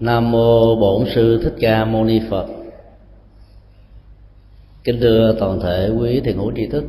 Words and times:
Nam 0.00 0.30
mô 0.30 0.76
Bổn 0.76 1.06
sư 1.14 1.40
Thích 1.44 1.54
Ca 1.60 1.84
Mâu 1.84 2.04
Ni 2.04 2.20
Phật. 2.30 2.46
Kính 4.84 5.00
thưa 5.00 5.36
toàn 5.40 5.60
thể 5.60 5.90
quý 5.98 6.20
thiền 6.20 6.36
hữu 6.36 6.52
tri 6.56 6.66
thức. 6.66 6.84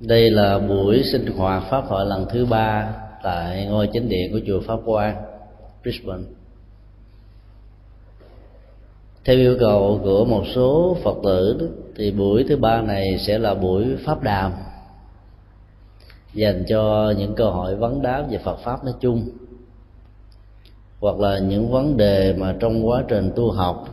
Đây 0.00 0.30
là 0.30 0.58
buổi 0.58 1.02
sinh 1.12 1.26
hoạt 1.26 1.62
pháp 1.70 1.84
hội 1.86 2.06
lần 2.06 2.26
thứ 2.32 2.46
ba 2.46 2.94
tại 3.22 3.66
ngôi 3.66 3.88
chính 3.92 4.08
điện 4.08 4.32
của 4.32 4.40
chùa 4.46 4.60
Pháp 4.66 4.78
Quang, 4.84 5.22
Brisbane. 5.82 6.22
Theo 9.24 9.36
yêu 9.36 9.56
cầu 9.60 10.00
của 10.04 10.24
một 10.24 10.44
số 10.54 10.96
Phật 11.04 11.16
tử 11.24 11.70
thì 11.96 12.10
buổi 12.10 12.44
thứ 12.48 12.56
ba 12.56 12.82
này 12.82 13.18
sẽ 13.18 13.38
là 13.38 13.54
buổi 13.54 13.96
pháp 14.04 14.22
đàm 14.22 14.52
dành 16.34 16.64
cho 16.68 17.14
những 17.18 17.34
câu 17.34 17.50
hỏi 17.50 17.76
vấn 17.76 18.02
đáp 18.02 18.26
về 18.30 18.38
Phật 18.38 18.56
pháp 18.64 18.84
nói 18.84 18.94
chung 19.00 19.28
hoặc 21.02 21.20
là 21.20 21.38
những 21.38 21.70
vấn 21.70 21.96
đề 21.96 22.34
mà 22.38 22.54
trong 22.60 22.88
quá 22.88 23.04
trình 23.08 23.30
tu 23.36 23.50
học, 23.50 23.84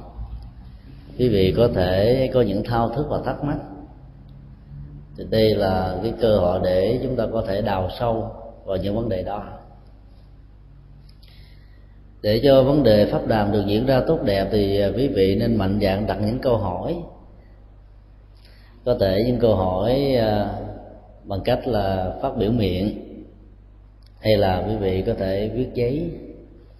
quý 1.19 1.29
vị 1.29 1.53
có 1.57 1.69
thể 1.75 2.29
có 2.33 2.41
những 2.41 2.63
thao 2.63 2.89
thức 2.89 3.05
và 3.09 3.21
thắc 3.25 3.43
mắc. 3.43 3.57
Thì 5.17 5.23
đây 5.29 5.55
là 5.55 5.99
cái 6.03 6.13
cơ 6.21 6.37
hội 6.37 6.59
để 6.63 6.99
chúng 7.03 7.15
ta 7.15 7.27
có 7.33 7.43
thể 7.47 7.61
đào 7.61 7.89
sâu 7.99 8.31
vào 8.65 8.77
những 8.77 8.95
vấn 8.95 9.09
đề 9.09 9.23
đó. 9.23 9.43
Để 12.21 12.41
cho 12.43 12.63
vấn 12.63 12.83
đề 12.83 13.05
pháp 13.05 13.27
đàm 13.27 13.51
được 13.51 13.63
diễn 13.67 13.85
ra 13.85 14.01
tốt 14.07 14.19
đẹp 14.23 14.47
thì 14.51 14.81
quý 14.95 15.07
vị 15.07 15.35
nên 15.35 15.55
mạnh 15.55 15.79
dạn 15.81 16.07
đặt 16.07 16.17
những 16.21 16.39
câu 16.39 16.57
hỏi. 16.57 16.95
Có 18.85 18.97
thể 18.99 19.23
những 19.27 19.39
câu 19.39 19.55
hỏi 19.55 20.15
à, 20.15 20.49
bằng 21.23 21.41
cách 21.41 21.67
là 21.67 22.13
phát 22.21 22.37
biểu 22.37 22.51
miệng, 22.51 23.05
hay 24.19 24.37
là 24.37 24.65
quý 24.67 24.75
vị 24.75 25.03
có 25.07 25.13
thể 25.13 25.51
viết 25.55 25.69
giấy. 25.73 26.11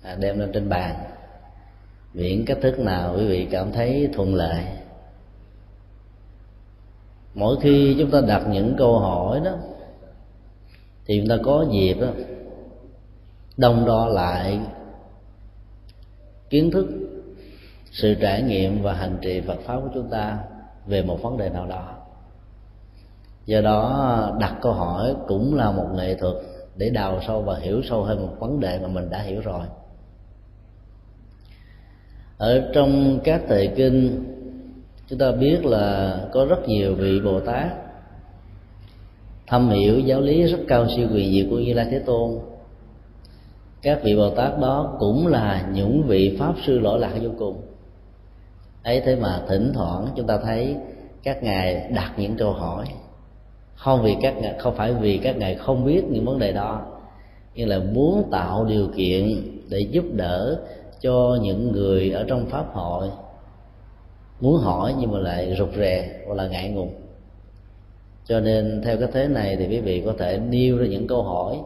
À, 0.09 0.15
đem 0.15 0.39
lên 0.39 0.51
trên 0.51 0.69
bàn. 0.69 0.95
Miễn 2.13 2.45
cách 2.45 2.57
thức 2.61 2.79
nào 2.79 3.13
quý 3.17 3.27
vị 3.27 3.47
cảm 3.51 3.71
thấy 3.71 4.09
thuận 4.13 4.35
lợi. 4.35 4.63
Mỗi 7.33 7.57
khi 7.61 7.95
chúng 7.99 8.11
ta 8.11 8.21
đặt 8.27 8.43
những 8.49 8.75
câu 8.77 8.99
hỏi 8.99 9.39
đó, 9.45 9.51
thì 11.05 11.19
chúng 11.19 11.29
ta 11.29 11.43
có 11.43 11.65
dịp 11.71 11.93
đó 11.93 12.07
đông 13.57 13.85
đo 13.85 14.07
lại 14.07 14.59
kiến 16.49 16.71
thức, 16.71 16.87
sự 17.91 18.13
trải 18.13 18.41
nghiệm 18.41 18.81
và 18.81 18.93
hành 18.93 19.17
trì 19.21 19.41
Phật 19.41 19.59
pháp 19.65 19.79
của 19.81 19.89
chúng 19.93 20.09
ta 20.09 20.37
về 20.85 21.01
một 21.01 21.21
vấn 21.21 21.37
đề 21.37 21.49
nào 21.49 21.67
đó. 21.67 21.95
Do 23.45 23.61
đó, 23.61 24.37
đặt 24.39 24.55
câu 24.61 24.73
hỏi 24.73 25.15
cũng 25.27 25.55
là 25.55 25.71
một 25.71 25.87
nghệ 25.95 26.15
thuật 26.15 26.35
để 26.75 26.89
đào 26.89 27.19
sâu 27.27 27.41
và 27.41 27.59
hiểu 27.59 27.81
sâu 27.89 28.03
hơn 28.03 28.27
một 28.27 28.33
vấn 28.39 28.59
đề 28.59 28.79
mà 28.79 28.87
mình 28.87 29.09
đã 29.09 29.21
hiểu 29.21 29.41
rồi 29.41 29.65
ở 32.39 32.69
trong 32.73 33.19
các 33.23 33.41
tề 33.47 33.67
kinh, 33.67 34.25
chúng 35.07 35.19
ta 35.19 35.31
biết 35.31 35.65
là 35.65 36.19
có 36.31 36.45
rất 36.45 36.67
nhiều 36.67 36.95
vị 36.95 37.19
bồ 37.19 37.39
tát 37.39 37.67
thâm 39.47 39.69
hiểu 39.69 39.99
giáo 39.99 40.21
lý 40.21 40.43
rất 40.43 40.57
cao 40.67 40.87
siêu 40.95 41.07
quyền 41.13 41.31
diệu 41.31 41.45
của 41.49 41.59
như 41.59 41.73
lai 41.73 41.87
thế 41.91 41.99
tôn. 41.99 42.39
Các 43.81 43.99
vị 44.03 44.15
bồ 44.15 44.29
tát 44.29 44.59
đó 44.59 44.95
cũng 44.99 45.27
là 45.27 45.69
những 45.73 46.03
vị 46.03 46.37
pháp 46.39 46.53
sư 46.65 46.79
lỗi 46.79 46.99
lạc 46.99 47.13
vô 47.21 47.29
cùng. 47.39 47.61
Ấy 48.83 49.01
thế 49.05 49.15
mà 49.15 49.41
thỉnh 49.47 49.71
thoảng 49.73 50.07
chúng 50.15 50.27
ta 50.27 50.37
thấy 50.37 50.75
các 51.23 51.43
ngài 51.43 51.91
đặt 51.95 52.13
những 52.17 52.35
câu 52.37 52.53
hỏi. 52.53 52.85
Không 53.75 54.03
vì 54.03 54.15
các 54.21 54.37
ngài, 54.37 54.53
không 54.59 54.75
phải 54.75 54.93
vì 54.93 55.17
các 55.17 55.37
ngài 55.37 55.55
không 55.55 55.85
biết 55.85 56.03
những 56.09 56.25
vấn 56.25 56.39
đề 56.39 56.51
đó, 56.51 56.81
nhưng 57.55 57.69
là 57.69 57.79
muốn 57.79 58.29
tạo 58.31 58.65
điều 58.65 58.87
kiện 58.95 59.41
để 59.69 59.79
giúp 59.79 60.05
đỡ 60.13 60.59
cho 61.01 61.37
những 61.41 61.71
người 61.71 62.11
ở 62.11 62.25
trong 62.27 62.45
pháp 62.45 62.65
hội 62.73 63.09
muốn 64.41 64.57
hỏi 64.57 64.95
nhưng 64.99 65.11
mà 65.11 65.19
lại 65.19 65.55
rụt 65.59 65.69
rè 65.77 66.21
hoặc 66.27 66.35
là 66.35 66.47
ngại 66.47 66.69
ngùng. 66.69 66.93
Cho 68.25 68.39
nên 68.39 68.81
theo 68.85 68.97
cái 68.97 69.09
thế 69.13 69.27
này 69.27 69.55
thì 69.55 69.67
quý 69.67 69.79
vị 69.79 70.03
có 70.05 70.13
thể 70.17 70.39
nêu 70.49 70.77
ra 70.77 70.85
những 70.85 71.07
câu 71.07 71.23
hỏi 71.23 71.57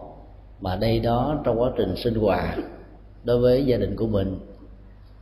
mà 0.62 0.76
đây 0.76 1.00
đó 1.00 1.42
trong 1.44 1.62
quá 1.62 1.72
trình 1.78 1.96
sinh 1.96 2.16
hoạt 2.16 2.58
đối 3.24 3.40
với 3.40 3.66
gia 3.66 3.78
đình 3.78 3.96
của 3.96 4.08
mình 4.08 4.40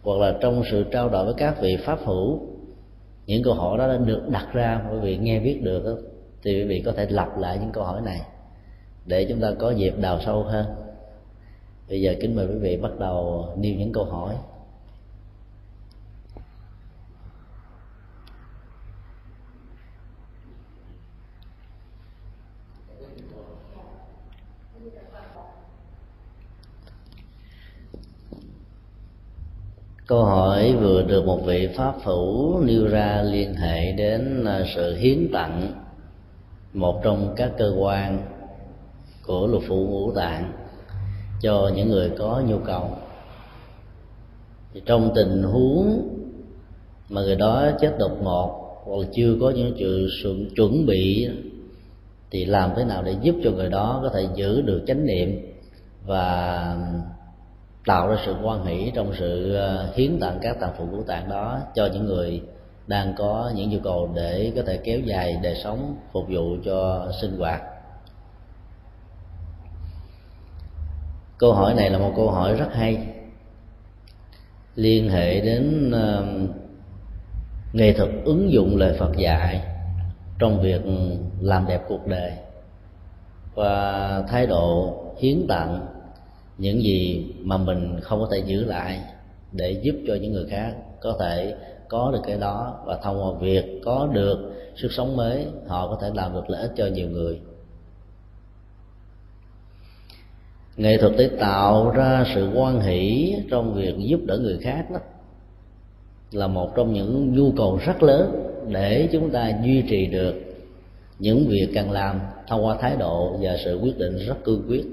hoặc 0.03 0.19
là 0.19 0.38
trong 0.41 0.63
sự 0.72 0.83
trao 0.91 1.09
đổi 1.09 1.25
với 1.25 1.33
các 1.38 1.61
vị 1.61 1.78
pháp 1.85 1.99
hữu, 2.05 2.39
những 3.25 3.43
câu 3.43 3.53
hỏi 3.53 3.78
đó 3.78 3.88
đã 3.88 3.97
được 3.97 4.22
đặt 4.29 4.47
ra 4.53 4.81
quý 4.91 4.99
vị 4.99 5.17
nghe 5.17 5.39
biết 5.39 5.59
được 5.63 6.11
thì 6.43 6.61
quý 6.61 6.63
vị 6.63 6.81
có 6.85 6.91
thể 6.91 7.07
lặp 7.09 7.38
lại 7.38 7.57
những 7.61 7.72
câu 7.72 7.83
hỏi 7.83 8.01
này 8.01 8.22
để 9.05 9.25
chúng 9.29 9.41
ta 9.41 9.51
có 9.59 9.72
dịp 9.72 9.93
đào 10.01 10.19
sâu 10.25 10.43
hơn 10.43 10.66
bây 11.91 12.02
giờ 12.02 12.16
kính 12.22 12.35
mời 12.35 12.47
quý 12.47 12.56
vị 12.56 12.78
bắt 12.78 12.91
đầu 13.00 13.47
nêu 13.57 13.75
những 13.75 13.91
câu 13.91 14.06
hỏi. 14.06 14.35
Câu 30.08 30.25
hỏi 30.25 30.75
vừa 30.79 31.03
được 31.03 31.25
một 31.25 31.41
vị 31.46 31.69
pháp 31.75 31.96
phủ 32.03 32.59
nêu 32.59 32.88
ra 32.88 33.22
liên 33.22 33.53
hệ 33.53 33.91
đến 33.91 34.46
à, 34.46 34.63
sự 34.75 34.96
hiến 34.96 35.28
tặng 35.34 35.73
một 36.73 37.02
trong 37.03 37.34
các 37.38 37.52
cơ 37.58 37.75
quan 37.79 38.22
của 39.25 39.47
lục 39.47 39.63
phủ 39.68 39.75
ngũ 39.75 40.12
tạng 40.12 40.60
cho 41.41 41.72
những 41.75 41.90
người 41.90 42.12
có 42.18 42.41
nhu 42.47 42.57
cầu. 42.57 42.90
Thì 44.74 44.81
trong 44.85 45.12
tình 45.16 45.44
huống 45.44 46.07
mà 47.09 47.22
người 47.22 47.35
đó 47.35 47.69
chết 47.79 47.96
đột 48.00 48.22
ngột 48.22 48.62
hoặc 48.85 48.97
là 48.97 49.07
chưa 49.13 49.35
có 49.41 49.50
những 49.50 49.75
sự 50.24 50.50
chuẩn 50.56 50.85
bị 50.85 51.29
thì 52.31 52.46
làm 52.46 52.72
thế 52.75 52.84
nào 52.84 53.03
để 53.03 53.16
giúp 53.22 53.35
cho 53.44 53.52
người 53.52 53.69
đó 53.69 54.00
có 54.03 54.09
thể 54.09 54.28
giữ 54.35 54.62
được 54.62 54.81
chánh 54.88 55.06
niệm 55.06 55.41
và 56.06 56.78
tạo 57.85 58.08
ra 58.08 58.18
sự 58.25 58.35
quan 58.44 58.66
hỷ 58.66 58.91
trong 58.96 59.13
sự 59.19 59.56
ờ, 59.56 59.88
hiến 59.96 60.19
tặng 60.19 60.40
các 60.41 60.59
tạng 60.59 60.73
phụ 60.78 60.85
của 60.91 61.03
tạng 61.03 61.29
đó 61.29 61.59
cho 61.75 61.90
những 61.94 62.06
người 62.06 62.41
đang 62.88 63.13
có 63.18 63.52
những 63.56 63.69
nhu 63.69 63.79
cầu 63.84 64.09
để 64.16 64.52
có 64.56 64.62
thể 64.66 64.78
kéo 64.78 65.00
dài 65.00 65.40
đời 65.44 65.56
sống 65.63 65.96
phục 66.12 66.25
vụ 66.29 66.58
cho 66.66 67.08
sinh 67.22 67.40
hoạt? 67.40 67.62
Câu 71.41 71.53
hỏi 71.53 71.74
này 71.74 71.90
là 71.90 71.97
một 71.97 72.13
câu 72.16 72.31
hỏi 72.31 72.56
rất 72.56 72.74
hay. 72.74 73.07
Liên 74.75 75.09
hệ 75.09 75.41
đến 75.41 75.91
uh, 75.91 76.50
nghệ 77.74 77.94
thuật 77.94 78.09
ứng 78.25 78.52
dụng 78.52 78.78
lời 78.78 78.96
Phật 79.00 79.18
dạy 79.18 79.62
trong 80.40 80.62
việc 80.62 80.81
làm 81.41 81.68
đẹp 81.68 81.81
cuộc 81.88 82.07
đời 82.07 82.31
và 83.56 84.24
thái 84.28 84.47
độ 84.47 84.97
hiến 85.19 85.46
tặng 85.47 85.88
những 86.57 86.84
gì 86.84 87.25
mà 87.40 87.58
mình 87.58 88.00
không 88.02 88.19
có 88.19 88.28
thể 88.31 88.38
giữ 88.46 88.66
lại 88.66 89.00
để 89.52 89.72
giúp 89.72 89.96
cho 90.08 90.16
những 90.16 90.34
người 90.34 90.46
khác 90.50 90.73
có 91.02 91.18
thể 91.19 91.56
có 91.90 92.12
được 92.12 92.22
cái 92.28 92.38
đó 92.38 92.84
và 92.85 92.97
thông 93.03 93.23
qua 93.23 93.40
việc 93.40 93.81
có 93.85 94.09
được 94.13 94.52
sức 94.75 94.91
sống 94.91 95.18
mới 95.18 95.46
họ 95.68 95.88
có 95.88 95.97
thể 96.02 96.09
làm 96.13 96.34
được 96.34 96.50
lợi 96.50 96.62
ích 96.62 96.72
cho 96.75 96.85
nhiều 96.85 97.09
người. 97.09 97.40
Nghệ 100.81 100.97
thuật 100.97 101.13
để 101.17 101.29
tạo 101.39 101.91
ra 101.91 102.25
sự 102.35 102.49
quan 102.55 102.79
hỷ 102.79 103.35
trong 103.51 103.73
việc 103.73 103.95
giúp 103.97 104.19
đỡ 104.25 104.37
người 104.37 104.57
khác 104.61 104.85
đó 104.91 104.99
là 106.31 106.47
một 106.47 106.75
trong 106.75 106.93
những 106.93 107.33
nhu 107.33 107.51
cầu 107.57 107.79
rất 107.85 108.03
lớn 108.03 108.47
để 108.67 109.09
chúng 109.11 109.29
ta 109.29 109.51
duy 109.63 109.81
trì 109.81 110.05
được 110.05 110.35
những 111.19 111.47
việc 111.47 111.67
cần 111.75 111.91
làm 111.91 112.19
thông 112.47 112.65
qua 112.65 112.77
thái 112.81 112.95
độ 112.95 113.37
và 113.41 113.57
sự 113.65 113.79
quyết 113.83 113.97
định 113.97 114.17
rất 114.27 114.43
cương 114.43 114.63
quyết. 114.67 114.85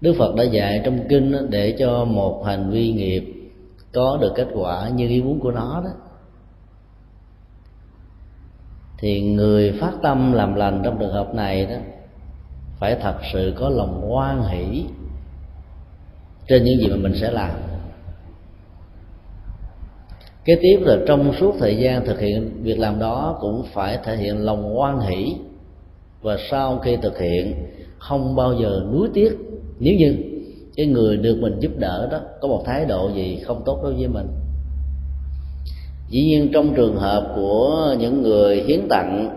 Đức 0.00 0.14
phật 0.18 0.34
đã 0.34 0.44
dạy 0.44 0.80
trong 0.84 0.98
kinh 1.08 1.50
để 1.50 1.76
cho 1.78 2.04
một 2.04 2.44
hành 2.46 2.70
vi 2.70 2.92
nghiệp 2.92 3.24
có 3.92 4.18
được 4.20 4.32
kết 4.36 4.48
quả 4.54 4.88
như 4.88 5.08
ý 5.08 5.22
muốn 5.22 5.40
của 5.40 5.50
nó 5.50 5.82
đó. 5.84 5.90
Thì 8.98 9.22
người 9.22 9.72
phát 9.80 9.92
tâm 10.02 10.32
làm 10.32 10.54
lành 10.54 10.80
trong 10.84 10.98
trường 10.98 11.12
hợp 11.12 11.34
này 11.34 11.66
đó 11.66 11.76
phải 12.78 12.96
thật 13.02 13.14
sự 13.32 13.52
có 13.56 13.68
lòng 13.68 14.08
hoan 14.08 14.42
hỷ 14.42 14.84
trên 16.48 16.64
những 16.64 16.78
gì 16.78 16.86
mà 16.86 16.96
mình 16.96 17.14
sẽ 17.20 17.30
làm. 17.30 17.50
Kế 20.44 20.58
tiếp 20.62 20.78
là 20.80 20.96
trong 21.06 21.32
suốt 21.40 21.54
thời 21.58 21.76
gian 21.76 22.06
thực 22.06 22.20
hiện 22.20 22.62
việc 22.62 22.78
làm 22.78 22.98
đó 22.98 23.38
cũng 23.40 23.64
phải 23.72 23.98
thể 24.04 24.16
hiện 24.16 24.44
lòng 24.44 24.74
hoan 24.74 25.00
hỷ 25.00 25.34
và 26.22 26.36
sau 26.50 26.78
khi 26.78 26.96
thực 26.96 27.18
hiện, 27.18 27.54
không 27.98 28.36
bao 28.36 28.54
giờ 28.54 28.82
nuối 28.92 29.08
tiếc. 29.14 29.38
Nếu 29.78 29.94
như 29.94 30.16
cái 30.76 30.86
người 30.86 31.16
được 31.16 31.38
mình 31.40 31.60
giúp 31.60 31.72
đỡ 31.78 32.08
đó 32.10 32.20
có 32.40 32.48
một 32.48 32.62
thái 32.66 32.84
độ 32.84 33.10
gì 33.14 33.40
không 33.46 33.62
tốt 33.64 33.80
đối 33.82 33.94
với 33.94 34.08
mình. 34.08 34.26
Dĩ 36.08 36.24
nhiên 36.24 36.50
trong 36.52 36.74
trường 36.74 36.96
hợp 36.96 37.32
của 37.36 37.94
những 37.98 38.22
người 38.22 38.62
hiến 38.62 38.88
tặng 38.88 39.30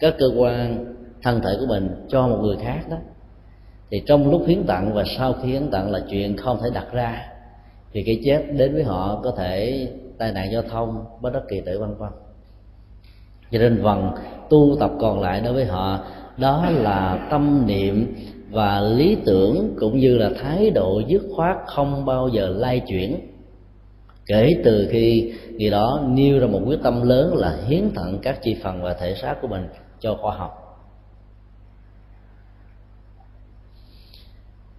các 0.00 0.14
cơ 0.18 0.26
quan 0.36 0.87
thân 1.22 1.40
thể 1.40 1.56
của 1.60 1.66
mình 1.66 2.06
cho 2.08 2.28
một 2.28 2.38
người 2.42 2.56
khác 2.56 2.80
đó, 2.90 2.96
thì 3.90 4.02
trong 4.06 4.30
lúc 4.30 4.42
hiến 4.46 4.64
tặng 4.66 4.94
và 4.94 5.04
sau 5.16 5.32
khi 5.32 5.48
hiến 5.48 5.70
tặng 5.70 5.90
là 5.90 6.00
chuyện 6.10 6.36
không 6.36 6.58
thể 6.62 6.70
đặt 6.74 6.86
ra, 6.92 7.28
thì 7.92 8.02
cái 8.02 8.20
chết 8.24 8.42
đến 8.56 8.74
với 8.74 8.84
họ 8.84 9.20
có 9.24 9.30
thể 9.30 9.88
tai 10.18 10.32
nạn 10.32 10.52
giao 10.52 10.62
thông, 10.62 11.04
bất 11.20 11.32
đắc 11.32 11.42
kỳ 11.48 11.60
tử 11.60 11.78
vân 11.78 11.94
vân 11.98 12.10
cho 13.50 13.58
nên 13.58 13.80
phần 13.82 14.10
tu 14.50 14.76
tập 14.80 14.90
còn 15.00 15.20
lại 15.20 15.40
đối 15.40 15.52
với 15.52 15.64
họ, 15.64 16.04
đó 16.36 16.70
là 16.70 17.26
tâm 17.30 17.66
niệm 17.66 18.14
và 18.50 18.80
lý 18.80 19.16
tưởng 19.26 19.74
cũng 19.80 19.98
như 19.98 20.18
là 20.18 20.30
thái 20.42 20.70
độ 20.70 21.02
dứt 21.08 21.22
khoát 21.36 21.56
không 21.66 22.04
bao 22.04 22.28
giờ 22.28 22.48
lay 22.48 22.80
chuyển. 22.80 23.20
Kể 24.26 24.54
từ 24.64 24.88
khi 24.90 25.32
người 25.50 25.70
đó 25.70 26.00
nêu 26.08 26.38
ra 26.38 26.46
một 26.46 26.60
quyết 26.66 26.82
tâm 26.82 27.08
lớn 27.08 27.36
là 27.36 27.56
hiến 27.66 27.90
tặng 27.94 28.18
các 28.22 28.42
chi 28.42 28.56
phần 28.62 28.82
và 28.82 28.94
thể 28.94 29.14
xác 29.14 29.36
của 29.42 29.48
mình 29.48 29.68
cho 30.00 30.16
khoa 30.20 30.36
học. 30.36 30.67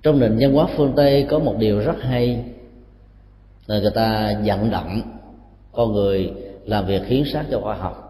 Trong 0.03 0.19
nền 0.19 0.37
văn 0.39 0.53
hóa 0.53 0.67
phương 0.75 0.93
tây 0.95 1.27
có 1.29 1.39
một 1.39 1.55
điều 1.59 1.79
rất 1.79 1.95
hay 2.01 2.45
là 3.67 3.79
người 3.79 3.91
ta 3.95 4.33
vận 4.45 4.71
động 4.71 5.01
con 5.71 5.93
người 5.93 6.33
làm 6.65 6.85
việc 6.85 7.05
hiến 7.05 7.23
xác 7.33 7.45
cho 7.51 7.61
khoa 7.61 7.75
học. 7.75 8.05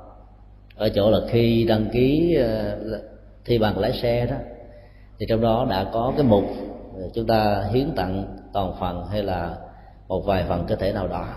Ở 0.75 0.89
chỗ 0.89 1.12
là 1.12 1.19
khi 1.30 1.65
đăng 1.69 1.86
ký 1.94 2.36
ờ, 2.36 2.77
thi 3.45 3.57
bằng 3.57 3.80
lái 3.80 3.94
xe 3.94 4.25
đó, 4.25 4.36
thì 5.19 5.25
trong 5.30 5.41
đó 5.41 5.68
đã 5.69 5.86
có 5.94 6.13
cái 6.18 6.25
mục 6.25 6.44
chúng 7.13 7.27
ta 7.27 7.63
hiến 7.74 7.91
tặng 7.95 8.38
toàn 8.53 8.74
phần 8.80 9.06
hay 9.06 9.24
là 9.24 9.56
một 10.07 10.19
vài 10.25 10.45
phần 10.50 10.65
cơ 10.68 10.75
thể 10.75 10.91
nào 10.91 11.07
đó. 11.07 11.27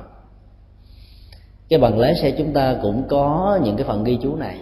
Cái 1.69 1.79
bằng 1.79 1.99
lái 1.99 2.15
xe 2.15 2.31
chúng 2.31 2.53
ta 2.53 2.77
cũng 2.83 3.09
có 3.09 3.59
những 3.65 3.77
cái 3.77 3.87
phần 3.87 4.05
ghi 4.05 4.19
chú 4.23 4.37
này 4.37 4.57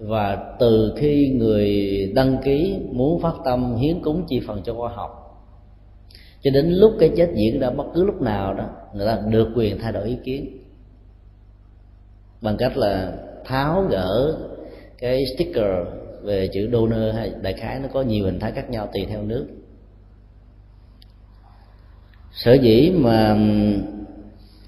và 0.00 0.54
từ 0.58 0.92
khi 0.96 1.28
người 1.28 1.72
đăng 2.14 2.36
ký 2.44 2.76
muốn 2.92 3.20
phát 3.20 3.34
tâm 3.44 3.76
hiến 3.76 4.02
cúng 4.02 4.24
chi 4.28 4.40
phần 4.46 4.62
cho 4.64 4.74
khoa 4.74 4.90
học, 4.94 5.10
cho 6.42 6.50
đến 6.50 6.66
lúc 6.70 6.92
cái 7.00 7.10
chết 7.16 7.30
diễn 7.34 7.60
ra 7.60 7.70
bất 7.70 7.84
cứ 7.94 8.04
lúc 8.04 8.22
nào 8.22 8.54
đó, 8.54 8.68
người 8.94 9.06
ta 9.06 9.18
được 9.28 9.48
quyền 9.54 9.78
thay 9.78 9.92
đổi 9.92 10.08
ý 10.08 10.16
kiến. 10.24 10.58
Bằng 12.40 12.56
cách 12.56 12.76
là 12.76 13.12
tháo 13.44 13.82
gỡ 13.90 14.36
cái 14.98 15.24
sticker 15.34 15.86
về 16.22 16.48
chữ 16.52 16.68
donor 16.72 17.14
hay 17.14 17.32
đại 17.42 17.52
khái, 17.52 17.78
nó 17.80 17.88
có 17.92 18.02
nhiều 18.02 18.24
hình 18.24 18.38
thái 18.38 18.52
khác 18.52 18.70
nhau 18.70 18.88
tùy 18.92 19.06
theo 19.08 19.22
nước. 19.22 19.46
Sở 22.32 22.54
dĩ 22.54 22.90
mà 22.90 23.38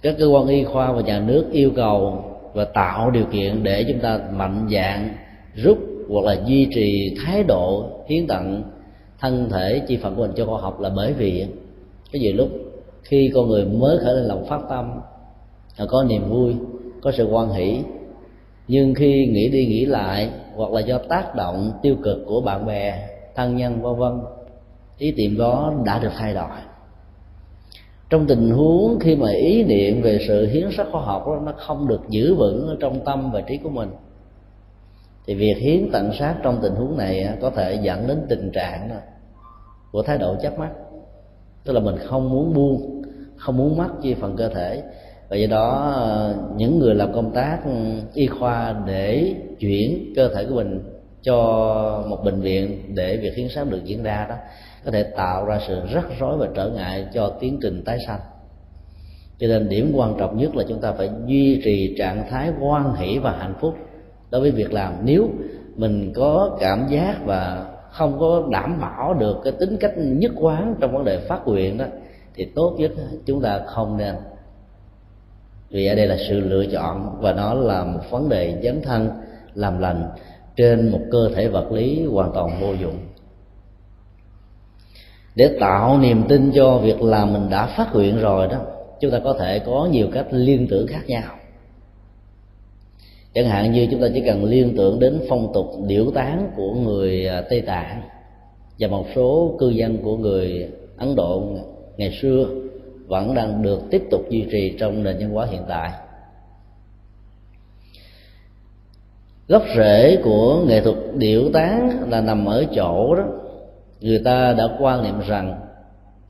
các 0.02 0.14
cơ 0.19 0.26
quan 0.26 0.46
y 0.46 0.64
khoa 0.64 0.93
và 0.93 1.02
nhà 1.02 1.20
nước 1.20 1.46
yêu 1.52 1.73
cầu 1.76 2.25
và 2.54 2.64
tạo 2.64 3.10
điều 3.10 3.25
kiện 3.25 3.62
để 3.62 3.84
chúng 3.88 3.99
ta 3.99 4.20
mạnh 4.32 4.69
dạng, 4.72 5.08
rút 5.54 5.78
hoặc 6.08 6.25
là 6.25 6.37
duy 6.46 6.69
trì 6.75 7.16
thái 7.25 7.43
độ 7.43 7.90
hiến 8.08 8.26
tặng 8.26 8.62
thân 9.20 9.49
thể 9.50 9.82
chi 9.88 9.99
phần 10.02 10.14
của 10.14 10.22
mình 10.22 10.32
cho 10.37 10.46
khoa 10.46 10.60
học 10.60 10.81
là 10.81 10.90
bởi 10.96 11.12
vì 11.12 11.46
cái 12.12 12.22
gì 12.22 12.32
lúc 12.32 12.49
khi 13.02 13.31
con 13.34 13.49
người 13.49 13.64
mới 13.64 13.99
khởi 13.99 14.14
lên 14.14 14.25
lòng 14.25 14.46
phát 14.49 14.60
tâm 14.70 15.00
là 15.76 15.87
có 15.87 16.04
niềm 16.04 16.28
vui, 16.28 16.54
có 17.02 17.12
sự 17.12 17.28
quan 17.31 17.52
hỷ. 17.52 17.82
Nhưng 18.69 18.94
khi 18.94 19.26
nghĩ 19.26 19.49
đi 19.49 19.66
nghĩ 19.66 19.87
lại 19.87 20.31
hoặc 20.54 20.70
là 20.70 20.81
do 20.81 20.99
tác 20.99 21.34
động 21.34 21.72
tiêu 21.82 21.96
cực 22.04 22.19
của 22.26 22.40
bạn 22.40 22.66
bè, 22.66 23.08
thân 23.34 23.56
nhân, 23.56 23.82
vân 23.82 23.96
vân, 23.96 24.20
ý 24.99 25.12
niệm 25.12 25.38
đó 25.38 25.75
đã 25.84 25.99
được 25.99 26.12
thay 26.16 26.34
đổi 26.34 26.49
trong 28.12 28.26
tình 28.26 28.50
huống 28.50 28.99
khi 29.00 29.17
mà 29.17 29.31
ý 29.31 29.64
niệm 29.64 30.03
về 30.03 30.19
sự 30.29 30.47
hiến 30.47 30.69
sắc 30.76 30.87
khoa 30.93 31.03
học 31.03 31.26
đó, 31.26 31.41
nó 31.44 31.53
không 31.56 31.88
được 31.88 32.00
giữ 32.09 32.35
vững 32.35 32.69
ở 32.69 32.76
trong 32.81 33.05
tâm 33.05 33.31
và 33.32 33.41
trí 33.41 33.56
của 33.56 33.70
mình 33.70 33.91
thì 35.26 35.35
việc 35.35 35.55
hiến 35.59 35.91
tặng 35.93 36.11
sát 36.19 36.35
trong 36.43 36.59
tình 36.62 36.75
huống 36.75 36.97
này 36.97 37.29
có 37.41 37.50
thể 37.50 37.79
dẫn 37.82 38.06
đến 38.06 38.19
tình 38.29 38.50
trạng 38.53 38.91
của 39.93 40.03
thái 40.03 40.19
độ 40.19 40.37
chấp 40.43 40.59
mắt. 40.59 40.70
Tức 41.64 41.73
là 41.73 41.81
mình 41.81 41.97
không 41.99 42.31
muốn 42.31 42.55
buông 42.55 43.03
không 43.37 43.56
muốn 43.56 43.76
mất 43.76 43.88
chi 44.03 44.14
phần 44.14 44.37
cơ 44.37 44.49
thể. 44.49 44.82
Và 45.29 45.37
do 45.37 45.47
đó 45.47 45.93
à, 45.97 46.35
những 46.56 46.79
người 46.79 46.94
làm 46.94 47.12
công 47.12 47.31
tác 47.31 47.59
ừ, 47.64 47.73
y 48.14 48.26
khoa 48.26 48.82
để 48.87 49.35
chuyển 49.59 50.12
cơ 50.17 50.35
thể 50.35 50.44
của 50.44 50.55
mình 50.55 50.81
cho 51.23 51.37
một 52.09 52.25
bệnh 52.25 52.41
viện 52.41 52.94
để 52.94 53.17
việc 53.17 53.35
hiến 53.37 53.49
sát 53.49 53.70
được 53.70 53.85
diễn 53.85 54.03
ra 54.03 54.26
đó 54.29 54.35
có 54.84 54.90
thể 54.90 55.02
tạo 55.02 55.44
ra 55.44 55.61
sự 55.67 55.81
rắc 55.93 56.06
rối 56.19 56.37
và 56.37 56.49
trở 56.55 56.70
ngại 56.70 57.06
cho 57.14 57.32
tiến 57.40 57.58
trình 57.62 57.82
tái 57.84 57.99
sanh. 58.06 58.20
Cho 59.38 59.46
nên 59.49 59.69
điểm 59.69 59.93
quan 59.94 60.14
trọng 60.19 60.37
nhất 60.38 60.56
là 60.56 60.64
chúng 60.69 60.81
ta 60.81 60.93
phải 60.93 61.11
duy 61.26 61.61
trì 61.64 61.94
trạng 61.99 62.26
thái 62.31 62.50
quan 62.61 62.94
hỷ 62.94 63.19
và 63.19 63.32
hạnh 63.32 63.55
phúc 63.61 63.75
đối 64.31 64.40
với 64.40 64.50
việc 64.50 64.73
làm. 64.73 64.94
Nếu 65.05 65.29
mình 65.76 66.12
có 66.14 66.56
cảm 66.61 66.87
giác 66.90 67.17
và 67.25 67.67
không 67.90 68.19
có 68.20 68.49
đảm 68.50 68.81
bảo 68.81 69.14
được 69.14 69.37
cái 69.44 69.52
tính 69.61 69.76
cách 69.81 69.93
nhất 69.96 70.32
quán 70.37 70.75
trong 70.81 70.93
vấn 70.93 71.05
đề 71.05 71.19
phát 71.19 71.40
nguyện 71.46 71.78
đó, 71.78 71.85
thì 72.35 72.44
tốt 72.55 72.76
nhất 72.78 72.90
chúng 73.26 73.43
ta 73.43 73.61
không 73.67 73.96
nên. 73.96 74.14
Vì 75.70 75.87
ở 75.87 75.94
đây 75.94 76.06
là 76.06 76.17
sự 76.28 76.40
lựa 76.40 76.67
chọn 76.67 77.19
và 77.20 77.32
nó 77.32 77.55
là 77.55 77.85
một 77.85 78.00
vấn 78.11 78.28
đề 78.28 78.61
dấn 78.62 78.82
thân, 78.82 79.11
làm 79.55 79.78
lành 79.78 80.08
trên 80.56 80.88
một 80.88 81.00
cơ 81.11 81.31
thể 81.35 81.49
vật 81.49 81.73
lý 81.73 82.06
hoàn 82.06 82.32
toàn 82.35 82.61
vô 82.61 82.73
dụng 82.73 82.99
để 85.34 85.56
tạo 85.61 85.99
niềm 85.99 86.23
tin 86.29 86.52
cho 86.55 86.79
việc 86.79 87.02
làm 87.02 87.32
mình 87.32 87.50
đã 87.50 87.67
phát 87.67 87.94
nguyện 87.94 88.20
rồi 88.20 88.49
đó, 88.49 88.58
chúng 89.00 89.11
ta 89.11 89.19
có 89.25 89.32
thể 89.32 89.58
có 89.58 89.88
nhiều 89.93 90.08
cách 90.12 90.26
liên 90.31 90.67
tưởng 90.70 90.87
khác 90.87 91.02
nhau. 91.06 91.23
Chẳng 93.34 93.46
hạn 93.46 93.73
như 93.73 93.87
chúng 93.90 94.00
ta 94.00 94.06
chỉ 94.14 94.23
cần 94.26 94.44
liên 94.44 94.76
tưởng 94.76 94.99
đến 94.99 95.20
phong 95.29 95.52
tục 95.55 95.67
điểu 95.87 96.11
tán 96.11 96.50
của 96.56 96.75
người 96.75 97.26
à, 97.26 97.43
tây 97.50 97.61
tạng 97.61 98.02
và 98.79 98.88
một 98.88 99.06
số 99.14 99.56
cư 99.58 99.69
dân 99.69 99.99
của 100.02 100.17
người 100.17 100.69
ấn 100.96 101.17
độ 101.17 101.43
ngày 101.96 102.19
xưa 102.20 102.46
vẫn 103.06 103.35
đang 103.35 103.62
được 103.62 103.81
tiếp 103.90 104.02
tục 104.11 104.20
duy 104.31 104.46
trì 104.52 104.76
trong 104.78 105.02
nền 105.02 105.17
văn 105.19 105.31
hóa 105.31 105.46
hiện 105.46 105.62
tại. 105.69 105.90
Gốc 109.49 109.62
rễ 109.76 110.17
của 110.25 110.64
nghệ 110.67 110.81
thuật 110.81 110.96
điệu 111.14 111.52
tán 111.52 112.11
là 112.11 112.20
nằm 112.20 112.44
ở 112.46 112.64
chỗ 112.75 113.14
đó 113.14 113.25
người 114.02 114.19
ta 114.19 114.52
đã 114.52 114.64
quan 114.81 115.02
niệm 115.02 115.20
rằng 115.26 115.60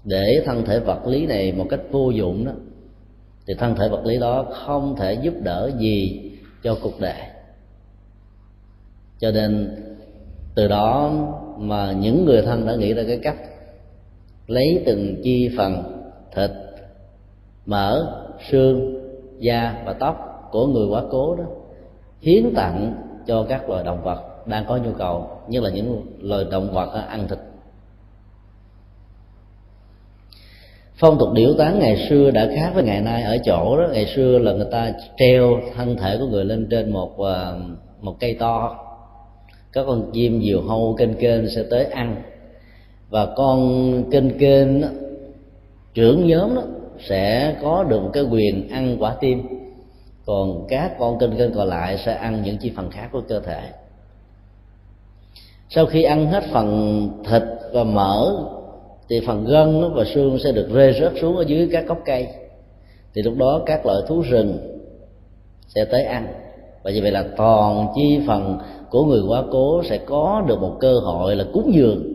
để 0.05 0.43
thân 0.47 0.65
thể 0.65 0.79
vật 0.79 1.07
lý 1.07 1.27
này 1.27 1.53
một 1.53 1.67
cách 1.71 1.81
vô 1.91 2.11
dụng 2.11 2.45
đó, 2.45 2.53
thì 3.47 3.55
thân 3.55 3.75
thể 3.75 3.89
vật 3.89 4.07
lý 4.07 4.19
đó 4.19 4.47
không 4.51 4.97
thể 4.97 5.15
giúp 5.15 5.35
đỡ 5.43 5.71
gì 5.79 6.31
cho 6.63 6.77
cuộc 6.83 7.01
đời. 7.01 7.21
Cho 9.19 9.31
nên 9.31 9.77
từ 10.55 10.69
đó 10.69 11.13
mà 11.59 11.93
những 11.93 12.25
người 12.25 12.43
thân 12.43 12.67
đã 12.67 12.75
nghĩ 12.75 12.95
ra 12.95 13.03
cái 13.07 13.19
cách 13.23 13.37
lấy 14.47 14.83
từng 14.87 15.21
chi 15.25 15.51
phần 15.57 15.83
thịt, 16.35 16.51
mỡ, 17.67 18.07
xương, 18.51 19.03
da 19.39 19.83
và 19.87 19.93
tóc 19.93 20.49
của 20.53 20.67
người 20.67 20.87
quá 20.87 21.03
cố 21.11 21.35
đó 21.35 21.45
hiến 22.21 22.55
tặng 22.55 22.95
cho 23.27 23.47
các 23.49 23.71
loài 23.71 23.85
động 23.85 24.03
vật 24.05 24.47
đang 24.47 24.65
có 24.69 24.77
nhu 24.77 24.93
cầu 24.93 25.31
như 25.49 25.61
là 25.61 25.71
những 25.71 26.07
loài 26.21 26.45
động 26.51 26.73
vật 26.73 27.07
ăn 27.09 27.29
thịt 27.29 27.39
phong 31.03 31.19
tục 31.19 31.29
điểu 31.33 31.55
tán 31.59 31.79
ngày 31.79 32.07
xưa 32.09 32.31
đã 32.31 32.49
khác 32.57 32.71
với 32.75 32.85
ngày 32.85 33.01
nay 33.01 33.23
ở 33.23 33.39
chỗ 33.45 33.77
đó. 33.77 33.89
Ngày 33.93 34.07
xưa 34.07 34.39
là 34.39 34.53
người 34.53 34.67
ta 34.71 34.93
treo 35.17 35.61
thân 35.77 35.97
thể 35.97 36.17
của 36.19 36.27
người 36.27 36.45
lên 36.45 36.67
trên 36.71 36.93
một 36.93 37.19
ờ, 37.19 37.61
một 38.01 38.17
cây 38.21 38.37
to. 38.39 38.77
Các 39.73 39.85
con 39.87 40.11
chim 40.13 40.43
diều 40.43 40.63
hâu 40.63 40.95
kênh 40.99 41.15
kênh 41.15 41.49
sẽ 41.51 41.63
tới 41.71 41.85
ăn. 41.85 42.23
Và 43.11 43.27
con 43.37 44.11
kênh 44.11 44.39
kênh 44.39 44.69
trưởng 45.95 46.27
nhóm 46.27 46.55
đó 46.55 46.63
sẽ 47.09 47.57
có 47.63 47.85
được 47.85 48.01
một 48.03 48.11
cái 48.13 48.23
quyền 48.23 48.69
ăn 48.69 48.97
quả 49.01 49.15
tim. 49.21 49.43
Còn 50.27 50.67
các 50.69 50.99
con 50.99 51.19
kênh 51.19 51.37
kênh 51.37 51.55
còn 51.55 51.69
lại 51.69 51.99
sẽ 52.05 52.15
ăn 52.15 52.43
những 52.45 52.57
chi 52.57 52.73
phần 52.77 52.91
khác 52.91 53.09
của 53.13 53.23
cơ 53.29 53.41
thể. 53.41 53.61
Sau 55.69 55.87
khi 55.87 56.03
ăn 56.03 56.27
hết 56.27 56.45
phần 56.53 57.09
thịt 57.31 57.43
và 57.73 57.85
mỡ 57.85 58.35
thì 59.09 59.21
phần 59.27 59.45
gân 59.45 59.95
và 59.95 60.05
xương 60.05 60.39
sẽ 60.39 60.53
được 60.53 60.69
rơi 60.73 60.93
rớt 61.01 61.13
xuống 61.21 61.37
ở 61.37 61.45
dưới 61.47 61.69
các 61.73 61.87
gốc 61.87 61.99
cây. 62.05 62.27
Thì 63.15 63.23
lúc 63.23 63.35
đó 63.39 63.63
các 63.67 63.87
loại 63.87 63.99
thú 64.09 64.21
rừng 64.21 64.59
sẽ 65.69 65.85
tới 65.85 66.05
ăn. 66.05 66.27
Và 66.83 66.91
như 66.91 67.03
vậy 67.03 67.11
là 67.11 67.25
toàn 67.37 67.87
chi 67.97 68.21
phần 68.27 68.59
của 68.91 69.05
người 69.05 69.21
quá 69.29 69.43
cố 69.51 69.83
sẽ 69.85 69.99
có 69.99 70.45
được 70.49 70.61
một 70.61 70.77
cơ 70.81 70.99
hội 70.99 71.37
là 71.37 71.45
cúng 71.53 71.71
dường 71.75 72.13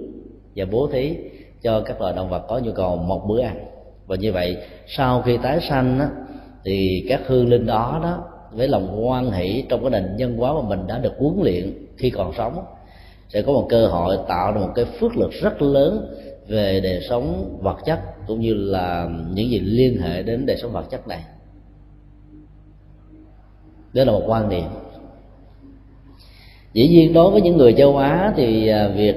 và 0.55 0.65
bố 0.71 0.87
thí 0.87 1.15
cho 1.61 1.81
các 1.81 2.01
loài 2.01 2.13
động 2.15 2.29
vật 2.29 2.41
có 2.47 2.59
nhu 2.59 2.71
cầu 2.71 2.95
một 2.95 3.27
bữa 3.27 3.41
ăn. 3.41 3.65
Và 4.07 4.15
như 4.15 4.33
vậy 4.33 4.57
sau 4.87 5.21
khi 5.21 5.37
tái 5.37 5.59
sanh 5.69 5.99
á, 5.99 6.09
thì 6.65 7.05
các 7.09 7.21
hương 7.27 7.49
linh 7.49 7.65
đó 7.65 7.99
đó 8.03 8.23
với 8.51 8.67
lòng 8.67 8.87
hoan 8.87 9.31
hỷ 9.31 9.63
trong 9.69 9.81
cái 9.81 9.89
nền 9.89 10.17
nhân 10.17 10.37
hóa 10.37 10.53
mà 10.53 10.61
mình 10.61 10.87
đã 10.87 10.97
được 10.97 11.13
huấn 11.19 11.33
luyện 11.43 11.87
khi 11.97 12.09
còn 12.09 12.33
sống 12.37 12.63
sẽ 13.29 13.41
có 13.41 13.51
một 13.51 13.67
cơ 13.69 13.87
hội 13.87 14.17
tạo 14.27 14.51
ra 14.51 14.61
một 14.61 14.71
cái 14.75 14.85
phước 14.85 15.17
lực 15.17 15.31
rất 15.31 15.61
lớn 15.61 16.15
về 16.47 16.79
đời 16.79 17.01
sống 17.09 17.57
vật 17.61 17.77
chất 17.85 17.99
cũng 18.27 18.39
như 18.39 18.53
là 18.53 19.09
những 19.33 19.49
gì 19.49 19.59
liên 19.59 20.01
hệ 20.01 20.23
đến 20.23 20.45
đời 20.45 20.57
sống 20.57 20.71
vật 20.71 20.89
chất 20.89 21.07
này. 21.07 21.23
Đó 23.93 24.03
là 24.03 24.11
một 24.11 24.23
quan 24.27 24.49
niệm. 24.49 24.67
Dĩ 26.73 26.87
nhiên 26.87 27.13
đối 27.13 27.31
với 27.31 27.41
những 27.41 27.57
người 27.57 27.73
châu 27.73 27.97
á 27.97 28.33
thì 28.35 28.67
à, 28.67 28.87
việc 28.87 29.15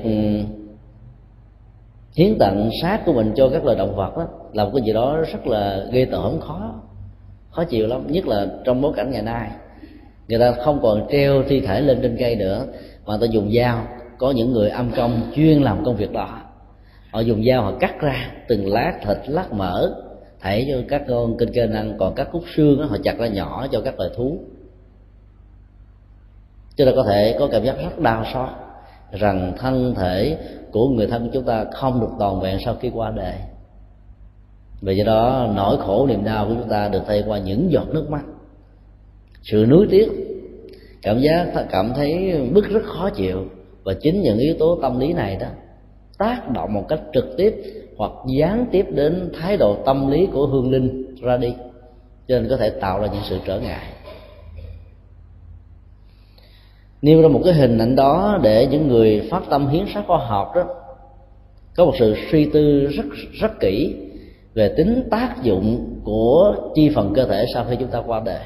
hiến 2.14 2.38
tặng 2.38 2.70
xác 2.82 3.02
của 3.06 3.12
mình 3.12 3.32
cho 3.36 3.48
các 3.48 3.64
loài 3.64 3.76
động 3.76 3.96
vật 3.96 4.16
đó 4.16 4.28
là 4.52 4.64
một 4.64 4.70
cái 4.74 4.82
gì 4.86 4.92
đó 4.92 5.16
rất 5.32 5.46
là 5.46 5.86
ghê 5.92 6.04
tởm 6.04 6.40
khó 6.40 6.80
khó 7.50 7.64
chịu 7.64 7.86
lắm, 7.86 8.06
nhất 8.06 8.26
là 8.26 8.46
trong 8.64 8.80
bối 8.80 8.92
cảnh 8.96 9.10
ngày 9.10 9.22
nay. 9.22 9.50
Người 10.28 10.38
ta 10.38 10.52
không 10.52 10.78
còn 10.82 11.06
treo 11.10 11.42
thi 11.48 11.60
thể 11.60 11.80
lên 11.80 11.98
trên 12.02 12.16
cây 12.18 12.36
nữa, 12.36 12.66
mà 13.06 13.18
ta 13.20 13.26
dùng 13.26 13.52
dao. 13.52 13.86
Có 14.18 14.30
những 14.30 14.52
người 14.52 14.70
âm 14.70 14.90
công 14.96 15.30
chuyên 15.34 15.62
làm 15.62 15.84
công 15.84 15.96
việc 15.96 16.12
đó 16.12 16.39
họ 17.10 17.20
dùng 17.20 17.44
dao 17.44 17.62
họ 17.62 17.72
cắt 17.80 18.00
ra 18.00 18.32
từng 18.48 18.72
lát 18.72 18.92
thịt 19.04 19.18
lát 19.26 19.52
mỡ 19.52 19.94
thảy 20.40 20.66
cho 20.70 20.82
các 20.88 21.02
con 21.08 21.36
kinh 21.38 21.52
kênh 21.52 21.72
ăn. 21.72 21.96
Còn 21.98 22.14
các 22.14 22.28
khúc 22.32 22.42
xương 22.56 22.80
đó, 22.80 22.84
họ 22.84 22.96
chặt 23.04 23.18
ra 23.18 23.26
nhỏ 23.26 23.66
cho 23.72 23.80
các 23.80 23.98
loài 23.98 24.10
thú. 24.16 24.38
Chúng 26.76 26.86
ta 26.86 26.92
có 26.96 27.04
thể 27.08 27.36
có 27.38 27.48
cảm 27.52 27.64
giác 27.64 27.76
rất 27.82 27.98
đau 27.98 28.24
xót 28.34 28.48
rằng 29.12 29.52
thân 29.58 29.94
thể 29.94 30.38
của 30.72 30.88
người 30.88 31.06
thân 31.06 31.30
chúng 31.32 31.44
ta 31.44 31.64
không 31.72 32.00
được 32.00 32.10
toàn 32.18 32.40
vẹn 32.40 32.58
sau 32.64 32.74
khi 32.80 32.90
qua 32.94 33.10
đời. 33.16 33.34
Vì 34.80 34.96
do 34.96 35.04
đó 35.04 35.48
nỗi 35.54 35.76
khổ 35.78 36.06
niềm 36.06 36.24
đau 36.24 36.46
của 36.46 36.54
chúng 36.54 36.68
ta 36.68 36.88
được 36.88 37.02
thay 37.06 37.24
qua 37.26 37.38
những 37.38 37.72
giọt 37.72 37.88
nước 37.88 38.10
mắt. 38.10 38.22
Sự 39.42 39.66
nuối 39.68 39.86
tiếc 39.90 40.08
cảm 41.02 41.18
giác 41.18 41.66
cảm 41.70 41.92
thấy 41.96 42.40
bức 42.54 42.68
rất 42.68 42.82
khó 42.84 43.10
chịu. 43.10 43.44
Và 43.84 43.94
chính 44.00 44.22
những 44.22 44.38
yếu 44.38 44.54
tố 44.58 44.78
tâm 44.82 45.00
lý 45.00 45.12
này 45.12 45.36
đó 45.36 45.46
tác 46.20 46.50
động 46.50 46.74
một 46.74 46.88
cách 46.88 47.00
trực 47.12 47.36
tiếp 47.36 47.54
hoặc 47.96 48.12
gián 48.26 48.66
tiếp 48.72 48.86
đến 48.90 49.32
thái 49.40 49.56
độ 49.56 49.76
tâm 49.86 50.10
lý 50.10 50.26
của 50.32 50.46
hương 50.46 50.70
linh 50.70 51.16
ra 51.22 51.36
đi, 51.36 51.54
cho 52.28 52.38
nên 52.38 52.48
có 52.48 52.56
thể 52.56 52.70
tạo 52.70 53.00
ra 53.00 53.06
những 53.06 53.22
sự 53.28 53.38
trở 53.46 53.60
ngại. 53.60 53.86
Nêu 57.02 57.22
ra 57.22 57.28
một 57.28 57.40
cái 57.44 57.54
hình 57.54 57.78
ảnh 57.78 57.96
đó 57.96 58.38
để 58.42 58.66
những 58.70 58.88
người 58.88 59.28
phát 59.30 59.42
tâm 59.50 59.68
hiến 59.68 59.84
sát 59.94 60.04
khoa 60.06 60.18
học 60.18 60.52
đó, 60.54 60.64
có 61.76 61.84
một 61.84 61.94
sự 61.98 62.16
suy 62.30 62.50
tư 62.52 62.86
rất 62.86 63.06
rất 63.40 63.60
kỹ 63.60 63.94
về 64.54 64.74
tính 64.76 65.08
tác 65.10 65.34
dụng 65.42 65.96
của 66.04 66.54
chi 66.74 66.90
phần 66.94 67.12
cơ 67.14 67.26
thể 67.26 67.44
sau 67.54 67.64
khi 67.70 67.76
chúng 67.80 67.90
ta 67.90 68.02
qua 68.06 68.22
đời. 68.24 68.44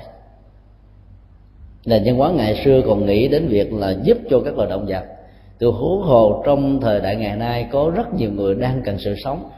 Nền 1.87 2.05
nhân 2.05 2.17
hóa 2.17 2.31
ngày 2.31 2.63
xưa 2.65 2.83
còn 2.87 3.07
nghĩ 3.07 3.29
đến 3.29 3.49
việc 3.49 3.73
là 3.73 3.97
giúp 4.03 4.19
cho 4.31 4.41
các 4.45 4.57
loài 4.57 4.71
động 4.71 4.87
vật 4.89 5.14
từ 5.59 5.67
hú 5.67 5.99
hồ 5.99 6.43
trong 6.47 6.81
thời 6.81 7.01
đại 7.01 7.17
ngày 7.17 7.37
nay 7.37 7.69
có 7.73 7.93
rất 7.95 8.15
nhiều 8.15 8.31
người 8.33 8.55
đang 8.55 8.83
cần 8.85 8.99
sự 8.99 9.15
sống. 9.25 9.51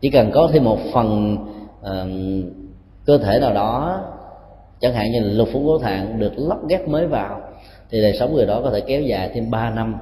Chỉ 0.00 0.10
cần 0.10 0.30
có 0.34 0.50
thêm 0.52 0.64
một 0.64 0.78
phần 0.92 1.36
uh, 1.80 2.52
cơ 3.04 3.18
thể 3.18 3.38
nào 3.40 3.54
đó 3.54 4.04
chẳng 4.80 4.94
hạn 4.94 5.12
như 5.12 5.20
là 5.20 5.32
lục 5.32 5.48
phủ 5.52 5.60
ngũ 5.60 5.78
thạng 5.78 6.18
được 6.18 6.32
lắp 6.36 6.58
ghép 6.68 6.88
mới 6.88 7.06
vào 7.06 7.40
thì 7.90 8.02
đời 8.02 8.16
sống 8.18 8.34
người 8.34 8.46
đó 8.46 8.60
có 8.64 8.70
thể 8.70 8.80
kéo 8.80 9.02
dài 9.02 9.30
thêm 9.34 9.50
3 9.50 9.70
năm 9.70 9.96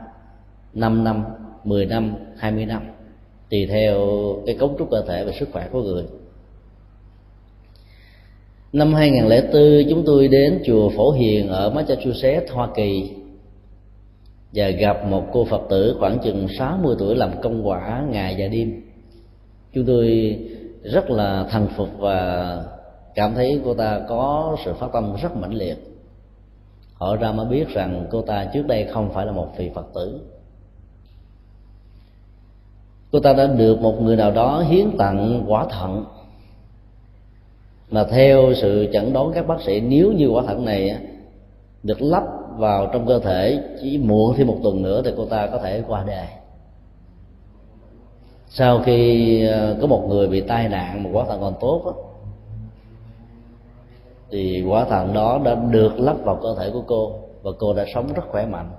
5 0.74 1.04
năm 1.04 1.24
10 1.64 1.86
năm 1.86 2.14
20 2.36 2.66
năm 2.66 2.82
tùy 3.50 3.66
theo 3.66 3.98
cái 4.46 4.56
cấu 4.58 4.74
trúc 4.78 4.90
cơ 4.90 5.02
thể 5.08 5.24
và 5.24 5.32
sức 5.32 5.48
khỏe 5.52 5.68
của 5.72 5.82
người. 5.82 6.04
Năm 8.72 8.94
2004 8.94 9.90
chúng 9.90 10.02
tôi 10.06 10.28
đến 10.28 10.62
chùa 10.66 10.90
Phổ 10.96 11.10
Hiền 11.10 11.48
ở 11.48 11.70
Massachusetts, 11.70 12.52
Hoa 12.52 12.68
Kỳ 12.76 13.10
và 14.52 14.68
gặp 14.70 15.06
một 15.06 15.24
cô 15.32 15.44
Phật 15.44 15.62
tử 15.70 15.96
khoảng 15.98 16.18
chừng 16.18 16.46
60 16.58 16.96
tuổi 16.98 17.16
làm 17.16 17.30
công 17.42 17.68
quả 17.68 18.04
ngày 18.10 18.34
và 18.38 18.46
đêm. 18.48 18.82
Chúng 19.72 19.84
tôi 19.86 20.38
rất 20.82 21.10
là 21.10 21.46
thần 21.50 21.68
phục 21.76 21.88
và 21.98 22.62
cảm 23.14 23.34
thấy 23.34 23.60
cô 23.64 23.74
ta 23.74 24.00
có 24.08 24.56
sự 24.64 24.74
phát 24.74 24.88
tâm 24.92 25.16
rất 25.22 25.36
mãnh 25.36 25.54
liệt. 25.54 25.76
Họ 26.94 27.16
ra 27.16 27.32
mới 27.32 27.46
biết 27.46 27.68
rằng 27.68 28.06
cô 28.10 28.22
ta 28.22 28.44
trước 28.54 28.66
đây 28.66 28.84
không 28.84 29.10
phải 29.14 29.26
là 29.26 29.32
một 29.32 29.48
vị 29.56 29.70
Phật 29.74 29.86
tử. 29.94 30.20
Cô 33.12 33.20
ta 33.20 33.32
đã 33.32 33.46
được 33.46 33.80
một 33.80 34.02
người 34.02 34.16
nào 34.16 34.30
đó 34.30 34.64
hiến 34.68 34.96
tặng 34.98 35.44
quả 35.48 35.66
thận 35.70 36.04
mà 37.90 38.04
theo 38.04 38.52
sự 38.54 38.86
chẩn 38.92 39.12
đoán 39.12 39.32
các 39.34 39.46
bác 39.46 39.60
sĩ, 39.60 39.80
nếu 39.80 40.12
như 40.12 40.28
quả 40.28 40.42
thận 40.46 40.64
này 40.64 40.96
được 41.82 42.02
lắp 42.02 42.24
vào 42.56 42.90
trong 42.92 43.06
cơ 43.06 43.18
thể 43.18 43.62
chỉ 43.82 43.98
muộn 43.98 44.34
thêm 44.36 44.46
một 44.46 44.58
tuần 44.62 44.82
nữa 44.82 45.02
thì 45.04 45.10
cô 45.16 45.26
ta 45.26 45.46
có 45.46 45.58
thể 45.58 45.82
qua 45.88 46.04
đời. 46.06 46.26
Sau 48.48 48.82
khi 48.84 49.46
ờ, 49.46 49.76
có 49.80 49.86
một 49.86 50.06
người 50.08 50.28
bị 50.28 50.40
tai 50.40 50.68
nạn 50.68 51.02
một 51.02 51.10
quả 51.12 51.24
thận 51.28 51.40
còn 51.40 51.54
tốt 51.60 51.82
đó, 51.86 51.92
thì 54.30 54.64
quả 54.68 54.84
thận 54.84 55.12
đó 55.12 55.40
đã 55.44 55.54
được 55.54 56.00
lắp 56.00 56.16
vào 56.24 56.38
cơ 56.42 56.54
thể 56.58 56.70
của 56.70 56.82
cô 56.86 57.18
và 57.42 57.50
cô 57.58 57.74
đã 57.74 57.84
sống 57.94 58.12
rất 58.14 58.22
khỏe 58.28 58.46
mạnh. 58.46 58.70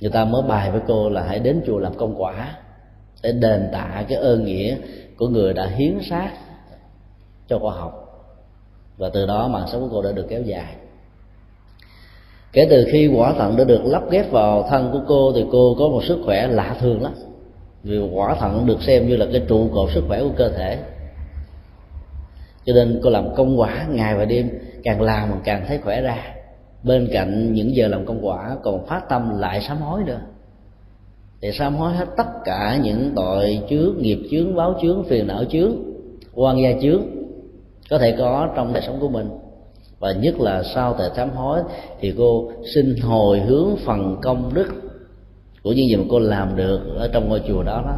Người 0.00 0.10
ta 0.10 0.24
mới 0.24 0.42
bài 0.42 0.70
với 0.70 0.80
cô 0.88 1.08
là 1.08 1.22
hãy 1.22 1.38
đến 1.38 1.62
chùa 1.66 1.78
làm 1.78 1.94
công 1.94 2.14
quả 2.22 2.56
để 3.22 3.32
đền 3.32 3.68
tạ 3.72 4.04
cái 4.08 4.18
ơn 4.18 4.44
nghĩa 4.44 4.76
của 5.18 5.28
người 5.28 5.52
đã 5.54 5.66
hiến 5.66 5.98
xác 6.10 6.30
cho 7.48 7.58
khoa 7.58 7.74
học. 7.74 8.00
Và 8.96 9.08
từ 9.14 9.26
đó 9.26 9.48
mạng 9.48 9.66
sống 9.72 9.80
của 9.80 9.88
cô 9.92 10.02
đã 10.02 10.12
được 10.12 10.26
kéo 10.28 10.42
dài 10.42 10.76
kể 12.54 12.66
từ 12.70 12.84
khi 12.92 13.06
quả 13.06 13.32
thận 13.32 13.56
đã 13.56 13.64
được 13.64 13.84
lắp 13.84 14.10
ghép 14.10 14.30
vào 14.30 14.66
thân 14.70 14.90
của 14.92 15.00
cô 15.08 15.32
thì 15.32 15.44
cô 15.52 15.76
có 15.78 15.88
một 15.88 16.04
sức 16.04 16.18
khỏe 16.24 16.46
lạ 16.46 16.76
thường 16.80 17.02
lắm. 17.02 17.12
Vì 17.82 17.98
quả 17.98 18.34
thận 18.34 18.66
được 18.66 18.82
xem 18.82 19.08
như 19.08 19.16
là 19.16 19.26
cái 19.32 19.42
trụ 19.48 19.68
cột 19.74 19.90
sức 19.90 20.04
khỏe 20.08 20.20
của 20.20 20.32
cơ 20.36 20.48
thể. 20.48 20.78
Cho 22.64 22.72
nên 22.72 23.00
cô 23.02 23.10
làm 23.10 23.34
công 23.34 23.60
quả 23.60 23.86
ngày 23.90 24.14
và 24.16 24.24
đêm, 24.24 24.50
càng 24.82 25.02
làm 25.02 25.30
mà 25.30 25.36
càng 25.44 25.64
thấy 25.68 25.78
khỏe 25.78 26.00
ra. 26.00 26.34
Bên 26.82 27.08
cạnh 27.12 27.52
những 27.52 27.76
giờ 27.76 27.88
làm 27.88 28.06
công 28.06 28.26
quả, 28.26 28.56
còn 28.62 28.86
phát 28.86 29.08
tâm 29.08 29.38
lại 29.38 29.60
sám 29.60 29.76
hối 29.76 30.02
nữa. 30.06 30.20
Để 31.40 31.52
sám 31.52 31.76
hối 31.76 31.92
hết 31.92 32.08
tất 32.16 32.26
cả 32.44 32.78
những 32.82 33.12
tội 33.16 33.60
chướng, 33.70 33.94
nghiệp 33.98 34.18
chướng, 34.30 34.56
báo 34.56 34.74
chướng, 34.82 35.04
phiền 35.04 35.26
não 35.26 35.44
chướng 35.44 35.72
quan 36.34 36.62
gia 36.62 36.80
chướng 36.82 37.02
có 37.90 37.98
thể 37.98 38.14
có 38.18 38.48
trong 38.56 38.72
đời 38.72 38.82
sống 38.86 38.98
của 39.00 39.08
mình 39.08 39.28
và 40.04 40.12
nhất 40.12 40.40
là 40.40 40.62
sau 40.62 40.94
thời 40.94 41.10
sám 41.16 41.30
hối 41.30 41.60
thì 42.00 42.14
cô 42.18 42.50
xin 42.74 42.96
hồi 42.96 43.40
hướng 43.40 43.76
phần 43.84 44.16
công 44.22 44.54
đức 44.54 44.66
của 45.62 45.72
những 45.72 45.88
gì 45.88 45.96
mà 45.96 46.04
cô 46.10 46.18
làm 46.18 46.56
được 46.56 46.80
ở 46.96 47.10
trong 47.12 47.28
ngôi 47.28 47.42
chùa 47.48 47.62
đó 47.62 47.82
đó 47.86 47.96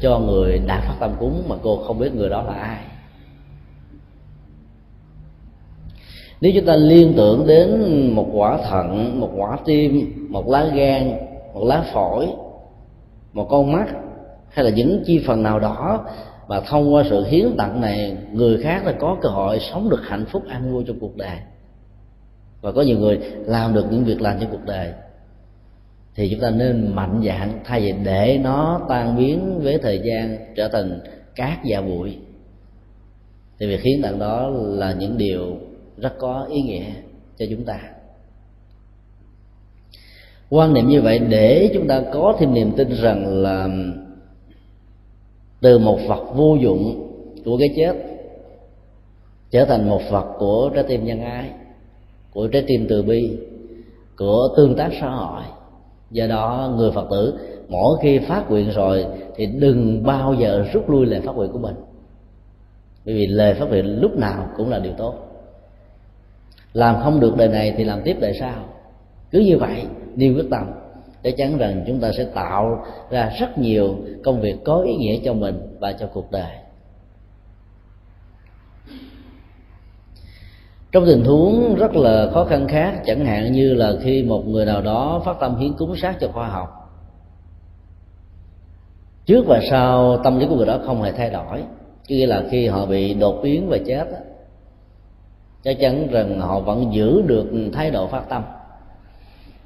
cho 0.00 0.18
người 0.18 0.58
đã 0.58 0.80
phát 0.80 0.94
tâm 1.00 1.10
cúng 1.20 1.42
mà 1.48 1.56
cô 1.62 1.76
không 1.76 1.98
biết 1.98 2.14
người 2.14 2.28
đó 2.28 2.42
là 2.42 2.52
ai. 2.52 2.78
Nếu 6.40 6.52
chúng 6.54 6.66
ta 6.66 6.76
liên 6.76 7.12
tưởng 7.16 7.46
đến 7.46 7.82
một 8.14 8.26
quả 8.32 8.58
thận, 8.70 9.20
một 9.20 9.30
quả 9.36 9.58
tim, 9.64 10.12
một 10.30 10.48
lá 10.48 10.64
gan, 10.64 11.16
một 11.54 11.64
lá 11.64 11.84
phổi, 11.92 12.28
một 13.32 13.46
con 13.50 13.72
mắt 13.72 13.86
hay 14.50 14.64
là 14.64 14.70
những 14.70 15.02
chi 15.06 15.24
phần 15.26 15.42
nào 15.42 15.58
đó 15.60 16.04
và 16.46 16.60
thông 16.60 16.94
qua 16.94 17.04
sự 17.10 17.24
hiến 17.24 17.56
tặng 17.56 17.80
này, 17.80 18.16
người 18.32 18.62
khác 18.62 18.86
là 18.86 18.92
có 18.92 19.16
cơ 19.22 19.28
hội 19.28 19.60
sống 19.60 19.90
được 19.90 20.00
hạnh 20.02 20.24
phúc, 20.24 20.42
an 20.48 20.72
vui 20.72 20.84
trong 20.86 20.98
cuộc 21.00 21.16
đời. 21.16 21.38
Và 22.60 22.72
có 22.72 22.82
nhiều 22.82 22.98
người 22.98 23.18
làm 23.46 23.74
được 23.74 23.86
những 23.90 24.04
việc 24.04 24.20
làm 24.20 24.36
trong 24.40 24.50
cuộc 24.50 24.64
đời. 24.66 24.92
Thì 26.14 26.28
chúng 26.30 26.40
ta 26.40 26.50
nên 26.50 26.94
mạnh 26.94 27.22
dạn 27.26 27.60
thay 27.64 27.80
vì 27.80 27.94
để 28.04 28.40
nó 28.42 28.80
tan 28.88 29.16
biến 29.16 29.60
với 29.62 29.78
thời 29.78 30.00
gian 30.04 30.38
trở 30.56 30.68
thành 30.68 31.00
cát 31.34 31.58
và 31.64 31.80
bụi. 31.80 32.18
Thì 33.58 33.66
việc 33.66 33.82
hiến 33.82 34.02
tặng 34.02 34.18
đó 34.18 34.50
là 34.54 34.92
những 34.92 35.18
điều 35.18 35.58
rất 35.96 36.18
có 36.18 36.46
ý 36.50 36.62
nghĩa 36.62 36.84
cho 37.38 37.46
chúng 37.50 37.64
ta. 37.64 37.80
Quan 40.50 40.74
niệm 40.74 40.88
như 40.88 41.02
vậy 41.02 41.18
để 41.18 41.70
chúng 41.74 41.88
ta 41.88 42.02
có 42.12 42.36
thêm 42.38 42.54
niềm 42.54 42.72
tin 42.76 42.88
rằng 42.90 43.42
là 43.42 43.68
từ 45.64 45.78
một 45.78 45.98
vật 46.08 46.24
vô 46.34 46.56
dụng 46.60 47.10
của 47.44 47.58
cái 47.58 47.68
chết, 47.76 47.94
trở 49.50 49.64
thành 49.64 49.88
một 49.88 50.00
vật 50.10 50.26
của 50.38 50.70
trái 50.74 50.84
tim 50.88 51.04
nhân 51.04 51.20
ái, 51.20 51.50
của 52.34 52.48
trái 52.48 52.64
tim 52.66 52.86
từ 52.88 53.02
bi, 53.02 53.38
của 54.18 54.48
tương 54.56 54.74
tác 54.74 54.90
xã 55.00 55.08
hội. 55.08 55.42
Do 56.10 56.26
đó, 56.26 56.74
người 56.76 56.90
phật 56.92 57.06
tử, 57.10 57.38
mỗi 57.68 57.98
khi 58.02 58.18
phát 58.18 58.50
nguyện 58.50 58.70
rồi 58.70 59.06
thì 59.36 59.46
đừng 59.46 60.02
bao 60.02 60.34
giờ 60.34 60.64
rút 60.72 60.90
lui 60.90 61.06
lời 61.06 61.20
phát 61.20 61.32
nguyện 61.32 61.50
của 61.52 61.58
mình. 61.58 61.76
Bởi 63.04 63.14
vì 63.14 63.26
lời 63.26 63.54
phát 63.54 63.68
nguyện 63.68 64.00
lúc 64.00 64.18
nào 64.18 64.48
cũng 64.56 64.70
là 64.70 64.78
điều 64.78 64.92
tốt. 64.92 65.14
Làm 66.72 66.96
không 67.02 67.20
được 67.20 67.36
đời 67.36 67.48
này 67.48 67.74
thì 67.76 67.84
làm 67.84 68.02
tiếp 68.04 68.16
đời 68.20 68.32
sau. 68.40 68.64
Cứ 69.30 69.38
như 69.38 69.58
vậy 69.58 69.84
đi 70.14 70.34
quyết 70.34 70.46
tâm 70.50 70.66
chắc 71.24 71.34
chắn 71.36 71.58
rằng 71.58 71.84
chúng 71.86 72.00
ta 72.00 72.12
sẽ 72.12 72.24
tạo 72.24 72.84
ra 73.10 73.32
rất 73.40 73.58
nhiều 73.58 73.96
công 74.24 74.40
việc 74.40 74.56
có 74.64 74.78
ý 74.78 74.96
nghĩa 74.96 75.20
cho 75.24 75.34
mình 75.34 75.76
và 75.78 75.92
cho 75.92 76.06
cuộc 76.06 76.30
đời. 76.30 76.50
Trong 80.92 81.04
tình 81.06 81.24
huống 81.24 81.74
rất 81.74 81.96
là 81.96 82.30
khó 82.34 82.44
khăn 82.44 82.68
khác, 82.68 83.02
chẳng 83.06 83.24
hạn 83.24 83.52
như 83.52 83.74
là 83.74 83.92
khi 84.02 84.22
một 84.22 84.48
người 84.48 84.66
nào 84.66 84.82
đó 84.82 85.22
phát 85.24 85.36
tâm 85.40 85.56
hiến 85.56 85.72
cúng 85.72 85.96
sát 85.96 86.16
cho 86.20 86.28
khoa 86.28 86.48
học, 86.48 86.68
trước 89.26 89.44
và 89.46 89.60
sau 89.70 90.18
tâm 90.24 90.38
lý 90.38 90.46
của 90.46 90.56
người 90.56 90.66
đó 90.66 90.78
không 90.86 91.02
hề 91.02 91.12
thay 91.12 91.30
đổi. 91.30 91.62
Nghĩa 92.08 92.26
là 92.26 92.42
khi 92.50 92.66
họ 92.66 92.86
bị 92.86 93.14
đột 93.14 93.40
biến 93.42 93.68
và 93.68 93.78
chết 93.86 94.08
chắc 95.62 95.76
chắn 95.80 96.08
rằng 96.10 96.40
họ 96.40 96.60
vẫn 96.60 96.94
giữ 96.94 97.22
được 97.22 97.46
thái 97.72 97.90
độ 97.90 98.06
phát 98.06 98.28
tâm 98.28 98.42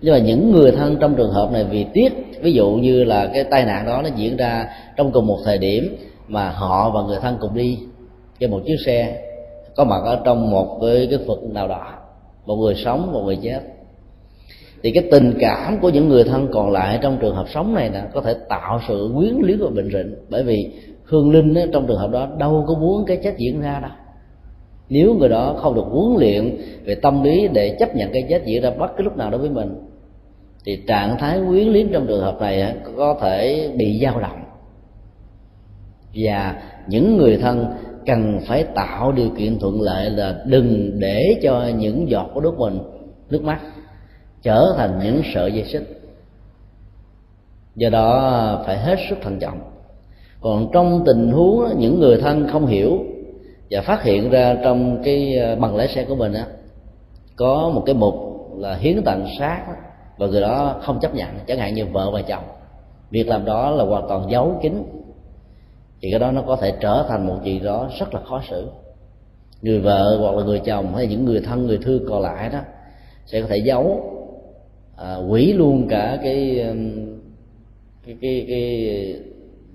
nhưng 0.00 0.14
mà 0.14 0.19
những 0.19 0.52
người 0.52 0.73
thân 0.73 0.97
trong 1.00 1.14
trường 1.17 1.31
hợp 1.31 1.52
này 1.52 1.64
vì 1.64 1.87
tiếc 1.93 2.12
ví 2.43 2.52
dụ 2.52 2.71
như 2.71 3.05
là 3.05 3.31
cái 3.35 3.45
tai 3.45 3.64
nạn 3.64 3.87
đó 3.87 4.02
nó 4.02 4.09
diễn 4.17 4.37
ra 4.37 4.69
trong 4.97 5.12
cùng 5.12 5.26
một 5.26 5.38
thời 5.45 5.59
điểm 5.59 5.97
mà 6.28 6.50
họ 6.50 6.90
và 6.90 7.02
người 7.02 7.19
thân 7.23 7.37
cùng 7.40 7.55
đi 7.55 7.78
trên 8.40 8.50
một 8.50 8.61
chiếc 8.67 8.76
xe 8.87 9.23
có 9.76 9.85
mặt 9.85 10.00
ở 10.05 10.21
trong 10.25 10.50
một 10.50 10.78
cái 10.81 11.07
cái 11.11 11.19
vực 11.26 11.43
nào 11.43 11.69
đó 11.69 11.99
một 12.49 12.57
người 12.57 12.75
sống 12.75 13.12
một 13.12 13.23
người 13.25 13.38
chết. 13.43 13.61
Thì 14.83 14.90
cái 14.90 15.05
tình 15.11 15.35
cảm 15.40 15.78
của 15.81 15.88
những 15.88 16.09
người 16.09 16.25
thân 16.25 16.49
còn 16.52 16.73
lại 16.73 16.99
trong 17.02 17.19
trường 17.21 17.35
hợp 17.35 17.47
sống 17.55 17.75
này 17.75 17.90
nè 17.90 18.02
có 18.12 18.21
thể 18.21 18.35
tạo 18.49 18.81
sự 18.88 19.11
quyến 19.17 19.35
luyến 19.40 19.59
và 19.61 19.71
bệnh 19.71 19.90
rịnh 19.93 20.14
bởi 20.28 20.43
vì 20.43 20.71
hương 21.05 21.33
linh 21.33 21.55
đó, 21.55 21.61
trong 21.73 21.87
trường 21.87 21.99
hợp 21.99 22.11
đó 22.11 22.28
đâu 22.38 22.64
có 22.69 22.75
muốn 22.75 23.05
cái 23.07 23.17
chết 23.25 23.35
diễn 23.38 23.61
ra 23.61 23.78
đâu. 23.83 23.90
Nếu 24.88 25.14
người 25.14 25.28
đó 25.28 25.55
không 25.59 25.75
được 25.75 25.85
huấn 25.90 26.17
luyện 26.19 26.57
về 26.85 26.95
tâm 26.95 27.23
lý 27.23 27.49
để 27.52 27.76
chấp 27.78 27.97
nhận 27.97 28.12
cái 28.12 28.23
chết 28.28 28.43
diễn 28.47 28.62
ra 28.62 28.71
bất 28.71 28.97
cứ 28.97 29.05
lúc 29.05 29.17
nào 29.17 29.31
đối 29.31 29.40
với 29.40 29.50
mình 29.50 29.88
thì 30.65 30.83
trạng 30.87 31.19
thái 31.19 31.41
quyến 31.49 31.69
luyến 31.69 31.88
trong 31.93 32.07
trường 32.07 32.21
hợp 32.21 32.41
này 32.41 32.75
có 32.97 33.19
thể 33.21 33.71
bị 33.77 34.00
dao 34.03 34.21
động. 34.21 34.45
Và 36.15 36.62
những 36.88 37.17
người 37.17 37.37
thân 37.37 37.67
cần 38.07 38.41
phải 38.47 38.65
tạo 38.75 39.12
điều 39.12 39.31
kiện 39.31 39.59
thuận 39.59 39.81
lợi 39.81 40.11
là 40.11 40.43
đừng 40.47 41.00
để 41.00 41.41
cho 41.43 41.71
những 41.79 42.11
giọt 42.11 42.31
của 42.35 42.41
nước 42.41 42.59
mình, 42.59 42.79
nước 43.31 43.43
mắt 43.43 43.61
trở 44.43 44.75
thành 44.77 45.00
những 45.05 45.23
sợi 45.35 45.53
dây 45.53 45.65
xích. 45.65 45.83
Do 47.77 47.88
đó 47.91 48.62
phải 48.67 48.79
hết 48.79 48.97
sức 49.09 49.19
thận 49.23 49.38
trọng. 49.38 49.61
Còn 50.41 50.71
trong 50.73 51.03
tình 51.07 51.31
huống 51.31 51.79
những 51.79 52.00
người 52.00 52.17
thân 52.21 52.49
không 52.49 52.67
hiểu 52.67 52.99
và 53.71 53.81
phát 53.81 54.03
hiện 54.03 54.31
ra 54.31 54.57
trong 54.65 55.03
cái 55.05 55.38
à, 55.38 55.55
bằng 55.55 55.77
lái 55.77 55.88
xe 55.88 56.05
của 56.05 56.15
mình 56.15 56.33
á, 56.33 56.47
có 57.37 57.71
một 57.75 57.83
cái 57.87 57.95
mục 57.95 58.15
là 58.59 58.75
hiến 58.75 59.03
tặng 59.03 59.27
sát 59.38 59.62
và 60.19 60.27
người 60.27 60.41
đó 60.41 60.77
không 60.83 61.01
chấp 61.01 61.15
nhận 61.15 61.29
chẳng 61.47 61.59
hạn 61.59 61.75
như 61.75 61.87
vợ 61.87 62.11
và 62.11 62.23
chồng. 62.23 62.45
Việc 63.11 63.29
làm 63.29 63.45
đó 63.45 63.71
là 63.71 63.85
hoàn 63.85 64.09
toàn 64.09 64.31
giấu 64.31 64.59
kín. 64.63 64.83
Thì 66.01 66.11
cái 66.11 66.21
đó 66.21 66.31
nó 66.31 66.43
có 66.43 66.57
thể 66.57 66.73
trở 66.81 67.05
thành 67.09 67.27
một 67.27 67.37
gì 67.45 67.59
đó 67.59 67.91
rất 67.99 68.15
là 68.15 68.21
khó 68.21 68.43
xử. 68.51 68.69
Người 69.63 69.81
vợ 69.81 70.17
hoặc 70.21 70.35
là 70.35 70.45
người 70.45 70.61
chồng 70.65 70.95
hay 70.95 71.07
những 71.07 71.25
người 71.25 71.41
thân 71.41 71.67
người 71.67 71.79
thương 71.83 72.05
còn 72.09 72.23
lại 72.23 72.49
đó 72.53 72.59
sẽ 73.27 73.41
có 73.41 73.47
thể 73.47 73.57
giấu 73.57 74.15
à, 74.97 75.17
quỷ 75.17 75.53
luôn 75.53 75.89
cả 75.89 76.19
cái 76.23 76.61
um, 76.61 77.07
cái 78.07 78.17
cái, 78.21 78.45
cái 78.49 79.15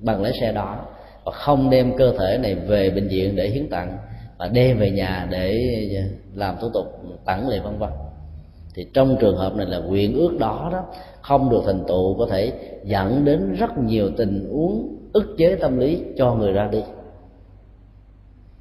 bằng 0.01 0.21
lái 0.21 0.33
xe 0.41 0.51
đó 0.51 0.85
và 1.23 1.31
không 1.31 1.69
đem 1.69 1.97
cơ 1.97 2.13
thể 2.19 2.37
này 2.37 2.55
về 2.55 2.89
bệnh 2.89 3.07
viện 3.07 3.35
để 3.35 3.49
hiến 3.49 3.69
tặng 3.69 3.97
và 4.37 4.47
đem 4.47 4.77
về 4.77 4.91
nhà 4.91 5.27
để 5.31 5.57
à, 5.97 6.03
làm 6.35 6.55
thủ 6.61 6.69
tục 6.73 6.85
tặng 7.25 7.49
lệ 7.49 7.59
vân 7.59 7.77
vân 7.77 7.89
thì 8.73 8.85
trong 8.93 9.17
trường 9.19 9.37
hợp 9.37 9.55
này 9.55 9.65
là 9.65 9.79
nguyện 9.79 10.13
ước 10.13 10.37
đó 10.39 10.69
đó 10.71 10.83
không 11.21 11.49
được 11.49 11.61
thành 11.65 11.83
tựu 11.87 12.17
có 12.17 12.27
thể 12.29 12.53
dẫn 12.83 13.25
đến 13.25 13.53
rất 13.53 13.77
nhiều 13.77 14.09
tình 14.17 14.49
huống 14.51 14.97
ức 15.13 15.35
chế 15.37 15.55
tâm 15.55 15.79
lý 15.79 16.03
cho 16.17 16.35
người 16.35 16.51
ra 16.51 16.67
đi. 16.71 16.81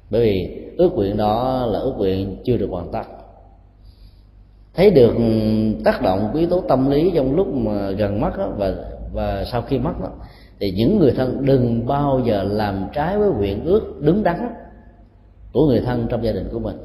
Bởi 0.09 0.21
vì 0.21 0.63
ước 0.77 0.93
nguyện 0.93 1.17
đó 1.17 1.65
là 1.65 1.79
ước 1.79 1.93
nguyện 1.97 2.37
chưa 2.43 2.57
được 2.57 2.69
hoàn 2.69 2.91
tất. 2.91 3.03
Thấy 4.73 4.91
được 4.91 5.15
ừ, 5.15 5.23
tác 5.85 6.01
động 6.01 6.29
của 6.33 6.39
yếu 6.39 6.49
tố 6.49 6.61
tâm 6.61 6.89
lý 6.89 7.11
trong 7.15 7.35
lúc 7.35 7.47
mà 7.47 7.91
gần 7.91 8.21
mất 8.21 8.37
đó, 8.37 8.49
và 8.57 8.73
và 9.13 9.43
sau 9.51 9.61
khi 9.61 9.79
mất 9.79 9.93
đó, 10.01 10.09
thì 10.59 10.71
những 10.71 10.99
người 10.99 11.11
thân 11.11 11.45
đừng 11.45 11.87
bao 11.87 12.21
giờ 12.25 12.43
làm 12.43 12.85
trái 12.93 13.17
với 13.17 13.29
nguyện 13.29 13.65
ước 13.65 14.01
đứng 14.01 14.23
đắn 14.23 14.49
của 15.53 15.67
người 15.67 15.81
thân 15.81 16.07
trong 16.09 16.23
gia 16.23 16.31
đình 16.31 16.49
của 16.51 16.59
mình 16.59 16.77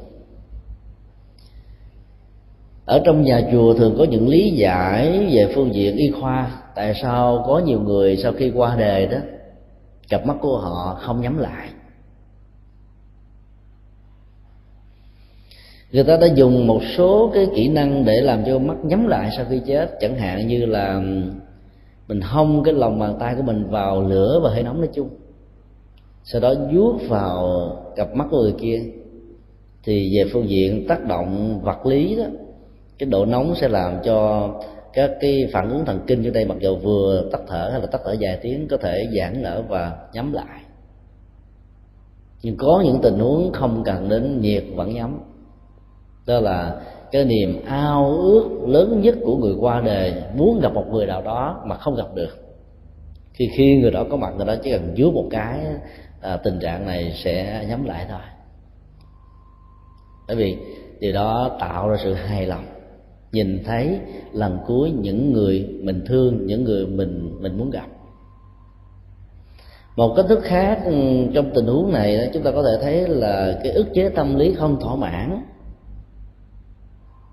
ở 2.88 3.00
trong 3.04 3.22
nhà 3.22 3.48
chùa 3.52 3.74
thường 3.74 3.94
có 3.98 4.04
những 4.04 4.28
lý 4.28 4.50
giải 4.50 5.28
về 5.32 5.52
phương 5.54 5.74
diện 5.74 5.96
y 5.96 6.10
khoa. 6.10 6.62
Tại 6.74 6.94
sao 7.02 7.44
có 7.46 7.58
nhiều 7.58 7.80
người 7.80 8.16
sau 8.16 8.32
khi 8.32 8.50
qua 8.54 8.76
đời 8.76 9.06
đó, 9.06 9.18
cặp 10.08 10.26
mắt 10.26 10.36
của 10.40 10.58
họ 10.58 10.98
không 11.00 11.20
nhắm 11.20 11.38
lại? 11.38 11.68
Người 15.92 16.04
ta 16.04 16.16
đã 16.16 16.26
dùng 16.26 16.66
một 16.66 16.80
số 16.96 17.30
cái 17.34 17.46
kỹ 17.54 17.68
năng 17.68 18.04
để 18.04 18.20
làm 18.20 18.44
cho 18.46 18.58
mắt 18.58 18.76
nhắm 18.82 19.06
lại 19.06 19.30
sau 19.36 19.46
khi 19.50 19.60
chết. 19.66 19.98
Chẳng 20.00 20.16
hạn 20.16 20.48
như 20.48 20.66
là, 20.66 21.00
mình 22.08 22.20
hông 22.20 22.62
cái 22.62 22.74
lòng 22.74 22.98
bàn 22.98 23.16
tay 23.20 23.34
của 23.34 23.42
mình 23.42 23.70
vào 23.70 24.02
lửa 24.02 24.40
và 24.42 24.50
hơi 24.50 24.62
nóng 24.62 24.80
nói 24.80 24.88
chung. 24.94 25.08
Sau 26.24 26.40
đó 26.40 26.54
vuốt 26.72 26.98
vào 27.08 27.70
cặp 27.96 28.14
mắt 28.14 28.26
của 28.30 28.42
người 28.42 28.54
kia. 28.60 28.82
Thì 29.84 30.16
về 30.16 30.30
phương 30.32 30.48
diện 30.48 30.86
tác 30.88 31.04
động 31.04 31.60
vật 31.62 31.86
lý 31.86 32.16
đó 32.16 32.24
cái 32.98 33.08
độ 33.08 33.24
nóng 33.24 33.54
sẽ 33.54 33.68
làm 33.68 33.98
cho 34.04 34.48
các 34.92 35.10
cái 35.20 35.48
phản 35.52 35.70
ứng 35.70 35.84
thần 35.84 36.00
kinh 36.06 36.24
trên 36.24 36.32
đây 36.32 36.44
mặc 36.44 36.56
dù 36.60 36.76
vừa 36.76 37.28
tắt 37.32 37.40
thở 37.46 37.68
hay 37.72 37.80
là 37.80 37.86
tắt 37.86 38.00
thở 38.04 38.12
dài 38.12 38.38
tiếng 38.42 38.68
có 38.68 38.76
thể 38.76 39.08
giãn 39.18 39.42
nở 39.42 39.62
và 39.68 39.96
nhắm 40.12 40.32
lại. 40.32 40.60
Nhưng 42.42 42.56
có 42.56 42.82
những 42.84 42.98
tình 43.02 43.18
huống 43.18 43.52
không 43.52 43.82
cần 43.84 44.08
đến 44.08 44.40
nhiệt 44.40 44.64
vẫn 44.74 44.94
nhắm. 44.94 45.20
Đó 46.26 46.40
là 46.40 46.80
cái 47.12 47.24
niềm 47.24 47.62
ao 47.66 48.16
ước 48.16 48.48
lớn 48.66 49.00
nhất 49.00 49.14
của 49.24 49.36
người 49.36 49.54
qua 49.60 49.80
đời 49.80 50.14
muốn 50.36 50.60
gặp 50.60 50.74
một 50.74 50.84
người 50.90 51.06
nào 51.06 51.22
đó 51.22 51.62
mà 51.66 51.76
không 51.76 51.96
gặp 51.96 52.14
được. 52.14 52.38
Khi 53.32 53.50
khi 53.56 53.80
người 53.80 53.90
đó 53.90 54.04
có 54.10 54.16
mặt 54.16 54.32
người 54.36 54.46
đó 54.46 54.54
chỉ 54.62 54.72
cần 54.72 54.92
dưới 54.94 55.10
một 55.10 55.24
cái 55.30 55.60
à, 56.20 56.36
tình 56.36 56.58
trạng 56.60 56.86
này 56.86 57.12
sẽ 57.14 57.64
nhắm 57.68 57.84
lại 57.84 58.06
thôi. 58.10 58.20
Bởi 60.28 60.36
vì 60.36 60.56
điều 61.00 61.12
đó 61.12 61.56
tạo 61.60 61.88
ra 61.88 61.96
sự 62.02 62.14
hài 62.14 62.46
lòng 62.46 62.64
nhìn 63.32 63.62
thấy 63.64 63.98
lần 64.32 64.58
cuối 64.66 64.90
những 64.90 65.32
người 65.32 65.68
mình 65.82 66.04
thương, 66.06 66.46
những 66.46 66.64
người 66.64 66.86
mình 66.86 67.36
mình 67.40 67.58
muốn 67.58 67.70
gặp. 67.70 67.86
Một 69.96 70.14
cách 70.16 70.26
thức 70.28 70.40
khác 70.42 70.80
ừ, 70.84 70.92
trong 71.34 71.50
tình 71.54 71.66
huống 71.66 71.92
này 71.92 72.30
chúng 72.34 72.42
ta 72.42 72.50
có 72.50 72.62
thể 72.62 72.78
thấy 72.82 73.08
là 73.08 73.60
cái 73.62 73.72
ức 73.72 73.86
chế 73.94 74.08
tâm 74.08 74.38
lý 74.38 74.54
không 74.54 74.80
thỏa 74.80 74.96
mãn 74.96 75.42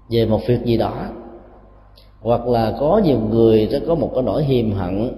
về 0.10 0.26
một 0.26 0.42
việc 0.48 0.66
gì 0.66 0.78
đó. 0.78 1.06
Hoặc 2.22 2.48
là 2.48 2.74
có 2.80 3.02
nhiều 3.04 3.20
người 3.20 3.68
sẽ 3.72 3.80
có 3.88 3.96
một 3.96 4.12
cái 4.14 4.24
nỗi 4.24 4.44
hiềm 4.44 4.72
hận 4.72 5.12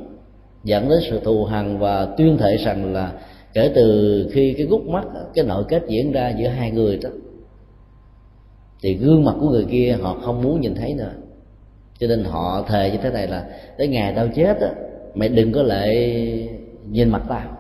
dẫn 0.64 0.90
đến 0.90 1.00
sự 1.10 1.20
thù 1.20 1.46
hằn 1.46 1.80
và 1.80 2.06
tuyên 2.06 2.38
thệ 2.38 2.58
rằng 2.58 2.94
là 2.94 3.12
kể 3.54 3.72
từ 3.76 4.30
khi 4.34 4.54
cái 4.58 4.66
gút 4.66 4.82
mắt, 4.82 5.06
cái 5.34 5.46
nội 5.46 5.64
kết 5.68 5.84
diễn 5.88 6.12
ra 6.12 6.30
giữa 6.30 6.48
hai 6.48 6.72
người 6.72 6.98
đó 7.04 7.10
thì 8.82 8.94
gương 8.94 9.26
mặt 9.26 9.34
của 9.40 9.50
người 9.50 9.66
kia 9.72 9.98
họ 10.02 10.18
không 10.22 10.42
muốn 10.42 10.62
nhìn 10.62 10.76
thấy 10.76 10.94
nữa. 10.94 11.12
Cho 12.00 12.08
nên 12.08 12.24
họ 12.24 12.64
thề 12.68 12.92
như 12.92 12.98
thế 12.98 13.10
này 13.10 13.28
là, 13.28 13.46
tới 13.78 13.88
ngày 13.88 14.14
tao 14.16 14.28
chết 14.36 14.60
á, 14.62 14.70
mày 15.14 15.30
đừng 15.30 15.52
có 15.54 15.64
lại 15.64 16.50
nhìn 16.90 17.10
mặt 17.10 17.22
tao. 17.30 17.58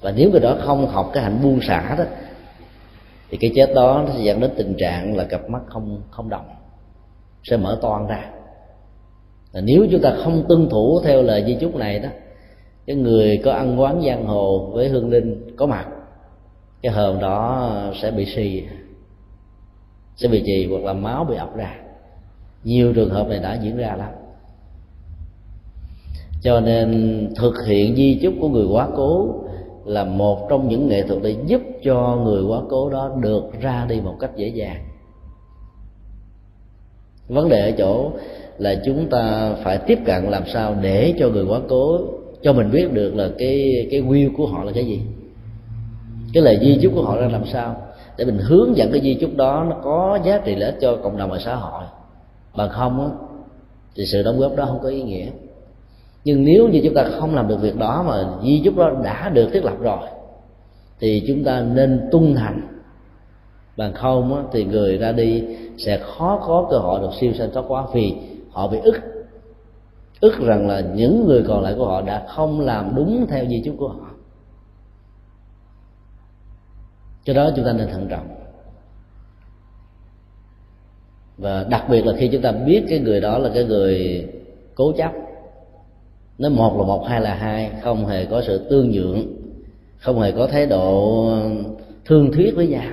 Và 0.00 0.12
nếu 0.16 0.30
người 0.30 0.40
đó 0.40 0.56
không 0.60 0.86
học 0.86 1.10
cái 1.12 1.22
hạnh 1.22 1.38
buông 1.42 1.60
xả 1.60 1.94
đó, 1.98 2.04
thì 3.30 3.38
cái 3.40 3.50
chết 3.54 3.74
đó 3.74 4.04
nó 4.06 4.12
sẽ 4.14 4.20
dẫn 4.22 4.40
đến 4.40 4.50
tình 4.56 4.74
trạng 4.78 5.16
là 5.16 5.24
cặp 5.24 5.50
mắt 5.50 5.62
không 5.66 6.02
không 6.10 6.28
đồng 6.28 6.46
sẽ 7.44 7.56
mở 7.56 7.78
toan 7.82 8.06
ra. 8.06 8.30
Và 9.52 9.60
nếu 9.60 9.86
chúng 9.90 10.00
ta 10.00 10.16
không 10.24 10.44
tuân 10.48 10.68
thủ 10.68 11.00
theo 11.04 11.22
lời 11.22 11.44
di 11.46 11.56
chúc 11.60 11.76
này 11.76 11.98
đó, 11.98 12.08
cái 12.86 12.96
người 12.96 13.40
có 13.44 13.52
ăn 13.52 13.80
quán 13.80 14.02
giang 14.06 14.26
hồ 14.26 14.70
với 14.72 14.88
hương 14.88 15.10
linh 15.10 15.56
có 15.56 15.66
mặt, 15.66 15.86
cái 16.82 16.92
hờn 16.92 17.20
đó 17.20 17.70
sẽ 18.02 18.10
bị 18.10 18.24
suy 18.24 18.64
sẽ 20.16 20.28
bị 20.28 20.42
trì 20.46 20.66
hoặc 20.70 20.84
là 20.84 20.92
máu 20.92 21.24
bị 21.24 21.36
ọc 21.36 21.56
ra. 21.56 21.74
Nhiều 22.64 22.92
trường 22.92 23.10
hợp 23.10 23.28
này 23.28 23.38
đã 23.38 23.58
diễn 23.62 23.76
ra 23.76 23.96
lắm. 23.96 24.10
Cho 26.42 26.60
nên 26.60 27.28
thực 27.36 27.54
hiện 27.66 27.96
di 27.96 28.18
chúc 28.22 28.34
của 28.40 28.48
người 28.48 28.66
quá 28.66 28.88
cố 28.96 29.34
là 29.84 30.04
một 30.04 30.46
trong 30.50 30.68
những 30.68 30.88
nghệ 30.88 31.02
thuật 31.02 31.22
để 31.22 31.36
giúp 31.46 31.62
cho 31.84 32.20
người 32.24 32.42
quá 32.42 32.60
cố 32.68 32.90
đó 32.90 33.10
được 33.20 33.60
ra 33.60 33.86
đi 33.88 34.00
một 34.00 34.16
cách 34.20 34.30
dễ 34.36 34.48
dàng. 34.48 34.84
Vấn 37.28 37.48
đề 37.48 37.70
ở 37.70 37.70
chỗ 37.78 38.12
là 38.58 38.74
chúng 38.84 39.08
ta 39.10 39.54
phải 39.64 39.78
tiếp 39.78 39.98
cận 40.04 40.24
làm 40.24 40.42
sao 40.52 40.74
để 40.80 41.14
cho 41.18 41.28
người 41.28 41.44
quá 41.44 41.60
cố, 41.68 42.00
cho 42.42 42.52
mình 42.52 42.70
biết 42.70 42.92
được 42.92 43.14
là 43.14 43.28
cái 43.38 43.86
cái 43.90 44.02
will 44.02 44.36
của 44.36 44.46
họ 44.46 44.64
là 44.64 44.72
cái 44.72 44.86
gì. 44.86 45.00
Cái 46.32 46.42
lời 46.42 46.58
di 46.62 46.78
chúc 46.82 46.92
của 46.94 47.02
họ 47.02 47.20
ra 47.20 47.28
làm 47.28 47.46
sao 47.46 47.85
để 48.16 48.24
mình 48.24 48.38
hướng 48.38 48.76
dẫn 48.76 48.92
cái 48.92 49.00
di 49.00 49.14
chúc 49.14 49.30
đó 49.36 49.66
nó 49.70 49.76
có 49.84 50.18
giá 50.24 50.38
trị 50.44 50.54
lợi 50.54 50.70
ích 50.70 50.78
cho 50.80 50.96
cộng 51.02 51.16
đồng 51.16 51.30
và 51.30 51.38
xã 51.38 51.54
hội. 51.54 51.84
Bằng 52.56 52.70
không 52.70 53.00
á 53.00 53.08
thì 53.96 54.06
sự 54.06 54.22
đóng 54.22 54.38
góp 54.38 54.56
đó 54.56 54.64
không 54.64 54.80
có 54.82 54.88
ý 54.88 55.02
nghĩa. 55.02 55.26
Nhưng 56.24 56.44
nếu 56.44 56.68
như 56.68 56.80
chúng 56.84 56.94
ta 56.94 57.04
không 57.20 57.34
làm 57.34 57.48
được 57.48 57.60
việc 57.60 57.76
đó 57.76 58.04
mà 58.08 58.24
di 58.42 58.62
chúc 58.64 58.76
đó 58.76 58.90
đã 59.04 59.28
được 59.28 59.48
thiết 59.52 59.64
lập 59.64 59.74
rồi 59.80 60.08
thì 61.00 61.24
chúng 61.28 61.44
ta 61.44 61.60
nên 61.60 62.08
tuân 62.12 62.34
hành. 62.34 62.60
Bằng 63.76 63.94
không 63.94 64.34
á, 64.34 64.42
thì 64.52 64.64
người 64.64 64.98
ra 64.98 65.12
đi 65.12 65.44
sẽ 65.78 65.98
khó 65.98 66.40
có 66.46 66.66
cơ 66.70 66.78
hội 66.78 67.00
được 67.00 67.10
siêu 67.20 67.32
sanh 67.38 67.50
thoát 67.52 67.62
quá 67.68 67.86
vì 67.92 68.14
họ 68.50 68.68
bị 68.68 68.78
ức. 68.78 68.96
Ức 70.20 70.38
rằng 70.40 70.68
là 70.68 70.80
những 70.80 71.26
người 71.26 71.44
còn 71.48 71.62
lại 71.62 71.74
của 71.78 71.86
họ 71.86 72.02
đã 72.02 72.26
không 72.28 72.60
làm 72.60 72.92
đúng 72.96 73.26
theo 73.28 73.46
di 73.46 73.62
chúc 73.64 73.74
của 73.78 73.88
họ. 73.88 74.10
Cho 77.26 77.32
đó 77.32 77.50
chúng 77.56 77.64
ta 77.64 77.72
nên 77.72 77.88
thận 77.88 78.06
trọng. 78.10 78.26
Và 81.38 81.66
đặc 81.70 81.84
biệt 81.90 82.06
là 82.06 82.12
khi 82.16 82.28
chúng 82.28 82.42
ta 82.42 82.52
biết 82.52 82.82
cái 82.88 82.98
người 82.98 83.20
đó 83.20 83.38
là 83.38 83.50
cái 83.54 83.64
người 83.64 84.26
cố 84.74 84.92
chấp, 84.92 85.12
nó 86.38 86.48
một 86.48 86.78
là 86.78 86.86
một, 86.86 87.04
hai 87.08 87.20
là 87.20 87.34
hai, 87.34 87.70
không 87.82 88.06
hề 88.06 88.24
có 88.24 88.42
sự 88.46 88.66
tương 88.70 88.90
nhượng, 88.90 89.26
không 89.98 90.20
hề 90.20 90.32
có 90.32 90.46
thái 90.46 90.66
độ 90.66 91.28
thương 92.04 92.32
thuyết 92.32 92.52
với 92.56 92.66
nhau. 92.66 92.92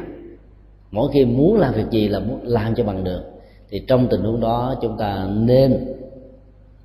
Mỗi 0.91 1.09
khi 1.13 1.25
muốn 1.25 1.59
làm 1.59 1.73
việc 1.73 1.89
gì 1.91 2.07
là 2.07 2.19
muốn 2.19 2.39
làm 2.43 2.75
cho 2.75 2.83
bằng 2.83 3.03
được, 3.03 3.23
thì 3.69 3.79
trong 3.87 4.07
tình 4.07 4.21
huống 4.21 4.39
đó 4.39 4.75
chúng 4.81 4.97
ta 4.97 5.27
nên 5.33 5.85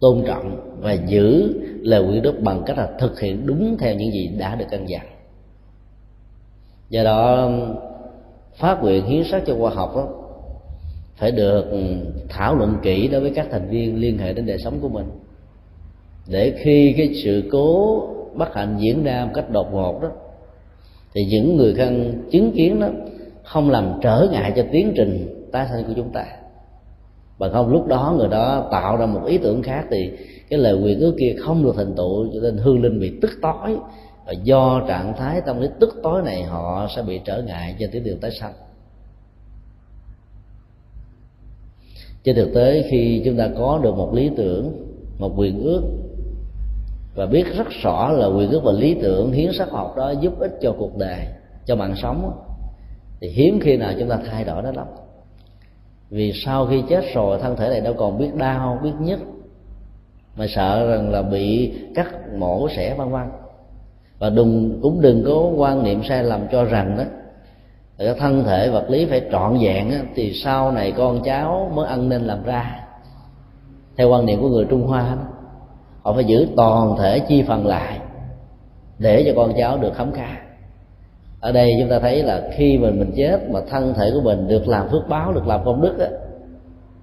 tôn 0.00 0.22
trọng 0.26 0.76
và 0.80 0.92
giữ 0.92 1.54
lời 1.80 2.04
quy 2.08 2.20
đức 2.20 2.40
bằng 2.40 2.62
cách 2.66 2.78
là 2.78 2.88
thực 2.98 3.20
hiện 3.20 3.46
đúng 3.46 3.76
theo 3.78 3.94
những 3.94 4.12
gì 4.12 4.30
đã 4.38 4.54
được 4.54 4.66
căn 4.70 4.88
dặn 4.88 5.06
do 6.90 7.04
đó 7.04 7.50
phát 8.56 8.82
nguyện 8.82 9.04
hiến 9.06 9.24
sát 9.24 9.42
cho 9.46 9.56
khoa 9.58 9.70
học 9.70 9.96
đó, 9.96 10.08
phải 11.16 11.30
được 11.30 11.64
thảo 12.28 12.54
luận 12.54 12.76
kỹ 12.82 13.08
đối 13.08 13.20
với 13.20 13.30
các 13.34 13.46
thành 13.50 13.68
viên 13.68 14.00
liên 14.00 14.18
hệ 14.18 14.32
đến 14.32 14.46
đời 14.46 14.58
sống 14.58 14.78
của 14.80 14.88
mình. 14.88 15.06
Để 16.28 16.54
khi 16.58 16.94
cái 16.96 17.14
sự 17.24 17.48
cố 17.52 18.02
bất 18.34 18.54
hạnh 18.54 18.76
diễn 18.80 19.04
ra 19.04 19.24
một 19.24 19.30
cách 19.34 19.50
đột 19.50 19.72
ngột 19.72 20.02
đó 20.02 20.08
thì 21.14 21.24
những 21.24 21.56
người 21.56 21.74
thân 21.74 22.22
chứng 22.30 22.52
kiến 22.52 22.80
đó 22.80 22.88
không 23.44 23.70
làm 23.70 23.92
trở 24.02 24.28
ngại 24.32 24.52
cho 24.56 24.64
tiến 24.72 24.92
trình 24.96 25.44
tái 25.52 25.66
sanh 25.70 25.84
của 25.84 25.92
chúng 25.96 26.10
ta. 26.12 26.24
Bằng 27.38 27.52
không 27.52 27.72
lúc 27.72 27.86
đó 27.86 28.14
người 28.18 28.28
đó 28.28 28.68
tạo 28.70 28.96
ra 28.96 29.06
một 29.06 29.20
ý 29.26 29.38
tưởng 29.38 29.62
khác 29.62 29.84
thì 29.90 30.10
cái 30.50 30.58
lời 30.58 30.74
quyền 30.84 31.00
ước 31.00 31.14
kia 31.18 31.34
không 31.38 31.64
được 31.64 31.74
thành 31.76 31.94
tựu 31.96 32.26
cho 32.34 32.40
nên 32.42 32.56
hương 32.56 32.82
linh 32.82 33.00
bị 33.00 33.12
tức 33.22 33.30
tối 33.42 33.76
và 34.28 34.34
do 34.42 34.84
trạng 34.88 35.14
thái 35.16 35.40
tâm 35.40 35.60
lý 35.60 35.68
tức 35.80 36.00
tối 36.02 36.22
này 36.22 36.42
họ 36.42 36.88
sẽ 36.96 37.02
bị 37.02 37.20
trở 37.24 37.42
ngại 37.42 37.76
trên 37.78 37.90
tiến 37.90 38.04
đường 38.04 38.20
tái 38.20 38.30
sanh. 38.40 38.52
Trên 42.24 42.36
thực 42.36 42.54
tế, 42.54 42.88
khi 42.90 43.22
chúng 43.24 43.36
ta 43.36 43.48
có 43.58 43.80
được 43.82 43.94
một 43.96 44.14
lý 44.14 44.30
tưởng, 44.36 44.86
một 45.18 45.32
quyền 45.36 45.62
ước, 45.62 45.82
và 47.14 47.26
biết 47.26 47.44
rất 47.56 47.66
rõ 47.82 48.10
là 48.12 48.26
quyền 48.26 48.50
ước 48.50 48.60
và 48.64 48.72
lý 48.72 48.94
tưởng 49.02 49.32
hiến 49.32 49.52
sắc 49.52 49.70
học 49.70 49.94
đó 49.96 50.10
giúp 50.10 50.38
ích 50.38 50.58
cho 50.60 50.74
cuộc 50.78 50.96
đời, 50.96 51.26
cho 51.66 51.76
mạng 51.76 51.94
sống, 51.96 52.32
thì 53.20 53.28
hiếm 53.28 53.60
khi 53.62 53.76
nào 53.76 53.92
chúng 53.98 54.08
ta 54.08 54.18
thay 54.30 54.44
đổi 54.44 54.62
nó 54.62 54.72
lắm. 54.72 54.86
Vì 56.10 56.32
sau 56.44 56.66
khi 56.66 56.82
chết 56.88 57.04
rồi, 57.14 57.38
thân 57.38 57.56
thể 57.56 57.68
này 57.68 57.80
đâu 57.80 57.94
còn 57.98 58.18
biết 58.18 58.34
đau, 58.34 58.80
biết 58.82 58.92
nhức, 59.00 59.18
mà 60.36 60.46
sợ 60.48 60.90
rằng 60.90 61.10
là 61.10 61.22
bị 61.22 61.74
cắt 61.94 62.14
mổ 62.38 62.68
xẻ 62.68 62.94
vân 62.94 63.10
vân 63.10 63.28
và 64.18 64.30
đừng 64.30 64.78
cũng 64.82 65.00
đừng 65.00 65.24
có 65.26 65.50
quan 65.56 65.84
niệm 65.84 66.02
sai 66.08 66.24
lầm 66.24 66.40
cho 66.52 66.64
rằng 66.64 66.96
đó 66.98 67.04
cái 67.98 68.14
thân 68.18 68.44
thể 68.44 68.70
vật 68.70 68.90
lý 68.90 69.06
phải 69.06 69.22
trọn 69.32 69.58
vẹn 69.60 69.92
thì 70.14 70.32
sau 70.32 70.72
này 70.72 70.92
con 70.92 71.22
cháu 71.22 71.70
mới 71.74 71.86
ăn 71.86 72.08
nên 72.08 72.22
làm 72.22 72.44
ra. 72.44 72.80
Theo 73.96 74.10
quan 74.10 74.26
niệm 74.26 74.40
của 74.40 74.48
người 74.48 74.64
trung 74.64 74.86
hoa 74.86 75.00
đó, 75.16 75.22
họ 76.02 76.12
phải 76.12 76.24
giữ 76.24 76.46
toàn 76.56 76.96
thể 76.98 77.18
chi 77.18 77.44
phần 77.48 77.66
lại 77.66 77.98
để 78.98 79.24
cho 79.26 79.32
con 79.36 79.52
cháu 79.58 79.78
được 79.78 79.94
khấm 79.94 80.12
khá. 80.12 80.36
Ở 81.40 81.52
đây 81.52 81.72
chúng 81.80 81.90
ta 81.90 81.98
thấy 81.98 82.22
là 82.22 82.50
khi 82.56 82.78
mình 82.78 82.98
mình 82.98 83.12
chết 83.16 83.50
mà 83.50 83.60
thân 83.70 83.94
thể 83.94 84.10
của 84.14 84.20
mình 84.20 84.48
được 84.48 84.68
làm 84.68 84.88
phước 84.88 85.08
báo 85.08 85.32
được 85.32 85.46
làm 85.46 85.64
công 85.64 85.80
đức 85.80 85.98
á 85.98 86.08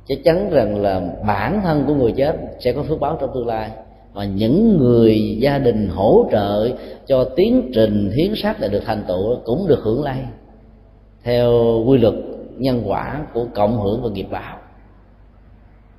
chắc 0.08 0.18
chắn 0.24 0.50
rằng 0.50 0.82
là 0.82 1.02
bản 1.28 1.62
thân 1.64 1.84
của 1.88 1.94
người 1.94 2.12
chết 2.12 2.36
sẽ 2.60 2.74
có 2.74 2.84
phước 2.84 3.00
báo 3.00 3.18
trong 3.22 3.30
tương 3.34 3.48
lai 3.48 3.72
và 4.16 4.26
những 4.26 4.78
người 4.78 5.38
gia 5.40 5.58
đình 5.58 5.90
hỗ 5.90 6.26
trợ 6.32 6.70
cho 7.08 7.24
tiến 7.24 7.72
trình 7.74 8.12
hiến 8.18 8.34
sát 8.36 8.60
để 8.60 8.68
được 8.68 8.84
thành 8.86 9.04
tựu 9.08 9.38
cũng 9.46 9.68
được 9.68 9.80
hưởng 9.84 10.04
lây 10.04 10.18
theo 11.24 11.52
quy 11.88 11.98
luật 11.98 12.14
nhân 12.58 12.84
quả 12.86 13.26
của 13.34 13.46
cộng 13.56 13.82
hưởng 13.82 14.02
và 14.04 14.10
nghiệp 14.10 14.28
báo. 14.32 14.58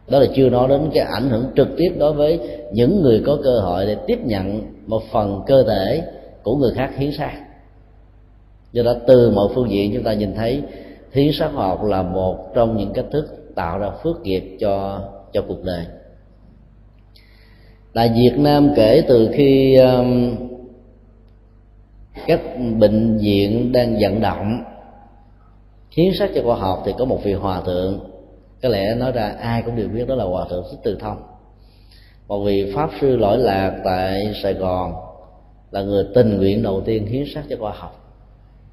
Đó 0.09 0.19
là 0.19 0.27
chưa 0.37 0.51
nói 0.51 0.69
đến 0.69 0.81
cái 0.95 1.05
ảnh 1.05 1.31
hưởng 1.31 1.45
trực 1.57 1.69
tiếp 1.77 1.89
đối 1.99 2.13
với 2.13 2.41
những 2.73 3.03
người 3.03 3.23
có 3.27 3.39
cơ 3.45 3.61
hội 3.61 3.87
để 3.87 3.97
tiếp 4.07 4.19
nhận 4.25 4.61
một 4.87 5.03
phần 5.13 5.43
cơ 5.47 5.63
thể 5.63 6.03
của 6.43 6.57
người 6.57 6.73
khác 6.75 6.91
hiến 6.97 7.13
sát 7.13 7.43
do 8.73 8.83
đó 8.83 8.95
từ 9.07 9.31
mọi 9.31 9.49
phương 9.55 9.71
diện 9.71 9.91
chúng 9.95 10.05
ta 10.05 10.13
nhìn 10.13 10.35
thấy 10.35 10.63
hiến 11.13 11.33
sát 11.33 11.49
học 11.53 11.85
là 11.85 12.03
một 12.03 12.55
trong 12.55 12.77
những 12.77 12.93
cách 12.93 13.07
thức 13.13 13.55
tạo 13.55 13.79
ra 13.79 13.91
phước 14.03 14.21
nghiệp 14.21 14.57
cho 14.61 15.01
cho 15.33 15.43
cuộc 15.49 15.65
đời 15.65 15.85
tại 17.97 18.13
Việt 18.15 18.39
Nam 18.39 18.71
kể 18.77 19.05
từ 19.09 19.31
khi 19.33 19.77
um, 19.77 20.37
các 22.27 22.41
bệnh 22.79 23.19
viện 23.19 23.73
đang 23.73 23.97
vận 24.01 24.21
động 24.21 24.65
hiến 25.91 26.13
sách 26.19 26.31
cho 26.35 26.43
khoa 26.43 26.57
học 26.57 26.83
thì 26.87 26.93
có 26.99 27.05
một 27.05 27.21
vị 27.25 27.33
hòa 27.33 27.61
thượng. 27.61 28.01
Có 28.63 28.69
lẽ 28.69 28.95
nói 28.95 29.13
ra 29.13 29.35
ai 29.41 29.63
cũng 29.63 29.77
đều 29.77 29.89
biết 29.89 30.09
đó 30.09 30.15
là 30.15 30.25
hòa 30.25 30.47
thượng 30.51 30.65
thích 30.71 30.79
từ 30.83 30.97
thông. 31.01 31.17
Một 32.29 32.45
vị 32.45 32.73
pháp 32.75 32.91
sư 33.01 33.17
lỗi 33.17 33.39
lạc 33.39 33.81
tại 33.85 34.35
sài 34.43 34.55
gòn 34.55 34.95
là 35.71 35.83
người 35.83 36.05
tình 36.15 36.37
nguyện 36.37 36.63
đầu 36.63 36.81
tiên 36.81 37.07
hiến 37.07 37.25
sách 37.35 37.45
cho 37.49 37.57
khoa 37.61 37.73
học 37.73 38.15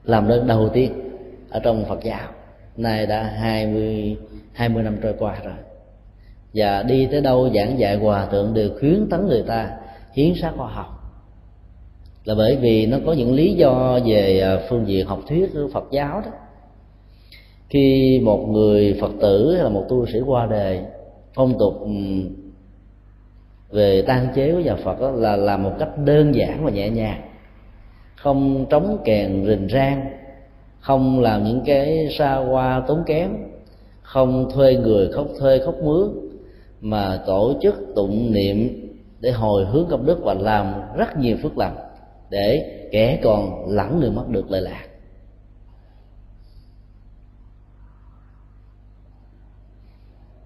làm 0.04 0.28
đơn 0.28 0.48
đầu 0.48 0.70
tiên 0.70 0.92
ở 1.50 1.60
trong 1.60 1.86
phật 1.86 2.04
giáo. 2.04 2.30
Nay 2.78 3.06
đã 3.06 3.24
hai 3.24 3.68
mươi 3.68 4.18
hai 4.54 4.70
mươi 4.70 4.84
năm 4.84 4.98
trôi 5.02 5.14
qua 5.20 5.38
rồi 5.44 5.73
và 6.54 6.84
đi 6.84 7.08
tới 7.12 7.22
đâu 7.22 7.50
giảng 7.56 7.80
dạy 7.80 7.96
hòa 7.96 8.26
thượng 8.26 8.54
đều 8.54 8.70
khuyến 8.80 9.08
tấn 9.10 9.28
người 9.28 9.44
ta 9.48 9.72
hiến 10.14 10.34
sát 10.42 10.52
khoa 10.58 10.68
học. 10.68 10.88
Là 12.26 12.36
bởi 12.36 12.56
vì 12.56 12.86
nó 12.86 12.98
có 13.06 13.14
những 13.14 13.34
lý 13.34 13.54
do 13.54 14.00
về 14.06 14.40
à, 14.40 14.60
phương 14.70 14.88
diện 14.88 15.08
học 15.08 15.20
thuyết 15.28 15.54
của 15.54 15.70
Phật 15.74 15.84
giáo 15.92 16.22
đó. 16.26 16.32
Khi 17.70 18.20
một 18.24 18.46
người 18.50 18.98
Phật 19.02 19.12
tử 19.22 19.54
hay 19.54 19.64
là 19.64 19.70
một 19.70 19.86
tu 19.90 20.06
sĩ 20.06 20.20
qua 20.26 20.46
đời, 20.46 20.82
phong 21.34 21.60
tục 21.60 21.74
về 23.70 24.02
tan 24.02 24.28
chế 24.36 24.52
của 24.52 24.60
nhà 24.60 24.76
Phật 24.76 25.02
đó 25.02 25.12
là 25.12 25.36
làm 25.36 25.64
một 25.64 25.72
cách 25.80 25.98
đơn 26.06 26.36
giản 26.36 26.66
và 26.66 26.72
nhẹ 26.72 26.90
nhàng. 26.90 27.22
Không 28.16 28.66
trống 28.70 28.98
kèn 29.06 29.46
rình 29.48 29.68
rang, 29.70 30.06
không 30.80 31.20
làm 31.20 31.44
những 31.44 31.62
cái 31.66 32.08
xa 32.18 32.36
hoa 32.36 32.84
tốn 32.88 33.04
kém, 33.06 33.30
không 34.02 34.52
thuê 34.52 34.76
người 34.76 35.12
khóc 35.12 35.28
thuê 35.40 35.60
khóc 35.66 35.76
mướn 35.84 36.33
mà 36.84 37.24
tổ 37.26 37.54
chức 37.62 37.76
tụng 37.96 38.34
niệm 38.34 38.90
để 39.20 39.32
hồi 39.32 39.66
hướng 39.66 39.88
công 39.90 40.06
đức 40.06 40.20
và 40.24 40.34
làm 40.34 40.74
rất 40.98 41.18
nhiều 41.18 41.38
phước 41.44 41.58
lành, 41.58 41.76
để 42.30 42.80
kẻ 42.92 43.20
còn 43.24 43.70
lẫn 43.70 44.00
người 44.00 44.12
mất 44.12 44.30
được 44.30 44.52
lợi 44.52 44.62
lạc. 44.62 44.86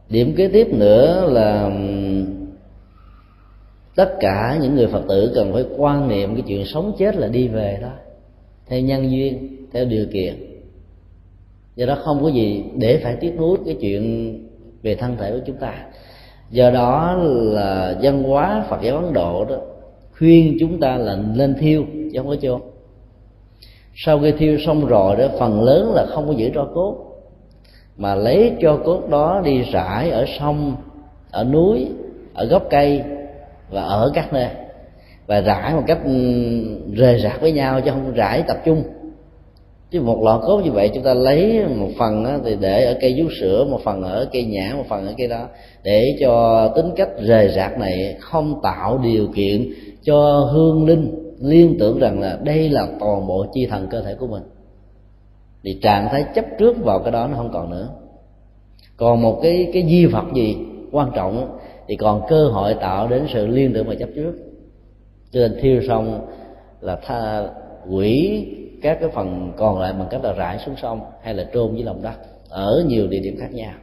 Điểm 0.10 0.34
kế 0.38 0.47
tiếp 0.47 0.67
nữa 0.71 1.30
là 1.30 1.71
tất 3.95 4.15
cả 4.19 4.58
những 4.62 4.76
người 4.76 4.88
phật 4.88 5.04
tử 5.10 5.32
cần 5.36 5.54
phải 5.54 5.65
quan 5.78 6.08
niệm 6.08 6.36
cái 6.36 6.43
chuyện 6.47 6.65
sống 6.65 6.95
chết 6.97 7.15
là 7.15 7.28
đi 7.28 7.47
về 7.47 7.80
đó, 7.82 7.91
theo 8.67 8.80
nhân 8.80 9.12
duyên, 9.12 9.58
theo 9.71 9.86
điều 9.86 10.06
kiện. 10.13 10.36
Do 11.76 11.86
đó 11.86 11.97
không 12.04 12.23
có 12.23 12.30
gì 12.30 12.63
để 12.76 13.00
phải 13.04 13.15
tiếc 13.15 13.36
nuối 13.38 13.58
cái 13.65 13.78
chuyện 13.82 14.34
về 14.82 14.95
thân 14.95 15.17
thể 15.17 15.32
của 15.32 15.43
chúng 15.45 15.58
ta 15.58 15.86
do 16.49 16.69
đó 16.69 17.15
là 17.19 17.95
văn 18.01 18.23
hóa 18.23 18.65
phật 18.69 18.81
giáo 18.81 18.95
ấn 18.95 19.13
độ 19.13 19.45
đó, 19.45 19.55
khuyên 20.17 20.57
chúng 20.60 20.79
ta 20.79 20.97
là 20.97 21.17
lên 21.36 21.55
thiêu, 21.60 21.83
chứ 22.13 22.19
không 22.19 22.27
có 22.27 22.36
chôn. 22.36 22.62
Sau 23.95 24.19
khi 24.19 24.31
thiêu 24.31 24.57
xong 24.65 24.86
rồi 24.86 25.15
đó, 25.15 25.27
phần 25.39 25.63
lớn 25.63 25.91
là 25.95 26.05
không 26.10 26.27
có 26.27 26.33
giữ 26.33 26.49
tro 26.55 26.67
cốt, 26.73 26.95
mà 27.97 28.15
lấy 28.15 28.51
cho 28.62 28.77
cốt 28.86 29.10
đó 29.10 29.41
đi 29.45 29.62
rải 29.71 30.10
ở 30.10 30.25
sông, 30.39 30.75
ở 31.31 31.43
núi, 31.43 31.88
ở 32.33 32.45
gốc 32.45 32.63
cây 32.69 33.03
và 33.69 33.81
ở 33.81 34.12
các 34.13 34.33
nơi, 34.33 34.47
và 35.27 35.41
rải 35.41 35.73
một 35.73 35.83
cách 35.88 35.99
ừ, 36.05 36.12
rời 36.93 37.19
rạc 37.19 37.41
với 37.41 37.51
nhau 37.51 37.81
chứ 37.81 37.91
không 37.91 38.13
rải 38.13 38.43
tập 38.47 38.57
trung 38.65 38.83
chứ 39.91 40.02
một 40.02 40.23
lọ 40.23 40.41
cốt 40.47 40.62
như 40.63 40.71
vậy 40.71 40.91
chúng 40.93 41.04
ta 41.04 41.13
lấy 41.13 41.65
một 41.76 41.89
phần 41.97 42.23
đó, 42.23 42.38
thì 42.45 42.56
để 42.60 42.86
ở 42.86 42.97
cây 43.02 43.15
vú 43.17 43.30
sữa 43.39 43.65
một 43.69 43.80
phần 43.84 44.04
ở 44.04 44.30
cây 44.32 44.43
nhã 44.43 44.73
một 44.78 44.86
phần 44.89 45.08
ở 45.08 45.13
cây 45.17 45.28
đó 45.28 45.47
để 45.84 46.17
cho 46.19 46.67
tính 46.76 46.91
cách 46.95 47.10
rời 47.19 47.50
rạc 47.56 47.80
này 47.80 48.15
không 48.19 48.60
tạo 48.63 48.97
điều 48.97 49.28
kiện 49.36 49.69
cho 50.04 50.50
hương 50.54 50.86
linh 50.86 51.28
liên 51.41 51.76
tưởng 51.80 52.00
rằng 52.00 52.19
là 52.19 52.39
đây 52.43 52.69
là 52.69 52.88
toàn 53.00 53.28
bộ 53.28 53.45
chi 53.54 53.65
thần 53.65 53.88
cơ 53.91 54.02
thể 54.02 54.15
của 54.15 54.28
mình. 54.28 54.43
Thì 55.63 55.80
trạng 55.82 56.10
thái 56.12 56.26
chấp 56.36 56.45
trước 56.60 56.84
vào 56.84 57.00
cái 57.00 57.12
đó 57.12 57.28
nó 57.28 57.38
không 57.38 57.52
còn 57.54 57.69
nữa. 57.69 57.89
Còn 58.97 59.21
một 59.21 59.39
cái 59.43 59.69
cái 59.73 59.86
di 59.88 60.06
vật 60.06 60.26
gì 60.36 60.56
quan 60.91 61.12
trọng 61.15 61.58
thì 61.88 61.95
còn 61.95 62.21
cơ 62.30 62.47
hội 62.47 62.73
tạo 62.73 63.08
đến 63.08 63.28
sự 63.34 63.47
liên 63.47 63.73
tưởng 63.73 63.88
và 63.88 63.95
chấp 63.95 64.10
trước. 64.15 64.34
Cho 65.32 65.39
nên 65.39 65.58
thiêu 65.62 65.82
xong 65.88 66.28
là 66.82 67.00
tha 67.06 67.47
quỷ 67.89 68.45
các 68.81 68.97
cái 69.01 69.09
phần 69.09 69.53
còn 69.57 69.79
lại 69.79 69.93
bằng 69.93 70.07
cách 70.11 70.23
là 70.23 70.33
rải 70.33 70.59
xuống 70.59 70.75
sông 70.81 71.01
hay 71.23 71.33
là 71.33 71.45
trôn 71.53 71.75
dưới 71.75 71.83
lòng 71.83 72.01
đất 72.01 72.15
ở 72.49 72.83
nhiều 72.87 73.07
địa 73.07 73.19
điểm 73.19 73.37
khác 73.39 73.53
nhau. 73.53 73.73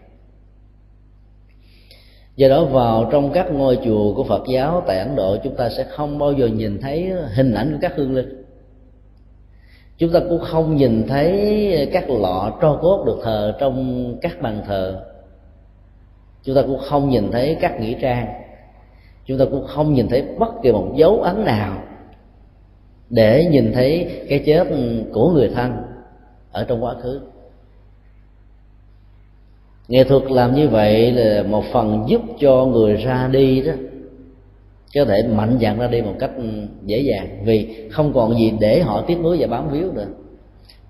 Do 2.37 2.48
đó, 2.48 2.64
vào 2.64 3.09
trong 3.12 3.33
các 3.33 3.52
ngôi 3.52 3.78
chùa 3.85 4.14
của 4.14 4.24
phật 4.24 4.42
giáo 4.48 4.83
tại 4.87 4.98
ấn 4.98 5.16
độ, 5.16 5.37
chúng 5.44 5.57
ta 5.57 5.68
sẽ 5.68 5.85
không 5.85 6.18
bao 6.18 6.33
giờ 6.33 6.46
nhìn 6.46 6.80
thấy 6.80 7.12
hình 7.35 7.54
ảnh 7.54 7.72
của 7.72 7.78
các 7.80 7.92
hương 7.96 8.14
linh. 8.14 8.44
Chúng 9.98 10.12
ta 10.12 10.20
cũng 10.28 10.40
không 10.40 10.76
nhìn 10.76 11.07
thấy 11.09 11.90
các 11.92 12.11
lọ 12.11 12.59
tro 12.62 12.78
cốt 12.83 13.04
được 13.07 13.18
thờ 13.22 13.57
trong 13.61 14.16
các 14.20 14.42
bàn 14.42 14.62
thờ. 14.66 15.04
Chúng 16.42 16.54
ta 16.54 16.62
cũng 16.62 16.78
không 16.78 17.09
nhìn 17.09 17.30
thấy 17.33 17.57
các 17.61 17.80
nghĩa 17.80 17.94
trang. 18.00 18.26
Chúng 19.26 19.38
ta 19.38 19.44
cũng 19.50 19.66
không 19.66 19.94
nhìn 19.94 20.09
thấy 20.09 20.22
bất 20.38 20.62
kỳ 20.62 20.72
một 20.72 20.92
dấu 20.96 21.20
ấn 21.22 21.44
nào 21.44 21.83
để 23.11 23.47
nhìn 23.51 23.73
thấy 23.73 24.23
cái 24.29 24.43
chết 24.47 24.69
của 25.12 25.31
người 25.31 25.49
thân 25.49 25.73
ở 26.53 26.64
trong 26.64 26.85
quá 26.85 26.95
khứ. 27.03 27.21
Nghệ 29.88 30.05
thuật 30.05 30.23
làm 30.31 30.55
như 30.55 30.69
vậy 30.69 31.12
là 31.12 31.43
một 31.43 31.64
phần 31.73 32.05
giúp 32.09 32.21
cho 32.40 32.64
người 32.64 32.97
ra 32.97 33.29
đi 33.33 33.62
đó 33.62 33.73
có 34.95 35.05
thể 35.05 35.23
mạnh 35.23 35.59
dạn 35.61 35.79
ra 35.79 35.87
đi 35.87 36.03
một 36.03 36.14
cách 36.19 36.31
dễ 36.83 36.99
dàng 36.99 37.43
vì 37.45 37.88
không 37.90 38.12
còn 38.12 38.38
gì 38.38 38.53
để 38.61 38.81
họ 38.81 39.05
tiếc 39.07 39.19
nuối 39.19 39.37
và 39.40 39.47
bám 39.47 39.71
víu 39.71 39.93
nữa. 39.93 40.07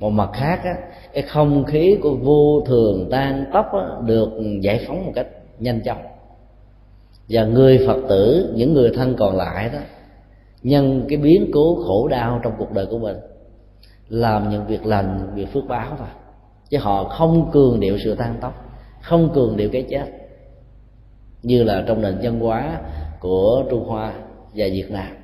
Một 0.00 0.10
mặt 0.10 0.30
khác 0.34 0.60
á, 0.64 0.74
cái 1.12 1.22
không 1.22 1.64
khí 1.64 1.96
của 2.02 2.14
vô 2.14 2.60
thường 2.66 3.08
tan 3.10 3.44
tóc 3.52 3.66
á, 3.72 3.86
được 4.06 4.30
giải 4.60 4.84
phóng 4.86 5.06
một 5.06 5.12
cách 5.14 5.26
nhanh 5.58 5.80
chóng. 5.80 6.02
Và 7.28 7.44
người 7.44 7.84
phật 7.86 8.00
tử 8.08 8.52
những 8.54 8.74
người 8.74 8.90
thân 8.94 9.14
còn 9.18 9.36
lại 9.36 9.70
đó 9.72 9.78
nhân 10.64 11.04
cái 11.08 11.18
biến 11.18 11.50
cố 11.52 11.74
khổ 11.86 12.08
đau 12.08 12.40
trong 12.42 12.52
cuộc 12.58 12.72
đời 12.72 12.86
của 12.86 12.98
mình, 12.98 13.16
làm 14.08 14.50
những 14.50 14.66
việc 14.66 14.86
lành, 14.86 15.30
việc 15.34 15.52
phước 15.52 15.64
báo 15.68 15.94
thôi. 15.98 16.08
Chứ 16.70 16.78
họ 16.78 17.04
không 17.04 17.50
cường 17.52 17.80
điệu 17.80 17.98
sự 18.04 18.14
tan 18.14 18.34
tóc 18.40 18.64
không 19.04 19.30
cường 19.34 19.56
điệu 19.56 19.68
cái 19.72 19.82
chết. 19.82 20.04
Như 21.42 21.62
là 21.62 21.84
trong 21.86 22.02
nền 22.02 22.18
văn 22.22 22.40
hóa 22.40 22.80
của 23.20 23.64
trung 23.70 23.84
hoa 23.84 24.14
và 24.54 24.66
việt 24.72 24.90
nam. 24.90 25.16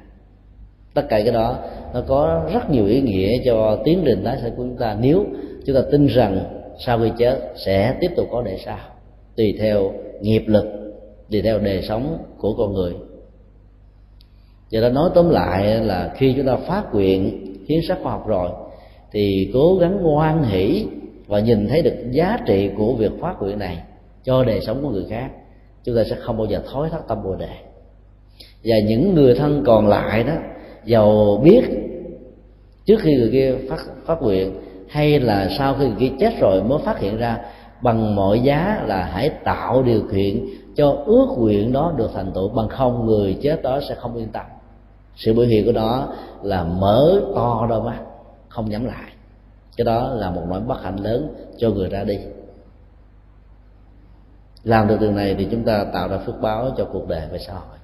Tất 0.94 1.02
cả 1.08 1.20
cái 1.22 1.32
đó, 1.32 1.56
nó 1.94 2.00
có 2.06 2.48
rất 2.52 2.70
nhiều 2.70 2.86
ý 2.86 3.00
nghĩa 3.00 3.38
cho 3.44 3.78
tiến 3.84 4.02
trình 4.04 4.24
tái 4.24 4.38
sinh 4.42 4.54
của 4.56 4.62
chúng 4.62 4.76
ta. 4.76 4.96
Nếu 5.00 5.24
chúng 5.66 5.76
ta 5.76 5.82
tin 5.90 6.06
rằng 6.06 6.44
sau 6.86 6.98
khi 6.98 7.10
chết 7.18 7.52
sẽ 7.56 7.96
tiếp 8.00 8.10
tục 8.16 8.28
có 8.32 8.42
đời 8.42 8.58
sau, 8.64 8.78
tùy 9.36 9.56
theo 9.60 9.92
nghiệp 10.20 10.42
lực, 10.46 10.66
tùy 11.30 11.42
theo 11.42 11.58
đời 11.58 11.82
sống 11.82 12.18
của 12.38 12.54
con 12.54 12.72
người 12.72 12.94
do 14.70 14.80
đó 14.80 14.88
nói 14.88 15.10
tóm 15.14 15.30
lại 15.30 15.80
là 15.80 16.12
khi 16.16 16.34
chúng 16.36 16.46
ta 16.46 16.56
phát 16.56 16.94
nguyện 16.94 17.46
hiến 17.68 17.80
sách 17.88 17.98
khoa 18.02 18.12
học 18.12 18.26
rồi, 18.26 18.50
thì 19.12 19.50
cố 19.54 19.76
gắng 19.80 20.02
ngoan 20.02 20.42
hỷ 20.42 20.86
và 21.26 21.40
nhìn 21.40 21.68
thấy 21.68 21.82
được 21.82 21.96
giá 22.10 22.38
trị 22.46 22.70
của 22.76 22.94
việc 22.94 23.12
phát 23.20 23.34
nguyện 23.40 23.58
này 23.58 23.78
cho 24.24 24.44
đời 24.44 24.60
sống 24.60 24.82
của 24.82 24.90
người 24.90 25.06
khác, 25.10 25.30
chúng 25.84 25.96
ta 25.96 26.04
sẽ 26.10 26.16
không 26.16 26.36
bao 26.36 26.46
giờ 26.46 26.62
thối 26.72 26.88
thất 26.90 27.08
tâm 27.08 27.22
bồ 27.24 27.34
đề. 27.34 27.50
Và 28.64 28.76
những 28.86 29.14
người 29.14 29.34
thân 29.34 29.62
còn 29.66 29.88
lại 29.88 30.24
đó, 30.24 30.34
giàu 30.84 31.40
biết 31.44 31.62
trước 32.84 33.00
khi 33.00 33.14
người 33.14 33.30
kia 33.32 33.54
phát 33.68 33.78
phát 34.06 34.22
nguyện 34.22 34.52
hay 34.88 35.20
là 35.20 35.48
sau 35.58 35.74
khi 35.78 35.86
người 35.86 35.96
kia 36.00 36.10
chết 36.20 36.40
rồi 36.40 36.62
mới 36.62 36.78
phát 36.84 37.00
hiện 37.00 37.16
ra, 37.16 37.38
bằng 37.82 38.14
mọi 38.14 38.40
giá 38.40 38.84
là 38.86 39.04
hãy 39.04 39.30
tạo 39.44 39.82
điều 39.82 40.02
kiện 40.12 40.46
cho 40.76 40.96
ước 41.06 41.26
nguyện 41.38 41.72
đó 41.72 41.94
được 41.96 42.10
thành 42.14 42.32
tựu. 42.34 42.48
Bằng 42.48 42.68
không, 42.68 43.06
người 43.06 43.36
chết 43.42 43.62
đó 43.62 43.80
sẽ 43.88 43.94
không 43.94 44.16
yên 44.16 44.28
tâm 44.28 44.44
sự 45.20 45.34
biểu 45.34 45.46
hiện 45.46 45.66
của 45.66 45.72
đó 45.72 46.14
là 46.42 46.64
mở 46.64 47.20
to 47.34 47.66
đôi 47.68 47.82
mắt, 47.82 48.00
không 48.48 48.70
nhắm 48.70 48.84
lại 48.84 49.12
cái 49.76 49.84
đó 49.84 50.08
là 50.08 50.30
một 50.30 50.42
nỗi 50.48 50.60
bất 50.60 50.82
hạnh 50.82 50.96
lớn 50.96 51.34
cho 51.58 51.70
người 51.70 51.88
ra 51.88 52.04
đi 52.04 52.18
làm 54.64 54.88
được 54.88 54.96
điều 55.00 55.12
này 55.12 55.34
thì 55.38 55.48
chúng 55.50 55.64
ta 55.64 55.84
tạo 55.92 56.08
ra 56.08 56.18
phước 56.18 56.40
báo 56.40 56.70
cho 56.76 56.84
cuộc 56.92 57.08
đời 57.08 57.28
về 57.32 57.38
hội. 57.54 57.78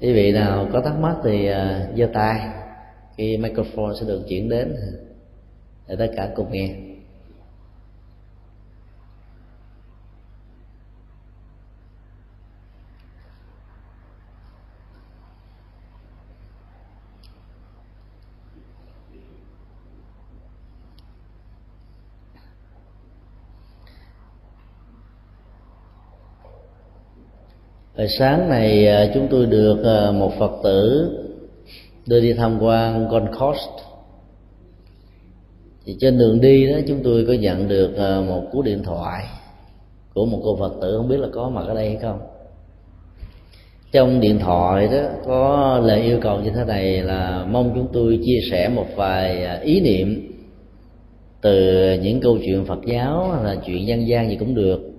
Quý 0.00 0.12
vị 0.12 0.32
nào 0.32 0.68
có 0.72 0.80
thắc 0.80 0.98
mắc 0.98 1.16
thì 1.24 1.46
à, 1.46 1.88
giơ 1.96 2.04
uh, 2.04 2.12
tay. 2.12 2.40
Khi 3.16 3.36
microphone 3.36 3.94
sẽ 4.00 4.06
được 4.06 4.22
chuyển 4.28 4.48
đến. 4.48 4.76
Để 5.88 5.96
tất 5.98 6.10
cả 6.16 6.28
cùng 6.36 6.52
nghe. 6.52 6.74
Hồi 27.96 28.08
sáng 28.08 28.48
này 28.48 28.88
à, 28.88 29.10
chúng 29.14 29.28
tôi 29.30 29.46
được 29.46 29.84
à, 29.84 30.10
một 30.10 30.32
Phật 30.38 30.52
tử 30.64 31.10
đưa 32.06 32.20
đi 32.20 32.32
tham 32.32 32.58
quan 32.62 33.08
Gold 33.08 33.26
Coast 33.38 33.68
thì 35.84 35.96
trên 36.00 36.18
đường 36.18 36.40
đi 36.40 36.66
đó, 36.66 36.78
chúng 36.88 37.00
tôi 37.04 37.24
có 37.26 37.32
nhận 37.32 37.68
được 37.68 37.96
à, 37.96 38.20
một 38.20 38.42
cú 38.52 38.62
điện 38.62 38.82
thoại 38.82 39.24
của 40.14 40.26
một 40.26 40.40
cô 40.44 40.56
Phật 40.56 40.72
tử, 40.82 40.96
không 40.96 41.08
biết 41.08 41.16
là 41.16 41.28
có 41.32 41.48
mặt 41.48 41.62
ở 41.66 41.74
đây 41.74 41.88
hay 41.88 41.96
không. 41.96 42.18
Trong 43.92 44.20
điện 44.20 44.38
thoại 44.38 44.88
đó, 44.88 45.02
có 45.26 45.80
lời 45.84 46.02
yêu 46.02 46.18
cầu 46.22 46.40
như 46.40 46.50
thế 46.50 46.64
này 46.64 47.02
là 47.02 47.46
mong 47.50 47.72
chúng 47.74 47.88
tôi 47.92 48.20
chia 48.24 48.38
sẻ 48.50 48.68
một 48.68 48.86
vài 48.96 49.60
ý 49.62 49.80
niệm 49.80 50.32
từ 51.40 51.82
những 52.02 52.20
câu 52.20 52.38
chuyện 52.44 52.64
Phật 52.64 52.80
giáo 52.86 53.30
hay 53.30 53.44
là 53.44 53.62
chuyện 53.66 53.86
dân 53.86 54.08
gian 54.08 54.30
gì 54.30 54.36
cũng 54.36 54.54
được 54.54 54.93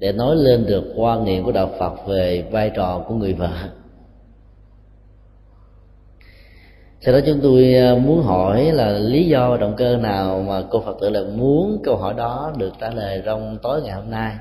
để 0.00 0.12
nói 0.12 0.36
lên 0.36 0.66
được 0.66 0.92
quan 0.96 1.24
niệm 1.24 1.44
của 1.44 1.52
đạo 1.52 1.70
phật 1.78 2.06
về 2.06 2.44
vai 2.50 2.70
trò 2.76 3.04
của 3.08 3.14
người 3.14 3.32
vợ. 3.32 3.50
Sau 7.00 7.14
đó 7.14 7.20
chúng 7.26 7.40
tôi 7.42 7.74
à, 7.74 7.94
muốn 7.94 8.22
hỏi 8.22 8.72
là 8.72 8.90
lý 8.90 9.26
do 9.26 9.56
động 9.56 9.74
cơ 9.76 9.96
nào 9.96 10.42
mà 10.48 10.62
cô 10.70 10.80
phật 10.80 10.96
tử 11.00 11.10
lại 11.10 11.24
muốn 11.24 11.80
câu 11.84 11.96
hỏi 11.96 12.14
đó 12.16 12.52
được 12.58 12.72
trả 12.80 12.90
lời 12.90 13.22
trong 13.24 13.58
tối 13.62 13.82
ngày 13.82 13.92
hôm 13.92 14.10
nay? 14.10 14.36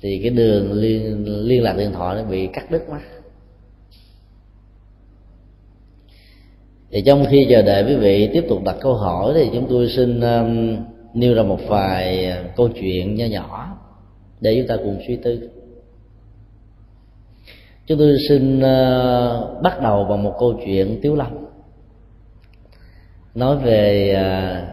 Thì 0.00 0.20
cái 0.22 0.30
đường 0.30 0.72
liên 0.72 1.24
liên 1.48 1.62
lạc 1.62 1.76
điện 1.76 1.92
thoại 1.92 2.16
nó 2.16 2.22
bị 2.30 2.46
cắt 2.46 2.70
đứt 2.70 2.88
mất. 2.90 3.00
Thì 6.90 7.02
trong 7.06 7.26
khi 7.30 7.46
chờ 7.50 7.62
đợi 7.62 7.84
quý 7.84 7.96
vị 7.96 8.30
tiếp 8.32 8.46
tục 8.48 8.62
đặt 8.64 8.76
câu 8.80 8.94
hỏi 8.94 9.32
thì 9.34 9.50
chúng 9.52 9.66
tôi 9.68 9.88
xin 9.88 10.20
um, 10.20 10.76
nêu 11.14 11.34
ra 11.34 11.42
một 11.42 11.58
vài 11.68 12.26
à, 12.26 12.44
câu 12.56 12.68
chuyện 12.68 13.14
nho 13.14 13.26
nhỏ 13.26 13.76
để 14.40 14.56
chúng 14.58 14.68
ta 14.68 14.76
cùng 14.76 14.98
suy 15.06 15.16
tư. 15.16 15.50
Chúng 17.86 17.98
tôi 17.98 18.16
xin 18.28 18.60
à, 18.60 19.40
bắt 19.62 19.80
đầu 19.82 20.04
bằng 20.04 20.22
một 20.22 20.36
câu 20.38 20.54
chuyện 20.64 20.98
tiếu 21.02 21.14
lâm. 21.14 21.26
Nói 23.34 23.56
về 23.56 24.14
à, 24.14 24.66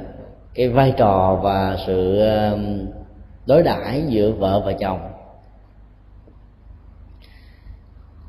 cái 0.53 0.69
vai 0.69 0.93
trò 0.97 1.39
và 1.43 1.77
sự 1.87 2.19
đối 3.45 3.63
đãi 3.63 4.03
giữa 4.07 4.31
vợ 4.31 4.61
và 4.65 4.73
chồng. 4.73 4.99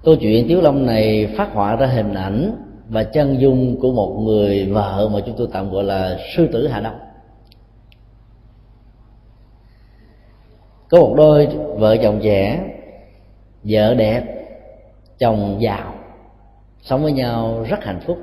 Câu 0.04 0.16
chuyện 0.16 0.48
tiếu 0.48 0.60
lâm 0.60 0.86
này 0.86 1.26
phát 1.36 1.52
họa 1.52 1.76
ra 1.76 1.86
hình 1.86 2.14
ảnh 2.14 2.56
và 2.88 3.04
chân 3.04 3.40
dung 3.40 3.80
của 3.80 3.92
một 3.92 4.20
người 4.20 4.66
vợ 4.66 5.08
mà 5.12 5.20
chúng 5.26 5.34
tôi 5.38 5.48
tạm 5.52 5.70
gọi 5.70 5.84
là 5.84 6.18
sư 6.36 6.48
tử 6.52 6.68
hà 6.68 6.80
đông. 6.80 7.11
Có 10.92 10.98
một 10.98 11.14
đôi 11.16 11.48
vợ 11.78 11.96
chồng 12.02 12.20
trẻ, 12.22 12.70
vợ 13.62 13.94
đẹp, 13.94 14.24
chồng 15.18 15.58
giàu, 15.60 15.94
sống 16.82 17.02
với 17.02 17.12
nhau 17.12 17.64
rất 17.68 17.84
hạnh 17.84 18.00
phúc. 18.06 18.18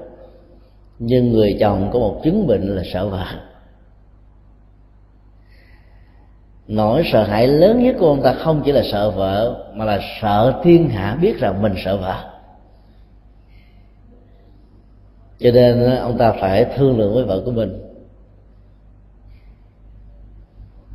Nhưng 1.00 1.32
người 1.32 1.58
chồng 1.60 1.90
có 1.94 2.00
một 2.00 2.22
chứng 2.24 2.48
bệnh 2.48 2.76
là 2.76 2.84
sợ 2.94 3.10
vợ. 3.10 3.26
Nỗi 6.68 7.04
sợ 7.12 7.24
hãi 7.24 7.48
lớn 7.48 7.84
nhất 7.84 7.96
của 8.00 8.08
ông 8.08 8.22
ta 8.22 8.34
không 8.34 8.62
chỉ 8.66 8.72
là 8.72 8.84
sợ 8.92 9.12
vợ, 9.12 9.66
mà 9.74 9.86
là 9.86 10.00
sợ 10.22 10.62
thiên 10.64 10.90
hạ 10.90 11.18
biết 11.22 11.40
rằng 11.40 11.62
mình 11.62 11.74
sợ 11.86 11.98
vợ. 11.98 12.40
Cho 15.40 15.52
nên, 15.52 15.96
ông 15.96 16.18
ta 16.18 16.32
phải 16.32 16.66
thương 16.76 17.00
lượng 17.00 17.14
với 17.14 17.24
vợ 17.24 17.42
của 17.46 17.52
mình. 17.52 17.82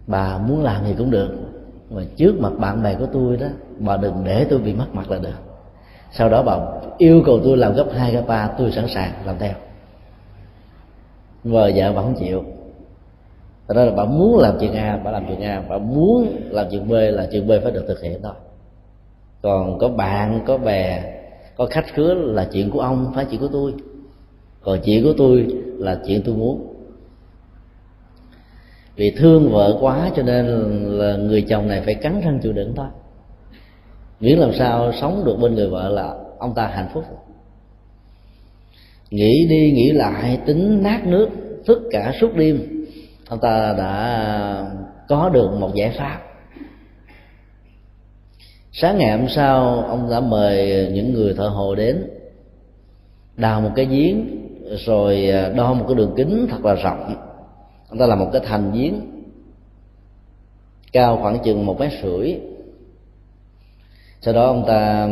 Bà 0.06 0.38
muốn 0.38 0.62
làm 0.62 0.86
gì 0.86 0.94
cũng 0.98 1.10
được 1.10 1.43
mà 1.90 2.02
trước 2.16 2.40
mặt 2.40 2.52
bạn 2.58 2.82
bè 2.82 2.94
của 2.94 3.06
tôi 3.12 3.36
đó, 3.36 3.46
bà 3.78 3.96
đừng 3.96 4.24
để 4.24 4.46
tôi 4.50 4.58
bị 4.58 4.72
mất 4.72 4.86
mặt 4.92 5.10
là 5.10 5.18
được. 5.18 5.38
Sau 6.12 6.28
đó 6.28 6.42
bà 6.42 6.58
yêu 6.98 7.22
cầu 7.26 7.40
tôi 7.44 7.56
làm 7.56 7.74
gấp 7.74 7.86
hai, 7.92 8.12
gấp 8.12 8.22
ba, 8.26 8.50
tôi 8.58 8.72
sẵn 8.72 8.88
sàng 8.88 9.12
làm 9.26 9.36
theo. 9.38 9.52
Vợ 11.44 11.70
vợ 11.74 11.92
bà 11.92 12.02
không 12.02 12.14
chịu. 12.18 12.44
Đó 13.68 13.84
là 13.84 13.92
bà 13.96 14.04
muốn 14.04 14.38
làm 14.38 14.56
chuyện 14.60 14.72
a, 14.72 15.00
bà 15.04 15.10
làm 15.10 15.24
chuyện 15.28 15.40
a. 15.40 15.62
Bà 15.68 15.78
muốn 15.78 16.36
làm 16.50 16.66
chuyện 16.70 16.88
b 16.88 16.92
là 16.92 17.28
chuyện 17.32 17.46
b 17.46 17.50
phải 17.62 17.72
được 17.72 17.84
thực 17.88 18.02
hiện 18.02 18.20
thôi. 18.22 18.32
Còn 19.42 19.78
có 19.78 19.88
bạn, 19.88 20.40
có 20.46 20.58
bè, 20.58 21.14
có 21.56 21.66
khách 21.66 21.94
khứa 21.94 22.14
là 22.14 22.48
chuyện 22.52 22.70
của 22.70 22.80
ông, 22.80 23.12
phải 23.14 23.26
chuyện 23.30 23.40
của 23.40 23.48
tôi. 23.52 23.74
Còn 24.62 24.78
chuyện 24.84 25.04
của 25.04 25.12
tôi 25.18 25.46
là 25.78 26.00
chuyện 26.06 26.22
tôi 26.24 26.34
muốn 26.34 26.73
vì 28.96 29.10
thương 29.10 29.52
vợ 29.52 29.76
quá 29.80 30.10
cho 30.16 30.22
nên 30.22 30.46
là 30.98 31.16
người 31.16 31.42
chồng 31.42 31.68
này 31.68 31.80
phải 31.80 31.94
cắn 31.94 32.20
răng 32.24 32.38
chịu 32.42 32.52
đựng 32.52 32.72
thôi. 32.76 32.86
Miễn 34.20 34.38
làm 34.38 34.52
sao 34.52 34.92
sống 35.00 35.22
được 35.24 35.36
bên 35.40 35.54
người 35.54 35.68
vợ 35.68 35.88
là 35.88 36.14
ông 36.38 36.54
ta 36.54 36.66
hạnh 36.66 36.88
phúc. 36.94 37.04
Nghĩ 39.10 39.46
đi 39.48 39.72
nghĩ 39.72 39.92
lại, 39.92 40.38
tính 40.46 40.82
nát 40.82 41.06
nước 41.06 41.28
tất 41.66 41.78
cả 41.90 42.12
suốt 42.20 42.34
đêm, 42.36 42.86
ông 43.28 43.40
ta 43.40 43.74
đã 43.78 44.72
có 45.08 45.28
được 45.28 45.50
một 45.58 45.74
giải 45.74 45.94
pháp. 45.98 46.20
Sáng 48.72 48.98
ngày 48.98 49.18
hôm 49.18 49.28
sau, 49.28 49.84
ông 49.88 50.10
đã 50.10 50.20
mời 50.20 50.88
những 50.92 51.12
người 51.12 51.34
thợ 51.34 51.48
hồ 51.48 51.74
đến, 51.74 52.04
đào 53.36 53.60
một 53.60 53.70
cái 53.76 53.86
giếng, 53.86 54.26
rồi 54.86 55.32
đo 55.56 55.74
một 55.74 55.84
cái 55.88 55.94
đường 55.94 56.14
kính 56.16 56.46
thật 56.50 56.64
là 56.64 56.74
rộng 56.74 57.14
ông 57.88 57.98
ta 57.98 58.06
làm 58.06 58.18
một 58.18 58.30
cái 58.32 58.42
thành 58.44 58.72
giếng 58.72 58.94
cao 60.92 61.18
khoảng 61.22 61.38
chừng 61.44 61.66
một 61.66 61.80
mét 61.80 61.92
rưỡi. 62.02 62.34
Sau 64.20 64.34
đó 64.34 64.46
ông 64.46 64.64
ta 64.66 65.08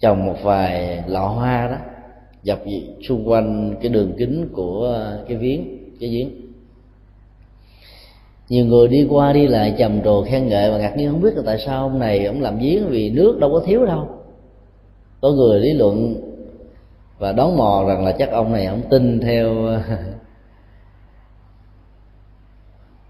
trồng 0.00 0.26
một 0.26 0.36
vài 0.42 1.02
lọ 1.06 1.26
hoa 1.26 1.68
đó, 1.68 1.76
dọc 2.42 2.58
xung 3.08 3.28
quanh 3.28 3.74
cái 3.80 3.88
đường 3.88 4.12
kính 4.18 4.48
của 4.52 5.06
cái 5.28 5.36
viếng, 5.36 5.78
cái 6.00 6.10
giếng 6.10 6.30
nhiều 8.48 8.66
người 8.66 8.88
đi 8.88 9.06
qua 9.10 9.32
đi 9.32 9.46
lại 9.46 9.74
trầm 9.78 10.02
trồ 10.04 10.24
khen 10.24 10.48
ngợi 10.48 10.70
và 10.70 10.78
ngạc 10.78 10.96
nhiên, 10.96 11.10
không 11.10 11.20
biết 11.20 11.36
là 11.36 11.42
tại 11.46 11.58
sao 11.58 11.82
ông 11.82 11.98
này, 11.98 12.26
ông 12.26 12.40
làm 12.40 12.58
giếng 12.58 12.88
vì 12.88 13.10
nước 13.10 13.38
đâu 13.38 13.50
có 13.52 13.62
thiếu 13.66 13.86
đâu. 13.86 14.08
Có 15.20 15.30
người 15.30 15.60
lý 15.60 15.72
luận 15.72 16.16
và 17.18 17.32
đón 17.32 17.56
mò 17.56 17.84
rằng 17.88 18.04
là 18.04 18.12
chắc 18.12 18.30
ông 18.30 18.52
này 18.52 18.66
ông 18.66 18.80
tin 18.90 19.20
theo 19.20 19.54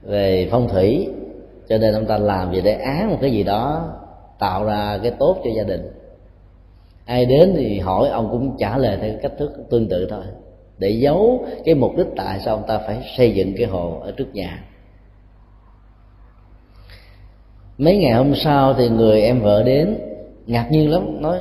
về 0.02 0.48
phong 0.50 0.68
thủy. 0.68 1.08
Cho 1.68 1.78
nên 1.78 1.94
ông 1.94 2.06
ta 2.06 2.18
làm 2.18 2.52
gì 2.52 2.60
để 2.60 2.72
án 2.72 3.10
một 3.10 3.18
cái 3.20 3.30
gì 3.30 3.42
đó, 3.42 3.92
tạo 4.38 4.64
ra 4.64 4.98
cái 5.02 5.12
tốt 5.18 5.36
cho 5.44 5.50
gia 5.56 5.62
đình. 5.62 5.90
Ai 7.04 7.26
đến 7.26 7.52
thì 7.56 7.78
hỏi, 7.78 8.08
ông 8.08 8.28
cũng 8.30 8.56
trả 8.58 8.78
lời 8.78 8.98
theo 9.00 9.14
cách 9.22 9.32
thức 9.38 9.52
tương 9.70 9.88
tự 9.88 10.06
thôi. 10.10 10.24
Để 10.78 10.90
giấu 10.90 11.44
cái 11.64 11.74
mục 11.74 11.96
đích 11.96 12.06
tại 12.16 12.40
sao 12.44 12.56
ông 12.56 12.64
ta 12.66 12.78
phải 12.78 12.96
xây 13.16 13.34
dựng 13.34 13.54
cái 13.56 13.66
hồ 13.66 14.00
ở 14.02 14.10
trước 14.10 14.34
nhà. 14.34 14.64
Mấy 17.78 17.96
ngày 17.96 18.12
hôm 18.12 18.34
sau 18.34 18.74
thì 18.74 18.88
người 18.88 19.22
em 19.22 19.40
vợ 19.40 19.62
đến, 19.62 19.98
ngạc 20.46 20.68
nhiên 20.70 20.90
lắm, 20.90 21.22
nói, 21.22 21.38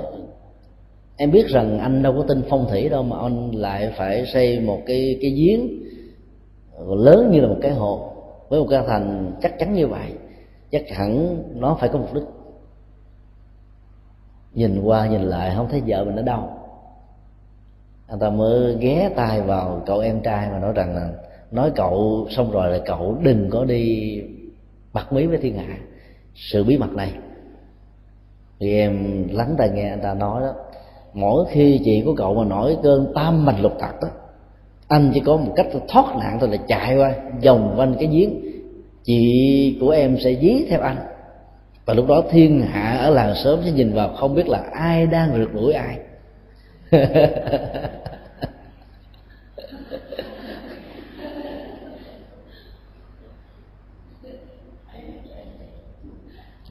em 1.17 1.31
biết 1.31 1.47
rằng 1.47 1.79
anh 1.79 2.03
đâu 2.03 2.13
có 2.17 2.23
tin 2.27 2.41
phong 2.49 2.65
thủy 2.69 2.89
đâu 2.89 3.03
mà 3.03 3.17
anh 3.19 3.51
lại 3.51 3.93
phải 3.97 4.25
xây 4.33 4.59
một 4.59 4.81
cái 4.85 5.17
cái 5.21 5.31
giếng 5.31 5.69
lớn 6.87 7.31
như 7.31 7.41
là 7.41 7.47
một 7.47 7.57
cái 7.61 7.71
hồ 7.71 8.10
với 8.51 8.59
một 8.59 8.67
căn 8.69 8.83
thành 8.87 9.31
chắc 9.41 9.59
chắn 9.59 9.73
như 9.73 9.87
vậy, 9.87 10.13
chắc 10.71 10.81
hẳn 10.89 11.43
nó 11.55 11.77
phải 11.79 11.89
có 11.89 11.99
mục 11.99 12.13
đích. 12.13 12.23
Nhìn 14.53 14.81
qua 14.83 15.07
nhìn 15.07 15.21
lại 15.21 15.53
không 15.55 15.67
thấy 15.69 15.81
vợ 15.87 16.03
mình 16.03 16.15
ở 16.15 16.21
đâu. 16.21 16.49
Anh 18.07 18.19
ta 18.19 18.29
mới 18.29 18.77
ghé 18.79 19.09
tay 19.15 19.41
vào 19.41 19.81
cậu 19.85 19.99
em 19.99 20.21
trai 20.21 20.49
mà 20.49 20.59
nói 20.59 20.73
rằng 20.73 20.95
là, 20.95 21.09
nói 21.51 21.71
cậu 21.75 22.27
xong 22.29 22.51
rồi 22.51 22.71
là 22.71 22.79
cậu 22.85 23.17
đừng 23.21 23.49
có 23.49 23.65
đi 23.65 24.21
bật 24.93 25.13
mí 25.13 25.25
với 25.25 25.37
thiên 25.37 25.57
hạ, 25.57 25.77
sự 26.35 26.63
bí 26.63 26.77
mật 26.77 26.93
này. 26.93 27.13
Thì 28.59 28.77
em 28.77 29.27
lắng 29.31 29.55
tai 29.57 29.69
nghe 29.69 29.89
anh 29.89 30.01
ta 30.01 30.13
nói 30.13 30.41
đó, 30.41 30.53
mỗi 31.13 31.45
khi 31.49 31.81
chị 31.85 32.01
của 32.05 32.13
cậu 32.17 32.35
mà 32.35 32.43
nổi 32.43 32.77
cơn 32.83 33.11
tam 33.15 33.45
mạch 33.45 33.59
lục 33.61 33.73
tặc 33.79 33.95
đó 34.01 34.07
anh 34.91 35.11
chỉ 35.13 35.21
có 35.25 35.37
một 35.37 35.53
cách 35.55 35.67
thoát 35.87 36.15
nạn 36.15 36.37
thôi 36.39 36.49
là 36.51 36.57
chạy 36.67 36.97
qua, 36.97 37.13
vòng 37.43 37.73
quanh 37.77 37.95
cái 37.99 38.07
giếng. 38.07 38.29
Chị 39.03 39.77
của 39.79 39.89
em 39.89 40.17
sẽ 40.23 40.35
dí 40.41 40.65
theo 40.69 40.79
anh. 40.81 40.97
Và 41.85 41.93
lúc 41.93 42.07
đó 42.07 42.23
thiên 42.31 42.61
hạ 42.61 42.97
ở 42.97 43.09
làng 43.09 43.35
sớm 43.43 43.59
sẽ 43.65 43.71
nhìn 43.71 43.93
vào, 43.93 44.13
không 44.13 44.35
biết 44.35 44.47
là 44.47 44.63
ai 44.73 45.07
đang 45.07 45.37
rượt 45.37 45.53
đuổi 45.53 45.73
ai. 45.73 45.97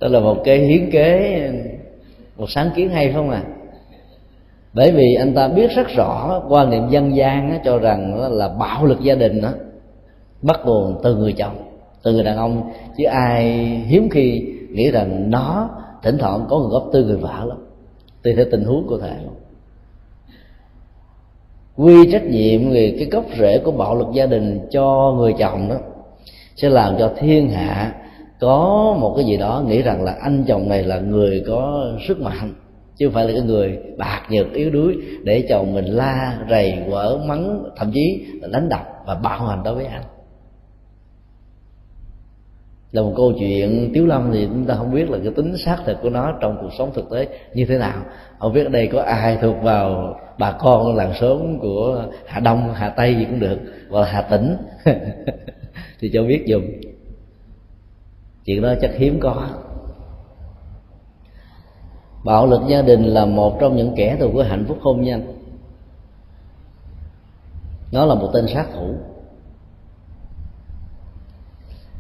Đó 0.01 0.09
là 0.09 0.21
một 0.21 0.43
cái 0.45 0.59
hiến 0.59 0.91
kế, 0.91 1.51
một 2.37 2.51
sáng 2.51 2.71
kiến 2.77 2.89
hay 2.89 3.13
không 3.13 3.31
à 3.31 3.43
bởi 4.73 4.93
vì 4.93 5.15
anh 5.15 5.35
ta 5.35 5.49
biết 5.49 5.71
rất 5.71 5.89
rõ 5.89 6.43
quan 6.49 6.71
niệm 6.71 6.89
dân 6.91 7.17
gian 7.17 7.59
cho 7.65 7.79
rằng 7.79 8.31
là 8.33 8.49
bạo 8.49 8.85
lực 8.85 9.01
gia 9.01 9.15
đình 9.15 9.41
đó 9.41 9.49
bắt 10.43 10.61
nguồn 10.65 11.01
từ 11.03 11.17
người 11.17 11.33
chồng, 11.33 11.57
từ 12.03 12.13
người 12.13 12.25
đàn 12.25 12.37
ông. 12.37 12.71
Chứ 12.97 13.05
ai 13.05 13.45
hiếm 13.87 14.09
khi 14.11 14.55
nghĩ 14.71 14.91
rằng 14.91 15.31
nó 15.31 15.71
thỉnh 16.03 16.19
thoảng 16.19 16.47
có 16.49 16.59
nguồn 16.59 16.71
gốc 16.71 16.89
từ 16.93 17.05
người 17.05 17.17
vợ 17.17 17.45
lắm, 17.45 17.59
tùy 18.23 18.35
theo 18.35 18.45
tình 18.51 18.65
huống 18.65 18.87
cụ 18.89 18.99
thể. 18.99 19.15
Luôn 19.25 19.35
quy 21.77 22.13
trách 22.13 22.25
nhiệm 22.25 22.71
về 22.71 22.95
cái 22.99 23.09
gốc 23.11 23.25
rễ 23.39 23.59
của 23.59 23.71
bạo 23.71 23.95
lực 23.95 24.07
gia 24.13 24.27
đình 24.27 24.61
cho 24.71 25.15
người 25.19 25.35
chồng 25.39 25.69
đó 25.69 25.77
sẽ 26.57 26.69
làm 26.69 26.97
cho 26.99 27.13
thiên 27.17 27.51
hạ 27.51 27.95
có 28.41 28.97
một 29.01 29.15
cái 29.17 29.25
gì 29.25 29.37
đó 29.37 29.63
nghĩ 29.67 29.83
rằng 29.83 30.03
là 30.03 30.17
anh 30.21 30.45
chồng 30.49 30.69
này 30.69 30.83
là 30.83 30.99
người 30.99 31.45
có 31.47 31.85
sức 32.09 32.21
mạnh 32.21 32.55
chứ 33.01 33.07
không 33.07 33.15
phải 33.15 33.25
là 33.25 33.33
cái 33.33 33.43
người 33.43 33.79
bạc 33.97 34.23
nhược, 34.31 34.53
yếu 34.53 34.71
đuối, 34.71 34.97
để 35.23 35.47
chồng 35.49 35.75
mình 35.75 35.85
la, 35.85 36.39
rầy, 36.51 36.79
quở, 36.91 37.19
mắng, 37.27 37.65
thậm 37.77 37.91
chí 37.95 38.27
là 38.41 38.49
đánh 38.53 38.69
đập 38.69 38.87
và 39.07 39.15
bạo 39.15 39.47
hành 39.47 39.63
đối 39.63 39.75
với 39.75 39.87
anh. 39.87 40.03
Là 42.93 43.03
một 43.03 43.13
câu 43.17 43.33
chuyện 43.39 43.91
tiếu 43.95 44.07
lâm 44.07 44.31
thì 44.33 44.47
chúng 44.47 44.65
ta 44.65 44.75
không 44.75 44.95
biết 44.95 45.11
là 45.11 45.19
cái 45.23 45.33
tính 45.37 45.57
xác 45.65 45.77
thực 45.87 45.97
của 46.03 46.11
nó 46.11 46.33
trong 46.41 46.59
cuộc 46.61 46.71
sống 46.79 46.91
thực 46.95 47.11
tế 47.11 47.29
như 47.55 47.67
thế 47.69 47.79
nào. 47.79 48.03
Không 48.39 48.53
biết 48.53 48.65
ở 48.65 48.69
đây 48.69 48.87
có 48.87 49.03
ai 49.03 49.39
thuộc 49.43 49.57
vào 49.63 50.17
bà 50.39 50.53
con 50.53 50.97
làng 50.97 51.15
xóm 51.21 51.59
của 51.59 52.05
hà 52.27 52.41
đông, 52.41 52.75
hà 52.75 52.89
tây 52.89 53.15
gì 53.15 53.25
cũng 53.25 53.41
được, 53.41 53.59
hoặc 53.91 54.01
là 54.01 54.07
hà 54.07 54.23
tĩnh. 54.23 54.57
Thì 56.01 56.11
cho 56.13 56.23
biết 56.23 56.43
dùng 56.47 56.65
chuyện 58.45 58.63
đó 58.63 58.75
chắc 58.81 58.91
hiếm 58.95 59.21
có 59.21 59.49
bạo 62.25 62.47
lực 62.47 62.61
gia 62.69 62.83
đình 62.83 63.05
là 63.05 63.27
một 63.27 63.57
trong 63.61 63.77
những 63.77 63.93
kẻ 63.97 64.17
thù 64.21 64.31
của 64.33 64.43
hạnh 64.43 64.65
phúc 64.69 64.79
hôn 64.81 65.03
nhân 65.03 65.41
nó 67.93 68.07
là 68.07 68.15
một 68.15 68.31
tên 68.33 68.47
sát 68.49 68.67
thủ. 68.75 68.95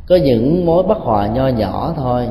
Có 0.06 0.16
những 0.16 0.66
mối 0.66 0.82
bất 0.82 0.98
hòa 0.98 1.26
nho 1.26 1.48
nhỏ 1.48 1.94
thôi. 1.96 2.28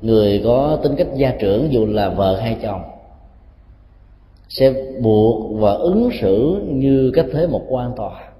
Người 0.00 0.40
có 0.44 0.78
tính 0.82 0.94
cách 0.96 1.06
gia 1.14 1.34
trưởng 1.40 1.72
dù 1.72 1.86
là 1.86 2.08
vợ 2.08 2.40
hay 2.40 2.56
chồng, 2.62 2.82
sẽ 4.48 4.74
buộc 5.02 5.60
và 5.60 5.72
ứng 5.72 6.10
xử 6.20 6.62
như 6.66 7.12
cách 7.14 7.26
thế 7.32 7.46
một 7.46 7.62
quan 7.68 7.92
tòa. 7.96 8.30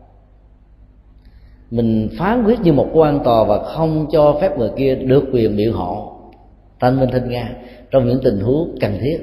Mình 1.70 2.08
phán 2.18 2.44
quyết 2.44 2.60
như 2.60 2.72
một 2.72 2.86
quan 2.92 3.20
tòa 3.24 3.44
và 3.44 3.64
không 3.64 4.06
cho 4.12 4.38
phép 4.40 4.58
người 4.58 4.70
kia 4.76 4.94
được 4.94 5.24
quyền 5.32 5.56
biện 5.56 5.72
hộ 5.72 6.09
thanh 6.80 7.00
minh 7.00 7.08
thanh 7.12 7.28
nga 7.28 7.52
trong 7.90 8.08
những 8.08 8.20
tình 8.24 8.40
huống 8.40 8.76
cần 8.80 8.98
thiết, 9.00 9.18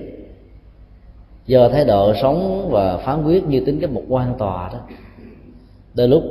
do 1.45 1.69
thái 1.69 1.85
độ 1.85 2.13
sống 2.21 2.69
và 2.71 2.97
phán 2.97 3.23
quyết 3.23 3.43
như 3.43 3.59
tính 3.65 3.79
cách 3.79 3.91
một 3.91 4.03
quan 4.09 4.35
tòa 4.37 4.69
đó, 4.73 4.79
đôi 5.93 6.07
lúc 6.07 6.23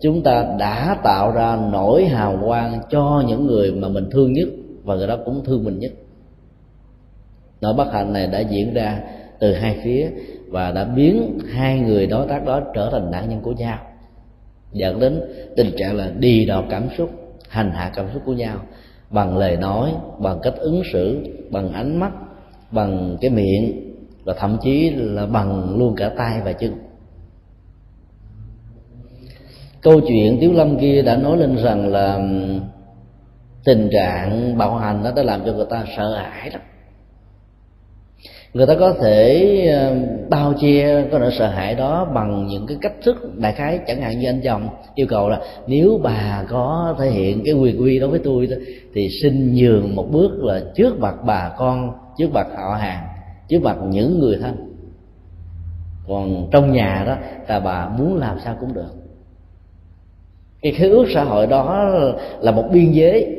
chúng 0.00 0.22
ta 0.22 0.56
đã 0.58 0.96
tạo 1.04 1.32
ra 1.32 1.58
nỗi 1.72 2.04
hào 2.04 2.38
quang 2.44 2.80
cho 2.90 3.24
những 3.28 3.46
người 3.46 3.72
mà 3.72 3.88
mình 3.88 4.10
thương 4.10 4.32
nhất 4.32 4.48
và 4.84 4.94
người 4.94 5.06
đó 5.06 5.18
cũng 5.24 5.44
thương 5.44 5.64
mình 5.64 5.78
nhất. 5.78 5.92
Nỗi 7.60 7.74
bất 7.74 7.92
hạnh 7.92 8.12
này 8.12 8.26
đã 8.26 8.40
diễn 8.40 8.74
ra 8.74 9.00
từ 9.38 9.54
hai 9.54 9.80
phía 9.84 10.10
và 10.48 10.70
đã 10.70 10.84
biến 10.84 11.38
hai 11.52 11.78
người 11.78 12.06
đối 12.06 12.26
tác 12.26 12.44
đó 12.44 12.60
trở 12.74 12.88
thành 12.92 13.10
nạn 13.10 13.28
nhân 13.28 13.40
của 13.40 13.52
nhau, 13.52 13.78
dẫn 14.72 15.00
đến 15.00 15.20
tình 15.56 15.70
trạng 15.78 15.96
là 15.96 16.10
đi 16.18 16.46
đò 16.46 16.64
cảm 16.70 16.88
xúc, 16.98 17.10
hành 17.48 17.70
hạ 17.70 17.90
cảm 17.94 18.06
xúc 18.12 18.22
của 18.24 18.32
nhau 18.32 18.56
bằng 19.12 19.38
lời 19.38 19.56
nói, 19.56 19.94
bằng 20.18 20.38
cách 20.42 20.54
ứng 20.56 20.82
xử, 20.92 21.26
bằng 21.50 21.72
ánh 21.72 22.00
mắt, 22.00 22.12
bằng 22.70 23.16
cái 23.20 23.30
miệng, 23.30 23.94
và 24.24 24.34
thậm 24.38 24.56
chí 24.62 24.90
là 24.90 25.26
bằng 25.26 25.78
luôn 25.78 25.94
cả 25.96 26.08
tay 26.16 26.40
và 26.44 26.52
chân. 26.52 26.74
Câu 29.80 30.00
chuyện 30.08 30.38
tiếu 30.40 30.52
lâm 30.52 30.78
kia 30.78 31.02
đã 31.02 31.16
nói 31.16 31.36
lên 31.36 31.56
rằng 31.56 31.88
là 31.88 32.20
tình 33.64 33.88
trạng 33.92 34.58
bạo 34.58 34.76
hành 34.76 35.02
nó 35.02 35.12
đã 35.16 35.22
làm 35.22 35.40
cho 35.46 35.52
người 35.52 35.66
ta 35.70 35.84
sợ 35.96 36.14
hãi 36.14 36.50
lắm 36.50 36.60
người 38.54 38.66
ta 38.66 38.74
có 38.74 38.94
thể 39.00 39.66
ờ, 39.72 39.96
bao 40.30 40.54
che, 40.60 41.04
có 41.12 41.18
nỗi 41.18 41.30
sợ 41.38 41.46
hãi 41.46 41.74
đó 41.74 42.10
bằng 42.14 42.46
những 42.46 42.66
cái 42.66 42.76
cách 42.80 42.92
thức 43.02 43.38
đại 43.38 43.52
khái, 43.52 43.80
chẳng 43.86 44.00
hạn 44.00 44.18
như 44.18 44.28
anh 44.28 44.40
chồng 44.44 44.68
yêu 44.94 45.06
cầu 45.06 45.28
là 45.28 45.40
nếu 45.66 46.00
bà 46.02 46.44
có 46.48 46.96
thể 46.98 47.10
hiện 47.10 47.42
cái 47.44 47.54
quyền 47.54 47.78
uy 47.78 47.98
đối 47.98 48.08
với 48.08 48.20
tôi 48.24 48.48
thì 48.94 49.08
xin 49.22 49.54
nhường 49.54 49.96
một 49.96 50.06
bước 50.10 50.44
là 50.44 50.60
trước 50.74 50.98
mặt 50.98 51.14
bà 51.26 51.52
con, 51.58 51.92
trước 52.18 52.32
mặt 52.32 52.46
họ 52.56 52.74
hàng, 52.80 53.06
trước 53.48 53.62
mặt 53.62 53.76
những 53.88 54.18
người 54.18 54.38
thân. 54.42 54.54
Còn 56.08 56.48
trong 56.50 56.72
nhà 56.72 57.04
đó, 57.06 57.16
là 57.48 57.60
bà 57.60 57.88
muốn 57.88 58.16
làm 58.16 58.38
sao 58.44 58.56
cũng 58.60 58.74
được. 58.74 58.92
Cái 60.62 60.72
khế 60.72 60.88
ước 60.88 61.06
xã 61.14 61.24
hội 61.24 61.46
đó 61.46 61.88
là 62.40 62.52
một 62.52 62.64
biên 62.72 62.92
giới. 62.92 63.36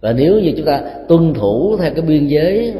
Và 0.00 0.12
nếu 0.12 0.40
như 0.40 0.52
chúng 0.56 0.66
ta 0.66 0.82
tuân 1.08 1.34
thủ 1.34 1.76
theo 1.76 1.90
cái 1.94 2.02
biên 2.02 2.26
giới 2.26 2.74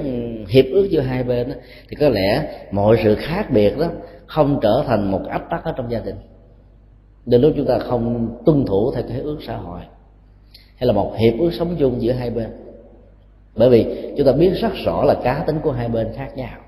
hiệp 0.53 0.64
ước 0.72 0.88
giữa 0.90 1.00
hai 1.00 1.24
bên 1.24 1.48
đó, 1.48 1.55
thì 1.88 1.96
có 1.96 2.09
lẽ 2.09 2.48
mọi 2.70 3.00
sự 3.05 3.14
khác 3.14 3.50
biệt 3.50 3.78
đó 3.78 3.86
không 4.26 4.59
trở 4.62 4.84
thành 4.86 5.11
một 5.11 5.20
áp 5.28 5.42
tắc 5.50 5.64
ở 5.64 5.72
trong 5.76 5.90
gia 5.90 6.00
đình. 6.00 6.16
Đến 7.26 7.40
lúc 7.40 7.53
chúng 7.57 7.66
ta 7.66 7.78
không 7.78 8.36
tuân 8.46 8.66
thủ 8.66 8.92
theo 8.92 9.05
cái 9.09 9.20
ước 9.20 9.38
xã 9.46 9.57
hội 9.57 9.80
hay 10.76 10.86
là 10.86 10.92
một 10.92 11.14
hiệp 11.18 11.34
ước 11.38 11.50
sống 11.53 11.76
chung 11.78 12.03
giữa 12.03 12.12
hai 12.12 12.30
bên. 12.30 12.48
Bởi 13.55 13.70
vì 13.70 14.12
chúng 14.16 14.26
ta 14.26 14.32
biết 14.32 14.50
rất 14.61 14.72
rõ 14.84 15.05
là 15.05 15.14
cá 15.24 15.44
tính 15.46 15.59
của 15.62 15.72
hai 15.72 15.88
bên 15.88 16.12
khác 16.16 16.36
nhau. 16.36 16.59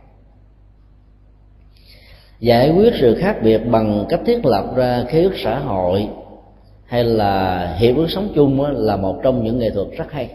Giải 2.40 2.70
quyết 2.70 2.92
sự 3.00 3.14
khác 3.14 3.36
biệt 3.42 3.58
bằng 3.58 4.06
cách 4.08 4.20
thiết 4.26 4.46
lập 4.46 4.64
ra 4.76 5.04
khế 5.08 5.22
ước 5.22 5.32
xã 5.36 5.58
hội 5.58 6.08
hay 6.84 7.04
là 7.04 7.66
hiệp 7.78 7.96
ước 7.96 8.06
sống 8.10 8.32
chung 8.34 8.62
là 8.62 8.96
một 8.96 9.20
trong 9.22 9.44
những 9.44 9.58
nghệ 9.58 9.70
thuật 9.70 9.86
rất 9.96 10.12
hay 10.12 10.30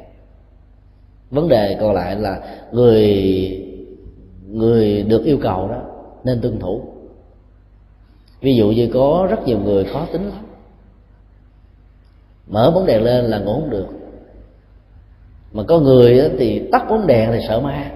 vấn 1.32 1.48
đề 1.48 1.78
còn 1.80 1.94
lại 1.94 2.16
là 2.16 2.42
người 2.72 3.06
người 4.48 5.04
được 5.04 5.24
yêu 5.26 5.38
cầu 5.42 5.68
đó 5.68 5.82
nên 6.24 6.42
tuân 6.42 6.60
thủ. 6.60 6.82
Ví 8.42 8.56
dụ 8.56 8.72
như 8.72 8.90
có 8.94 9.28
rất 9.30 9.48
nhiều 9.48 9.60
người 9.60 9.84
khó 9.84 10.08
tính 10.12 10.30
lắm. 10.30 10.46
Mở 12.48 12.72
bóng 12.72 12.86
đèn 12.86 13.04
lên 13.04 13.26
là 13.26 13.40
ngủ 13.40 13.54
không 13.54 13.70
được. 13.70 13.88
Mà 15.52 15.64
có 15.68 15.80
người 15.80 16.30
thì 16.40 16.62
tắt 16.72 16.86
bóng 16.90 17.08
đèn 17.08 17.32
thì 17.32 17.40
sợ 17.48 17.60
ma. 17.60 17.92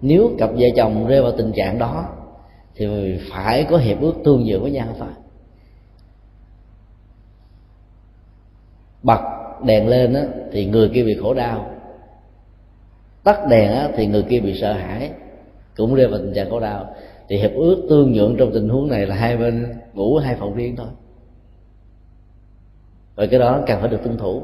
Nếu 0.00 0.30
cặp 0.38 0.50
vợ 0.52 0.66
chồng 0.76 1.06
rơi 1.06 1.22
vào 1.22 1.32
tình 1.32 1.52
trạng 1.56 1.78
đó 1.78 2.08
thì 2.74 3.16
phải 3.30 3.66
có 3.70 3.76
hiệp 3.76 4.00
ước 4.00 4.14
tương 4.24 4.46
dự 4.46 4.60
với 4.60 4.70
nhau 4.70 4.86
phải? 4.98 5.08
Bật 9.02 9.20
đèn 9.64 9.88
lên 9.88 10.14
á, 10.14 10.22
thì 10.52 10.66
người 10.66 10.90
kia 10.94 11.04
bị 11.04 11.14
khổ 11.22 11.34
đau 11.34 11.69
tắt 13.30 13.46
đèn 13.48 13.72
á, 13.72 13.88
thì 13.96 14.06
người 14.06 14.22
kia 14.22 14.40
bị 14.40 14.60
sợ 14.60 14.72
hãi. 14.72 15.10
Cũng 15.76 15.94
rơi 15.94 16.06
vào 16.06 16.18
tình 16.18 16.34
trạng 16.34 16.50
khổ 16.50 16.60
đau. 16.60 16.94
Thì 17.28 17.36
hiệp 17.36 17.50
ước 17.54 17.86
tương 17.90 18.12
nhượng 18.12 18.36
trong 18.38 18.52
tình 18.54 18.68
huống 18.68 18.88
này 18.88 19.06
là 19.06 19.14
hai 19.14 19.36
bên 19.36 19.66
ngủ 19.94 20.16
hai 20.16 20.34
phòng 20.34 20.54
riêng 20.54 20.76
thôi. 20.76 20.86
Và 23.14 23.26
cái 23.26 23.40
đó 23.40 23.60
cần 23.66 23.80
phải 23.80 23.88
được 23.88 24.04
tuân 24.04 24.16
thủ. 24.16 24.42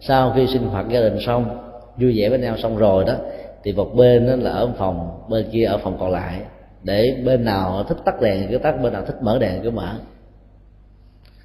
Sau 0.00 0.32
khi 0.36 0.46
sinh 0.46 0.62
hoạt 0.62 0.88
gia 0.88 1.00
đình 1.00 1.16
xong 1.26 1.58
vui 1.96 2.18
vẻ 2.18 2.28
với 2.28 2.38
nhau 2.38 2.56
xong 2.56 2.76
rồi 2.76 3.04
đó 3.04 3.14
thì 3.64 3.72
một 3.72 3.94
bên 3.94 4.26
đó 4.26 4.36
là 4.36 4.50
ở 4.50 4.72
phòng 4.78 5.20
bên 5.28 5.46
kia 5.52 5.64
ở 5.64 5.78
phòng 5.78 5.96
còn 6.00 6.10
lại. 6.10 6.40
Để 6.82 7.22
bên 7.24 7.44
nào 7.44 7.84
thích 7.88 7.98
tắt 8.04 8.20
đèn 8.20 8.46
cứ 8.50 8.58
tắt 8.58 8.82
bên 8.82 8.92
nào 8.92 9.04
thích 9.06 9.16
mở 9.22 9.38
đèn 9.38 9.62
cứ 9.62 9.70
mở. 9.70 9.94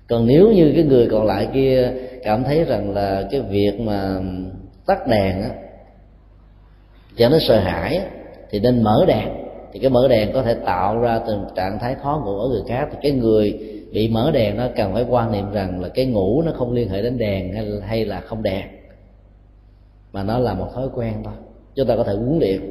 Còn 0.10 0.28
nếu 0.28 0.52
như 0.52 0.72
cái 0.76 0.84
người 0.84 1.08
còn 1.12 1.26
lại 1.26 1.48
kia 1.54 1.92
cảm 2.24 2.44
thấy 2.44 2.64
rằng 2.64 2.94
là 2.94 3.28
cái 3.32 3.42
việc 3.42 3.80
mà 3.80 4.20
tắt 4.86 5.08
đèn 5.08 5.42
á 5.42 5.50
cho 7.18 7.30
nó 7.30 7.38
sợ 7.48 7.60
hãi 7.60 8.02
thì 8.50 8.60
nên 8.60 8.84
mở 8.84 9.06
đèn. 9.08 9.30
Thì 9.74 9.80
cái 9.80 9.90
mở 9.90 10.08
đèn 10.08 10.34
có 10.34 10.42
thể 10.42 10.54
tạo 10.54 11.00
ra 11.00 11.20
tình 11.28 11.46
trạng 11.56 11.80
thái 11.80 11.96
khó 11.96 12.22
ngủ 12.26 12.38
ở 12.38 12.50
người 12.50 12.62
khác. 12.68 12.88
Thì 12.92 12.98
cái 13.02 13.12
người 13.12 13.60
bị 13.92 14.08
mở 14.08 14.32
đèn 14.32 14.58
nó 14.58 14.68
cần 14.76 14.94
phải 14.94 15.06
quan 15.10 15.32
niệm 15.32 15.52
rằng 15.52 15.82
là 15.82 15.90
cái 15.90 16.06
ngủ 16.06 16.42
nó 16.42 16.52
không 16.52 16.74
liên 16.74 16.90
hệ 16.90 17.02
đến 17.02 17.18
đèn 17.18 17.54
hay, 17.54 17.68
hay 17.88 18.06
là 18.06 18.22
không 18.22 18.44
đèn. 18.44 18.66
Mà 20.14 20.24
nó 20.24 20.40
là 20.40 20.54
một 20.54 20.68
thói 20.74 20.88
quen 20.96 21.14
thôi. 21.24 21.34
Chúng 21.76 21.88
ta 21.88 21.96
có 21.96 22.04
thể 22.04 22.14
huấn 22.14 22.40
luyện. 22.40 22.62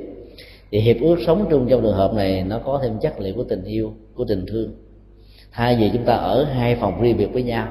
Thì 0.70 0.80
hiệp 0.80 0.97
ước 1.01 1.16
sống 1.26 1.47
chung 1.51 1.66
trong 1.68 1.82
trường 1.82 1.93
hợp 1.93 2.14
này 2.14 2.45
nó 2.49 2.59
có 2.59 2.80
thêm 2.82 2.99
chất 2.99 3.20
liệu 3.20 3.34
của 3.34 3.45
tình 3.45 3.64
yêu 3.64 3.93
của 4.14 4.24
tình 4.24 4.47
thương. 4.47 4.72
Thay 5.53 5.76
vì 5.76 5.90
chúng 5.93 6.05
ta 6.05 6.14
ở 6.14 6.45
hai 6.45 6.74
phòng 6.74 7.03
riêng 7.03 7.16
biệt 7.16 7.26
với 7.32 7.43
nhau 7.43 7.68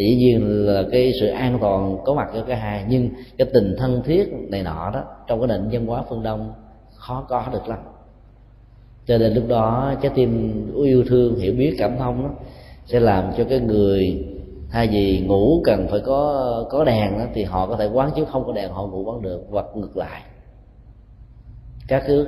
thì 0.00 0.06
dĩ 0.06 0.16
nhiên 0.16 0.66
là 0.66 0.84
cái 0.92 1.12
sự 1.20 1.26
an 1.26 1.58
toàn 1.60 1.98
có 2.04 2.14
mặt 2.14 2.28
cho 2.34 2.42
cả 2.42 2.56
hai 2.56 2.84
nhưng 2.88 3.08
cái 3.38 3.48
tình 3.54 3.76
thân 3.78 4.02
thiết 4.04 4.32
này 4.48 4.62
nọ 4.62 4.90
đó 4.94 5.02
trong 5.26 5.40
cái 5.40 5.48
nền 5.48 5.68
văn 5.72 5.86
hóa 5.86 6.04
phương 6.08 6.22
đông 6.22 6.52
khó 6.94 7.26
có 7.28 7.46
được 7.52 7.68
lắm. 7.68 7.78
Cho 9.06 9.18
nên 9.18 9.34
lúc 9.34 9.44
đó 9.48 9.94
trái 10.02 10.12
tim 10.14 10.52
yêu 10.84 11.04
thương 11.08 11.36
hiểu 11.36 11.54
biết 11.58 11.74
cảm 11.78 11.96
thông 11.98 12.22
đó 12.22 12.30
sẽ 12.86 13.00
làm 13.00 13.32
cho 13.36 13.44
cái 13.44 13.60
người 13.60 14.24
thay 14.70 14.88
vì 14.88 15.20
ngủ 15.20 15.62
cần 15.64 15.88
phải 15.90 16.00
có 16.00 16.64
có 16.70 16.84
đèn 16.84 17.18
đó, 17.18 17.24
thì 17.34 17.44
họ 17.44 17.66
có 17.66 17.76
thể 17.76 17.86
quán 17.86 18.10
chiếu 18.16 18.24
không 18.24 18.44
có 18.46 18.52
đèn 18.52 18.70
họ 18.70 18.86
ngủ 18.86 19.04
quán 19.04 19.22
được 19.22 19.40
hoặc 19.50 19.66
ngược 19.74 19.96
lại. 19.96 20.22
Các 21.88 22.02
thứ 22.06 22.26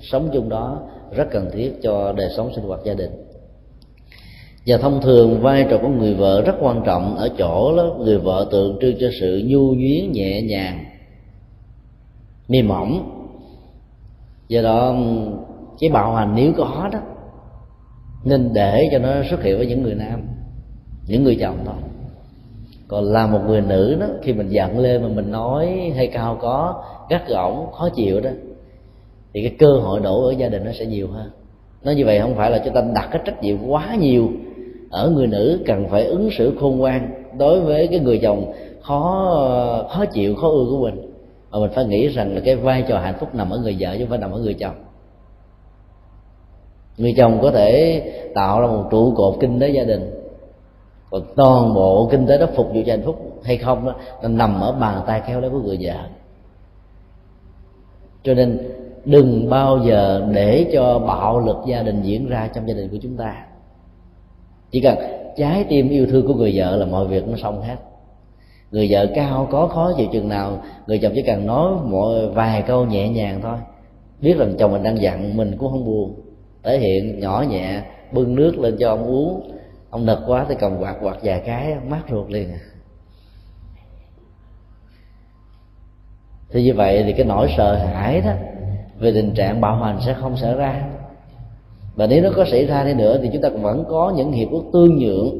sống 0.00 0.28
chung 0.32 0.48
đó 0.48 0.80
rất 1.12 1.28
cần 1.30 1.50
thiết 1.52 1.72
cho 1.82 2.12
đời 2.12 2.28
sống 2.36 2.50
sinh 2.54 2.64
hoạt 2.64 2.80
gia 2.84 2.94
đình 2.94 3.25
và 4.66 4.78
thông 4.78 5.00
thường 5.00 5.40
vai 5.40 5.66
trò 5.70 5.78
của 5.82 5.88
người 5.88 6.14
vợ 6.14 6.42
rất 6.42 6.54
quan 6.60 6.82
trọng 6.86 7.16
ở 7.16 7.28
chỗ 7.38 7.76
đó, 7.76 7.96
người 7.98 8.18
vợ 8.18 8.48
tượng 8.50 8.78
trưng 8.80 8.96
cho 9.00 9.08
sự 9.20 9.42
nhu 9.46 9.74
nhuyến, 9.74 10.12
nhẹ 10.12 10.42
nhàng, 10.42 10.84
mềm 12.48 12.68
mỏng. 12.68 13.12
Do 14.48 14.62
đó, 14.62 14.96
cái 15.80 15.90
bạo 15.90 16.14
hành 16.14 16.32
nếu 16.36 16.52
có 16.56 16.88
đó, 16.92 16.98
nên 18.24 18.50
để 18.54 18.88
cho 18.92 18.98
nó 18.98 19.10
xuất 19.30 19.42
hiện 19.42 19.58
với 19.58 19.66
những 19.66 19.82
người 19.82 19.94
nam, 19.94 20.22
những 21.06 21.24
người 21.24 21.36
chồng 21.40 21.58
thôi. 21.64 21.74
Còn 22.88 23.04
là 23.04 23.26
một 23.26 23.40
người 23.46 23.60
nữ 23.60 23.96
đó, 24.00 24.06
khi 24.22 24.32
mình 24.32 24.48
giận 24.48 24.78
lên 24.78 25.02
mà 25.02 25.08
mình 25.08 25.30
nói 25.30 25.92
hay 25.96 26.06
cao 26.06 26.38
có, 26.40 26.82
gắt 27.10 27.28
gỏng, 27.28 27.72
khó 27.72 27.88
chịu 27.88 28.20
đó, 28.20 28.30
thì 29.34 29.42
cái 29.42 29.56
cơ 29.58 29.78
hội 29.82 30.00
đổ 30.00 30.26
ở 30.26 30.30
gia 30.30 30.48
đình 30.48 30.64
nó 30.64 30.72
sẽ 30.78 30.86
nhiều 30.86 31.08
hơn. 31.08 31.30
Nói 31.84 31.94
như 31.94 32.04
vậy 32.06 32.20
không 32.20 32.34
phải 32.36 32.50
là 32.50 32.62
chúng 32.64 32.74
ta 32.74 32.82
đặt 32.94 33.08
cái 33.12 33.22
trách 33.24 33.42
nhiệm 33.42 33.66
quá 33.66 33.96
nhiều 34.00 34.28
ở 34.96 35.10
người 35.10 35.26
nữ 35.26 35.62
cần 35.66 35.88
phải 35.88 36.04
ứng 36.04 36.30
xử 36.38 36.56
khôn 36.60 36.78
ngoan 36.78 37.24
đối 37.38 37.60
với 37.60 37.86
cái 37.86 38.00
người 38.00 38.18
chồng 38.22 38.52
khó 38.82 39.86
khó 39.90 40.04
chịu 40.04 40.34
khó 40.34 40.48
ưa 40.48 40.64
của 40.70 40.78
mình. 40.82 41.12
Mà 41.50 41.58
mình 41.58 41.70
phải 41.74 41.84
nghĩ 41.84 42.08
rằng 42.08 42.34
là 42.34 42.40
cái 42.44 42.56
vai 42.56 42.82
trò 42.88 42.98
hạnh 42.98 43.14
phúc 43.20 43.34
nằm 43.34 43.50
ở 43.50 43.58
người 43.58 43.76
vợ 43.80 43.92
chứ 43.92 43.98
không 43.98 44.08
phải 44.08 44.18
nằm 44.18 44.32
ở 44.32 44.38
người 44.38 44.54
chồng. 44.54 44.74
Người 46.98 47.14
chồng 47.16 47.38
có 47.42 47.50
thể 47.50 48.02
tạo 48.34 48.60
ra 48.60 48.66
một 48.66 48.84
trụ 48.90 49.12
cột 49.16 49.36
kinh 49.40 49.60
tế 49.60 49.68
gia 49.68 49.84
đình. 49.84 50.10
Còn 51.10 51.22
toàn 51.36 51.74
bộ 51.74 52.08
kinh 52.10 52.26
tế 52.26 52.38
đó 52.38 52.46
phục 52.54 52.66
vụ 52.74 52.80
cho 52.86 52.92
hạnh 52.92 53.02
phúc 53.04 53.40
hay 53.44 53.56
không 53.56 53.86
đó, 53.86 53.94
nó 54.22 54.28
nằm 54.28 54.60
ở 54.60 54.72
bàn 54.72 55.00
tay 55.06 55.22
khéo 55.26 55.40
léo 55.40 55.50
của 55.50 55.60
người 55.60 55.78
vợ. 55.80 55.96
Cho 58.22 58.34
nên 58.34 58.58
đừng 59.04 59.50
bao 59.50 59.78
giờ 59.78 60.26
để 60.32 60.66
cho 60.72 60.98
bạo 60.98 61.40
lực 61.40 61.56
gia 61.66 61.82
đình 61.82 62.02
diễn 62.02 62.28
ra 62.28 62.50
trong 62.54 62.68
gia 62.68 62.74
đình 62.74 62.88
của 62.88 62.98
chúng 63.02 63.16
ta 63.16 63.46
chỉ 64.70 64.80
cần 64.80 64.98
trái 65.36 65.64
tim 65.68 65.88
yêu 65.88 66.06
thương 66.06 66.26
của 66.26 66.34
người 66.34 66.52
vợ 66.54 66.76
là 66.76 66.86
mọi 66.86 67.06
việc 67.06 67.28
nó 67.28 67.36
xong 67.36 67.62
hết. 67.62 67.76
Người 68.70 68.88
vợ 68.90 69.06
cao 69.14 69.48
có 69.50 69.66
khó 69.66 69.92
chịu 69.96 70.06
chừng 70.12 70.28
nào, 70.28 70.62
người 70.86 70.98
chồng 70.98 71.12
chỉ 71.14 71.22
cần 71.22 71.46
nói 71.46 71.72
một 71.84 72.30
vài 72.34 72.62
câu 72.62 72.86
nhẹ 72.86 73.08
nhàng 73.08 73.40
thôi. 73.42 73.58
Biết 74.20 74.36
rằng 74.38 74.54
chồng 74.58 74.72
mình 74.72 74.82
đang 74.82 75.00
giận 75.00 75.36
mình 75.36 75.56
cũng 75.58 75.70
không 75.70 75.84
buồn. 75.84 76.20
Thể 76.62 76.78
hiện 76.78 77.20
nhỏ 77.20 77.44
nhẹ, 77.48 77.82
bưng 78.12 78.34
nước 78.34 78.58
lên 78.58 78.76
cho 78.80 78.88
ông 78.88 79.06
uống. 79.06 79.52
Ông 79.90 80.06
nực 80.06 80.18
quá 80.26 80.46
thì 80.48 80.54
cầm 80.58 80.78
quạt 80.78 80.96
quạt 81.02 81.16
vài 81.22 81.42
cái, 81.46 81.74
mát 81.88 82.02
ruột 82.10 82.30
liền 82.30 82.50
à. 82.50 82.60
thì 86.50 86.62
như 86.62 86.74
vậy 86.74 87.02
thì 87.06 87.12
cái 87.12 87.26
nỗi 87.26 87.54
sợ 87.56 87.74
hãi 87.74 88.20
đó, 88.20 88.32
về 88.98 89.12
tình 89.14 89.34
trạng 89.34 89.60
bạo 89.60 89.76
hành 89.76 89.98
sẽ 90.06 90.14
không 90.14 90.36
xảy 90.36 90.54
ra 90.54 90.82
và 91.96 92.06
nếu 92.06 92.22
nó 92.22 92.30
có 92.36 92.44
xảy 92.44 92.66
ra 92.66 92.84
đi 92.84 92.94
nữa 92.94 93.18
thì 93.22 93.30
chúng 93.32 93.42
ta 93.42 93.48
vẫn 93.48 93.84
có 93.88 94.12
những 94.16 94.32
hiệp 94.32 94.50
ước 94.50 94.62
tương 94.72 94.98
nhượng. 94.98 95.36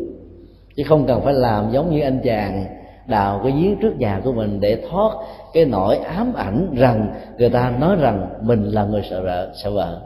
Chứ 0.76 0.82
không 0.86 1.07
cần 1.07 1.20
phải 1.24 1.34
làm 1.34 1.70
giống 1.72 1.90
như 1.90 2.00
anh 2.00 2.20
chàng 2.24 2.64
đào 3.07 3.40
cái 3.42 3.52
giếng 3.52 3.76
trước 3.82 3.98
nhà 3.98 4.20
của 4.24 4.32
mình 4.32 4.61
để 4.61 4.82
thoát 4.90 5.12
cái 5.52 5.64
nỗi 5.64 5.96
ám 5.96 6.34
ảnh 6.34 6.68
rằng 6.76 7.14
người 7.38 7.50
ta 7.50 7.72
nói 7.80 7.96
rằng 7.96 8.28
mình 8.40 8.64
là 8.64 8.84
người 8.84 9.02
sợ 9.11 9.22
vợ 9.22 9.52
sợ 9.62 9.70
vợ. 9.70 10.00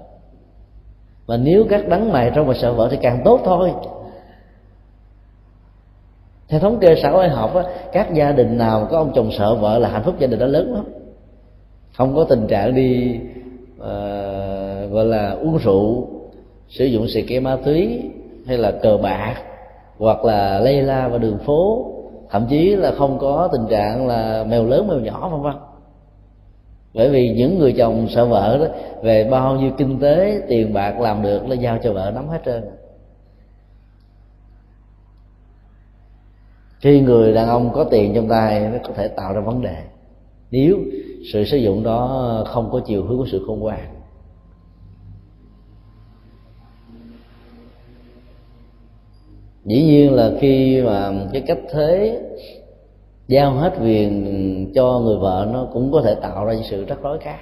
Và 1.27 1.37
nếu 1.37 1.65
các 1.71 1.89
đắng 1.89 2.13
mày 2.13 2.33
trong 2.35 2.47
mà 2.47 2.55
sợ 2.55 2.73
vợ 2.73 2.89
thì 2.91 2.99
càng 3.03 3.23
tốt 3.25 3.41
thôi. 3.45 3.73
Theo 6.49 6.61
thống 6.61 6.79
kê 6.79 6.95
xã 7.03 7.11
hội 7.11 7.29
học 7.29 7.55
á, 7.55 7.63
các 7.93 8.15
gia 8.15 8.33
đình 8.33 8.59
nào 8.59 8.89
có 8.91 8.99
ông 8.99 9.13
chồng 9.15 9.31
sợ 9.39 9.55
vợ 9.55 9.79
là 9.79 9.89
hạnh 9.89 10.03
phúc 10.05 10.15
gia 10.19 10.27
đình 10.27 10.39
đó 10.39 10.47
lớn 10.47 10.75
lắm. 10.75 10.85
Không 11.97 12.17
có 12.17 12.25
tình 12.25 12.47
trạng 12.47 12.75
đi 12.75 13.21
uh, 13.77 14.93
gọi 14.93 15.05
là 15.05 15.31
uống 15.31 15.59
rượu 15.59 16.09
sử 16.71 16.85
dụng 16.85 17.09
xì 17.09 17.23
ke 17.23 17.41
ma 17.41 17.57
túy 17.65 18.03
hay 18.47 18.59
là 18.59 18.73
cờ 18.83 18.97
bạc 18.97 19.35
hoặc 19.99 20.25
là 20.25 20.61
lây 20.61 20.83
la 20.83 21.09
vào 21.09 21.19
đường 21.19 21.39
phố, 21.39 21.87
thậm 22.31 22.47
chí 22.51 22.77
là 22.77 22.93
không 22.93 23.19
có 23.19 23.49
tình 23.53 23.67
trạng 23.71 24.07
là 24.07 24.45
mèo 24.49 24.65
lớn 24.65 24.89
mèo 24.89 24.99
nhỏ, 24.99 25.29
vân 25.29 25.43
vân. 25.43 25.55
Bởi 26.95 27.11
vì 27.11 27.29
những 27.29 27.59
người 27.59 27.73
chồng 27.73 28.07
sợ 28.11 28.27
vợ 28.27 28.59
đó, 28.59 28.67
về 29.03 29.25
bao 29.25 29.57
nhiêu 29.57 29.71
kinh 29.79 30.01
tế, 30.01 30.43
tiền 30.49 30.73
bạc 30.73 31.01
làm 31.01 31.23
được 31.23 31.49
là 31.49 31.55
giao 31.55 31.79
cho 31.83 31.93
vợ 31.93 32.13
nắm 32.15 32.29
hết 32.29 32.41
trơn. 32.47 32.65
Khi 36.81 37.01
người 37.01 37.33
đàn 37.33 37.49
ông 37.49 37.73
có 37.73 37.85
tiền 37.85 38.15
trong 38.15 38.29
tay 38.29 38.61
nó 38.61 38.79
có 38.85 38.93
thể 38.97 39.09
tạo 39.09 39.35
ra 39.35 39.41
vấn 39.41 39.63
đề. 39.63 39.77
Nếu 40.51 40.79
sự 41.33 41.45
sử 41.45 41.57
dụng 41.57 41.83
đó 41.83 42.45
không 42.47 42.69
có 42.73 42.81
chiều 42.87 43.05
hướng 43.05 43.19
của 43.19 43.27
sự 43.33 43.45
khôn 43.47 43.61
ngoan. 43.61 44.00
Dĩ 49.65 49.83
nhiên 49.83 50.15
là 50.15 50.31
khi 50.41 50.83
mà 50.83 51.13
cái 51.33 51.43
cách 51.47 51.59
thế 51.71 52.21
giao 53.29 53.53
hết 53.53 53.73
quyền 53.83 54.73
cho 54.75 54.99
người 54.99 55.17
vợ 55.17 55.49
nó 55.53 55.69
cũng 55.73 55.93
có 55.93 56.03
thể 56.03 56.15
tạo 56.15 56.45
ra 56.45 56.53
những 56.53 56.65
sự 56.71 56.85
rắc 56.85 56.99
rối 57.03 57.19
khác. 57.19 57.39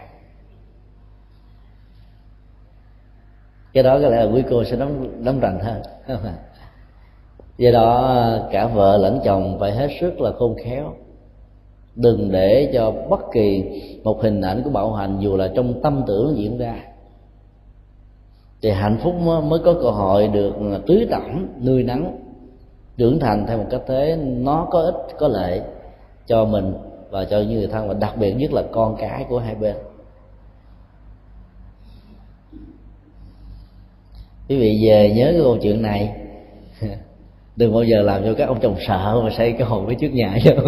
Cái 3.73 3.83
đó 3.83 3.99
có 4.03 4.09
lẽ 4.09 4.25
là 4.25 4.33
quý 4.33 4.43
cô 4.51 4.65
sẽ 4.65 4.77
nắm 4.77 5.25
nắm 5.25 5.41
rành 5.41 5.59
hơn. 5.61 5.83
Do 7.59 7.71
đó, 7.71 8.25
cả 8.51 8.67
vợ 8.67 8.97
lẫn 8.97 9.21
chồng 9.25 9.57
phải 9.61 9.73
hết 9.73 9.89
sức 10.01 10.21
là 10.21 10.33
khôn 10.33 10.57
khéo. 10.65 10.95
Đừng 11.95 12.33
để 12.33 12.71
cho 12.75 12.91
bất 12.91 13.21
kỳ 13.33 13.65
một 14.05 14.23
hình 14.23 14.41
ảnh 14.41 14.63
của 14.65 14.71
bạo 14.71 14.93
hành 14.93 15.19
dù 15.21 15.37
là 15.37 15.53
trong 15.55 15.83
tâm 15.83 16.03
tưởng 16.07 16.35
diễn 16.37 16.59
ra 16.59 16.75
thì 18.63 18.71
hạnh 18.71 18.99
phúc 19.03 19.15
mới 19.45 19.59
có 19.65 19.75
cơ 19.83 19.91
hội 19.91 20.29
được 20.29 20.55
tưới 20.87 21.07
tẩm, 21.11 21.49
nuôi 21.65 21.83
nắng, 21.83 22.19
trưởng 22.97 23.21
thành 23.21 23.47
theo 23.47 23.59
một 23.59 23.67
cách 23.71 23.81
thế. 23.87 24.17
Nó 24.25 24.67
có 24.71 24.81
ích, 24.81 24.95
có 25.19 25.29
lợi 25.29 25.61
cho 26.27 26.45
mình 26.45 26.75
và 27.11 27.25
cho 27.25 27.39
những 27.39 27.55
người 27.55 27.67
thân 27.67 27.89
và 27.89 27.95
đặc 27.95 28.17
biệt 28.17 28.33
nhất 28.33 28.53
là 28.53 28.63
con 28.73 28.97
cái 28.97 29.25
của 29.29 29.39
hai 29.39 29.55
bên. 29.55 29.77
Quý 34.49 34.59
vị 34.59 34.89
về 34.89 35.13
nhớ 35.17 35.25
cái 35.25 35.41
câu 35.41 35.59
chuyện 35.63 35.83
này. 35.83 36.17
Đừng 37.57 37.73
bao 37.73 37.83
giờ 37.83 38.03
làm 38.03 38.25
cho 38.25 38.35
các 38.35 38.49
ông 38.49 38.61
chồng 38.61 38.77
sợ 38.87 39.21
mà 39.25 39.31
xây 39.31 39.53
cái 39.53 39.67
hồn 39.67 39.87
cái 39.87 39.97
trước 40.01 40.09
nhà 40.09 40.39
cho 40.45 40.53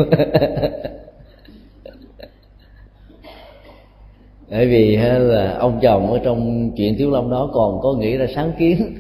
bởi 4.51 4.67
vì 4.67 4.97
là 4.97 5.57
ông 5.59 5.79
chồng 5.83 6.13
ở 6.13 6.19
trong 6.25 6.71
chuyện 6.77 6.97
thiếu 6.99 7.11
long 7.11 7.31
đó 7.31 7.51
còn 7.53 7.81
có 7.81 7.93
nghĩ 7.93 8.17
ra 8.17 8.27
sáng 8.35 8.53
kiến. 8.59 8.97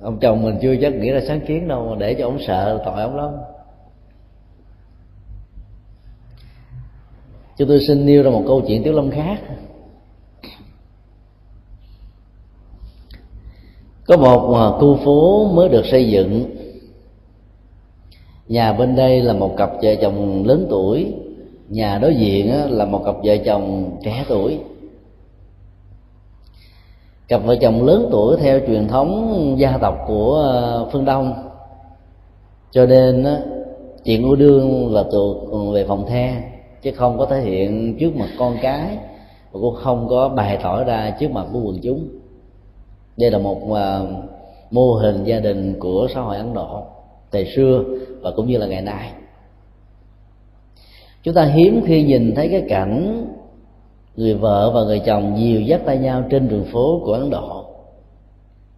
Ông 0.00 0.18
chồng 0.20 0.42
mình 0.42 0.58
chưa 0.62 0.76
chắc 0.80 0.94
nghĩ 0.94 1.10
ra 1.10 1.20
sáng 1.28 1.40
kiến 1.40 1.68
đâu, 1.68 1.88
mà 1.90 1.96
để 1.98 2.14
cho 2.14 2.26
ông 2.26 2.38
sợ 2.46 2.82
tội 2.84 3.02
ông 3.02 3.16
lắm. 3.16 3.30
Chúng 7.58 7.68
tôi 7.68 7.80
xin 7.88 8.06
nêu 8.06 8.22
ra 8.22 8.30
một 8.30 8.42
câu 8.46 8.62
chuyện 8.66 8.82
tiểu 8.82 8.92
long 8.92 9.10
khác. 9.10 9.40
Có 14.06 14.16
một 14.16 14.74
khu 14.78 14.96
phố 15.04 15.50
mới 15.52 15.68
được 15.68 15.86
xây 15.86 16.10
dựng. 16.10 16.56
Nhà 18.48 18.72
bên 18.72 18.96
đây 18.96 19.20
là 19.20 19.32
một 19.32 19.54
cặp 19.56 19.70
vợ 19.82 19.94
chồng 20.02 20.44
lớn 20.46 20.66
tuổi 20.70 21.14
nhà 21.74 21.98
đối 21.98 22.14
diện 22.14 22.52
là 22.70 22.84
một 22.84 23.02
cặp 23.04 23.14
vợ 23.24 23.36
chồng 23.36 23.90
trẻ 24.02 24.24
tuổi. 24.28 24.58
Cặp 27.28 27.44
vợ 27.44 27.56
chồng 27.60 27.84
lớn 27.84 28.08
tuổi 28.12 28.36
theo 28.36 28.60
truyền 28.66 28.88
thống 28.88 29.54
gia 29.58 29.78
tộc 29.78 29.94
của 30.06 30.34
ờ, 30.34 30.88
phương 30.92 31.04
đông. 31.04 31.34
Cho 32.70 32.86
nên 32.86 33.26
chuyện 34.04 34.22
yêu 34.22 34.36
đương 34.36 34.94
là 34.94 35.04
thuộc 35.12 35.36
về 35.72 35.84
phòng 35.88 36.06
the, 36.06 36.42
chứ 36.82 36.92
không 36.92 37.18
có 37.18 37.26
thể 37.26 37.40
hiện 37.40 37.96
trước 38.00 38.16
mặt 38.16 38.28
con 38.38 38.56
cái, 38.62 38.98
và 39.52 39.60
cũng 39.60 39.74
không 39.74 40.06
có 40.08 40.28
bày 40.28 40.58
tỏ 40.62 40.84
ra 40.84 41.16
trước 41.20 41.30
mặt 41.30 41.46
của 41.52 41.60
quần 41.60 41.78
chúng. 41.82 42.08
Đây 43.16 43.30
là 43.30 43.38
một 43.38 43.60
ờ, 43.70 44.06
mô 44.70 44.92
hình 44.92 45.24
gia 45.24 45.40
đình 45.40 45.80
của 45.80 46.08
xã 46.14 46.20
hội 46.20 46.36
ấn 46.36 46.54
độ, 46.54 46.82
thời 47.32 47.46
xưa 47.56 47.84
và 48.20 48.30
cũng 48.36 48.46
như 48.46 48.58
là 48.58 48.66
ngày 48.66 48.82
nay 48.82 49.10
chúng 51.24 51.34
ta 51.34 51.44
hiếm 51.44 51.82
khi 51.86 52.02
nhìn 52.02 52.34
thấy 52.34 52.48
cái 52.48 52.62
cảnh 52.68 53.26
người 54.16 54.34
vợ 54.34 54.70
và 54.74 54.82
người 54.82 54.98
chồng 54.98 55.34
dìu 55.38 55.60
dắt 55.60 55.80
tay 55.86 55.98
nhau 55.98 56.24
trên 56.30 56.48
đường 56.48 56.64
phố 56.64 57.00
của 57.04 57.12
ấn 57.12 57.30
độ. 57.30 57.64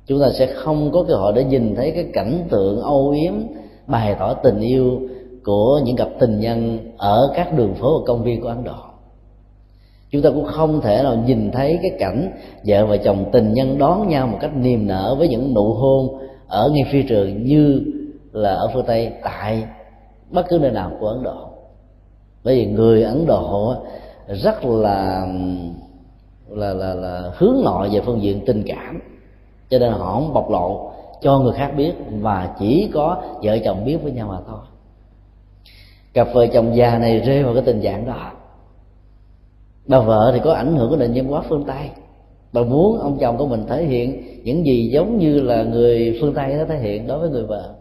Chúng 0.06 0.20
ta 0.20 0.30
sẽ 0.30 0.46
không 0.46 0.90
có 0.92 1.04
cơ 1.08 1.14
hội 1.14 1.32
để 1.36 1.44
nhìn 1.44 1.74
thấy 1.76 1.90
cái 1.90 2.06
cảnh 2.12 2.44
tượng 2.50 2.80
âu 2.80 3.10
yếm, 3.10 3.32
bày 3.86 4.16
tỏ 4.18 4.34
tình 4.34 4.60
yêu 4.60 5.00
của 5.44 5.80
những 5.84 5.96
cặp 5.96 6.08
tình 6.18 6.40
nhân 6.40 6.78
ở 6.96 7.32
các 7.36 7.56
đường 7.56 7.74
phố 7.74 7.98
và 7.98 8.04
công 8.06 8.22
viên 8.22 8.40
của 8.40 8.48
ấn 8.48 8.64
độ. 8.64 8.76
Chúng 10.10 10.22
ta 10.22 10.30
cũng 10.30 10.44
không 10.44 10.80
thể 10.80 11.02
nào 11.02 11.22
nhìn 11.26 11.50
thấy 11.50 11.78
cái 11.82 11.90
cảnh 11.98 12.32
vợ 12.66 12.86
và 12.86 12.96
chồng 12.96 13.24
tình 13.32 13.52
nhân 13.52 13.78
đón 13.78 14.08
nhau 14.08 14.26
một 14.26 14.38
cách 14.40 14.56
niềm 14.56 14.86
nở 14.86 15.16
với 15.18 15.28
những 15.28 15.54
nụ 15.54 15.72
hôn 15.74 16.18
ở 16.48 16.70
ngay 16.72 16.84
phi 16.92 17.02
trường 17.02 17.44
như 17.44 17.82
là 18.32 18.54
ở 18.54 18.70
phương 18.74 18.84
tây 18.86 19.12
tại 19.22 19.64
bất 20.30 20.46
cứ 20.48 20.58
nơi 20.58 20.70
nào 20.70 20.90
của 21.00 21.08
ấn 21.08 21.22
độ 21.22 21.55
bởi 22.46 22.56
vì 22.56 22.66
người 22.66 23.02
ấn 23.02 23.26
độ 23.26 23.74
rất 24.28 24.64
là 24.64 25.26
là 26.48 26.74
là, 26.74 26.94
là 26.94 27.30
hướng 27.36 27.56
nội 27.64 27.88
về 27.92 28.00
phương 28.00 28.22
diện 28.22 28.40
tình 28.46 28.62
cảm. 28.66 29.00
Cho 29.70 29.78
nên 29.78 29.92
họ 29.92 30.12
không 30.12 30.34
bộc 30.34 30.50
lộ 30.50 30.92
cho 31.22 31.38
người 31.38 31.52
khác 31.52 31.72
biết 31.76 31.92
và 32.20 32.54
chỉ 32.58 32.90
có 32.94 33.22
vợ 33.42 33.58
chồng 33.64 33.84
biết 33.84 33.96
với 34.02 34.12
nhau 34.12 34.28
mà 34.28 34.38
thôi. 34.46 34.58
Cặp 36.14 36.28
vợ 36.34 36.46
chồng 36.46 36.76
già 36.76 36.98
này 36.98 37.20
rơi 37.20 37.42
vào 37.42 37.54
cái 37.54 37.62
tình 37.66 37.80
trạng 37.80 38.06
đó. 38.06 38.32
Bà 39.86 40.00
vợ 40.00 40.30
thì 40.34 40.40
có 40.44 40.52
ảnh 40.52 40.76
hưởng 40.76 40.90
của 40.90 40.96
nền 40.96 41.12
văn 41.14 41.26
hóa 41.28 41.42
phương 41.48 41.64
tây. 41.64 41.90
Bà 42.52 42.62
muốn 42.62 42.98
ông 42.98 43.18
chồng 43.20 43.36
của 43.36 43.46
mình 43.46 43.66
thể 43.68 43.84
hiện 43.84 44.22
những 44.44 44.66
gì 44.66 44.88
giống 44.92 45.18
như 45.18 45.40
là 45.40 45.62
người 45.62 46.18
phương 46.20 46.34
tây 46.34 46.54
nó 46.54 46.64
thể 46.64 46.78
hiện 46.78 47.06
đối 47.06 47.18
với 47.18 47.30
người 47.30 47.44
vợ. 47.44 47.74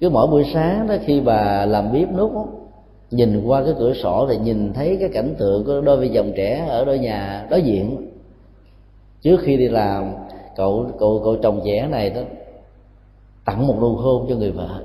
Cứ 0.00 0.10
mỗi 0.10 0.26
buổi 0.26 0.44
sáng 0.54 0.86
đó 0.88 0.94
khi 1.04 1.20
bà 1.20 1.66
làm 1.66 1.92
bếp 1.92 2.12
nút 2.12 2.32
nhìn 3.10 3.44
qua 3.46 3.64
cái 3.64 3.74
cửa 3.78 3.92
sổ 3.94 4.26
thì 4.30 4.36
nhìn 4.36 4.72
thấy 4.72 4.96
cái 5.00 5.08
cảnh 5.08 5.34
tượng 5.38 5.64
của 5.64 5.80
đôi 5.80 5.96
vợ 5.96 6.06
chồng 6.14 6.32
trẻ 6.36 6.66
ở 6.68 6.84
đôi 6.84 6.98
nhà 6.98 7.46
đối 7.50 7.62
diện. 7.62 8.10
Trước 9.22 9.40
khi 9.40 9.56
đi 9.56 9.68
làm, 9.68 10.12
cậu 10.56 10.86
cậu 10.98 11.20
cậu 11.24 11.36
chồng 11.42 11.60
trẻ 11.64 11.88
này 11.90 12.10
đó 12.10 12.20
tặng 13.44 13.66
một 13.66 13.76
nụ 13.80 13.94
hôn 13.94 14.26
cho 14.28 14.34
người 14.36 14.50
vợ. 14.50 14.82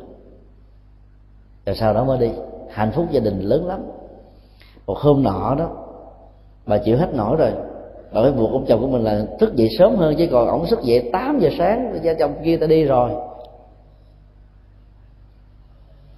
Rồi 1.65 1.75
sau 1.75 1.93
đó 1.93 2.03
mới 2.03 2.17
đi. 2.17 2.29
Hạnh 2.69 2.91
phúc 2.91 3.05
gia 3.11 3.19
đình 3.19 3.39
lớn 3.39 3.67
lắm. 3.67 3.79
Một 4.87 4.97
hôm 4.97 5.23
nọ 5.23 5.55
đó 5.59 5.69
bà 6.65 6.77
chịu 6.77 6.97
hết 6.97 7.13
nổi 7.13 7.35
rồi, 7.37 7.51
bà 8.13 8.21
phải 8.21 8.31
buộc 8.31 8.51
ông 8.51 8.65
chồng 8.67 8.81
của 8.81 8.87
mình 8.87 9.03
là 9.03 9.25
thức 9.39 9.55
dậy 9.55 9.67
sớm 9.79 9.95
hơn 9.95 10.15
chứ 10.17 10.27
còn 10.31 10.47
ổng 10.47 10.65
thức 10.69 10.79
dậy 10.83 11.09
8 11.13 11.39
giờ 11.39 11.49
sáng 11.57 11.99
gia 12.03 12.13
chồng 12.13 12.33
kia 12.43 12.57
ta 12.57 12.67
đi 12.67 12.83
rồi 12.83 13.11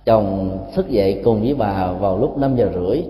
chồng 0.05 0.57
thức 0.73 0.89
dậy 0.89 1.21
cùng 1.23 1.41
với 1.41 1.53
bà 1.53 1.91
vào 1.91 2.17
lúc 2.17 2.37
5 2.37 2.55
giờ 2.55 2.69
rưỡi. 2.73 3.03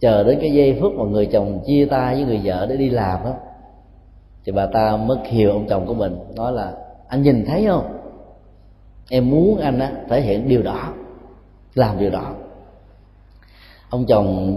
Chờ 0.00 0.24
đến 0.24 0.38
cái 0.40 0.52
giây 0.52 0.78
phút 0.80 0.92
mà 0.92 1.04
người 1.04 1.26
chồng 1.26 1.60
chia 1.66 1.86
tay 1.90 2.14
với 2.14 2.24
người 2.24 2.40
vợ 2.44 2.66
để 2.66 2.76
đi 2.76 2.90
làm 2.90 3.24
đó 3.24 3.34
thì 4.46 4.52
bà 4.52 4.66
ta 4.66 4.96
mất 4.96 5.18
hiểu 5.24 5.52
ông 5.52 5.66
chồng 5.68 5.86
của 5.86 5.94
mình. 5.94 6.18
Nói 6.36 6.52
là, 6.52 6.72
anh 7.08 7.22
nhìn 7.22 7.44
thấy 7.46 7.66
không? 7.68 7.98
Em 9.10 9.30
muốn 9.30 9.58
anh 9.58 9.78
á, 9.78 9.92
thể 10.08 10.20
hiện 10.20 10.48
điều 10.48 10.62
đó, 10.62 10.92
làm 11.74 11.98
điều 11.98 12.10
đó. 12.10 12.34
Ông 13.90 14.06
chồng 14.06 14.56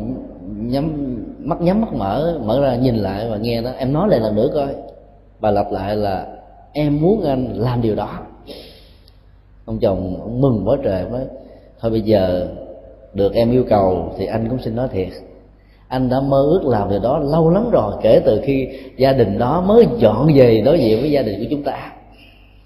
nhắm, 0.58 1.16
mắt 1.40 1.62
nhắm 1.62 1.82
mắt 1.82 1.94
mở 1.94 2.40
mở 2.44 2.62
ra 2.62 2.76
nhìn 2.76 2.96
lại 2.96 3.30
và 3.30 3.38
nghe 3.38 3.62
đó, 3.62 3.72
em 3.78 3.94
nói 3.94 4.08
lại 4.10 4.20
lần 4.20 4.36
nữa 4.36 4.50
coi. 4.54 4.68
Bà 5.40 5.52
lặp 5.52 5.72
lại 5.72 5.96
là, 5.96 6.28
em 6.74 7.02
muốn 7.02 7.24
anh 7.24 7.54
làm 7.54 7.82
điều 7.82 7.96
đó. 7.96 8.20
Ông 9.66 9.80
chồng 9.80 10.20
ông 10.22 10.42
mừng 10.42 10.64
quá 10.66 10.78
trời 10.84 11.06
nói 11.10 11.22
thôi 11.82 11.92
bây 11.92 12.02
giờ 12.02 12.48
được 13.14 13.34
em 13.34 13.52
yêu 13.52 13.64
cầu 13.70 14.14
thì 14.18 14.26
anh 14.26 14.50
cũng 14.50 14.60
xin 14.64 14.76
nói 14.76 14.88
thiệt. 14.92 15.10
Anh 15.88 16.10
đã 16.10 16.22
mơ 16.22 16.42
ước 16.42 16.62
làm 16.66 16.90
điều 16.90 17.00
đó 17.00 17.20
lâu 17.20 17.50
lắm 17.50 17.70
rồi, 17.72 17.94
kể 18.02 18.22
từ 18.26 18.42
khi 18.44 18.68
gia 18.98 19.14
đình 19.14 19.38
đó 19.38 19.62
mới 19.62 19.88
dọn 19.98 20.28
về 20.36 20.62
đối 20.66 20.80
diện 20.80 21.02
với 21.02 21.12
gia 21.12 21.22
đình 21.22 21.40
của 21.40 21.46
chúng 21.50 21.64
ta. 21.64 21.94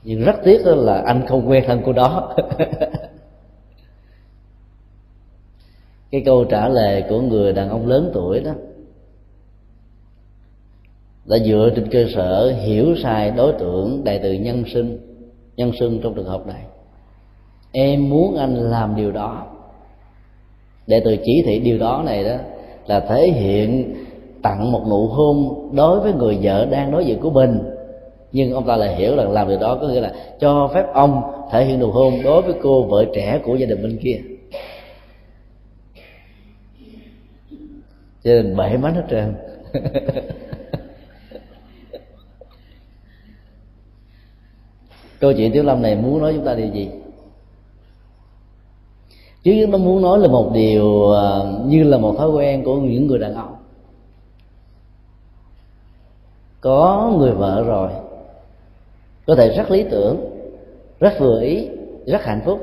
Nhưng 0.03 0.21
rất 0.21 0.35
tiếc 0.43 0.65
là 0.65 1.01
anh 1.05 1.25
không 1.27 1.49
quen 1.49 1.63
thân 1.67 1.81
cô 1.85 1.93
đó. 1.93 2.35
Cái 6.11 6.21
câu 6.25 6.45
trả 6.45 6.69
lời 6.69 7.03
của 7.09 7.21
người 7.21 7.53
đàn 7.53 7.69
ông 7.69 7.87
lớn 7.87 8.11
tuổi 8.13 8.39
đó 8.39 8.51
đã 11.25 11.37
dựa 11.37 11.69
trên 11.75 11.89
cơ 11.91 12.05
sở 12.15 12.53
hiểu 12.61 12.95
sai 13.03 13.31
đối 13.31 13.53
tượng 13.53 14.03
đại 14.03 14.19
từ 14.23 14.33
nhân 14.33 14.63
sinh 14.73 14.97
nhân 15.55 15.71
sinh 15.79 15.99
trong 16.03 16.15
trường 16.15 16.25
hợp 16.25 16.47
này 16.47 16.61
em 17.73 18.09
muốn 18.09 18.35
anh 18.37 18.55
làm 18.55 18.95
điều 18.95 19.11
đó. 19.11 19.45
Để 20.87 21.01
từ 21.05 21.17
chỉ 21.25 21.43
thị 21.45 21.59
điều 21.59 21.77
đó 21.77 22.03
này 22.05 22.23
đó, 22.23 22.35
là 22.85 22.99
thể 22.99 23.27
hiện 23.27 23.95
tặng 24.41 24.71
một 24.71 24.83
nụ 24.89 25.07
hôn 25.07 25.69
đối 25.75 25.99
với 25.99 26.13
người 26.13 26.37
vợ 26.41 26.65
đang 26.65 26.91
đối 26.91 27.05
diện 27.05 27.19
của 27.19 27.29
mình. 27.29 27.59
Nhưng 28.31 28.53
ông 28.53 28.67
ta 28.67 28.75
lại 28.75 28.95
hiểu 28.95 29.15
rằng 29.15 29.31
làm 29.31 29.47
điều 29.47 29.59
đó 29.59 29.77
có 29.81 29.87
nghĩa 29.87 30.01
là 30.01 30.13
cho 30.39 30.71
phép 30.73 30.85
ông 30.93 31.21
thể 31.51 31.65
hiện 31.65 31.79
nụ 31.79 31.91
hôn 31.91 32.21
đối 32.23 32.41
với 32.41 32.53
cô 32.61 32.83
vợ 32.83 33.05
trẻ 33.15 33.39
của 33.43 33.55
gia 33.55 33.65
đình 33.65 33.83
bên 33.83 33.97
kia. 34.03 34.19
Cho 38.23 38.31
nên 38.31 38.57
bể 38.57 38.77
mắt 38.77 38.93
hết 38.95 39.03
trơn. 39.09 39.33
Câu 45.19 45.33
chuyện 45.33 45.51
tiểu 45.51 45.63
lâm 45.63 45.81
này 45.81 45.95
muốn 45.95 46.21
nói 46.21 46.33
chúng 46.35 46.45
ta 46.45 46.55
điều 46.55 46.67
gì? 46.67 46.89
Chứ 49.43 49.67
nó 49.69 49.77
muốn 49.77 50.01
nói 50.01 50.19
là 50.19 50.27
một 50.27 50.51
điều 50.53 51.11
à, 51.11 51.39
như 51.65 51.83
là 51.83 51.97
một 51.97 52.15
thói 52.17 52.29
quen 52.29 52.63
của 52.63 52.75
những 52.75 53.07
người 53.07 53.19
đàn 53.19 53.35
ông. 53.35 53.55
Có 56.61 57.13
người 57.17 57.31
vợ 57.31 57.63
rồi, 57.63 57.89
có 59.27 59.35
thể 59.35 59.49
rất 59.49 59.71
lý 59.71 59.83
tưởng, 59.91 60.17
rất 60.99 61.13
vừa 61.19 61.41
ý, 61.41 61.67
rất 62.05 62.23
hạnh 62.23 62.41
phúc, 62.45 62.59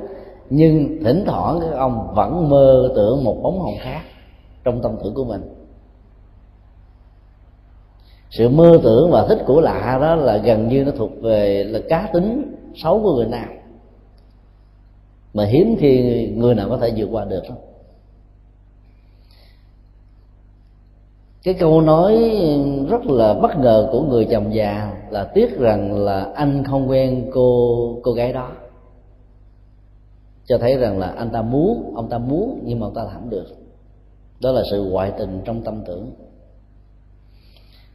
nhưng 0.51 1.05
thỉnh 1.05 1.25
thoảng 1.27 1.61
các 1.61 1.77
ông 1.77 2.15
vẫn 2.15 2.49
mơ 2.49 2.93
tưởng 2.97 3.25
một 3.25 3.37
bóng 3.43 3.61
hồng 3.61 3.77
khác 3.81 4.03
trong 4.65 4.83
tâm 4.83 4.97
tưởng 5.05 5.15
của 5.15 5.25
mình. 5.25 5.55
Sự 8.31 8.49
mơ 8.49 8.81
tưởng 8.83 9.11
và 9.11 9.27
thích 9.27 9.39
của 9.47 9.61
lạ 9.61 9.99
đó 10.01 10.15
là 10.15 10.37
gần 10.37 10.69
như 10.69 10.85
nó 10.85 10.93
thuộc 10.97 11.11
về 11.23 11.65
là 11.65 11.81
cá 11.89 12.09
tính 12.13 12.55
xấu 12.75 13.01
của 13.03 13.15
người 13.15 13.27
nam 13.27 13.49
mà 15.35 15.45
hiếm 15.45 15.77
khi 15.79 16.27
người 16.37 16.55
nào 16.55 16.69
có 16.69 16.77
thể 16.77 16.93
vượt 16.97 17.09
qua 17.13 17.25
được 17.25 17.43
cái 21.43 21.55
câu 21.55 21.81
nói 21.81 22.17
rất 22.89 23.07
là 23.07 23.35
bất 23.35 23.59
ngờ 23.59 23.89
của 23.93 24.03
người 24.03 24.25
chồng 24.31 24.55
già 24.55 24.93
là 25.11 25.25
tiếc 25.25 25.59
rằng 25.59 26.05
là 26.05 26.33
anh 26.35 26.65
không 26.65 26.91
quen 26.91 27.31
cô 27.33 27.77
cô 28.03 28.13
gái 28.13 28.33
đó. 28.33 28.51
Cho 30.47 30.59
thấy 30.59 30.77
rằng 30.77 30.99
là 30.99 31.07
anh 31.07 31.31
ta 31.31 31.43
muốn, 31.43 31.93
ông 31.97 32.09
ta 32.09 32.19
muốn 32.19 32.61
nhưng 32.65 32.81
mà 32.81 32.87
ông 32.87 32.95
ta 32.95 33.05
làm 33.05 33.31
được. 33.31 33.47
Đó 34.41 34.53
là 34.53 34.63
sự 34.71 34.85
ngoại 34.85 35.13
tình 35.19 35.41
trong 35.45 35.63
tâm 35.63 35.83
tưởng. 35.87 36.11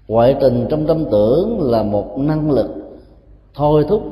Ngoại 0.07 0.35
tình 0.41 0.65
trong 0.69 0.87
tâm 0.87 1.05
tưởng 1.11 1.61
là 1.61 1.83
một 1.83 2.17
năng 2.17 2.51
lực 2.51 2.67
thôi 3.53 3.85
thúc 3.89 4.03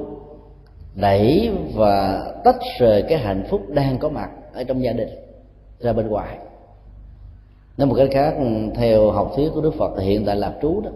đẩy 0.96 1.52
và 1.74 2.26
tách 2.44 2.60
rời 2.80 3.02
cái 3.02 3.20
hạnh 3.20 3.44
phúc 3.50 3.62
đang 3.70 3.98
có 3.98 4.10
mặt 4.10 4.30
ở 4.54 4.64
trong 4.64 4.84
gia 4.84 4.94
đình 4.94 5.10
ra 5.80 5.94
bên 5.94 6.08
ngoài. 6.08 6.38
Nói 7.78 7.88
một 7.88 7.96
cách 7.98 8.10
khác, 8.12 8.36
theo 8.76 9.12
học 9.12 9.32
thuyết 9.36 9.50
của 9.54 9.62
đức 9.62 9.74
phật, 9.78 10.00
hiện 10.00 10.26
tại 10.26 10.36
lạc 10.36 10.54
trú 10.62 10.82
đó, 10.82 10.90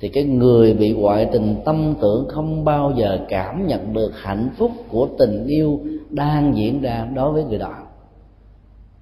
thì 0.00 0.08
cái 0.08 0.24
người 0.24 0.74
bị 0.74 0.92
ngoại 0.92 1.28
tình 1.32 1.56
tâm 1.64 1.94
tưởng 2.00 2.28
không 2.28 2.64
bao 2.64 2.92
giờ 2.96 3.18
cảm 3.28 3.66
nhận 3.66 3.92
được 3.92 4.12
hạnh 4.14 4.50
phúc 4.58 4.70
của 4.90 5.08
tình 5.18 5.46
yêu 5.46 5.80
đang 6.10 6.56
diễn 6.56 6.82
ra 6.82 7.08
đối 7.14 7.32
với 7.32 7.44
người 7.44 7.58
đó 7.58 7.74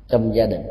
trong 0.09 0.35
gia 0.35 0.47
đình. 0.47 0.63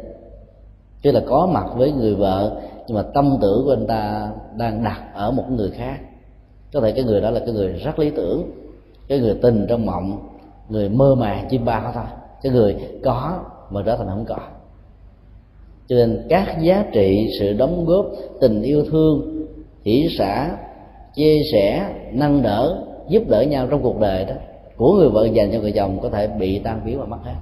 Tức 1.01 1.11
là 1.11 1.21
có 1.27 1.49
mặt 1.53 1.65
với 1.75 1.91
người 1.91 2.15
vợ, 2.15 2.61
nhưng 2.87 2.97
mà 2.97 3.03
tâm 3.13 3.37
tưởng 3.41 3.65
của 3.65 3.73
anh 3.73 3.87
ta 3.87 4.29
đang 4.57 4.83
đặt 4.83 5.01
ở 5.13 5.31
một 5.31 5.45
người 5.49 5.71
khác. 5.71 5.99
Có 6.73 6.81
thể 6.81 6.91
cái 6.91 7.03
người 7.03 7.21
đó 7.21 7.29
là 7.29 7.39
cái 7.39 7.53
người 7.53 7.67
rất 7.67 7.99
lý 7.99 8.09
tưởng 8.09 8.51
cái 9.07 9.19
người 9.19 9.39
tình 9.41 9.65
trong 9.69 9.85
mộng, 9.85 10.29
người 10.69 10.89
mơ 10.89 11.15
màng 11.15 11.47
chim 11.49 11.65
bao 11.65 11.91
thôi. 11.93 12.03
Cái 12.41 12.51
người 12.51 12.75
có 13.03 13.43
mà 13.69 13.81
trở 13.85 13.97
thành 13.97 14.07
không 14.07 14.25
có. 14.25 14.37
Cho 15.87 15.95
nên 15.95 16.25
các 16.29 16.57
giá 16.61 16.85
trị 16.93 17.29
sự 17.39 17.53
đóng 17.53 17.85
góp, 17.85 18.05
tình 18.41 18.61
yêu 18.61 18.85
thương, 18.91 19.45
hỷ 19.85 20.07
xã 20.17 20.57
chia 21.15 21.41
sẻ, 21.53 21.93
nâng 22.11 22.41
đỡ, 22.41 22.85
giúp 23.07 23.23
đỡ 23.27 23.41
nhau 23.41 23.67
trong 23.69 23.83
cuộc 23.83 23.99
đời 23.99 24.25
đó, 24.25 24.35
của 24.77 24.93
người 24.93 25.09
vợ 25.09 25.25
dành 25.25 25.51
cho 25.51 25.59
người 25.59 25.71
chồng 25.71 25.99
có 26.01 26.09
thể 26.09 26.27
bị 26.27 26.59
tan 26.59 26.81
biến 26.85 26.99
và 26.99 27.05
mất 27.05 27.17
hết. 27.23 27.35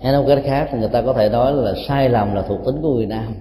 Hay 0.00 0.12
nói 0.12 0.24
cách 0.28 0.42
khác 0.44 0.68
thì 0.72 0.78
người 0.78 0.88
ta 0.88 1.02
có 1.02 1.12
thể 1.12 1.28
nói 1.28 1.52
là 1.52 1.72
sai 1.88 2.08
lầm 2.08 2.34
là 2.34 2.42
thuộc 2.42 2.64
tính 2.64 2.82
của 2.82 2.94
người 2.94 3.06
nam 3.06 3.34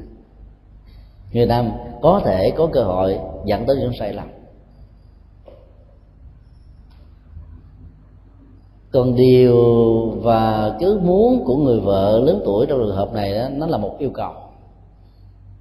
người 1.34 1.46
nam 1.46 1.72
có 2.02 2.22
thể 2.26 2.52
có 2.58 2.68
cơ 2.74 2.84
hội 2.84 3.20
dẫn 3.46 3.66
tới 3.66 3.76
những 3.80 3.92
sai 4.00 4.14
lầm. 4.14 4.28
Còn 8.92 9.16
điều 9.16 9.56
và 10.10 10.76
cứ 10.80 11.00
muốn 11.04 11.44
của 11.46 11.58
người 11.58 11.80
vợ 11.80 12.20
lớn 12.20 12.42
tuổi 12.46 12.66
trong 12.66 12.80
trường 12.80 12.96
hợp 12.96 13.14
này 13.14 13.36
đó, 13.36 13.50
nó 13.52 13.68
là 13.68 13.78
một 13.78 13.96
yêu 14.00 14.10
cầu. 14.14 14.34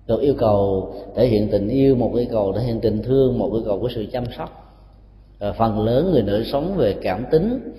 Một 0.09 0.21
yêu 0.21 0.35
cầu 0.39 0.93
thể 1.17 1.27
hiện 1.27 1.49
tình 1.53 1.69
yêu, 1.69 1.97
một 1.97 2.13
yêu 2.15 2.27
cầu 2.31 2.53
thể 2.53 2.63
hiện 2.63 2.81
tình 2.81 3.03
thương, 3.03 3.39
một 3.39 3.51
yêu 3.53 3.63
cầu 3.67 3.81
của 3.81 3.89
sự 3.95 4.07
chăm 4.13 4.25
sóc. 4.39 4.77
Và 5.39 5.53
phần 5.53 5.81
lớn 5.81 6.11
người 6.13 6.23
nữ 6.23 6.45
sống 6.53 6.75
về 6.77 6.97
cảm 7.03 7.25
tính, 7.31 7.73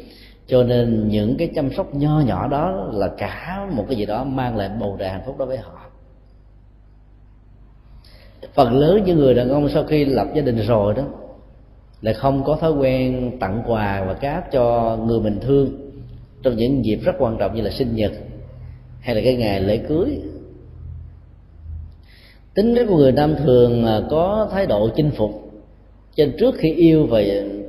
cho 0.47 0.63
nên 0.63 1.07
những 1.09 1.35
cái 1.37 1.49
chăm 1.55 1.69
sóc 1.73 1.95
nho 1.95 2.19
nhỏ 2.19 2.47
đó 2.47 2.89
là 2.91 3.07
cả 3.17 3.67
một 3.71 3.85
cái 3.87 3.97
gì 3.97 4.05
đó 4.05 4.23
mang 4.23 4.57
lại 4.57 4.69
bầu 4.79 4.95
trời 4.99 5.09
hạnh 5.09 5.23
phúc 5.25 5.35
đối 5.37 5.47
với 5.47 5.57
họ 5.57 5.90
phần 8.53 8.79
lớn 8.79 9.03
những 9.05 9.17
người 9.17 9.33
đàn 9.33 9.49
ông 9.49 9.69
sau 9.69 9.83
khi 9.83 10.05
lập 10.05 10.27
gia 10.35 10.41
đình 10.41 10.57
rồi 10.57 10.93
đó 10.93 11.03
là 12.01 12.13
không 12.13 12.43
có 12.43 12.55
thói 12.55 12.71
quen 12.71 13.31
tặng 13.39 13.63
quà 13.67 14.03
và 14.07 14.13
cáp 14.13 14.51
cho 14.51 14.97
người 15.05 15.19
mình 15.19 15.39
thương 15.41 15.91
trong 16.43 16.55
những 16.55 16.85
dịp 16.85 16.99
rất 17.03 17.15
quan 17.19 17.37
trọng 17.37 17.55
như 17.55 17.61
là 17.61 17.69
sinh 17.69 17.95
nhật 17.95 18.11
hay 18.99 19.15
là 19.15 19.21
cái 19.23 19.35
ngày 19.35 19.61
lễ 19.61 19.77
cưới. 19.77 20.19
Tính 22.53 22.75
cách 22.75 22.85
của 22.89 22.97
người 22.97 23.11
nam 23.11 23.35
thường 23.45 23.85
có 24.09 24.49
thái 24.51 24.65
độ 24.65 24.89
chinh 24.95 25.11
phục 25.11 25.51
cho 26.15 26.25
nên 26.25 26.35
trước 26.39 26.55
khi 26.57 26.73
yêu 26.73 27.07
và 27.09 27.21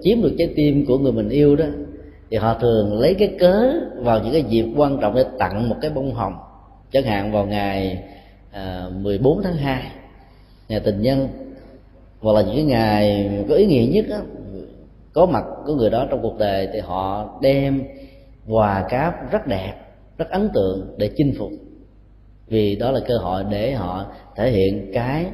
chiếm 0.03 0.23
được 0.23 0.35
trái 0.39 0.53
tim 0.57 0.87
của 0.87 0.99
người 0.99 1.13
mình 1.13 1.29
yêu 1.29 1.57
đó 1.57 1.65
thì 2.31 2.37
họ 2.37 2.59
thường 2.61 3.01
lấy 3.01 3.15
cái 3.15 3.37
cớ 3.39 3.73
vào 3.97 4.21
những 4.23 4.33
cái 4.33 4.43
dịp 4.43 4.67
quan 4.77 4.99
trọng 5.01 5.15
để 5.15 5.25
tặng 5.39 5.69
một 5.69 5.77
cái 5.81 5.91
bông 5.91 6.15
hồng 6.15 6.35
chẳng 6.93 7.05
hạn 7.05 7.33
vào 7.33 7.47
ngày 7.47 8.03
à, 8.51 8.89
14 9.01 9.43
tháng 9.43 9.57
2 9.57 9.83
ngày 10.69 10.81
tình 10.81 11.03
nhân. 11.03 11.29
Hoặc 12.21 12.33
là 12.33 12.43
những 12.43 12.55
cái 12.55 12.65
ngày 12.65 13.31
có 13.49 13.55
ý 13.55 13.67
nghĩa 13.67 13.87
nhất 13.87 14.05
đó, 14.09 14.19
có 15.13 15.27
mặt 15.27 15.45
của 15.67 15.75
người 15.75 15.91
đó 15.91 16.07
trong 16.11 16.23
cuộc 16.23 16.39
đời 16.39 16.69
thì 16.73 16.81
họ 16.81 17.39
đem 17.43 17.83
quà 18.49 18.87
cáp 18.89 19.33
rất 19.33 19.47
đẹp 19.47 19.75
rất 20.19 20.31
ấn 20.31 20.49
tượng 20.55 20.95
để 20.99 21.11
chinh 21.17 21.35
phục. 21.39 21.51
Vì 22.49 22.77
đó 22.77 22.91
là 22.91 23.01
cơ 23.07 23.19
hội 23.19 23.45
để 23.51 23.73
họ 23.73 24.07
thể 24.37 24.51
hiện 24.51 24.91
cái 24.95 25.27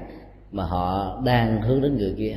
mà 0.53 0.65
họ 0.65 1.21
đang 1.25 1.63
hướng 1.63 1.81
đến 1.81 1.97
người 1.99 2.15
kia. 2.19 2.37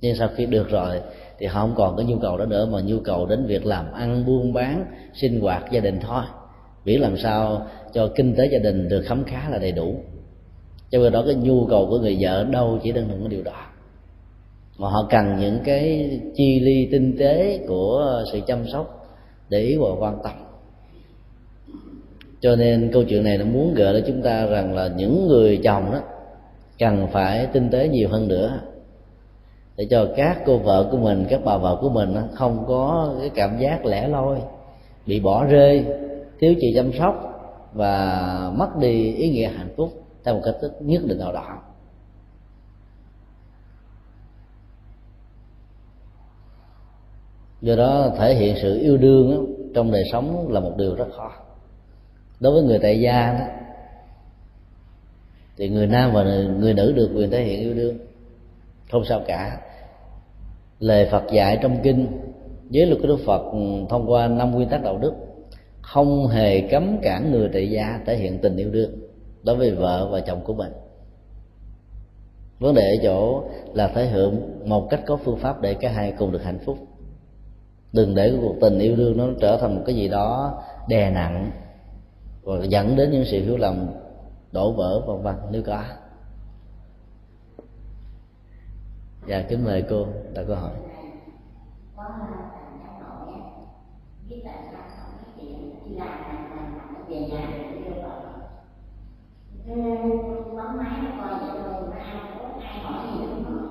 Nhưng 0.00 0.16
sau 0.16 0.28
khi 0.36 0.46
được 0.46 0.70
rồi 0.70 1.00
thì 1.38 1.46
họ 1.46 1.60
không 1.60 1.74
còn 1.76 1.96
cái 1.96 2.06
nhu 2.06 2.18
cầu 2.18 2.36
đó 2.36 2.44
nữa 2.44 2.66
mà 2.66 2.80
nhu 2.80 3.00
cầu 3.00 3.26
đến 3.26 3.46
việc 3.46 3.66
làm 3.66 3.92
ăn 3.92 4.24
buôn 4.26 4.52
bán 4.52 4.84
sinh 5.14 5.40
hoạt 5.40 5.70
gia 5.70 5.80
đình 5.80 6.00
thôi. 6.00 6.22
Miễn 6.84 7.00
làm 7.00 7.16
sao 7.16 7.66
cho 7.92 8.10
kinh 8.16 8.34
tế 8.34 8.48
gia 8.52 8.58
đình 8.58 8.88
được 8.88 9.02
khấm 9.06 9.24
khá 9.24 9.48
là 9.50 9.58
đầy 9.58 9.72
đủ 9.72 9.94
cho 10.94 11.00
nên 11.00 11.12
đó, 11.12 11.22
cái 11.26 11.34
nhu 11.34 11.66
cầu 11.66 11.86
của 11.86 11.98
người 11.98 12.16
vợ 12.20 12.44
đâu 12.44 12.78
chỉ 12.82 12.92
đơn 12.92 13.08
thuần 13.08 13.20
cái 13.20 13.28
điều 13.28 13.42
đó. 13.42 13.52
Mà 14.78 14.88
họ 14.88 15.06
cần 15.10 15.36
những 15.40 15.58
cái 15.64 16.10
chi 16.34 16.60
ly 16.60 16.88
tinh 16.92 17.16
tế 17.18 17.60
của 17.68 18.22
sự 18.32 18.40
chăm 18.46 18.66
sóc 18.72 19.06
để 19.48 19.58
ý 19.58 19.76
và 19.76 19.88
quan 19.98 20.18
tâm. 20.24 20.32
Cho 22.40 22.56
nên 22.56 22.90
câu 22.92 23.04
chuyện 23.04 23.24
này 23.24 23.38
nó 23.38 23.44
muốn 23.44 23.74
gợi 23.74 23.94
đến 23.94 24.04
chúng 24.06 24.22
ta 24.22 24.46
rằng 24.46 24.74
là 24.74 24.88
những 24.96 25.28
người 25.28 25.60
chồng 25.64 25.90
đó 25.92 26.00
cần 26.78 27.06
phải 27.12 27.46
tinh 27.46 27.70
tế 27.70 27.88
nhiều 27.88 28.08
hơn 28.08 28.28
nữa. 28.28 28.60
Để 29.76 29.86
cho 29.90 30.08
các 30.16 30.38
cô 30.46 30.58
vợ 30.58 30.88
của 30.90 30.98
mình, 30.98 31.26
các 31.28 31.40
bà 31.44 31.58
vợ 31.58 31.78
của 31.80 31.88
mình 31.88 32.14
không 32.32 32.64
có 32.68 33.14
cái 33.20 33.30
cảm 33.34 33.58
giác 33.58 33.86
lẻ 33.86 34.08
loi, 34.08 34.38
bị 35.06 35.20
bỏ 35.20 35.44
rơi, 35.44 35.84
thiếu 36.40 36.54
chị 36.60 36.72
chăm 36.74 36.92
sóc 36.98 37.14
và 37.72 38.52
mất 38.56 38.76
đi 38.80 39.14
ý 39.14 39.28
nghĩa 39.30 39.48
hạnh 39.48 39.72
phúc 39.76 40.03
theo 40.24 40.34
một 40.34 40.40
cách 40.44 40.54
thức 40.60 40.72
nhất 40.80 41.02
định 41.06 41.18
nào 41.18 41.32
đó. 41.32 41.62
Do 47.60 47.76
đó 47.76 48.10
thể 48.18 48.34
hiện 48.34 48.56
sự 48.62 48.78
yêu 48.78 48.96
đương 48.96 49.30
đó, 49.30 49.64
trong 49.74 49.92
đời 49.92 50.02
sống 50.12 50.52
là 50.52 50.60
một 50.60 50.72
điều 50.76 50.94
rất 50.94 51.08
khó. 51.16 51.32
Đối 52.40 52.52
với 52.52 52.62
người 52.62 52.78
tại 52.78 53.00
gia 53.00 53.32
đó 53.32 53.46
thì 55.56 55.68
người 55.68 55.86
nam 55.86 56.12
và 56.12 56.24
người 56.58 56.74
nữ 56.74 56.92
được 56.92 57.10
quyền 57.14 57.30
thể 57.30 57.44
hiện 57.44 57.60
yêu 57.60 57.74
đương. 57.74 57.98
Không 58.90 59.04
sao 59.04 59.22
cả. 59.26 59.60
Lời 60.78 61.08
phật 61.10 61.22
dạy 61.32 61.58
trong 61.62 61.78
kinh 61.82 62.20
với 62.70 62.86
luật 62.86 63.00
của 63.02 63.08
đức 63.08 63.18
phật 63.26 63.42
ừ, 63.52 63.58
thông 63.90 64.10
qua 64.10 64.28
năm 64.28 64.50
nguyên 64.50 64.68
tắc 64.68 64.82
đạo 64.82 64.98
đức 64.98 65.14
không 65.80 66.26
hề 66.26 66.60
cấm 66.60 66.98
cản 67.02 67.32
người 67.32 67.50
tại 67.52 67.70
gia 67.70 68.00
thể 68.06 68.16
hiện 68.16 68.38
tình 68.38 68.56
yêu 68.56 68.70
đương 68.70 69.03
đối 69.44 69.56
với 69.56 69.70
vợ 69.70 70.08
và 70.10 70.20
chồng 70.20 70.40
của 70.44 70.54
mình. 70.54 70.72
Vấn 72.58 72.74
đề 72.74 72.82
ở 72.82 73.02
chỗ 73.02 73.44
là 73.74 73.88
thể 73.88 74.06
hiện 74.06 74.58
một 74.68 74.86
cách 74.90 75.00
có 75.06 75.16
phương 75.16 75.38
pháp 75.38 75.60
để 75.60 75.74
cả 75.74 75.90
hai 75.90 76.12
cùng 76.18 76.32
được 76.32 76.42
hạnh 76.44 76.58
phúc. 76.64 76.78
Đừng 77.92 78.14
để 78.14 78.38
cuộc 78.40 78.54
tình 78.60 78.78
yêu 78.78 78.96
đương 78.96 79.16
nó 79.16 79.26
trở 79.40 79.56
thành 79.56 79.76
một 79.76 79.82
cái 79.86 79.94
gì 79.94 80.08
đó 80.08 80.62
đè 80.88 81.10
nặng 81.10 81.50
và 82.42 82.64
dẫn 82.64 82.96
đến 82.96 83.10
những 83.10 83.24
sự 83.24 83.44
hiểu 83.44 83.56
lầm, 83.56 83.86
đổ 84.52 84.72
vỡ, 84.72 85.00
vân 85.06 85.22
vân, 85.22 85.34
nếu 85.50 85.62
có. 85.66 85.82
Dạ 89.26 89.42
kính 89.48 89.64
mời 89.64 89.84
cô 89.90 90.06
đặt 90.34 90.44
câu 90.46 90.56
hỏi 90.56 90.70
bấm 99.66 100.76
máy 100.76 100.98
nó 101.02 101.10
coi 101.20 101.40
vậy 101.40 101.60
nó 101.62 101.96
ai 101.96 102.14
có 102.38 102.48
ai 102.62 102.78
hỏi 102.78 103.06
gì 103.12 103.24
nói. 103.44 103.62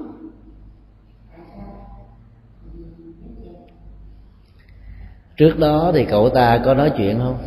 Trước 5.37 5.59
đó 5.59 5.91
thì 5.93 6.05
cậu 6.05 6.29
ta 6.29 6.61
có 6.65 6.73
nói 6.73 6.91
chuyện 6.97 7.19
không? 7.19 7.37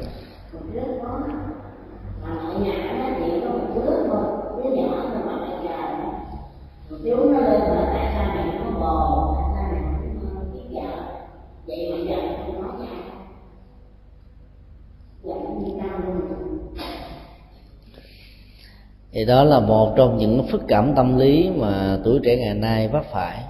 Thì 19.17 19.25
đó 19.25 19.45
là 19.45 19.61
một 19.61 19.93
trong 19.97 20.19
những 20.19 20.47
phức 20.51 20.63
cảm 20.69 20.93
tâm 20.97 21.19
lý 21.19 21.51
mà 21.57 21.99
tuổi 22.05 22.21
trẻ 22.25 22.37
ngày 22.37 22.55
nay 22.55 22.89
vấp 22.89 23.05
phải. 23.13 23.45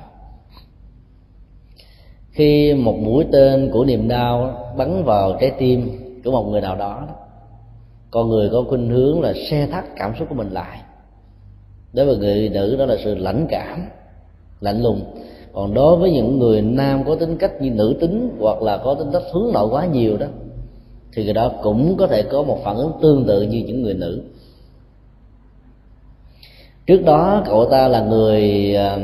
Khi 2.31 2.75
một 2.75 2.95
mũi 2.99 3.25
tên 3.33 3.71
của 3.73 3.85
niềm 3.85 4.09
đau 4.09 4.59
bắn 4.77 5.05
vào 5.05 5.37
trái 5.41 5.53
tim 5.59 5.91
của 6.25 6.31
một 6.31 6.43
người 6.43 6.61
nào 6.61 6.77
đó, 6.77 7.09
con 8.11 8.29
người 8.29 8.49
có 8.53 8.65
khuynh 8.69 8.89
hướng 8.89 9.21
là 9.21 9.33
xe 9.51 9.67
thắt 9.67 9.85
cảm 9.97 10.13
xúc 10.19 10.29
của 10.29 10.35
mình 10.35 10.51
lại. 10.51 10.81
Đối 11.93 12.07
với 12.07 12.17
người 12.17 12.49
nữ, 12.49 12.77
đó 12.79 12.87
là 12.87 12.97
sự 13.05 13.15
lãnh 13.15 13.47
cảm, 13.49 13.87
lạnh 14.61 14.83
lùng. 14.83 15.01
Còn 15.53 15.75
đối 15.75 15.97
với 15.97 16.11
những 16.11 16.39
người 16.39 16.63
nam 16.63 17.05
có 17.05 17.15
tính 17.15 17.37
cách 17.39 17.53
như 17.61 17.71
nữ 17.71 17.97
tính 18.01 18.37
hoặc 18.41 18.63
là 18.63 18.79
có 18.79 18.95
tính 18.95 19.09
cách 19.13 19.23
hướng 19.33 19.53
nội 19.53 19.69
quá 19.71 19.87
nhiều 19.87 20.17
đó, 20.17 20.27
thì 21.13 21.25
người 21.25 21.35
đó 21.35 21.53
cũng 21.63 21.97
có 21.97 22.07
thể 22.07 22.23
có 22.23 22.43
một 22.43 22.59
phản 22.65 22.77
ứng 22.77 22.93
tương 23.03 23.25
tự 23.25 23.43
như 23.43 23.65
những 23.67 23.83
người 23.83 23.95
nữ 23.95 24.23
trước 26.87 27.05
đó 27.05 27.43
cậu 27.47 27.69
ta 27.71 27.89
là 27.89 28.01
người 28.01 28.75
uh, 28.77 29.01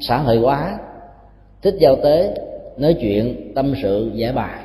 xã 0.00 0.18
hội 0.18 0.36
hóa 0.36 0.78
thích 1.62 1.74
giao 1.78 1.96
tế 1.96 2.34
nói 2.76 2.96
chuyện 3.00 3.52
tâm 3.54 3.74
sự 3.82 4.10
giải 4.14 4.32
bài. 4.32 4.60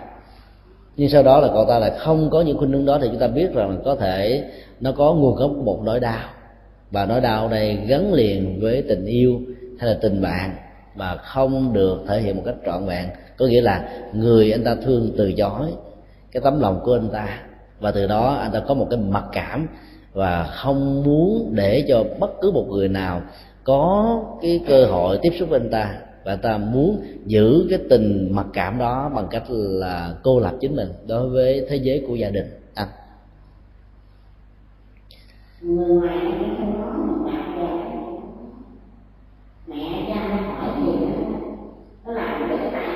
Nhưng 0.97 1.09
sau 1.09 1.23
đó 1.23 1.39
là 1.39 1.47
cậu 1.47 1.65
ta 1.65 1.79
lại 1.79 1.91
không 1.97 2.29
có 2.29 2.41
những 2.41 2.57
khuynh 2.57 2.71
hướng 2.71 2.85
đó 2.85 2.97
thì 3.01 3.07
chúng 3.07 3.19
ta 3.19 3.27
biết 3.27 3.53
rằng 3.53 3.69
là 3.69 3.75
có 3.85 3.95
thể 3.95 4.43
nó 4.79 4.91
có 4.91 5.13
nguồn 5.13 5.35
gốc 5.35 5.51
một 5.51 5.79
nỗi 5.83 5.99
đau. 5.99 6.29
Và 6.91 7.05
nỗi 7.05 7.21
đau 7.21 7.47
đây 7.47 7.75
gắn 7.87 8.13
liền 8.13 8.59
với 8.61 8.81
tình 8.81 9.05
yêu 9.05 9.39
hay 9.79 9.89
là 9.89 9.97
tình 10.01 10.21
bạn 10.21 10.55
mà 10.95 11.15
không 11.15 11.73
được 11.73 12.03
thể 12.07 12.21
hiện 12.21 12.35
một 12.35 12.43
cách 12.45 12.55
trọn 12.65 12.85
vẹn. 12.85 13.05
Có 13.37 13.45
nghĩa 13.45 13.61
là 13.61 13.89
người 14.13 14.51
anh 14.51 14.63
ta 14.63 14.75
thương 14.75 15.11
từ 15.17 15.33
chối 15.33 15.67
cái 16.31 16.41
tấm 16.43 16.59
lòng 16.59 16.81
của 16.83 16.95
anh 16.95 17.09
ta. 17.09 17.39
Và 17.79 17.91
từ 17.91 18.07
đó 18.07 18.33
anh 18.41 18.51
ta 18.51 18.59
có 18.67 18.73
một 18.73 18.87
cái 18.89 18.99
mặc 18.99 19.23
cảm 19.31 19.67
và 20.13 20.43
không 20.43 21.03
muốn 21.03 21.51
để 21.55 21.85
cho 21.87 22.03
bất 22.19 22.31
cứ 22.41 22.51
một 22.51 22.65
người 22.69 22.87
nào 22.87 23.21
có 23.63 24.19
cái 24.41 24.61
cơ 24.67 24.85
hội 24.85 25.19
tiếp 25.21 25.33
xúc 25.39 25.49
với 25.49 25.59
anh 25.59 25.69
ta. 25.69 25.95
Và 26.23 26.35
ta 26.35 26.57
muốn 26.57 27.03
giữ 27.25 27.67
cái 27.69 27.79
tình 27.89 28.29
mặc 28.31 28.45
cảm 28.53 28.77
đó 28.77 29.11
bằng 29.15 29.27
cách 29.31 29.43
là 29.49 30.15
cô 30.23 30.39
lập 30.39 30.53
chính 30.59 30.75
mình 30.75 30.89
đối 31.07 31.29
với 31.29 31.65
thế 31.69 31.75
giới 31.75 32.03
của 32.07 32.15
gia 32.15 32.29
đình. 32.29 32.45
À. 32.73 32.87
người 35.61 35.87
ngoài 35.87 36.17
không 36.57 36.81
có 36.81 37.03
một 37.03 37.31
bạn 37.31 37.55
bè. 37.57 37.67
Mẹ 39.67 40.05
cha 40.07 40.27
nó 40.29 40.35
hỏi 40.35 40.81
gì 40.85 41.05
nó 42.05 42.13
làm 42.13 42.49
cái 42.49 42.69
tại 42.71 42.87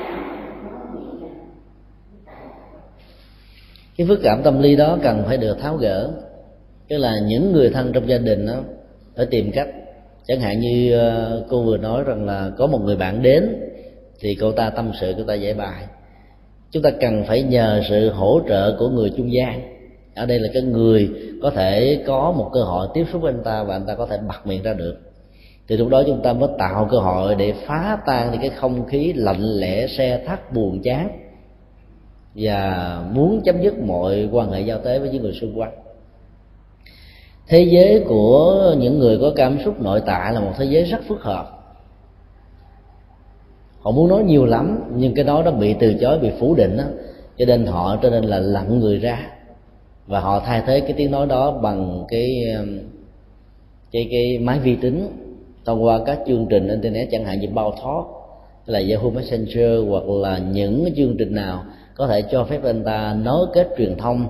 cái 3.98 4.08
phức 4.08 4.20
cảm 4.24 4.44
tâm 4.44 4.62
lý 4.62 4.76
đó 4.76 4.98
cần 5.04 5.24
phải 5.28 5.38
được 5.38 5.58
tháo 5.62 5.78
gỡ 5.78 6.12
tức 6.90 6.98
là 6.98 7.20
những 7.28 7.52
người 7.52 7.70
thân 7.70 7.92
trong 7.94 8.10
gia 8.10 8.18
đình 8.18 8.46
đó 8.46 8.64
phải 9.16 9.26
tìm 9.26 9.52
cách. 9.52 9.68
Chẳng 10.28 10.40
hạn 10.40 10.60
như 10.60 10.94
ờ, 10.94 11.46
cô 11.50 11.64
vừa 11.64 11.78
nói 11.78 12.04
rằng 12.04 12.26
là 12.26 12.52
có 12.58 12.68
một 12.68 12.82
người 12.84 12.96
bạn 12.96 13.22
đến, 13.22 13.50
thì 14.20 14.38
cô 14.42 14.52
ta 14.52 14.70
tâm 14.70 14.92
sự, 15.02 15.14
cô 15.18 15.24
ta 15.24 15.34
giải 15.34 15.54
bài. 15.54 15.84
Chúng 16.72 16.84
ta 16.84 16.90
cần 17.02 17.24
phải 17.28 17.44
nhờ 17.44 17.82
sự 17.90 18.10
hỗ 18.10 18.42
trợ 18.48 18.76
của 18.80 18.90
người 18.90 19.12
trung 19.18 19.34
gian. 19.34 19.62
Ở 20.16 20.26
đây 20.26 20.40
là 20.40 20.50
cái 20.54 20.64
người 20.64 21.10
có 21.42 21.50
thể 21.50 22.04
có 22.08 22.34
một 22.38 22.50
cơ 22.54 22.64
hội 22.64 22.88
tiếp 22.94 23.06
xúc 23.12 23.22
với 23.22 23.34
anh 23.34 23.44
ta 23.44 23.64
và 23.64 23.76
anh 23.76 23.86
ta 23.88 23.96
có 23.96 24.06
thể 24.06 24.18
bật 24.28 24.48
miệng 24.48 24.64
ra 24.64 24.74
được. 24.74 24.98
Thì 25.68 25.78
lúc 25.78 25.90
đó 25.90 26.04
chúng 26.08 26.22
ta 26.24 26.34
mới 26.34 26.50
tạo 26.58 26.88
cơ 26.92 26.98
hội 26.98 27.36
để 27.36 27.54
phá 27.66 27.98
tan 28.06 28.32
đi 28.32 28.38
cái 28.42 28.50
không 28.50 28.86
khí 28.86 29.14
lạnh 29.14 29.42
lẽ, 29.42 29.88
xe 29.88 30.24
thắt, 30.26 30.54
buồn 30.54 30.82
chán. 30.82 31.10
Và 32.36 33.00
muốn 33.12 33.42
chấm 33.46 33.62
dứt 33.62 33.80
mọi 33.80 34.30
quan 34.32 34.52
hệ 34.52 34.62
giao 34.62 34.80
tế 34.80 35.00
với 35.00 35.10
những 35.10 35.24
người 35.24 35.34
xung 35.34 35.60
quanh 35.60 35.72
thế 37.48 37.62
giới 37.62 38.04
của 38.08 38.76
những 38.80 39.00
người 39.00 39.18
có 39.22 39.32
cảm 39.36 39.58
xúc 39.66 39.82
nội 39.82 40.02
tại 40.06 40.34
là 40.34 40.40
một 40.40 40.52
thế 40.58 40.66
giới 40.66 40.84
rất 40.84 41.00
phức 41.08 41.22
hợp. 41.22 41.52
Họ 43.80 43.92
muốn 43.92 44.10
nói 44.10 44.24
nhiều 44.24 44.46
lắm, 44.46 44.80
nhưng 44.96 45.16
cái 45.16 45.26
đó 45.26 45.44
nó 45.44 45.52
bị 45.52 45.76
từ 45.80 45.94
chối, 46.02 46.20
bị 46.20 46.30
phủ 46.40 46.56
định 46.56 46.78
đó 46.78 46.84
cho 47.38 47.46
nên 47.46 47.66
họ, 47.66 47.98
cho 48.02 48.10
nên 48.10 48.24
là 48.24 48.40
lặng 48.40 48.80
người 48.80 48.98
ra. 48.98 49.20
Và 50.08 50.20
họ 50.20 50.40
thay 50.40 50.62
thế 50.68 50.80
cái 50.80 50.94
tiếng 50.94 51.12
nói 51.12 51.26
đó 51.28 51.52
bằng 51.52 52.06
cái 52.08 52.44
um, 52.60 52.80
cái 53.92 54.08
cái 54.12 54.40
máy 54.40 54.60
vi 54.60 54.76
tính 54.76 55.08
thông 55.66 55.84
qua 55.84 56.00
các 56.06 56.20
chương 56.28 56.48
trình 56.50 56.68
internet 56.68 57.08
chẳng 57.12 57.26
hạn 57.26 57.40
như 57.40 57.48
bao 57.54 57.74
thoát 57.82 58.04
là 58.66 58.82
Yahoo 58.90 59.10
Messenger 59.10 59.80
hoặc 59.90 60.04
là 60.08 60.38
những 60.38 60.90
chương 60.96 61.16
trình 61.18 61.36
nào 61.36 61.64
có 61.96 62.08
thể 62.08 62.22
cho 62.22 62.44
phép 62.44 62.64
anh 62.64 62.84
ta 62.84 63.16
nối 63.24 63.48
kết 63.54 63.68
truyền 63.78 63.98
thông 63.98 64.28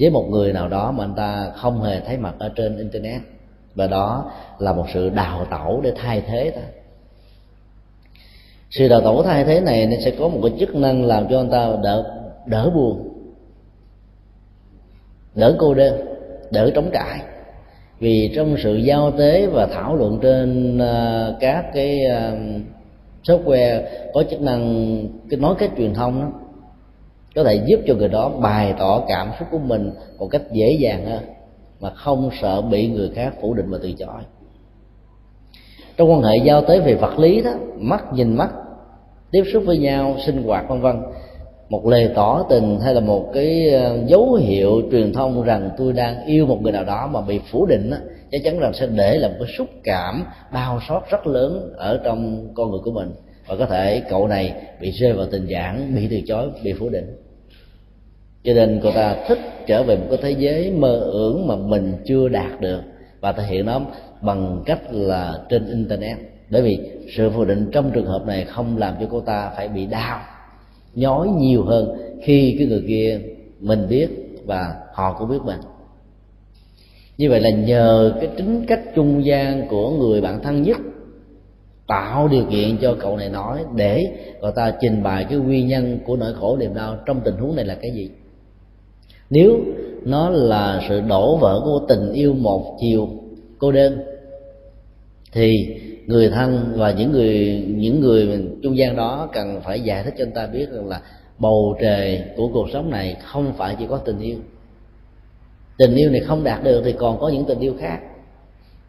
với 0.00 0.10
một 0.10 0.26
người 0.30 0.52
nào 0.52 0.68
đó 0.68 0.92
mà 0.92 1.04
anh 1.04 1.14
ta 1.14 1.50
không 1.56 1.82
hề 1.82 2.00
thấy 2.00 2.16
mặt 2.16 2.34
ở 2.38 2.48
trên 2.48 2.78
internet, 2.78 3.20
và 3.74 3.86
đó 3.86 4.30
là 4.58 4.72
một 4.72 4.86
sự 4.94 5.10
đào 5.10 5.46
tẩu 5.50 5.80
để 5.80 5.92
thay 5.96 6.22
thế 6.26 6.50
ta. 6.50 6.62
Sự 8.70 8.88
đào 8.88 9.00
tẩu 9.00 9.22
thay 9.22 9.44
thế 9.44 9.60
này 9.60 9.86
nó 9.86 9.96
sẽ 10.04 10.10
có 10.10 10.28
một 10.28 10.40
cái 10.42 10.52
chức 10.60 10.74
năng 10.74 11.04
làm 11.04 11.28
cho 11.28 11.40
anh 11.40 11.50
ta 11.50 11.68
đỡ 11.82 12.20
đỡ 12.46 12.70
buồn, 12.70 13.08
đỡ 15.34 15.56
cô 15.58 15.74
đơn, 15.74 16.00
đỡ 16.50 16.70
trống 16.74 16.90
trải. 16.92 17.20
Vì 17.98 18.32
trong 18.36 18.56
sự 18.62 18.76
giao 18.76 19.10
tế 19.10 19.46
và 19.46 19.66
thảo 19.66 19.96
luận 19.96 20.18
trên 20.22 20.78
à, 20.78 21.28
các 21.40 21.64
cái 21.74 22.04
à, 22.04 22.32
software 23.22 23.82
có 24.14 24.24
chức 24.30 24.40
năng, 24.40 24.98
cái 25.30 25.40
nói 25.40 25.54
cách 25.58 25.70
truyền 25.76 25.94
thông 25.94 26.20
đó 26.20 26.28
có 27.34 27.44
thể 27.44 27.60
giúp 27.66 27.80
cho 27.86 27.94
người 27.94 28.08
đó 28.08 28.28
bày 28.28 28.74
tỏ 28.78 29.02
cảm 29.08 29.30
xúc 29.38 29.48
của 29.50 29.58
mình 29.58 29.90
một 30.18 30.28
cách 30.30 30.42
dễ 30.52 30.76
dàng 30.80 31.06
hơn 31.06 31.22
mà 31.80 31.90
không 31.90 32.30
sợ 32.40 32.62
bị 32.62 32.88
người 32.88 33.10
khác 33.14 33.34
phủ 33.40 33.54
định 33.54 33.70
và 33.70 33.78
từ 33.82 33.92
chối. 33.92 34.22
Trong 35.96 36.12
quan 36.12 36.22
hệ 36.22 36.36
giao 36.44 36.62
tế 36.62 36.80
về 36.80 36.94
vật 36.94 37.18
lý 37.18 37.42
đó 37.42 37.50
mắt 37.76 38.12
nhìn 38.12 38.36
mắt 38.36 38.50
tiếp 39.30 39.42
xúc 39.52 39.62
với 39.66 39.78
nhau 39.78 40.16
sinh 40.26 40.42
hoạt 40.42 40.68
vân 40.68 40.80
vân 40.80 40.96
một 41.68 41.86
lời 41.86 42.10
tỏ 42.14 42.46
tình 42.50 42.80
hay 42.80 42.94
là 42.94 43.00
một 43.00 43.30
cái 43.34 43.68
ờ, 43.68 43.98
dấu 44.06 44.34
hiệu 44.34 44.82
truyền 44.90 45.12
thông 45.12 45.42
rằng 45.42 45.70
tôi 45.76 45.92
đang 45.92 46.26
yêu 46.26 46.46
một 46.46 46.62
người 46.62 46.72
nào 46.72 46.84
đó 46.84 47.10
mà 47.12 47.20
bị 47.20 47.40
phủ 47.50 47.66
định 47.66 47.90
đó, 47.90 47.96
chắc 48.30 48.40
chắn 48.44 48.58
rằng 48.58 48.72
sẽ 48.74 48.86
để 48.86 49.18
lại 49.18 49.30
một 49.30 49.36
cái 49.38 49.54
xúc 49.58 49.68
cảm 49.84 50.24
đau 50.52 50.80
xót 50.88 51.02
rất 51.10 51.26
lớn 51.26 51.72
ở 51.76 52.00
trong 52.04 52.48
con 52.54 52.70
người 52.70 52.80
của 52.84 52.90
mình. 52.90 53.12
Và 53.46 53.56
có 53.56 53.66
thể 53.66 54.02
cậu 54.10 54.28
này 54.28 54.54
bị 54.80 54.90
rơi 54.90 55.12
vào 55.12 55.26
tình 55.26 55.46
trạng 55.50 55.94
bị 55.94 56.08
từ 56.10 56.20
chối 56.26 56.50
bị 56.64 56.72
phủ 56.72 56.88
định 56.88 57.23
cho 58.44 58.54
nên 58.54 58.80
cô 58.82 58.90
ta 58.90 59.16
thích 59.28 59.38
trở 59.66 59.82
về 59.82 59.96
một 59.96 60.06
cái 60.10 60.18
thế 60.22 60.30
giới 60.30 60.70
mơ 60.70 60.98
ưởng 60.98 61.46
mà 61.46 61.56
mình 61.56 61.92
chưa 62.04 62.28
đạt 62.28 62.60
được 62.60 62.80
và 63.20 63.32
thể 63.32 63.42
hiện 63.46 63.66
nó 63.66 63.80
bằng 64.20 64.62
cách 64.66 64.80
là 64.90 65.38
trên 65.48 65.66
internet. 65.66 66.16
Bởi 66.50 66.62
vì 66.62 66.78
sự 67.16 67.30
phủ 67.30 67.44
định 67.44 67.70
trong 67.72 67.90
trường 67.90 68.06
hợp 68.06 68.26
này 68.26 68.44
không 68.44 68.78
làm 68.78 68.94
cho 69.00 69.06
cô 69.10 69.20
ta 69.20 69.50
phải 69.56 69.68
bị 69.68 69.86
đau, 69.86 70.20
nhói 70.94 71.28
nhiều 71.28 71.64
hơn 71.64 71.96
khi 72.22 72.54
cái 72.58 72.66
người 72.66 72.84
kia 72.88 73.20
mình 73.60 73.86
biết 73.88 74.08
và 74.46 74.74
họ 74.92 75.16
cũng 75.18 75.28
biết 75.28 75.42
mình. 75.44 75.60
Như 77.18 77.30
vậy 77.30 77.40
là 77.40 77.50
nhờ 77.50 78.14
cái 78.20 78.28
tính 78.36 78.64
cách 78.68 78.80
trung 78.94 79.24
gian 79.24 79.68
của 79.68 79.90
người 79.90 80.20
bạn 80.20 80.42
thân 80.42 80.62
nhất 80.62 80.76
tạo 81.86 82.28
điều 82.28 82.44
kiện 82.44 82.76
cho 82.76 82.96
cậu 83.00 83.16
này 83.16 83.28
nói 83.28 83.64
để 83.74 84.04
cậu 84.40 84.50
ta 84.50 84.72
trình 84.80 85.02
bày 85.02 85.24
cái 85.24 85.38
nguyên 85.38 85.68
nhân 85.68 85.98
của 86.06 86.16
nỗi 86.16 86.34
khổ 86.40 86.56
niềm 86.56 86.74
đau 86.74 86.96
trong 87.06 87.20
tình 87.24 87.36
huống 87.36 87.56
này 87.56 87.64
là 87.64 87.74
cái 87.74 87.90
gì 87.90 88.10
nếu 89.30 89.58
nó 90.04 90.30
là 90.30 90.80
sự 90.88 91.00
đổ 91.00 91.36
vỡ 91.36 91.60
của 91.64 91.80
tình 91.88 92.12
yêu 92.12 92.34
một 92.34 92.76
chiều 92.80 93.08
cô 93.58 93.72
đơn, 93.72 93.98
thì 95.32 95.76
người 96.06 96.28
thân 96.28 96.72
và 96.76 96.90
những 96.90 97.12
người 97.12 97.64
những 97.68 98.00
người 98.00 98.48
trung 98.62 98.76
gian 98.76 98.96
đó 98.96 99.28
cần 99.32 99.60
phải 99.64 99.80
giải 99.80 100.02
thích 100.04 100.14
cho 100.18 100.24
người 100.24 100.34
ta 100.34 100.46
biết 100.46 100.70
rằng 100.72 100.88
là 100.88 101.00
bầu 101.38 101.76
trời 101.80 102.22
của 102.36 102.48
cuộc 102.48 102.66
sống 102.72 102.90
này 102.90 103.16
không 103.24 103.52
phải 103.56 103.76
chỉ 103.78 103.86
có 103.86 103.96
tình 103.96 104.20
yêu. 104.20 104.36
Tình 105.78 105.94
yêu 105.94 106.10
này 106.10 106.20
không 106.20 106.44
đạt 106.44 106.64
được 106.64 106.82
thì 106.84 106.92
còn 106.92 107.20
có 107.20 107.28
những 107.28 107.44
tình 107.44 107.58
yêu 107.58 107.74
khác. 107.80 107.98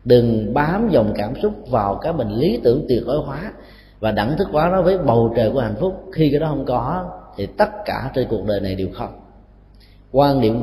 Đừng 0.04 0.54
bám 0.54 0.90
dòng 0.92 1.14
cảm 1.18 1.34
xúc 1.42 1.54
vào 1.70 1.96
cái 1.96 2.14
mình 2.14 2.30
lý 2.30 2.60
tưởng 2.64 2.86
tuyệt 2.90 3.04
đối 3.06 3.18
hóa 3.18 3.54
và 4.00 4.12
đẳng 4.12 4.38
thức 4.38 4.48
hóa 4.52 4.70
nó 4.72 4.82
với 4.82 4.98
bầu 4.98 5.34
trời 5.36 5.52
của 5.52 5.60
hạnh 5.60 5.76
phúc. 5.80 6.04
Khi 6.14 6.30
cái 6.32 6.40
đó 6.40 6.48
không 6.50 6.66
có, 6.66 7.06
thì 7.38 7.46
tất 7.58 7.70
cả 7.86 8.12
trên 8.16 8.28
cuộc 8.30 8.46
đời 8.48 8.60
này 8.60 8.76
đều 8.76 8.88
không 8.94 9.25
quan 10.16 10.42
niệm 10.42 10.62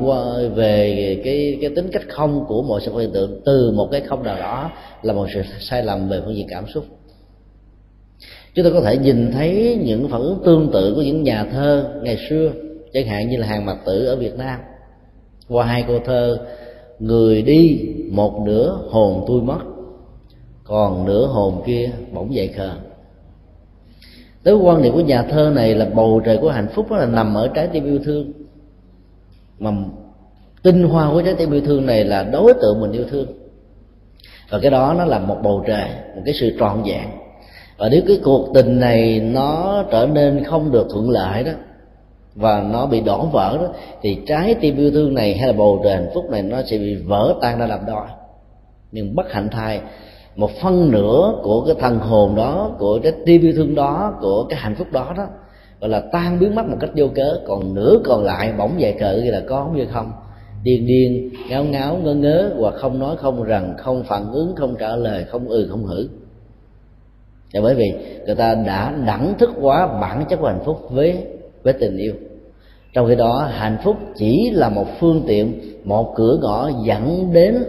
về 0.55 1.21
cái 1.23 1.57
cái 1.61 1.69
tính 1.75 1.89
cách 1.91 2.03
không 2.09 2.45
của 2.47 2.63
mọi 2.63 2.81
sự 2.85 2.97
hiện 2.97 3.11
tượng 3.13 3.41
từ 3.45 3.71
một 3.71 3.87
cái 3.91 4.01
không 4.01 4.23
nào 4.23 4.39
đó 4.39 4.71
là 5.01 5.13
một 5.13 5.27
sự 5.33 5.41
sai 5.59 5.83
lầm 5.83 6.09
về 6.09 6.21
phương 6.25 6.35
diện 6.35 6.47
cảm 6.49 6.67
xúc. 6.67 6.85
Chúng 8.53 8.65
ta 8.65 8.71
có 8.73 8.81
thể 8.81 8.97
nhìn 8.97 9.31
thấy 9.31 9.79
những 9.85 10.07
phản 10.09 10.21
ứng 10.21 10.41
tương 10.45 10.69
tự 10.73 10.93
của 10.95 11.01
những 11.01 11.23
nhà 11.23 11.45
thơ 11.51 11.85
ngày 12.03 12.17
xưa, 12.29 12.51
chẳng 12.93 13.07
hạn 13.07 13.29
như 13.29 13.37
là 13.37 13.47
hàng 13.47 13.65
mặt 13.65 13.77
tử 13.85 14.05
ở 14.05 14.15
việt 14.15 14.37
nam. 14.37 14.59
Qua 15.49 15.65
hai 15.65 15.83
câu 15.87 15.99
thơ, 16.05 16.37
người 16.99 17.41
đi, 17.41 17.79
một 18.11 18.41
nửa 18.45 18.79
hồn 18.89 19.23
tôi 19.27 19.41
mất, 19.41 19.59
còn 20.63 21.05
nửa 21.05 21.25
hồn 21.25 21.63
kia 21.65 21.91
bỗng 22.13 22.35
dậy 22.35 22.47
khờ. 22.47 22.71
Tới 24.43 24.55
quan 24.55 24.81
niệm 24.81 24.93
của 24.93 25.01
nhà 25.01 25.23
thơ 25.23 25.51
này 25.55 25.75
là 25.75 25.85
bầu 25.85 26.21
trời 26.25 26.37
của 26.37 26.49
hạnh 26.49 26.67
phúc 26.73 26.91
đó 26.91 26.97
là 26.97 27.05
nằm 27.05 27.33
ở 27.33 27.47
trái 27.47 27.67
tim 27.67 27.85
yêu 27.85 27.99
thương 28.03 28.42
mà 29.59 29.71
tinh 30.63 30.83
hoa 30.83 31.11
của 31.11 31.21
trái 31.21 31.33
tim 31.33 31.51
yêu 31.51 31.61
thương 31.61 31.85
này 31.85 32.03
là 32.03 32.23
đối 32.23 32.53
tượng 32.53 32.81
mình 32.81 32.91
yêu 32.91 33.05
thương. 33.09 33.27
Và 34.49 34.59
cái 34.59 34.71
đó 34.71 34.95
nó 34.97 35.05
là 35.05 35.19
một 35.19 35.37
bầu 35.43 35.63
trời, 35.67 35.89
một 36.15 36.21
cái 36.25 36.33
sự 36.33 36.55
trọn 36.59 36.83
vẹn. 36.85 37.07
Và 37.77 37.89
nếu 37.91 38.01
cái 38.07 38.19
cuộc 38.23 38.53
tình 38.53 38.79
này 38.79 39.19
nó 39.19 39.83
trở 39.91 40.07
nên 40.13 40.43
không 40.43 40.71
được 40.71 40.87
thuận 40.89 41.09
lợi 41.09 41.43
đó, 41.43 41.51
và 42.35 42.63
nó 42.71 42.85
bị 42.85 43.01
đổ 43.01 43.25
vỡ 43.25 43.57
đó, 43.61 43.67
thì 44.01 44.17
trái 44.27 44.55
tim 44.61 44.77
yêu 44.77 44.91
thương 44.91 45.13
này 45.13 45.37
hay 45.37 45.47
là 45.47 45.53
bầu 45.53 45.81
trời 45.83 45.93
hạnh 45.93 46.09
phúc 46.13 46.29
này 46.29 46.41
nó 46.41 46.61
sẽ 46.65 46.77
bị 46.77 46.95
vỡ 46.95 47.35
tan 47.41 47.59
ra 47.59 47.67
làm 47.67 47.85
đôi 47.87 48.05
nhưng 48.91 49.15
bất 49.15 49.31
hạnh 49.31 49.49
thay, 49.51 49.81
một 50.35 50.51
phân 50.61 50.91
nửa 50.91 51.33
của 51.43 51.63
cái 51.65 51.75
thần 51.79 51.99
hồn 51.99 52.35
đó, 52.35 52.71
của 52.79 52.99
cái 53.03 53.11
tim 53.25 53.41
yêu 53.41 53.53
thương 53.55 53.75
đó, 53.75 54.13
của 54.21 54.43
cái 54.43 54.59
hạnh 54.59 54.75
phúc 54.75 54.87
đó 54.91 55.13
đó 55.17 55.27
gọi 55.83 55.89
là 55.89 55.99
tan 55.99 56.39
biến 56.39 56.55
mất 56.55 56.65
một 56.65 56.77
cách 56.79 56.89
vô 56.95 57.07
cớ 57.15 57.39
còn 57.47 57.73
nửa 57.73 57.95
còn 58.03 58.23
lại 58.23 58.53
bỗng 58.57 58.81
dậy 58.81 58.95
cự 58.99 59.21
như 59.23 59.31
là 59.31 59.41
có 59.47 59.69
như 59.75 59.85
không. 59.91 60.11
Điên 60.63 60.85
điên 60.87 61.29
ngáo 61.49 61.63
ngáo 61.63 61.97
ngơ 62.03 62.13
ngớ 62.13 62.51
hoặc 62.57 62.73
không 62.73 62.99
nói 62.99 63.15
không 63.17 63.43
rằng 63.43 63.73
không 63.77 64.03
phản 64.03 64.31
ứng 64.31 64.55
không 64.55 64.75
trả 64.79 64.95
lời 64.95 65.25
không 65.29 65.47
ừ 65.47 65.67
không 65.69 65.85
hử. 65.85 66.07
Là 67.51 67.61
bởi 67.61 67.75
vì 67.75 67.93
người 68.25 68.35
ta 68.35 68.55
đã 68.55 68.95
đẳng 69.07 69.33
thức 69.37 69.49
quá 69.61 69.99
bản 70.01 70.25
chất 70.29 70.37
của 70.39 70.47
hạnh 70.47 70.61
phúc 70.65 70.87
với 70.89 71.17
với 71.63 71.73
tình 71.73 71.97
yêu. 71.97 72.13
Trong 72.93 73.07
khi 73.07 73.15
đó 73.15 73.49
hạnh 73.51 73.77
phúc 73.83 73.97
chỉ 74.15 74.49
là 74.53 74.69
một 74.69 74.87
phương 74.99 75.23
tiện 75.27 75.61
một 75.83 76.13
cửa 76.15 76.37
ngõ 76.41 76.69
dẫn 76.85 77.33
đến 77.33 77.63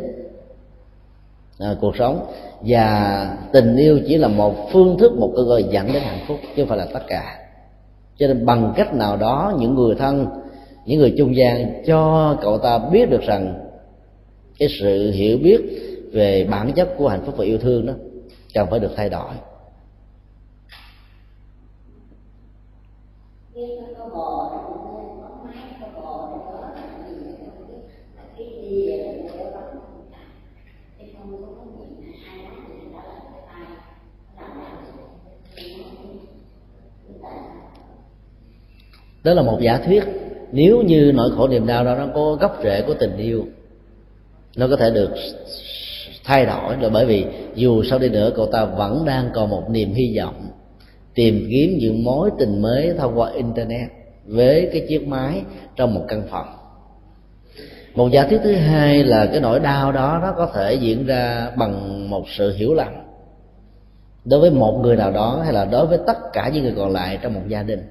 à, 1.59 1.75
cuộc 1.81 1.97
sống. 1.97 2.27
Và 2.61 3.37
tình 3.53 3.77
yêu 3.77 4.01
chỉ 4.07 4.17
là 4.17 4.29
một 4.29 4.55
phương 4.73 4.99
thức 4.99 5.12
một 5.19 5.33
cơ 5.37 5.43
hội 5.43 5.65
dẫn 5.71 5.93
đến 5.93 6.03
hạnh 6.03 6.25
phúc 6.29 6.39
chứ 6.43 6.62
không 6.62 6.69
phải 6.69 6.79
là 6.79 6.87
tất 6.93 7.03
cả 7.09 7.43
cho 8.19 8.27
nên 8.27 8.47
bằng 8.47 8.73
cách 8.77 8.95
nào 8.95 9.17
đó, 9.17 9.57
những 9.59 9.75
người 9.75 9.95
thân, 9.95 10.27
những 10.87 11.01
người 11.01 11.15
trung 11.19 11.37
gian 11.37 11.83
cho 11.87 12.37
cậu 12.43 12.59
ta 12.59 12.79
biết 12.93 13.11
được 13.11 13.23
rằng 13.23 13.55
cái 14.59 14.69
sự 14.81 15.11
hiểu 15.11 15.39
biết 15.39 15.61
về 16.12 16.47
bản 16.51 16.73
chất 16.73 16.89
của 16.99 17.09
hạnh 17.09 17.23
phúc 17.27 17.35
và 17.39 17.45
yêu 17.45 17.59
thương 17.59 17.87
đó 17.87 17.93
cần 18.55 18.67
phải 18.71 18.81
được 18.81 18.91
thay 18.97 19.09
đổi 19.09 19.35
đó 39.25 39.35
là 39.35 39.43
một 39.43 39.59
giả 39.61 39.79
thuyết. 39.79 40.05
Nếu 40.53 40.83
như 40.83 41.12
nỗi 41.14 41.31
khổ 41.37 41.49
niềm 41.49 41.66
đau 41.66 41.85
đó 41.85 41.95
nó 41.95 42.07
có 42.14 42.35
gốc 42.41 42.61
rễ 42.62 42.83
của 42.83 42.95
tình 42.95 43.16
yêu, 43.16 43.47
nó 44.57 44.68
có 44.68 44.77
thể 44.77 44.91
được 44.91 45.11
thay 46.25 46.47
đổi. 46.47 46.77
Là 46.81 46.89
bởi 46.89 47.07
vì 47.07 47.25
dù 47.55 47.83
sau 47.83 47.99
đi 47.99 48.09
nữa, 48.09 48.31
cậu 48.37 48.47
ta 48.47 48.64
vẫn 48.64 49.05
đang 49.05 49.31
còn 49.35 49.51
một 49.51 49.70
niềm 49.70 49.95
hy 49.95 50.18
vọng 50.18 50.49
tìm 51.14 51.47
kiếm 51.51 51.79
những 51.79 52.05
mối 52.05 52.31
tình 52.39 52.62
mới 52.62 52.95
thông 52.99 53.18
qua 53.18 53.31
internet 53.31 53.89
với 54.27 54.68
cái 54.72 54.87
chiếc 54.89 55.09
máy 55.09 55.43
trong 55.77 55.95
một 55.95 56.05
căn 56.09 56.22
phòng. 56.31 56.47
Một 57.95 58.09
giả 58.12 58.27
thuyết 58.27 58.41
thứ 58.45 58.53
hai 58.55 59.05
là 59.05 59.27
cái 59.27 59.41
nỗi 59.41 59.61
đau 59.61 59.93
đó, 59.93 60.18
nó 60.22 60.33
có 60.37 60.47
thể 60.55 60.75
diễn 60.75 61.07
ra 61.07 61.51
bằng 61.57 62.11
một 62.11 62.25
sự 62.29 62.55
hiểu 62.57 62.75
lầm 62.75 62.93
đối 64.25 64.41
với 64.41 64.51
một 64.51 64.81
người 64.83 64.97
nào 64.97 65.12
đó 65.12 65.41
hay 65.45 65.53
là 65.53 65.64
đối 65.64 65.87
với 65.87 65.99
tất 66.07 66.18
cả 66.33 66.51
những 66.55 66.62
người 66.62 66.75
còn 66.77 66.93
lại 66.93 67.18
trong 67.22 67.35
một 67.35 67.41
gia 67.49 67.62
đình 67.62 67.83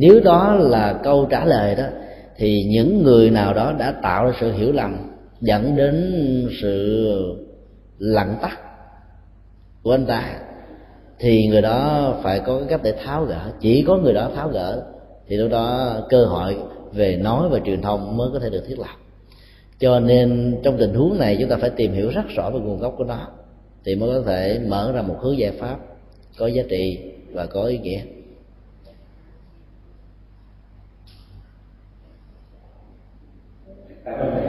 nếu 0.00 0.20
đó 0.20 0.54
là 0.54 1.00
câu 1.02 1.26
trả 1.30 1.44
lời 1.44 1.74
đó, 1.74 1.84
thì 2.36 2.64
những 2.64 3.02
người 3.02 3.30
nào 3.30 3.54
đó 3.54 3.72
đã 3.78 3.92
tạo 4.02 4.26
ra 4.26 4.32
sự 4.40 4.52
hiểu 4.52 4.72
lầm 4.72 4.96
dẫn 5.40 5.76
đến 5.76 6.12
sự 6.62 7.06
lặng 7.98 8.36
tắt 8.42 8.58
của 9.82 9.94
anh 9.94 10.06
ta, 10.06 10.38
thì 11.18 11.46
người 11.46 11.62
đó 11.62 12.14
phải 12.22 12.40
có 12.40 12.58
cái 12.58 12.66
cách 12.68 12.80
để 12.82 12.94
tháo 13.04 13.24
gỡ. 13.24 13.40
Chỉ 13.60 13.84
có 13.86 13.96
người 13.96 14.12
đó 14.12 14.30
tháo 14.34 14.48
gỡ, 14.48 14.82
thì 15.28 15.36
lúc 15.36 15.50
đó 15.50 15.96
cơ 16.08 16.24
hội 16.24 16.56
về 16.92 17.16
nói 17.16 17.48
và 17.48 17.58
truyền 17.64 17.82
thông 17.82 18.16
mới 18.16 18.28
có 18.32 18.38
thể 18.38 18.50
được 18.50 18.64
thiết 18.68 18.78
lập. 18.78 18.96
Cho 19.80 20.00
nên 20.00 20.56
trong 20.62 20.76
tình 20.78 20.94
huống 20.94 21.18
này 21.18 21.36
chúng 21.40 21.48
ta 21.48 21.56
phải 21.56 21.70
tìm 21.70 21.92
hiểu 21.92 22.10
rất 22.10 22.28
rõ 22.36 22.50
về 22.50 22.60
nguồn 22.60 22.78
gốc 22.78 22.94
của 22.98 23.04
nó, 23.04 23.28
thì 23.84 23.94
mới 23.94 24.10
có 24.10 24.22
thể 24.26 24.60
mở 24.66 24.92
ra 24.94 25.02
một 25.02 25.16
hướng 25.20 25.38
giải 25.38 25.52
pháp 25.58 25.76
có 26.38 26.46
giá 26.46 26.62
trị 26.68 26.98
và 27.32 27.46
có 27.46 27.62
ý 27.62 27.78
nghĩa. 27.78 28.00
Cảm 34.18 34.39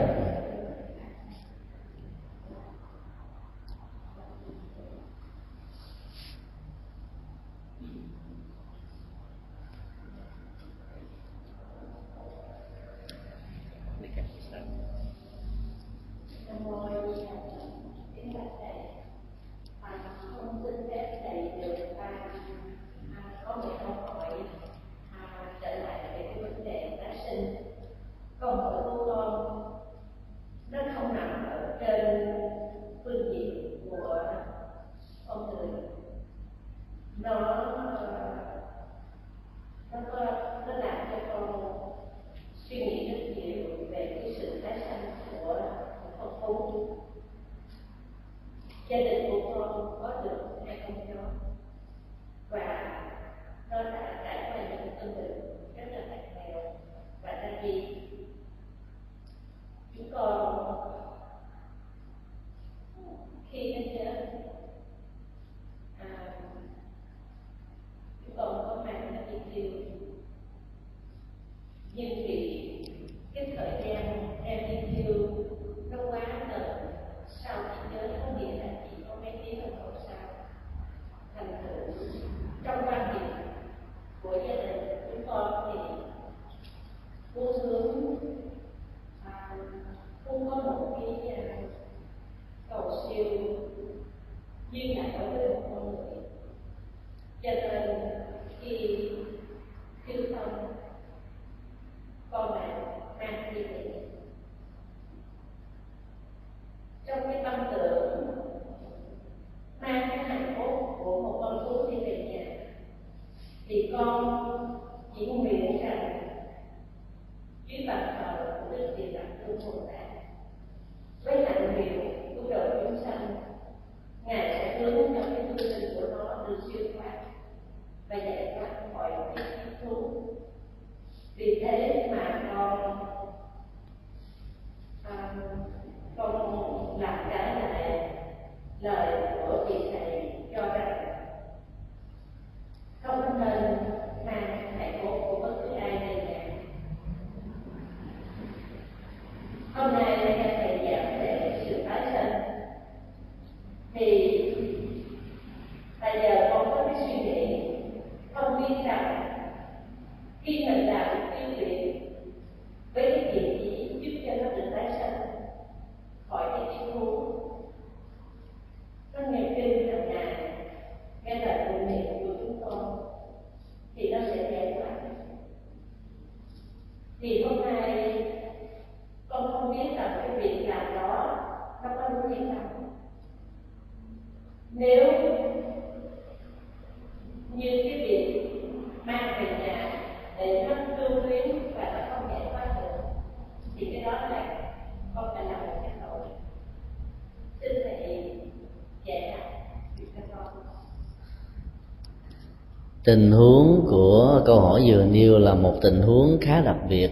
tình 203.12 203.32
huống 203.32 203.86
của 203.90 204.42
câu 204.44 204.60
hỏi 204.60 204.82
vừa 204.86 205.04
nêu 205.04 205.38
là 205.38 205.54
một 205.54 205.74
tình 205.82 206.02
huống 206.02 206.38
khá 206.40 206.60
đặc 206.60 206.76
biệt. 206.88 207.10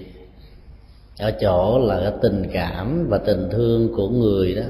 Ở 1.19 1.31
chỗ 1.31 1.79
là 1.79 2.01
cái 2.01 2.13
tình 2.23 2.47
cảm 2.53 3.07
và 3.09 3.19
tình 3.19 3.49
thương 3.51 3.95
của 3.97 4.09
người 4.09 4.55
đó, 4.55 4.63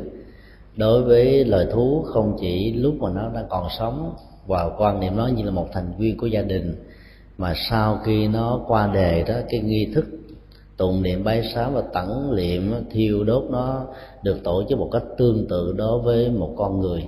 đối 0.77 1.03
với 1.03 1.45
loài 1.45 1.67
thú 1.73 2.05
không 2.07 2.37
chỉ 2.41 2.73
lúc 2.73 2.95
mà 2.95 3.11
nó 3.11 3.31
đang 3.35 3.47
còn 3.49 3.67
sống, 3.79 4.15
và 4.47 4.71
quan 4.79 5.01
niệm 5.01 5.17
nó 5.17 5.27
như 5.27 5.43
là 5.43 5.51
một 5.51 5.69
thành 5.73 5.93
viên 5.99 6.17
của 6.17 6.27
gia 6.27 6.43
đình, 6.43 6.75
mà 7.39 7.55
sau 7.71 8.01
khi 8.05 8.29
nó 8.29 8.61
qua 8.67 8.91
đề 8.95 9.25
đó, 9.29 9.35
cái 9.49 9.61
nghi 9.61 9.89
thức, 9.95 10.07
tụng 10.77 11.03
niệm 11.03 11.25
bái 11.25 11.51
sám 11.55 11.75
và 11.75 11.83
tẩn 11.93 12.31
liệm 12.31 12.63
thiêu 12.91 13.25
đốt 13.25 13.45
nó 13.51 13.85
được 14.23 14.45
tổ 14.45 14.63
chức 14.69 14.79
một 14.79 14.89
cách 14.93 15.05
tương 15.19 15.47
tự 15.49 15.73
đối 15.73 15.99
với 15.99 16.31
một 16.31 16.55
con 16.57 16.81
người 16.81 17.05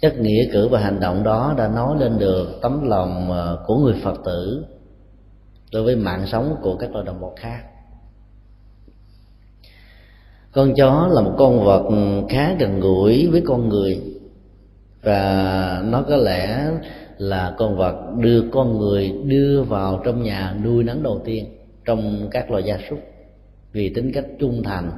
chất 0.00 0.18
nghĩa, 0.18 0.48
cử 0.52 0.68
và 0.68 0.80
hành 0.80 1.00
động 1.00 1.22
đó 1.22 1.54
đã 1.58 1.68
nói 1.68 1.96
lên 1.98 2.18
được 2.18 2.58
tấm 2.62 2.88
lòng 2.88 3.32
ờ, 3.32 3.64
của 3.66 3.76
người 3.76 3.94
phật 4.02 4.20
tử 4.24 4.64
đối 5.72 5.82
với 5.82 5.96
mạng 5.96 6.26
sống 6.26 6.56
của 6.62 6.76
các 6.76 6.92
loài 6.92 7.04
động 7.04 7.20
vật 7.20 7.32
khác. 7.36 7.62
Con 10.52 10.74
chó 10.74 11.08
là 11.10 11.20
một 11.20 11.34
con 11.38 11.64
vật 11.64 11.88
khá 12.28 12.54
gần 12.54 12.80
gũi 12.80 13.26
với 13.26 13.42
con 13.46 13.68
người 13.68 14.00
và 15.02 15.82
nó 15.84 16.02
có 16.02 16.16
lẽ 16.16 16.70
là 17.18 17.54
con 17.58 17.76
vật 17.76 17.96
đưa 18.18 18.42
con 18.52 18.78
người 18.78 19.12
đưa 19.24 19.62
vào 19.62 20.00
trong 20.04 20.22
nhà 20.22 20.54
nuôi 20.64 20.84
nấng 20.84 21.02
đầu 21.02 21.20
tiên 21.24 21.44
trong 21.84 22.28
các 22.30 22.50
loài 22.50 22.62
gia 22.62 22.78
súc. 22.90 22.98
Vì 23.72 23.94
tính 23.94 24.12
cách 24.14 24.24
trung 24.38 24.62
thành 24.62 24.90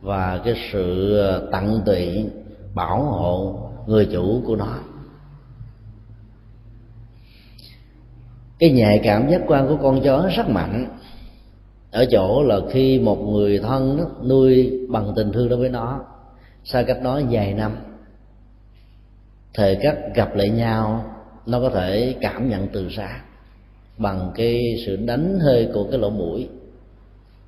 và 0.00 0.40
cái 0.44 0.54
sự 0.72 1.18
ờ, 1.18 1.48
tận 1.52 1.82
tụy, 1.86 2.24
bảo 2.74 3.02
hộ 3.02 3.65
người 3.86 4.08
chủ 4.12 4.42
của 4.46 4.56
nó. 4.56 4.78
Cái 8.58 8.70
nhạy 8.70 9.00
cảm 9.04 9.30
giác 9.30 9.40
quan 9.46 9.68
của 9.68 9.76
con 9.82 10.00
chó 10.04 10.28
rất 10.36 10.48
mạnh. 10.48 10.98
Ở 11.90 12.06
chỗ 12.10 12.42
là 12.42 12.60
khi 12.70 12.98
một 12.98 13.16
người 13.16 13.58
thân 13.58 13.96
đó, 13.96 14.04
nuôi 14.28 14.80
bằng 14.88 15.12
tình 15.16 15.32
thương 15.32 15.48
đối 15.48 15.58
với 15.58 15.68
nó 15.68 16.04
xa 16.64 16.82
cách 16.82 16.98
nó 17.02 17.20
vài 17.30 17.54
năm 17.54 17.76
thời 19.54 19.76
các 19.82 19.98
gặp 20.14 20.34
lại 20.34 20.50
nhau 20.50 21.04
nó 21.46 21.60
có 21.60 21.70
thể 21.70 22.14
cảm 22.20 22.50
nhận 22.50 22.68
từ 22.72 22.90
xa 22.90 23.20
bằng 23.98 24.30
cái 24.34 24.82
sự 24.86 24.96
đánh 24.96 25.38
hơi 25.40 25.68
của 25.74 25.84
cái 25.90 25.98
lỗ 26.00 26.10
mũi 26.10 26.48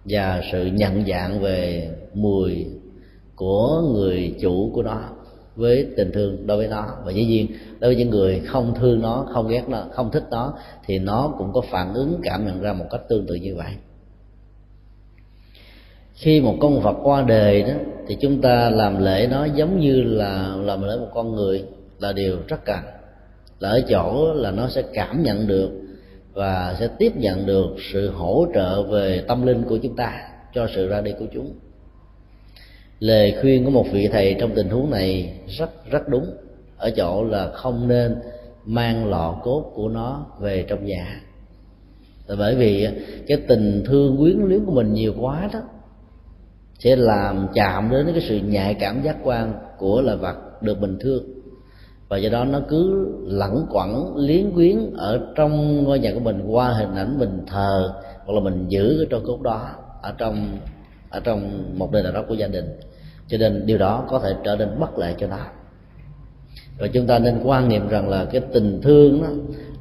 và 0.04 0.42
sự 0.52 0.66
nhận 0.66 1.06
dạng 1.06 1.40
về 1.40 1.90
mùi 2.14 2.66
của 3.36 3.82
người 3.94 4.34
chủ 4.40 4.70
của 4.74 4.82
nó 4.82 5.00
với 5.58 5.86
tình 5.96 6.12
thương 6.12 6.46
đối 6.46 6.56
với 6.56 6.68
nó. 6.68 6.86
Và 7.04 7.12
dĩ 7.12 7.24
nhiên, 7.24 7.46
đối 7.80 7.94
với 7.94 7.96
những 7.96 8.10
người 8.10 8.40
không 8.46 8.74
thương 8.80 9.02
nó, 9.02 9.26
không 9.32 9.48
ghét 9.48 9.68
nó, 9.68 9.84
không 9.92 10.10
thích 10.10 10.24
nó, 10.30 10.54
thì 10.86 10.98
nó 10.98 11.34
cũng 11.38 11.52
có 11.52 11.60
phản 11.60 11.94
ứng 11.94 12.20
cảm 12.22 12.46
nhận 12.46 12.60
ra 12.60 12.72
một 12.72 12.84
cách 12.90 13.00
tương 13.08 13.26
tự 13.26 13.34
như 13.34 13.56
vậy. 13.56 13.72
Khi 16.14 16.40
một 16.40 16.56
con 16.60 16.80
vật 16.80 16.96
qua 17.02 17.22
đời 17.22 17.62
đó, 17.62 17.74
thì 18.06 18.16
chúng 18.20 18.40
ta 18.40 18.70
làm 18.70 19.04
lễ 19.04 19.28
nó 19.30 19.44
giống 19.44 19.80
như 19.80 20.02
là, 20.02 20.56
làm 20.56 20.82
lễ 20.82 20.96
một 20.96 21.08
con 21.14 21.34
người 21.34 21.64
là 21.98 22.12
điều 22.12 22.36
rất 22.48 22.64
cần. 22.64 22.80
Là 23.60 23.68
ở 23.68 23.80
chỗ 23.88 24.32
là 24.34 24.50
nó 24.50 24.68
sẽ 24.68 24.82
cảm 24.92 25.22
nhận 25.22 25.46
được 25.46 25.70
và 26.32 26.76
sẽ 26.80 26.88
tiếp 26.98 27.12
nhận 27.16 27.46
được 27.46 27.66
sự 27.92 28.10
hỗ 28.10 28.46
trợ 28.54 28.82
về 28.82 29.24
tâm 29.28 29.46
linh 29.46 29.62
của 29.62 29.78
chúng 29.82 29.96
ta, 29.96 30.12
cho 30.54 30.66
sự 30.74 30.88
ra 30.88 31.00
đi 31.00 31.12
của 31.18 31.26
chúng 31.34 31.52
lời 32.98 33.34
khuyên 33.40 33.64
của 33.64 33.70
một 33.70 33.86
vị 33.92 34.08
thầy 34.12 34.36
trong 34.40 34.54
tình 34.54 34.68
huống 34.68 34.90
này 34.90 35.40
rất 35.46 35.90
rất 35.90 36.08
đúng. 36.08 36.26
Ở 36.76 36.90
chỗ 36.90 37.24
là 37.24 37.50
không 37.50 37.88
nên 37.88 38.16
mang 38.64 39.06
lọ 39.06 39.40
cốt 39.42 39.72
của 39.74 39.88
nó 39.88 40.26
về 40.40 40.64
trong 40.68 40.86
nhà. 40.86 41.20
Là 42.26 42.36
bởi 42.38 42.54
vì 42.54 42.88
cái 43.26 43.38
tình 43.48 43.82
thương 43.86 44.16
quyến 44.16 44.38
luyến 44.38 44.64
của 44.64 44.72
mình 44.72 44.92
nhiều 44.92 45.14
quá 45.20 45.48
đó, 45.52 45.60
sẽ 46.78 46.96
làm 46.96 47.46
chạm 47.54 47.90
đến 47.90 48.06
cái 48.12 48.22
sự 48.28 48.40
nhạy 48.44 48.74
cảm 48.74 49.02
giác 49.02 49.16
quan 49.22 49.52
của 49.78 50.00
loài 50.02 50.16
vật 50.16 50.62
được 50.62 50.80
bình 50.80 50.98
thường 51.00 51.24
và 52.08 52.16
do 52.16 52.30
đó 52.30 52.44
nó 52.44 52.60
cứ 52.68 53.08
lẳng 53.26 53.66
quẩn, 53.70 54.16
liến 54.16 54.50
quyến 54.54 54.76
ở 54.96 55.20
trong 55.34 55.84
ngôi 55.84 55.98
nhà 55.98 56.10
của 56.14 56.20
mình 56.20 56.42
qua 56.46 56.68
hình 56.68 56.94
ảnh 56.94 57.18
mình 57.18 57.40
thờ 57.46 57.94
hoặc 58.26 58.34
là 58.34 58.40
mình 58.40 58.66
giữ 58.68 58.96
cái 58.98 59.06
tro 59.10 59.26
cốt 59.26 59.42
đó 59.42 59.68
ở 60.02 60.14
trong 60.18 60.58
ở 61.10 61.20
trong 61.20 61.64
một 61.78 61.92
nơi 61.92 62.02
nào 62.02 62.12
đó 62.12 62.22
của 62.28 62.34
gia 62.34 62.46
đình. 62.46 62.80
Cho 63.28 63.38
nên 63.38 63.66
điều 63.66 63.78
đó 63.78 64.04
có 64.08 64.18
thể 64.18 64.34
trở 64.44 64.56
nên 64.56 64.80
bất 64.80 64.98
lợi 64.98 65.14
cho 65.18 65.26
nó. 65.26 65.38
Và 66.78 66.86
chúng 66.86 67.06
ta 67.06 67.18
nên 67.18 67.40
quan 67.44 67.68
niệm 67.68 67.88
rằng 67.88 68.08
là 68.08 68.24
cái 68.24 68.40
tình 68.52 68.80
thương 68.82 69.22
đó, 69.22 69.28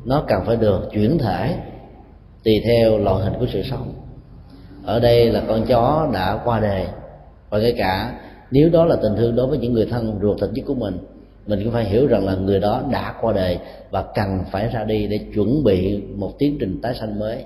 nó 0.05 0.23
cần 0.28 0.45
phải 0.45 0.55
được 0.55 0.89
chuyển 0.91 1.17
thể 1.17 1.55
tùy 2.43 2.61
theo 2.65 2.97
loại 2.97 3.23
hình 3.23 3.34
của 3.39 3.45
sự 3.53 3.63
sống. 3.63 3.93
Ở 4.86 4.99
đây 4.99 5.32
là 5.32 5.43
con 5.47 5.65
chó 5.65 6.09
đã 6.13 6.41
qua 6.45 6.59
đời 6.59 6.86
và 7.49 7.59
kể 7.59 7.75
cả 7.78 8.19
nếu 8.51 8.69
đó 8.69 8.86
là 8.86 8.95
tình 9.01 9.15
thương 9.15 9.36
đối 9.36 9.47
với 9.47 9.57
những 9.57 9.73
người 9.73 9.86
thân 9.86 10.19
ruột 10.21 10.41
thịt 10.41 10.49
nhất 10.53 10.63
của 10.67 10.73
mình 10.73 10.97
mình 11.47 11.63
cũng 11.63 11.73
phải 11.73 11.86
hiểu 11.86 12.07
rằng 12.07 12.25
là 12.25 12.36
người 12.36 12.59
đó 12.59 12.84
đã 12.91 13.15
qua 13.21 13.34
đời 13.34 13.59
và 13.91 14.03
cần 14.15 14.39
phải 14.51 14.69
ra 14.73 14.84
đi 14.84 15.07
để 15.07 15.19
chuẩn 15.36 15.63
bị 15.63 16.01
một 16.15 16.32
tiến 16.39 16.57
trình 16.59 16.82
tái 16.82 16.95
sanh 16.99 17.19
mới 17.19 17.43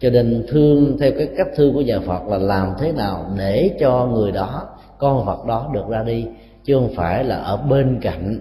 cho 0.00 0.10
nên 0.10 0.46
thương 0.48 0.96
theo 1.00 1.12
cái 1.18 1.28
cách 1.36 1.48
thương 1.56 1.74
của 1.74 1.80
nhà 1.80 2.00
phật 2.00 2.28
là 2.28 2.38
làm 2.38 2.72
thế 2.78 2.92
nào 2.92 3.30
để 3.38 3.70
cho 3.80 4.06
người 4.06 4.32
đó 4.32 4.62
con 4.98 5.26
vật 5.26 5.46
đó 5.46 5.70
được 5.74 5.88
ra 5.88 6.02
đi 6.02 6.26
chứ 6.64 6.74
không 6.74 6.94
phải 6.96 7.24
là 7.24 7.36
ở 7.36 7.56
bên 7.56 7.98
cạnh 8.02 8.38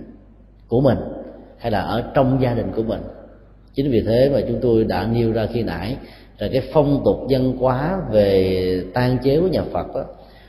của 0.67 0.81
mình 0.81 0.97
hay 1.57 1.71
là 1.71 1.81
ở 1.81 2.03
trong 2.13 2.41
gia 2.41 2.53
đình 2.53 2.71
của 2.75 2.83
mình. 2.83 3.01
Chính 3.73 3.91
vì 3.91 4.03
thế 4.07 4.29
mà 4.33 4.39
chúng 4.47 4.59
tôi 4.61 4.83
đã 4.83 5.07
nêu 5.13 5.31
ra 5.31 5.47
khi 5.53 5.63
nãy 5.63 5.95
là 6.37 6.47
cái 6.47 6.61
phong 6.73 7.01
tục 7.05 7.27
dân 7.27 7.57
hóa 7.57 7.99
về 8.11 8.83
tan 8.93 9.17
chế 9.23 9.39
của 9.39 9.47
nhà 9.47 9.61
phật 9.71 9.87
đó, 9.95 10.03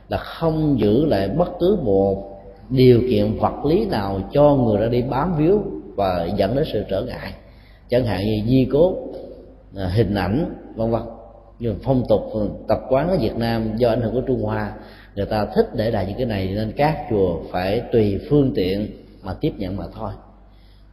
là 0.08 0.16
không 0.16 0.80
giữ 0.80 1.04
lại 1.04 1.28
bất 1.28 1.48
cứ 1.60 1.78
một 1.82 2.32
điều 2.70 3.00
kiện 3.10 3.38
vật 3.38 3.64
lý 3.64 3.86
nào 3.86 4.20
cho 4.32 4.54
người 4.54 4.80
ra 4.80 4.88
đi 4.88 5.02
bám 5.02 5.34
víu 5.38 5.62
và 5.96 6.28
dẫn 6.36 6.56
đến 6.56 6.64
sự 6.72 6.84
trở 6.90 7.02
ngại. 7.02 7.32
Chẳng 7.88 8.04
hạn 8.04 8.20
như 8.26 8.42
di 8.46 8.68
cốt 8.72 8.96
à, 9.76 9.86
hình 9.86 10.14
ảnh 10.14 10.54
vân 10.76 10.90
vân. 10.90 11.02
Nhưng 11.58 11.76
phong 11.82 12.02
tục 12.08 12.22
tập 12.68 12.80
quán 12.88 13.08
ở 13.08 13.16
Việt 13.20 13.36
Nam 13.36 13.76
do 13.76 13.88
ảnh 13.88 14.00
hưởng 14.00 14.14
của 14.14 14.20
Trung 14.20 14.42
Hoa, 14.42 14.72
người 15.14 15.26
ta 15.26 15.46
thích 15.54 15.66
để 15.74 15.90
lại 15.90 16.04
những 16.08 16.16
cái 16.16 16.26
này 16.26 16.52
nên 16.54 16.72
các 16.76 17.06
chùa 17.10 17.36
phải 17.50 17.82
tùy 17.92 18.20
phương 18.30 18.52
tiện 18.54 18.86
mà 19.22 19.34
tiếp 19.40 19.52
nhận 19.58 19.76
mà 19.76 19.84
thôi. 19.94 20.10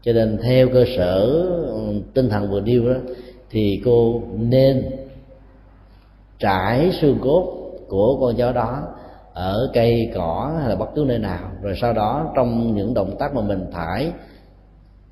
Cho 0.01 0.13
nên 0.13 0.37
theo 0.43 0.69
cơ 0.73 0.85
sở 0.97 1.45
tinh 2.13 2.29
thần 2.29 2.51
vừa 2.51 2.61
nêu 2.61 2.93
đó, 2.93 2.99
thì 3.49 3.81
cô 3.85 4.21
nên 4.37 4.85
trải 6.39 6.91
xương 7.01 7.17
cốt 7.21 7.53
của 7.87 8.17
con 8.21 8.35
chó 8.35 8.51
đó 8.51 8.81
ở 9.33 9.69
cây 9.73 10.11
cỏ 10.15 10.53
hay 10.59 10.69
là 10.69 10.75
bất 10.75 10.89
cứ 10.95 11.05
nơi 11.07 11.19
nào, 11.19 11.51
rồi 11.61 11.73
sau 11.81 11.93
đó 11.93 12.31
trong 12.35 12.75
những 12.75 12.93
động 12.93 13.15
tác 13.19 13.35
mà 13.35 13.41
mình 13.41 13.65
thải 13.71 14.11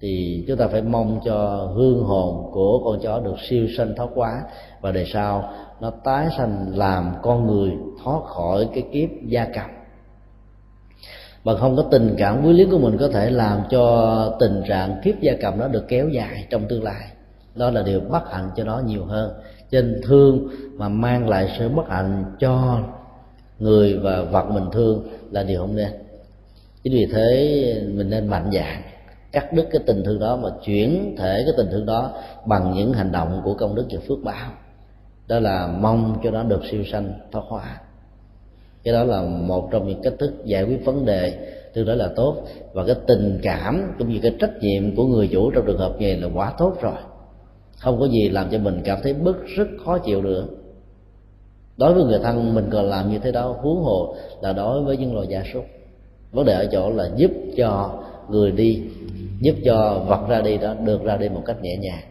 thì 0.02 0.44
chúng 0.48 0.58
ta 0.58 0.68
phải 0.68 0.82
mong 0.82 1.20
cho 1.26 1.70
hương 1.76 2.04
hồn 2.04 2.52
của 2.52 2.82
con 2.86 3.00
chó 3.04 3.20
được 3.20 3.36
siêu 3.50 3.68
sanh 3.78 3.96
thoát 3.96 4.10
quá 4.16 4.44
và 4.82 4.92
đời 4.92 5.06
sau, 5.14 5.54
nó 5.80 5.92
tái 6.04 6.28
sanh 6.38 6.78
làm 6.78 7.14
con 7.22 7.48
người 7.48 7.72
thoát 8.04 8.24
khỏi 8.24 8.70
cái 8.74 8.84
kiếp 8.94 9.10
gia 9.26 9.46
cầm. 9.46 9.70
Mà 11.44 11.58
không 11.58 11.76
có 11.76 11.84
tình 11.92 12.16
cảm 12.18 12.46
quý 12.46 12.54
liếng 12.54 12.70
của 12.72 12.80
mình 12.80 12.98
có 12.98 13.08
thể 13.08 13.30
làm 13.30 13.62
cho 13.70 14.38
tình 14.40 14.64
trạng 14.68 15.02
kiếp 15.04 15.22
gia 15.22 15.34
cầm 15.42 15.60
nó 15.60 15.68
được 15.68 15.88
kéo 15.88 16.10
dài 16.10 16.48
trong 16.50 16.68
tương 16.68 16.84
lai. 16.84 17.08
Đó 17.56 17.70
là 17.70 17.84
điều 17.84 18.00
bất 18.00 18.32
hạnh 18.32 18.50
cho 18.56 18.64
nó 18.64 18.82
nhiều 18.86 19.06
hơn. 19.06 19.32
Trên 19.72 20.02
thương 20.04 20.48
mà 20.74 20.90
mang 20.90 21.30
lại 21.30 21.56
sự 21.60 21.70
bất 21.70 21.90
hạnh 21.90 22.26
cho 22.40 22.80
người 23.60 23.98
và 23.98 24.22
vật 24.22 24.50
mình 24.52 24.66
thương 24.72 25.08
là 25.32 25.44
điều 25.44 25.60
không 25.60 25.76
nên. 25.76 25.92
Chính 26.84 26.94
vì 26.94 27.08
thế 27.14 27.84
mình 27.96 28.10
nên 28.10 28.28
mạnh 28.28 28.50
dạn 28.54 28.82
cắt 29.32 29.54
đứt 29.54 29.68
cái 29.72 29.82
tình 29.86 30.04
thương 30.04 30.20
đó 30.20 30.36
mà 30.36 30.50
chuyển 30.66 31.16
thể 31.18 31.44
cái 31.46 31.54
tình 31.58 31.68
thương 31.72 31.86
đó 31.86 32.12
bằng 32.46 32.74
những 32.74 32.94
hành 32.94 33.12
động 33.12 33.42
của 33.44 33.54
công 33.54 33.76
đức 33.76 33.86
và 33.92 34.00
phước 34.08 34.18
báo. 34.24 34.52
Đó 35.28 35.40
là 35.40 35.68
mong 35.68 36.20
cho 36.24 36.32
nó 36.32 36.44
được 36.44 36.62
siêu 36.72 36.84
sanh, 36.92 37.14
thoát 37.32 37.44
hóa. 37.48 37.82
Cái 38.84 38.94
đó 38.94 39.04
là 39.04 39.22
một 39.22 39.70
trong 39.72 39.88
những 39.88 40.02
cách 40.02 40.14
thức 40.20 40.34
giải 40.46 40.64
quyết 40.64 40.86
vấn 40.86 41.06
đề 41.06 41.34
tương 41.74 41.86
đối 41.86 41.96
là 41.96 42.10
tốt. 42.16 42.38
Và 42.74 42.86
cái 42.86 42.96
tình 43.08 43.40
cảm 43.44 43.94
cũng 44.00 44.14
như 44.14 44.20
cái 44.24 44.36
trách 44.40 44.58
nhiệm 44.62 44.96
của 44.96 45.06
người 45.08 45.28
chủ 45.28 45.52
trong 45.52 45.66
trường 45.66 45.78
hợp 45.78 45.96
này 46.00 46.18
là 46.18 46.28
quá 46.34 46.54
tốt 46.58 46.74
rồi. 46.82 46.98
Không 47.78 48.00
có 48.00 48.08
gì 48.08 48.30
làm 48.30 48.50
cho 48.52 48.58
mình 48.58 48.82
cảm 48.84 49.00
thấy 49.04 49.14
bức 49.14 49.46
rất 49.46 49.68
khó 49.86 49.98
chịu 49.98 50.22
được 50.22 50.62
đối 51.78 51.94
với 51.94 52.04
người 52.04 52.20
thân 52.24 52.56
mình 52.56 52.66
còn 52.72 52.86
làm 52.86 53.12
như 53.12 53.20
thế 53.20 53.32
đó, 53.32 53.56
huống 53.62 53.84
hồ 53.84 54.16
là 54.42 54.54
đối 54.54 54.82
với 54.82 54.98
những 54.98 55.16
loài 55.16 55.28
gia 55.28 55.44
súc. 55.54 55.66
Vấn 56.32 56.46
đề 56.46 56.54
ở 56.54 56.68
chỗ 56.72 56.90
là 56.90 57.10
giúp 57.16 57.32
cho 57.58 58.00
người 58.30 58.52
đi 58.52 58.82
giúp 59.42 59.56
cho 59.66 60.04
vật 60.08 60.26
ra 60.30 60.42
đi 60.42 60.58
đó 60.58 60.74
được 60.74 61.04
ra 61.04 61.18
đi 61.18 61.30
một 61.30 61.44
cách 61.46 61.62
nhẹ 61.62 61.78
nhàng. 61.78 62.04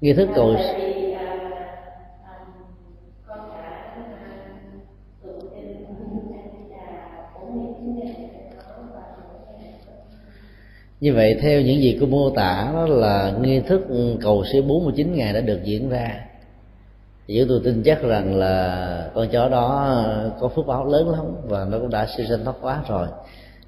Nghi 0.00 0.12
thức 0.12 0.28
cầu 0.34 0.56
như 11.00 11.14
vậy, 11.14 11.38
theo 11.40 11.60
những 11.60 11.80
gì 11.80 11.98
cô 12.00 12.06
mô 12.06 12.30
tả, 12.30 12.70
đó 12.72 12.86
là 12.86 13.32
nghi 13.40 13.60
thức 13.60 13.86
cầu 14.20 14.44
siêu 14.52 14.62
49 14.62 15.14
ngày 15.14 15.32
đã 15.32 15.40
được 15.40 15.60
diễn 15.64 15.88
ra 15.88 16.29
thì 17.30 17.38
chúng 17.38 17.48
tôi 17.48 17.60
tin 17.64 17.82
chắc 17.82 18.02
rằng 18.02 18.36
là 18.36 19.10
con 19.14 19.28
chó 19.28 19.48
đó 19.48 20.02
có 20.40 20.48
phước 20.48 20.66
báo 20.66 20.86
lớn 20.86 21.10
lắm 21.10 21.24
và 21.44 21.64
nó 21.64 21.78
cũng 21.78 21.90
đã 21.90 22.06
siêu 22.16 22.26
sinh 22.28 22.44
thoát 22.44 22.56
quá 22.60 22.82
rồi. 22.88 23.06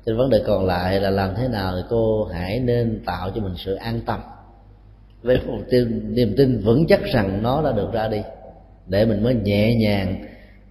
Trên 0.07 0.17
vấn 0.17 0.31
đề 0.31 0.43
còn 0.47 0.67
lại 0.67 1.01
là 1.01 1.11
làm 1.11 1.35
thế 1.35 1.49
nào 1.49 1.73
thì 1.77 1.83
cô 1.91 2.25
hãy 2.25 2.59
nên 2.59 3.03
tạo 3.07 3.31
cho 3.35 3.41
mình 3.41 3.55
sự 3.57 3.75
an 3.75 4.01
tâm. 4.07 4.21
Với 5.23 5.41
một 5.47 5.59
tin, 5.71 6.15
niềm 6.15 6.35
tin 6.37 6.61
vững 6.65 6.87
chắc 6.89 7.01
rằng 7.05 7.43
nó 7.43 7.63
đã 7.63 7.73
được 7.73 7.93
ra 7.93 8.09
đi 8.09 8.23
để 8.87 9.05
mình 9.05 9.23
mới 9.23 9.35
nhẹ 9.35 9.75
nhàng 9.75 10.25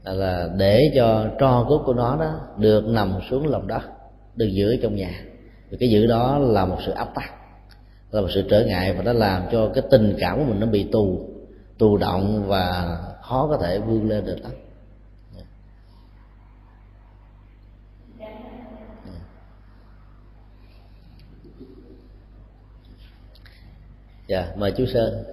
là 0.04 0.50
để 0.58 0.92
cho 0.96 1.26
tro 1.39 1.66
cốt 1.70 1.82
của 1.86 1.94
nó 1.94 2.18
đó 2.20 2.39
được 2.58 2.88
nằm 2.88 3.14
xuống 3.30 3.48
lòng 3.48 3.68
đất 3.68 3.82
được 4.36 4.48
giữ 4.48 4.78
trong 4.84 4.96
nhà. 4.96 5.12
Vì 5.70 5.78
cái 5.78 5.89
giữ 5.89 6.08
đó 6.08 6.38
là 6.38 6.66
một 6.66 6.78
sự 6.86 6.92
áp 6.92 7.08
tắc 7.16 7.34
là 8.12 8.22
một 8.22 8.30
sự 8.34 8.44
trở 8.50 8.66
ngại 8.66 8.94
và 8.94 9.04
nó 9.04 9.14
làm 9.14 9.42
cho 9.52 9.70
cái 9.74 9.84
tình 9.92 10.16
cảm 10.20 10.38
của 10.38 10.46
mình 10.46 10.60
nó 10.60 10.68
bị 10.68 10.88
tù 10.92 11.30
tù 11.82 11.97
động 11.97 12.47
và 12.47 12.97
khó 13.21 13.47
có 13.47 13.57
thể 13.57 13.79
vươn 13.79 14.09
lên 14.09 14.25
được 14.25 14.38
lắm. 14.41 14.51
Dạ 24.27 24.51
mời 24.55 24.73
chú 24.77 24.86
sơn. 24.93 25.23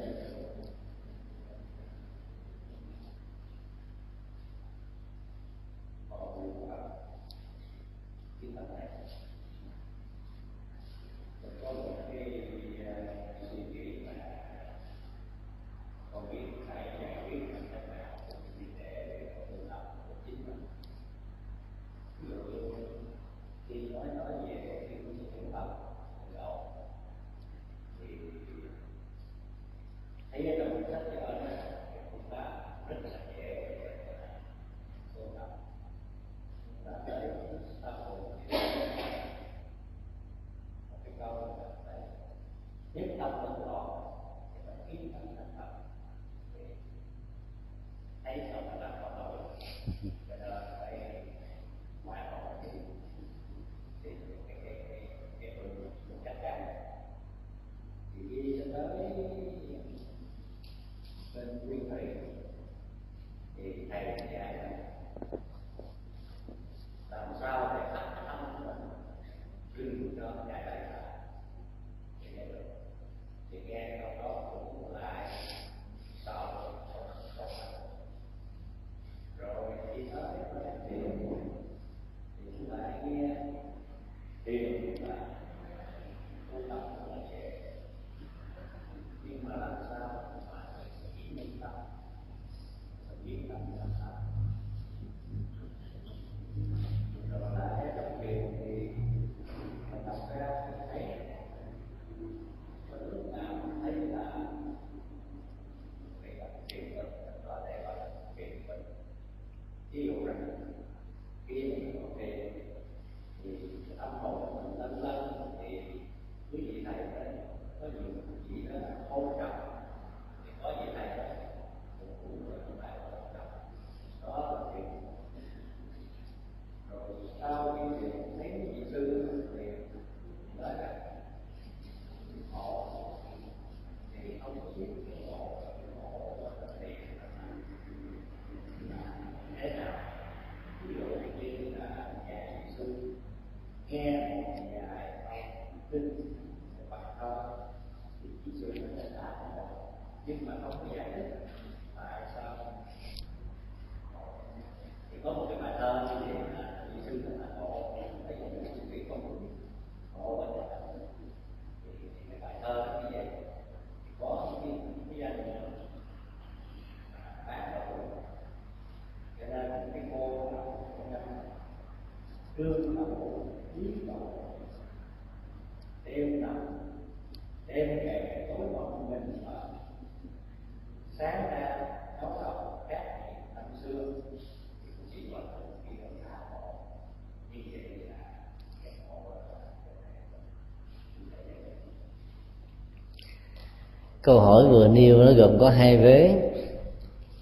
Câu 194.29 194.41
hỏi 194.41 194.68
vừa 194.68 194.88
nêu 194.88 195.18
nó 195.18 195.33
gồm 195.33 195.59
có 195.59 195.71
hai 195.71 195.96
vế. 195.96 196.30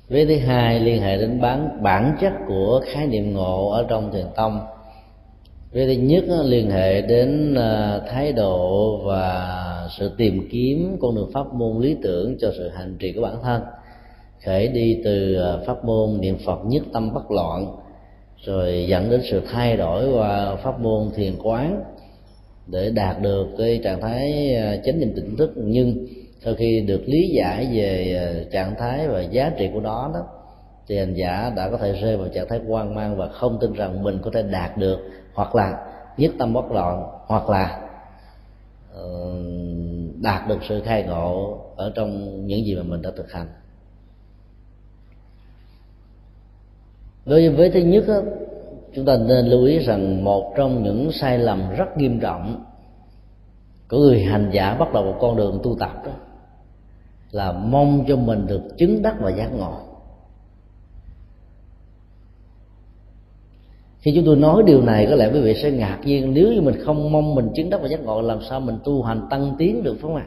Vế 0.09 0.25
thứ 0.25 0.37
hai 0.37 0.81
liên 0.81 1.03
hệ 1.03 1.17
đến 1.17 1.41
bản 1.41 1.83
bản 1.83 2.17
chất 2.21 2.33
của 2.49 2.81
khái 2.85 3.07
niệm 3.07 3.35
ngộ 3.35 3.71
ở 3.71 3.87
trong 3.89 4.13
thiền 4.13 4.27
tông. 4.37 4.61
Vế 5.73 5.87
thứ 5.87 5.93
nhất 5.93 6.25
liên 6.45 6.71
hệ 6.71 7.01
đến 7.01 7.55
à, 7.55 8.01
thái 8.09 8.33
độ 8.33 8.97
và 9.05 9.89
sự 9.99 10.11
tìm 10.17 10.49
kiếm 10.53 10.97
con 11.01 11.15
đường 11.15 11.31
pháp 11.35 11.55
môn 11.55 11.83
lý 11.83 11.97
tưởng 12.03 12.37
cho 12.41 12.53
sự 12.59 12.69
hành 12.69 12.97
trì 12.99 13.13
của 13.13 13.23
bản 13.23 13.37
thân. 13.43 13.63
Khởi 14.45 14.69
đi 14.69 15.01
từ 15.05 15.35
à, 15.35 15.57
pháp 15.67 15.85
môn 15.85 16.21
niệm 16.21 16.37
phật 16.47 16.59
nhất 16.67 16.83
tâm 16.93 17.15
bất 17.15 17.31
loạn, 17.31 17.67
rồi 18.45 18.87
dẫn 18.89 19.11
đến 19.11 19.21
sự 19.31 19.43
thay 19.53 19.77
đổi 19.77 20.13
qua 20.13 20.57
pháp 20.57 20.81
môn 20.81 21.11
thiền 21.15 21.33
quán 21.43 21.83
để 22.67 22.91
đạt 22.91 23.23
được 23.23 23.47
cái 23.59 23.81
trạng 23.85 24.01
thái 24.01 24.55
à, 24.57 24.77
chánh 24.85 25.01
niệm 25.01 25.13
tỉnh 25.17 25.37
thức. 25.37 25.53
Nhưng 25.57 26.07
sau 26.41 26.55
khi 26.55 26.81
được 26.81 27.03
lý 27.07 27.29
giải 27.29 27.69
về 27.73 28.17
ờ, 28.21 28.51
trạng 28.53 28.75
thái 28.79 29.09
và 29.09 29.21
giá 29.21 29.53
trị 29.59 29.71
của 29.73 29.81
nó 29.81 30.11
đó 30.15 30.21
thì 30.89 30.99
hành 30.99 31.15
giả 31.15 31.53
đã 31.57 31.71
có 31.71 31.77
thể 31.77 31.93
rơi 31.93 32.17
vào 32.17 32.29
trạng 32.29 32.49
thái 32.49 32.61
hoang 32.69 32.95
mang 32.95 33.17
và 33.17 33.29
không 33.29 33.59
tin 33.61 33.73
rằng 33.73 34.03
mình 34.03 34.19
có 34.23 34.31
thể 34.35 34.43
đạt 34.43 34.77
được 34.79 34.99
hoặc 35.35 35.55
là 35.55 35.87
nhất 36.17 36.33
tâm 36.39 36.53
bất 36.53 36.71
loạn 36.71 37.03
hoặc 37.27 37.51
là 37.51 37.81
ờ, 38.95 39.35
đạt 40.23 40.49
được 40.49 40.59
sự 40.69 40.83
khai 40.85 41.03
ngộ 41.03 41.59
ở 41.77 41.93
trong 41.95 42.47
những 42.47 42.65
gì 42.65 42.75
mà 42.75 42.83
mình 42.83 43.03
đã 43.03 43.11
thực 43.17 43.33
hành. 43.33 43.47
Đối 47.27 47.49
với 47.49 47.71
thứ 47.71 47.81
nhất 47.81 48.05
đó, 48.09 48.21
chúng 48.95 49.05
ta 49.05 49.17
nên 49.17 49.47
lưu 49.47 49.65
ý 49.65 49.79
rằng 49.79 50.25
một 50.25 50.55
trong 50.57 50.83
những 50.83 51.13
sai 51.13 51.39
lầm 51.39 51.71
rất 51.77 51.97
nghiêm 51.97 52.21
trọng 52.21 52.65
của 53.89 53.99
người 53.99 54.23
hành 54.23 54.51
giả 54.53 54.75
bắt 54.75 54.93
đầu 54.93 55.05
một 55.05 55.17
con 55.21 55.37
đường 55.37 55.61
tu 55.63 55.77
tập 55.81 56.03
đó 56.05 56.13
là 57.37 57.53
mong 57.53 58.05
cho 58.09 58.17
mình 58.17 58.47
được 58.47 58.63
chứng 58.79 59.03
đắc 59.03 59.17
và 59.21 59.31
giác 59.31 59.49
ngộ. 59.49 59.75
Khi 63.99 64.13
chúng 64.15 64.25
tôi 64.25 64.37
nói 64.37 64.63
điều 64.67 64.83
này 64.83 65.07
có 65.11 65.15
lẽ 65.15 65.31
quý 65.33 65.41
vị 65.41 65.55
sẽ 65.63 65.71
ngạc 65.71 65.99
nhiên 66.05 66.35
nếu 66.35 66.53
như 66.53 66.61
mình 66.61 66.75
không 66.85 67.13
mong 67.13 67.35
mình 67.35 67.49
chứng 67.55 67.71
đắc 67.71 67.81
và 67.83 67.89
giác 67.89 68.01
ngộ 68.01 68.23
làm 68.23 68.39
sao 68.49 68.61
mình 68.61 68.79
tu 68.85 69.03
hành 69.03 69.27
tăng 69.31 69.55
tiến 69.59 69.83
được 69.83 69.93
phải 69.93 70.03
không 70.03 70.17
ạ? 70.17 70.27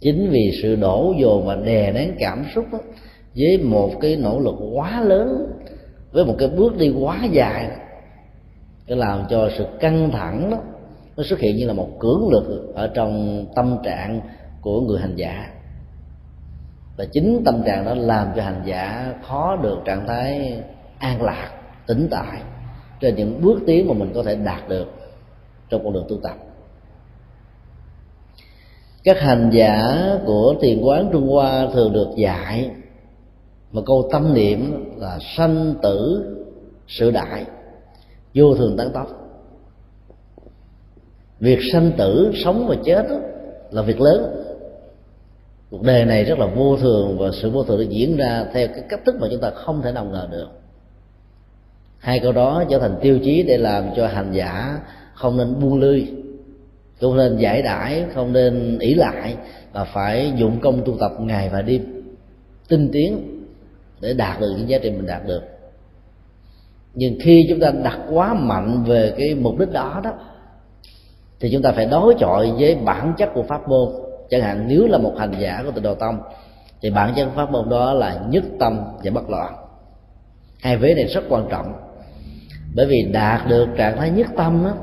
Chính 0.00 0.30
vì 0.30 0.58
sự 0.62 0.76
đổ 0.76 1.14
dồn 1.18 1.46
và 1.46 1.56
đè 1.56 1.92
nén 1.92 2.14
cảm 2.18 2.44
xúc 2.54 2.64
đó, 2.72 2.78
với 3.36 3.58
một 3.58 3.90
cái 4.00 4.16
nỗ 4.16 4.40
lực 4.40 4.54
quá 4.74 5.00
lớn 5.00 5.46
với 6.12 6.24
một 6.24 6.34
cái 6.38 6.48
bước 6.48 6.76
đi 6.78 6.90
quá 7.00 7.24
dài 7.32 7.70
cái 8.86 8.96
làm 8.96 9.24
cho 9.30 9.50
sự 9.58 9.66
căng 9.80 10.10
thẳng 10.10 10.50
đó 10.50 10.58
nó 11.16 11.22
xuất 11.22 11.38
hiện 11.38 11.56
như 11.56 11.66
là 11.66 11.72
một 11.72 11.88
cưỡng 11.98 12.28
lực 12.28 12.72
ở 12.74 12.86
trong 12.86 13.44
tâm 13.54 13.76
trạng 13.84 14.20
của 14.60 14.80
người 14.80 15.00
hành 15.00 15.16
giả. 15.16 15.50
Và 16.96 17.04
chính 17.12 17.42
tâm 17.44 17.62
trạng 17.66 17.84
đó 17.84 17.94
làm 17.94 18.28
cho 18.36 18.42
hành 18.42 18.62
giả 18.64 19.14
khó 19.26 19.56
được 19.56 19.78
trạng 19.84 20.06
thái 20.06 20.62
an 20.98 21.22
lạc 21.22 21.50
tĩnh 21.86 22.08
tại. 22.10 22.42
Trên 23.00 23.14
những 23.14 23.40
bước 23.42 23.60
tiến 23.66 23.88
mà 23.88 23.94
mình 23.94 24.12
có 24.14 24.22
thể 24.22 24.36
đạt 24.36 24.68
được 24.68 24.86
trong 25.68 25.84
con 25.84 25.92
đường 25.92 26.06
tu 26.08 26.16
tập. 26.22 26.36
Các 29.04 29.20
hành 29.20 29.50
giả 29.52 30.02
của 30.26 30.54
thiền 30.60 30.82
quán 30.82 31.08
trung 31.12 31.28
hoa 31.28 31.66
thường 31.72 31.92
được 31.92 32.08
dạy 32.16 32.70
một 33.72 33.82
câu 33.86 34.08
tâm 34.12 34.34
niệm 34.34 34.90
là 34.96 35.18
sanh 35.36 35.74
tử 35.82 36.26
sự 36.88 37.10
đại. 37.10 37.44
Vô 38.34 38.54
thường 38.54 38.76
tăng 38.76 38.90
tốc 38.92 39.20
việc 41.40 41.58
sanh 41.72 41.92
tử 41.98 42.32
sống 42.44 42.66
và 42.68 42.76
chết 42.84 43.06
đó, 43.10 43.16
là 43.70 43.82
việc 43.82 44.00
lớn 44.00 44.44
cuộc 45.70 45.82
đời 45.82 46.04
này 46.04 46.24
rất 46.24 46.38
là 46.38 46.46
vô 46.46 46.76
thường 46.76 47.18
và 47.18 47.30
sự 47.32 47.50
vô 47.50 47.64
thường 47.64 47.78
nó 47.78 47.84
diễn 47.84 48.16
ra 48.16 48.44
theo 48.52 48.68
cái 48.68 48.84
cách 48.88 49.00
thức 49.06 49.16
mà 49.20 49.28
chúng 49.30 49.40
ta 49.40 49.50
không 49.50 49.82
thể 49.82 49.92
nào 49.92 50.04
ngờ 50.04 50.28
được. 50.32 50.48
Hai 51.98 52.18
câu 52.18 52.32
đó 52.32 52.64
trở 52.70 52.78
thành 52.78 52.96
tiêu 53.00 53.18
chí 53.24 53.42
để 53.42 53.56
làm 53.56 53.84
cho 53.96 54.06
hành 54.06 54.32
giả 54.32 54.78
không 55.14 55.36
nên 55.36 55.60
buông 55.60 55.80
lươi 55.80 56.06
không 57.00 57.16
nên 57.16 57.36
giải 57.36 57.62
đãi, 57.62 58.04
không 58.14 58.32
nên 58.32 58.78
ỷ 58.78 58.94
lại 58.94 59.36
và 59.72 59.84
phải 59.84 60.32
dụng 60.36 60.60
công 60.60 60.82
tu 60.84 60.96
tập 61.00 61.12
ngày 61.20 61.48
và 61.52 61.62
đêm, 61.62 62.02
tinh 62.68 62.88
tiến 62.92 63.44
để 64.00 64.14
đạt 64.14 64.40
được 64.40 64.54
những 64.58 64.68
giá 64.68 64.78
trị 64.78 64.90
mình 64.90 65.06
đạt 65.06 65.26
được. 65.26 65.42
Nhưng 66.94 67.18
khi 67.22 67.46
chúng 67.48 67.60
ta 67.60 67.70
đặt 67.70 67.98
quá 68.10 68.34
mạnh 68.34 68.84
về 68.84 69.14
cái 69.18 69.34
mục 69.34 69.58
đích 69.58 69.72
đó 69.72 70.00
đó, 70.04 70.10
thì 71.40 71.50
chúng 71.52 71.62
ta 71.62 71.72
phải 71.72 71.86
đối 71.86 72.14
chọi 72.18 72.52
với 72.58 72.74
bản 72.74 73.14
chất 73.18 73.28
của 73.34 73.42
pháp 73.42 73.68
môn 73.68 73.88
chẳng 74.30 74.40
hạn 74.40 74.64
nếu 74.68 74.86
là 74.86 74.98
một 74.98 75.14
hành 75.18 75.34
giả 75.38 75.62
của 75.64 75.70
tịnh 75.70 75.82
độ 75.82 75.94
tông 75.94 76.18
thì 76.82 76.90
bản 76.90 77.12
chất 77.16 77.28
pháp 77.36 77.50
môn 77.50 77.68
đó 77.68 77.92
là 77.92 78.20
nhất 78.28 78.44
tâm 78.60 78.80
và 79.04 79.10
bất 79.10 79.30
loạn. 79.30 79.54
Hai 80.62 80.76
vế 80.76 80.94
này 80.94 81.04
rất 81.04 81.24
quan 81.28 81.46
trọng. 81.50 81.72
Bởi 82.74 82.86
vì 82.86 83.08
đạt 83.12 83.48
được 83.48 83.68
trạng 83.76 83.96
thái 83.96 84.10
nhất 84.10 84.26
tâm 84.36 84.64
đó 84.64 84.74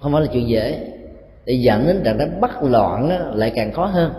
không 0.00 0.12
phải 0.12 0.22
là 0.22 0.28
chuyện 0.32 0.48
dễ. 0.48 0.86
Để 1.46 1.54
dẫn 1.54 1.86
đến 1.86 2.00
trạng 2.04 2.18
thái 2.18 2.28
bất 2.40 2.62
loạn 2.62 3.08
đó, 3.08 3.16
lại 3.34 3.52
càng 3.54 3.72
khó 3.72 3.86
hơn. 3.86 4.12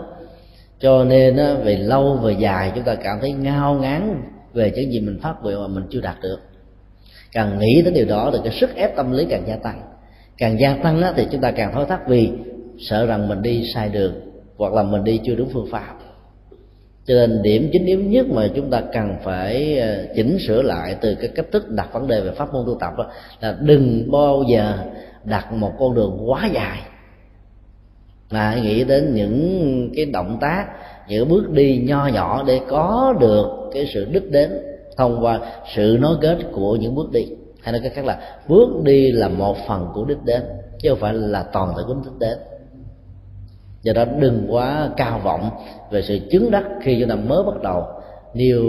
Cho 0.80 1.04
nên 1.04 1.36
đó, 1.36 1.54
về 1.64 1.76
lâu 1.76 2.14
về 2.14 2.32
dài 2.32 2.72
chúng 2.74 2.84
ta 2.84 2.94
cảm 2.94 3.20
thấy 3.20 3.32
ngao 3.32 3.74
ngán 3.74 4.22
về 4.52 4.72
những 4.74 4.92
gì 4.92 5.00
mình 5.00 5.18
phát 5.22 5.34
nguyện 5.42 5.60
mà 5.60 5.66
mình 5.66 5.84
chưa 5.90 6.00
đạt 6.00 6.16
được. 6.22 6.40
Càng 7.32 7.58
nghĩ 7.58 7.82
đến 7.84 7.94
điều 7.94 8.06
đó 8.06 8.30
thì 8.32 8.38
cái 8.44 8.52
sức 8.52 8.74
ép 8.74 8.96
tâm 8.96 9.12
lý 9.12 9.26
càng 9.30 9.42
gia 9.46 9.56
tăng. 9.56 9.82
Càng 10.38 10.60
gia 10.60 10.74
tăng 10.82 11.00
đó, 11.00 11.12
thì 11.16 11.26
chúng 11.32 11.40
ta 11.40 11.50
càng 11.50 11.72
thối 11.74 11.86
thắt 11.86 12.08
vì 12.08 12.30
sợ 12.82 13.06
rằng 13.06 13.28
mình 13.28 13.42
đi 13.42 13.64
sai 13.74 13.88
đường 13.88 14.12
hoặc 14.56 14.72
là 14.72 14.82
mình 14.82 15.04
đi 15.04 15.20
chưa 15.24 15.34
đúng 15.34 15.48
phương 15.52 15.68
pháp. 15.70 15.94
Cho 17.04 17.14
nên 17.14 17.42
điểm 17.42 17.70
chính 17.72 17.86
yếu 17.86 18.00
nhất 18.00 18.26
mà 18.28 18.48
chúng 18.54 18.70
ta 18.70 18.82
cần 18.92 19.16
phải 19.22 19.78
ờ, 19.78 20.06
chỉnh 20.16 20.38
sửa 20.46 20.62
lại 20.62 20.96
từ 21.00 21.14
cái 21.14 21.30
cách 21.34 21.46
thức 21.52 21.68
đặt 21.68 21.92
vấn 21.92 22.06
đề 22.06 22.20
về 22.20 22.30
pháp 22.30 22.52
môn 22.52 22.66
tu 22.66 22.76
tập 22.80 22.92
đó, 22.98 23.06
là 23.40 23.56
đừng 23.60 24.10
bao 24.10 24.44
giờ 24.48 24.78
đặt 25.24 25.52
một 25.52 25.72
con 25.78 25.94
đường 25.94 26.30
quá 26.30 26.50
dài. 26.54 26.78
Mà 28.30 28.50
hãy 28.50 28.60
nghĩ 28.60 28.84
đến 28.84 29.14
những 29.14 29.90
cái 29.96 30.04
động 30.04 30.38
tác 30.40 30.66
những 31.08 31.28
bước 31.28 31.50
đi 31.50 31.84
nho 31.88 32.06
nhỏ 32.06 32.44
để 32.46 32.60
có 32.68 33.14
được 33.20 33.46
cái 33.74 33.90
sự 33.94 34.04
đích 34.04 34.30
đến 34.30 34.50
thông 34.96 35.24
qua 35.24 35.40
sự 35.74 35.98
nối 36.00 36.16
kết 36.20 36.38
của 36.52 36.76
những 36.76 36.94
bước 36.94 37.10
đi. 37.12 37.26
Hay 37.62 37.72
nói 37.72 37.80
cách 37.84 37.92
khác 37.94 38.04
là 38.04 38.38
bước 38.48 38.68
đi 38.82 39.12
là 39.12 39.28
một 39.28 39.56
phần 39.68 39.88
của 39.94 40.04
đích 40.04 40.24
đến 40.24 40.42
chứ 40.78 40.88
không 40.88 40.98
phải 40.98 41.14
là 41.14 41.42
toàn 41.52 41.72
thể 41.76 41.82
của 41.86 41.94
đích 41.94 42.18
đến 42.18 42.38
do 43.82 43.92
đó 43.92 44.04
đừng 44.18 44.46
quá 44.48 44.90
cao 44.96 45.20
vọng 45.24 45.50
về 45.90 46.02
sự 46.02 46.18
chứng 46.30 46.50
đắc 46.50 46.64
khi 46.82 46.96
chúng 47.00 47.08
ta 47.08 47.14
mới 47.14 47.42
bắt 47.44 47.62
đầu 47.62 47.86
nêu 48.34 48.62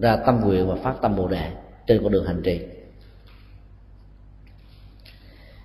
ra 0.00 0.16
tâm 0.16 0.40
nguyện 0.40 0.68
và 0.68 0.74
phát 0.74 0.94
tâm 1.02 1.16
bồ 1.16 1.28
đề 1.28 1.50
trên 1.86 2.02
con 2.02 2.12
đường 2.12 2.26
hành 2.26 2.42
trì. 2.42 2.60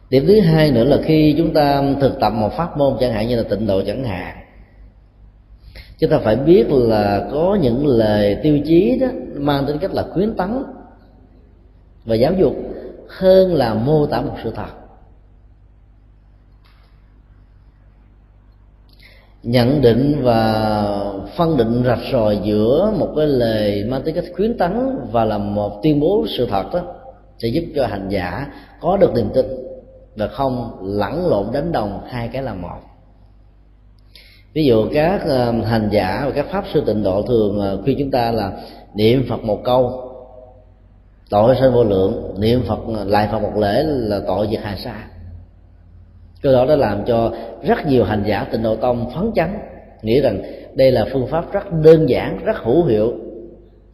Điểm 0.09 0.25
thứ 0.27 0.39
hai 0.39 0.71
nữa 0.71 0.83
là 0.83 0.97
khi 1.03 1.35
chúng 1.37 1.53
ta 1.53 1.83
thực 2.01 2.19
tập 2.19 2.29
một 2.29 2.53
pháp 2.53 2.77
môn 2.77 2.97
chẳng 2.99 3.13
hạn 3.13 3.27
như 3.27 3.35
là 3.35 3.43
tịnh 3.49 3.67
độ 3.67 3.81
chẳng 3.87 4.03
hạn, 4.03 4.37
chúng 5.99 6.09
ta 6.09 6.19
phải 6.19 6.35
biết 6.35 6.65
là 6.69 7.27
có 7.31 7.57
những 7.61 7.87
lời 7.87 8.37
tiêu 8.43 8.59
chí 8.65 8.97
đó 9.01 9.07
mang 9.33 9.65
tính 9.65 9.77
cách 9.77 9.93
là 9.93 10.03
khuyến 10.13 10.35
tấn 10.35 10.63
và 12.05 12.15
giáo 12.15 12.33
dục 12.33 12.55
hơn 13.07 13.55
là 13.55 13.73
mô 13.73 14.05
tả 14.05 14.21
một 14.21 14.35
sự 14.43 14.51
thật. 14.55 14.80
Nhận 19.43 19.81
định 19.81 20.19
và 20.23 20.53
phân 21.35 21.57
định 21.57 21.83
rạch 21.85 21.99
ròi 22.11 22.39
giữa 22.43 22.93
một 22.99 23.13
cái 23.15 23.27
lời 23.27 23.85
mang 23.89 24.01
tính 24.01 24.15
cách 24.15 24.23
khuyến 24.35 24.57
tấn 24.57 24.97
và 25.11 25.25
là 25.25 25.37
một 25.37 25.83
tuyên 25.83 25.99
bố 25.99 26.25
sự 26.37 26.45
thật 26.45 26.73
đó, 26.73 26.81
sẽ 27.39 27.47
giúp 27.47 27.63
cho 27.75 27.87
hành 27.87 28.09
giả 28.09 28.47
có 28.81 28.97
được 28.97 29.13
niềm 29.15 29.29
tin 29.33 29.45
và 30.15 30.27
không 30.27 30.71
lẫn 30.81 31.27
lộn 31.27 31.45
đánh 31.53 31.71
đồng 31.71 32.01
hai 32.09 32.27
cái 32.27 32.43
là 32.43 32.53
một. 32.53 32.79
Ví 34.53 34.65
dụ 34.65 34.87
các 34.93 35.21
ờ, 35.27 35.51
hành 35.51 35.89
giả 35.91 36.23
và 36.25 36.31
các 36.31 36.45
pháp 36.51 36.65
sư 36.73 36.83
tịnh 36.85 37.03
độ 37.03 37.21
thường 37.21 37.81
khi 37.85 37.95
khuyên 37.95 37.97
chúng 37.99 38.11
ta 38.11 38.31
là 38.31 38.51
niệm 38.95 39.25
phật 39.29 39.43
một 39.43 39.59
câu, 39.63 40.11
tội 41.29 41.55
sanh 41.59 41.73
vô 41.73 41.83
lượng, 41.83 42.35
niệm 42.37 42.63
phật 42.67 42.79
ờ, 42.95 43.03
lại 43.03 43.27
phật 43.31 43.39
một 43.39 43.57
lễ 43.57 43.83
là 43.83 44.21
tội 44.27 44.47
diệt 44.51 44.59
hà 44.63 44.75
sa 44.75 45.10
cái 46.41 46.53
đó 46.53 46.65
đã 46.65 46.75
làm 46.75 47.03
cho 47.05 47.33
rất 47.63 47.85
nhiều 47.87 48.03
hành 48.03 48.23
giả 48.27 48.47
tịnh 48.51 48.63
độ 48.63 48.75
tông 48.75 49.09
phấn 49.15 49.31
chấn, 49.35 49.49
nghĩ 50.01 50.21
rằng 50.21 50.41
đây 50.75 50.91
là 50.91 51.05
phương 51.13 51.27
pháp 51.27 51.53
rất 51.53 51.71
đơn 51.83 52.09
giản, 52.09 52.39
rất 52.45 52.57
hữu 52.57 52.85
hiệu. 52.85 53.13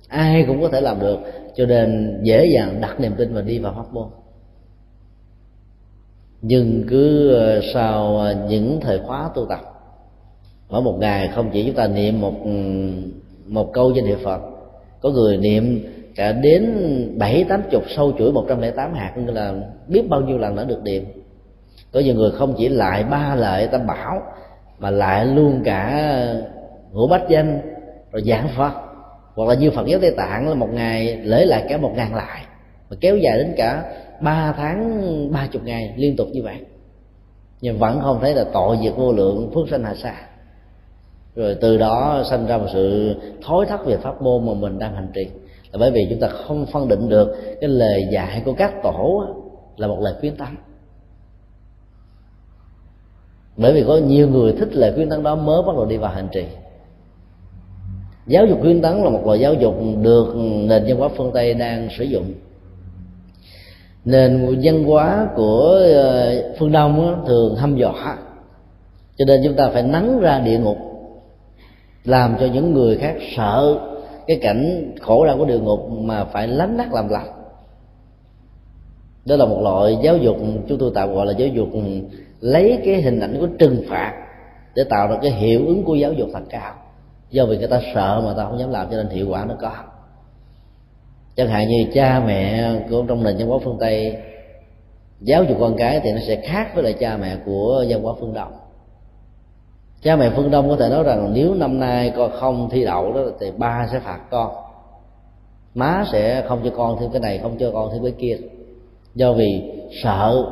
Ai 0.07 0.43
cũng 0.47 0.61
có 0.61 0.69
thể 0.69 0.81
làm 0.81 0.99
được, 0.99 1.19
cho 1.55 1.65
nên 1.65 2.19
dễ 2.23 2.45
dàng 2.45 2.81
đặt 2.81 2.99
niềm 2.99 3.11
tin 3.17 3.33
và 3.33 3.41
đi 3.41 3.59
vào 3.59 3.73
pháp 3.73 3.93
môn. 3.93 4.07
Nhưng 6.41 6.83
cứ 6.87 7.33
ờ, 7.33 7.61
sau 7.73 8.17
ờ, 8.17 8.35
những 8.49 8.79
thời 8.81 8.99
khóa 8.99 9.29
tu 9.35 9.45
tập, 9.49 9.59
mỗi 10.69 10.81
một 10.81 10.97
ngày 10.99 11.29
không 11.35 11.49
chỉ 11.53 11.63
chúng 11.65 11.75
ta 11.75 11.87
niệm 11.87 12.21
một 12.21 12.33
ừ, 12.43 12.51
một 13.47 13.73
câu 13.73 13.93
danh 13.93 14.05
hiệu 14.05 14.17
phật, 14.23 14.41
có 15.01 15.09
người 15.09 15.37
niệm 15.37 15.85
cả 16.15 16.31
đến 16.31 16.73
bảy 17.17 17.45
tám 17.49 17.61
chục 17.71 17.83
sâu 17.95 18.13
chuỗi 18.17 18.31
một 18.31 18.45
trăm 18.49 18.61
lẻ 18.61 18.71
tám 18.71 18.93
hạt, 18.93 19.13
như 19.17 19.31
là 19.31 19.53
biết 19.87 20.09
bao 20.09 20.21
nhiêu 20.21 20.37
lần 20.37 20.55
đã 20.55 20.63
được 20.63 20.83
niệm 20.83 21.03
có 21.97 22.01
nhiều 22.01 22.15
người 22.15 22.31
không 22.31 22.53
chỉ 22.57 22.69
lại 22.69 23.03
ba 23.03 23.35
lợi 23.35 23.67
tam 23.67 23.87
bảo, 23.87 24.21
mà 24.79 24.89
lại 24.89 25.25
luôn 25.25 25.61
cả 25.65 26.13
ngũ 26.91 27.07
bách 27.07 27.29
danh, 27.29 27.61
rồi 28.11 28.23
giảng 28.25 28.47
phật. 28.57 28.71
Hoặc 29.35 29.49
là 29.49 29.55
như 29.55 29.71
phật 29.71 29.87
giáo 29.87 29.99
tây 30.01 30.13
tạng 30.17 30.49
là 30.49 30.55
một 30.55 30.69
ngày 30.73 31.17
lễ 31.17 31.45
lại 31.45 31.65
cả 31.69 31.77
một 31.77 31.91
ngàn 31.95 32.15
lại, 32.15 32.41
mà 32.89 32.97
kéo 33.01 33.17
dài 33.17 33.37
đến 33.37 33.53
cả 33.57 33.83
ba 34.21 34.53
tháng, 34.57 35.01
ba 35.31 35.47
chục 35.51 35.61
ngày 35.65 35.93
liên 35.97 36.15
tục 36.15 36.27
như 36.31 36.43
vậy. 36.43 36.55
Nhưng 37.61 37.77
vẫn 37.77 37.99
không 38.01 38.19
thấy 38.21 38.33
là 38.33 38.45
tội 38.53 38.77
diệt 38.83 38.93
vô 38.95 39.11
lượng 39.11 39.51
phước 39.55 39.69
sanh 39.69 39.83
hạ 39.83 39.93
xa 39.95 40.13
rồi 41.35 41.55
từ 41.61 41.77
đó 41.77 42.23
sanh 42.29 42.47
ra 42.47 42.57
một 42.57 42.67
sự 42.73 43.15
thối 43.43 43.65
thất 43.65 43.85
về 43.85 43.97
pháp 43.97 44.21
môn 44.21 44.45
mà 44.45 44.53
mình 44.53 44.79
đang 44.79 44.95
hành 44.95 45.07
trì. 45.13 45.27
Là 45.71 45.77
bởi 45.79 45.91
vì 45.91 46.07
chúng 46.09 46.19
ta 46.19 46.27
không 46.27 46.65
phân 46.65 46.87
định 46.87 47.09
được 47.09 47.35
cái 47.61 47.69
lời 47.69 48.07
dạy 48.11 48.41
của 48.45 48.53
các 48.53 48.73
tổ 48.83 49.25
là 49.77 49.87
một 49.87 49.97
lời 49.99 50.13
khuyến 50.19 50.35
tâm 50.35 50.57
bởi 53.57 53.73
vì 53.73 53.83
có 53.87 53.97
nhiều 53.97 54.27
người 54.27 54.53
thích 54.53 54.69
lời 54.71 54.91
khuyên 54.95 55.09
tấn 55.09 55.23
đó 55.23 55.35
mới 55.35 55.61
bắt 55.61 55.75
đầu 55.75 55.85
đi 55.85 55.97
vào 55.97 56.11
hành 56.11 56.27
trì. 56.31 56.45
Giáo 58.27 58.45
dục 58.45 58.59
khuyên 58.61 58.81
tấn 58.81 59.03
là 59.03 59.09
một 59.09 59.21
loại 59.25 59.39
giáo 59.39 59.53
dục 59.53 59.75
được 60.01 60.35
nền 60.37 60.83
văn 60.87 60.97
hóa 60.97 61.09
phương 61.17 61.31
tây 61.33 61.53
đang 61.53 61.87
sử 61.97 62.03
dụng. 62.03 62.33
Nền 64.05 64.59
văn 64.63 64.83
hóa 64.83 65.27
của 65.35 65.79
ờ, 65.93 66.53
phương 66.59 66.71
đông 66.71 67.23
thường 67.27 67.55
hăm 67.55 67.75
dọa. 67.75 68.17
Cho 69.17 69.25
nên 69.25 69.41
chúng 69.43 69.55
ta 69.55 69.69
phải 69.73 69.83
nắng 69.83 70.19
ra 70.19 70.39
địa 70.39 70.59
ngục, 70.59 70.77
làm 72.05 72.35
cho 72.39 72.45
những 72.45 72.73
người 72.73 72.97
khác 72.97 73.15
sợ 73.35 73.79
cái 74.27 74.37
cảnh 74.41 74.91
khổ 75.01 75.25
đau 75.25 75.37
của 75.37 75.45
địa 75.45 75.59
ngục 75.59 75.89
mà 75.91 76.25
phải 76.25 76.47
lánh 76.47 76.77
nát 76.77 76.93
làm 76.93 77.09
lành. 77.09 77.27
Đó 79.25 79.35
là 79.35 79.45
một 79.45 79.61
loại 79.63 79.97
giáo 80.03 80.17
dục 80.17 80.37
chúng 80.67 80.77
tôi 80.77 80.91
tạm 80.95 81.13
gọi 81.13 81.25
là 81.25 81.33
giáo 81.37 81.47
dục 81.47 81.67
lấy 82.39 82.81
cái 82.85 83.01
hình 83.01 83.19
ảnh 83.19 83.37
của 83.39 83.47
trừng 83.59 83.83
phạt 83.89 84.13
để 84.75 84.83
tạo 84.89 85.07
ra 85.07 85.17
cái 85.21 85.31
hiệu 85.31 85.67
ứng 85.67 85.83
của 85.83 85.95
giáo 85.95 86.13
dục 86.13 86.29
thật 86.33 86.43
cao 86.49 86.73
do 87.29 87.45
vì 87.45 87.57
người 87.57 87.67
ta 87.67 87.81
sợ 87.93 88.21
mà 88.25 88.33
ta 88.37 88.43
không 88.43 88.59
dám 88.59 88.71
làm 88.71 88.87
cho 88.91 88.97
nên 88.97 89.09
hiệu 89.09 89.27
quả 89.29 89.45
nó 89.45 89.55
có. 89.61 89.71
Chẳng 91.35 91.47
hạn 91.47 91.67
như 91.67 91.85
cha 91.93 92.23
mẹ 92.25 92.71
của 92.89 93.03
trong 93.07 93.23
nền 93.23 93.37
văn 93.37 93.47
hóa 93.47 93.59
phương 93.63 93.77
tây, 93.79 94.17
giáo 95.21 95.43
dục 95.43 95.57
con 95.59 95.75
cái 95.77 95.99
thì 96.03 96.11
nó 96.11 96.19
sẽ 96.27 96.35
khác 96.35 96.75
với 96.75 96.83
lại 96.83 96.93
cha 96.99 97.17
mẹ 97.17 97.37
của 97.45 97.85
văn 97.89 98.03
hóa 98.03 98.13
phương 98.19 98.33
đông. 98.33 98.51
Cha 100.01 100.15
mẹ 100.15 100.29
phương 100.35 100.51
đông 100.51 100.69
có 100.69 100.75
thể 100.75 100.89
nói 100.89 101.03
rằng 101.03 101.33
nếu 101.33 101.53
năm 101.53 101.79
nay 101.79 102.13
con 102.17 102.31
không 102.31 102.69
thi 102.69 102.85
đậu 102.85 103.13
đó 103.13 103.21
thì 103.39 103.51
ba 103.57 103.87
sẽ 103.91 103.99
phạt 103.99 104.19
con. 104.29 104.51
Má 105.73 106.05
sẽ 106.11 106.43
không 106.47 106.61
cho 106.63 106.69
con 106.77 106.97
thêm 106.99 107.11
cái 107.11 107.19
này, 107.19 107.37
không 107.37 107.57
cho 107.59 107.71
con 107.73 107.89
thêm 107.93 108.03
cái 108.03 108.11
kia. 108.11 108.37
Do 109.15 109.33
vì 109.33 109.71
sợ 110.03 110.45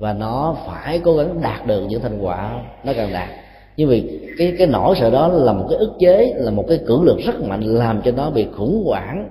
và 0.00 0.12
nó 0.12 0.56
phải 0.66 1.00
cố 1.04 1.16
gắng 1.16 1.40
đạt 1.40 1.66
được 1.66 1.80
những 1.88 2.02
thành 2.02 2.18
quả 2.22 2.62
nó 2.84 2.92
cần 2.96 3.12
đạt. 3.12 3.28
Nhưng 3.76 3.88
vì 3.88 4.20
cái 4.38 4.54
cái 4.58 4.66
nỗi 4.66 4.96
sợ 5.00 5.10
đó 5.10 5.28
là 5.28 5.52
một 5.52 5.66
cái 5.70 5.78
ức 5.78 5.92
chế, 5.98 6.32
là 6.36 6.50
một 6.50 6.64
cái 6.68 6.80
cưỡng 6.86 7.02
lực 7.02 7.18
rất 7.18 7.40
mạnh, 7.40 7.60
làm 7.60 8.02
cho 8.04 8.10
nó 8.10 8.30
bị 8.30 8.46
khủng 8.56 8.82
hoảng. 8.86 9.28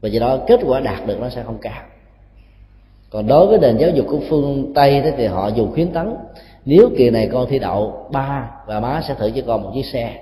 Và 0.00 0.08
do 0.08 0.20
đó 0.20 0.38
kết 0.46 0.60
quả 0.66 0.80
đạt 0.80 1.06
được 1.06 1.20
nó 1.20 1.28
sẽ 1.28 1.42
không 1.42 1.58
cao. 1.62 1.82
Còn 3.10 3.26
đối 3.26 3.46
với 3.46 3.58
nền 3.58 3.76
giáo 3.76 3.90
dục 3.90 4.06
của 4.08 4.20
phương 4.28 4.72
tây 4.74 5.02
thì 5.16 5.26
họ 5.26 5.48
dùng 5.48 5.72
khuyến 5.72 5.92
tấn, 5.92 6.14
nếu 6.64 6.90
kỳ 6.96 7.10
này 7.10 7.28
con 7.32 7.46
thi 7.50 7.58
đậu, 7.58 8.08
ba 8.12 8.50
và 8.66 8.80
má 8.80 9.02
sẽ 9.08 9.14
thử 9.14 9.30
cho 9.30 9.42
con 9.46 9.62
một 9.62 9.70
chiếc 9.74 9.86
xe, 9.92 10.14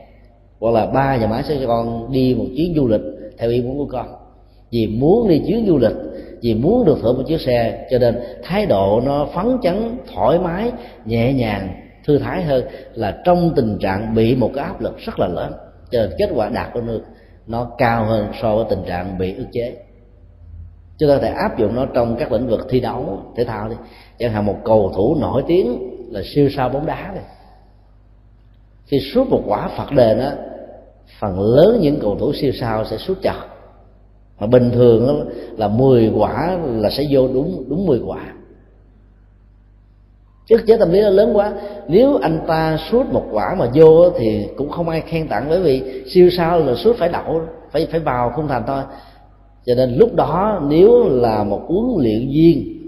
hoặc 0.60 0.70
là 0.70 0.86
ba 0.86 1.18
và 1.20 1.26
má 1.26 1.42
sẽ 1.48 1.56
cho 1.60 1.66
con 1.66 2.12
đi 2.12 2.34
một 2.38 2.46
chuyến 2.56 2.74
du 2.76 2.88
lịch 2.88 3.00
theo 3.38 3.50
ý 3.50 3.62
muốn 3.62 3.78
của 3.78 3.86
con 3.92 4.06
vì 4.70 4.86
muốn 4.86 5.28
đi 5.28 5.42
chuyến 5.46 5.66
du 5.66 5.78
lịch, 5.78 5.96
vì 6.42 6.54
muốn 6.54 6.84
được 6.84 6.98
thưởng 7.02 7.16
một 7.16 7.24
chiếc 7.26 7.40
xe, 7.40 7.86
cho 7.90 7.98
nên 7.98 8.18
thái 8.42 8.66
độ 8.66 9.00
nó 9.04 9.28
phấn 9.34 9.58
chấn, 9.62 9.96
thoải 10.14 10.38
mái, 10.38 10.72
nhẹ 11.04 11.32
nhàng, 11.32 11.68
thư 12.04 12.18
thái 12.18 12.42
hơn 12.42 12.64
là 12.94 13.22
trong 13.24 13.52
tình 13.56 13.78
trạng 13.80 14.14
bị 14.14 14.36
một 14.36 14.50
cái 14.54 14.64
áp 14.64 14.80
lực 14.80 14.98
rất 14.98 15.18
là 15.18 15.28
lớn. 15.28 15.52
Cho 15.90 16.00
nên 16.00 16.10
kết 16.18 16.30
quả 16.34 16.48
đạt 16.48 16.70
của 16.74 16.80
nước 16.80 17.00
nó 17.46 17.70
cao 17.78 18.04
hơn 18.04 18.26
so 18.42 18.56
với 18.56 18.64
tình 18.70 18.82
trạng 18.86 19.18
bị 19.18 19.34
ức 19.34 19.46
chế. 19.52 19.76
Chúng 20.98 21.08
ta 21.08 21.16
có 21.16 21.22
thể 21.22 21.28
áp 21.28 21.58
dụng 21.58 21.74
nó 21.74 21.86
trong 21.94 22.16
các 22.16 22.32
lĩnh 22.32 22.48
vực 22.48 22.66
thi 22.70 22.80
đấu, 22.80 23.22
thể 23.36 23.44
thao 23.44 23.68
đi. 23.68 23.76
Chẳng 24.18 24.32
hạn 24.32 24.46
một 24.46 24.56
cầu 24.64 24.92
thủ 24.96 25.16
nổi 25.20 25.42
tiếng 25.46 25.78
là 26.10 26.20
siêu 26.24 26.48
sao 26.56 26.68
bóng 26.68 26.86
đá 26.86 27.10
này 27.14 27.24
khi 28.88 29.00
suốt 29.14 29.28
một 29.30 29.42
quả 29.46 29.68
phạt 29.76 29.92
đền 29.92 30.18
á, 30.18 30.36
phần 31.20 31.40
lớn 31.40 31.78
những 31.80 32.00
cầu 32.00 32.16
thủ 32.18 32.32
siêu 32.32 32.52
sao 32.60 32.84
sẽ 32.84 32.96
suốt 32.96 33.14
chặt 33.22 33.46
mà 34.40 34.46
bình 34.46 34.70
thường 34.70 35.30
là 35.56 35.68
10 35.68 36.12
quả 36.16 36.58
là 36.76 36.90
sẽ 36.90 37.04
vô 37.10 37.28
đúng 37.34 37.64
đúng 37.68 37.86
10 37.86 38.00
quả. 38.06 38.34
Ức 40.50 40.66
chế 40.66 40.76
tâm 40.76 40.92
lý 40.92 41.00
nó 41.00 41.08
lớn 41.08 41.36
quá. 41.36 41.52
Nếu 41.88 42.16
anh 42.16 42.40
ta 42.46 42.78
suốt 42.90 43.06
một 43.12 43.24
quả 43.32 43.54
mà 43.58 43.70
vô 43.74 44.10
thì 44.10 44.46
cũng 44.56 44.70
không 44.70 44.88
ai 44.88 45.00
khen 45.00 45.28
tặng, 45.28 45.46
bởi 45.48 45.60
vì 45.60 46.02
siêu 46.06 46.30
sao 46.30 46.58
là 46.60 46.74
suốt 46.74 46.96
phải 46.96 47.08
đậu, 47.08 47.42
phải 47.70 47.86
phải 47.90 48.00
vào 48.00 48.30
không 48.30 48.48
thành 48.48 48.62
thôi. 48.66 48.82
Cho 49.66 49.74
nên 49.74 49.96
lúc 49.96 50.14
đó 50.14 50.62
nếu 50.68 51.08
là 51.08 51.44
một 51.44 51.60
huấn 51.68 52.04
luyện 52.04 52.28
viên 52.32 52.78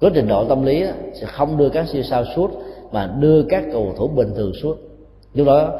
có 0.00 0.10
trình 0.14 0.28
độ 0.28 0.44
tâm 0.44 0.64
lý 0.64 0.84
sẽ 1.20 1.26
không 1.26 1.56
đưa 1.56 1.68
các 1.68 1.88
siêu 1.88 2.02
sao 2.02 2.24
suốt 2.36 2.50
mà 2.92 3.14
đưa 3.20 3.42
các 3.42 3.64
cầu 3.72 3.94
thủ 3.96 4.08
bình 4.08 4.28
thường 4.36 4.52
suốt 4.62 4.76
lúc 5.34 5.46
đó 5.46 5.72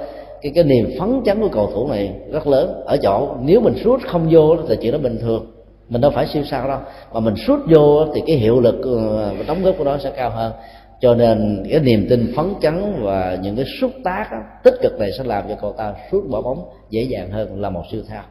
cái 0.42 0.52
cái 0.54 0.64
niềm 0.64 0.90
phấn 0.98 1.22
chấn 1.24 1.40
của 1.40 1.48
cầu 1.52 1.70
thủ 1.74 1.88
này 1.88 2.12
rất 2.32 2.46
lớn. 2.46 2.82
Ở 2.84 2.96
chỗ 3.02 3.36
nếu 3.42 3.60
mình 3.60 3.74
sút 3.84 4.02
không 4.06 4.28
vô 4.30 4.56
thì 4.68 4.76
chuyện 4.82 4.92
đó 4.92 4.98
bình 4.98 5.18
thường. 5.20 5.46
Mình 5.88 6.00
đâu 6.00 6.10
phải 6.10 6.26
siêu 6.26 6.42
sao 6.50 6.68
đâu. 6.68 6.78
Mà 7.12 7.20
mình 7.20 7.34
sút 7.36 7.60
vô 7.74 8.06
thì 8.14 8.22
cái 8.26 8.36
hiệu 8.36 8.60
lực 8.60 8.80
ờ, 8.82 9.34
đóng 9.46 9.62
góp 9.62 9.74
của 9.78 9.84
nó 9.84 9.98
sẽ 9.98 10.10
cao 10.10 10.30
hơn. 10.30 10.52
Cho 11.00 11.14
nên 11.14 11.66
cái 11.70 11.80
niềm 11.80 12.06
tin 12.10 12.32
phấn 12.36 12.54
chấn 12.62 13.02
và 13.02 13.38
những 13.42 13.56
cái 13.56 13.64
xúc 13.80 13.90
tác 14.04 14.28
đó, 14.32 14.38
tích 14.64 14.74
cực 14.82 14.98
này 14.98 15.10
sẽ 15.18 15.24
làm 15.24 15.44
cho 15.48 15.54
cậu 15.60 15.72
ta 15.72 15.94
suốt 16.12 16.24
bỏ 16.30 16.42
bóng 16.42 16.64
dễ 16.90 17.02
dàng 17.02 17.30
hơn 17.30 17.60
là 17.60 17.70
một 17.70 17.82
siêu 17.90 18.02
sao. 18.08 18.22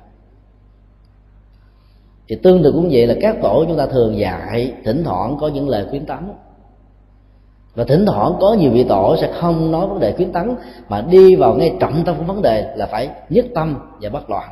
Thì 2.28 2.36
tương 2.44 2.64
tự 2.64 2.72
cũng 2.72 2.90
vậy 2.92 3.08
là 3.08 3.16
các 3.22 3.36
tổ 3.42 3.66
chúng 3.68 3.78
ta 3.78 3.86
thường 3.86 4.18
dạy 4.18 4.74
thỉnh 4.86 5.04
thoảng 5.04 5.38
có 5.40 5.48
những 5.48 5.70
lời 5.70 5.86
khuyến 5.90 6.06
tấn 6.06 6.18
và 7.78 7.84
thỉnh 7.84 8.06
thoảng 8.06 8.34
có 8.40 8.54
nhiều 8.54 8.72
vị 8.72 8.84
tổ 8.84 9.16
sẽ 9.22 9.32
không 9.40 9.72
nói 9.72 9.88
vấn 9.88 10.00
đề 10.00 10.14
khuyến 10.14 10.32
tấn, 10.32 10.56
mà 10.90 11.02
đi 11.02 11.36
vào 11.36 11.54
ngay 11.54 11.74
trọng 11.80 12.04
tâm 12.06 12.16
của 12.18 12.24
vấn 12.24 12.42
đề 12.42 12.74
là 12.76 12.86
phải 12.86 13.10
nhất 13.30 13.46
tâm 13.56 13.78
và 14.02 14.10
bất 14.10 14.30
loạn. 14.30 14.50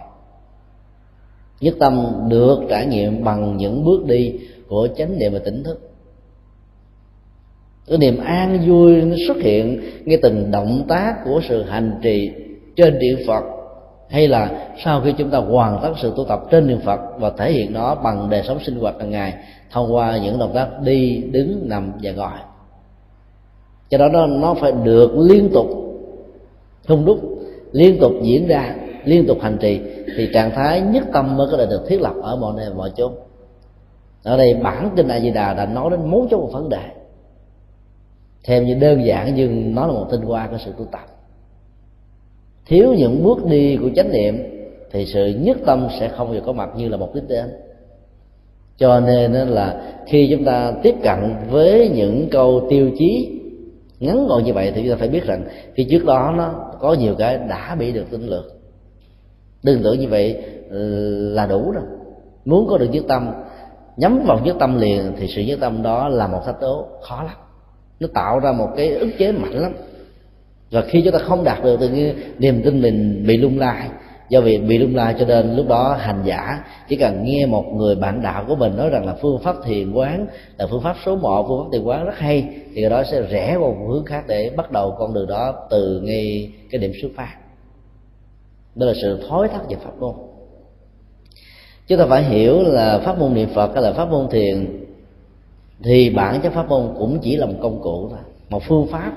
Nhất 1.61 1.75
tâm 1.79 2.11
được 2.29 2.59
trải 2.69 2.85
nghiệm 2.85 3.23
bằng 3.23 3.57
những 3.57 3.85
bước 3.85 4.05
đi 4.05 4.33
của 4.67 4.87
chánh 4.97 5.19
niệm 5.19 5.33
và 5.33 5.39
tỉnh 5.45 5.63
thức. 5.63 5.91
Cái 7.87 7.97
niềm 7.97 8.17
an 8.23 8.59
vui 8.67 9.01
nó 9.01 9.15
xuất 9.27 9.37
hiện 9.37 9.81
ngay 10.05 10.19
từng 10.21 10.51
động 10.51 10.83
tác 10.87 11.15
của 11.25 11.41
sự 11.49 11.63
hành 11.63 11.99
trì 12.01 12.31
trên 12.75 12.99
điện 12.99 13.17
phật, 13.27 13.43
hay 14.09 14.27
là 14.27 14.69
sau 14.83 15.01
khi 15.01 15.13
chúng 15.17 15.29
ta 15.29 15.37
hoàn 15.37 15.79
tất 15.81 15.93
sự 16.01 16.13
tu 16.17 16.23
tập 16.23 16.39
trên 16.51 16.67
niệm 16.67 16.79
phật 16.85 16.99
và 17.19 17.31
thể 17.37 17.51
hiện 17.51 17.73
nó 17.73 17.95
bằng 17.95 18.29
đời 18.29 18.43
sống 18.47 18.59
sinh 18.63 18.79
hoạt 18.79 18.95
hàng 18.99 19.09
ngày 19.09 19.33
thông 19.71 19.95
qua 19.95 20.17
những 20.17 20.39
động 20.39 20.51
tác 20.53 20.67
đi, 20.81 21.23
đứng, 21.31 21.61
nằm 21.69 21.91
và 22.01 22.11
ngồi 22.11 22.54
cho 23.89 23.97
đó 23.97 24.09
nó, 24.09 24.27
nó 24.27 24.53
phải 24.53 24.71
được 24.71 25.11
liên 25.17 25.49
tục. 25.53 25.67
Hung 26.87 27.05
đúc 27.05 27.19
liên 27.71 27.99
tục 27.99 28.11
diễn 28.21 28.47
ra 28.47 28.75
liên 29.05 29.25
tục 29.27 29.37
hành 29.41 29.57
trì 29.61 29.79
thì 30.17 30.29
trạng 30.33 30.51
thái 30.51 30.81
nhất 30.81 31.03
tâm 31.13 31.37
mới 31.37 31.47
có 31.51 31.57
thể 31.57 31.65
được 31.65 31.81
thiết 31.87 32.01
lập 32.01 32.13
ở 32.21 32.35
mọi 32.35 32.53
nơi 32.57 32.73
mọi 32.73 32.91
chỗ 32.95 33.11
ở 34.23 34.37
đây 34.37 34.53
bản 34.53 34.89
kinh 34.95 35.07
a 35.07 35.19
di 35.19 35.31
đà 35.31 35.53
đã 35.53 35.65
nói 35.65 35.91
đến 35.91 36.11
mấu 36.11 36.27
chốt 36.31 36.37
một 36.37 36.49
vấn 36.51 36.69
đề. 36.69 36.83
Thêm 38.43 38.65
như 38.65 38.75
đơn 38.75 39.05
giản 39.05 39.35
nhưng 39.35 39.75
nó 39.75 39.87
là 39.87 39.93
một 39.93 40.07
tinh 40.11 40.21
hoa 40.21 40.47
của 40.51 40.57
sự 40.65 40.71
tu 40.77 40.85
tập. 40.85 41.05
Thiếu 42.65 42.93
những 42.93 43.23
bước 43.23 43.45
đi 43.45 43.77
của 43.77 43.89
chánh 43.95 44.11
niệm 44.11 44.37
thì 44.91 45.05
sự 45.05 45.25
nhất 45.41 45.57
tâm 45.65 45.87
sẽ 45.99 46.07
không 46.07 46.27
bao 46.27 46.35
giờ 46.35 46.41
có 46.45 46.53
mặt 46.53 46.69
như 46.77 46.89
là 46.89 46.97
một 46.97 47.15
đích 47.15 47.27
đến 47.27 47.45
cho 48.77 48.99
nên 48.99 49.31
là 49.33 49.81
khi 50.07 50.27
chúng 50.31 50.45
ta 50.45 50.73
tiếp 50.83 50.95
cận 51.03 51.35
với 51.49 51.89
những 51.89 52.27
câu 52.31 52.67
tiêu 52.69 52.91
chí 52.97 53.34
ngắn 53.99 54.27
gọn 54.27 54.43
như 54.43 54.53
vậy 54.53 54.71
thì 54.75 54.81
chúng 54.81 54.91
ta 54.91 54.97
phải 54.99 55.07
biết 55.07 55.25
rằng 55.25 55.45
khi 55.75 55.87
trước 55.89 56.05
đó 56.05 56.33
nó 56.37 56.53
có 56.79 56.93
nhiều 56.93 57.15
cái 57.17 57.37
đã 57.37 57.75
bị 57.79 57.91
được 57.91 58.05
tinh 58.11 58.27
lược. 58.27 58.45
Đừng 59.63 59.83
tưởng 59.83 59.99
như 59.99 60.07
vậy 60.07 60.43
là 61.33 61.45
đủ 61.45 61.71
rồi. 61.71 61.83
Muốn 62.45 62.67
có 62.69 62.77
được 62.77 62.89
nhất 62.91 63.03
tâm, 63.07 63.31
nhắm 63.97 64.23
vào 64.27 64.39
nhất 64.43 64.55
tâm 64.59 64.79
liền 64.79 65.11
thì 65.17 65.27
sự 65.27 65.41
nhất 65.41 65.59
tâm 65.61 65.83
đó 65.83 66.07
là 66.07 66.27
một 66.27 66.41
thách 66.45 66.59
tố 66.61 66.87
khó 67.01 67.23
lắm. 67.23 67.35
Nó 67.99 68.07
tạo 68.13 68.39
ra 68.39 68.51
một 68.51 68.69
cái 68.77 68.89
ức 68.89 69.09
chế 69.17 69.31
mạnh 69.31 69.53
lắm. 69.53 69.73
Và 70.71 70.81
khi 70.81 71.01
chúng 71.03 71.13
ta 71.13 71.19
không 71.19 71.43
đạt 71.43 71.63
được 71.63 71.77
thì 71.79 72.13
niềm 72.39 72.61
tin 72.65 72.81
mình 72.81 73.23
bị 73.27 73.37
lung 73.37 73.59
lai 73.59 73.89
do 74.29 74.41
vì 74.41 74.57
bị 74.57 74.77
lung 74.77 74.95
lai 74.95 75.15
cho 75.19 75.25
nên 75.25 75.55
lúc 75.55 75.67
đó 75.67 75.97
hành 75.99 76.21
giả 76.25 76.63
chỉ 76.89 76.95
cần 76.95 77.23
nghe 77.23 77.45
một 77.45 77.65
người 77.73 77.95
bạn 77.95 78.21
đạo 78.21 78.45
của 78.47 78.55
mình 78.55 78.77
nói 78.77 78.89
rằng 78.89 79.05
là 79.05 79.15
phương 79.21 79.39
pháp 79.43 79.55
thiền 79.65 79.93
quán 79.93 80.27
là 80.57 80.67
phương 80.67 80.81
pháp 80.81 80.95
số 81.05 81.15
một, 81.15 81.45
phương 81.47 81.63
pháp 81.63 81.69
thiền 81.71 81.83
quán 81.83 82.05
rất 82.05 82.17
hay, 82.17 82.47
thì 82.73 82.81
người 82.81 82.89
đó 82.89 83.03
sẽ 83.03 83.21
rẽ 83.21 83.57
vào 83.57 83.71
một 83.71 83.85
hướng 83.89 84.05
khác 84.05 84.23
để 84.27 84.51
bắt 84.57 84.71
đầu 84.71 84.95
con 84.99 85.13
đường 85.13 85.27
đó 85.27 85.67
từ 85.69 86.01
ngay 86.01 86.51
cái 86.71 86.81
điểm 86.81 86.91
xuất 87.01 87.09
phát. 87.15 87.35
Đó 88.75 88.85
là 88.85 88.93
sự 89.01 89.25
thối 89.29 89.47
thắt 89.47 89.61
về 89.69 89.75
pháp 89.75 89.91
môn. 89.99 90.15
Chúng 91.87 91.97
ta 91.97 92.05
phải 92.09 92.23
hiểu 92.23 92.63
là 92.63 92.99
pháp 92.99 93.19
môn 93.19 93.33
niệm 93.33 93.49
phật 93.53 93.73
hay 93.73 93.83
là 93.83 93.93
pháp 93.93 94.09
môn 94.09 94.27
thiền 94.31 94.85
thì 95.83 96.09
bản 96.09 96.41
chất 96.41 96.53
pháp 96.53 96.69
môn 96.69 96.95
cũng 96.99 97.19
chỉ 97.21 97.35
là 97.35 97.45
một 97.45 97.57
công 97.61 97.81
cụ 97.81 98.07
thôi, 98.09 98.19
một 98.49 98.63
phương 98.67 98.87
pháp 98.91 99.11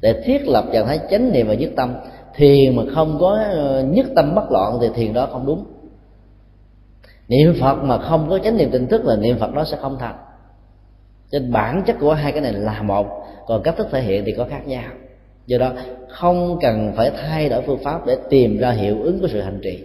để 0.00 0.22
thiết 0.24 0.48
lập 0.48 0.64
trạng 0.72 0.86
thái 0.86 0.98
chánh 1.10 1.32
niệm 1.32 1.48
và 1.48 1.54
nhất 1.54 1.70
tâm 1.76 1.94
thiền 2.34 2.76
mà 2.76 2.82
không 2.94 3.16
có 3.20 3.44
ờ, 3.50 3.82
nhất 3.82 4.06
tâm 4.16 4.34
bất 4.34 4.50
loạn 4.50 4.78
thì 4.80 4.88
thiền 4.94 5.12
đó 5.12 5.28
không 5.32 5.46
đúng. 5.46 5.64
Niệm 7.28 7.54
phật 7.60 7.74
mà 7.74 7.98
không 7.98 8.30
có 8.30 8.38
chánh 8.38 8.56
niệm 8.56 8.70
tỉnh 8.70 8.86
thức 8.86 9.04
là 9.04 9.16
niệm 9.16 9.38
phật 9.38 9.54
đó 9.54 9.64
sẽ 9.64 9.76
không 9.80 9.96
thành. 9.98 10.16
Trên 11.30 11.52
bản 11.52 11.82
chất 11.86 11.96
của 12.00 12.14
hai 12.14 12.32
cái 12.32 12.40
này 12.40 12.52
là 12.52 12.82
một 12.82 13.06
còn 13.46 13.62
cách 13.62 13.74
thức 13.76 13.88
thể 13.90 14.02
hiện 14.02 14.24
thì 14.26 14.32
có 14.32 14.46
khác 14.50 14.66
nhau. 14.66 14.90
Do 15.46 15.58
đó 15.58 15.72
không 16.08 16.58
cần 16.60 16.92
phải 16.96 17.10
thay 17.10 17.48
đổi 17.48 17.62
phương 17.62 17.82
pháp 17.84 18.06
để 18.06 18.16
tìm 18.30 18.58
ra 18.58 18.70
hiệu 18.70 19.02
ứng 19.02 19.20
của 19.20 19.28
sự 19.28 19.40
hành 19.40 19.60
trì 19.62 19.84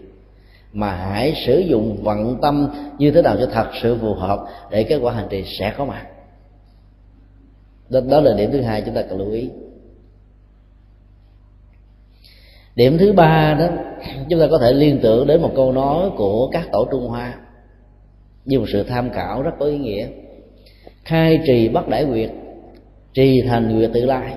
mà 0.74 0.96
hãy 0.96 1.34
sử 1.46 1.60
dụng 1.60 2.04
vận 2.04 2.38
tâm 2.42 2.70
như 2.98 3.12
thế 3.12 3.22
nào 3.22 3.36
cho 3.40 3.46
thật 3.54 3.68
sự 3.82 3.98
phù 4.02 4.14
hợp 4.14 4.46
để 4.70 4.84
kết 4.84 4.98
quả 4.98 5.14
hành 5.14 5.28
trì 5.30 5.44
sẽ 5.60 5.74
có 5.78 5.86
mặt. 5.86 6.06
Đó, 7.90 8.00
đó 8.10 8.22
là 8.22 8.34
điểm 8.34 8.52
thứ 8.52 8.62
hai 8.62 8.82
chúng 8.82 8.96
ta 8.96 9.02
cần 9.02 9.20
lưu 9.20 9.32
ý 9.32 9.50
điểm 12.76 12.98
thứ 12.98 13.14
ba 13.14 13.56
đó, 13.60 13.68
chúng 14.30 14.40
ta 14.40 14.48
có 14.52 14.58
thể 14.58 14.74
liên 14.74 15.00
tưởng 15.04 15.28
đến 15.28 15.42
một 15.42 15.52
câu 15.56 15.72
nói 15.72 16.10
của 16.18 16.50
các 16.52 16.70
tổ 16.72 16.88
trung 16.92 17.08
hoa 17.08 17.36
như 18.46 18.60
một 18.60 18.66
sự 18.74 18.84
tham 18.84 19.10
khảo 19.10 19.42
rất 19.42 19.52
có 19.60 19.66
ý 19.66 19.78
nghĩa. 19.78 20.08
Khai 21.04 21.40
trì 21.48 21.70
bắt 21.70 21.88
đại 21.88 22.06
quyệt 22.06 22.30
trì 23.14 23.42
thành 23.42 23.78
quyệt 23.78 23.90
tự 23.94 24.06
lai. 24.06 24.34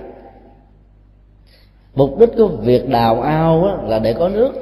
Mục 1.94 2.18
đích 2.18 2.30
của 2.36 2.46
việc 2.46 2.88
đào 2.88 3.20
ao 3.20 3.84
là 3.88 3.98
để 3.98 4.12
có 4.12 4.28
nước. 4.28 4.52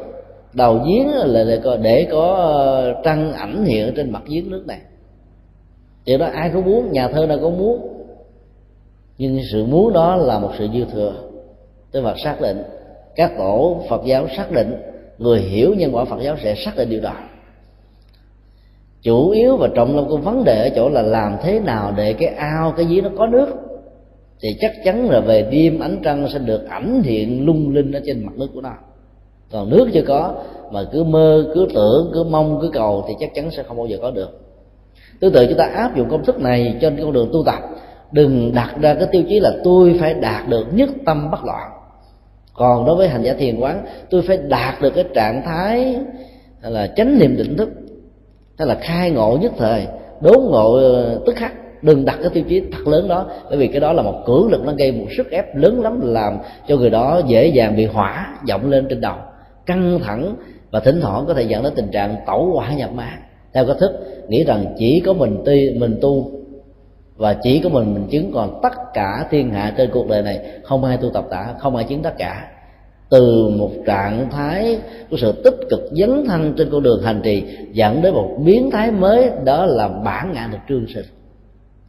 Đào 0.52 0.84
giếng 0.86 1.08
là 1.08 1.44
để 1.44 1.60
có 1.64 1.76
để 1.76 2.06
có 2.10 2.34
ờ, 2.34 2.94
trăng 3.04 3.32
ảnh 3.32 3.64
hiện 3.64 3.92
trên 3.96 4.10
mặt 4.10 4.22
giếng 4.26 4.50
nước 4.50 4.64
này. 4.66 4.80
Điều 6.04 6.18
đó, 6.18 6.26
ai 6.26 6.50
cũng 6.54 6.64
muốn, 6.64 6.92
nhà 6.92 7.08
thơ 7.08 7.26
nào 7.26 7.38
cũng 7.40 7.58
muốn. 7.58 7.88
Nhưng 9.18 9.40
sự 9.52 9.64
muốn 9.64 9.92
đó 9.92 10.16
là 10.16 10.38
một 10.38 10.50
sự 10.58 10.68
dư 10.74 10.84
thừa 10.84 11.14
tôi 11.92 12.02
Phật 12.02 12.14
xác 12.24 12.40
định 12.40 12.62
các 13.16 13.32
tổ 13.38 13.82
Phật 13.88 14.02
giáo 14.04 14.28
xác 14.36 14.52
định, 14.52 14.74
người 15.18 15.40
hiểu 15.40 15.74
nhân 15.74 15.94
quả 15.94 16.04
Phật 16.04 16.22
giáo 16.22 16.36
sẽ 16.42 16.54
xác 16.54 16.76
định 16.76 16.90
điều 16.90 17.00
đó. 17.00 17.12
Chủ 19.02 19.30
yếu 19.30 19.56
và 19.56 19.68
trọng 19.74 19.96
tâm 19.96 20.08
của 20.08 20.16
vấn 20.16 20.44
đề 20.44 20.68
ở 20.68 20.70
chỗ 20.76 20.88
là 20.88 21.02
làm 21.02 21.36
thế 21.42 21.60
nào 21.60 21.92
để 21.96 22.12
cái 22.12 22.28
ao, 22.28 22.74
cái 22.76 22.86
giếng 22.86 23.04
nó 23.04 23.10
có 23.18 23.26
nước. 23.26 23.48
Thì 24.40 24.56
chắc 24.60 24.72
chắn 24.84 25.10
là 25.10 25.20
về 25.20 25.48
đêm 25.50 25.78
ánh 25.78 25.98
trăng 26.04 26.28
sẽ 26.32 26.38
được 26.38 26.68
ảnh 26.68 27.02
hiện 27.02 27.46
lung 27.46 27.74
linh 27.74 27.92
ở 27.92 28.00
trên 28.06 28.26
mặt 28.26 28.32
nước 28.36 28.48
của 28.54 28.60
nó. 28.60 28.72
Còn 29.52 29.70
nước 29.70 29.88
chưa 29.92 30.04
có, 30.06 30.34
mà 30.72 30.84
cứ 30.92 31.04
mơ, 31.04 31.50
cứ 31.54 31.68
tưởng, 31.74 32.10
cứ 32.14 32.24
mong, 32.24 32.58
cứ 32.62 32.70
cầu 32.72 33.04
thì 33.08 33.14
chắc 33.20 33.34
chắn 33.34 33.50
sẽ 33.50 33.62
không 33.62 33.76
bao 33.76 33.86
giờ 33.86 33.98
có 34.02 34.10
được. 34.10 34.40
Tương 35.20 35.32
tự 35.32 35.46
chúng 35.46 35.58
ta 35.58 35.64
áp 35.64 35.96
dụng 35.96 36.08
công 36.10 36.24
thức 36.24 36.40
này 36.40 36.76
trên 36.80 36.96
con 37.00 37.12
đường 37.12 37.30
tu 37.32 37.42
tập. 37.46 37.58
Đừng 38.12 38.52
đặt 38.54 38.74
ra 38.80 38.94
cái 38.94 39.06
tiêu 39.12 39.22
chí 39.28 39.40
là 39.40 39.52
tôi 39.64 39.96
phải 40.00 40.14
đạt 40.14 40.48
được 40.48 40.66
nhất 40.74 40.90
tâm 41.06 41.30
bất 41.30 41.44
loạn 41.44 41.70
còn 42.54 42.86
đối 42.86 42.96
với 42.96 43.08
hành 43.08 43.22
giả 43.22 43.32
thiền 43.32 43.60
quán, 43.60 43.84
tôi 44.10 44.22
phải 44.22 44.36
đạt 44.36 44.82
được 44.82 44.90
cái 44.94 45.04
trạng 45.14 45.42
thái 45.42 45.96
là 46.62 46.86
chánh 46.96 47.18
niệm 47.18 47.36
định 47.36 47.56
thức. 47.56 47.68
Hay 48.58 48.68
là 48.68 48.74
khai 48.74 49.10
ngộ 49.10 49.38
nhất 49.40 49.52
thời, 49.58 49.86
đốn 50.20 50.38
ngộ 50.50 50.74
ờ, 50.74 51.20
tức 51.26 51.36
khắc. 51.36 51.52
Đừng 51.82 52.04
đặt 52.04 52.18
cái 52.20 52.30
tiêu 52.34 52.44
chí 52.48 52.62
thật 52.72 52.86
lớn 52.86 53.08
đó, 53.08 53.26
bởi 53.48 53.58
vì 53.58 53.66
cái 53.66 53.80
đó 53.80 53.92
là 53.92 54.02
một 54.02 54.22
cưỡng 54.26 54.48
lực, 54.50 54.64
nó 54.64 54.72
gây 54.72 54.92
một 54.92 55.06
sức 55.16 55.30
ép 55.30 55.56
lớn 55.56 55.82
lắm, 55.82 56.00
làm 56.02 56.38
cho 56.68 56.76
người 56.76 56.90
đó 56.90 57.20
dễ 57.26 57.46
dàng 57.46 57.76
bị 57.76 57.84
hỏa 57.84 58.34
vọng 58.48 58.70
lên 58.70 58.86
trên 58.88 59.00
đầu. 59.00 59.14
Căng 59.66 59.98
thẳng 60.04 60.36
và 60.70 60.80
thỉnh 60.80 61.00
thoảng 61.00 61.24
có 61.26 61.34
thể 61.34 61.42
dẫn 61.42 61.62
đến 61.62 61.72
tình 61.76 61.90
trạng 61.90 62.16
tẩu 62.26 62.50
hỏa 62.54 62.72
nhập 62.72 62.92
ma. 62.92 63.18
Theo 63.52 63.66
cách 63.66 63.76
thức, 63.80 63.92
nghĩ 64.28 64.44
rằng 64.44 64.74
chỉ 64.78 65.00
có 65.00 65.12
mình 65.12 65.42
ti, 65.44 65.70
mình 65.70 65.98
tu 66.00 66.30
và 67.16 67.36
chỉ 67.42 67.60
có 67.60 67.68
mình 67.68 67.94
mình 67.94 68.06
chứng 68.10 68.32
còn 68.34 68.60
tất 68.62 68.72
cả 68.94 69.26
thiên 69.30 69.50
hạ 69.50 69.74
trên 69.76 69.90
cuộc 69.92 70.08
đời 70.08 70.22
này, 70.22 70.40
không 70.62 70.84
ai 70.84 70.96
tu 70.96 71.10
tập 71.10 71.24
cả, 71.30 71.54
không 71.58 71.76
ai 71.76 71.84
chứng 71.84 72.02
tất 72.02 72.14
cả. 72.18 72.50
Từ 73.10 73.48
một 73.48 73.70
trạng 73.86 74.30
thái 74.30 74.78
của 75.10 75.16
sự 75.16 75.32
tích 75.44 75.54
cực 75.70 75.80
dấn 75.92 76.24
thân 76.26 76.54
trên 76.58 76.68
con 76.72 76.82
đường 76.82 77.02
hành 77.02 77.20
trì, 77.24 77.44
dẫn 77.72 78.02
đến 78.02 78.14
một 78.14 78.36
biến 78.44 78.70
thái 78.70 78.90
mới, 78.90 79.30
đó 79.44 79.66
là 79.66 79.88
bản 79.88 80.32
ngã 80.32 80.48
được 80.52 80.58
trương 80.68 80.86
sinh. 80.94 81.04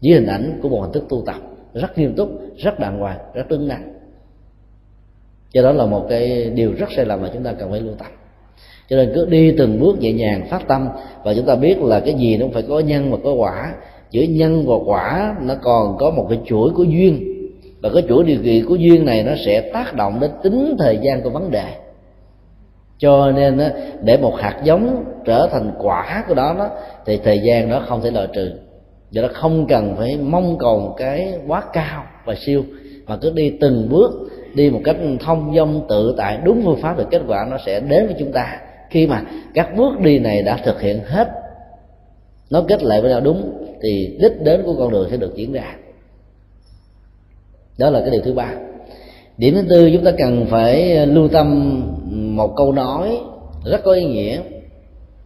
Dưới 0.02 0.20
hình 0.20 0.28
ảnh 0.28 0.60
của 0.62 0.70
một 0.70 0.82
hình 0.82 0.92
thức 0.92 1.04
tu 1.10 1.24
tập, 1.26 1.36
rất 1.74 1.98
nghiêm 1.98 2.16
túc, 2.16 2.30
rất 2.58 2.80
đàng 2.80 3.00
hoàng, 3.00 3.18
rất 3.34 3.50
đứng 3.50 3.68
đắn. 3.68 3.94
Cho 5.54 5.64
đó 5.64 5.72
là 5.72 5.86
một 5.86 6.06
cái 6.10 6.50
điều 6.50 6.74
rất 6.78 6.90
sai 6.96 7.06
lầm 7.06 7.22
mà 7.22 7.30
chúng 7.34 7.44
ta 7.44 7.54
cần 7.54 7.72
phải 7.72 7.82
lưu 7.82 7.96
tâm. 7.96 8.08
Cho 8.90 8.96
nên 8.96 9.12
cứ 9.16 9.26
đi 9.26 9.56
từng 9.58 9.80
bước 9.80 10.00
nhẹ 10.00 10.14
nhàng 10.14 10.48
phát 10.50 10.68
tâm, 10.68 10.88
và 11.24 11.34
chúng 11.34 11.46
ta 11.46 11.56
biết 11.56 11.82
là 11.82 12.00
cái 12.00 12.14
gì 12.14 12.38
nó 12.38 12.46
phải 12.54 12.64
có 12.70 12.80
nhân 12.80 13.12
và 13.12 13.18
có 13.24 13.34
quả 13.34 13.74
giữa 14.12 14.24
nhân 14.24 14.66
và 14.68 14.76
quả, 14.86 15.36
nó 15.42 15.56
còn 15.62 15.98
có 15.98 16.12
một 16.12 16.26
cái 16.30 16.40
chuỗi 16.46 16.70
của 16.70 16.84
duyên. 16.84 17.32
Và 17.82 17.90
cái 17.94 18.04
chuỗi 18.10 18.24
điều 18.24 18.38
kiện 18.44 18.66
của 18.66 18.76
duyên 18.76 19.06
này 19.06 19.24
nó 19.24 19.32
sẽ 19.46 19.62
tác 19.62 19.96
động 19.96 20.20
đến 20.20 20.32
tính 20.44 20.76
thời 20.80 21.00
gian 21.02 21.22
của 21.22 21.30
vấn 21.30 21.52
đề. 21.52 21.66
Cho 22.98 23.32
nên 23.32 23.60
để 24.02 24.18
một 24.18 24.36
hạt 24.40 24.60
giống 24.64 25.04
trở 25.26 25.48
thành 25.52 25.72
quả 25.80 26.24
của 26.28 26.34
đó 26.34 26.56
đó, 26.58 26.70
thì 27.06 27.20
thời 27.24 27.40
gian 27.40 27.70
đó 27.70 27.84
không 27.88 28.02
thể 28.02 28.12
loại 28.12 28.28
trừ. 28.34 28.52
Do 29.12 29.22
đó 29.22 29.28
không 29.34 29.68
cần 29.68 29.96
phải 29.98 30.18
mong 30.18 30.58
cầu 30.58 30.80
một 30.80 30.94
cái 30.98 31.34
quá 31.48 31.64
cao 31.74 32.04
và 32.26 32.36
siêu, 32.36 32.64
mà 33.08 33.18
cứ 33.18 33.32
đi 33.36 33.54
từng 33.62 33.88
bước, 33.90 34.12
đi 34.54 34.70
một 34.70 34.82
cách 34.84 34.96
thông 35.20 35.56
dong, 35.56 35.86
tự 35.90 36.16
tại, 36.18 36.38
đúng 36.44 36.62
phương 36.66 36.82
pháp 36.82 36.96
thì 36.98 37.04
kết 37.12 37.22
quả, 37.28 37.48
nó 37.52 37.58
sẽ 37.66 37.80
đến 37.80 38.06
với 38.06 38.16
chúng 38.20 38.32
ta. 38.32 38.60
Khi 38.90 39.08
mà 39.08 39.22
các 39.54 39.76
bước 39.78 40.00
đi 40.00 40.20
này 40.20 40.42
đã 40.42 40.58
thực 40.58 40.82
hiện 40.82 41.00
hết 41.06 41.28
nó 42.50 42.62
kết 42.68 42.84
lại 42.84 43.02
với 43.02 43.10
nhau 43.12 43.22
đúng, 43.22 43.52
thì 43.82 44.18
đích 44.22 44.42
đến 44.42 44.64
của 44.66 44.76
con 44.80 44.92
đường 44.92 45.08
sẽ 45.12 45.18
được 45.18 45.36
diễn 45.36 45.54
ra. 45.54 45.76
Đó 47.78 47.90
là 47.90 48.00
cái 48.00 48.10
điều 48.10 48.22
thứ 48.22 48.34
ba. 48.34 48.54
Điểm 49.38 49.56
thứ 49.56 49.62
tư, 49.70 49.90
chúng 49.94 50.04
ta 50.04 50.12
cần 50.18 50.46
phải 50.50 51.08
lưu 51.08 51.28
tâm 51.28 51.82
một 52.36 52.56
câu 52.56 52.72
nói 52.72 53.20
rất 53.66 53.84
có 53.84 53.92
ý 53.94 54.06
nghĩa. 54.06 54.42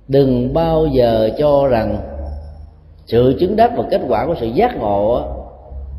Đừng 0.08 0.54
bao 0.54 0.88
giờ 0.94 1.30
cho 1.38 1.68
rằng 1.68 1.98
sự 3.06 3.36
chứng 3.40 3.56
đắc 3.56 3.72
và 3.78 3.84
kết 3.92 4.02
quả 4.08 4.26
của 4.26 4.36
sự 4.40 4.46
giác 4.46 4.78
ngộ 4.78 5.22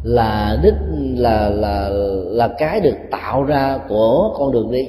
là 0.02 0.58
đích, 0.62 0.74
là 1.16 1.48
là 1.48 1.88
là 2.30 2.48
cái 2.58 2.80
được 2.80 2.96
tạo 3.10 3.42
ra 3.42 3.78
của 3.88 4.34
con 4.38 4.52
đường 4.52 4.72
đi. 4.72 4.88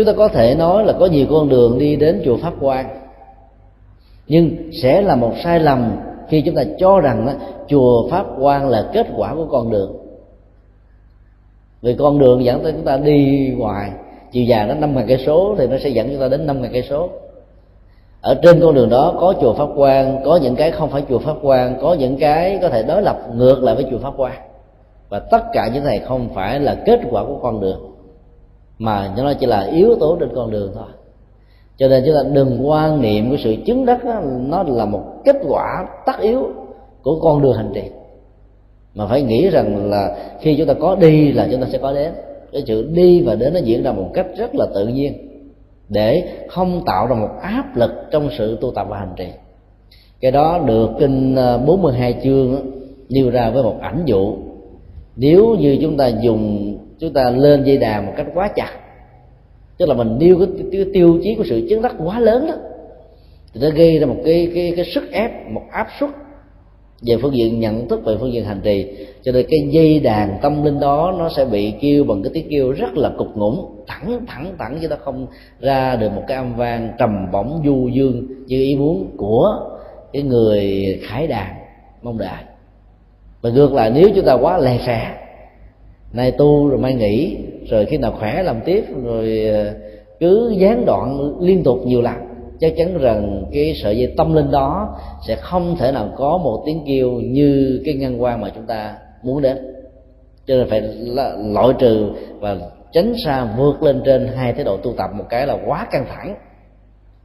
Chúng 0.00 0.06
ta 0.06 0.12
có 0.12 0.28
thể 0.28 0.54
nói 0.54 0.84
là 0.84 0.92
có 0.92 1.06
nhiều 1.06 1.26
con 1.30 1.48
đường 1.48 1.78
đi 1.78 1.96
đến 1.96 2.22
chùa 2.24 2.36
pháp 2.36 2.54
quan 2.60 2.86
nhưng 4.26 4.56
sẽ 4.82 5.02
là 5.02 5.16
một 5.16 5.32
sai 5.44 5.60
lầm 5.60 5.96
khi 6.28 6.42
chúng 6.42 6.54
ta 6.54 6.62
cho 6.78 7.00
rằng 7.00 7.38
chùa 7.68 8.08
pháp 8.10 8.26
quan 8.38 8.68
là 8.68 8.90
kết 8.92 9.06
quả 9.16 9.34
của 9.34 9.46
con 9.50 9.70
đường. 9.70 9.96
Vì 11.82 11.94
con 11.94 12.18
đường 12.18 12.44
dẫn 12.44 12.62
tới 12.62 12.72
chúng 12.72 12.84
ta 12.84 12.96
đi 12.96 13.48
ngoài, 13.56 13.90
chiều 14.32 14.44
dài 14.44 14.66
nó 14.66 14.74
năm 14.74 14.94
ngàn 14.94 15.06
cây 15.08 15.18
số 15.26 15.54
thì 15.58 15.66
nó 15.66 15.76
sẽ 15.78 15.88
dẫn 15.88 16.08
chúng 16.08 16.20
ta 16.20 16.28
đến 16.28 16.46
năm 16.46 16.62
ngàn 16.62 16.72
cây 16.72 16.82
số. 16.82 17.08
Ở 18.20 18.34
trên 18.42 18.60
con 18.60 18.74
đường 18.74 18.88
đó 18.88 19.14
có 19.20 19.34
chùa 19.40 19.54
pháp 19.54 19.68
quan 19.76 20.20
có 20.24 20.36
những 20.42 20.56
cái 20.56 20.70
không 20.70 20.90
phải 20.90 21.02
chùa 21.08 21.18
pháp 21.18 21.36
quan 21.42 21.78
có 21.80 21.94
những 21.94 22.16
cái 22.16 22.58
có 22.62 22.68
thể 22.68 22.82
đối 22.82 23.02
lập 23.02 23.18
ngược 23.34 23.62
lại 23.62 23.74
với 23.74 23.84
chùa 23.90 23.98
pháp 23.98 24.12
quan 24.16 24.32
và 25.08 25.18
tất 25.18 25.42
cả 25.52 25.70
những 25.74 25.84
này 25.84 25.98
không 25.98 26.28
phải 26.34 26.60
là 26.60 26.74
kết 26.86 27.00
quả 27.10 27.24
của 27.24 27.38
con 27.42 27.60
đường 27.60 27.89
mà 28.80 29.14
nó 29.16 29.32
chỉ 29.34 29.46
là 29.46 29.60
yếu 29.60 29.94
tố 30.00 30.16
trên 30.20 30.28
con 30.34 30.50
đường 30.50 30.72
thôi. 30.74 30.88
Cho 31.76 31.88
nên 31.88 32.02
chúng 32.06 32.14
ta 32.14 32.20
đừng 32.32 32.68
quan 32.68 33.02
niệm 33.02 33.30
cái 33.30 33.38
sự 33.44 33.56
chứng 33.66 33.86
đắc 33.86 34.04
đó, 34.04 34.20
nó 34.40 34.62
là 34.62 34.84
một 34.84 35.02
kết 35.24 35.36
quả 35.48 35.86
tất 36.06 36.20
yếu 36.20 36.48
của 37.02 37.20
con 37.20 37.42
đường 37.42 37.52
hành 37.52 37.70
trì. 37.74 37.82
Mà 38.94 39.06
phải 39.06 39.22
nghĩ 39.22 39.48
rằng 39.48 39.90
là 39.90 40.16
khi 40.40 40.56
chúng 40.56 40.66
ta 40.66 40.74
có 40.74 40.94
đi 40.94 41.32
là 41.32 41.48
chúng 41.50 41.60
ta 41.60 41.66
sẽ 41.70 41.78
có 41.78 41.92
đến. 41.92 42.12
Cái 42.52 42.62
sự 42.66 42.88
đi 42.92 43.22
và 43.22 43.34
đến 43.34 43.54
nó 43.54 43.60
diễn 43.60 43.82
ra 43.82 43.92
một 43.92 44.10
cách 44.14 44.26
rất 44.36 44.54
là 44.54 44.66
tự 44.74 44.86
nhiên 44.86 45.12
để 45.88 46.24
không 46.48 46.82
tạo 46.86 47.06
ra 47.06 47.14
một 47.16 47.30
áp 47.42 47.76
lực 47.76 47.90
trong 48.10 48.28
sự 48.38 48.58
tu 48.60 48.70
tập 48.70 48.86
và 48.90 48.98
hành 48.98 49.12
trì. 49.16 49.28
Cái 50.20 50.30
đó 50.30 50.58
được 50.66 50.90
kinh 50.98 51.36
à, 51.36 51.58
42 51.58 52.14
chương 52.24 52.70
nêu 53.08 53.30
ra 53.30 53.50
với 53.50 53.62
một 53.62 53.76
ảnh 53.80 54.02
dụ. 54.04 54.34
Nếu 55.16 55.56
như 55.58 55.78
chúng 55.82 55.96
ta 55.96 56.08
dùng 56.08 56.74
chúng 57.00 57.12
ta 57.12 57.30
lên 57.30 57.64
dây 57.64 57.76
đàn 57.76 58.06
một 58.06 58.12
cách 58.16 58.26
quá 58.34 58.48
chặt. 58.48 58.72
Tức 59.78 59.88
là 59.88 59.94
mình 59.94 60.18
nêu 60.18 60.38
cái, 60.38 60.48
cái 60.72 60.84
tiêu 60.92 61.18
chí 61.22 61.34
của 61.34 61.44
sự 61.44 61.66
chứng 61.70 61.82
đắc 61.82 61.94
quá 62.04 62.20
lớn 62.20 62.46
đó. 62.46 62.54
Thì 63.54 63.60
nó 63.60 63.70
gây 63.70 63.98
ra 63.98 64.06
một 64.06 64.16
cái 64.24 64.50
cái 64.54 64.72
cái 64.76 64.84
sức 64.84 65.12
ép 65.12 65.30
một 65.50 65.62
áp 65.70 65.86
suất 66.00 66.10
về 67.02 67.16
phương 67.22 67.34
diện 67.34 67.60
nhận 67.60 67.88
thức 67.88 68.04
về 68.04 68.16
phương 68.20 68.32
diện 68.32 68.44
hành 68.44 68.60
trì. 68.64 69.06
Cho 69.22 69.32
nên 69.32 69.46
cái 69.50 69.60
dây 69.70 70.00
đàn 70.00 70.38
tâm 70.42 70.64
linh 70.64 70.80
đó 70.80 71.14
nó 71.18 71.28
sẽ 71.28 71.44
bị 71.44 71.72
kêu 71.80 72.04
bằng 72.04 72.22
cái 72.22 72.30
tiếng 72.34 72.46
kêu 72.50 72.72
rất 72.72 72.96
là 72.96 73.10
cục 73.18 73.36
ngủng 73.36 73.84
thẳng 73.86 74.20
thẳng 74.26 74.54
thẳng 74.58 74.78
chứ 74.82 74.88
nó 74.88 74.96
không 74.96 75.26
ra 75.60 75.96
được 75.96 76.12
một 76.12 76.22
cái 76.28 76.36
âm 76.36 76.54
vang 76.56 76.92
trầm 76.98 77.30
bổng 77.32 77.62
du 77.64 77.88
dương 77.88 78.26
như 78.46 78.60
ý 78.60 78.76
muốn 78.76 79.10
của 79.16 79.70
cái 80.12 80.22
người 80.22 80.84
khải 81.02 81.26
đàn 81.26 81.54
mong 82.02 82.18
đợi. 82.18 82.42
Và 83.42 83.50
ngược 83.50 83.72
lại 83.72 83.90
nếu 83.94 84.08
chúng 84.14 84.24
ta 84.24 84.34
quá 84.34 84.58
lè 84.58 84.78
phè 84.86 85.16
nay 86.12 86.30
tu 86.30 86.68
rồi 86.68 86.78
mai 86.78 86.94
nghỉ, 86.94 87.36
rồi 87.70 87.86
khi 87.86 87.96
nào 87.96 88.14
khỏe 88.18 88.42
làm 88.42 88.60
tiếp, 88.64 88.84
rồi 89.04 89.44
ờ, 89.52 89.74
cứ 90.20 90.54
gián 90.58 90.84
đoạn 90.86 91.34
liên 91.40 91.62
tục 91.62 91.78
nhiều 91.84 92.02
lần, 92.02 92.14
chắc 92.60 92.72
chắn 92.76 92.98
rằng 92.98 93.44
cái 93.52 93.74
sợi 93.82 93.98
dây 93.98 94.14
tâm 94.16 94.34
linh 94.34 94.50
đó 94.50 94.98
sẽ 95.26 95.36
không 95.36 95.76
thể 95.76 95.92
nào 95.92 96.08
có 96.16 96.38
một 96.38 96.62
tiếng 96.66 96.82
kêu 96.86 97.10
như 97.10 97.82
cái 97.84 97.94
ngăn 97.94 98.22
quan 98.22 98.40
mà 98.40 98.50
chúng 98.54 98.66
ta 98.66 98.94
muốn 99.22 99.42
đến. 99.42 99.56
Cho 100.46 100.56
nên 100.56 100.68
phải 100.68 100.80
loại 101.44 101.74
trừ 101.78 102.10
và 102.40 102.56
tránh 102.92 103.14
xa 103.24 103.48
vượt 103.58 103.82
lên 103.82 104.02
trên 104.04 104.28
hai 104.36 104.52
thái 104.52 104.64
độ 104.64 104.76
tu 104.76 104.92
tập 104.92 105.10
một 105.14 105.24
cái 105.28 105.46
là 105.46 105.58
quá 105.66 105.86
căng 105.90 106.06
thẳng. 106.08 106.34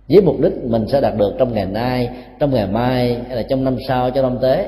Với 0.09 0.21
mục 0.21 0.35
đích 0.41 0.53
mình 0.63 0.87
sẽ 0.87 1.01
đạt 1.01 1.13
được 1.17 1.33
trong 1.37 1.53
ngày 1.53 1.65
nay, 1.65 2.09
trong 2.39 2.53
ngày 2.53 2.67
mai, 2.67 3.17
hay 3.27 3.35
là 3.35 3.43
trong 3.49 3.63
năm 3.63 3.77
sau 3.87 4.11
cho 4.11 4.21
năm 4.21 4.37
tới 4.41 4.65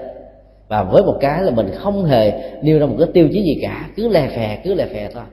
và 0.68 0.84
với 0.84 1.04
một 1.04 1.18
cái 1.22 1.44
là 1.44 1.52
mình 1.52 1.72
không 1.76 2.06
hề 2.06 2.54
nêu 2.62 2.80
ra 2.80 2.86
một 2.86 2.96
cái 3.00 3.08
tiêu 3.14 3.30
chí 3.32 3.44
gì 3.44 3.60
cả, 3.62 3.90
cứ 3.96 4.08
lè 4.10 4.28
phè, 4.28 4.62
cứ 4.64 4.74
lè 4.74 4.86
phè 4.86 5.10
thôi. 5.14 5.24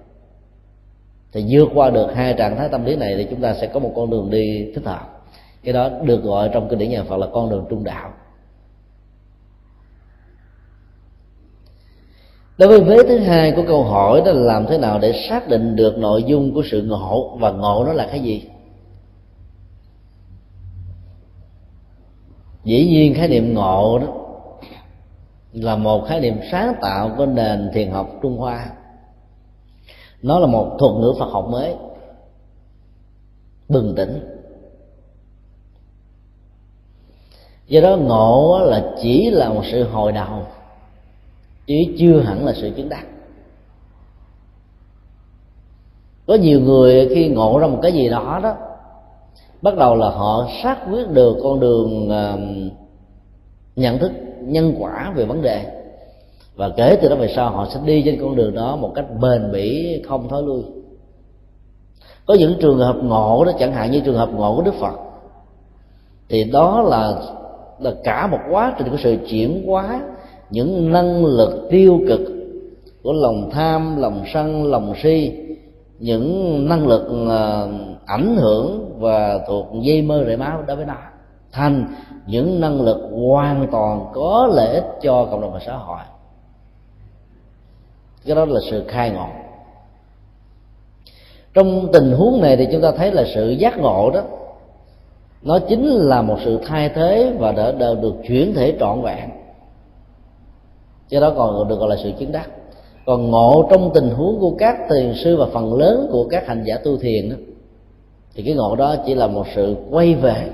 Thì 1.33 1.45
vượt 1.51 1.69
qua 1.75 1.91
được 1.91 2.07
hai 2.15 2.35
trạng 2.35 2.57
thái 2.57 2.69
tâm 2.69 2.85
lý 2.85 2.97
này 2.97 3.15
thì 3.17 3.27
chúng 3.31 3.41
ta 3.41 3.55
sẽ 3.55 3.67
có 3.67 3.81
một 3.81 3.93
con 3.97 4.11
đường 4.11 4.31
đi 4.31 4.73
thích 4.75 4.85
hợp. 4.85 5.23
Cái 5.65 5.73
đó 5.73 5.89
được 6.03 6.23
gọi 6.23 6.51
trong 6.53 6.69
kinh 6.69 6.79
điển 6.79 6.91
nhà 6.91 7.05
Phật 7.05 7.17
là 7.17 7.27
con 7.33 7.51
đường 7.51 7.67
trung 7.71 7.85
đạo. 7.85 8.13
Đối 12.59 12.69
với 12.69 12.81
vế 12.81 13.03
thứ 13.09 13.19
hai 13.19 13.53
của 13.53 13.65
câu 13.69 13.85
hỏi 13.85 14.23
đó 14.27 14.33
là 14.33 14.41
làm 14.41 14.67
thế 14.67 14.79
nào 14.79 14.99
để 14.99 15.13
xác 15.29 15.49
định 15.49 15.77
được 15.77 15.99
nội 15.99 16.23
dung 16.23 16.55
của 16.55 16.63
sự 16.71 16.83
ngộ 16.83 17.37
và 17.41 17.51
ngộ 17.51 17.85
nó 17.87 17.93
là 17.93 18.07
cái 18.11 18.21
gì? 18.21 18.49
Dĩ 22.65 22.87
nhiên 22.87 23.15
khái 23.15 23.29
niệm 23.29 23.55
ngộ 23.55 23.99
đó 23.99 24.24
là 25.55 25.77
một 25.77 26.05
khái 26.09 26.21
niệm 26.21 26.41
sáng 26.51 26.75
tạo 26.81 27.15
của 27.17 27.27
nền 27.27 27.71
thiền 27.75 27.91
học 27.91 28.11
trung 28.23 28.39
hoa. 28.39 28.71
Nó 30.23 30.39
là 30.39 30.47
một 30.47 30.77
thuật 30.79 30.93
ngữ 30.95 31.15
phật 31.19 31.31
học 31.33 31.49
mới. 31.51 31.75
Bừng 33.69 33.95
tỉnh. 33.95 34.21
Do 37.67 37.81
đó 37.81 37.97
ngộ 37.97 38.61
là 38.65 38.93
chỉ 39.03 39.31
là 39.31 39.49
một 39.49 39.63
sự 39.73 39.85
hồi 39.85 40.13
đầu 40.13 40.43
chứ 41.67 41.75
chưa 41.99 42.21
hẳn 42.21 42.47
là 42.47 42.53
sự 42.57 42.71
chứng 42.77 42.89
đắc. 42.89 43.07
Có 46.27 46.35
nhiều 46.35 46.61
người 46.61 47.09
khi 47.15 47.29
ngộ 47.29 47.59
ra 47.59 47.67
một 47.67 47.79
cái 47.83 47.93
gì 47.93 48.09
đó 48.09 48.41
đó 48.43 48.57
bắt 49.63 49.77
đầu 49.77 49.97
là 49.97 50.11
họ 50.11 50.49
xác 50.63 50.79
quyết 50.91 51.11
được 51.11 51.37
con 51.43 51.61
đường 51.61 52.09
uh, 52.09 52.73
nhận 53.77 53.99
thức 53.99 54.13
nhân 54.47 54.75
quả 54.79 55.13
về 55.17 55.25
vấn 55.25 55.43
đề. 55.43 55.65
Và 56.57 56.69
kể 56.77 56.99
từ 57.03 57.09
đó 57.09 57.17
về 57.17 57.33
sau, 57.37 57.51
họ 57.51 57.67
sẽ 57.75 57.81
đi 57.85 58.03
trên 58.03 58.19
con 58.21 58.37
đường 58.37 58.55
đó 58.55 58.77
một 58.77 58.93
cách 58.95 59.05
bền 59.21 59.53
bỉ, 59.53 60.03
không 60.09 60.29
thối 60.29 60.43
lui. 60.43 60.63
Có 62.27 62.35
những 62.35 62.55
trường 62.61 62.79
hợp 62.79 62.97
ngộ 63.03 63.45
đó, 63.45 63.53
chẳng 63.59 63.73
hạn 63.73 63.91
như 63.91 64.01
trường 64.01 64.17
hợp 64.17 64.29
ngộ 64.33 64.57
của 64.57 64.63
đức 64.63 64.75
phật, 64.75 64.95
thì 66.29 66.45
đó 66.45 66.83
là 66.83 67.15
là 67.79 67.93
cả 68.05 68.27
một 68.27 68.39
quá 68.51 68.75
trình 68.79 68.89
của 68.91 68.97
sự 68.97 69.17
chuyển 69.29 69.67
hóa 69.67 70.01
những 70.51 70.93
năng 70.93 71.25
lực 71.25 71.69
tiêu 71.71 72.01
cực 72.09 72.21
của 73.03 73.13
lòng 73.13 73.51
tham, 73.51 73.97
lòng 73.97 74.25
sân, 74.35 74.71
lòng 74.71 74.95
si, 75.03 75.33
những 75.99 76.69
năng 76.69 76.87
lực 76.87 77.27
ờ, 77.29 77.69
ảnh 78.07 78.37
hưởng 78.37 78.95
và 78.99 79.41
thuộc 79.49 79.67
dây 79.83 80.03
mơ 80.03 80.25
rễ 80.27 80.37
máu 80.37 80.63
đối 80.67 80.77
với 80.77 80.87
nó. 80.87 80.97
Thành 81.53 81.87
những 82.27 82.61
năng 82.61 82.83
lực 82.83 83.11
hoàn 83.27 83.67
toàn 83.73 84.07
có 84.13 84.49
lợi 84.53 84.75
ích 84.75 84.85
cho 85.03 85.25
cộng 85.31 85.41
đồng 85.41 85.53
và 85.53 85.61
xã 85.67 85.77
hội. 85.77 85.99
Cái 88.27 88.37
đó 88.37 88.45
là 88.45 88.61
sự 88.71 88.85
khai 88.89 89.11
ngộ. 89.11 89.27
Trong 91.55 91.93
tình 91.93 92.13
huống 92.13 92.41
này 92.41 92.57
thì 92.57 92.69
chúng 92.73 92.83
ta 92.83 92.93
thấy 92.97 93.13
là 93.13 93.25
sự 93.35 93.51
giác 93.51 93.79
ngộ 93.79 94.11
đó 94.11 94.23
nó 95.43 95.59
chính 95.59 95.87
là 95.87 96.23
một 96.23 96.37
sự 96.45 96.61
thay 96.67 96.89
thế 96.89 97.33
và 97.39 97.53
đã, 97.53 97.73
đã 97.73 97.95
được 97.95 98.15
chuyển 98.29 98.55
thể 98.55 98.77
trọn 98.81 99.03
vẹn. 99.03 99.31
Cho 101.09 101.21
đó 101.21 101.33
còn 101.37 101.69
được 101.69 101.79
gọi 101.79 101.89
là 101.89 101.97
sự 102.03 102.13
chứng 102.19 102.33
đắc. 102.33 102.51
Còn 103.07 103.31
ngộ 103.31 103.69
trong 103.71 103.91
tình 103.95 104.11
huống 104.11 104.41
của 104.41 104.55
các 104.59 104.77
thiền 104.91 105.15
sư 105.25 105.37
và 105.37 105.47
phần 105.53 105.75
lớn 105.75 106.09
của 106.13 106.29
các 106.31 106.47
hành 106.47 106.65
giả 106.67 106.79
tu 106.85 106.97
thiền 106.97 107.31
đó, 107.31 107.37
thì 108.35 108.43
cái 108.43 108.55
ngộ 108.55 108.77
đó 108.77 108.97
chỉ 109.07 109.15
là 109.15 109.27
một 109.27 109.47
sự 109.55 109.77
quay 109.91 110.15
về 110.15 110.51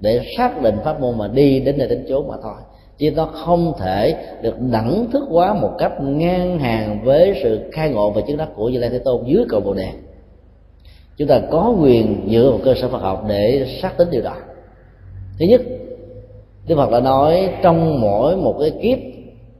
để 0.00 0.20
xác 0.36 0.62
định 0.62 0.76
pháp 0.84 1.00
môn 1.00 1.18
mà 1.18 1.28
đi 1.28 1.60
đến 1.60 1.78
nơi 1.78 1.88
đến 1.88 2.06
chốn 2.08 2.28
mà 2.28 2.34
thôi. 2.42 2.54
Chứ 2.98 3.10
nó 3.10 3.24
không 3.24 3.72
thể 3.78 4.14
được 4.42 4.54
đẳng 4.72 5.06
thức 5.12 5.24
hóa 5.28 5.54
một 5.54 5.70
cách 5.78 5.92
ngang 6.02 6.58
hàng 6.58 7.00
với 7.04 7.40
sự 7.42 7.60
khai 7.72 7.90
ngộ 7.90 8.10
và 8.10 8.20
chứng 8.20 8.36
đắc 8.36 8.48
của 8.56 8.68
Như 8.68 8.78
Lai 8.78 8.90
Thế 8.90 8.98
Tôn 8.98 9.24
dưới 9.26 9.44
cầu 9.48 9.60
Bồ 9.60 9.74
Đề. 9.74 9.88
Chúng 11.16 11.28
ta 11.28 11.40
có 11.50 11.74
quyền 11.82 12.28
dựa 12.30 12.50
vào 12.50 12.60
cơ 12.64 12.74
sở 12.74 12.88
Phật 12.88 13.02
học 13.02 13.24
để 13.28 13.66
xác 13.82 13.96
tính 13.98 14.08
điều 14.10 14.22
đó. 14.22 14.36
Thứ 15.38 15.46
nhất, 15.46 15.60
Đức 16.68 16.76
Phật 16.76 16.90
đã 16.90 17.00
nói 17.00 17.50
trong 17.62 18.00
mỗi 18.00 18.36
một 18.36 18.56
cái 18.60 18.70
kiếp 18.82 18.98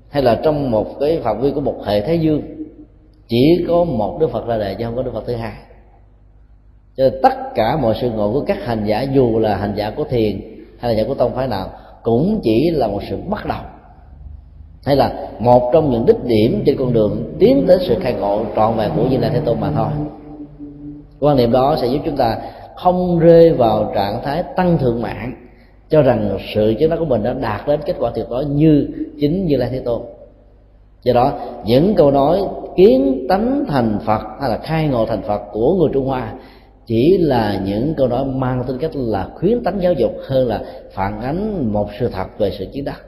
hay 0.08 0.22
là 0.22 0.40
trong 0.44 0.70
một 0.70 1.00
cái 1.00 1.18
phạm 1.22 1.40
vi 1.40 1.50
của 1.50 1.60
một 1.60 1.76
hệ 1.84 2.00
thế 2.00 2.14
dương, 2.14 2.42
chỉ 3.28 3.64
có 3.68 3.84
một 3.84 4.18
Đức 4.20 4.30
Phật 4.30 4.46
ra 4.46 4.58
đời 4.58 4.74
chứ 4.78 4.84
không 4.84 4.96
có 4.96 5.02
Đức 5.02 5.10
Phật 5.14 5.26
thứ 5.26 5.34
hai 5.34 5.52
cho 6.96 7.04
nên 7.04 7.20
tất 7.22 7.54
cả 7.54 7.76
mọi 7.76 7.94
sự 8.00 8.10
ngộ 8.10 8.32
của 8.32 8.40
các 8.40 8.58
hành 8.64 8.84
giả, 8.86 9.02
dù 9.02 9.38
là 9.38 9.56
hành 9.56 9.74
giả 9.76 9.90
của 9.90 10.04
thiền 10.04 10.40
hay 10.78 10.94
là 10.94 10.98
giả 10.98 11.08
của 11.08 11.14
tông 11.14 11.34
phái 11.34 11.48
nào, 11.48 11.68
cũng 12.02 12.40
chỉ 12.42 12.70
là 12.70 12.86
một 12.88 13.00
sự 13.10 13.16
bắt 13.28 13.46
đầu. 13.46 13.58
Hay 14.84 14.96
là 14.96 15.28
một 15.38 15.70
trong 15.72 15.90
những 15.90 16.06
đích 16.06 16.24
điểm 16.24 16.62
trên 16.66 16.76
con 16.78 16.92
đường 16.92 17.34
tiến 17.38 17.64
tới 17.68 17.78
sự 17.80 17.96
khai 18.00 18.14
ngộ 18.14 18.44
trọn 18.56 18.76
vẹn 18.76 18.90
của 18.96 19.02
Như 19.10 19.18
Lai 19.18 19.30
Thế 19.30 19.40
Tôn 19.40 19.60
mà 19.60 19.70
thôi. 19.76 19.88
Quan 21.20 21.36
niệm 21.36 21.52
đó 21.52 21.76
sẽ 21.80 21.86
giúp 21.86 21.98
chúng 22.04 22.16
ta 22.16 22.38
không 22.76 23.18
rơi 23.18 23.52
vào 23.52 23.92
trạng 23.94 24.22
thái 24.22 24.42
tăng 24.56 24.78
thượng 24.78 25.02
mạng, 25.02 25.32
cho 25.90 26.02
rằng 26.02 26.38
sự 26.54 26.74
chứng 26.80 26.90
đắc 26.90 26.96
của 26.98 27.04
mình 27.04 27.22
đã 27.22 27.32
đạt 27.32 27.66
đến 27.66 27.80
kết 27.86 27.96
quả 27.98 28.10
tuyệt 28.14 28.26
đối 28.30 28.44
như 28.44 28.88
chính 29.20 29.46
như 29.46 29.56
lai 29.56 29.68
thế 29.72 29.78
tôn. 29.78 30.02
Do 31.02 31.12
đó, 31.12 31.32
những 31.64 31.94
câu 31.94 32.10
nói 32.10 32.40
kiến 32.76 33.26
tánh 33.28 33.64
thành 33.68 33.98
phật 34.06 34.20
hay 34.40 34.50
là 34.50 34.58
khai 34.58 34.88
ngộ 34.88 35.06
thành 35.06 35.22
phật 35.22 35.42
của 35.52 35.74
người 35.74 35.88
trung 35.92 36.06
hoa 36.06 36.32
chỉ 36.90 37.18
là 37.18 37.60
những 37.64 37.94
câu 37.96 38.08
nói 38.08 38.24
mang 38.24 38.64
tính 38.66 38.78
cách 38.78 38.90
là 38.94 39.28
khuyến 39.34 39.64
tánh 39.64 39.82
giáo 39.82 39.92
dục 39.92 40.12
hơn 40.26 40.48
là 40.48 40.62
phản 40.92 41.20
ánh 41.20 41.72
một 41.72 41.88
sự 42.00 42.08
thật 42.12 42.26
về 42.38 42.50
sự 42.58 42.66
chiến 42.72 42.84
đắc 42.84 43.00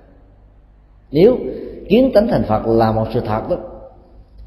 nếu 1.10 1.36
kiến 1.88 2.10
tánh 2.14 2.28
thành 2.28 2.42
phật 2.42 2.66
là 2.66 2.92
một 2.92 3.06
sự 3.14 3.20
thật 3.20 3.40
đó, 3.50 3.56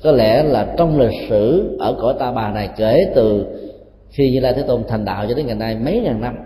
có 0.03 0.11
lẽ 0.11 0.43
là 0.43 0.73
trong 0.77 0.99
lịch 0.99 1.29
sử 1.29 1.75
ở 1.79 1.95
cõi 2.01 2.13
ta 2.19 2.31
bà 2.31 2.51
này 2.51 2.69
kể 2.77 3.11
từ 3.15 3.45
khi 4.09 4.31
như 4.31 4.39
lai 4.39 4.53
thế 4.53 4.61
tôn 4.61 4.83
thành 4.87 5.05
đạo 5.05 5.25
cho 5.29 5.33
đến 5.33 5.45
ngày 5.45 5.55
nay 5.55 5.77
mấy 5.85 5.99
ngàn 5.99 6.21
năm, 6.21 6.37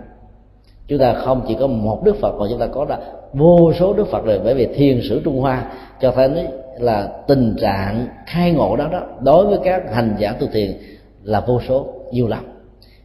chúng 0.88 0.98
ta 0.98 1.12
không 1.12 1.44
chỉ 1.48 1.56
có 1.60 1.66
một 1.66 2.04
đức 2.04 2.16
phật 2.20 2.32
mà 2.38 2.46
chúng 2.50 2.58
ta 2.58 2.66
có 2.66 2.84
là 2.88 2.98
vô 3.32 3.72
số 3.78 3.92
đức 3.92 4.06
phật 4.06 4.24
rồi. 4.24 4.40
Bởi 4.44 4.54
vì 4.54 4.66
thiên 4.74 5.00
sử 5.08 5.20
trung 5.24 5.40
hoa 5.40 5.72
cho 6.00 6.10
thấy 6.10 6.46
là 6.78 7.08
tình 7.28 7.56
trạng 7.60 8.06
khai 8.26 8.52
ngộ 8.52 8.76
đó 8.76 8.88
đó, 8.92 9.02
đối 9.20 9.46
với 9.46 9.58
các 9.64 9.94
hành 9.94 10.16
giả 10.18 10.32
tu 10.32 10.46
thiền 10.52 10.72
là 11.22 11.40
vô 11.40 11.60
số, 11.68 11.86
nhiều 12.12 12.28
lắm 12.28 12.59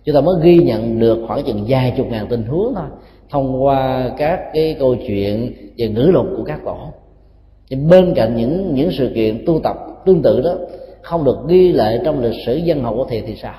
chúng 0.05 0.15
ta 0.15 0.21
mới 0.21 0.35
ghi 0.43 0.57
nhận 0.57 0.99
được 0.99 1.25
khoảng 1.27 1.43
chừng 1.43 1.65
vài 1.67 1.93
chục 1.97 2.07
ngàn 2.09 2.27
tình 2.29 2.43
huống 2.43 2.73
thôi, 2.75 2.85
thông 3.29 3.63
qua 3.63 4.11
các 4.17 4.39
cái 4.53 4.75
câu 4.79 4.95
chuyện 5.07 5.53
về 5.77 5.87
ngữ 5.87 6.09
lục 6.13 6.25
của 6.37 6.43
các 6.43 6.59
tổ 6.65 6.77
nhưng 7.69 7.89
bên 7.89 8.13
cạnh 8.15 8.35
những 8.35 8.75
những 8.75 8.91
sự 8.91 9.11
kiện 9.15 9.43
tu 9.45 9.59
tập 9.63 9.75
tương 10.05 10.21
tự 10.21 10.41
đó, 10.41 10.55
không 11.01 11.23
được 11.23 11.37
ghi 11.47 11.71
lại 11.71 11.99
trong 12.05 12.23
lịch 12.23 12.45
sử 12.45 12.55
dân 12.55 12.83
học 12.83 12.93
của 12.97 13.05
thiền 13.05 13.23
thì 13.27 13.35
sao? 13.35 13.55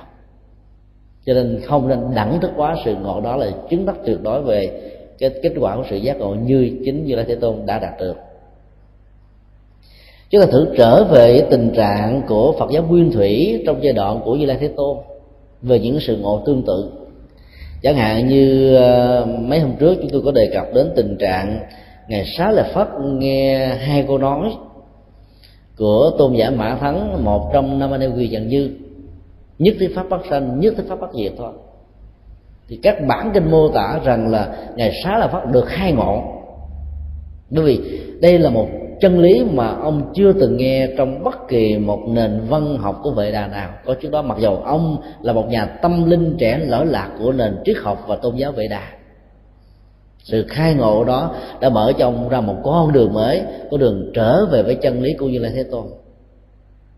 Cho 1.25 1.33
nên 1.33 1.61
không 1.65 1.87
nên 1.87 1.99
đẳng 2.15 2.39
thức 2.41 2.51
quá 2.57 2.75
sự 2.85 2.95
ngộ 2.95 3.21
đó 3.21 3.35
là 3.35 3.51
chứng 3.69 3.85
đắc 3.85 3.95
tuyệt 4.05 4.17
đối 4.23 4.41
về 4.41 4.91
cái 5.19 5.29
kết 5.43 5.53
quả 5.59 5.75
của 5.75 5.83
sự 5.89 5.95
giác 5.95 6.19
ngộ 6.19 6.35
như 6.35 6.71
chính 6.85 7.05
như 7.05 7.15
lai 7.15 7.25
thế 7.27 7.35
tôn 7.35 7.65
đã 7.65 7.79
đạt 7.79 7.99
được. 7.99 8.15
Chúng 10.29 10.41
ta 10.41 10.47
thử 10.51 10.67
trở 10.77 11.03
về 11.03 11.45
tình 11.49 11.71
trạng 11.75 12.21
của 12.27 12.55
phật 12.59 12.71
giáo 12.71 12.83
nguyên 12.83 13.11
thủy 13.11 13.63
trong 13.65 13.83
giai 13.83 13.93
đoạn 13.93 14.21
của 14.25 14.35
như 14.35 14.45
lai 14.45 14.57
thế 14.59 14.67
tôn 14.67 14.97
về 15.61 15.79
những 15.79 15.99
sự 15.99 16.17
ngộ 16.17 16.43
tương 16.45 16.63
tự. 16.63 16.91
Chẳng 17.81 17.95
hạn 17.95 18.27
như 18.27 18.75
ờ, 18.75 19.25
mấy 19.39 19.59
hôm 19.59 19.71
trước 19.79 19.95
chúng 20.01 20.09
tôi 20.09 20.21
có 20.25 20.31
đề 20.31 20.49
cập 20.53 20.67
đến 20.73 20.91
tình 20.95 21.17
trạng 21.19 21.59
ngày 22.07 22.25
xá 22.37 22.51
lợi 22.51 22.71
phất 22.73 22.87
nghe 23.19 23.67
hai 23.67 24.05
câu 24.07 24.17
nói 24.17 24.51
của 25.77 26.11
tôn 26.17 26.33
giả 26.33 26.49
mã 26.49 26.77
thắng, 26.79 27.25
một 27.25 27.49
trong 27.53 27.79
năm 27.79 27.91
anh 27.91 28.01
em 28.01 28.13
quy 28.15 28.27
dần 28.27 28.49
dư. 28.49 28.69
Nhất 29.59 29.75
thiết 29.79 29.91
pháp 29.95 30.09
bất 30.09 30.21
sanh, 30.29 30.59
nhất 30.59 30.73
thiết 30.77 30.83
pháp 30.89 30.99
bất 30.99 31.09
diệt 31.13 31.31
thôi. 31.37 31.53
Thì 32.67 32.79
các 32.83 33.07
bản 33.07 33.31
kinh 33.33 33.51
mô 33.51 33.69
tả 33.69 33.99
rằng 34.03 34.31
là 34.31 34.55
ngày 34.75 34.91
xá 35.03 35.17
là 35.17 35.27
phát 35.27 35.45
được 35.51 35.69
hai 35.69 35.91
ngộ. 35.91 36.23
Bởi 37.49 37.63
vì 37.63 37.99
đây 38.21 38.39
là 38.39 38.49
một 38.49 38.67
chân 39.01 39.19
lý 39.19 39.43
mà 39.53 39.67
ông 39.67 40.11
chưa 40.13 40.33
từng 40.33 40.57
nghe 40.57 40.87
trong 40.97 41.23
bất 41.23 41.47
kỳ 41.47 41.77
một 41.77 41.99
nền 42.07 42.41
văn 42.49 42.77
học 42.77 42.99
của 43.03 43.11
vệ 43.11 43.31
đà 43.31 43.47
nào. 43.47 43.69
Có 43.85 43.93
trước 43.93 44.11
đó 44.11 44.21
mặc 44.21 44.37
dầu 44.39 44.61
ông 44.65 45.01
là 45.21 45.33
một 45.33 45.47
nhà 45.49 45.65
tâm 45.65 46.09
linh 46.09 46.35
trẻ 46.39 46.57
lỡ 46.57 46.83
lạc 46.83 47.11
của 47.19 47.31
nền 47.31 47.57
triết 47.65 47.77
học 47.77 48.03
và 48.07 48.15
tôn 48.15 48.35
giáo 48.35 48.51
vệ 48.51 48.67
đà, 48.67 48.83
sự 50.23 50.45
khai 50.49 50.73
ngộ 50.73 51.03
đó 51.03 51.35
đã 51.61 51.69
mở 51.69 51.93
cho 51.97 52.07
ông 52.07 52.29
ra 52.29 52.41
một 52.41 52.55
con 52.63 52.93
đường 52.93 53.13
mới, 53.13 53.41
con 53.71 53.79
đường 53.79 54.11
trở 54.13 54.45
về 54.45 54.63
với 54.63 54.75
chân 54.75 55.01
lý 55.01 55.13
của 55.13 55.27
như 55.27 55.39
lai 55.39 55.51
thế 55.55 55.63
tôn. 55.63 55.85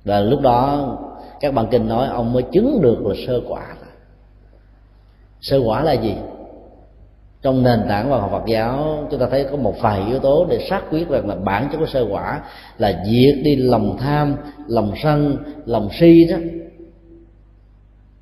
Và 0.04 0.20
lúc 0.20 0.42
đó, 0.42 0.98
các 1.40 1.54
bạn 1.54 1.68
kinh 1.72 1.88
nói 1.88 2.08
ông 2.08 2.34
mới 2.34 2.44
chứng 2.44 2.82
được 2.82 3.06
là 3.06 3.16
sơ 3.28 3.42
quả. 3.48 3.76
Sơ 5.42 5.58
quả 5.66 5.84
là 5.84 5.94
gì? 5.94 6.14
Trong 7.42 7.64
nền 7.64 7.86
tảng 7.90 8.10
văn 8.10 8.22
học 8.22 8.32
Phật 8.32 8.46
giáo, 8.48 9.08
chúng 9.12 9.20
ta 9.20 9.28
thấy 9.32 9.48
có 9.52 9.58
một 9.58 9.76
vài 9.82 10.02
yếu 10.08 10.20
tố 10.20 10.46
để 10.50 10.68
xác 10.70 10.82
quyết 10.92 11.10
rằng 11.10 11.28
là 11.28 11.36
bản 11.36 11.70
chất 11.72 11.78
của 11.78 11.86
sơ 11.86 12.08
quả 12.12 12.42
là 12.78 13.04
diệt 13.06 13.36
đi 13.44 13.56
lòng 13.56 13.98
tham, 14.00 14.36
lòng 14.68 14.94
sân, 15.04 15.38
lòng 15.66 15.90
si 15.92 16.28
đó. 16.32 16.38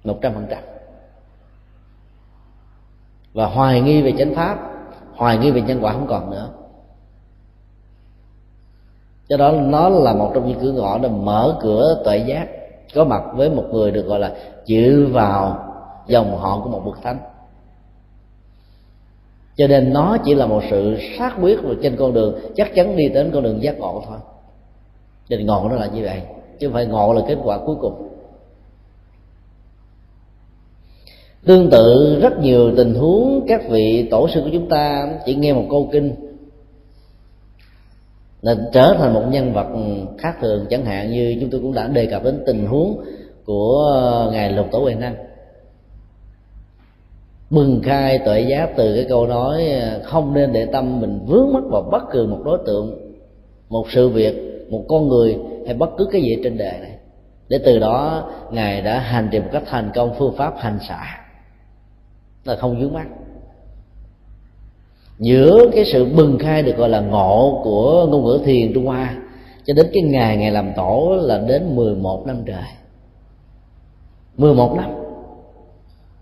Một 0.04 0.18
trăm 0.22 0.34
phần 0.34 0.46
trăm. 0.50 0.60
Và 3.34 3.46
hoài 3.46 3.82
nghi 3.82 4.02
về 4.02 4.14
chánh 4.18 4.36
pháp, 4.36 4.58
hoài 5.16 5.38
nghi 5.38 5.52
về 5.52 5.62
nhân 5.62 5.80
quả 5.82 5.94
không 5.94 6.08
còn 6.08 6.32
nữa. 6.32 6.50
Do 9.28 9.38
đó 9.38 9.52
nó 9.52 9.90
là 9.90 10.14
một 10.14 10.32
trong 10.34 10.48
những 10.48 10.60
cửa 10.60 10.72
ngõ 10.72 10.98
để 10.98 11.10
mở 11.10 11.58
cửa 11.62 12.02
tuệ 12.06 12.18
giác, 12.18 12.48
có 12.96 13.04
mặt 13.04 13.22
với 13.36 13.50
một 13.50 13.66
người 13.72 13.92
được 13.92 14.02
gọi 14.02 14.20
là 14.20 14.32
chịu 14.66 15.10
vào 15.12 15.64
dòng 16.08 16.38
họ 16.38 16.62
của 16.64 16.70
một 16.70 16.82
bậc 16.86 17.02
thánh 17.04 17.20
cho 19.58 19.68
nên 19.68 19.94
nó 19.94 20.18
chỉ 20.26 20.36
là 20.36 20.46
một 20.46 20.62
sự 20.70 20.98
xác 21.18 21.36
quyết 21.42 21.60
trên 21.82 21.96
con 21.96 22.14
đường, 22.14 22.40
chắc 22.56 22.76
chắn 22.76 22.96
đi 22.96 23.10
đến 23.10 23.32
con 23.34 23.44
đường 23.44 23.64
giác 23.64 23.80
ngộ 23.80 24.04
thôi. 24.08 24.18
Nên 25.30 25.46
ngộ 25.46 25.68
nó 25.70 25.76
là 25.76 25.88
như 25.88 26.04
vậy, 26.04 26.22
chứ 26.60 26.68
không 26.68 26.74
phải 26.74 26.86
ngộ 26.86 27.14
là 27.14 27.22
kết 27.28 27.38
quả 27.44 27.60
cuối 27.66 27.76
cùng. 27.82 28.10
Tương 31.46 31.70
tự, 31.70 32.20
rất 32.22 32.40
nhiều 32.40 32.76
tình 32.78 32.94
huống 32.94 33.46
các 33.48 33.70
vị 33.70 34.08
tổ 34.12 34.28
sư 34.28 34.42
của 34.44 34.50
chúng 34.54 34.70
ta 34.70 35.10
chỉ 35.26 35.36
nghe 35.36 35.54
một 35.54 35.66
câu 35.70 35.90
kinh 35.92 36.16
là 38.42 38.56
trở 38.74 38.96
thành 38.98 39.14
một 39.14 39.24
nhân 39.30 39.54
vật 39.54 39.68
khác 40.18 40.36
thường. 40.42 40.66
Chẳng 40.70 40.86
hạn 40.86 41.12
như 41.12 41.38
chúng 41.42 41.50
tôi 41.50 41.62
cũng 41.62 41.74
đã 41.74 41.88
đề 41.88 42.06
cập 42.06 42.24
đến 42.24 42.44
tình 42.46 42.68
huống 42.68 43.04
của 43.46 43.94
ờ, 43.94 44.32
ngài 44.32 44.52
lục 44.52 44.68
tổ 44.72 44.80
huệ 44.80 44.96
năng 44.96 45.16
bừng 47.50 47.82
khai 47.84 48.20
tuệ 48.20 48.42
giác 48.42 48.70
từ 48.78 48.96
cái 48.96 49.06
câu 49.10 49.28
nói 49.28 49.68
à, 49.68 50.00
không 50.04 50.34
nên 50.34 50.54
để 50.54 50.66
tâm 50.66 51.00
mình 51.02 51.20
vướng 51.26 51.54
mắc 51.54 51.64
vào 51.70 51.82
bất 51.92 52.04
cứ 52.12 52.28
một 52.28 52.40
đối 52.46 52.60
tượng, 52.66 53.16
một 53.70 53.86
sự 53.92 54.10
việc, 54.10 54.36
một 54.70 54.86
con 54.88 55.08
người 55.08 55.38
hay 55.66 55.74
bất 55.74 55.90
cứ 55.98 56.08
cái 56.12 56.22
gì 56.22 56.38
trên 56.44 56.58
đời 56.58 56.80
này. 56.82 56.92
Để 57.50 57.58
từ 57.66 57.80
đó, 57.80 58.30
ngài 58.52 58.82
đã 58.82 59.00
hành 59.00 59.30
trì 59.32 59.40
một 59.40 59.50
cách 59.52 59.64
thành 59.66 59.92
công, 59.96 60.14
phương 60.18 60.36
pháp 60.38 60.54
hành 60.58 60.80
xả 60.88 61.28
là 62.44 62.56
không 62.56 62.80
vướng 62.80 62.94
mắt. 62.94 63.08
giữa 65.20 65.70
cái 65.74 65.86
sự 65.86 66.06
bừng 66.06 66.40
khai 66.40 66.64
được 66.64 66.78
gọi 66.78 66.90
là 66.90 67.00
ngộ 67.00 67.62
của 67.64 68.08
ngôn 68.10 68.26
ngữ 68.26 68.40
thiền 68.46 68.74
trung 68.74 68.86
hoa, 68.86 69.18
cho 69.66 69.74
đến 69.74 69.90
cái 69.94 70.04
ngày 70.04 70.38
ngày 70.38 70.52
làm 70.52 70.74
tổ 70.76 71.18
là 71.22 71.38
đến 71.38 71.76
11 71.76 72.24
năm 72.28 72.44
trời. 72.46 72.64
11 74.38 74.74
năm 74.78 74.97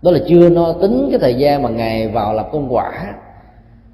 đó 0.06 0.12
là 0.12 0.18
chưa 0.26 0.48
no 0.48 0.72
tính 0.72 1.08
cái 1.10 1.18
thời 1.18 1.34
gian 1.34 1.62
mà 1.62 1.68
ngài 1.68 2.08
vào 2.08 2.34
làm 2.34 2.46
công 2.52 2.74
quả. 2.74 3.14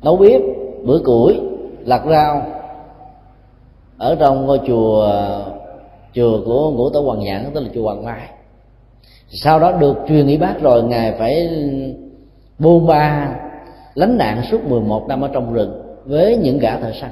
Nấu 0.03 0.17
bếp, 0.17 0.41
bữa 0.85 0.99
củi, 1.05 1.41
lặt 1.85 2.03
rau. 2.11 2.43
Ở 3.99 4.17
trong 4.21 4.47
ngôi 4.47 4.61
chùa 4.67 5.11
chùa 6.15 6.41
của 6.45 6.71
ngũ 6.71 6.91
tổ 6.91 7.01
hoàng 7.01 7.21
nhãn, 7.21 7.51
tức 7.55 7.61
là 7.61 7.69
chùa 7.75 7.83
hoàng 7.83 8.05
mai. 8.05 8.29
Sau 9.29 9.61
đó 9.61 9.73
được 9.73 9.97
truyền 10.09 10.27
y 10.27 10.37
bác 10.37 10.55
rồi, 10.61 10.83
ngài 10.83 11.13
phải 11.13 11.51
buôn 12.59 12.87
ba 12.87 13.37
lánh 13.95 14.19
nạn 14.19 14.43
suốt 14.51 14.65
11 14.65 15.09
năm 15.09 15.21
ở 15.21 15.29
trong 15.33 15.53
rừng 15.53 15.83
với 16.05 16.37
những 16.37 16.59
gã 16.59 16.77
thợ 16.77 16.93
săn. 17.01 17.11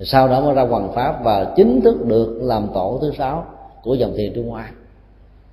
Sau 0.00 0.28
đó 0.28 0.40
mới 0.40 0.54
ra 0.54 0.62
hoàng 0.62 0.92
pháp 0.94 1.24
và 1.24 1.52
chính 1.56 1.80
thức 1.80 2.06
được 2.06 2.38
làm 2.42 2.66
tổ 2.74 2.98
thứ 3.00 3.12
sáu 3.18 3.44
của 3.82 3.94
dòng 3.94 4.12
thiền 4.16 4.32
trung 4.34 4.50
hoa. 4.50 4.70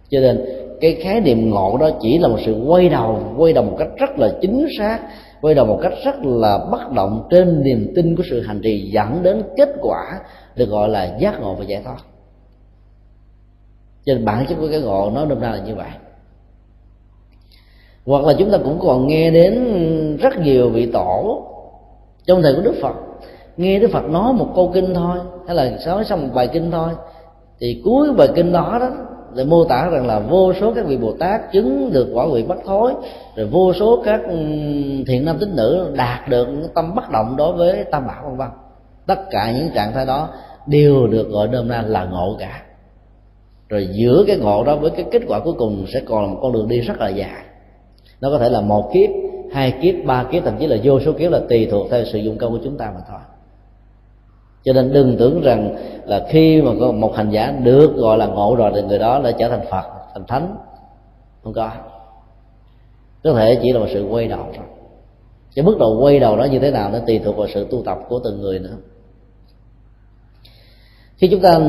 Cho 0.09 0.19
nên 0.19 0.64
cái 0.81 0.97
khái 1.01 1.21
niệm 1.21 1.49
ngộ 1.49 1.77
đó 1.77 1.89
chỉ 2.01 2.17
là 2.17 2.27
một 2.27 2.37
sự 2.45 2.63
quay 2.67 2.89
đầu 2.89 3.19
quay 3.37 3.53
đầu 3.53 3.63
một 3.63 3.75
cách 3.79 3.87
rất 3.97 4.19
là 4.19 4.29
chính 4.41 4.67
xác, 4.77 4.99
quay 5.41 5.55
đầu 5.55 5.65
một 5.65 5.79
cách 5.81 5.93
rất 6.05 6.15
là 6.23 6.57
bất 6.71 6.91
động 6.91 7.27
trên 7.31 7.63
niềm 7.63 7.91
tin 7.95 8.15
của 8.15 8.23
sự 8.29 8.41
hành 8.41 8.61
trì 8.63 8.91
dẫn 8.91 9.23
đến 9.23 9.43
kết 9.57 9.69
quả 9.81 10.19
được 10.55 10.69
gọi 10.69 10.89
là 10.89 11.17
giác 11.19 11.41
ngộ 11.41 11.55
và 11.55 11.65
giải 11.65 11.81
thoát. 11.85 11.97
Trên 14.05 14.25
bản 14.25 14.45
chất 14.49 14.55
của 14.59 14.67
cái 14.71 14.81
ngộ 14.81 15.11
nó 15.15 15.25
đâm 15.25 15.39
ra 15.39 15.49
là 15.49 15.59
như 15.65 15.75
vậy. 15.75 15.89
Hoặc 18.05 18.23
là 18.23 18.33
chúng 18.39 18.51
ta 18.51 18.57
cũng 18.57 18.79
còn 18.79 19.07
nghe 19.07 19.31
đến 19.31 19.53
rất 20.17 20.39
nhiều 20.39 20.69
vị 20.69 20.91
tổ 20.93 21.41
trong 22.25 22.41
thời 22.41 22.55
của 22.55 22.61
đức 22.61 22.75
phật. 22.81 22.93
Nghe 23.57 23.79
đức 23.79 23.89
phật 23.93 24.05
nói 24.09 24.33
một 24.33 24.47
câu 24.55 24.71
kinh 24.73 24.93
thôi, 24.93 25.17
hay 25.47 25.55
là 25.55 25.77
nói 25.85 26.05
xong 26.05 26.27
một 26.27 26.33
bài 26.33 26.47
kinh 26.53 26.71
thôi, 26.71 26.89
thì 27.59 27.81
cuối 27.85 28.13
bài 28.13 28.27
kinh 28.35 28.51
đó 28.51 28.77
đó 28.79 28.89
để 29.35 29.43
mô 29.43 29.65
tả 29.65 29.89
rằng 29.89 30.07
là 30.07 30.19
vô 30.19 30.53
số 30.53 30.73
các 30.73 30.85
vị 30.85 30.97
bồ 30.97 31.13
tát 31.19 31.51
chứng 31.51 31.91
được 31.93 32.07
quả 32.13 32.25
vị 32.33 32.43
bất 32.43 32.57
thối, 32.65 32.93
rồi 33.35 33.47
vô 33.47 33.73
số 33.73 34.01
các 34.05 34.21
ừ, 34.29 34.35
thiện 35.07 35.25
nam 35.25 35.37
tín 35.39 35.55
nữ 35.55 35.91
đạt 35.95 36.29
được 36.29 36.47
tâm 36.75 36.95
bất 36.95 37.09
động 37.11 37.35
đối 37.37 37.53
với 37.53 37.83
tam 37.83 38.07
bảo, 38.07 38.23
vân 38.25 38.37
vân. 38.37 38.47
Tất 39.07 39.19
cả 39.29 39.51
những 39.51 39.69
trạng 39.75 39.91
thái 39.93 40.05
đó 40.05 40.29
đều 40.67 41.07
được 41.07 41.29
gọi 41.29 41.47
nôm 41.47 41.67
na 41.67 41.81
là 41.81 42.05
ngộ 42.05 42.35
cả. 42.39 42.61
Rồi 43.69 43.87
giữa 43.91 44.23
cái 44.27 44.37
ngộ 44.37 44.63
đó 44.63 44.75
với 44.75 44.91
cái 44.91 45.05
kết 45.11 45.21
quả 45.27 45.39
cuối 45.39 45.53
cùng 45.53 45.85
sẽ 45.93 46.01
còn 46.07 46.21
là 46.21 46.27
một 46.27 46.39
con 46.41 46.53
đường 46.53 46.67
đi 46.67 46.79
rất 46.79 46.99
là 46.99 47.09
dài. 47.09 47.43
Nó 48.21 48.29
có 48.29 48.37
thể 48.37 48.49
là 48.49 48.61
một 48.61 48.93
kiếp, 48.93 49.09
hai 49.51 49.73
kiếp, 49.81 49.95
ba 50.05 50.23
kiếp, 50.31 50.43
thậm 50.45 50.57
chí 50.59 50.67
là 50.67 50.77
vô 50.83 50.99
số 50.99 51.11
kiếp 51.11 51.31
là 51.31 51.39
tùy 51.49 51.67
thuộc 51.71 51.87
theo 51.91 52.05
sự 52.05 52.19
dụng 52.19 52.37
công 52.37 52.51
của 52.51 52.59
chúng 52.63 52.77
ta 52.77 52.91
mà 52.95 53.01
thôi 53.09 53.19
cho 54.65 54.73
nên 54.73 54.93
đừng 54.93 55.17
tưởng 55.17 55.41
rằng 55.41 55.75
là 56.05 56.25
khi 56.29 56.61
mà 56.61 56.71
có 56.79 56.91
một 56.91 57.15
hành 57.15 57.29
giả 57.29 57.51
được 57.51 57.95
gọi 57.95 58.17
là 58.17 58.25
ngộ 58.25 58.55
rồi 58.55 58.71
thì 58.75 58.81
người 58.81 58.99
đó 58.99 59.21
đã 59.23 59.31
trở 59.31 59.49
thành 59.49 59.65
phật 59.69 59.85
thành 60.13 60.25
thánh. 60.27 60.55
Không 61.43 61.53
có. 61.53 61.71
Có 63.23 63.33
thể 63.33 63.59
chỉ 63.61 63.71
là 63.71 63.79
một 63.79 63.87
sự 63.93 64.07
quay 64.09 64.27
đầu 64.27 64.45
thôi. 64.55 64.65
Cái 65.55 65.65
mức 65.65 65.75
độ 65.79 65.99
quay 66.01 66.19
đầu 66.19 66.37
đó 66.37 66.43
như 66.43 66.59
thế 66.59 66.71
nào 66.71 66.89
nó 66.91 66.99
tùy 67.07 67.19
thuộc 67.19 67.37
vào 67.37 67.47
sự 67.53 67.67
tu 67.71 67.81
tập 67.85 67.97
của 68.09 68.19
từng 68.19 68.41
người 68.41 68.59
nữa. 68.59 68.75
Khi 71.17 71.27
chúng 71.27 71.39
ta 71.39 71.59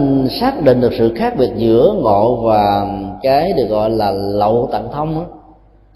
xác 0.41 0.63
định 0.65 0.81
được 0.81 0.93
sự 0.99 1.15
khác 1.17 1.35
biệt 1.39 1.51
giữa 1.57 1.95
ngộ 2.03 2.37
và 2.37 2.87
cái 3.23 3.53
được 3.53 3.67
gọi 3.67 3.91
là 3.91 4.11
lậu 4.11 4.69
tận 4.73 4.89
thông 4.93 5.15
đó, 5.15 5.27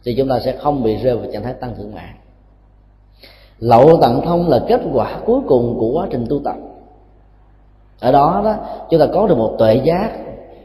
thì 0.05 0.15
chúng 0.15 0.29
ta 0.29 0.41
sẽ 0.41 0.53
không 0.53 0.83
bị 0.83 0.97
rơi 0.97 1.17
vào 1.17 1.33
trạng 1.33 1.43
thái 1.43 1.53
tăng 1.53 1.75
thượng 1.77 1.95
mạng. 1.95 2.17
Lậu 3.59 3.99
tận 4.01 4.21
thông 4.25 4.49
là 4.49 4.61
kết 4.69 4.81
quả 4.93 5.21
cuối 5.27 5.41
cùng 5.49 5.77
của 5.79 5.93
quá 5.93 6.07
trình 6.11 6.27
tu 6.29 6.41
tập 6.45 6.57
ở 8.01 8.13
đó 8.13 8.41
đó, 8.45 8.55
chúng 8.91 9.01
ta 9.01 9.07
có 9.15 9.27
được 9.27 9.39
một 9.39 9.55
tuệ 9.59 9.75
giác. 9.85 10.11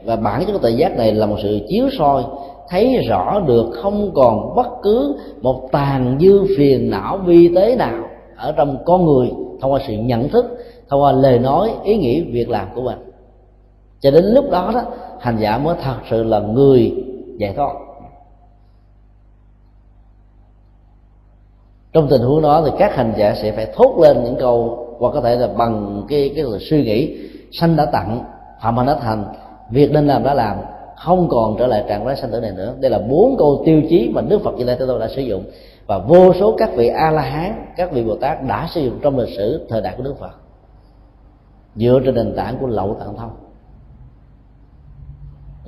Và 0.04 0.16
bản 0.16 0.44
chất 0.46 0.52
của 0.52 0.58
tuệ 0.58 0.70
giác 0.70 0.96
này 0.96 1.12
là 1.12 1.26
một 1.26 1.36
sự 1.42 1.60
chiếu 1.68 1.88
soi, 1.98 2.24
thấy 2.68 2.96
rõ 3.08 3.40
được 3.46 3.70
không 3.82 4.10
còn 4.14 4.54
bất 4.56 4.66
cứ 4.82 5.16
một 5.40 5.68
tàn 5.72 6.18
dư 6.20 6.44
phiền 6.56 6.90
não 6.90 7.16
vi 7.16 7.54
tế 7.54 7.76
nào 7.76 8.04
ở 8.36 8.52
trong 8.52 8.76
con 8.84 9.04
người, 9.04 9.30
thông 9.60 9.72
qua 9.72 9.80
sự 9.86 9.94
nhận 9.94 10.28
thức, 10.28 10.46
thông 10.88 11.02
qua 11.02 11.12
lời 11.12 11.38
nói, 11.38 11.70
ý 11.84 11.96
nghĩ, 11.96 12.22
việc 12.22 12.50
làm 12.50 12.68
của 12.74 12.82
mình. 12.82 12.98
Cho 14.00 14.10
đến 14.10 14.24
lúc 14.24 14.50
đó 14.50 14.70
đó, 14.74 14.82
hành 15.20 15.36
giả 15.38 15.58
mới 15.58 15.76
thật 15.82 15.96
sự 16.10 16.24
là 16.24 16.40
người 16.40 17.04
giải 17.38 17.52
thoát. 17.56 17.72
Trong 21.92 22.08
tình 22.08 22.20
huống 22.20 22.42
đó 22.42 22.62
thì 22.64 22.70
các 22.78 22.96
hành 22.96 23.12
giả 23.16 23.34
sẽ 23.42 23.52
phải 23.52 23.66
thốt 23.74 23.98
lên 23.98 24.24
những 24.24 24.36
câu 24.38 24.85
hoặc 24.98 25.10
có 25.14 25.20
thể 25.20 25.36
là 25.36 25.48
bằng 25.58 26.02
cái 26.08 26.32
cái 26.34 26.44
là 26.44 26.58
suy 26.70 26.84
nghĩ, 26.84 27.18
sanh 27.52 27.76
đã 27.76 27.86
tặng 27.86 28.24
phạm 28.62 28.76
hành 28.76 28.86
đã 28.86 28.94
thành, 28.94 29.24
việc 29.70 29.92
nên 29.92 30.06
làm 30.06 30.24
đã 30.24 30.34
làm, 30.34 30.56
không 30.96 31.28
còn 31.28 31.56
trở 31.58 31.66
lại 31.66 31.84
trạng 31.88 32.04
thái 32.06 32.16
sanh 32.16 32.30
tử 32.30 32.40
này 32.40 32.52
nữa. 32.56 32.74
Đây 32.80 32.90
là 32.90 32.98
bốn 32.98 33.36
câu 33.38 33.62
tiêu 33.66 33.82
chí 33.88 34.10
mà 34.14 34.22
đức 34.22 34.42
phật 34.44 34.54
như 34.54 34.64
lai 34.64 34.76
thế 34.78 34.86
tôn 34.86 35.00
đã 35.00 35.08
sử 35.08 35.22
dụng 35.22 35.44
và 35.86 35.98
vô 35.98 36.32
số 36.40 36.54
các 36.58 36.70
vị 36.76 36.88
a 36.88 37.10
la 37.10 37.22
hán 37.22 37.66
các 37.76 37.92
vị 37.92 38.04
bồ 38.04 38.16
tát 38.16 38.42
đã 38.42 38.68
sử 38.70 38.80
dụng 38.80 38.98
trong 39.02 39.18
lịch 39.18 39.36
sử 39.36 39.66
thời 39.68 39.80
đại 39.80 39.94
của 39.96 40.02
đức 40.02 40.14
phật. 40.20 40.30
Dựa 41.76 42.00
trên 42.04 42.14
nền 42.14 42.34
tảng 42.36 42.58
của 42.60 42.66
lậu 42.66 42.96
tạng 43.00 43.16
thông. 43.16 43.30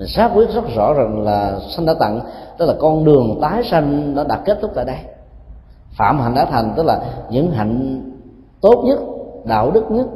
Xác 0.07 0.31
quyết 0.35 0.51
rất 0.55 0.65
rõ 0.77 0.95
rằng 0.95 1.23
là 1.23 1.59
sanh 1.77 1.87
đã 1.87 1.95
tặng, 2.01 2.21
tức 2.59 2.67
là 2.67 2.75
con 2.79 3.05
đường 3.05 3.39
tái 3.43 3.65
sanh 3.65 4.15
nó 4.15 4.25
đã 4.25 4.43
kết 4.45 4.59
thúc 4.63 4.71
tại 4.75 4.85
đây. 4.85 4.97
Phạm 5.91 6.21
hạnh 6.21 6.35
đã 6.35 6.45
thành, 6.45 6.73
tức 6.77 6.87
là 6.87 7.01
những 7.31 7.51
hạnh 7.51 8.03
tốt 8.61 8.83
nhất 8.87 8.99
đạo 9.49 9.71
đức 9.71 9.91
nhất, 9.91 10.07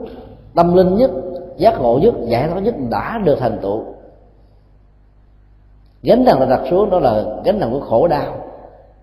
tâm 0.55 0.75
linh 0.75 0.97
nhất, 0.97 1.11
giác 1.57 1.81
ngộ 1.81 1.99
nhất, 2.03 2.15
giải 2.27 2.49
thoát 2.49 2.61
nhất 2.61 2.75
đã 2.91 3.19
được 3.25 3.39
thành 3.39 3.59
tựu. 3.63 3.83
Gánh 6.03 6.25
nặng 6.25 6.41
là 6.41 6.47
đặt 6.47 6.61
xuống 6.71 6.91
đó 6.91 6.99
là 6.99 7.25
gánh 7.45 7.61
nặng 7.61 7.71
của 7.73 7.81
khổ 7.81 8.09
đau, 8.09 8.35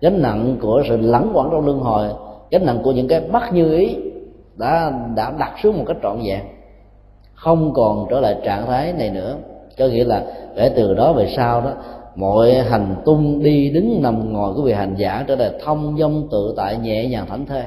gánh 0.00 0.22
nặng 0.22 0.56
của 0.62 0.82
sự 0.88 0.96
lẫn 0.96 1.30
quẩn 1.34 1.48
trong 1.50 1.66
luân 1.66 1.78
hồi, 1.78 2.08
gánh 2.50 2.66
nặng 2.66 2.80
của 2.84 2.92
những 2.92 3.08
cái 3.08 3.20
bất 3.20 3.52
như 3.52 3.72
ý 3.72 3.96
đã 4.56 4.92
đã 5.16 5.32
đặt 5.38 5.52
xuống 5.62 5.78
một 5.78 5.84
cách 5.86 5.96
trọn 6.02 6.18
vẹn, 6.24 6.40
không 7.34 7.72
còn 7.74 8.06
trở 8.10 8.20
lại 8.20 8.36
trạng 8.44 8.66
thái 8.66 8.92
này 8.92 9.10
nữa. 9.10 9.36
Có 9.78 9.86
nghĩa 9.86 10.04
là 10.04 10.24
kể 10.56 10.72
từ 10.76 10.94
đó 10.94 11.12
về 11.12 11.32
sau 11.36 11.60
đó, 11.60 11.72
mọi 12.14 12.54
hành 12.54 12.96
tung 13.04 13.42
đi 13.42 13.70
đứng 13.70 14.02
nằm 14.02 14.32
ngồi 14.32 14.54
của 14.54 14.62
vị 14.62 14.72
hành 14.72 14.94
giả 14.98 15.24
trở 15.28 15.36
thành 15.36 15.58
thông 15.64 15.96
dong 15.98 16.28
tự 16.30 16.54
tại 16.56 16.76
nhẹ 16.76 17.06
nhàng 17.06 17.26
thảnh 17.26 17.46
thơi 17.46 17.62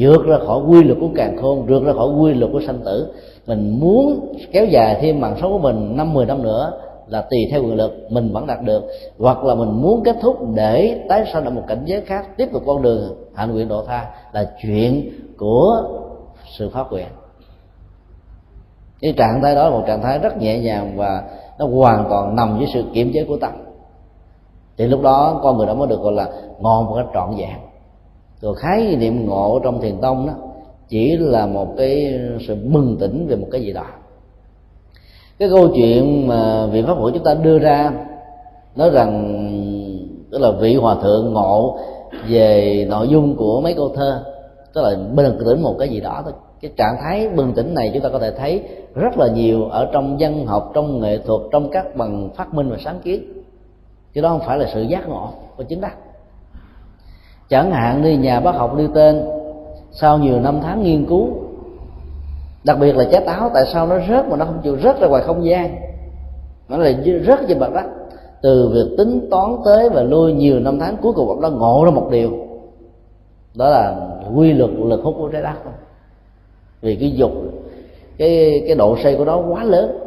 vượt 0.00 0.26
ra 0.26 0.38
khỏi 0.46 0.60
quy 0.68 0.82
luật 0.84 0.98
của 1.00 1.08
càng 1.16 1.36
khôn, 1.36 1.66
vượt 1.66 1.84
ra 1.84 1.92
khỏi 1.92 2.08
quy 2.08 2.34
luật 2.34 2.52
của 2.52 2.60
sanh 2.66 2.78
tử. 2.84 3.12
Mình 3.46 3.80
muốn 3.80 4.34
kéo 4.52 4.64
dài 4.64 4.98
thêm 5.00 5.20
mạng 5.20 5.36
sống 5.40 5.52
của 5.52 5.58
mình 5.58 5.96
năm 5.96 6.14
mười 6.14 6.26
năm 6.26 6.42
nữa 6.42 6.72
là 7.06 7.20
tùy 7.20 7.38
theo 7.50 7.62
quyền 7.62 7.74
lực 7.74 8.06
mình 8.10 8.32
vẫn 8.32 8.46
đạt 8.46 8.62
được. 8.62 8.84
Hoặc 9.18 9.44
là 9.44 9.54
mình 9.54 9.82
muốn 9.82 10.02
kết 10.04 10.16
thúc 10.20 10.36
để 10.54 11.00
tái 11.08 11.24
sanh 11.32 11.44
ở 11.44 11.50
một 11.50 11.62
cảnh 11.68 11.82
giới 11.84 12.00
khác, 12.00 12.36
tiếp 12.36 12.48
tục 12.52 12.62
con 12.66 12.82
đường 12.82 13.14
hạnh 13.34 13.52
nguyện 13.52 13.68
độ 13.68 13.84
tha 13.84 14.10
là 14.32 14.50
chuyện 14.62 15.10
của 15.38 15.82
sự 16.58 16.68
phát 16.68 16.86
nguyện 16.90 17.06
cái 19.00 19.14
trạng 19.16 19.42
thái 19.42 19.54
đó 19.54 19.64
là 19.64 19.70
một 19.70 19.84
trạng 19.86 20.02
thái 20.02 20.18
rất 20.18 20.36
nhẹ 20.36 20.58
nhàng 20.58 20.96
và 20.96 21.22
nó 21.58 21.66
hoàn 21.66 22.06
toàn 22.08 22.36
nằm 22.36 22.56
dưới 22.58 22.68
sự 22.74 22.84
kiểm 22.94 23.10
chế 23.14 23.24
của 23.24 23.36
tâm. 23.36 23.52
Thì 24.78 24.86
lúc 24.86 25.02
đó 25.02 25.40
con 25.42 25.56
người 25.56 25.66
đó 25.66 25.74
mới 25.74 25.88
được 25.88 26.00
gọi 26.00 26.12
là 26.12 26.28
ngon 26.60 26.86
một 26.86 26.94
cách 26.96 27.06
trọn 27.14 27.30
vẹn 27.36 27.58
rồi 28.40 28.54
khái 28.56 28.96
niệm 28.96 29.26
ngộ 29.26 29.60
trong 29.64 29.80
thiền 29.80 30.00
tông 30.00 30.26
đó 30.26 30.32
chỉ 30.88 31.16
là 31.16 31.46
một 31.46 31.68
cái 31.76 32.20
sự 32.48 32.54
bừng 32.54 32.96
tỉnh 33.00 33.26
về 33.26 33.36
một 33.36 33.46
cái 33.50 33.60
gì 33.60 33.72
đó. 33.72 33.86
Cái 35.38 35.48
câu 35.48 35.68
chuyện 35.74 36.28
mà 36.28 36.66
vị 36.66 36.82
pháp 36.82 36.94
hội 36.94 37.12
chúng 37.14 37.24
ta 37.24 37.34
đưa 37.34 37.58
ra 37.58 37.92
nói 38.76 38.90
rằng, 38.90 39.36
tức 40.30 40.38
là 40.38 40.50
vị 40.50 40.74
hòa 40.74 40.96
thượng 41.02 41.32
ngộ 41.32 41.78
về 42.28 42.86
nội 42.90 43.08
dung 43.08 43.36
của 43.36 43.60
mấy 43.60 43.74
câu 43.74 43.88
thơ, 43.88 44.24
tức 44.72 44.82
là 44.82 44.96
bừng 45.14 45.38
tỉnh 45.46 45.62
một 45.62 45.76
cái 45.78 45.88
gì 45.88 46.00
đó 46.00 46.20
thôi. 46.24 46.32
Cái 46.60 46.70
trạng 46.76 46.96
thái 47.02 47.28
bừng 47.28 47.52
tỉnh 47.52 47.74
này 47.74 47.90
chúng 47.94 48.02
ta 48.02 48.08
có 48.08 48.18
thể 48.18 48.30
thấy 48.30 48.62
rất 48.94 49.18
là 49.18 49.28
nhiều 49.28 49.64
ở 49.64 49.88
trong 49.92 50.16
văn 50.20 50.46
học, 50.46 50.70
trong 50.74 51.00
nghệ 51.00 51.18
thuật, 51.18 51.40
trong 51.52 51.70
các 51.70 51.96
bằng 51.96 52.30
phát 52.36 52.54
minh 52.54 52.70
và 52.70 52.76
sáng 52.84 53.00
kiến. 53.02 53.22
Chứ 54.14 54.20
đó 54.20 54.28
không 54.28 54.46
phải 54.46 54.58
là 54.58 54.70
sự 54.74 54.82
giác 54.82 55.08
ngộ 55.08 55.28
của 55.56 55.62
chính 55.62 55.80
đắc 55.80 55.96
chẳng 57.50 57.70
hạn 57.70 58.02
như 58.02 58.18
nhà 58.18 58.40
bác 58.40 58.54
học 58.54 58.74
nêu 58.76 58.88
tên, 58.94 59.24
sau 59.92 60.18
nhiều 60.18 60.40
năm 60.40 60.60
tháng 60.62 60.82
nghiên 60.82 61.06
cứu, 61.06 61.28
đặc 62.64 62.78
biệt 62.80 62.96
là 62.96 63.04
trái 63.12 63.22
táo, 63.26 63.50
tại 63.54 63.64
sao 63.72 63.86
nó 63.86 63.98
rớt 64.08 64.28
mà 64.28 64.36
nó 64.36 64.44
không 64.44 64.60
chịu 64.62 64.76
rớt 64.82 65.00
ra 65.00 65.08
ngoài 65.08 65.22
không 65.22 65.44
gian? 65.44 65.76
Nó 66.68 66.76
là 66.76 66.92
rớt 67.26 67.40
trên 67.48 67.58
mặt 67.58 67.72
đất 67.74 67.84
từ 68.42 68.68
việc 68.68 68.96
tính 68.98 69.28
toán 69.30 69.56
tới 69.64 69.88
và 69.88 70.02
lui 70.02 70.32
nhiều 70.32 70.60
năm 70.60 70.78
tháng 70.78 70.96
cuối 71.02 71.12
cùng 71.12 71.28
ông 71.28 71.40
đã 71.40 71.48
ngộ 71.48 71.82
ra 71.84 71.90
một 71.90 72.08
điều. 72.10 72.30
Đó 73.54 73.68
là 73.68 73.96
quy 74.34 74.52
luật 74.52 74.70
lực 74.70 75.00
hút 75.02 75.14
của 75.18 75.28
trái 75.28 75.42
đất. 75.42 75.54
Vì 76.80 76.96
cái 76.96 77.10
dục, 77.10 77.32
cái 78.18 78.62
cái 78.66 78.76
độ 78.76 78.96
xây 79.02 79.16
của 79.16 79.24
nó 79.24 79.42
quá 79.50 79.64
lớn, 79.64 79.98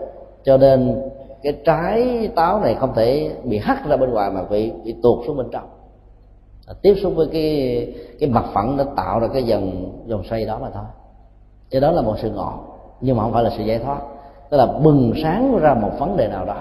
cho 0.44 0.58
nên 0.58 1.02
cái 1.44 1.54
trái 1.66 2.30
táo 2.36 2.60
này 2.60 2.76
không 2.76 2.94
thể 2.96 3.32
bị 3.44 3.58
hắt 3.58 3.90
ra 3.90 3.98
bên 3.98 4.12
ngoài 4.12 4.32
mà 4.32 4.44
bị 4.50 4.72
bị 4.86 4.96
tuột 5.04 5.20
xuống 5.28 5.38
bên 5.38 5.48
trong 5.52 5.64
tiếp 6.82 6.96
xúc 7.02 7.14
với 7.16 7.28
cái 7.32 7.88
cái 8.20 8.30
mặt 8.30 8.46
phẳng 8.54 8.78
đã 8.78 8.84
tạo 8.96 9.20
ra 9.20 9.28
cái 9.34 9.44
dòng 9.44 9.92
dòng 10.06 10.24
xoay 10.24 10.46
đó 10.46 10.60
mà 10.62 10.70
thôi. 10.74 10.84
Cho 11.70 11.80
đó 11.80 11.92
là 11.92 12.02
một 12.02 12.16
sự 12.22 12.30
ngộ 12.32 12.54
nhưng 13.02 13.18
mà 13.18 13.24
không 13.24 13.34
phải 13.34 13.44
là 13.44 13.50
sự 13.58 13.64
giải 13.64 13.80
thoát. 13.80 14.02
Tức 14.50 14.58
là 14.58 14.66
bừng 14.66 15.14
sáng 15.24 15.58
ra 15.62 15.74
một 15.74 15.92
vấn 16.00 16.18
đề 16.18 16.28
nào 16.28 16.46
đó. 16.46 16.56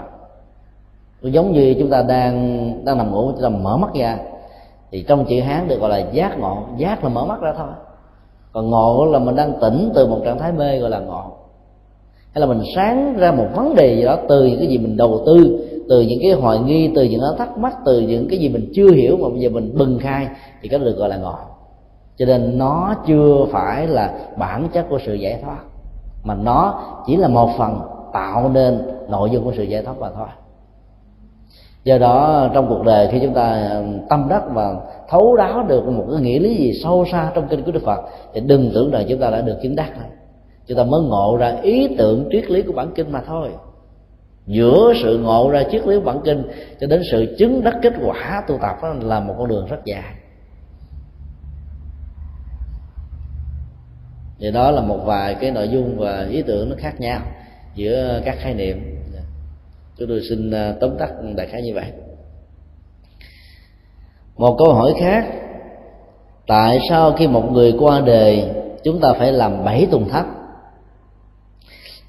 Giống 1.23 1.53
như 1.53 1.75
chúng 1.79 1.91
ta 1.91 2.03
đang 2.03 2.85
đang 2.85 2.99
nằm 2.99 3.13
ngủ, 3.13 3.33
chúng 3.33 3.43
ta 3.43 3.49
mở 3.49 3.77
mắt 3.77 3.95
ra, 3.95 4.19
thì 4.91 5.03
trong 5.09 5.25
chữ 5.25 5.41
hán 5.41 5.69
được 5.69 5.81
gọi 5.81 5.91
là 5.91 5.99
giác 5.99 6.39
ngộ. 6.39 6.59
Giác 6.77 7.05
là 7.05 7.09
mở 7.09 7.25
mắt 7.25 7.41
ra 7.41 7.55
thôi. 7.59 7.69
Còn 8.53 8.71
ngộ 8.71 9.07
là 9.11 9.19
mình 9.19 9.37
đang 9.37 9.53
tỉnh 9.61 9.93
từ 9.95 10.07
một 10.07 10.19
trạng 10.25 10.39
thái 10.39 10.53
mê 10.53 10.79
gọi 10.79 10.91
là 10.91 10.99
ngộ. 10.99 11.25
Hay 12.35 12.41
là 12.41 12.47
mình 12.47 12.63
sáng 12.75 13.15
ra 13.17 13.33
một 13.33 13.47
vấn 13.55 13.75
đề 13.75 13.97
gì 13.97 14.03
đó 14.03 14.17
từ 14.29 14.45
những 14.45 14.59
cái 14.59 14.69
gì 14.69 14.79
mình 14.79 14.97
đầu 14.97 15.23
tư 15.27 15.69
từ 15.89 16.01
những 16.01 16.19
cái 16.23 16.33
hoài 16.33 16.59
nghi, 16.59 16.91
từ 16.95 17.03
những 17.03 17.21
cái 17.21 17.31
thắc 17.39 17.59
mắc, 17.59 17.77
từ 17.85 18.01
những 18.01 18.29
cái 18.29 18.39
gì 18.39 18.49
mình 18.49 18.71
chưa 18.75 18.91
hiểu 18.91 19.17
mà 19.17 19.29
bây 19.29 19.41
giờ 19.41 19.49
mình 19.49 19.75
bừng 19.79 19.99
khai, 19.99 20.29
thì 20.63 20.69
cái 20.69 20.81
được 20.81 20.97
gọi 20.97 21.09
là 21.09 21.17
ngộ 21.17 21.35
cho 22.17 22.27
nên 22.27 22.59
nó 22.59 22.95
chưa 23.07 23.47
phải 23.51 23.87
là 23.87 24.15
bản 24.37 24.69
chất 24.73 24.87
của 24.91 24.99
sự 25.07 25.15
giải 25.15 25.41
thoát, 25.45 25.59
mà 26.25 26.35
nó 26.35 26.83
chỉ 27.07 27.17
là 27.17 27.29
một 27.29 27.51
phần 27.59 27.81
tạo 28.13 28.51
nên 28.55 28.83
nội 29.09 29.31
dung 29.31 29.45
của 29.45 29.53
sự 29.57 29.63
giải 29.63 29.83
thoát 29.83 29.99
mà 30.01 30.11
thôi. 30.17 30.27
Do 31.85 31.99
đó, 31.99 32.49
trong 32.55 32.67
cuộc 32.69 32.85
đời 32.85 33.09
khi 33.13 33.19
chúng 33.23 33.35
ta 33.35 33.71
tâm 34.09 34.27
đắc 34.29 34.43
và 34.55 34.75
thấu 35.09 35.37
đáo 35.37 35.65
được 35.69 35.89
một 35.89 36.05
cái 36.13 36.21
nghĩa 36.21 36.39
lý 36.39 36.55
gì 36.55 36.73
sâu 36.85 37.05
xa 37.13 37.33
trong 37.35 37.49
kinh 37.49 37.63
của 37.63 37.73
đức 37.73 37.83
phật, 37.85 38.01
thì 38.35 38.41
đừng 38.41 38.71
tưởng 38.75 38.91
rằng 38.91 39.05
chúng 39.09 39.21
ta 39.21 39.31
đã 39.31 39.41
được 39.41 39.57
chứng 39.63 39.77
đắc 39.77 39.91
rồi 39.97 40.07
chúng 40.67 40.79
ta 40.79 40.85
mới 40.85 41.01
ngộ 41.03 41.37
ra 41.37 41.57
ý 41.63 41.89
tưởng 41.99 42.29
triết 42.33 42.51
lý 42.51 42.63
của 42.63 42.73
bản 42.73 42.93
kinh 42.95 43.13
mà 43.13 43.23
thôi 43.27 43.49
giữa 44.47 44.93
sự 45.03 45.19
ngộ 45.19 45.51
ra 45.51 45.63
triết 45.71 45.87
lý 45.87 46.01
bản 46.01 46.21
kinh 46.25 46.43
cho 46.81 46.87
đến 46.87 47.03
sự 47.11 47.37
chứng 47.39 47.65
đắc 47.65 47.75
kết 47.83 47.93
quả 48.05 48.43
tu 48.49 48.59
tập 48.63 48.77
đó 48.83 48.95
là 49.01 49.21
một 49.21 49.35
con 49.39 49.49
đường 49.49 49.67
rất 49.67 49.85
dài. 49.85 50.15
Thì 54.39 54.51
đó 54.51 54.71
là 54.71 54.83
một 54.83 54.99
vài 55.05 55.35
cái 55.35 55.51
nội 55.51 55.69
dung 55.69 55.99
và 55.99 56.27
ý 56.31 56.43
tưởng 56.43 56.71
nó 56.71 56.77
khác 56.79 57.01
nhau 57.01 57.21
giữa 57.75 58.21
các 58.25 58.37
khái 58.39 58.55
niệm. 58.55 59.03
Chúng 59.99 60.09
tôi 60.09 60.21
xin 60.29 60.51
à, 60.51 60.75
tóm 60.81 60.99
tắt 60.99 61.11
đại 61.37 61.47
khái 61.47 61.63
như 61.63 61.75
vậy. 61.75 61.93
Một 64.37 64.57
câu 64.59 64.75
hỏi 64.75 64.95
khác, 65.01 65.25
tại 66.47 66.79
sao 66.89 67.13
khi 67.13 67.27
một 67.27 67.53
người 67.53 67.75
qua 67.79 68.01
đời, 68.01 68.51
chúng 68.85 69.01
ta 69.01 69.09
phải 69.19 69.33
làm 69.33 69.65
bảy 69.65 69.87
tuần 69.91 70.09
thất? 70.09 70.25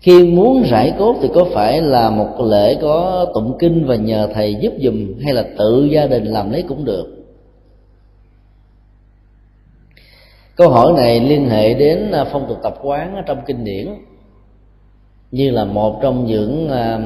Khi 0.03 0.23
muốn 0.23 0.63
rải 0.63 0.93
cốt 0.99 1.15
thì 1.21 1.29
có 1.33 1.45
phải 1.53 1.81
là 1.81 2.09
một 2.09 2.41
lễ 2.41 2.77
có 2.81 3.25
tụng 3.33 3.57
kinh 3.59 3.85
và 3.85 3.95
nhờ 3.95 4.29
thầy 4.33 4.55
giúp 4.55 4.73
dùm 4.79 5.19
hay 5.23 5.33
là 5.33 5.45
tự 5.57 5.85
gia 5.91 6.07
đình 6.07 6.25
làm 6.25 6.51
lấy 6.51 6.61
cũng 6.61 6.85
được? 6.85 7.05
Câu 10.55 10.69
hỏi 10.69 10.93
này 10.95 11.19
liên 11.19 11.49
hệ 11.49 11.73
đến 11.73 12.11
à, 12.11 12.23
phong 12.31 12.45
tục 12.47 12.57
tập 12.63 12.75
quán 12.83 13.23
trong 13.25 13.37
kinh 13.45 13.63
điển, 13.63 13.87
như 15.31 15.51
là 15.51 15.65
một 15.65 15.99
trong 16.01 16.25
những 16.25 16.69
à, 16.69 16.99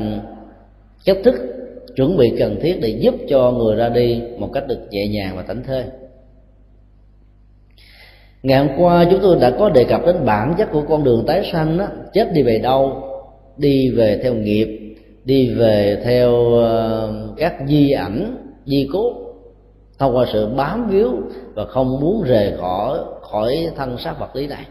cách 1.06 1.18
thức 1.24 1.36
chuẩn 1.96 2.18
bị 2.18 2.34
cần 2.40 2.60
thiết 2.62 2.80
để 2.82 2.90
giúp 2.90 3.16
cho 3.30 3.52
người 3.52 3.76
ra 3.76 3.90
đi 3.90 4.22
một 4.38 4.50
cách 4.54 4.68
được 4.68 4.80
nhẹ 4.90 5.08
nhàng 5.08 5.36
và 5.36 5.44
thảnh 5.44 5.64
thơi 5.64 5.84
ngày 8.48 8.66
hôm 8.66 8.78
qua 8.78 9.06
chúng 9.12 9.20
tôi 9.22 9.36
đã 9.42 9.52
có 9.60 9.70
đề 9.70 9.84
cập 9.84 10.06
đến 10.06 10.26
bản 10.26 10.54
chất 10.58 10.72
của 10.72 10.84
con 10.90 11.04
đường 11.04 11.24
tái 11.28 11.50
sanh 11.52 11.78
đó, 11.78 11.86
chết 12.14 12.34
đi 12.34 12.44
về 12.44 12.60
đâu 12.60 13.04
đi 13.58 13.90
về 13.90 14.20
theo 14.24 14.34
nghiệp 14.34 14.96
đi 15.26 15.54
về 15.54 16.02
theo 16.04 16.54
ờ, 16.54 17.14
các 17.38 17.56
di 17.68 17.92
ảnh 17.92 18.38
di 18.66 18.90
cốt 18.94 19.14
thông 20.00 20.16
qua 20.16 20.26
sự 20.34 20.48
bám 20.48 20.90
víu 20.90 21.12
và 21.54 21.66
không 21.66 22.00
muốn 22.00 22.24
rời 22.24 22.54
khỏi 22.60 23.00
khỏi 23.22 23.70
thân 23.76 23.98
xác 23.98 24.20
vật 24.20 24.36
lý 24.36 24.48
này. 24.48 24.66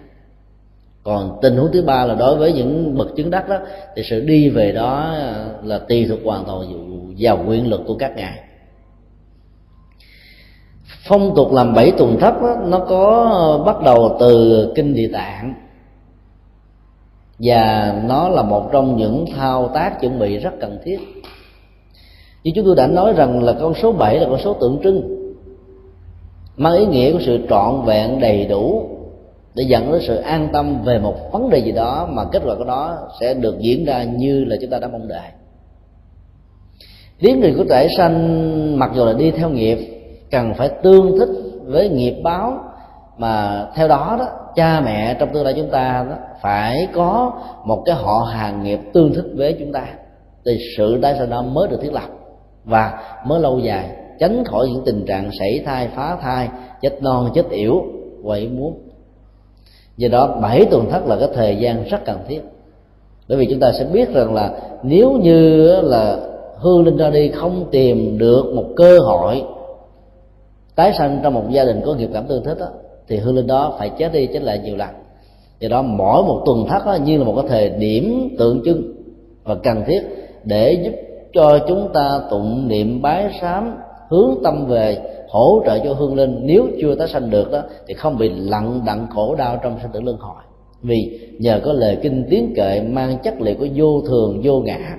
Còn 1.02 1.38
tình 1.42 1.56
huống 1.56 1.72
thứ 1.72 1.82
ba 1.82 2.04
là 2.04 2.14
đối 2.14 2.36
với 2.36 2.52
những 2.52 2.98
bậc 2.98 3.08
chứng 3.16 3.30
đắc 3.30 3.48
đó 3.48 3.58
thì 3.96 4.02
sự 4.02 4.20
đi 4.20 4.48
về 4.48 4.72
đó 4.72 5.14
là 5.64 5.78
tùy 5.78 6.06
thuộc 6.08 6.18
hoàn 6.24 6.44
toàn 6.44 6.60
vào 7.18 7.44
quyền 7.48 7.70
lực 7.70 7.80
của 7.86 7.94
các 7.94 8.16
ngài 8.16 8.38
phong 11.08 11.34
tục 11.36 11.52
làm 11.52 11.74
bảy 11.74 11.92
tuần 11.98 12.16
thấp 12.20 12.42
đó, 12.42 12.56
nó 12.66 12.78
có 12.78 13.62
bắt 13.66 13.82
đầu 13.84 14.16
từ 14.20 14.72
kinh 14.74 14.94
địa 14.94 15.10
tạng. 15.12 15.54
Và 17.38 17.94
nó 18.04 18.28
là 18.28 18.42
một 18.42 18.68
trong 18.72 18.96
những 18.96 19.24
thao 19.36 19.68
tác 19.68 20.00
chuẩn 20.00 20.18
bị 20.18 20.38
rất 20.38 20.54
cần 20.60 20.78
thiết. 20.84 20.98
Như 22.44 22.52
chúng 22.54 22.64
tôi 22.64 22.76
đã 22.76 22.86
nói 22.86 23.12
rằng 23.12 23.42
là 23.42 23.52
con 23.60 23.74
số 23.74 23.92
7 23.92 24.20
là 24.20 24.26
con 24.30 24.38
số 24.38 24.52
tượng 24.52 24.78
trưng 24.82 25.16
mang 26.56 26.76
ý 26.76 26.86
nghĩa 26.86 27.12
của 27.12 27.18
sự 27.26 27.38
trọn 27.48 27.82
vẹn 27.84 28.20
đầy 28.20 28.46
đủ 28.46 28.88
để 29.54 29.64
dẫn 29.68 29.92
đến 29.92 30.02
sự 30.06 30.16
an 30.16 30.48
tâm 30.52 30.84
về 30.84 30.98
một 30.98 31.14
vấn 31.32 31.50
đề 31.50 31.58
gì 31.58 31.72
đó 31.72 32.08
mà 32.10 32.24
kết 32.32 32.42
quả 32.46 32.54
của 32.54 32.64
nó 32.64 32.98
sẽ 33.20 33.34
được 33.34 33.58
diễn 33.58 33.84
ra 33.84 34.04
như 34.04 34.44
là 34.44 34.56
chúng 34.60 34.70
ta 34.70 34.78
đã 34.78 34.88
mong 34.88 35.08
đợi. 35.08 35.28
Tiếng 37.18 37.40
người 37.40 37.54
của 37.56 37.64
thể 37.70 37.88
sanh 37.96 38.78
mặc 38.78 38.90
dù 38.94 39.04
là 39.04 39.12
đi 39.12 39.30
theo 39.30 39.50
nghiệp 39.50 39.95
cần 40.30 40.54
phải 40.54 40.68
tương 40.68 41.18
thích 41.18 41.28
với 41.64 41.88
nghiệp 41.88 42.20
báo 42.22 42.58
mà 43.18 43.66
theo 43.74 43.88
đó 43.88 44.16
đó, 44.18 44.26
cha 44.54 44.80
mẹ 44.80 45.16
trong 45.18 45.28
tương 45.32 45.44
lai 45.44 45.54
chúng 45.56 45.70
ta 45.70 46.06
đó 46.08 46.16
phải 46.40 46.88
có 46.94 47.32
một 47.64 47.82
cái 47.86 47.94
họ 47.94 48.28
hàng 48.32 48.62
nghiệp 48.62 48.80
tương 48.92 49.14
thích 49.14 49.26
với 49.34 49.56
chúng 49.58 49.72
ta. 49.72 49.86
Thì 50.44 50.58
sự 50.76 50.98
tái 51.02 51.14
sinh 51.18 51.30
đó 51.30 51.42
mới 51.42 51.68
được 51.68 51.78
thiết 51.82 51.92
lập 51.92 52.08
và 52.64 53.00
mới 53.26 53.40
lâu 53.40 53.58
dài, 53.58 53.90
tránh 54.18 54.44
khỏi 54.44 54.68
những 54.68 54.82
tình 54.84 55.04
trạng 55.06 55.30
sảy 55.38 55.62
thai, 55.66 55.88
phá 55.96 56.16
thai, 56.22 56.48
chết 56.82 57.02
non, 57.02 57.30
chết 57.34 57.50
yểu 57.50 57.82
quậy 58.24 58.48
muốn 58.48 58.78
do 59.96 60.08
đó, 60.08 60.38
bảy 60.42 60.64
tuần 60.64 60.90
thất 60.90 61.06
là 61.06 61.16
cái 61.16 61.28
thời 61.34 61.56
gian 61.56 61.84
rất 61.84 62.04
cần 62.04 62.18
thiết. 62.28 62.40
Bởi 63.28 63.38
vì 63.38 63.46
chúng 63.50 63.60
ta 63.60 63.72
sẽ 63.78 63.84
biết 63.84 64.14
rằng 64.14 64.34
là 64.34 64.50
nếu 64.82 65.12
như 65.12 65.66
là 65.80 66.16
hư 66.58 66.82
linh 66.82 66.96
ra 66.96 67.10
đi, 67.10 67.28
không 67.28 67.64
tìm 67.70 68.18
được 68.18 68.44
một 68.54 68.64
cơ 68.76 68.98
hội 68.98 69.42
tái 70.76 70.92
sanh 70.98 71.20
trong 71.22 71.34
một 71.34 71.44
gia 71.50 71.64
đình 71.64 71.80
có 71.84 71.94
nghiệp 71.94 72.10
cảm 72.12 72.26
tương 72.26 72.44
thích 72.44 72.58
đó, 72.58 72.66
thì 73.08 73.16
hương 73.16 73.36
linh 73.36 73.46
đó 73.46 73.76
phải 73.78 73.90
chết 73.98 74.12
đi 74.12 74.26
chết 74.26 74.42
lại 74.42 74.58
nhiều 74.58 74.76
lần. 74.76 74.88
Do 75.60 75.68
đó 75.68 75.82
mỗi 75.82 76.22
một 76.22 76.42
tuần 76.46 76.66
thất 76.68 76.86
đó, 76.86 76.94
như 77.04 77.18
là 77.18 77.24
một 77.24 77.34
cái 77.36 77.44
thời 77.48 77.68
điểm 77.68 78.34
tượng 78.38 78.62
trưng 78.64 78.82
và 79.44 79.54
cần 79.54 79.84
thiết 79.86 80.00
để 80.44 80.72
giúp 80.84 80.92
cho 81.32 81.58
chúng 81.68 81.88
ta 81.94 82.20
tụng 82.30 82.68
niệm 82.68 83.02
bái 83.02 83.30
sám 83.40 83.76
hướng 84.08 84.34
tâm 84.44 84.66
về 84.66 84.98
hỗ 85.28 85.62
trợ 85.66 85.78
cho 85.78 85.92
hương 85.92 86.14
linh. 86.14 86.40
Nếu 86.42 86.66
chưa 86.80 86.94
tái 86.94 87.08
sanh 87.08 87.30
được 87.30 87.52
đó 87.52 87.62
thì 87.86 87.94
không 87.94 88.18
bị 88.18 88.28
lặng 88.28 88.80
đặng 88.86 89.06
khổ 89.14 89.34
đau 89.34 89.58
trong 89.62 89.78
sinh 89.82 89.90
tử 89.92 90.00
luân 90.00 90.16
hồi. 90.16 90.42
Vì 90.82 91.20
nhờ 91.38 91.60
có 91.64 91.72
lời 91.72 91.98
kinh 92.02 92.26
tiếng 92.30 92.54
kệ 92.56 92.82
mang 92.82 93.18
chất 93.18 93.40
liệu 93.40 93.54
của 93.58 93.66
vô 93.74 94.00
thường 94.00 94.40
vô 94.44 94.60
ngã 94.60 94.96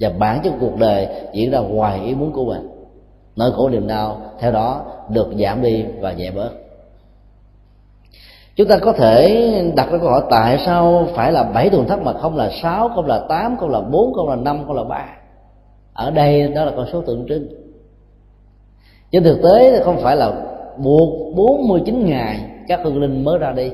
và 0.00 0.10
bản 0.18 0.40
chất 0.44 0.52
cuộc 0.60 0.78
đời 0.78 1.06
diễn 1.32 1.50
ra 1.50 1.58
ngoài 1.58 2.00
ý 2.04 2.14
muốn 2.14 2.32
của 2.32 2.44
mình. 2.44 2.68
Nỗi 3.36 3.52
khổ 3.52 3.68
niềm 3.68 3.86
đau 3.86 4.20
theo 4.40 4.52
đó, 4.52 4.84
được 5.08 5.28
giảm 5.38 5.62
đi 5.62 5.84
và 6.00 6.12
nhẹ 6.12 6.30
bớt. 6.30 6.50
Chúng 8.56 8.68
ta 8.68 8.78
có 8.78 8.92
thể 8.92 9.72
đặt 9.76 9.90
ra 9.90 9.98
câu 9.98 10.10
hỏi 10.10 10.22
tại 10.30 10.58
sao 10.66 11.06
phải 11.14 11.32
là 11.32 11.42
bảy 11.42 11.70
tuần 11.70 11.86
thất 11.86 12.02
mà 12.02 12.12
không 12.12 12.36
là 12.36 12.50
sáu, 12.62 12.88
không 12.94 13.06
là 13.06 13.26
tám, 13.28 13.56
không 13.56 13.70
là 13.70 13.80
bốn, 13.80 14.14
không 14.14 14.28
là 14.28 14.36
năm, 14.36 14.64
không 14.66 14.76
là 14.76 14.84
ba? 14.84 15.06
Ở 15.92 16.10
đây 16.10 16.48
đó 16.48 16.64
là 16.64 16.72
con 16.76 16.86
số 16.92 17.02
tượng 17.02 17.26
trưng. 17.28 17.48
Trên 19.12 19.24
thực 19.24 19.40
tế 19.42 19.70
thì 19.70 19.84
không 19.84 20.00
phải 20.02 20.16
là 20.16 20.32
buộc 20.76 21.34
49 21.36 22.06
ngày 22.06 22.50
các 22.68 22.80
hương 22.84 23.00
linh 23.00 23.24
mới 23.24 23.38
ra 23.38 23.52
đi. 23.52 23.70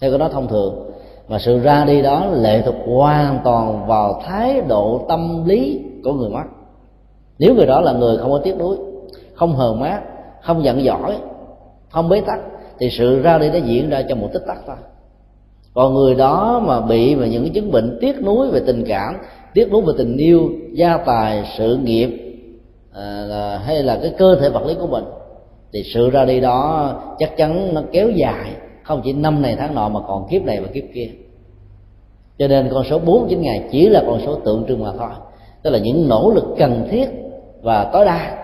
Theo 0.00 0.10
cái 0.10 0.18
đó 0.18 0.28
thông 0.28 0.48
thường. 0.48 0.90
Mà 1.28 1.38
sự 1.38 1.58
ra 1.58 1.84
đi 1.84 2.02
đó 2.02 2.26
lệ 2.26 2.62
thuộc 2.62 2.74
hoàn 2.86 3.38
toàn 3.44 3.86
vào 3.86 4.22
thái 4.24 4.60
độ 4.60 5.04
tâm 5.08 5.44
lý 5.46 5.80
của 6.04 6.12
người 6.12 6.30
mất 6.30 6.44
nếu 7.38 7.54
người 7.54 7.66
đó 7.66 7.80
là 7.80 7.92
người 7.92 8.18
không 8.18 8.30
có 8.30 8.40
tiếc 8.44 8.58
nuối 8.58 8.76
không 9.38 9.56
hờ 9.56 9.74
mát 9.74 10.00
không 10.42 10.64
giận 10.64 10.84
giỏi 10.84 11.16
không 11.90 12.08
bế 12.08 12.20
tắc 12.20 12.38
thì 12.78 12.90
sự 12.90 13.22
ra 13.22 13.38
đi 13.38 13.50
nó 13.50 13.58
diễn 13.58 13.90
ra 13.90 14.02
trong 14.08 14.20
một 14.20 14.28
tích 14.32 14.42
tắc 14.46 14.58
thôi. 14.66 14.76
Còn 15.74 15.94
người 15.94 16.14
đó 16.14 16.62
mà 16.66 16.80
bị 16.80 17.16
mà 17.16 17.26
những 17.26 17.52
chứng 17.52 17.72
bệnh 17.72 17.98
tiếc 18.00 18.22
nuối 18.22 18.50
về 18.50 18.60
tình 18.66 18.84
cảm 18.88 19.14
tiếc 19.54 19.72
nuối 19.72 19.82
về 19.82 19.92
tình 19.98 20.16
yêu 20.16 20.50
gia 20.72 20.96
tài 20.96 21.44
sự 21.58 21.76
nghiệp 21.76 22.38
à, 22.92 23.60
hay 23.64 23.82
là 23.82 23.98
cái 24.02 24.14
cơ 24.18 24.36
thể 24.36 24.48
vật 24.48 24.66
lý 24.66 24.74
của 24.80 24.86
mình 24.86 25.04
thì 25.72 25.82
sự 25.94 26.10
ra 26.10 26.24
đi 26.24 26.40
đó 26.40 26.92
chắc 27.18 27.36
chắn 27.36 27.74
nó 27.74 27.82
kéo 27.92 28.10
dài 28.10 28.52
không 28.82 29.00
chỉ 29.04 29.12
năm 29.12 29.42
này 29.42 29.56
tháng 29.58 29.74
nọ 29.74 29.88
mà 29.88 30.00
còn 30.08 30.28
kiếp 30.30 30.42
này 30.42 30.60
và 30.60 30.68
kiếp 30.74 30.84
kia. 30.94 31.10
Cho 32.38 32.48
nên 32.48 32.68
con 32.72 32.84
số 32.90 32.98
49 32.98 33.40
ngày 33.40 33.68
chỉ 33.70 33.88
là 33.88 34.02
con 34.06 34.20
số 34.26 34.34
tượng 34.34 34.64
trưng 34.68 34.84
mà 34.84 34.92
thôi. 34.98 35.10
Tức 35.62 35.70
là 35.70 35.78
những 35.78 36.08
nỗ 36.08 36.30
lực 36.34 36.44
cần 36.58 36.88
thiết 36.90 37.08
và 37.62 37.90
tối 37.92 38.04
đa 38.04 38.37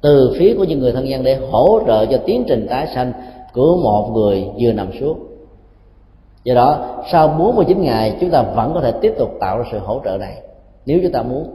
từ 0.00 0.34
phía 0.38 0.54
của 0.54 0.64
những 0.64 0.78
người 0.78 0.92
thân 0.92 1.04
nhân 1.04 1.22
để 1.22 1.38
hỗ 1.50 1.80
trợ 1.86 2.06
cho 2.06 2.18
tiến 2.26 2.44
trình 2.48 2.66
tái 2.70 2.86
sanh 2.94 3.12
của 3.54 3.76
một 3.82 4.10
người 4.14 4.44
vừa 4.60 4.72
nằm 4.72 4.90
xuống. 5.00 5.18
Do 6.44 6.54
đó, 6.54 7.02
sau 7.12 7.28
49 7.28 7.82
ngày, 7.82 8.16
chúng 8.20 8.30
ta 8.30 8.42
vẫn 8.42 8.74
có 8.74 8.80
thể 8.80 8.92
tiếp 8.92 9.14
tục 9.18 9.30
tạo 9.40 9.58
ra 9.58 9.64
sự 9.72 9.78
hỗ 9.78 10.00
trợ 10.04 10.16
này, 10.16 10.42
nếu 10.86 10.98
chúng 11.02 11.12
ta 11.12 11.22
muốn. 11.22 11.48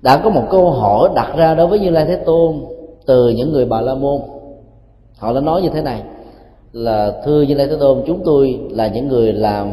Đã 0.00 0.20
có 0.24 0.30
một 0.30 0.42
câu 0.50 0.70
hỏi 0.70 1.08
đặt 1.14 1.32
ra 1.36 1.54
đối 1.54 1.66
với 1.66 1.78
như 1.78 1.90
lai 1.90 2.04
thế 2.04 2.16
tôn 2.16 2.64
từ 3.06 3.28
những 3.28 3.52
người 3.52 3.64
bà 3.64 3.80
la 3.80 3.94
môn. 3.94 4.20
Họ 5.18 5.32
đã 5.32 5.40
nói 5.40 5.62
như 5.62 5.68
thế 5.68 5.82
này, 5.82 6.02
là, 6.72 7.22
thưa 7.24 7.42
như 7.42 7.54
lai 7.54 7.66
thế 7.66 7.76
tôn, 7.80 8.02
chúng 8.06 8.20
tôi 8.24 8.60
là 8.70 8.88
những 8.88 9.08
người 9.08 9.32
làm 9.32 9.68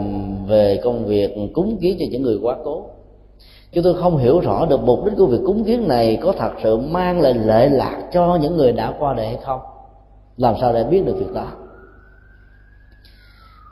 về 0.48 0.80
công 0.84 1.06
việc 1.06 1.36
cúng 1.54 1.78
kiến 1.82 1.96
cho 2.00 2.06
những 2.12 2.22
người 2.22 2.40
quá 2.42 2.56
cố 2.64 2.86
chúng 3.76 3.84
tôi 3.84 3.94
không 3.94 4.18
hiểu 4.18 4.40
rõ 4.40 4.66
được 4.66 4.82
mục 4.84 5.06
đích 5.06 5.14
của 5.18 5.26
việc 5.26 5.42
cúng 5.46 5.64
kiến 5.64 5.88
này 5.88 6.20
có 6.22 6.34
thật 6.38 6.52
sự 6.64 6.78
mang 6.78 7.22
lại 7.22 7.34
lệ 7.34 7.70
lạc 7.70 7.98
cho 8.14 8.38
những 8.42 8.58
người 8.58 8.72
đã 8.72 8.94
qua 9.00 9.14
đời 9.14 9.28
hay 9.28 9.38
không. 9.44 9.60
Làm 10.38 10.56
sao 10.62 10.74
để 10.74 10.84
biết 10.84 11.06
được 11.06 11.16
việc 11.20 11.34
đó? 11.34 11.48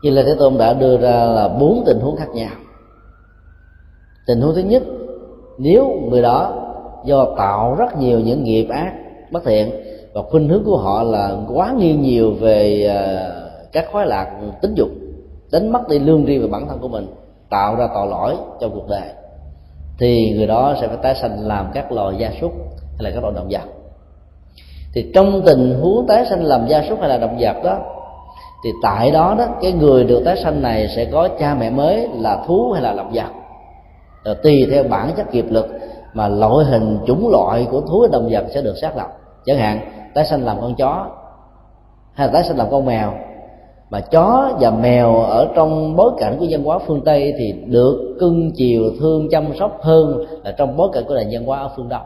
Như 0.03 0.09
là 0.09 0.23
thế 0.25 0.35
tôn 0.39 0.57
đã 0.57 0.73
đưa 0.73 0.97
ra 0.97 1.25
là 1.25 1.47
bốn 1.47 1.84
tình 1.85 1.99
huống 1.99 2.15
khác 2.15 2.30
nhau. 2.34 2.51
Tình 4.27 4.41
huống 4.41 4.55
thứ 4.55 4.61
nhất, 4.61 4.84
nếu 5.57 5.89
người 6.09 6.21
đó 6.21 6.53
do 7.05 7.27
tạo 7.38 7.75
rất 7.75 7.97
nhiều 7.99 8.19
những 8.19 8.43
nghiệp 8.43 8.67
ác 8.69 8.93
bất 9.31 9.43
thiện 9.45 9.71
và 10.13 10.21
khuynh 10.21 10.49
hướng 10.49 10.63
của 10.63 10.77
họ 10.77 11.03
là 11.03 11.38
quá 11.53 11.73
nghiêng 11.77 12.01
nhiều 12.01 12.34
về 12.34 12.85
à, 12.85 13.31
các 13.71 13.85
khoái 13.91 14.07
lạc 14.07 14.41
tính 14.61 14.73
dục, 14.75 14.89
đánh 15.51 15.71
mất 15.71 15.89
đi 15.89 15.99
lương 15.99 16.25
riêng 16.25 16.41
về 16.41 16.47
bản 16.47 16.67
thân 16.67 16.80
của 16.80 16.88
mình, 16.88 17.07
tạo 17.49 17.75
ra 17.75 17.88
tội 17.95 18.07
lỗi 18.07 18.35
trong 18.59 18.71
cuộc 18.73 18.89
đời 18.89 19.23
thì 19.99 20.34
người 20.38 20.48
đó 20.48 20.76
sẽ 20.82 20.88
phải 20.88 20.98
tái 20.98 21.15
sanh 21.15 21.48
làm 21.48 21.72
các 21.74 21.91
loài 21.91 22.15
gia 22.18 22.32
súc 22.41 22.52
hay 22.80 22.99
là 22.99 23.11
các 23.14 23.24
loài 23.24 23.34
động 23.36 23.48
vật. 23.49 23.61
Thì 24.94 25.11
trong 25.15 25.41
tình 25.45 25.80
huống 25.82 26.07
tái 26.07 26.26
sanh 26.30 26.44
làm 26.44 26.68
gia 26.68 26.84
súc 26.90 26.99
hay 26.99 27.10
là 27.10 27.18
động 27.18 27.38
vật 27.40 27.56
đó, 27.64 27.78
thì 28.64 28.70
tại 28.84 29.11
đó 29.11 29.36
đó, 29.38 29.45
cái 29.61 29.72
người 29.72 30.03
được 30.03 30.22
tái 30.26 30.38
sanh 30.44 30.61
này 30.61 30.88
sẽ 30.95 31.06
có 31.06 31.30
cha 31.40 31.56
mẹ 31.56 31.70
mới 31.70 32.10
là 32.14 32.44
thú 32.48 32.72
hay 32.72 32.84
là 32.84 32.94
động 32.94 33.11
vật. 33.14 33.30
Rồi 34.26 34.36
tùy 34.44 34.68
theo 34.72 34.84
bản 34.84 35.11
chất 35.18 35.34
nghiệp 35.34 35.45
lực 35.49 35.68
mà 36.14 36.28
loại 36.28 36.65
hình 36.65 36.99
chủng 37.07 37.30
loại 37.32 37.68
của 37.72 37.82
thú 37.82 38.07
động 38.11 38.28
vật 38.32 38.45
sẽ 38.53 38.61
được 38.61 38.76
xác 38.82 38.98
lập. 38.98 39.07
Chẳng 39.45 39.57
hạn, 39.57 39.80
tái 40.14 40.26
sanh 40.26 40.45
làm 40.45 40.61
con 40.61 40.76
chó 40.76 41.07
hay 42.14 42.28
là 42.28 42.34
tái 42.34 42.44
sanh 42.44 42.57
làm 42.57 42.68
con 42.72 42.86
mèo 42.86 43.14
mà 43.94 43.99
chó 43.99 44.52
và 44.60 44.72
mèo 44.72 45.15
ở 45.15 45.48
trong 45.56 45.95
bối 45.95 46.11
cảnh 46.18 46.36
của 46.40 46.45
văn 46.49 46.64
hóa 46.64 46.80
phương 46.88 47.02
tây 47.06 47.34
thì 47.38 47.53
được 47.65 48.15
cưng 48.20 48.52
chiều 48.52 48.84
thương 48.99 49.30
chăm 49.30 49.45
sóc 49.60 49.78
hơn 49.82 50.26
là 50.44 50.52
trong 50.52 50.78
bối 50.78 50.90
cảnh 50.94 51.03
của 51.07 51.15
nền 51.15 51.28
văn 51.32 51.45
hóa 51.45 51.60
ở 51.60 51.70
phương 51.76 51.90
đông. 51.90 52.06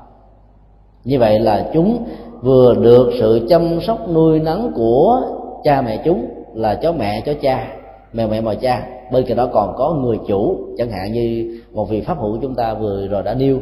Như 1.03 1.19
vậy 1.19 1.39
là 1.39 1.69
chúng 1.73 2.05
vừa 2.41 2.76
được 2.76 3.11
sự 3.19 3.45
chăm 3.49 3.81
sóc 3.81 4.09
nuôi 4.09 4.39
nấng 4.39 4.72
của 4.76 5.22
cha 5.64 5.81
mẹ 5.81 6.01
chúng 6.05 6.26
là 6.53 6.76
chó 6.76 6.91
mẹ 6.91 7.22
chó 7.26 7.34
cha 7.41 7.68
mèo 8.14 8.27
mẹ 8.27 8.41
mèo 8.41 8.55
cha. 8.55 8.88
Bên 9.11 9.26
cạnh 9.27 9.38
đó 9.38 9.49
còn 9.53 9.73
có 9.77 9.93
người 9.93 10.18
chủ 10.27 10.57
chẳng 10.77 10.89
hạn 10.89 11.11
như 11.11 11.59
một 11.73 11.89
vị 11.89 12.01
pháp 12.01 12.19
hữu 12.19 12.38
chúng 12.41 12.55
ta 12.55 12.73
vừa 12.73 13.07
rồi 13.07 13.23
đã 13.23 13.34
nêu. 13.34 13.59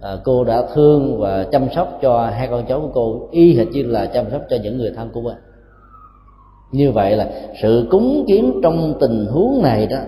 À, 0.00 0.16
cô 0.24 0.44
đã 0.44 0.62
thương 0.74 1.20
và 1.20 1.46
chăm 1.52 1.62
sóc 1.74 1.98
cho 2.02 2.26
hai 2.26 2.48
con 2.48 2.64
chó 2.68 2.78
của 2.80 2.90
cô 2.94 3.28
y 3.30 3.56
hệt 3.56 3.68
như 3.72 3.82
là 3.82 4.06
chăm 4.06 4.24
sóc 4.30 4.40
cho 4.50 4.56
những 4.62 4.78
người 4.78 4.92
thân 4.96 5.08
của 5.12 5.20
mình 5.20 5.36
như 6.72 6.92
vậy 6.92 7.16
là 7.16 7.28
sự 7.62 7.86
cúng 7.90 8.24
kiến 8.28 8.60
trong 8.62 8.94
tình 9.00 9.26
huống 9.26 9.62
này 9.62 9.86
đó, 9.86 9.98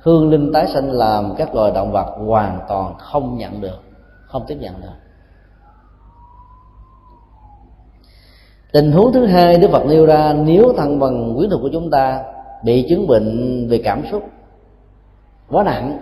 hương 0.00 0.30
linh 0.30 0.52
tái 0.52 0.66
sanh 0.66 0.92
làm 0.92 1.34
các 1.36 1.54
loài 1.54 1.72
động 1.74 1.92
vật 1.92 2.06
hoàn 2.26 2.60
toàn 2.68 2.94
không 2.98 3.38
nhận 3.38 3.60
được, 3.60 3.82
không 4.26 4.44
tiếp 4.46 4.56
nhận 4.60 4.74
được. 4.82 4.88
Tình 8.72 8.92
huống 8.92 9.12
thứ 9.12 9.26
hai, 9.26 9.58
đức 9.58 9.68
phật 9.70 9.86
nêu 9.86 10.06
ra, 10.06 10.32
nếu 10.32 10.72
thân 10.76 10.98
bằng 10.98 11.34
quyến 11.36 11.50
thuộc 11.50 11.62
của 11.62 11.70
chúng 11.72 11.90
ta 11.90 12.24
bị 12.64 12.86
chứng 12.88 13.06
bệnh 13.06 13.68
về 13.68 13.80
cảm 13.84 14.02
xúc, 14.10 14.22
quá 15.50 15.64
nặng, 15.64 15.98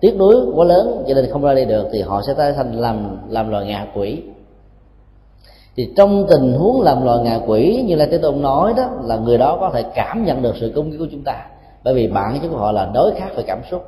tiếc 0.00 0.16
nuối, 0.18 0.36
quá 0.54 0.64
lớn, 0.64 1.04
cho 1.08 1.14
nên 1.14 1.30
không 1.30 1.42
ra 1.42 1.54
đi 1.54 1.64
được, 1.64 1.86
thì 1.92 2.02
họ 2.02 2.22
sẽ 2.26 2.34
tái 2.34 2.54
sanh 2.54 2.80
làm 2.80 3.18
làm 3.28 3.50
loài 3.50 3.66
ngạ 3.66 3.86
quỷ 3.94 4.22
thì 5.76 5.88
trong 5.96 6.26
tình 6.30 6.52
huống 6.52 6.80
làm 6.80 7.04
loài 7.04 7.18
ngạ 7.18 7.40
quỷ, 7.46 7.84
như 7.86 7.94
là 7.94 8.06
thế 8.10 8.18
tôn 8.18 8.42
nói 8.42 8.72
đó, 8.76 8.88
là 9.04 9.16
người 9.16 9.38
đó 9.38 9.56
có 9.60 9.70
thể 9.74 9.82
cảm 9.94 10.24
nhận 10.24 10.42
được 10.42 10.54
sự 10.60 10.72
công 10.76 10.90
kích 10.90 10.98
của 11.00 11.06
chúng 11.12 11.24
ta. 11.24 11.46
Bởi 11.84 11.94
vì 11.94 12.06
bản 12.06 12.38
chất 12.42 12.48
của 12.48 12.56
họ 12.56 12.72
là 12.72 12.90
đối 12.94 13.12
khác 13.12 13.28
về 13.36 13.42
cảm 13.46 13.58
xúc, 13.70 13.82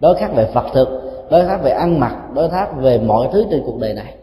đối 0.00 0.14
khác 0.14 0.30
về 0.34 0.48
phật 0.54 0.64
thực, 0.72 0.88
đối 1.30 1.46
khác 1.46 1.60
về 1.62 1.70
ăn 1.70 2.00
mặc, 2.00 2.16
đối 2.34 2.50
khác 2.50 2.68
về 2.80 2.98
mọi 2.98 3.28
thứ 3.32 3.44
trên 3.50 3.62
cuộc 3.66 3.78
đời 3.80 3.94
này. 3.94 4.14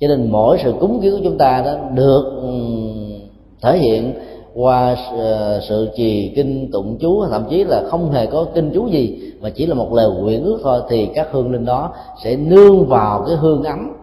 Cho 0.00 0.08
nên 0.08 0.32
mỗi 0.32 0.58
sự 0.64 0.74
cúng 0.80 1.00
kiến 1.02 1.12
của 1.12 1.20
chúng 1.24 1.38
ta 1.38 1.62
đó 1.64 1.72
được 1.94 2.24
thể 3.62 3.78
hiện 3.78 4.12
qua 4.54 4.96
ờ, 5.18 5.60
sự 5.68 5.88
trì 5.96 6.32
kinh 6.36 6.70
tụng 6.72 6.96
chú, 7.00 7.24
thậm 7.30 7.44
chí 7.50 7.64
là 7.64 7.82
không 7.90 8.10
hề 8.10 8.26
có 8.26 8.46
kinh 8.54 8.70
chú 8.74 8.88
gì, 8.88 9.32
mà 9.40 9.50
chỉ 9.50 9.66
là 9.66 9.74
một 9.74 9.92
lời 9.92 10.10
nguyện 10.10 10.44
ước 10.44 10.60
thôi, 10.62 10.80
thì 10.88 11.08
các 11.14 11.28
hương 11.32 11.52
linh 11.52 11.64
đó 11.64 11.92
sẽ 12.24 12.36
nương 12.36 12.86
vào 12.86 13.24
cái 13.26 13.36
hương 13.36 13.62
ấm 13.62 13.97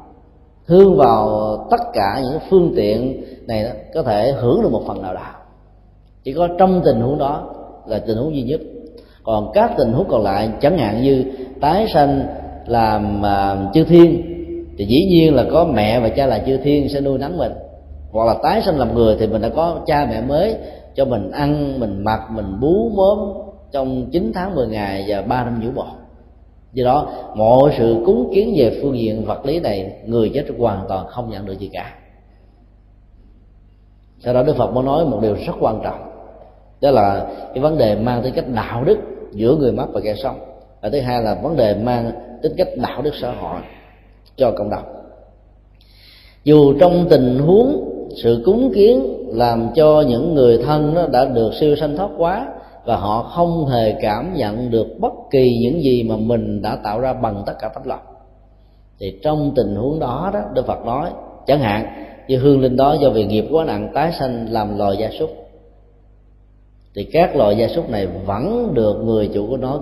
thương 0.68 0.98
vào 0.98 1.58
tất 1.72 1.82
cả 1.94 2.22
những 2.24 2.40
phương 2.50 2.74
tiện 2.76 3.24
này 3.48 3.64
đó 3.64 3.70
có 3.94 4.04
thể 4.04 4.32
hưởng 4.32 4.62
được 4.62 4.72
một 4.72 4.84
phần 4.88 5.02
nào 5.02 5.14
đó. 5.14 5.28
Chỉ 6.24 6.34
có 6.34 6.48
trong 6.60 6.82
tình 6.86 7.02
huống 7.02 7.18
đó 7.18 7.54
là 7.88 8.00
tình 8.00 8.18
huống 8.18 8.36
duy 8.36 8.42
nhất. 8.42 8.62
Còn 9.24 9.52
các 9.54 9.72
tình 9.78 9.94
huống 9.94 10.08
còn 10.10 10.24
lại 10.24 10.50
chẳng 10.62 10.78
hạn 10.78 11.02
như 11.02 11.26
tái 11.62 11.88
sanh 11.94 12.28
làm 12.66 13.22
uh, 13.22 13.74
chư 13.74 13.84
thiên 13.84 14.22
thì 14.78 14.86
dĩ 14.86 15.06
nhiên 15.10 15.36
là 15.36 15.46
có 15.52 15.66
mẹ 15.66 16.00
và 16.00 16.10
cha 16.10 16.26
là 16.26 16.40
chư 16.46 16.58
thiên 16.58 16.90
sẽ 16.90 17.02
nuôi 17.02 17.18
nấng 17.18 17.38
mình. 17.38 17.52
Hoặc 18.12 18.26
là 18.26 18.36
tái 18.44 18.62
sinh 18.66 18.76
làm 18.76 18.96
người 18.96 19.16
thì 19.20 19.28
mình 19.28 19.42
đã 19.42 19.50
có 19.50 19.80
cha 19.86 20.08
mẹ 20.10 20.22
mới 20.22 20.56
cho 20.96 21.06
mình 21.06 21.32
ăn 21.32 21.80
mình 21.80 22.04
mặc 22.04 22.22
mình 22.32 22.60
bú 22.60 22.90
mớm 22.90 23.34
trong 23.72 24.06
9 24.12 24.32
tháng 24.36 24.56
10 24.56 24.68
ngày 24.68 25.06
và 25.08 25.22
3 25.22 25.44
năm 25.44 25.60
nhũ 25.64 25.72
bò 25.72 25.88
do 26.76 26.86
đó, 26.86 27.08
mọi 27.36 27.74
sự 27.78 28.04
cúng 28.06 28.32
kiến 28.34 28.54
về 28.58 28.80
phương 28.82 28.98
diện 28.98 29.26
vật 29.26 29.46
lý 29.46 29.60
này, 29.60 29.94
người 30.06 30.32
chết 30.34 30.46
hoàn 30.58 30.86
toàn 30.88 31.08
không 31.08 31.30
nhận 31.30 31.46
được 31.46 31.60
gì 31.60 31.70
cả. 31.74 31.94
Sau 34.20 34.34
đó 34.34 34.44
đức 34.44 34.56
phật 34.56 34.72
mới 34.72 34.84
nói 34.84 35.06
một 35.06 35.20
điều 35.22 35.34
rất 35.34 35.54
quan 35.60 35.80
trọng. 35.84 36.00
Đó 36.82 36.92
là 36.92 37.28
cái 37.54 37.60
vấn 37.60 37.78
đề 37.78 37.96
mang 37.96 38.24
tính 38.24 38.34
cách 38.36 38.46
đạo 38.56 38.84
đức 38.84 38.98
giữa 39.32 39.56
người 39.56 39.72
mất 39.72 39.86
và 39.94 40.02
kẻ 40.04 40.16
sống. 40.24 40.40
Và 40.82 40.90
thứ 40.90 41.00
hai 41.00 41.24
là 41.24 41.36
vấn 41.44 41.56
đề 41.56 41.76
mang 41.76 42.12
tính 42.42 42.54
cách 42.58 42.68
đạo 42.78 43.02
đức 43.02 43.12
xã 43.22 43.32
hội 43.32 43.62
cho 44.36 44.52
cộng 44.52 44.70
đồng. 44.70 44.84
Dù 46.44 46.74
trong 46.80 47.08
tình 47.10 47.40
huống 47.40 47.90
sự 48.24 48.42
cúng 48.46 48.72
kiến 48.76 49.18
làm 49.28 49.70
cho 49.76 50.04
những 50.08 50.34
người 50.36 50.58
thân 50.58 50.94
nó 50.94 51.08
đã 51.08 51.26
được 51.26 51.52
siêu 51.60 51.76
sanh 51.76 51.98
thoát 51.98 52.10
quá 52.18 52.48
và 52.86 52.96
họ 52.96 53.24
không 53.24 53.66
hề 53.66 53.96
cảm 54.02 54.34
nhận 54.34 54.72
được 54.72 54.88
bất 55.00 55.14
kỳ 55.32 55.58
những 55.62 55.84
gì 55.84 56.04
mà 56.04 56.16
mình 56.18 56.62
đã 56.62 56.76
tạo 56.84 57.00
ra 57.00 57.14
bằng 57.14 57.44
tất 57.46 57.54
cả 57.60 57.68
tấm 57.68 57.84
lòng 57.86 58.16
thì 59.00 59.20
trong 59.24 59.52
tình 59.56 59.76
huống 59.76 60.00
đó 60.00 60.32
đó, 60.34 60.40
đức 60.54 60.66
phật 60.66 60.86
nói, 60.86 61.12
chẳng 61.48 61.60
hạn 61.60 62.06
như 62.28 62.38
hương 62.38 62.62
linh 62.62 62.76
đó 62.76 62.98
do 63.02 63.10
vì 63.10 63.26
nghiệp 63.26 63.46
quá 63.52 63.66
nặng 63.66 63.92
tái 63.94 64.12
sanh 64.20 64.48
làm 64.50 64.78
loài 64.78 64.98
gia 64.98 65.10
súc. 65.20 65.30
Thì 66.96 67.04
các 67.04 67.36
loài 67.36 67.58
gia 67.58 67.68
súc 67.68 67.90
này 67.90 68.08
vẫn 68.08 68.72
được 68.74 68.94
người 68.94 69.30
chủ 69.34 69.48
của 69.50 69.58
nó 69.58 69.80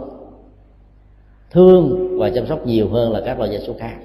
thương 1.51 2.09
và 2.19 2.29
chăm 2.29 2.47
sóc 2.47 2.65
nhiều 2.65 2.89
hơn 2.89 3.11
là 3.11 3.21
các 3.25 3.39
loài 3.39 3.51
gia 3.53 3.59
súc 3.59 3.75
khác. 3.79 3.95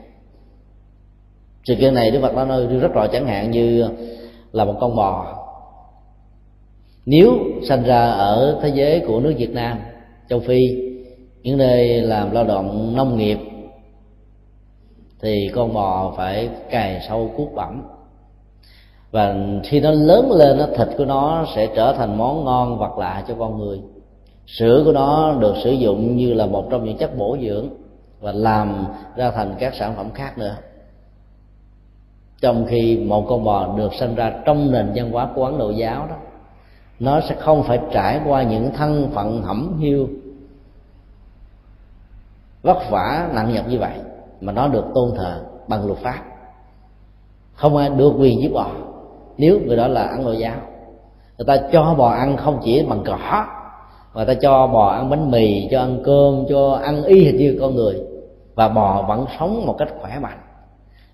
Sự 1.64 1.74
kiện 1.74 1.94
này 1.94 2.10
đức 2.10 2.18
phật 2.22 2.36
đã 2.36 2.44
nói 2.44 2.66
rất 2.66 2.92
rõ, 2.92 3.06
chẳng 3.06 3.26
hạn 3.26 3.50
như 3.50 3.88
là 4.52 4.64
một 4.64 4.74
con 4.80 4.96
bò 4.96 5.37
nếu 7.10 7.38
sinh 7.62 7.82
ra 7.82 8.10
ở 8.10 8.58
thế 8.62 8.68
giới 8.68 9.00
của 9.00 9.20
nước 9.20 9.34
việt 9.38 9.50
nam, 9.54 9.78
châu 10.28 10.40
phi, 10.40 10.60
những 11.42 11.58
nơi 11.58 12.02
làm 12.02 12.30
lao 12.30 12.44
động 12.44 12.96
nông 12.96 13.18
nghiệp, 13.18 13.38
thì 15.20 15.50
con 15.54 15.72
bò 15.74 16.14
phải 16.16 16.48
cày 16.70 17.00
sâu 17.08 17.30
cuốc 17.36 17.48
bẩm. 17.54 17.82
Và 19.10 19.36
khi 19.64 19.80
nó 19.80 19.90
lớn 19.90 20.32
lên, 20.32 20.58
nó 20.58 20.66
thịt 20.76 20.88
của 20.98 21.04
nó 21.04 21.46
sẽ 21.54 21.68
trở 21.76 21.92
thành 21.92 22.18
món 22.18 22.44
ngon 22.44 22.78
vật 22.78 22.98
lạ 22.98 23.24
cho 23.28 23.34
con 23.38 23.58
người. 23.58 23.80
Sữa 24.46 24.82
của 24.84 24.92
nó 24.92 25.36
được 25.40 25.54
sử 25.64 25.70
dụng 25.70 26.16
như 26.16 26.34
là 26.34 26.46
một 26.46 26.66
trong 26.70 26.84
những 26.84 26.96
chất 26.96 27.18
bổ 27.18 27.36
dưỡng 27.42 27.68
và 28.20 28.32
làm 28.32 28.86
ra 29.16 29.30
thành 29.30 29.54
các 29.58 29.74
sản 29.74 29.94
phẩm 29.96 30.10
khác 30.14 30.38
nữa. 30.38 30.56
Trong 32.40 32.66
khi 32.68 32.96
một 32.96 33.26
con 33.28 33.44
bò 33.44 33.76
được 33.76 33.94
sinh 33.94 34.14
ra 34.14 34.42
trong 34.44 34.72
nền 34.72 34.92
văn 34.94 35.10
hóa 35.10 35.28
của 35.34 35.44
ấn 35.44 35.58
độ 35.58 35.70
giáo 35.70 36.06
đó 36.10 36.16
nó 37.00 37.20
sẽ 37.20 37.34
không 37.38 37.62
phải 37.62 37.80
trải 37.92 38.20
qua 38.26 38.42
những 38.42 38.70
thân 38.76 39.10
phận 39.14 39.42
hẩm 39.42 39.78
hiu, 39.78 40.08
vất 42.62 42.78
vả, 42.90 43.28
nặng 43.34 43.54
nhọc 43.54 43.68
như 43.68 43.78
vậy, 43.78 43.92
mà 44.40 44.52
nó 44.52 44.68
được 44.68 44.84
tôn 44.94 45.10
thờ 45.16 45.40
bằng 45.68 45.86
luật 45.86 45.98
pháp. 45.98 46.18
Không 47.54 47.76
ai 47.76 47.88
được 47.88 48.12
quyền 48.18 48.40
giết 48.40 48.52
bò 48.52 48.66
nếu 49.38 49.60
người 49.66 49.76
đó 49.76 49.88
là 49.88 50.02
ăn 50.02 50.24
nội 50.24 50.38
giáo. 50.38 50.56
Người 51.38 51.44
ta 51.46 51.56
cho 51.72 51.94
bò 51.98 52.08
ăn 52.08 52.36
không 52.36 52.60
chỉ 52.64 52.82
bằng 52.88 53.02
cỏ, 53.06 53.46
mà 54.14 54.24
ta 54.24 54.34
cho 54.34 54.66
bò 54.66 54.88
ăn 54.88 55.10
bánh 55.10 55.30
mì, 55.30 55.68
cho 55.70 55.80
ăn 55.80 56.00
cơm, 56.04 56.44
cho 56.48 56.80
ăn 56.82 57.04
y 57.04 57.24
hệt 57.24 57.34
như 57.34 57.58
con 57.60 57.74
người, 57.74 58.00
và 58.54 58.68
bò 58.68 59.02
vẫn 59.02 59.24
sống 59.38 59.66
một 59.66 59.74
cách 59.78 59.88
khỏe 60.00 60.18
mạnh. 60.18 60.38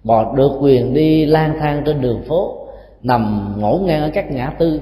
Bò 0.05 0.35
được 0.35 0.51
quyền 0.61 0.95
đi 0.95 1.27
lang 1.27 1.57
thang 1.61 1.83
trên 1.87 2.01
đường 2.01 2.23
phố, 2.29 2.67
nằm 3.03 3.55
ngổn 3.59 3.87
ngang 3.87 4.03
ở 4.03 4.11
các 4.15 4.31
ngã 4.31 4.53
tư 4.59 4.81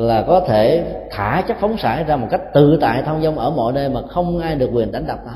là 0.00 0.22
có 0.22 0.40
thể 0.40 0.84
thả 1.10 1.44
chất 1.48 1.56
phóng 1.60 1.78
xạ 1.78 2.02
ra 2.02 2.16
một 2.16 2.26
cách 2.30 2.40
tự 2.54 2.78
tại 2.80 3.02
thông 3.06 3.22
dong 3.22 3.38
ở 3.38 3.50
mọi 3.50 3.72
nơi 3.72 3.88
mà 3.88 4.00
không 4.08 4.38
ai 4.38 4.54
được 4.54 4.70
quyền 4.72 4.92
đánh 4.92 5.06
đập 5.06 5.18
nó. 5.26 5.32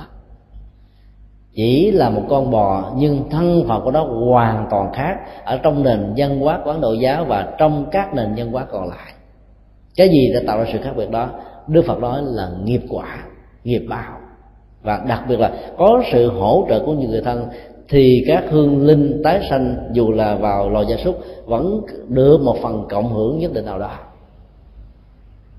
Chỉ 1.55 1.91
là 1.91 2.11
một 2.11 2.23
con 2.29 2.51
bò, 2.51 2.93
nhưng 2.97 3.31
thân 3.31 3.65
phận 3.69 3.85
của 3.85 3.91
nó 3.91 4.05
hoàn 4.05 4.67
toàn 4.71 4.93
khác 4.93 5.17
ở 5.45 5.59
trong 5.63 5.83
nền 5.83 6.15
văn 6.17 6.41
hóa 6.41 6.61
của 6.65 6.71
ấn 6.71 6.81
độ 6.81 6.93
giáo 6.93 7.25
và 7.25 7.49
trong 7.59 7.87
các 7.91 8.15
nền 8.15 8.35
văn 8.37 8.53
hóa 8.53 8.67
còn 8.71 8.89
lại. 8.89 9.13
Cái 9.97 10.09
gì 10.09 10.33
đã 10.35 10.41
tạo 10.47 10.59
ra 10.59 10.65
sự 10.73 10.79
khác 10.83 10.93
biệt 10.97 11.11
đó? 11.11 11.29
Đức 11.67 11.83
phật 11.87 11.99
nói 11.99 12.21
là 12.25 12.51
nghiệp 12.65 12.83
quả, 12.89 13.19
nghiệp 13.65 13.87
báo. 13.89 14.13
Và 14.83 15.05
đặc 15.09 15.23
biệt 15.29 15.41
là 15.41 15.53
có 15.79 16.03
sự 16.13 16.31
hỗ 16.31 16.67
trợ 16.69 16.81
của 16.87 16.93
những 16.93 17.11
người 17.11 17.23
thân, 17.23 17.47
thì 17.89 18.25
các 18.27 18.45
hương 18.51 18.87
linh 18.87 19.21
tái 19.25 19.41
sanh 19.51 19.77
dù 19.93 20.13
là 20.13 20.35
vào 20.35 20.71
loài 20.71 20.87
gia 20.89 20.97
súc 20.97 21.19
vẫn 21.45 21.81
được 22.09 22.41
một 22.41 22.57
phần 22.63 22.87
cộng 22.91 23.13
hưởng 23.13 23.39
nhất 23.39 23.53
định 23.55 23.65
nào 23.65 23.79
đó 23.79 23.91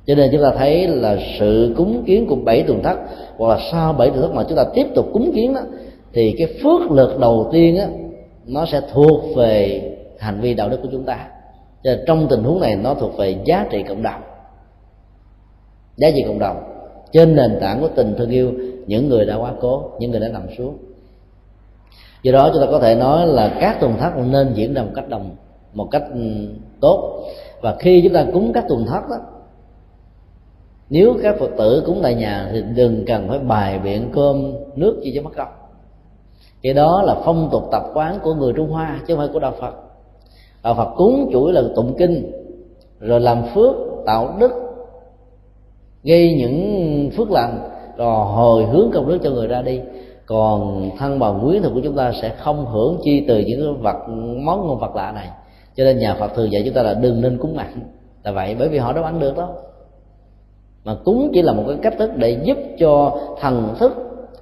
cho 0.08 0.16
nên 0.16 0.30
chúng 0.32 0.42
ta 0.42 0.52
thấy 0.58 0.88
là 0.88 1.18
sự 1.40 1.74
cúng 1.78 2.04
kiến 2.06 2.28
của 2.28 2.36
bảy 2.36 2.64
tuần 2.64 2.84
thất, 2.84 2.98
hoặc 3.38 3.48
là 3.48 3.60
sau 3.72 3.94
bảy 3.94 4.10
tuần 4.10 4.22
thất 4.22 4.34
mà 4.34 4.44
chúng 4.50 4.58
ta 4.58 4.66
tiếp 4.74 4.88
tục 4.96 5.10
cúng 5.14 5.32
kiến 5.36 5.54
đó, 5.54 5.62
thì 6.14 6.36
cái 6.38 6.48
phước 6.64 6.92
lực 6.92 7.20
đầu 7.20 7.50
tiên 7.52 7.78
á, 7.78 7.88
nó 8.46 8.66
sẽ 8.66 8.82
thuộc 8.94 9.36
về 9.36 9.82
hành 10.20 10.42
vi 10.42 10.54
đạo 10.54 10.70
đức 10.70 10.80
của 10.84 10.90
chúng 10.92 11.04
ta. 11.04 11.28
Cho 11.84 11.92
nên 11.92 12.00
trong 12.08 12.28
tình 12.30 12.44
huống 12.44 12.62
này, 12.62 12.76
nó 12.76 12.94
thuộc 12.94 13.18
về 13.18 13.36
giá 13.46 13.68
trị 13.70 13.84
cộng 13.90 14.04
đồng. 14.04 14.22
Giá 15.98 16.12
trị 16.16 16.24
cộng 16.28 16.40
đồng. 16.40 16.58
Trên 17.12 17.36
nền 17.36 17.58
tảng 17.62 17.82
của 17.82 17.90
tình 17.96 18.16
thương 18.18 18.30
yêu, 18.30 18.52
những 18.88 19.10
người 19.10 19.26
đã 19.26 19.36
quá 19.36 19.54
cố, 19.62 19.84
những 20.00 20.12
người 20.12 20.20
đã 20.20 20.28
nằm 20.28 20.42
xuống. 20.58 20.78
Do 22.24 22.32
đó 22.32 22.50
chúng 22.54 22.62
ta 22.62 22.68
có 22.72 22.80
thể 22.80 22.96
nói 22.96 23.28
là 23.28 23.58
các 23.60 23.80
tuần 23.80 23.98
thất 24.00 24.12
nên 24.18 24.54
diễn 24.54 24.74
ra 24.74 24.84
một 24.84 24.92
cách 24.96 25.10
đồng, 25.10 25.36
một 25.74 25.88
cách 25.92 26.04
ừ, 26.14 26.20
tốt. 26.82 27.24
Và 27.62 27.76
khi 27.80 28.02
chúng 28.04 28.14
ta 28.14 28.26
cúng 28.34 28.52
các 28.54 28.66
tuần 28.70 28.86
thất 28.86 29.02
đó 29.10 29.16
nếu 30.90 31.16
các 31.24 31.36
phật 31.40 31.50
tử 31.58 31.84
cúng 31.86 32.00
tại 32.04 32.16
nhà 32.16 32.50
thì 32.52 32.64
đừng 32.76 33.06
cần 33.08 33.28
phải 33.30 33.40
bài 33.40 33.80
biện 33.80 34.10
cơm 34.14 34.54
nước 34.76 35.02
gì 35.04 35.12
cho 35.16 35.22
mất 35.22 35.32
công 35.36 35.48
cái 36.62 36.74
đó 36.74 37.02
là 37.06 37.16
phong 37.26 37.50
tục 37.52 37.64
tập 37.72 37.84
quán 37.94 38.20
của 38.24 38.34
người 38.34 38.54
trung 38.54 38.70
hoa 38.70 39.00
chứ 39.08 39.16
không 39.16 39.18
phải 39.18 39.34
của 39.34 39.40
đạo 39.40 39.54
phật. 39.60 39.74
Đạo 40.64 40.74
phật 40.74 40.94
cúng 40.98 41.30
chuỗi 41.34 41.54
là 41.54 41.62
tụng 41.76 41.96
kinh, 41.98 42.32
rồi 43.00 43.20
làm 43.20 43.44
phước, 43.54 43.76
tạo 44.06 44.36
đức, 44.40 44.52
gây 46.04 46.36
những 46.38 47.10
phước 47.18 47.32
lành, 47.32 47.70
rồi 47.98 48.26
hồi 48.26 48.66
hướng 48.66 48.92
công 48.94 49.08
đức 49.08 49.18
cho 49.24 49.30
người 49.30 49.48
ra 49.48 49.62
đi. 49.62 49.82
Còn 50.26 50.90
thân 50.98 51.20
bà 51.20 51.28
quyến 51.44 51.62
thuộc 51.64 51.74
của 51.74 51.82
chúng 51.84 51.96
ta 51.96 52.12
sẽ 52.22 52.30
không 52.30 52.66
hưởng 52.66 52.98
chi 53.04 53.26
từ 53.28 53.40
những 53.40 53.82
vật, 53.82 53.98
món 54.44 54.68
ngon 54.68 54.80
vật 54.80 54.96
lạ 54.96 55.12
này. 55.12 55.30
Cho 55.76 55.84
nên 55.84 56.00
nhà 56.00 56.16
phật 56.20 56.34
thường 56.36 56.52
dạy 56.52 56.62
chúng 56.66 56.74
ta 56.74 56.84
là 56.84 56.94
đừng 56.94 57.22
nên 57.22 57.38
cúng 57.38 57.56
mặn. 57.56 57.80
Là 58.24 58.32
vậy, 58.32 58.56
bởi 58.60 58.70
vì 58.70 58.78
họ 58.78 58.94
đâu 58.94 59.04
ăn 59.04 59.20
được 59.20 59.38
đâu 59.38 59.48
mà 60.88 60.96
cúng 61.04 61.30
chỉ 61.34 61.42
là 61.42 61.54
một 61.54 61.64
cái 61.68 61.78
cách 61.82 61.94
thức 61.98 62.12
để 62.16 62.38
giúp 62.44 62.58
cho 62.80 63.20
thần 63.40 63.76
thức 63.80 63.94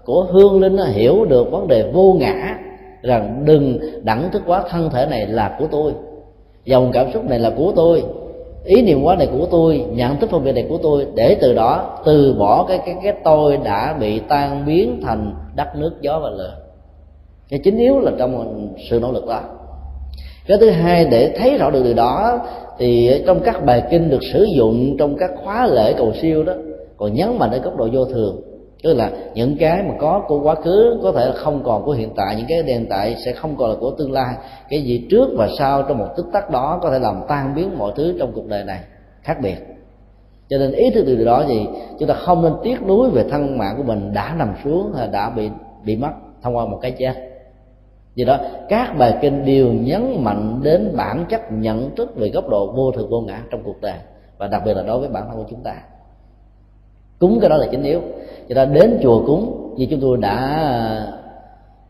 của 0.06 0.24
hương 0.24 0.62
linh 0.62 0.76
nó 0.76 0.84
hiểu 0.84 1.26
được 1.26 1.52
vấn 1.52 1.68
đề 1.68 1.92
vô 1.94 2.16
ngã 2.20 2.58
rằng 3.02 3.42
đừng 3.46 3.80
đẳng 4.04 4.30
thức 4.32 4.42
quá 4.48 4.64
thân 4.70 4.90
thể 4.90 5.06
này 5.06 5.26
là 5.26 5.56
của 5.60 5.68
tôi. 5.72 5.92
Dòng 6.66 6.92
cảm 6.94 7.12
xúc 7.14 7.30
này 7.30 7.40
là 7.40 7.50
của 7.50 7.72
tôi. 7.76 8.04
Ý 8.66 8.82
niệm 8.82 9.04
quá 9.04 9.16
này 9.16 9.28
của 9.28 9.48
tôi, 9.52 9.86
nhận 9.92 10.18
thức 10.20 10.30
phân 10.30 10.44
biệt 10.44 10.52
này 10.52 10.66
của 10.70 10.78
tôi, 10.78 11.08
để 11.16 11.38
từ 11.42 11.54
đó 11.54 12.00
từ 12.06 12.36
bỏ 12.40 12.66
cái 12.68 12.80
cái 12.86 12.96
cái 13.04 13.14
tôi 13.24 13.58
đã 13.58 13.98
bị 14.00 14.20
tan 14.20 14.66
biến 14.66 15.02
thành 15.04 15.34
đất 15.56 15.68
nước 15.76 15.94
gió 16.02 16.20
và 16.20 16.30
lửa. 16.30 16.54
Cái 17.50 17.60
chính 17.64 17.78
yếu 17.78 18.00
là 18.00 18.12
trong 18.18 18.68
sự 18.90 19.00
nỗ 19.00 19.12
lực 19.12 19.28
đó 19.28 19.42
cái 20.48 20.58
thứ 20.58 20.70
hai, 20.70 21.06
để 21.06 21.34
thấy 21.38 21.58
rõ 21.58 21.70
được 21.70 21.84
điều 21.84 21.94
đó, 21.94 22.40
thì 22.78 23.22
trong 23.28 23.40
các 23.40 23.66
bài 23.66 23.84
kinh 23.92 24.10
được 24.10 24.24
sử 24.34 24.46
dụng 24.58 24.98
trong 25.00 25.18
các 25.18 25.32
khóa 25.44 25.68
lễ 25.68 25.94
cầu 25.98 26.14
siêu 26.22 26.44
đó. 26.44 26.54
Còn 26.98 27.14
nhấn 27.14 27.38
mạnh 27.40 27.52
ở 27.52 27.58
góc 27.58 27.78
độ 27.78 27.90
vô 27.94 28.06
thường, 28.06 28.42
tức 28.84 28.94
là 28.94 29.10
những 29.34 29.58
cái 29.60 29.84
mà 29.84 29.94
có 30.00 30.24
của 30.28 30.40
quá 30.40 30.56
khứ, 30.56 31.00
có 31.04 31.12
thể 31.12 31.26
là 31.26 31.34
không 31.34 31.64
còn 31.64 31.86
của 31.86 31.92
hiện 31.92 32.10
tại, 32.16 32.36
những 32.36 32.46
cái 32.50 32.64
hiện 32.64 32.86
tại 32.90 33.16
sẽ 33.26 33.32
không 33.32 33.56
còn 33.58 33.70
là 33.70 33.76
của 33.80 33.92
tương 33.92 34.12
lai. 34.12 34.36
Cái 34.70 34.82
gì 34.82 35.08
trước 35.12 35.30
và 35.38 35.48
sau 35.58 35.84
trong 35.84 35.98
một 35.98 36.08
tích 36.18 36.26
tắc 36.34 36.52
đó 36.52 36.80
có 36.82 36.92
thể 36.92 37.00
làm 37.00 37.22
tan 37.28 37.56
biến 37.56 37.78
mọi 37.78 37.92
thứ 37.96 38.16
trong 38.20 38.32
cuộc 38.36 38.48
đời 38.48 38.64
này, 38.64 38.80
khác 39.22 39.38
biệt. 39.42 39.56
Cho 40.50 40.58
nên 40.58 40.72
ý 40.72 40.90
thức 40.90 41.06
được 41.06 41.16
điều 41.16 41.26
đó 41.26 41.44
gì 41.48 41.68
chúng 42.00 42.10
ta 42.10 42.14
không 42.14 42.42
nên 42.44 42.54
tiếc 42.64 42.88
nuối 42.88 43.10
về 43.10 43.24
thân 43.32 43.58
mạng 43.58 43.74
của 43.78 43.84
mình 43.84 44.14
đã 44.14 44.36
nằm 44.38 44.54
xuống 44.64 44.94
hay 44.98 45.08
đã 45.08 45.30
bị 45.30 45.50
bị 45.86 45.96
mất 45.96 46.12
thông 46.42 46.56
qua 46.56 46.66
một 46.66 46.80
cái 46.82 46.92
chết 46.92 47.14
vì 48.16 48.26
đó, 48.26 48.38
các 48.70 48.96
bài 48.98 49.18
kinh 49.22 49.46
đều 49.46 49.74
nhấn 49.74 50.24
mạnh 50.24 50.60
đến 50.64 50.92
bản 50.96 51.26
chất 51.30 51.42
nhận 51.52 51.96
thức 51.96 52.16
về 52.16 52.30
góc 52.30 52.50
độ 52.50 52.72
vô 52.72 52.92
thường 52.92 53.10
vô 53.10 53.22
ngã 53.22 53.42
trong 53.52 53.62
cuộc 53.64 53.82
đời, 53.82 53.98
và 54.38 54.48
đặc 54.48 54.62
biệt 54.66 54.74
là 54.74 54.84
đối 54.84 55.00
với 55.00 55.10
bản 55.10 55.24
thân 55.28 55.38
của 55.38 55.50
chúng 55.50 55.64
ta. 55.64 55.76
Cúng 57.20 57.40
cái 57.42 57.50
đó 57.50 57.58
là 57.58 57.68
chính 57.72 57.84
yếu. 57.84 58.02
Cho 58.50 58.56
ta 58.56 58.66
đến 58.66 59.00
chùa 59.04 59.26
cúng, 59.26 59.74
như 59.78 59.88
chúng 59.90 60.00
tôi 60.00 60.18
đã 60.18 60.68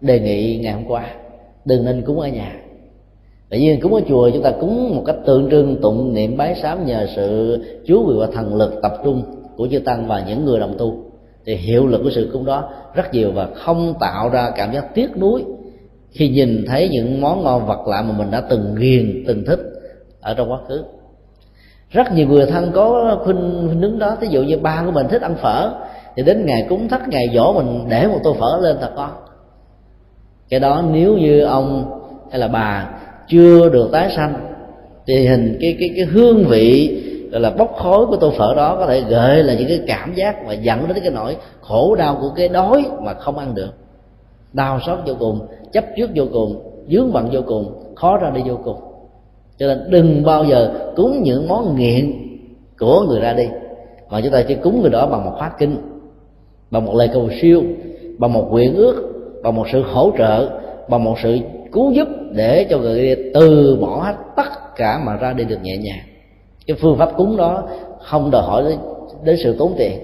đề 0.02 0.19
nghị 0.19 0.60
ngày 0.64 0.73
hôm 0.73 0.85
qua, 0.88 1.06
đừng 1.65 1.85
nên 1.85 2.02
cúng 2.02 2.19
ở 2.19 2.27
nhà. 2.27 2.56
Tại 3.49 3.60
vì 3.60 3.80
cúng 3.81 3.93
ở 3.93 4.02
chùa, 4.07 4.30
chúng 4.34 4.43
ta 4.43 4.52
cúng 4.60 4.95
một 4.95 5.03
cách 5.06 5.15
tượng 5.26 5.49
trưng, 5.52 5.81
tụng 5.81 6.14
niệm 6.14 6.38
bái 6.38 6.56
sám 6.56 6.85
nhờ 6.85 7.07
sự 7.15 7.60
chú 7.85 8.06
vị 8.06 8.14
và 8.19 8.27
thần 8.34 8.56
lực 8.56 8.73
tập 8.81 8.93
trung 9.03 9.23
của 9.57 9.68
chư 9.72 9.80
tăng 9.80 10.07
và 10.07 10.23
những 10.27 10.45
người 10.45 10.60
đồng 10.60 10.76
tu, 10.77 10.95
thì 11.45 11.56
hiệu 11.56 11.88
lực 11.88 12.02
của 12.03 12.10
sự 12.10 12.30
cúng 12.34 12.45
đó 12.45 12.69
rất 12.93 13.14
nhiều 13.14 13.31
và 13.31 13.47
không 13.56 13.93
tạo 13.99 14.30
ra 14.30 14.52
cảm 14.56 14.73
giác 14.73 14.95
tiếc 14.95 15.18
nuối 15.18 15.43
khi 16.15 16.29
nhìn 16.29 16.65
thấy 16.67 16.89
những 16.89 17.21
món 17.21 17.43
ngon 17.43 17.67
vật 17.67 17.87
lạ 17.87 18.01
mà 18.01 18.17
mình 18.17 18.31
đã 18.31 18.41
từng 18.41 18.75
ghiền, 18.75 19.23
từng 19.27 19.43
thích 19.45 19.59
ở 20.21 20.33
trong 20.33 20.51
quá 20.51 20.59
khứ. 20.67 20.83
Rất 21.89 22.13
nhiều 22.13 22.27
người 22.27 22.45
thân 22.45 22.71
có 22.73 23.17
khuynh 23.23 23.81
nướng 23.81 23.99
đó. 23.99 24.17
Ví 24.21 24.27
dụ 24.27 24.43
như 24.43 24.57
ba 24.57 24.83
của 24.85 24.91
mình 24.91 25.07
thích 25.07 25.21
ăn 25.21 25.35
phở, 25.35 25.71
thì 26.15 26.23
đến 26.23 26.45
ngày 26.45 26.65
cúng 26.69 26.87
thất, 26.87 27.07
ngày 27.07 27.25
dỗ 27.33 27.53
mình 27.53 27.85
để 27.89 28.07
một 28.07 28.19
tô 28.23 28.35
phở 28.39 28.59
lên 28.61 28.77
thật 28.81 28.91
con 28.95 29.09
cái 30.49 30.59
đó 30.59 30.83
nếu 30.91 31.17
như 31.17 31.41
ông 31.41 31.99
hay 32.31 32.39
là 32.39 32.47
bà 32.47 32.89
chưa 33.27 33.69
được 33.69 33.89
tái 33.91 34.13
sanh, 34.15 34.33
thì 35.07 35.27
hình 35.27 35.57
cái 35.61 35.75
cái 35.79 35.89
cái 35.95 36.05
hương 36.05 36.45
vị, 36.45 37.01
gọi 37.31 37.41
là 37.41 37.49
bốc 37.49 37.75
khói 37.77 38.05
của 38.05 38.15
tô 38.15 38.33
phở 38.37 38.53
đó 38.55 38.75
có 38.79 38.85
thể 38.87 39.01
gợi 39.01 39.43
là 39.43 39.53
những 39.53 39.67
cái 39.67 39.79
cảm 39.87 40.13
giác 40.13 40.45
và 40.47 40.53
dẫn 40.53 40.87
đến 40.87 40.97
cái 41.01 41.11
nỗi 41.11 41.37
khổ 41.61 41.95
đau 41.95 42.17
của 42.21 42.29
cái 42.35 42.47
đói 42.47 42.85
mà 43.01 43.13
không 43.13 43.37
ăn 43.37 43.55
được. 43.55 43.73
Đau 44.53 44.79
xót 44.85 44.99
vô 45.05 45.13
cùng 45.19 45.47
chấp 45.76 45.85
trước 45.97 46.10
vô 46.15 46.26
cùng 46.34 46.61
dướng 46.91 47.14
bận 47.14 47.30
vô 47.31 47.41
cùng 47.47 47.73
khó 47.95 48.18
ra 48.18 48.30
đi 48.30 48.41
vô 48.45 48.60
cùng. 48.64 48.77
Cho 49.57 49.68
nên 49.68 49.80
đừng 49.89 50.23
bao 50.23 50.43
giờ 50.43 50.91
cúng 50.95 51.22
những 51.23 51.47
món 51.47 51.76
nghiện 51.76 52.11
của 52.80 53.02
người 53.02 53.19
ra 53.19 53.34
đi 53.34 53.47
mà 54.10 54.22
chúng 54.22 54.31
ta 54.31 54.43
chỉ 54.47 54.56
cúng 54.56 54.81
người 54.81 54.89
đó 54.89 55.07
bằng 55.07 55.26
một 55.26 55.31
khóa 55.38 55.52
kinh 55.60 55.77
bằng 56.72 56.85
một 56.85 56.95
lời 56.95 57.10
cầu 57.14 57.30
siêu 57.41 57.64
bằng 58.18 58.34
một 58.34 58.47
nguyện 58.52 58.76
ước 58.76 59.14
bằng 59.43 59.56
một 59.56 59.68
sự 59.72 59.81
hỗ 59.81 60.11
trợ 60.18 60.49
bằng 60.89 61.03
một 61.03 61.15
sự 61.23 61.38
cứu 61.72 61.91
giúp 61.91 62.07
để 62.31 62.65
cho 62.69 62.77
người 62.77 63.15
đi 63.15 63.23
từ 63.34 63.77
bỏ 63.81 64.03
hết 64.03 64.15
tất 64.35 64.76
cả 64.76 65.02
mà 65.06 65.15
ra 65.15 65.34
đi 65.34 65.43
được 65.43 65.61
nhẹ 65.61 65.77
nhàng. 65.77 66.06
Cái 66.68 66.77
phương 66.81 66.97
pháp 66.97 67.11
cúng 67.18 67.38
đó 67.38 67.64
không 68.02 68.31
đòi 68.31 68.41
hỏi 68.41 68.64
đến, 68.64 68.77
đến 69.23 69.38
sự 69.43 69.56
tốn 69.57 69.73
tiền 69.77 69.99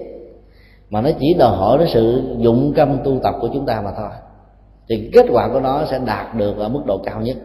mà 0.90 1.00
nó 1.00 1.10
chỉ 1.20 1.34
đòi 1.38 1.56
hỏi 1.56 1.78
đến 1.78 1.88
sự 1.92 2.22
dụng 2.38 2.72
tâm 2.76 2.98
tu 3.04 3.18
tập 3.22 3.34
của 3.40 3.48
chúng 3.54 3.66
ta 3.66 3.82
mà 3.84 3.90
thôi 3.96 4.10
thì 4.92 5.10
kết 5.12 5.26
quả 5.30 5.48
của 5.52 5.60
nó 5.60 5.84
sẽ 5.90 6.00
đạt 6.06 6.34
được 6.34 6.58
ở 6.58 6.68
mức 6.68 6.82
độ 6.86 6.98
cao 6.98 7.20
nhất. 7.20 7.36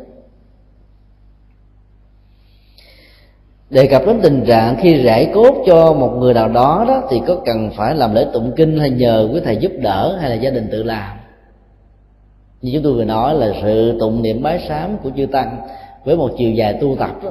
Đề 3.69 3.87
cập 3.87 4.01
đến 4.05 4.19
tình 4.23 4.43
trạng 4.47 4.75
khi 4.81 5.03
rải 5.03 5.31
cốt 5.33 5.63
cho 5.67 5.93
một 5.93 6.09
người 6.17 6.33
nào 6.33 6.49
đó 6.49 6.85
đó 6.87 7.03
thì 7.09 7.21
có 7.27 7.35
cần 7.45 7.69
phải 7.77 7.95
làm 7.95 8.13
lễ 8.13 8.25
tụng 8.33 8.51
kinh 8.55 8.79
hay 8.79 8.89
nhờ 8.89 9.29
quý 9.33 9.41
thầy 9.45 9.57
giúp 9.57 9.71
đỡ 9.79 10.17
hay 10.21 10.29
là 10.29 10.35
gia 10.35 10.49
đình 10.49 10.67
tự 10.71 10.83
làm? 10.83 11.17
Như 12.61 12.71
chúng 12.73 12.83
tôi 12.83 12.93
vừa 12.93 13.03
nói 13.03 13.33
là 13.33 13.53
sự 13.61 13.97
tụng 13.99 14.21
niệm 14.21 14.43
bái 14.43 14.65
sám 14.67 14.97
của 15.03 15.09
chư 15.17 15.25
tăng 15.25 15.57
với 16.05 16.17
một 16.17 16.29
chiều 16.37 16.51
dài 16.51 16.77
tu 16.81 16.95
tập 16.95 17.23
đó, 17.23 17.29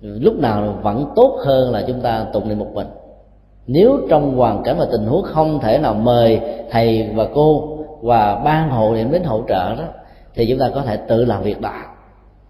lúc 0.00 0.34
nào 0.38 0.78
vẫn 0.82 1.12
tốt 1.16 1.38
hơn 1.44 1.72
là 1.72 1.84
chúng 1.86 2.00
ta 2.00 2.26
tụng 2.32 2.48
niệm 2.48 2.58
một 2.58 2.70
mình. 2.74 2.86
Nếu 3.66 3.98
trong 4.08 4.36
hoàn 4.36 4.62
cảnh 4.62 4.76
và 4.78 4.86
tình 4.92 5.06
huống 5.06 5.22
không 5.22 5.60
thể 5.60 5.78
nào 5.78 5.94
mời 5.94 6.40
thầy 6.70 7.10
và 7.14 7.26
cô 7.34 7.78
và 8.02 8.40
ban 8.44 8.70
hộ 8.70 8.94
niệm 8.94 9.12
đến 9.12 9.22
hỗ 9.22 9.42
trợ 9.48 9.74
đó, 9.74 9.84
thì 10.34 10.46
chúng 10.46 10.58
ta 10.58 10.70
có 10.74 10.82
thể 10.82 10.96
tự 10.96 11.24
làm 11.24 11.42
việc 11.42 11.60
đó 11.60 11.72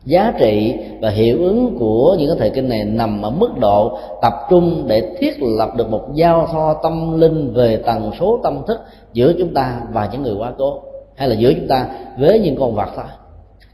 giá 0.05 0.33
trị 0.39 0.75
và 1.01 1.11
hiệu 1.11 1.39
ứng 1.39 1.77
của 1.79 2.17
những 2.19 2.29
cái 2.29 2.37
thời 2.39 2.51
kinh 2.51 2.69
này 2.69 2.85
nằm 2.85 3.23
ở 3.23 3.31
mức 3.31 3.59
độ 3.61 3.99
tập 4.23 4.33
trung 4.51 4.85
để 4.87 5.15
thiết 5.19 5.35
lập 5.41 5.71
được 5.77 5.91
một 5.91 6.15
giao 6.15 6.49
thoa 6.53 6.75
tâm 6.83 7.21
linh 7.21 7.55
về 7.55 7.77
tần 7.77 8.11
số 8.21 8.41
tâm 8.43 8.63
thức 8.67 8.79
giữa 9.13 9.33
chúng 9.39 9.55
ta 9.55 9.81
và 9.93 10.09
những 10.13 10.23
người 10.23 10.35
quá 10.35 10.53
cố, 10.59 10.83
hay 11.17 11.29
là 11.29 11.35
giữa 11.35 11.53
chúng 11.53 11.69
ta 11.69 11.87
với 12.19 12.39
những 12.39 12.57
con 12.57 12.75
vật 12.75 12.89
thôi. 12.97 13.05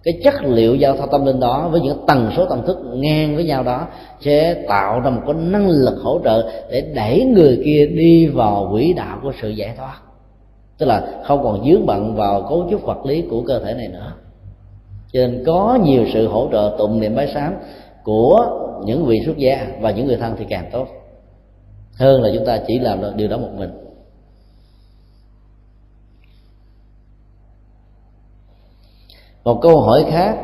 Cái 0.05 0.15
chất 0.25 0.35
liệu 0.45 0.75
giao 0.75 0.97
thoa 0.97 1.07
tâm 1.13 1.25
linh 1.25 1.41
đó 1.41 1.69
với 1.73 1.81
những 1.81 2.05
tần 2.07 2.31
số 2.37 2.45
tâm 2.45 2.67
thức 2.67 2.79
ngang 2.95 3.35
với 3.35 3.45
nhau 3.45 3.63
đó 3.63 3.87
sẽ 4.21 4.55
tạo 4.69 5.01
ra 5.01 5.11
một 5.11 5.23
cái 5.27 5.35
năng 5.35 5.69
lực 5.69 5.95
hỗ 6.03 6.21
trợ 6.25 6.51
để 6.71 6.81
đẩy 6.81 7.25
người 7.25 7.61
kia 7.65 7.87
đi 7.87 8.27
vào 8.27 8.69
quỹ 8.73 8.93
đạo 8.93 9.19
của 9.23 9.33
sự 9.43 9.49
giải 9.49 9.73
thoát 9.77 9.95
tức 10.79 10.87
là 10.87 11.23
không 11.25 11.43
còn 11.43 11.65
dướng 11.65 11.87
bận 11.87 12.15
vào 12.15 12.43
cấu 12.43 12.67
trúc 12.71 12.83
vật 12.83 13.07
lý 13.07 13.23
của 13.31 13.43
cơ 13.47 13.59
thể 13.59 13.75
này 13.75 13.89
nữa. 13.89 14.13
Cho 15.13 15.21
nên 15.21 15.45
có 15.47 15.79
nhiều 15.83 16.05
sự 16.13 16.29
hỗ 16.29 16.49
trợ 16.53 16.75
tụng 16.79 17.01
niệm 17.01 17.15
bái 17.15 17.29
sám 17.35 17.55
của 18.05 18.47
những 18.85 19.07
vị 19.07 19.17
xuất 19.27 19.37
gia 19.37 19.67
và 19.81 19.91
những 19.91 20.07
người 20.07 20.17
thân 20.17 20.35
thì 20.39 20.47
càng 20.49 20.69
tốt. 20.73 20.87
Hơn 21.95 22.23
là 22.23 22.31
chúng 22.35 22.47
ta 22.47 22.59
chỉ 22.67 22.79
làm 22.79 23.01
được 23.01 23.13
điều 23.17 23.29
đó 23.29 23.37
một 23.37 23.51
mình. 23.57 23.71
Một 29.45 29.59
câu 29.63 29.81
hỏi 29.81 30.05
khác. 30.11 30.37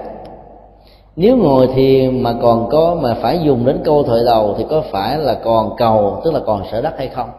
Nếu 1.16 1.36
ngồi 1.36 1.66
thiền 1.66 2.22
mà 2.22 2.34
còn 2.42 2.68
có 2.70 2.98
mà 3.02 3.14
phải 3.22 3.40
dùng 3.44 3.66
đến 3.66 3.80
câu 3.84 4.02
thời 4.02 4.24
đầu 4.24 4.54
thì 4.58 4.64
có 4.70 4.82
phải 4.90 5.18
là 5.18 5.34
còn 5.44 5.76
cầu, 5.76 6.20
tức 6.24 6.34
là 6.34 6.40
còn 6.46 6.62
sở 6.72 6.80
đắc 6.80 6.94
hay 6.98 7.08
không? 7.08 7.30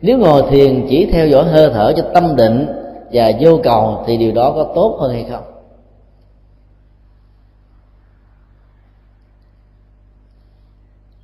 Nếu 0.00 0.18
ngồi 0.18 0.42
thiền 0.50 0.86
chỉ 0.90 1.06
theo 1.12 1.28
dõi 1.28 1.44
hơi 1.44 1.70
thở 1.74 1.92
cho 1.96 2.10
tâm 2.14 2.36
định 2.36 2.66
và 3.12 3.32
vô 3.40 3.60
cầu 3.62 4.04
thì 4.06 4.16
điều 4.16 4.32
đó 4.32 4.52
có 4.56 4.72
tốt 4.74 4.98
hơn 5.00 5.12
hay 5.12 5.24
không? 5.30 5.44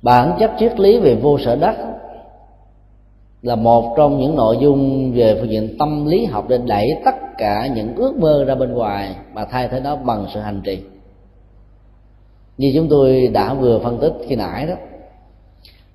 Bản 0.01 0.35
chất 0.39 0.51
triết 0.59 0.79
lý 0.79 0.99
về 0.99 1.15
vô 1.15 1.39
sở 1.39 1.55
đắc 1.55 1.75
là 3.41 3.55
một 3.55 3.93
trong 3.97 4.19
những 4.19 4.35
nội 4.35 4.57
dung 4.61 5.11
về 5.13 5.37
phương 5.39 5.49
diện 5.49 5.75
tâm 5.79 6.05
lý 6.05 6.25
học 6.25 6.45
để 6.47 6.57
đẩy 6.57 6.87
tất 7.05 7.15
cả 7.37 7.67
những 7.67 7.95
ước 7.95 8.15
mơ 8.15 8.45
ra 8.47 8.55
bên 8.55 8.73
ngoài 8.73 9.15
mà 9.33 9.45
thay 9.45 9.67
thế 9.67 9.79
nó 9.79 9.95
bằng 9.95 10.25
sự 10.33 10.39
hành 10.39 10.61
trì. 10.63 10.83
Như 12.57 12.71
chúng 12.75 12.89
tôi 12.89 13.27
đã 13.27 13.53
vừa 13.53 13.79
phân 13.79 13.97
tích 13.97 14.13
khi 14.27 14.35
nãy 14.35 14.67
đó 14.67 14.73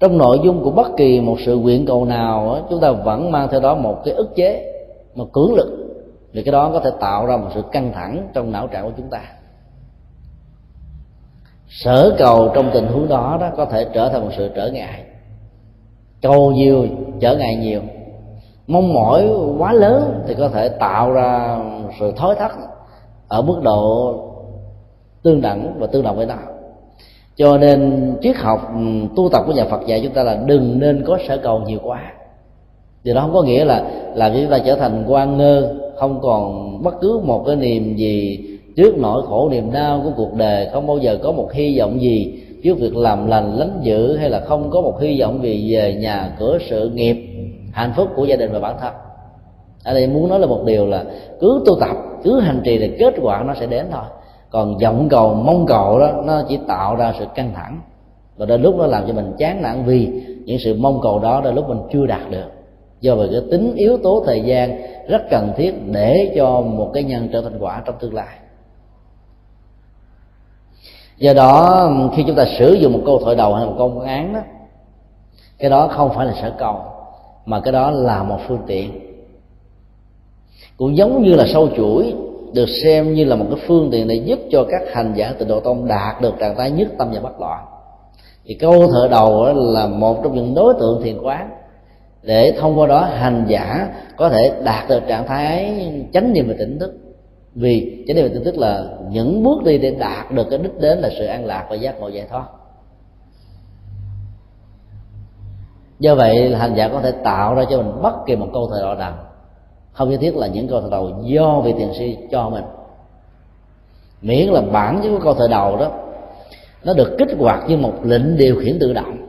trong 0.01 0.19
nội 0.19 0.41
dung 0.45 0.63
của 0.65 0.71
bất 0.71 0.97
kỳ 0.97 1.21
một 1.21 1.37
sự 1.47 1.57
nguyện 1.57 1.87
cầu 1.87 2.05
nào 2.05 2.67
chúng 2.71 2.81
ta 2.81 2.93
vẫn 2.93 3.31
mang 3.31 3.49
theo 3.51 3.61
đó 3.61 3.75
một 3.75 4.05
cái 4.05 4.15
ức 4.15 4.37
chế, 4.37 4.73
một 5.15 5.33
cưỡng 5.33 5.55
lực. 5.55 5.69
Thì 6.33 6.43
cái 6.43 6.53
đó 6.53 6.71
có 6.73 6.81
thể 6.81 6.91
tạo 7.01 7.27
ra 7.27 7.37
một 7.37 7.49
sự 7.55 7.63
căng 7.73 7.93
thẳng 7.93 8.29
trong 8.35 8.53
não 8.53 8.67
trạng 8.67 8.85
của 8.85 8.93
chúng 8.97 9.11
ta. 9.11 9.21
Sở 11.69 12.15
cầu 12.19 12.51
trong 12.55 12.71
tình 12.75 12.87
huống 12.87 13.09
đó 13.09 13.39
đó 13.41 13.51
có 13.57 13.65
thể 13.65 13.87
trở 13.95 14.09
thành 14.09 14.21
một 14.21 14.31
sự 14.37 14.51
trở 14.55 14.71
ngại. 14.71 15.05
Cầu 16.23 16.53
nhiều, 16.53 16.87
trở 17.21 17.37
ngại 17.37 17.57
nhiều. 17.57 17.81
Mong 18.67 18.95
mỏi 18.95 19.29
quá 19.59 19.73
lớn 19.73 20.23
thì 20.27 20.35
có 20.35 20.49
thể 20.49 20.69
tạo 20.69 21.13
ra 21.13 21.59
sự 22.01 22.13
thối 22.17 22.35
thắt 22.35 22.53
ở 23.29 23.43
mức 23.43 23.61
độ 23.63 24.15
tương 25.23 25.41
đẳng 25.41 25.75
và 25.79 25.87
tương 25.87 26.03
đồng 26.03 26.17
với 26.17 26.27
nhau 26.27 26.39
cho 27.39 27.59
nên 27.59 28.13
triết 28.23 28.37
học 28.37 28.61
ừ, 28.75 28.81
tu 29.17 29.29
tập 29.29 29.43
của 29.47 29.53
nhà 29.53 29.65
Phật 29.65 29.87
dạy 29.87 30.01
chúng 30.05 30.13
ta 30.13 30.23
là 30.23 30.39
đừng 30.47 30.79
nên 30.79 31.05
có 31.07 31.19
sở 31.29 31.37
cầu 31.37 31.61
nhiều 31.67 31.79
quá. 31.83 32.13
Điều 33.05 33.15
đó 33.15 33.21
không 33.21 33.35
có 33.35 33.43
nghĩa 33.43 33.65
là 33.65 33.91
là 34.15 34.31
chúng 34.35 34.51
ta 34.51 34.59
trở 34.59 34.75
thành 34.75 35.05
quan 35.09 35.39
ngơ, 35.39 35.75
không 35.97 36.21
còn 36.23 36.69
bất 36.83 36.95
cứ 37.01 37.21
một 37.25 37.45
cái 37.47 37.57
niềm 37.57 37.97
gì 37.97 38.39
trước 38.77 38.99
nỗi 38.99 39.23
khổ 39.27 39.49
niềm 39.51 39.73
đau 39.73 40.01
của 40.05 40.11
cuộc 40.17 40.35
đời, 40.35 40.69
không 40.73 40.87
bao 40.87 40.99
giờ 40.99 41.19
có 41.23 41.33
một 41.33 41.53
hy 41.53 41.79
vọng 41.79 42.01
gì 42.01 42.43
trước 42.65 42.79
việc 42.79 42.97
làm 42.97 43.27
lành, 43.27 43.59
lánh 43.59 43.79
dữ 43.83 44.17
hay 44.17 44.31
là 44.31 44.41
không 44.41 44.71
có 44.71 44.81
một 44.81 45.01
hy 45.01 45.21
vọng 45.21 45.43
gì 45.43 45.75
về 45.75 45.95
nhà, 45.95 46.37
cửa 46.39 46.59
sự 46.71 46.91
nghiệp, 46.91 47.17
hạnh 47.73 47.93
phúc 47.97 48.09
của 48.17 48.25
gia 48.25 48.37
đình 48.37 48.53
và 48.53 48.61
bản 48.61 48.77
thân. 48.81 48.93
Ở 49.85 49.95
đây 49.95 50.07
muốn 50.07 50.29
nói 50.29 50.41
là 50.41 50.47
một 50.47 50.63
điều 50.67 50.87
là 50.87 51.05
cứ 51.41 51.63
tu 51.67 51.77
tập, 51.81 51.97
cứ 52.25 52.41
hành 52.41 52.61
trì 52.65 52.79
thì 52.79 52.91
kết 52.99 53.15
quả 53.23 53.43
nó 53.47 53.55
sẽ 53.61 53.67
đến 53.67 53.87
thôi 53.91 54.05
còn 54.51 54.79
vọng 54.79 55.09
cầu, 55.09 55.35
mong 55.35 55.67
cầu 55.67 55.99
đó, 55.99 56.13
nó 56.25 56.43
chỉ 56.49 56.59
tạo 56.69 56.97
ra 56.97 57.15
sự 57.19 57.27
căng 57.35 57.53
thẳng. 57.55 57.81
Và 58.37 58.47
đến 58.47 58.63
lúc 58.63 58.77
nó 58.77 58.87
làm 58.87 59.07
cho 59.07 59.13
mình 59.13 59.33
chán 59.39 59.63
nản 59.63 59.85
vì 59.85 60.07
những 60.45 60.59
sự 60.59 60.77
mong 60.79 61.01
cầu 61.03 61.19
đó 61.19 61.41
đến 61.41 61.55
lúc 61.55 61.69
mình 61.69 61.81
chưa 61.93 62.07
đạt 62.07 62.31
được. 62.31 62.47
Do 63.01 63.15
vậy 63.15 63.29
cái 63.33 63.41
tính 63.51 63.75
yếu 63.75 63.99
tố 63.99 64.23
thời 64.27 64.41
gian 64.41 64.81
rất 65.09 65.23
cần 65.31 65.53
thiết 65.57 65.75
để 65.87 66.33
cho 66.37 66.61
một 66.61 66.91
cái 66.95 67.03
nhân 67.03 67.29
trở 67.33 67.43
thành 67.43 67.59
quả 67.59 67.83
trong 67.85 67.95
tương 68.01 68.15
lai. 68.15 68.39
Do 71.19 71.35
đó, 71.35 71.91
khi 72.17 72.25
chúng 72.27 72.37
ta 72.37 72.45
sử 72.59 72.73
dụng 72.73 72.93
một 72.93 73.01
câu 73.07 73.19
thoại 73.25 73.37
đầu 73.37 73.55
hay 73.55 73.67
một 73.67 73.75
câu 73.79 74.01
án 74.01 74.35
đó, 74.35 74.41
cái 75.59 75.71
đó 75.71 75.89
không 75.89 76.11
phải 76.15 76.27
là 76.27 76.35
sở 76.43 76.53
cầu, 76.59 76.77
mà 77.47 77.61
cái 77.61 77.73
đó 77.73 77.91
là 77.91 78.23
một 78.23 78.39
phương 78.49 78.63
tiện. 78.67 79.01
Cũng 80.77 80.97
giống 80.97 81.23
như 81.23 81.35
là 81.35 81.45
sâu 81.53 81.69
chuỗi 81.77 82.15
được 82.53 82.67
xem 82.85 83.15
như 83.15 83.25
là 83.25 83.37
một 83.37 83.47
cái 83.51 83.65
phương 83.67 83.89
tiện 83.93 84.09
để 84.09 84.15
giúp 84.15 84.39
cho 84.51 84.65
các 84.71 84.83
hành 84.93 85.15
giả 85.17 85.33
tịnh 85.39 85.49
độ 85.49 85.61
tông 85.61 85.89
đạt 85.89 86.23
được 86.23 86.35
trạng 86.39 86.57
thái 86.57 86.71
nhất 86.71 86.89
tâm 86.99 87.11
và 87.13 87.21
bất 87.21 87.41
loạn. 87.41 87.65
Thì 88.45 88.55
câu 88.55 88.89
thợ 88.93 89.09
đầu 89.11 89.55
là 89.55 89.87
một 89.87 90.21
trong 90.23 90.35
những 90.35 90.55
đối 90.55 90.75
tượng 90.81 91.03
thiền 91.03 91.19
quán 91.23 91.51
để 92.23 92.55
thông 92.61 92.79
qua 92.79 92.87
đó 92.87 93.01
hành 93.01 93.45
giả 93.49 93.89
có 94.17 94.29
thể 94.29 94.53
đạt 94.65 94.89
được 94.89 95.03
trạng 95.09 95.27
thái 95.27 95.75
chánh 96.13 96.33
niệm 96.33 96.49
và 96.49 96.55
tỉnh 96.59 96.79
thức. 96.79 96.95
Vì 97.55 98.05
chánh 98.07 98.17
niệm 98.17 98.25
và 98.29 98.35
tỉnh 98.35 98.45
thức 98.45 98.59
là 98.59 98.85
những 99.11 99.43
bước 99.43 99.65
đi 99.65 99.79
để 99.79 99.91
đạt 99.91 100.33
được 100.33 100.47
cái 100.51 100.59
đích 100.59 100.81
đến 100.81 100.99
là 100.99 101.11
sự 101.19 101.27
an 101.27 101.45
lạc 101.45 101.67
và 101.71 101.77
giác 101.77 102.01
ngộ 102.01 102.09
giải 102.09 102.27
thoát. 102.31 102.45
Do 105.99 106.15
vậy, 106.15 106.55
hành 106.55 106.75
giả 106.75 106.89
có 106.89 107.01
thể 107.01 107.13
tạo 107.25 107.55
ra 107.55 107.65
cho 107.71 107.77
mình 107.77 108.03
bất 108.03 108.15
kỳ 108.27 108.37
một 108.37 108.49
câu 108.53 108.69
thời 108.71 108.83
đầu 108.83 108.95
nào 108.95 109.28
không 109.99 110.11
nhất 110.11 110.19
thiết 110.21 110.37
là 110.37 110.47
những 110.47 110.69
câu 110.69 110.81
thờ 110.81 110.89
đầu 110.91 111.23
do 111.25 111.61
vị 111.61 111.73
thiền 111.79 111.89
sư 111.99 112.07
cho 112.31 112.49
mình. 112.49 112.65
Miễn 114.23 114.49
là 114.49 114.61
bản 114.61 115.01
chất 115.03 115.09
của 115.09 115.25
câu 115.25 115.35
thờ 115.35 115.49
đầu 115.51 115.77
đó, 115.77 115.93
nó 116.85 116.95
được 116.95 117.17
kích 117.19 117.29
hoạt 117.39 117.69
như 117.69 117.77
một 117.77 117.95
lệnh 118.05 118.37
điều 118.37 118.61
khiển 118.61 118.79
tự 118.79 118.93
động. 118.93 119.27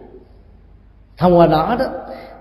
Thông 1.17 1.37
qua 1.37 1.47
đó 1.47 1.75
đó, 1.79 1.85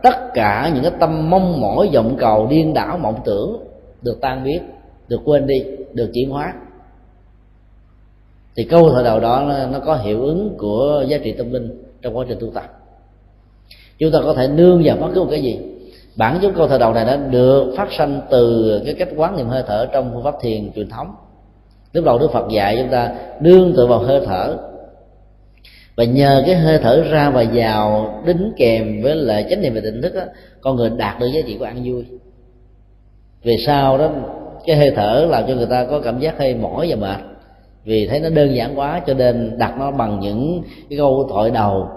tất 0.03 0.35
cả 0.35 0.71
những 0.75 0.83
cái 0.83 0.93
tâm 1.01 1.31
mong 1.31 1.61
mỏi, 1.61 1.91
vọng 1.95 2.17
cầu, 2.19 2.47
điên 2.47 2.75
đảo, 2.75 2.99
mộng 2.99 3.21
tưởng 3.25 3.65
được 4.03 4.19
tan 4.21 4.45
biến, 4.45 4.63
được 5.09 5.21
quên 5.25 5.47
đi, 5.47 5.65
được 5.93 6.11
chuyển 6.15 6.31
hóa. 6.31 6.55
Thì 8.57 8.65
câu 8.65 8.91
thờ 8.91 9.03
đầu 9.05 9.21
đó 9.21 9.53
nó 9.73 9.81
có 9.81 9.97
hiệu 9.97 10.23
ứng 10.23 10.55
của 10.59 11.05
giá 11.09 11.19
trị 11.19 11.33
tâm 11.33 11.53
linh 11.53 11.83
trong 12.03 12.17
quá 12.17 12.25
trình 12.29 12.39
tu 12.41 12.51
tập. 12.51 12.65
Chúng 13.99 14.13
ta 14.13 14.19
có 14.25 14.35
thể 14.35 14.49
nương 14.49 14.83
vào 14.85 14.97
bất 14.97 15.09
cứ 15.15 15.23
một 15.23 15.29
cái 15.31 15.43
gì 15.43 15.61
bản 16.19 16.39
chất 16.43 16.53
câu 16.57 16.69
thời 16.69 16.79
đầu 16.79 16.93
này 16.93 17.05
đã 17.05 17.17
được 17.17 17.75
phát 17.77 17.93
sanh 17.93 18.21
từ 18.31 18.73
cái 18.85 18.95
cách 18.95 19.09
quán 19.17 19.37
niệm 19.37 19.47
hơi 19.47 19.63
thở 19.67 19.87
trong 19.93 20.11
phương 20.15 20.25
pháp 20.25 20.35
thiền 20.41 20.73
truyền 20.73 20.89
thống. 20.89 21.15
Lúc 21.93 22.05
đầu 22.05 22.19
đức 22.19 22.33
phật 22.33 22.49
dạy 22.51 22.77
chúng 22.79 22.89
ta 22.89 23.13
đương 23.41 23.73
tự 23.77 23.87
vào 23.87 23.99
hơi 23.99 24.21
thở. 24.27 24.57
Và 25.97 26.05
nhờ 26.05 26.43
cái 26.47 26.55
hơi 26.55 26.79
thở 26.79 27.05
ra 27.11 27.31
và 27.31 27.45
vào 27.53 28.15
đính 28.27 28.53
kèm 28.57 29.03
với 29.03 29.15
lại 29.15 29.47
chánh 29.51 29.63
niệm 29.63 29.75
và 29.75 29.81
tỉnh 29.85 30.03
thức 30.03 30.15
đó, 30.15 30.23
con 30.61 30.77
người 30.77 30.91
đạt 30.91 31.21
được 31.21 31.27
giá 31.27 31.41
trị 31.47 31.57
của 31.59 31.65
ăn 31.65 31.83
vui. 31.85 32.05
Về 33.43 33.57
sau 33.67 33.99
đó 33.99 34.11
cái 34.67 34.77
hơi 34.77 34.93
thở 34.97 35.27
làm 35.31 35.45
cho 35.49 35.55
người 35.55 35.67
ta 35.67 35.85
có 35.85 36.01
cảm 36.01 36.19
giác 36.19 36.39
hơi 36.39 36.55
mỏi 36.55 36.87
và 36.91 36.97
mệt. 36.97 37.25
Vì 37.85 38.07
thấy 38.07 38.21
nó 38.21 38.29
đơn 38.29 38.55
giản 38.55 38.79
quá 38.79 39.03
cho 39.07 39.15
nên 39.15 39.59
đặt 39.59 39.75
nó 39.79 39.91
bằng 39.91 40.21
những 40.21 40.63
cái 40.91 40.99
câu 40.99 41.29
thoại 41.31 41.51
đầu 41.51 41.89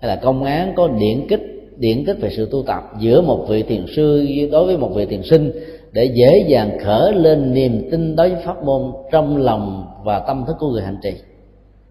hay 0.00 0.08
là 0.08 0.16
công 0.16 0.44
án 0.44 0.72
có 0.76 0.88
điển 0.88 1.26
kích 1.28 1.57
điển 1.78 2.04
tích 2.04 2.16
về 2.20 2.30
sự 2.36 2.48
tu 2.50 2.62
tập 2.62 2.82
giữa 2.98 3.20
một 3.20 3.46
vị 3.48 3.62
thiền 3.62 3.86
sư 3.96 4.26
đối 4.52 4.66
với 4.66 4.76
một 4.76 4.90
vị 4.94 5.06
thiền 5.06 5.22
sinh 5.22 5.52
để 5.92 6.04
dễ 6.04 6.44
dàng 6.48 6.78
khởi 6.84 7.12
lên 7.12 7.54
niềm 7.54 7.88
tin 7.90 8.16
đối 8.16 8.30
với 8.30 8.42
pháp 8.44 8.64
môn 8.64 8.92
trong 9.12 9.36
lòng 9.36 9.86
và 10.04 10.18
tâm 10.18 10.44
thức 10.46 10.56
của 10.60 10.68
người 10.68 10.82
hành 10.82 10.98
trì. 11.02 11.14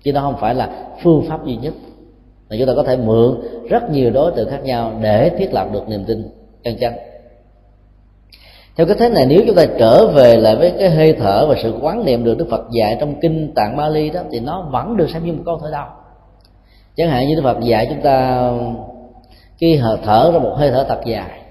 Chứ 0.03 0.14
nó 0.14 0.22
không 0.22 0.35
phải 0.39 0.55
là 0.55 0.88
phương 1.03 1.23
pháp 1.27 1.45
duy 1.45 1.55
nhất. 1.55 1.73
Mà 2.49 2.55
chúng 2.59 2.68
ta 2.68 2.73
có 2.76 2.84
thể 2.84 2.97
mượn 2.97 3.38
rất 3.69 3.91
nhiều 3.91 4.11
đối 4.11 4.31
tượng 4.31 4.49
khác 4.49 4.64
nhau 4.64 4.93
để 5.01 5.30
thiết 5.30 5.53
lập 5.53 5.68
được 5.73 5.89
niềm 5.89 6.03
tin, 6.07 6.23
chân 6.64 6.77
chánh. 6.80 6.97
Theo 8.76 8.88
cái 8.88 8.95
thế 8.99 9.09
này, 9.09 9.26
nếu 9.30 9.41
chúng 9.47 9.55
ta 9.55 9.65
trở 9.80 10.07
về 10.07 10.38
lại 10.38 10.55
với 10.55 10.73
cái 10.80 10.89
hơi 10.89 11.14
thở 11.14 11.45
và 11.49 11.55
sự 11.64 11.73
quán 11.81 12.05
niệm 12.05 12.23
được 12.23 12.38
đức 12.38 12.47
phật 12.49 12.61
dạy 12.72 12.97
trong 12.99 13.15
kinh 13.22 13.53
tạng 13.55 13.77
bali 13.77 14.09
đó, 14.09 14.22
thì 14.31 14.39
nó 14.39 14.69
vẫn 14.72 14.97
được 14.97 15.09
xem 15.09 15.26
như 15.26 15.34
một 15.34 15.43
câu 15.45 15.57
thôi 15.61 15.72
đâu. 15.72 15.85
chẳng 16.95 17.09
hạn 17.09 17.27
như 17.27 17.35
đức 17.35 17.41
phật 17.43 17.59
dạy 17.61 17.88
chúng 17.89 18.01
ta 18.01 18.49
khi 19.57 19.75
hờ 19.75 19.97
thở 20.03 20.31
ra 20.34 20.39
một 20.39 20.53
hơi 20.57 20.71
thở 20.71 20.84
thật 20.84 20.99
dài, 21.05 21.41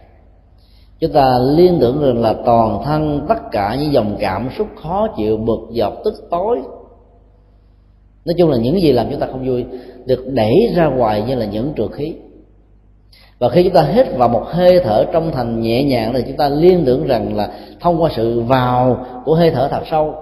chúng 1.01 1.13
ta 1.13 1.39
liên 1.39 1.79
tưởng 1.81 2.03
rằng 2.03 2.23
là 2.23 2.35
toàn 2.45 2.83
thân 2.85 3.27
tất 3.29 3.51
cả 3.51 3.77
những 3.81 3.93
dòng 3.93 4.17
cảm 4.21 4.49
xúc 4.59 4.67
khó 4.83 5.09
chịu, 5.17 5.37
bực 5.37 5.61
dọc, 5.71 5.95
tức 6.05 6.15
tối. 6.31 6.59
Nói 8.25 8.35
chung 8.39 8.51
là 8.51 8.57
những 8.57 8.81
gì 8.81 8.93
làm 8.93 9.07
chúng 9.11 9.21
ta 9.21 9.27
không 9.27 9.47
vui 9.49 9.65
được 10.07 10.25
đẩy 10.27 10.55
ra 10.77 10.87
ngoài 10.87 11.23
như 11.27 11.35
là 11.35 11.47
những 11.47 11.73
trượt 11.77 11.93
khí. 11.93 12.15
Và 13.39 13.49
khi 13.49 13.63
chúng 13.63 13.73
ta 13.73 13.83
hít 13.83 14.07
vào 14.17 14.29
một 14.29 14.43
hơi 14.47 14.81
thở 14.85 15.05
trong 15.13 15.33
thành 15.33 15.61
nhẹ 15.61 15.85
nhàng 15.85 16.13
thì 16.15 16.23
chúng 16.27 16.37
ta 16.37 16.49
liên 16.49 16.83
tưởng 16.87 17.07
rằng 17.07 17.37
là 17.37 17.51
thông 17.81 18.03
qua 18.03 18.11
sự 18.17 18.41
vào 18.41 19.07
của 19.25 19.35
hơi 19.35 19.51
thở 19.51 19.69
thật 19.69 19.83
sâu, 19.91 20.15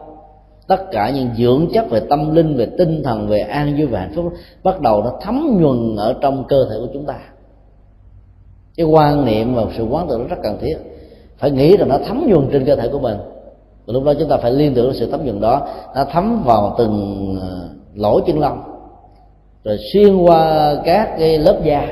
tất 0.69 0.91
cả 0.91 1.11
những 1.11 1.29
dưỡng 1.37 1.67
chất 1.75 1.91
về 1.91 2.01
tâm 2.11 2.35
linh, 2.35 2.57
về 2.57 2.67
tinh 2.79 3.03
thần, 3.05 3.29
về 3.29 3.41
an 3.41 3.75
vui 3.79 3.87
và 3.87 4.01
hạnh 4.01 4.13
phúc 4.17 4.33
bắt 4.63 4.81
đầu 4.81 5.03
nó 5.03 5.13
thấm 5.23 5.59
nhuần 5.61 5.97
ở 5.97 6.15
trong 6.21 6.45
cơ 6.49 6.67
thể 6.71 6.77
của 6.79 6.89
chúng 6.93 7.07
ta 7.07 7.19
cái 8.77 8.87
quan 8.87 9.25
niệm 9.25 9.55
và 9.55 9.63
sự 9.77 9.85
quán 9.85 10.07
tưởng 10.09 10.29
rất 10.29 10.37
cần 10.43 10.59
thiết. 10.61 10.77
Phải 11.39 11.51
nghĩ 11.51 11.77
rằng 11.77 11.89
nó 11.89 11.99
thấm 12.07 12.25
nhuần 12.29 12.49
trên 12.53 12.65
cơ 12.65 12.77
thể 12.77 12.89
của 12.89 12.99
mình. 12.99 13.17
Và 13.87 13.93
lúc 13.93 14.05
đó 14.05 14.13
chúng 14.19 14.29
ta 14.29 14.37
phải 14.37 14.51
liên 14.51 14.75
tưởng 14.75 14.95
sự 14.95 15.11
thấm 15.11 15.25
nhuần 15.25 15.41
đó. 15.41 15.67
Nó 15.95 16.05
thấm 16.13 16.43
vào 16.45 16.75
từng 16.79 17.37
ờ, 17.41 17.69
lỗ 17.95 18.21
chân 18.21 18.41
lông. 18.41 18.63
Rồi 19.65 19.79
xuyên 19.93 20.17
qua 20.17 20.75
các 20.85 21.17
cái 21.19 21.39
lớp 21.39 21.61
da, 21.65 21.89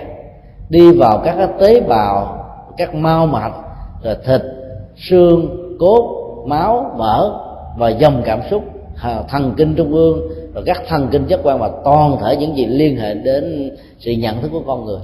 đi 0.69 0.93
vào 0.93 1.23
các 1.25 1.35
cái 1.39 1.49
tế 1.59 1.81
bào, 1.81 2.45
các 2.77 2.95
mao 2.95 3.27
mạch, 3.27 3.53
rồi 4.03 4.17
thịt, 4.25 4.43
xương, 4.97 5.49
cốt, 5.81 6.19
máu, 6.47 6.95
mỡ 6.99 7.33
và 7.79 7.89
dòng 7.89 8.23
cảm 8.25 8.41
xúc 8.51 8.63
thần 9.29 9.55
kinh 9.57 9.75
trung 9.75 9.93
ương, 9.93 10.21
rồi 10.55 10.65
các 10.67 10.83
thần 10.89 11.09
kinh 11.13 11.27
giác 11.27 11.41
quan 11.43 11.59
và 11.59 11.71
toàn 11.85 12.17
thể 12.21 12.37
những 12.37 12.57
gì 12.57 12.67
liên 12.67 12.97
hệ 12.97 13.15
đến 13.15 13.77
sự 13.99 14.13
nhận 14.13 14.43
thức 14.43 14.49
của 14.53 14.63
con 14.67 14.85
người 14.85 15.01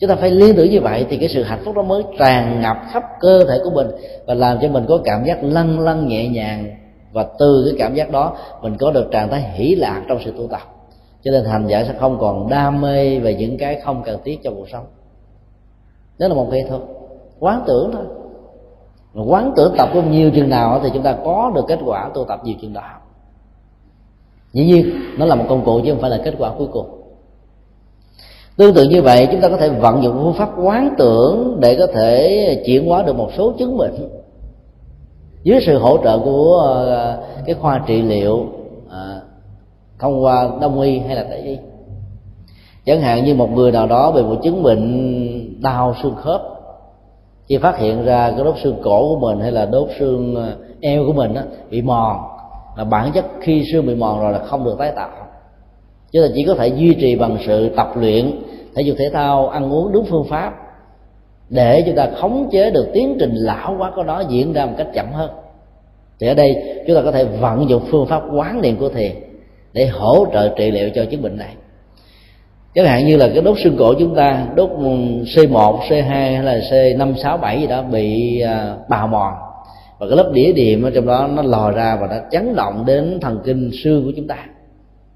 chúng 0.00 0.08
ta 0.10 0.16
phải 0.16 0.30
liên 0.30 0.56
tưởng 0.56 0.70
như 0.70 0.80
vậy 0.80 1.06
thì 1.10 1.16
cái 1.16 1.28
sự 1.28 1.42
hạnh 1.42 1.62
phúc 1.64 1.74
đó 1.76 1.82
mới 1.82 2.02
tràn 2.18 2.60
ngập 2.60 2.76
khắp 2.90 3.02
cơ 3.20 3.44
thể 3.44 3.60
của 3.64 3.70
mình 3.70 3.86
và 4.26 4.34
làm 4.34 4.58
cho 4.62 4.68
mình 4.68 4.84
có 4.88 4.98
cảm 5.04 5.24
giác 5.24 5.38
lăn 5.42 5.80
lăn 5.80 6.08
nhẹ 6.08 6.28
nhàng. 6.28 6.76
Và 7.12 7.26
từ 7.38 7.62
cái 7.66 7.74
cảm 7.78 7.94
giác 7.94 8.10
đó, 8.10 8.36
mình 8.62 8.76
có 8.76 8.90
được 8.90 9.10
trạng 9.10 9.30
thái 9.30 9.40
hỷ 9.40 9.74
lạc 9.74 10.02
trong 10.08 10.18
sự 10.24 10.32
tu 10.38 10.46
tập. 10.46 10.60
Cho 11.22 11.30
nên 11.30 11.44
hành 11.44 11.66
giả 11.66 11.84
sẽ 11.84 11.94
không 12.00 12.18
còn 12.20 12.48
đam 12.48 12.80
mê 12.80 13.18
về 13.18 13.34
những 13.34 13.58
cái 13.58 13.80
không 13.84 14.02
cần 14.02 14.20
thiết 14.24 14.42
trong 14.42 14.54
cuộc 14.54 14.68
sống. 14.72 14.84
Đó 16.18 16.28
là 16.28 16.34
một 16.34 16.48
nghệ 16.50 16.64
thuật 16.68 16.80
quán 17.38 17.64
tưởng 17.66 17.90
thôi. 17.92 18.04
Mà 19.14 19.22
quán 19.22 19.52
tưởng 19.56 19.74
tập 19.78 19.88
có 19.94 20.02
nhiều 20.02 20.30
chừng 20.30 20.48
nào 20.48 20.80
thì 20.82 20.90
chúng 20.94 21.02
ta 21.02 21.16
có 21.24 21.52
được 21.54 21.64
kết 21.68 21.78
quả 21.84 22.10
tu 22.14 22.24
tập 22.24 22.40
nhiều 22.44 22.54
chừng 22.60 22.72
đó 22.72 22.82
dĩ 24.52 24.64
nhiên, 24.64 24.90
nó 25.18 25.26
là 25.26 25.34
một 25.34 25.44
công 25.48 25.64
cụ 25.64 25.80
chứ 25.84 25.92
không 25.92 26.00
phải 26.00 26.10
là 26.10 26.20
kết 26.24 26.34
quả 26.38 26.52
cuối 26.58 26.68
cùng 26.72 26.99
tương 28.60 28.74
tự 28.74 28.84
như 28.84 29.02
vậy 29.02 29.28
chúng 29.32 29.40
ta 29.40 29.48
có 29.48 29.56
thể 29.56 29.68
vận 29.68 30.02
dụng 30.02 30.20
phương 30.22 30.34
pháp 30.34 30.50
quán 30.62 30.94
tưởng 30.98 31.56
để 31.60 31.76
có 31.76 31.86
thể 31.86 32.62
chuyển 32.66 32.88
hóa 32.88 33.02
được 33.02 33.16
một 33.16 33.30
số 33.36 33.52
chứng 33.58 33.76
bệnh. 33.76 34.08
Dưới 35.42 35.60
sự 35.66 35.78
hỗ 35.78 35.98
trợ 36.04 36.18
của 36.18 36.62
ờ, 36.64 37.22
cái 37.46 37.54
khoa 37.54 37.82
trị 37.86 38.02
liệu 38.02 38.46
à, 38.90 39.20
thông 39.98 40.24
qua 40.24 40.48
đông 40.60 40.80
y 40.80 40.98
hay 40.98 41.16
là 41.16 41.22
tây 41.30 41.38
y. 41.38 41.58
Chẳng 42.86 43.00
hạn 43.00 43.24
như 43.24 43.34
một 43.34 43.50
người 43.50 43.72
nào 43.72 43.86
đó 43.86 44.12
bị 44.12 44.22
một 44.22 44.36
chứng 44.42 44.62
bệnh 44.62 45.62
đau 45.62 45.94
xương 46.02 46.14
khớp 46.14 46.42
khi 47.48 47.58
phát 47.58 47.78
hiện 47.78 48.04
ra 48.04 48.30
cái 48.30 48.44
đốt 48.44 48.54
xương 48.62 48.76
cổ 48.82 49.08
của 49.08 49.28
mình 49.28 49.40
hay 49.40 49.52
là 49.52 49.66
đốt 49.66 49.88
xương 49.98 50.34
ờ, 50.34 50.56
eo 50.80 51.06
của 51.06 51.12
mình 51.12 51.34
đó, 51.34 51.42
bị 51.70 51.82
mòn 51.82 52.16
là 52.76 52.84
bản 52.84 53.12
chất 53.14 53.24
khi 53.40 53.64
xương 53.72 53.86
bị 53.86 53.94
mòn 53.94 54.20
rồi 54.20 54.32
là 54.32 54.38
không 54.38 54.64
được 54.64 54.76
tái 54.78 54.92
tạo. 54.96 55.10
Chứ 56.12 56.20
là 56.20 56.28
chỉ 56.34 56.44
có 56.46 56.54
thể 56.54 56.68
duy 56.68 56.94
trì 56.94 57.16
bằng 57.16 57.38
sự 57.46 57.68
tập 57.76 57.92
luyện 57.96 58.32
thể 58.74 58.82
dục 58.82 58.96
thể 58.98 59.10
thao 59.12 59.48
ăn 59.48 59.72
uống 59.72 59.92
đúng 59.92 60.06
phương 60.10 60.26
pháp. 60.28 60.54
Để 61.48 61.82
chúng 61.86 61.96
ta 61.96 62.08
khống 62.16 62.48
chế 62.52 62.70
được 62.70 62.86
tiến 62.94 63.16
trình 63.20 63.34
lão 63.34 63.74
hóa 63.74 63.92
của 63.96 64.02
nó 64.02 64.20
diễn 64.20 64.52
ra 64.52 64.66
một 64.66 64.72
cách 64.78 64.88
chậm 64.94 65.12
hơn. 65.12 65.30
Thì 66.20 66.26
ở 66.26 66.34
đây 66.34 66.82
chúng 66.86 66.96
ta 66.96 67.02
có 67.02 67.12
thể 67.12 67.24
vận 67.24 67.68
dụng 67.68 67.82
phương 67.90 68.06
pháp 68.06 68.22
quán 68.34 68.60
niệm 68.60 68.76
của 68.76 68.88
thiền 68.88 69.12
để 69.72 69.86
hỗ 69.86 70.26
trợ 70.32 70.48
trị 70.48 70.70
liệu 70.70 70.90
cho 70.90 71.04
chứng 71.04 71.22
bệnh 71.22 71.36
này. 71.36 71.54
Chẳng 72.74 72.86
hạn 72.86 73.06
như 73.06 73.16
là 73.16 73.28
cái 73.28 73.42
đốt 73.42 73.56
xương 73.64 73.76
cổ 73.78 73.94
chúng 73.98 74.14
ta 74.14 74.46
đốt 74.54 74.70
C1, 75.24 75.78
C2 75.78 76.02
hay 76.08 76.42
là 76.42 76.58
C5, 76.58 77.14
6, 77.14 77.38
7 77.38 77.60
gì 77.60 77.66
đó 77.66 77.82
bị 77.82 78.40
à, 78.40 78.76
bào 78.88 79.06
mòn. 79.06 79.32
Và 79.98 80.06
cái 80.08 80.16
lớp 80.16 80.30
đĩa 80.34 80.52
điểm 80.52 80.82
ở 80.82 80.90
trong 80.90 81.06
đó 81.06 81.28
nó 81.32 81.42
lò 81.42 81.70
ra 81.70 81.96
và 82.00 82.06
nó 82.06 82.16
chấn 82.30 82.54
động 82.56 82.84
đến 82.86 83.18
thần 83.20 83.40
kinh 83.44 83.70
xương 83.84 84.04
của 84.04 84.12
chúng 84.16 84.26
ta. 84.26 84.36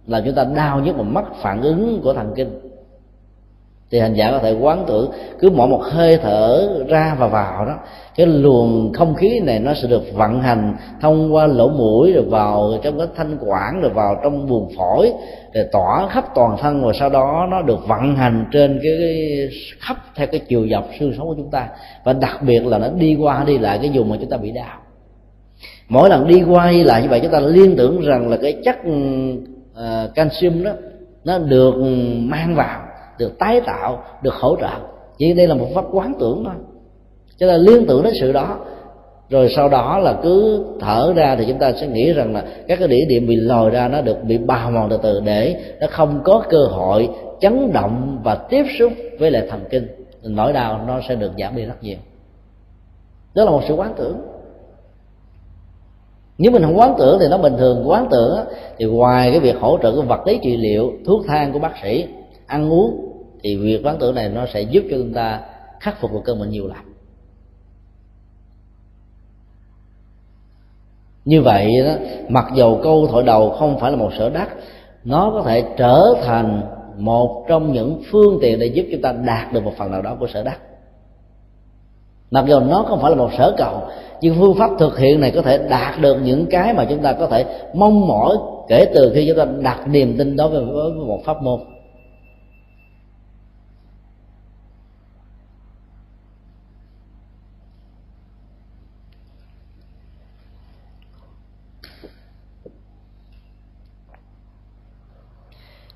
Làm 0.06 0.22
chúng 0.24 0.35
ta 0.35 0.44
đau 0.44 0.81
nhất 0.81 0.97
mà 0.97 1.02
mất 1.02 1.24
phản 1.43 1.62
ứng 1.62 2.01
của 2.05 2.12
thần 2.12 2.32
kinh 2.36 2.64
thì 3.90 3.98
hành 3.98 4.15
giả 4.15 4.31
có 4.31 4.39
thể 4.39 4.52
quán 4.52 4.85
tưởng 4.86 5.11
cứ 5.39 5.51
mỗi 5.51 5.69
một 5.69 5.81
hơi 5.82 6.19
thở 6.23 6.69
ra 6.89 7.16
và 7.19 7.27
vào 7.27 7.66
đó 7.66 7.74
cái 8.16 8.27
luồng 8.27 8.93
không 8.93 9.15
khí 9.15 9.40
này 9.40 9.59
nó 9.59 9.74
sẽ 9.74 9.89
được 9.89 10.15
vận 10.15 10.40
hành 10.40 10.77
thông 11.01 11.35
qua 11.35 11.47
lỗ 11.47 11.69
mũi 11.69 12.12
rồi 12.12 12.24
vào 12.24 12.73
trong 12.82 12.98
cái 12.98 13.06
thanh 13.16 13.39
quản 13.47 13.81
rồi 13.81 13.90
vào 13.90 14.20
trong 14.23 14.48
buồng 14.48 14.70
phổi 14.77 15.12
rồi 15.55 15.65
tỏa 15.73 16.09
khắp 16.09 16.24
toàn 16.35 16.56
thân 16.61 16.85
và 16.85 16.93
sau 16.93 17.11
đó 17.11 17.47
nó 17.51 17.62
được 17.62 17.89
vận 17.89 18.16
hành 18.16 18.44
trên 18.52 18.81
cái, 18.82 19.48
khắp 19.78 19.97
theo 20.15 20.27
cái 20.27 20.40
chiều 20.48 20.69
dọc 20.70 20.89
xương 20.98 21.12
sống 21.16 21.27
của 21.27 21.35
chúng 21.36 21.51
ta. 21.51 21.69
Và 22.05 22.12
đặc 22.12 22.43
biệt 22.43 22.66
là 22.66 22.78
nó 22.78 22.89
đi 22.89 23.16
qua 23.20 23.44
đi 23.47 23.59
lại 23.59 23.78
cái 23.82 23.90
vùng 23.94 24.11
mà 24.11 24.16
chúng 24.20 24.31
ta 24.31 24.36
bị 24.36 24.52
đau. 24.52 24.78
Mỗi 25.89 26.11
lần 26.11 26.27
đi 26.27 26.43
qua 26.48 26.70
đi 26.70 26.82
lại 26.82 27.02
như 27.02 27.09
vậy 27.09 27.20
chúng 27.20 27.32
ta 27.32 27.40
liên 27.40 27.77
tưởng 27.77 28.01
rằng 28.01 28.28
là 28.28 28.36
cái 28.36 28.56
chất 28.65 28.77
uh, 28.86 30.15
canxium 30.15 30.65
đó 30.65 30.70
nó 31.24 31.39
được 31.39 31.74
mang 32.19 32.55
vào 32.55 32.81
được 33.19 33.39
tái 33.39 33.61
tạo, 33.61 34.05
được 34.23 34.35
hỗ 34.35 34.57
trợ. 34.57 34.69
Chỉ 35.19 35.32
đây 35.32 35.47
là 35.47 35.55
một 35.55 35.66
pháp 35.74 35.85
quán 35.93 36.15
tưởng 36.20 36.43
thôi. 36.45 36.55
Cho 37.36 37.47
nên 37.47 37.61
liên 37.61 37.86
tưởng 37.86 38.03
đến 38.03 38.12
sự 38.20 38.32
đó. 38.32 38.59
Rồi 39.31 39.53
sau 39.57 39.69
đó 39.69 39.99
là 39.99 40.19
cứ 40.23 40.65
thở 40.81 41.12
ra 41.16 41.36
thì 41.36 41.45
chúng 41.49 41.59
ta 41.59 41.73
sẽ 41.73 41.86
nghĩ 41.86 42.12
rằng 42.12 42.35
là 42.35 42.45
các 42.69 42.78
cái 42.78 42.89
địa 42.89 43.05
điểm 43.09 43.27
bị 43.27 43.36
lòi 43.36 43.70
ra 43.70 43.89
nó 43.89 44.01
được 44.01 44.24
bị 44.24 44.39
bào 44.39 44.70
mòn 44.70 44.91
từ 44.91 44.99
từ 45.03 45.20
để 45.20 45.57
nó 45.81 45.86
không 45.91 46.20
có 46.24 46.45
cơ 46.49 46.66
hội 46.70 47.09
chấn 47.41 47.73
động 47.73 48.20
và 48.23 48.35
tiếp 48.35 48.65
xúc 48.78 48.93
với 49.19 49.31
lại 49.31 49.47
thần 49.51 49.61
kinh. 49.70 49.86
Nỗi 50.23 50.53
đau 50.53 50.81
nó 50.86 51.01
sẽ 51.09 51.15
được 51.15 51.32
giảm 51.39 51.57
đi 51.57 51.65
rất 51.65 51.82
nhiều. 51.82 51.97
Đó 53.35 53.45
là 53.45 53.51
một 53.51 53.62
sự 53.69 53.74
quán 53.74 53.95
tưởng. 53.97 54.20
Nếu 56.39 56.53
mình 56.53 56.62
không 56.62 56.78
quán 56.78 56.95
tưởng 56.99 57.19
thì 57.20 57.27
nó 57.31 57.39
bình 57.39 57.57
thường. 57.59 57.85
Quán 57.89 58.07
tưởng 58.11 58.39
thì 58.78 58.85
ngoài 58.85 59.31
cái 59.31 59.41
việc 59.41 59.57
hỗ 59.61 59.78
trợ 59.82 59.93
cái 59.93 60.07
vật 60.07 60.27
lý 60.27 60.39
trị 60.43 60.57
liệu, 60.57 60.93
thuốc 61.07 61.24
thang 61.27 61.53
của 61.53 61.59
bác 61.59 61.73
sĩ 61.82 62.07
ăn 62.46 62.72
uống, 62.72 63.12
thì 63.42 63.56
việc 63.56 63.80
quán 63.84 63.96
tưởng 64.00 64.14
này 64.14 64.28
nó 64.28 64.46
sẽ 64.46 64.62
giúp 64.62 64.84
cho 64.90 64.96
chúng 64.98 65.12
ta 65.12 65.40
khắc 65.80 66.00
phục 66.00 66.12
được 66.12 66.20
cơn 66.24 66.40
bệnh 66.40 66.50
nhiều 66.50 66.66
lắm. 66.66 66.94
Như 71.24 71.42
vậy 71.42 71.68
đó, 71.86 71.92
mặc 72.28 72.46
dầu 72.54 72.80
câu 72.82 73.06
thổi 73.06 73.22
đầu 73.22 73.50
không 73.50 73.78
phải 73.80 73.90
là 73.90 73.96
một 73.96 74.10
sở 74.18 74.30
đắc, 74.30 74.48
nó 75.04 75.30
có 75.34 75.42
thể 75.42 75.64
trở 75.76 76.04
thành 76.22 76.62
một 76.98 77.44
trong 77.48 77.72
những 77.72 78.02
phương 78.10 78.38
tiện 78.42 78.58
để 78.58 78.66
giúp 78.66 78.86
chúng 78.92 79.02
ta 79.02 79.12
đạt 79.12 79.52
được 79.52 79.64
một 79.64 79.72
phần 79.78 79.90
nào 79.90 80.02
đó 80.02 80.16
của 80.20 80.26
sở 80.26 80.44
đắc. 80.44 80.58
Mặc 82.30 82.44
dù 82.48 82.60
nó 82.60 82.84
không 82.88 83.02
phải 83.02 83.10
là 83.10 83.16
một 83.16 83.30
sở 83.38 83.54
cầu, 83.58 83.82
nhưng 84.20 84.34
phương 84.40 84.54
pháp 84.58 84.70
thực 84.78 84.98
hiện 84.98 85.20
này 85.20 85.30
có 85.30 85.42
thể 85.42 85.58
đạt 85.58 86.00
được 86.00 86.16
những 86.22 86.46
cái 86.50 86.74
mà 86.74 86.86
chúng 86.90 86.98
ta 86.98 87.12
có 87.12 87.26
thể 87.26 87.44
mong 87.74 88.08
mỏi 88.08 88.36
kể 88.68 88.86
từ 88.94 89.12
khi 89.14 89.28
chúng 89.28 89.38
ta 89.38 89.44
đặt 89.62 89.88
niềm 89.88 90.18
tin 90.18 90.36
đối 90.36 90.48
với 90.48 90.62
một 91.06 91.20
pháp 91.24 91.42
môn. 91.42 91.60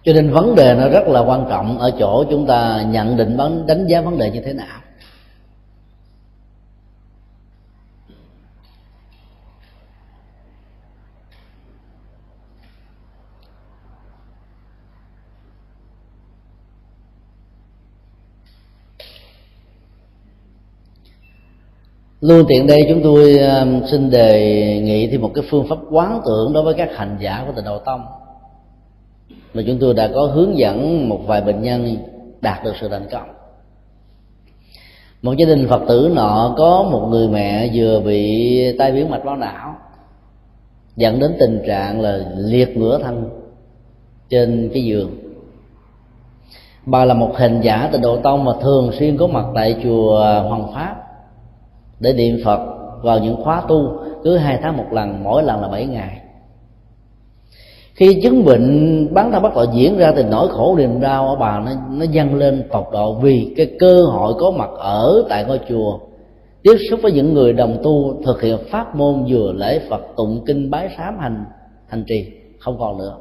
Cho 0.09 0.15
nên 0.15 0.31
vấn 0.31 0.55
đề 0.55 0.75
nó 0.75 0.89
rất 0.89 1.09
là 1.09 1.21
quan 1.21 1.47
trọng 1.51 1.79
ở 1.79 1.91
chỗ 1.99 2.25
chúng 2.31 2.47
ta 2.47 2.83
nhận 2.91 3.17
định 3.17 3.37
đánh 3.67 3.87
giá 3.87 4.01
vấn 4.01 4.19
đề 4.19 4.31
như 4.31 4.41
thế 4.41 4.53
nào. 4.53 4.81
Luôn 22.21 22.45
tiện 22.49 22.67
đây 22.67 22.81
chúng 22.89 23.01
tôi 23.03 23.39
um, 23.39 23.83
xin 23.91 24.11
đề 24.11 24.41
nghị 24.85 25.09
thêm 25.11 25.21
một 25.21 25.31
cái 25.35 25.45
phương 25.51 25.67
pháp 25.69 25.77
quán 25.91 26.21
tưởng 26.27 26.53
đối 26.53 26.63
với 26.63 26.75
các 26.75 26.89
hành 26.97 27.17
giả 27.21 27.45
của 27.47 27.53
tịnh 27.53 27.65
độ 27.65 27.79
tông 27.79 28.01
mà 29.55 29.63
chúng 29.67 29.79
tôi 29.81 29.95
đã 29.95 30.09
có 30.15 30.21
hướng 30.27 30.59
dẫn 30.59 31.09
một 31.09 31.21
vài 31.27 31.41
bệnh 31.41 31.63
nhân 31.63 31.97
đạt 32.41 32.65
được 32.65 32.73
sự 32.81 32.89
thành 32.89 33.07
công. 33.13 33.29
Một 35.23 35.33
gia 35.33 35.47
đình 35.47 35.67
phật 35.69 35.83
tử 35.89 36.13
nọ 36.15 36.55
có 36.59 36.89
một 36.91 37.09
người 37.11 37.29
mẹ 37.29 37.71
vừa 37.75 38.01
bị 38.01 38.77
tai 38.79 38.93
biến 38.93 39.11
mạch 39.11 39.25
máu 39.25 39.37
não, 39.37 39.75
dẫn 40.97 41.19
đến 41.21 41.37
tình 41.41 41.63
trạng 41.67 42.01
là 42.01 42.19
liệt 42.37 42.77
ngửa 42.77 42.99
thân 42.99 43.31
trên 44.29 44.71
cái 44.75 44.85
giường. 44.85 45.11
Bà 46.87 47.05
là 47.05 47.15
một 47.15 47.33
hình 47.37 47.61
giả 47.61 47.89
từ 47.93 47.99
độ 47.99 48.17
tông 48.17 48.45
mà 48.45 48.53
thường 48.63 48.91
xuyên 48.99 49.17
có 49.17 49.27
mặt 49.27 49.45
tại 49.55 49.77
chùa 49.83 50.19
hoàng 50.49 50.73
pháp 50.75 50.97
để 52.01 52.13
niệm 52.13 52.41
phật 52.45 52.61
vào 53.03 53.19
những 53.19 53.45
khóa 53.45 53.63
tu 53.69 53.99
cứ 54.25 54.37
hai 54.37 54.59
tháng 54.63 54.77
một 54.77 54.87
lần, 54.93 55.25
mỗi 55.25 55.43
lần 55.43 55.61
là 55.61 55.69
bảy 55.69 55.87
ngày 55.87 56.21
khi 57.99 58.21
chứng 58.23 58.45
bệnh, 58.45 59.09
bán 59.15 59.33
thân 59.33 59.43
bắt 59.43 59.55
đầu 59.55 59.65
diễn 59.75 59.99
ra 59.99 60.13
thì 60.17 60.23
nỗi 60.31 60.49
khổ 60.49 60.75
niềm 60.79 61.01
đau 61.01 61.29
ở 61.29 61.37
bà 61.37 61.61
nó 61.61 61.73
nó 61.91 62.05
dâng 62.05 62.35
lên 62.35 62.69
tột 62.73 62.85
độ 62.93 63.15
vì 63.15 63.55
cái 63.57 63.71
cơ 63.79 64.03
hội 64.03 64.35
có 64.39 64.51
mặt 64.51 64.71
ở 64.79 65.25
tại 65.29 65.45
ngôi 65.45 65.61
chùa. 65.69 65.99
Tiếp 66.63 66.77
xúc 66.91 67.01
với 67.03 67.13
những 67.13 67.35
người 67.35 67.53
đồng 67.53 67.77
tu 67.83 68.23
thực 68.25 68.43
hiện 68.43 68.59
pháp 68.71 68.97
môn 68.97 69.25
vừa 69.29 69.53
lễ 69.53 69.81
phật 69.91 70.01
tụng 70.17 70.45
kinh 70.47 70.71
bái 70.71 70.89
sám 70.97 71.19
hành 71.19 71.45
hành 71.89 72.05
trì, 72.09 72.27
không 72.59 72.79
còn 72.79 72.99
nữa. 72.99 73.17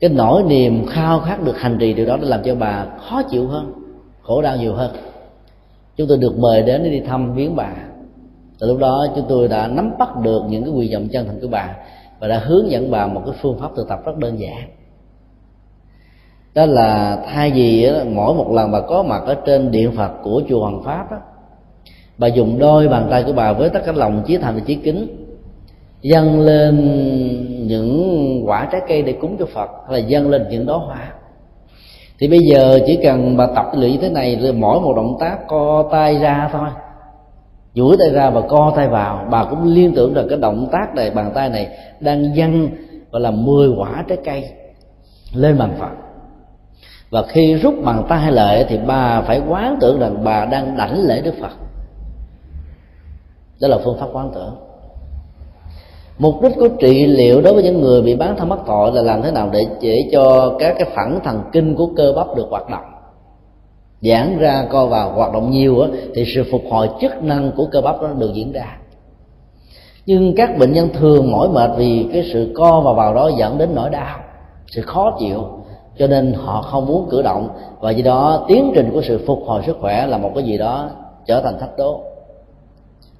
Cái 0.00 0.10
nỗi 0.10 0.42
niềm 0.42 0.86
khao 0.86 1.20
khát 1.20 1.42
được 1.44 1.58
hành 1.58 1.76
trì 1.80 1.94
điều 1.94 2.06
đó 2.06 2.16
đã 2.16 2.28
làm 2.28 2.42
cho 2.44 2.54
bà 2.54 2.86
khó 3.08 3.22
chịu 3.22 3.46
hơn, 3.46 3.72
khổ 4.22 4.42
đau 4.42 4.56
nhiều 4.56 4.74
hơn. 4.74 4.90
Chúng 5.96 6.08
tôi 6.08 6.18
được 6.18 6.38
mời 6.38 6.62
đến 6.62 6.80
để 6.84 6.90
đi 6.90 7.00
thăm 7.00 7.34
viếng 7.34 7.56
bà. 7.56 7.72
Từ 8.60 8.66
lúc 8.66 8.78
đó 8.78 9.06
chúng 9.16 9.24
tôi 9.28 9.48
đã 9.48 9.68
nắm 9.68 9.90
bắt 9.98 10.16
được 10.22 10.42
những 10.48 10.62
cái 10.62 10.72
quy 10.72 10.94
vọng 10.94 11.08
chân 11.12 11.26
thành 11.26 11.40
của 11.40 11.48
bà 11.50 11.74
và 12.20 12.28
đã 12.28 12.38
hướng 12.38 12.70
dẫn 12.70 12.90
bà 12.90 13.06
một 13.06 13.22
cái 13.26 13.34
phương 13.42 13.58
pháp 13.60 13.70
thực 13.76 13.88
tập 13.88 14.00
rất 14.04 14.18
đơn 14.18 14.40
giản. 14.40 14.68
Đó 16.54 16.66
là 16.66 17.18
thay 17.26 17.50
vì 17.50 17.90
mỗi 18.14 18.34
một 18.34 18.52
lần 18.52 18.70
bà 18.70 18.80
có 18.80 19.02
mặt 19.02 19.22
ở 19.26 19.36
trên 19.46 19.70
điện 19.70 19.92
phật 19.96 20.10
của 20.22 20.42
chùa 20.48 20.60
hoàng 20.60 20.82
pháp 20.84 21.10
đó, 21.10 21.16
bà 22.18 22.26
dùng 22.26 22.58
đôi 22.58 22.88
bàn 22.88 23.06
tay 23.10 23.22
của 23.22 23.32
bà 23.32 23.52
với 23.52 23.70
tất 23.70 23.80
cả 23.86 23.92
lòng 23.92 24.22
chí 24.26 24.38
thành 24.38 24.54
và 24.54 24.60
chí 24.66 24.74
kính 24.74 25.24
dâng 26.02 26.40
lên 26.40 26.76
những 27.66 28.42
quả 28.46 28.68
trái 28.72 28.80
cây 28.88 29.02
để 29.02 29.12
cúng 29.12 29.36
cho 29.38 29.46
phật 29.54 29.70
hay 29.88 30.00
là 30.00 30.06
dâng 30.06 30.30
lên 30.30 30.46
những 30.50 30.66
đóa 30.66 30.78
hoa. 30.78 31.12
Thì 32.18 32.28
bây 32.28 32.38
giờ 32.38 32.80
chỉ 32.86 32.98
cần 33.02 33.36
bà 33.36 33.46
tập 33.46 33.66
luyện 33.74 33.92
như 33.92 33.98
thế 33.98 34.08
này 34.08 34.52
mỗi 34.56 34.80
một 34.80 34.92
động 34.96 35.16
tác 35.20 35.38
co 35.48 35.88
tay 35.92 36.18
ra 36.18 36.48
thôi 36.52 36.68
duỗi 37.78 37.96
tay 37.98 38.10
ra 38.10 38.30
và 38.30 38.40
co 38.40 38.72
tay 38.76 38.88
vào. 38.88 39.26
Bà 39.30 39.44
cũng 39.44 39.64
liên 39.64 39.94
tưởng 39.94 40.14
rằng 40.14 40.26
cái 40.28 40.38
động 40.38 40.68
tác 40.72 40.94
này, 40.94 41.10
bàn 41.10 41.30
tay 41.34 41.48
này 41.48 41.68
đang 42.00 42.34
dăng 42.36 42.68
và 43.10 43.18
là 43.18 43.30
mười 43.30 43.68
quả 43.68 44.04
trái 44.08 44.18
cây 44.24 44.44
lên 45.34 45.58
bàn 45.58 45.76
phật 45.78 45.90
và 47.10 47.22
khi 47.28 47.54
rút 47.54 47.74
bàn 47.84 48.06
tay 48.08 48.32
lại 48.32 48.66
thì 48.68 48.78
bà 48.86 49.20
phải 49.20 49.42
quán 49.48 49.76
tưởng 49.80 50.00
rằng 50.00 50.24
bà 50.24 50.44
đang 50.44 50.76
đảnh 50.76 51.06
lễ 51.06 51.20
đức 51.20 51.34
phật. 51.40 51.52
Đó 53.60 53.68
là 53.68 53.78
phương 53.84 53.98
pháp 54.00 54.06
quán 54.12 54.30
tưởng. 54.34 54.56
Mục 56.18 56.42
đích 56.42 56.52
của 56.56 56.68
trị 56.68 57.06
liệu 57.06 57.40
đối 57.42 57.54
với 57.54 57.62
những 57.62 57.80
người 57.80 58.02
bị 58.02 58.16
bán 58.16 58.36
thân 58.36 58.48
mắc 58.48 58.58
tội 58.66 58.92
là 58.92 59.02
làm 59.02 59.22
thế 59.22 59.30
nào 59.30 59.50
để 59.52 59.66
chỉ 59.80 60.08
cho 60.12 60.56
các 60.58 60.74
cái 60.78 60.90
phản 60.94 61.20
thần 61.24 61.42
kinh 61.52 61.74
của 61.74 61.88
cơ 61.96 62.12
bắp 62.16 62.26
được 62.36 62.46
hoạt 62.50 62.70
động 62.70 62.84
giãn 64.00 64.38
ra 64.38 64.66
co 64.70 64.86
vào 64.86 65.12
hoạt 65.12 65.32
động 65.32 65.50
nhiều 65.50 65.80
á, 65.80 65.88
thì 66.14 66.24
sự 66.34 66.44
phục 66.50 66.62
hồi 66.70 66.88
chức 67.00 67.22
năng 67.22 67.52
của 67.56 67.66
cơ 67.72 67.80
bắp 67.80 68.02
nó 68.02 68.08
được 68.08 68.30
diễn 68.34 68.52
ra. 68.52 68.78
Nhưng 70.06 70.34
các 70.36 70.58
bệnh 70.58 70.72
nhân 70.72 70.88
thường 70.92 71.32
mỏi 71.32 71.48
mệt 71.48 71.70
vì 71.76 72.06
cái 72.12 72.30
sự 72.32 72.52
co 72.56 72.80
và 72.80 72.92
vào 72.92 73.14
đó 73.14 73.30
dẫn 73.38 73.58
đến 73.58 73.70
nỗi 73.74 73.90
đau 73.90 74.18
sự 74.66 74.82
khó 74.82 75.16
chịu. 75.18 75.44
Cho 75.98 76.06
nên 76.06 76.32
họ 76.32 76.62
không 76.62 76.86
muốn 76.86 77.08
cử 77.10 77.22
động 77.22 77.48
và 77.80 77.90
do 77.90 78.04
đó 78.04 78.44
tiến 78.48 78.72
trình 78.74 78.90
của 78.92 79.02
sự 79.02 79.24
phục 79.26 79.38
hồi 79.46 79.62
sức 79.66 79.76
khỏe 79.80 80.06
là 80.06 80.18
một 80.18 80.30
cái 80.34 80.44
gì 80.44 80.58
đó 80.58 80.90
trở 81.26 81.40
thành 81.40 81.58
thách 81.58 81.76
đố. 81.78 82.00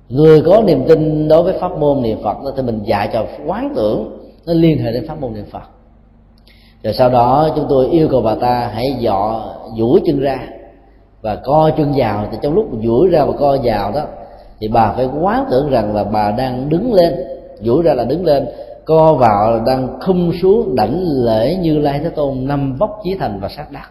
Người 0.09 0.43
có 0.43 0.63
niềm 0.67 0.85
tin 0.89 1.29
đối 1.29 1.43
với 1.43 1.55
pháp 1.61 1.79
môn 1.79 2.03
niệm 2.03 2.19
phật 2.23 2.37
thì 2.57 2.63
mình 2.63 2.83
dạy 2.85 3.09
cho 3.13 3.25
quán 3.47 3.73
tưởng 3.77 4.19
nó 4.47 4.53
liên 4.53 4.79
hệ 4.79 4.93
đến 4.93 5.09
pháp 5.09 5.21
môn 5.21 5.35
niệm 5.35 5.45
phật. 5.51 5.63
Rồi 6.83 6.95
sau 6.95 7.11
đó 7.11 7.49
chúng 7.57 7.67
tôi 7.69 7.87
yêu 7.87 8.09
cầu 8.11 8.21
bà 8.21 8.35
ta 8.35 8.71
hãy 8.75 8.87
dọ 9.01 9.43
duỗi 9.79 10.01
chân 10.07 10.21
ra 10.21 10.49
và 11.23 11.37
co 11.37 11.71
chân 11.77 11.93
vào, 11.97 12.29
thì 12.31 12.39
trong 12.43 12.55
lúc 12.55 12.69
duỗi 12.83 13.09
ra 13.09 13.25
và 13.25 13.33
co 13.39 13.57
vào 13.63 13.93
đó, 13.93 14.03
thì 14.61 14.69
bà 14.69 14.93
phải 14.93 15.09
quá 15.21 15.47
tưởng 15.51 15.71
rằng 15.71 15.95
là 15.95 16.05
bà 16.05 16.31
đang 16.31 16.69
đứng 16.69 16.93
lên. 16.93 17.15
Duỗi 17.61 17.83
ra 17.83 17.95
là 17.95 18.05
đứng 18.05 18.25
lên, 18.25 18.47
co 18.85 19.15
vào 19.15 19.53
là 19.53 19.63
đang 19.67 20.01
khum 20.01 20.33
xuống 20.43 20.75
đảnh 20.75 21.03
lễ 21.03 21.57
như 21.61 21.79
lai 21.79 22.01
thế 22.05 22.09
tôn 22.09 22.47
năm 22.47 22.77
vóc 22.77 23.01
chí 23.05 23.15
thành 23.15 23.41
và 23.41 23.49
sát 23.49 23.73
đắc 23.73 23.91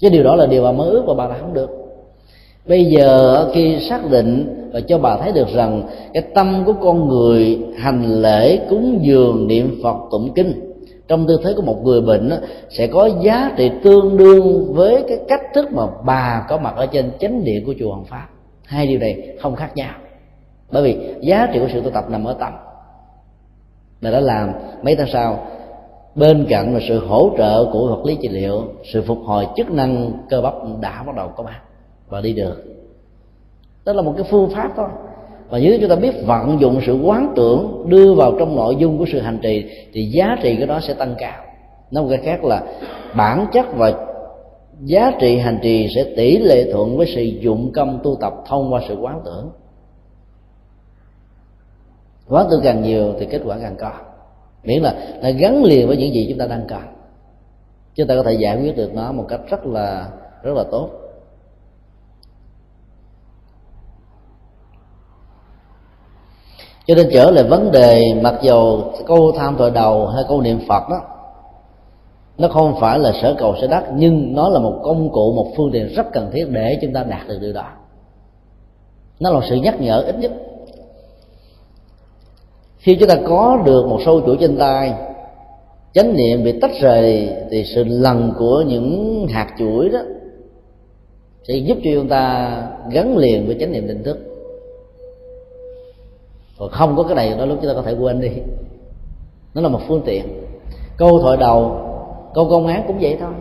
cái 0.00 0.10
điều 0.10 0.22
đó 0.22 0.36
là 0.36 0.46
điều 0.46 0.62
bà 0.62 0.72
mơ 0.72 0.84
ước 0.84 1.04
và 1.06 1.14
bà 1.14 1.28
làm 1.28 1.40
không 1.40 1.54
được. 1.54 1.70
Bây 2.68 2.84
giờ 2.84 3.46
khi 3.54 3.80
xác 3.88 4.10
định 4.10 4.56
và 4.72 4.80
cho 4.80 4.98
bà 4.98 5.16
thấy 5.16 5.32
được 5.32 5.48
rằng 5.54 5.82
cái 6.14 6.22
tâm 6.34 6.62
của 6.66 6.72
con 6.72 7.08
người 7.08 7.58
hành 7.78 8.22
lễ 8.22 8.60
cúng 8.70 8.98
dường 9.02 9.46
niệm 9.46 9.80
phật 9.82 9.96
tụng 10.10 10.32
kinh 10.34 10.69
trong 11.10 11.26
tư 11.26 11.40
thế 11.44 11.52
của 11.56 11.62
một 11.62 11.82
người 11.84 12.00
bệnh 12.00 12.30
sẽ 12.70 12.86
có 12.86 13.10
giá 13.22 13.52
trị 13.56 13.70
tương 13.82 14.16
đương 14.16 14.74
với 14.74 15.04
cái 15.08 15.18
cách 15.28 15.40
thức 15.54 15.72
mà 15.72 15.82
bà 16.04 16.46
có 16.48 16.58
mặt 16.58 16.74
ở 16.76 16.86
trên 16.86 17.10
chánh 17.20 17.44
điện 17.44 17.66
của 17.66 17.74
chùa 17.78 17.92
Hoàng 17.92 18.04
Pháp. 18.04 18.28
Hai 18.64 18.86
điều 18.86 18.98
này 18.98 19.36
không 19.40 19.56
khác 19.56 19.76
nhau. 19.76 19.94
Bởi 20.72 20.82
vì 20.82 21.14
giá 21.20 21.48
trị 21.52 21.58
của 21.58 21.68
sự 21.72 21.80
tu 21.80 21.90
tập 21.90 22.04
nằm 22.08 22.24
ở 22.24 22.36
tâm 22.40 22.52
là 24.00 24.10
đã 24.10 24.20
làm 24.20 24.52
mấy 24.82 24.96
tháng 24.96 25.08
sau, 25.12 25.46
bên 26.14 26.46
cạnh 26.48 26.74
là 26.74 26.80
sự 26.88 27.06
hỗ 27.06 27.30
trợ 27.38 27.64
của 27.72 27.86
vật 27.86 28.06
lý 28.06 28.18
trị 28.22 28.28
liệu, 28.28 28.62
sự 28.92 29.02
phục 29.02 29.18
hồi 29.24 29.46
chức 29.56 29.70
năng 29.70 30.12
cơ 30.30 30.40
bắp 30.40 30.54
đã 30.80 31.02
bắt 31.06 31.16
đầu 31.16 31.28
có 31.36 31.42
mặt 31.42 31.60
và 32.08 32.20
đi 32.20 32.32
được 32.32 32.64
đó 33.84 33.92
là 33.92 34.02
một 34.02 34.14
cái 34.16 34.26
phương 34.30 34.50
pháp 34.50 34.72
thôi 34.76 34.88
và 35.50 35.58
nếu 35.58 35.78
chúng 35.80 35.90
ta 35.90 35.96
biết 35.96 36.14
vận 36.26 36.60
dụng 36.60 36.80
sự 36.86 37.00
quán 37.02 37.32
tưởng 37.36 37.84
đưa 37.88 38.14
vào 38.14 38.34
trong 38.38 38.56
nội 38.56 38.76
dung 38.78 38.98
của 38.98 39.04
sự 39.12 39.20
hành 39.20 39.38
trì, 39.42 39.64
thì 39.92 40.04
giá 40.04 40.36
trị 40.42 40.56
của 40.60 40.66
nó 40.66 40.80
sẽ 40.80 40.94
tăng 40.94 41.14
cao. 41.18 41.42
Nói 41.90 42.04
một 42.04 42.08
cách 42.10 42.20
khác 42.24 42.44
là 42.44 42.62
bản 43.16 43.46
chất 43.52 43.66
và 43.76 43.92
giá 44.84 45.12
trị 45.20 45.38
hành 45.38 45.58
trì 45.62 45.88
sẽ 45.94 46.04
tỷ 46.16 46.38
lệ 46.38 46.72
thuận 46.72 46.96
với 46.96 47.06
sự 47.14 47.22
dụng 47.22 47.72
công 47.72 48.00
tu 48.02 48.16
tập 48.20 48.34
thông 48.46 48.72
qua 48.72 48.80
sự 48.88 48.96
quán 49.00 49.20
tưởng. 49.24 49.50
Quán 52.28 52.46
tưởng 52.50 52.60
càng 52.64 52.82
nhiều 52.82 53.14
thì 53.18 53.26
kết 53.26 53.42
quả 53.44 53.58
càng 53.62 53.76
có. 53.78 53.92
Miễn 54.64 54.82
là 54.82 54.94
nó 55.22 55.28
gắn 55.38 55.64
liền 55.64 55.88
với 55.88 55.96
những 55.96 56.14
gì 56.14 56.26
chúng 56.28 56.38
ta 56.38 56.46
đang 56.46 56.64
cần 56.68 56.80
chúng 57.94 58.06
ta 58.06 58.14
có 58.14 58.22
thể 58.22 58.32
giải 58.32 58.60
quyết 58.60 58.76
được 58.76 58.94
nó 58.94 59.12
một 59.12 59.26
cách 59.28 59.40
rất 59.50 59.66
là 59.66 60.08
rất 60.42 60.56
là 60.56 60.64
tốt. 60.70 60.90
Cho 66.90 66.96
nên 66.96 67.08
trở 67.12 67.30
lại 67.30 67.44
vấn 67.44 67.72
đề, 67.72 68.00
mặc 68.22 68.34
dầu 68.42 68.92
câu 69.06 69.32
tham 69.38 69.54
tội 69.58 69.70
đầu 69.70 70.06
hay 70.06 70.24
câu 70.28 70.40
niệm 70.40 70.58
phật 70.68 70.82
đó, 70.90 71.00
nó 72.38 72.48
không 72.48 72.74
phải 72.80 72.98
là 72.98 73.12
sở 73.22 73.34
cầu 73.38 73.54
sở 73.60 73.66
đắc, 73.66 73.84
nhưng 73.94 74.34
nó 74.34 74.48
là 74.48 74.58
một 74.58 74.80
công 74.82 75.12
cụ, 75.12 75.32
một 75.32 75.46
phương 75.56 75.70
tiện 75.72 75.88
rất 75.88 76.06
cần 76.12 76.30
thiết 76.32 76.44
để 76.50 76.78
chúng 76.82 76.92
ta 76.92 77.02
đạt 77.02 77.28
được 77.28 77.38
điều 77.40 77.52
đó. 77.52 77.64
Nó 79.20 79.30
là 79.30 79.40
sự 79.48 79.56
nhắc 79.56 79.80
nhở 79.80 80.02
ít 80.02 80.18
nhất. 80.18 80.32
Khi 82.78 82.96
chúng 83.00 83.08
ta 83.08 83.16
có 83.26 83.62
được 83.64 83.86
một 83.86 83.98
sâu 84.04 84.20
chuỗi 84.26 84.36
trên 84.40 84.58
tay, 84.58 84.94
chánh 85.94 86.16
niệm 86.16 86.44
bị 86.44 86.60
tách 86.60 86.72
rời 86.80 87.28
thì 87.50 87.64
sự 87.74 87.84
lần 87.84 88.32
của 88.38 88.64
những 88.66 89.26
hạt 89.30 89.54
chuỗi 89.58 89.88
đó 89.88 90.00
sẽ 91.48 91.54
giúp 91.54 91.78
cho 91.84 91.90
chúng 91.94 92.08
ta 92.08 92.56
gắn 92.90 93.16
liền 93.16 93.46
với 93.46 93.56
chánh 93.60 93.72
niệm 93.72 93.86
định 93.86 94.02
thức 94.02 94.29
còn 96.60 96.70
không 96.70 96.96
có 96.96 97.02
cái 97.02 97.14
này, 97.14 97.34
đó 97.38 97.44
lúc 97.44 97.58
chúng 97.62 97.68
ta 97.68 97.74
có 97.74 97.82
thể 97.82 97.94
quên 98.00 98.20
đi. 98.20 98.30
Nó 99.54 99.62
là 99.62 99.68
một 99.68 99.80
phương 99.88 100.02
tiện. 100.04 100.24
Câu 100.96 101.18
thoại 101.22 101.36
đầu, 101.36 101.76
câu 102.34 102.48
công 102.50 102.66
án 102.66 102.84
cũng 102.86 102.98
vậy 103.00 103.16
thôi. 103.20 103.32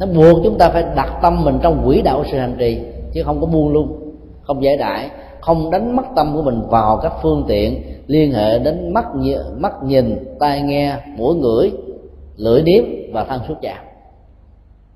Nó 0.00 0.06
buộc 0.06 0.38
chúng 0.44 0.58
ta 0.58 0.70
phải 0.70 0.84
đặt 0.96 1.18
tâm 1.22 1.44
mình 1.44 1.58
trong 1.62 1.82
quỹ 1.86 2.02
đạo 2.02 2.24
sự 2.30 2.38
hành 2.38 2.56
trì, 2.58 2.80
chứ 3.12 3.22
không 3.22 3.40
có 3.40 3.46
buông 3.46 3.72
luôn 3.72 4.00
không 4.42 4.64
giải 4.64 4.76
đại 4.76 5.10
không 5.40 5.70
đánh 5.70 5.96
mất 5.96 6.02
tâm 6.16 6.34
của 6.34 6.42
mình 6.42 6.62
vào 6.68 7.00
các 7.02 7.12
phương 7.22 7.44
tiện 7.48 7.82
liên 8.06 8.32
hệ 8.32 8.58
đến 8.58 8.94
mắt 8.94 9.04
mắt 9.58 9.72
nhìn, 9.84 10.36
tai 10.40 10.62
nghe, 10.62 10.96
mũi 11.16 11.34
ngửi, 11.34 11.72
lưỡi 12.36 12.62
điếm 12.62 12.84
và 13.12 13.24
thân 13.24 13.40
xúc 13.48 13.58
chạm. 13.62 13.84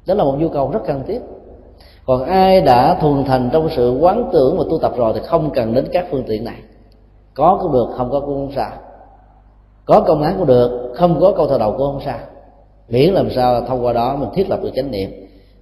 Đó 0.07 0.15
là 0.15 0.25
một 0.25 0.35
nhu 0.39 0.49
cầu 0.49 0.71
rất 0.71 0.81
cần 0.87 1.03
thiết. 1.07 1.21
Còn 2.07 2.25
ai 2.25 2.61
đã 2.61 2.95
thuần 3.01 3.25
thành 3.25 3.51
trong 3.53 3.69
sự 3.77 3.99
quán 4.01 4.31
tưởng 4.33 4.59
và 4.59 4.65
tu 4.71 4.79
tập 4.79 4.93
rồi 4.97 5.13
thì 5.15 5.21
không 5.25 5.51
cần 5.55 5.75
đến 5.75 5.85
các 5.93 6.07
phương 6.11 6.25
tiện 6.27 6.45
này 6.45 6.57
có 7.39 7.59
cũng 7.63 7.73
được, 7.73 7.87
không 7.97 8.11
có 8.11 8.21
cũng 8.21 8.35
không 8.35 8.53
sao. 8.57 8.71
Có 9.85 10.01
công 10.01 10.23
án 10.23 10.35
cũng 10.39 10.47
được, 10.47 10.93
không 10.95 11.21
có 11.21 11.33
câu 11.37 11.47
thờ 11.47 11.59
đầu 11.59 11.71
cũng 11.71 11.93
không 11.93 12.01
sao. 12.05 12.19
Miễn 12.89 13.13
làm 13.13 13.31
sao 13.31 13.61
thông 13.61 13.85
qua 13.85 13.93
đó 13.93 14.17
mình 14.17 14.29
thiết 14.35 14.51
lập 14.51 14.61
được 14.63 14.71
chánh 14.75 14.91
niệm. 14.91 15.11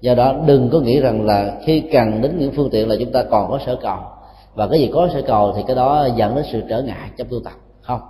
Do 0.01 0.15
đó 0.15 0.35
đừng 0.47 0.69
có 0.73 0.81
nghĩ 0.81 1.01
rằng 1.01 1.27
là 1.27 1.53
khi 1.65 1.81
cần 1.81 2.23
đến 2.23 2.39
những 2.39 2.53
phương 2.57 2.71
tiện 2.71 2.89
là 2.89 2.97
chúng 2.99 3.13
ta 3.13 3.23
còn 3.23 3.51
có 3.51 3.59
sở 3.67 3.77
cầu. 3.83 3.97
Và 4.55 4.67
cái 4.67 4.79
gì 4.79 4.91
có 4.95 5.09
sở 5.15 5.23
cầu 5.27 5.53
thì 5.57 5.63
cái 5.67 5.77
đó 5.77 6.09
dẫn 6.17 6.35
đến 6.35 6.45
sự 6.53 6.63
trở 6.69 6.83
ngại 6.83 7.11
trong 7.17 7.29
tu 7.31 7.41
tập, 7.45 7.55
không? 7.83 8.01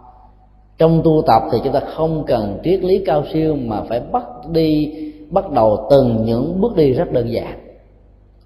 Trong 0.78 1.02
tu 1.04 1.22
tập 1.26 1.42
thì 1.52 1.58
chúng 1.64 1.72
ta 1.72 1.80
không 1.80 2.24
cần 2.26 2.58
triết 2.64 2.84
lý 2.84 3.02
cao 3.06 3.24
siêu 3.32 3.56
mà 3.56 3.82
phải 3.88 4.00
bắt 4.00 4.24
đi, 4.48 4.94
bắt 5.30 5.50
đầu 5.50 5.86
từng 5.90 6.24
những 6.24 6.60
bước 6.60 6.76
đi 6.76 6.92
rất 6.92 7.12
đơn 7.12 7.32
giản. 7.32 7.58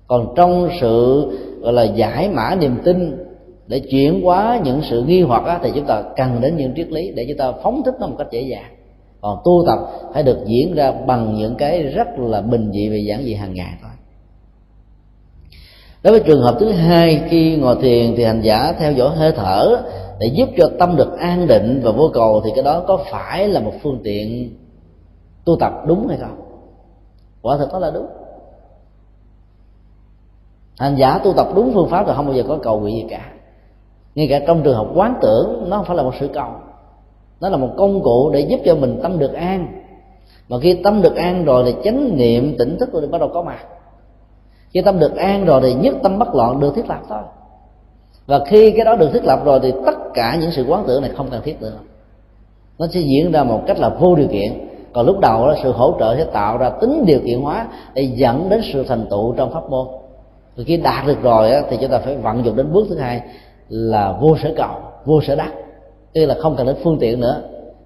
Còn 0.07 0.35
trong 0.37 0.69
sự, 0.81 1.27
gọi 1.61 1.73
là 1.73 1.83
giải 1.83 2.29
mã 2.29 2.55
niềm 2.55 2.77
tin 2.85 3.30
để 3.71 3.81
chuyển 3.81 4.23
hóa 4.23 4.61
những 4.65 4.81
sự 4.91 5.03
nghi 5.03 5.23
hoặc 5.23 5.45
á, 5.45 5.61
thì 5.63 5.71
chúng 5.75 5.85
ta 5.85 6.03
cần 6.17 6.41
đến 6.41 6.57
những 6.57 6.73
triết 6.77 6.89
lý 6.93 7.11
để 7.11 7.27
chúng 7.29 7.39
ta 7.39 7.53
phóng 7.63 7.83
thích 7.85 7.95
nó 8.01 8.07
một 8.07 8.15
cách 8.19 8.27
dễ 8.31 8.41
dàng. 8.41 8.77
Còn 9.21 9.39
tu 9.45 9.65
tập 9.67 9.79
phải 10.15 10.23
được 10.23 10.39
diễn 10.47 10.75
ra 10.75 10.93
bằng 11.07 11.35
những 11.35 11.55
cái 11.55 11.83
rất 11.83 12.09
là 12.19 12.41
bình 12.41 12.71
dị 12.73 12.89
và 12.89 12.97
giản 12.97 13.25
dị 13.25 13.35
hàng 13.35 13.55
ngày 13.55 13.73
thôi. 13.83 13.91
Đối 16.03 16.13
với 16.13 16.23
trường 16.27 16.43
hợp 16.43 16.57
thứ 16.61 16.73
hai 16.73 17.23
khi 17.29 17.57
ngồi 17.57 17.77
thiền 17.83 18.15
thì 18.17 18.25
hành 18.25 18.41
giả 18.41 18.73
theo 18.79 18.93
dõi 18.93 19.17
hơi 19.17 19.33
thở 19.33 19.83
để 20.21 20.27
giúp 20.27 20.49
cho 20.57 20.71
tâm 20.79 20.97
được 20.97 21.19
an 21.19 21.47
định 21.47 21.81
và 21.85 21.93
vô 21.93 22.11
cầu 22.15 22.41
thì 22.45 22.51
cái 22.55 22.65
đó 22.65 22.85
có 22.87 23.05
phải 23.11 23.49
là 23.49 23.61
một 23.61 23.73
phương 23.83 24.01
tiện 24.05 24.57
tu 25.45 25.57
tập 25.61 25.73
đúng 25.87 26.09
hay 26.09 26.19
không? 26.21 26.41
Quả 27.43 27.57
thực 27.57 27.73
đó 27.73 27.79
là 27.79 27.91
đúng. 27.91 28.07
Hành 30.79 30.97
giả 30.97 31.19
tu 31.19 31.33
tập 31.33 31.47
đúng 31.55 31.71
phương 31.75 31.89
pháp 31.89 32.05
thì 32.07 32.13
không 32.17 32.27
bao 32.27 32.35
giờ 32.35 32.43
có 32.49 32.59
cầu 32.63 32.81
nguyện 32.81 32.97
gì 32.97 33.07
cả 33.11 33.33
ngay 34.15 34.29
cả 34.29 34.41
trong 34.47 34.63
trường 34.63 34.75
hợp 34.75 34.87
quán 34.95 35.15
tưởng, 35.23 35.65
nó 35.69 35.77
không 35.77 35.87
phải 35.87 35.97
là 35.97 36.03
một 36.03 36.15
sự 36.21 36.29
cầu. 36.29 36.51
Nó 37.41 37.49
là 37.49 37.57
một 37.57 37.71
công 37.77 38.03
cụ 38.03 38.31
để 38.31 38.41
giúp 38.41 38.61
cho 38.65 38.75
mình 38.75 39.01
tâm 39.03 39.19
được 39.19 39.33
an. 39.33 39.83
Mà 40.49 40.59
khi 40.59 40.75
tâm 40.85 41.03
được 41.03 41.17
an 41.17 41.45
rồi 41.45 41.65
thì 41.67 41.75
chánh 41.85 42.17
niệm, 42.17 42.57
tỉnh 42.59 42.79
thức 42.79 42.93
rồi 42.93 43.07
bắt 43.07 43.21
đầu 43.21 43.31
có 43.35 43.43
mặt. 43.43 43.65
Khi 44.71 44.83
tâm 44.83 44.99
được 44.99 45.17
an 45.17 45.45
rồi 45.45 45.61
thì 45.63 45.75
nhất 45.75 45.95
tâm 46.03 46.19
bất 46.19 46.35
loạn 46.35 46.61
được 46.61 46.75
thiết 46.75 46.89
lập 46.89 47.01
thôi. 47.09 47.23
Và 48.27 48.45
khi 48.45 48.71
cái 48.71 48.85
đó 48.85 48.97
được 48.97 49.11
thiết 49.13 49.25
lập 49.25 49.45
rồi 49.45 49.61
thì 49.63 49.73
tất 49.87 49.95
cả 50.15 50.37
những 50.41 50.51
sự 50.51 50.65
quán 50.69 50.85
tưởng 50.87 51.03
này 51.03 51.11
không 51.17 51.29
cần 51.31 51.43
thiết 51.45 51.63
nữa. 51.63 51.79
Nó 52.79 52.87
sẽ 52.87 53.01
diễn 53.01 53.33
ra 53.33 53.45
một 53.45 53.63
cách 53.67 53.79
là 53.79 53.89
vô 53.89 54.15
điều 54.15 54.29
kiện. 54.29 54.69
Còn 54.93 55.07
lúc 55.07 55.19
đầu 55.21 55.47
đó, 55.47 55.55
sự 55.63 55.73
hỗ 55.73 55.95
trợ 55.99 56.17
sẽ 56.17 56.25
tạo 56.25 56.59
ra 56.59 56.71
tính 56.71 57.05
điều 57.07 57.21
kiện 57.27 57.41
hóa 57.41 57.67
để 57.95 58.03
dẫn 58.03 58.49
đến 58.49 58.61
sự 58.73 58.85
thành 58.85 59.07
tựu 59.11 59.35
trong 59.37 59.53
pháp 59.53 59.71
môn. 59.71 59.87
Và 60.57 60.65
khi 60.67 60.77
đạt 60.77 61.07
được 61.07 61.23
rồi 61.23 61.51
thì 61.71 61.77
chúng 61.81 61.91
ta 61.91 61.99
phải 61.99 62.17
vận 62.17 62.45
dụng 62.45 62.57
đến 62.57 62.73
bước 62.73 62.87
thứ 62.89 62.99
hai 62.99 63.23
là 63.71 64.13
vô 64.21 64.37
sở 64.43 64.53
cầu, 64.57 64.75
vô 65.05 65.21
sở 65.23 65.35
đắc. 65.35 65.53
Tức 66.15 66.27
là 66.27 66.35
không 66.35 66.57
cần 66.57 66.67
đến 66.67 66.77
phương 66.85 66.99
tiện 67.01 67.21
nữa. 67.21 67.43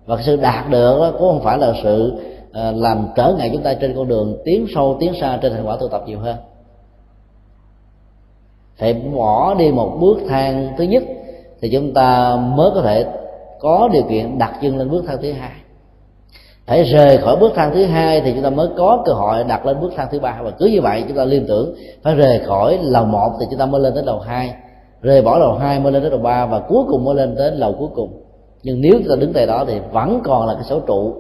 Và 0.07 0.17
cái 0.17 0.25
sự 0.25 0.37
đạt 0.37 0.71
được 0.71 0.99
đó 1.01 1.11
cũng 1.11 1.29
không 1.29 1.43
phải 1.43 1.59
là 1.59 1.73
sự 1.83 2.13
ờ, 2.53 2.73
làm 2.73 3.09
trở 3.17 3.35
ngại 3.39 3.51
chúng 3.53 3.63
ta 3.63 3.75
trên 3.75 3.97
con 3.97 4.09
đường 4.09 4.37
tiến 4.45 4.67
sâu, 4.75 4.97
tiến 5.01 5.13
xa 5.21 5.39
trên 5.43 5.53
thành 5.53 5.67
quả 5.67 5.77
tu 5.81 5.89
tập 5.89 6.03
nhiều 6.07 6.19
hơn. 6.19 6.37
Phải 8.79 8.95
bỏ 8.95 9.55
đi 9.55 9.71
một 9.71 9.97
bước 10.01 10.19
thang 10.29 10.75
thứ 10.79 10.85
nhất 10.85 11.03
thì 11.61 11.71
chúng 11.73 11.95
ta 11.95 12.37
mới 12.37 12.71
có 12.75 12.83
thể 12.83 13.07
có 13.61 13.89
điều 13.93 14.03
kiện 14.03 14.39
đặt 14.39 14.59
chân 14.63 14.79
lên 14.79 14.91
bước 14.91 15.05
thang 15.07 15.19
thứ 15.23 15.33
hai. 15.33 15.51
Phải 16.67 16.83
rời 16.83 17.19
khỏi 17.19 17.37
bước 17.37 17.53
thang 17.55 17.71
thứ 17.75 17.85
hai 17.85 18.21
thì 18.21 18.33
chúng 18.33 18.43
ta 18.43 18.51
mới 18.51 18.69
có 18.77 19.03
cơ 19.05 19.13
hội 19.13 19.45
đặt 19.45 19.67
lên 19.67 19.81
bước 19.81 19.93
thang 19.97 20.09
thứ 20.11 20.21
ba. 20.21 20.41
Và 20.43 20.51
cứ 20.51 20.67
như 20.67 20.81
vậy 20.81 21.05
chúng 21.09 21.17
ta 21.17 21.25
liên 21.25 21.45
tưởng, 21.49 21.75
phải 22.03 22.15
rời 22.15 22.41
khỏi 22.47 22.79
lầu 22.83 23.05
một 23.05 23.31
thì 23.41 23.47
chúng 23.51 23.59
ta 23.59 23.67
mới 23.67 23.81
lên 23.81 23.95
đến 23.95 24.05
lầu 24.05 24.21
hai 24.21 24.55
rơi 25.05 25.23
bỏ 25.23 25.39
lầu 25.39 25.55
hai 25.55 25.81
mới 25.81 25.93
lên 25.93 26.03
đến 26.03 26.13
lầu 26.13 26.21
ba 26.21 26.47
và 26.47 26.61
cuối 26.69 26.85
cùng 26.89 27.05
mới 27.05 27.15
lên 27.15 27.37
đến 27.37 27.55
lầu 27.55 27.75
cuối 27.79 27.89
cùng. 27.95 28.21
Nhưng 28.63 28.81
nếu 28.81 28.93
chúng 28.93 29.09
ta 29.09 29.15
đứng 29.21 29.33
tại 29.33 29.47
đó 29.47 29.65
thì 29.67 29.81
vẫn 29.93 30.21
còn 30.25 30.47
là 30.47 30.55
cái 30.55 30.65
số 30.65 30.81
trụ 30.81 31.15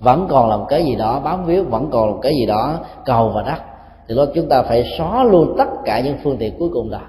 vẫn 0.00 0.26
còn 0.30 0.48
là 0.48 0.56
một 0.56 0.66
cái 0.68 0.84
gì 0.84 0.94
đó 0.94 1.20
bám 1.24 1.44
víu 1.44 1.64
vẫn 1.64 1.88
còn 1.90 2.06
là 2.06 2.14
một 2.14 2.20
cái 2.22 2.32
gì 2.40 2.46
đó 2.46 2.78
cầu 3.04 3.28
và 3.34 3.42
đắc. 3.42 3.62
Thì 4.08 4.14
đó 4.14 4.26
chúng 4.34 4.48
ta 4.48 4.62
phải 4.62 4.84
xóa 4.98 5.24
luôn 5.24 5.54
tất 5.58 5.68
cả 5.84 6.00
những 6.00 6.16
phương 6.22 6.36
tiện 6.36 6.58
cuối 6.58 6.68
cùng 6.72 6.90
đó. 6.90 7.00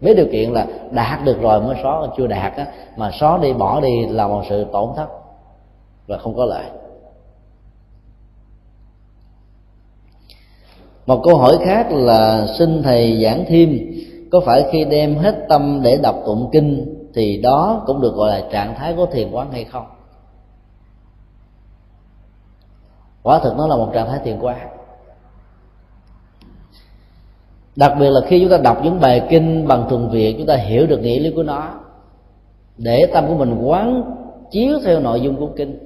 Với 0.00 0.14
điều 0.14 0.26
kiện 0.32 0.52
là 0.52 0.66
đạt 0.90 1.24
được 1.24 1.40
rồi 1.40 1.60
mới 1.60 1.76
xóa 1.82 2.06
chưa 2.16 2.26
đạt 2.26 2.52
á, 2.56 2.66
mà 2.96 3.10
xóa 3.20 3.38
đi 3.38 3.52
bỏ 3.52 3.80
đi 3.80 4.06
là 4.06 4.28
một 4.28 4.42
sự 4.48 4.66
tổn 4.72 4.88
thất 4.96 5.08
và 6.06 6.18
không 6.18 6.36
có 6.36 6.44
lợi. 6.44 6.64
Một 11.06 11.20
câu 11.24 11.36
hỏi 11.36 11.58
khác 11.64 11.86
là 11.90 12.46
xin 12.58 12.82
thầy 12.82 13.22
giảng 13.24 13.44
thêm 13.48 13.78
có 14.32 14.40
phải 14.40 14.64
khi 14.72 14.84
đem 14.84 15.16
hết 15.16 15.46
tâm 15.48 15.80
để 15.84 15.98
đọc 16.02 16.16
tụng 16.26 16.48
kinh 16.52 16.94
thì 17.14 17.40
đó 17.42 17.82
cũng 17.86 18.00
được 18.00 18.14
gọi 18.14 18.30
là 18.30 18.48
trạng 18.52 18.74
thái 18.74 18.94
của 18.94 19.06
thiền 19.06 19.30
quán 19.30 19.52
hay 19.52 19.64
không? 19.64 19.86
Quả 23.22 23.38
thực 23.38 23.56
nó 23.56 23.66
là 23.66 23.76
một 23.76 23.90
trạng 23.94 24.08
thái 24.08 24.18
thiền 24.24 24.38
quán. 24.40 24.68
Đặc 27.76 27.92
biệt 28.00 28.10
là 28.10 28.20
khi 28.26 28.40
chúng 28.40 28.50
ta 28.50 28.56
đọc 28.56 28.80
những 28.84 29.00
bài 29.00 29.26
kinh 29.30 29.68
bằng 29.68 29.86
thuần 29.88 30.08
việt, 30.08 30.34
chúng 30.38 30.46
ta 30.46 30.56
hiểu 30.56 30.86
được 30.86 30.98
nghĩa 30.98 31.20
lý 31.20 31.32
của 31.36 31.42
nó, 31.42 31.80
để 32.76 33.06
tâm 33.12 33.28
của 33.28 33.34
mình 33.34 33.58
quán 33.62 34.02
chiếu 34.50 34.78
theo 34.84 35.00
nội 35.00 35.20
dung 35.20 35.36
của 35.36 35.48
kinh, 35.56 35.78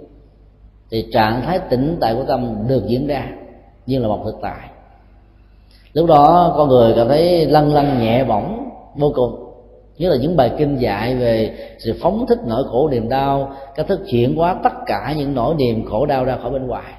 thì 0.90 1.08
trạng 1.12 1.42
thái 1.42 1.58
tĩnh 1.58 1.96
tại 2.00 2.14
của 2.14 2.24
tâm 2.24 2.68
được 2.68 2.86
diễn 2.86 3.06
ra 3.06 3.28
như 3.86 3.98
là 3.98 4.08
một 4.08 4.22
thực 4.24 4.36
tại 4.42 4.68
lúc 5.96 6.06
đó 6.06 6.54
con 6.56 6.68
người 6.68 6.92
cảm 6.96 7.08
thấy 7.08 7.46
lăn 7.46 7.74
lăn 7.74 8.00
nhẹ 8.00 8.24
bỏng, 8.24 8.70
vô 8.96 9.12
cùng. 9.14 9.34
Nhất 9.98 10.10
là 10.10 10.16
những 10.16 10.36
bài 10.36 10.50
kinh 10.58 10.76
dạy 10.76 11.14
về 11.14 11.50
sự 11.78 11.94
phóng 12.00 12.26
thích 12.28 12.38
nỗi 12.46 12.64
khổ 12.70 12.88
niềm 12.88 13.08
đau, 13.08 13.52
cách 13.74 13.86
thức 13.88 14.00
chuyển 14.10 14.36
hóa 14.36 14.56
tất 14.64 14.72
cả 14.86 15.14
những 15.16 15.34
nỗi 15.34 15.54
niềm 15.54 15.84
khổ 15.90 16.06
đau 16.06 16.24
ra 16.24 16.38
khỏi 16.42 16.50
bên 16.50 16.66
ngoài. 16.66 16.92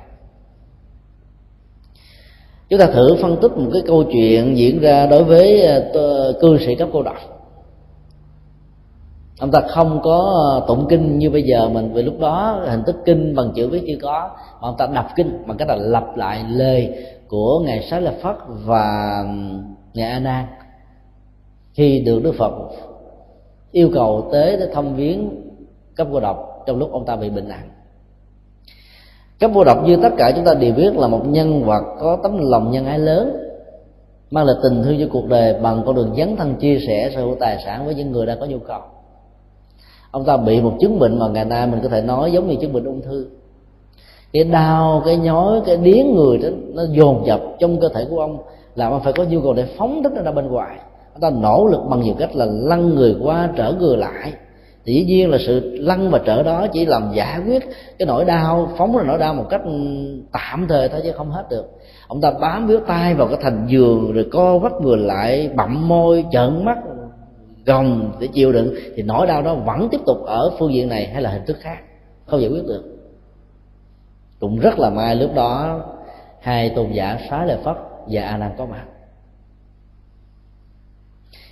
Chúng 2.69 2.79
ta 2.79 2.85
thử 2.85 3.15
phân 3.21 3.37
tích 3.41 3.57
một 3.57 3.69
cái 3.73 3.81
câu 3.87 4.03
chuyện 4.03 4.57
diễn 4.57 4.79
ra 4.79 5.07
đối 5.07 5.23
với 5.23 5.61
ờ, 5.93 6.33
cư 6.41 6.57
sĩ 6.57 6.75
cấp 6.75 6.89
cô 6.93 7.03
độc. 7.03 7.17
Ông 9.39 9.51
ta 9.51 9.61
không 9.69 9.99
có 10.03 10.17
ờ, 10.51 10.65
tụng 10.67 10.85
kinh 10.89 11.17
như 11.17 11.29
bây 11.29 11.43
giờ 11.43 11.69
mình, 11.69 11.93
vì 11.93 12.03
lúc 12.03 12.19
đó 12.19 12.63
hình 12.67 12.83
thức 12.83 12.95
kinh 13.05 13.35
bằng 13.35 13.51
chữ 13.55 13.67
viết 13.67 13.83
chưa 13.87 13.97
có, 14.01 14.29
mà 14.61 14.67
ông 14.67 14.75
ta 14.77 14.87
đọc 14.93 15.07
kinh 15.15 15.43
bằng 15.47 15.57
cách 15.57 15.67
là 15.67 15.75
lặp 15.75 16.17
lại 16.17 16.45
lời 16.49 16.93
của 17.29 17.59
ngài 17.59 17.87
Sá 17.89 17.99
Lợi 17.99 18.15
Phất 18.21 18.35
và 18.47 19.23
ngài 19.93 20.09
A 20.09 20.19
Nan. 20.19 20.45
Khi 21.73 21.99
được 21.99 22.23
Đức 22.23 22.35
Phật 22.37 22.53
yêu 23.71 23.89
cầu 23.93 24.29
tế 24.31 24.57
để 24.57 24.67
thăm 24.73 24.95
viếng 24.95 25.29
cấp 25.95 26.07
cô 26.11 26.19
độc 26.19 26.63
trong 26.67 26.77
lúc 26.77 26.91
ông 26.91 27.05
ta 27.05 27.15
bị 27.15 27.29
bệnh 27.29 27.47
nặng. 27.47 27.69
Cấp 29.39 29.51
cô 29.53 29.63
độc 29.63 29.77
như 29.85 29.97
tất 30.01 30.09
cả 30.17 30.31
chúng 30.35 30.45
ta 30.45 30.53
đều 30.53 30.73
biết 30.73 30.95
là 30.95 31.07
một 31.07 31.21
nhân 31.27 31.63
vật 31.63 31.83
có 31.99 32.17
tấm 32.23 32.37
lòng 32.49 32.71
nhân 32.71 32.85
ái 32.85 32.99
lớn, 32.99 33.37
mang 34.31 34.45
lại 34.45 34.55
tình 34.63 34.83
thương 34.83 34.97
cho 34.99 35.05
cuộc 35.11 35.27
đời 35.27 35.59
bằng 35.61 35.83
con 35.85 35.95
đường 35.95 36.13
dấn 36.17 36.35
thân 36.35 36.55
chia 36.55 36.79
sẻ 36.87 37.11
sở 37.15 37.21
hữu 37.21 37.35
tài 37.39 37.57
sản 37.65 37.85
với 37.85 37.95
những 37.95 38.11
người 38.11 38.25
đang 38.25 38.39
có 38.39 38.45
nhu 38.45 38.59
cầu. 38.59 38.81
Ông 40.11 40.25
ta 40.25 40.37
bị 40.37 40.61
một 40.61 40.73
chứng 40.79 40.99
bệnh 40.99 41.19
mà 41.19 41.27
ngày 41.27 41.45
nay 41.45 41.67
mình 41.67 41.79
có 41.83 41.89
thể 41.89 42.01
nói 42.01 42.31
giống 42.31 42.47
như 42.47 42.55
chứng 42.61 42.73
bệnh 42.73 42.85
ung 42.85 43.01
thư 43.01 43.27
cái 44.33 44.43
đau, 44.43 45.01
cái 45.05 45.17
nhói, 45.17 45.61
cái 45.65 45.77
điếng 45.77 46.15
người 46.15 46.37
đó, 46.37 46.49
nó 46.73 46.83
dồn 46.91 47.25
dập 47.25 47.41
trong 47.59 47.79
cơ 47.79 47.89
thể 47.89 48.05
của 48.09 48.19
ông 48.19 48.37
làm 48.75 48.91
ông 48.91 49.01
phải 49.03 49.13
có 49.13 49.23
nhu 49.23 49.41
cầu 49.41 49.53
để 49.53 49.65
phóng 49.77 50.03
thích 50.03 50.11
nó 50.15 50.21
ra 50.21 50.31
bên 50.31 50.47
ngoài. 50.47 50.77
Ông 51.13 51.21
ta 51.21 51.29
nỗ 51.29 51.67
lực 51.67 51.81
bằng 51.89 52.01
nhiều 52.01 52.15
cách 52.19 52.35
là 52.35 52.45
lăn 52.45 52.95
người 52.95 53.15
qua, 53.21 53.49
trở 53.55 53.73
người 53.79 53.97
lại. 53.97 54.33
Thì 54.85 54.93
dĩ 54.93 55.05
nhiên 55.05 55.29
là 55.31 55.37
sự 55.37 55.77
lăn 55.79 56.09
và 56.09 56.19
trở 56.25 56.43
đó 56.43 56.67
chỉ 56.73 56.85
làm 56.85 57.11
giải 57.13 57.39
quyết 57.47 57.63
cái 57.99 58.05
nỗi 58.05 58.25
đau, 58.25 58.69
phóng 58.77 58.97
ra 58.97 59.03
nỗi 59.03 59.17
đau 59.17 59.33
một 59.33 59.45
cách 59.49 59.61
tạm 60.31 60.65
thời 60.69 60.89
thôi 60.89 61.01
chứ 61.03 61.11
không 61.11 61.31
hết 61.31 61.43
được. 61.49 61.65
Ông 62.07 62.21
ta 62.21 62.31
bám 62.31 62.67
víu 62.67 62.79
tay 62.87 63.13
vào 63.13 63.27
cái 63.27 63.37
thành 63.41 63.65
giường 63.69 64.13
rồi 64.13 64.25
co 64.31 64.57
vắt 64.57 64.71
người 64.81 64.97
lại 64.97 65.49
bậm 65.55 65.87
môi, 65.87 66.25
trợn 66.31 66.65
mắt, 66.65 66.77
gồng 67.65 68.11
để 68.19 68.27
chịu 68.27 68.51
đựng, 68.51 68.73
thì 68.95 69.03
nỗi 69.03 69.27
đau 69.27 69.41
đó 69.41 69.55
vẫn 69.55 69.87
tiếp 69.91 69.99
tục 70.05 70.17
ở 70.25 70.51
phương 70.59 70.73
diện 70.73 70.89
này 70.89 71.05
hay 71.05 71.21
là 71.21 71.29
hình 71.29 71.45
thức 71.45 71.57
khác, 71.59 71.77
không 72.25 72.41
giải 72.41 72.49
quyết 72.49 72.65
được 72.67 72.96
cũng 74.39 74.59
rất 74.59 74.79
là 74.79 74.89
may 74.89 75.15
lúc 75.15 75.35
đó, 75.35 75.81
hai 76.41 76.69
tôn 76.69 76.91
giả 76.91 77.17
xá 77.29 77.45
lợi 77.45 77.57
phất 77.63 77.75
và 78.07 78.21
a 78.21 78.37
nan 78.37 78.51
có 78.57 78.65
mặt. 78.65 78.83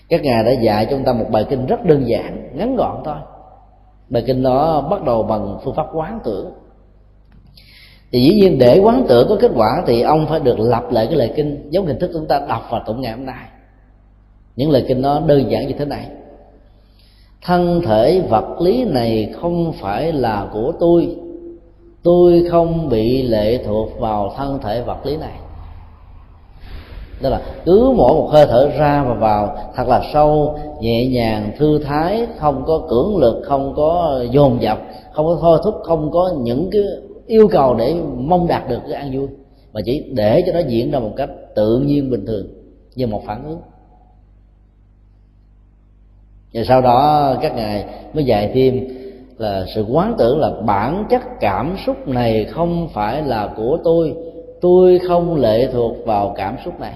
Các 0.09 0.21
ngài 0.23 0.43
đã 0.43 0.51
dạy 0.51 0.85
cho 0.85 0.91
chúng 0.91 1.03
ta 1.03 1.13
một 1.13 1.25
bài 1.31 1.45
kinh 1.49 1.65
rất 1.65 1.85
đơn 1.85 2.07
giản, 2.07 2.49
ngắn 2.53 2.75
gọn 2.75 3.01
thôi. 3.05 3.17
Bài 4.09 4.23
kinh 4.27 4.43
đó 4.43 4.81
bắt 4.81 5.03
đầu 5.03 5.23
bằng 5.23 5.57
phương 5.63 5.75
pháp 5.75 5.87
quán 5.93 6.19
tưởng. 6.23 6.51
Thì 8.11 8.19
dĩ 8.19 8.33
nhiên 8.33 8.59
để 8.59 8.79
quán 8.79 9.05
tưởng 9.07 9.27
có 9.29 9.37
kết 9.41 9.51
quả 9.55 9.83
thì 9.87 10.01
ông 10.01 10.27
phải 10.29 10.39
được 10.39 10.59
lặp 10.59 10.91
lại 10.91 11.07
cái 11.07 11.15
lời 11.15 11.33
kinh 11.35 11.67
giống 11.69 11.85
hình 11.85 11.99
thức 11.99 12.11
chúng 12.13 12.27
ta 12.27 12.39
đọc 12.47 12.67
và 12.71 12.83
tụng 12.85 13.01
ngày 13.01 13.11
hôm 13.11 13.25
nay. 13.25 13.45
Những 14.55 14.71
lời 14.71 14.85
kinh 14.87 15.01
nó 15.01 15.19
đơn 15.19 15.51
giản 15.51 15.67
như 15.67 15.73
thế 15.77 15.85
này. 15.85 16.07
Thân 17.41 17.81
thể 17.85 18.21
vật 18.29 18.61
lý 18.61 18.83
này 18.83 19.33
không 19.41 19.73
phải 19.73 20.11
là 20.11 20.47
của 20.53 20.73
tôi 20.79 21.17
tôi 22.05 22.43
không 22.51 22.89
bị 22.89 23.23
lệ 23.23 23.63
thuộc 23.65 23.99
vào 23.99 24.33
thân 24.37 24.59
thể 24.63 24.81
vật 24.81 25.05
lý 25.05 25.17
này. 25.17 25.39
Đó 27.21 27.29
là 27.29 27.41
cứ 27.65 27.93
mỗi 27.97 28.13
một 28.13 28.29
hơi 28.31 28.45
thở 28.45 28.69
ra 28.77 29.03
và 29.03 29.13
vào, 29.13 29.57
thật 29.75 29.87
là 29.87 30.01
sâu, 30.13 30.59
nhẹ 30.81 31.07
nhàng, 31.07 31.51
thư 31.57 31.79
thái, 31.79 32.27
không 32.37 32.63
có 32.67 32.81
cưỡng 32.89 33.17
lực, 33.17 33.41
không 33.45 33.73
có 33.75 34.23
dồn 34.31 34.61
dập, 34.61 34.79
không 35.11 35.25
có 35.25 35.37
thôi 35.41 35.59
thúc, 35.63 35.75
không 35.83 36.11
có 36.11 36.33
những 36.37 36.69
cái 36.71 36.81
yêu 37.27 37.47
cầu 37.47 37.75
để 37.75 37.95
mong 38.17 38.47
đạt 38.47 38.69
được 38.69 38.79
cái 38.89 38.93
an 38.93 39.17
vui, 39.17 39.27
mà 39.73 39.81
chỉ 39.85 40.03
để 40.13 40.43
cho 40.45 40.53
nó 40.53 40.59
diễn 40.59 40.91
ra 40.91 40.99
một 40.99 41.11
cách 41.17 41.29
tự 41.55 41.79
nhiên 41.79 42.11
bình 42.11 42.25
thường 42.25 42.47
như 42.95 43.07
một 43.07 43.21
phản 43.25 43.43
ứng. 43.45 43.59
Và 46.53 46.63
sau 46.67 46.81
đó 46.81 47.35
các 47.41 47.55
ngài 47.55 47.85
mới 48.13 48.23
dạy 48.23 48.51
thêm 48.53 48.87
là 49.37 49.65
sự 49.75 49.85
quán 49.91 50.15
tưởng 50.17 50.39
là 50.39 50.51
bản 50.65 51.05
chất 51.09 51.21
cảm 51.39 51.75
xúc 51.85 52.07
này 52.07 52.45
không 52.45 52.87
phải 52.93 53.21
là 53.21 53.49
của 53.57 53.77
tôi. 53.83 54.13
Tôi 54.61 54.99
không 55.07 55.35
lệ 55.35 55.67
thuộc 55.73 55.95
vào 56.05 56.33
cảm 56.37 56.55
xúc 56.65 56.79
này. 56.79 56.93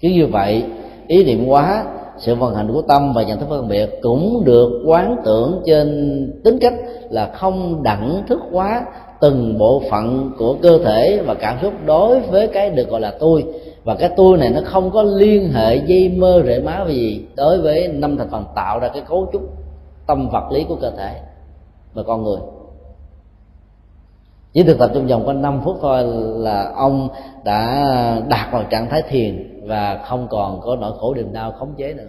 Chứ 0.00 0.08
như 0.08 0.26
vậy, 0.26 0.62
ý 1.06 1.24
niệm 1.24 1.46
hóa, 1.46 1.84
sự 2.18 2.34
vận 2.34 2.54
hành 2.54 2.72
của 2.72 2.82
tâm 2.82 3.12
và 3.14 3.22
nhận 3.22 3.38
thức 3.38 3.46
phân 3.48 3.68
biệt 3.68 3.90
cũng 4.02 4.44
được 4.44 4.82
quán 4.86 5.16
tưởng 5.24 5.62
trên 5.66 6.40
tính 6.44 6.58
cách 6.60 6.74
là 7.10 7.26
không 7.26 7.82
đẳng 7.82 8.22
thức 8.28 8.38
hóa 8.52 8.82
từng 9.20 9.58
bộ 9.58 9.82
phận 9.90 10.30
của 10.38 10.56
cơ 10.62 10.78
thể 10.84 11.22
và 11.26 11.34
cảm 11.34 11.56
xúc 11.62 11.72
đối 11.86 12.20
với 12.20 12.48
cái 12.48 12.70
được 12.70 12.88
gọi 12.90 13.00
là 13.00 13.14
tôi. 13.20 13.44
Và 13.84 13.94
cái 13.94 14.10
tôi 14.16 14.38
này 14.38 14.50
nó 14.50 14.60
không 14.64 14.90
có 14.90 15.02
liên 15.02 15.52
hệ 15.52 15.76
dây 15.76 16.08
mơ 16.08 16.42
rễ 16.46 16.60
má 16.60 16.84
gì 16.88 17.20
đối 17.36 17.58
với 17.58 17.88
năm 17.88 18.16
thành 18.16 18.28
phần 18.30 18.44
tạo 18.54 18.78
ra 18.78 18.88
cái 18.88 19.02
cấu 19.08 19.28
trúc 19.32 19.42
tâm 20.06 20.28
vật 20.28 20.52
lý 20.52 20.64
của 20.64 20.76
cơ 20.76 20.90
thể 20.90 21.14
và 21.98 22.04
con 22.06 22.24
người. 22.24 22.40
Chỉ 24.52 24.62
thực 24.62 24.78
tập 24.78 24.90
trong 24.94 25.06
vòng 25.06 25.26
có 25.26 25.32
5 25.32 25.60
phút 25.64 25.78
thôi 25.80 26.04
là 26.38 26.72
ông 26.76 27.08
đã 27.44 27.84
đạt 28.28 28.52
vào 28.52 28.64
trạng 28.70 28.88
thái 28.88 29.02
thiền 29.08 29.60
và 29.66 30.04
không 30.06 30.26
còn 30.30 30.60
có 30.60 30.76
nỗi 30.76 30.92
khổ 30.98 31.14
niềm 31.14 31.32
đau 31.32 31.52
khống 31.52 31.74
chế 31.76 31.94
nữa. 31.94 32.08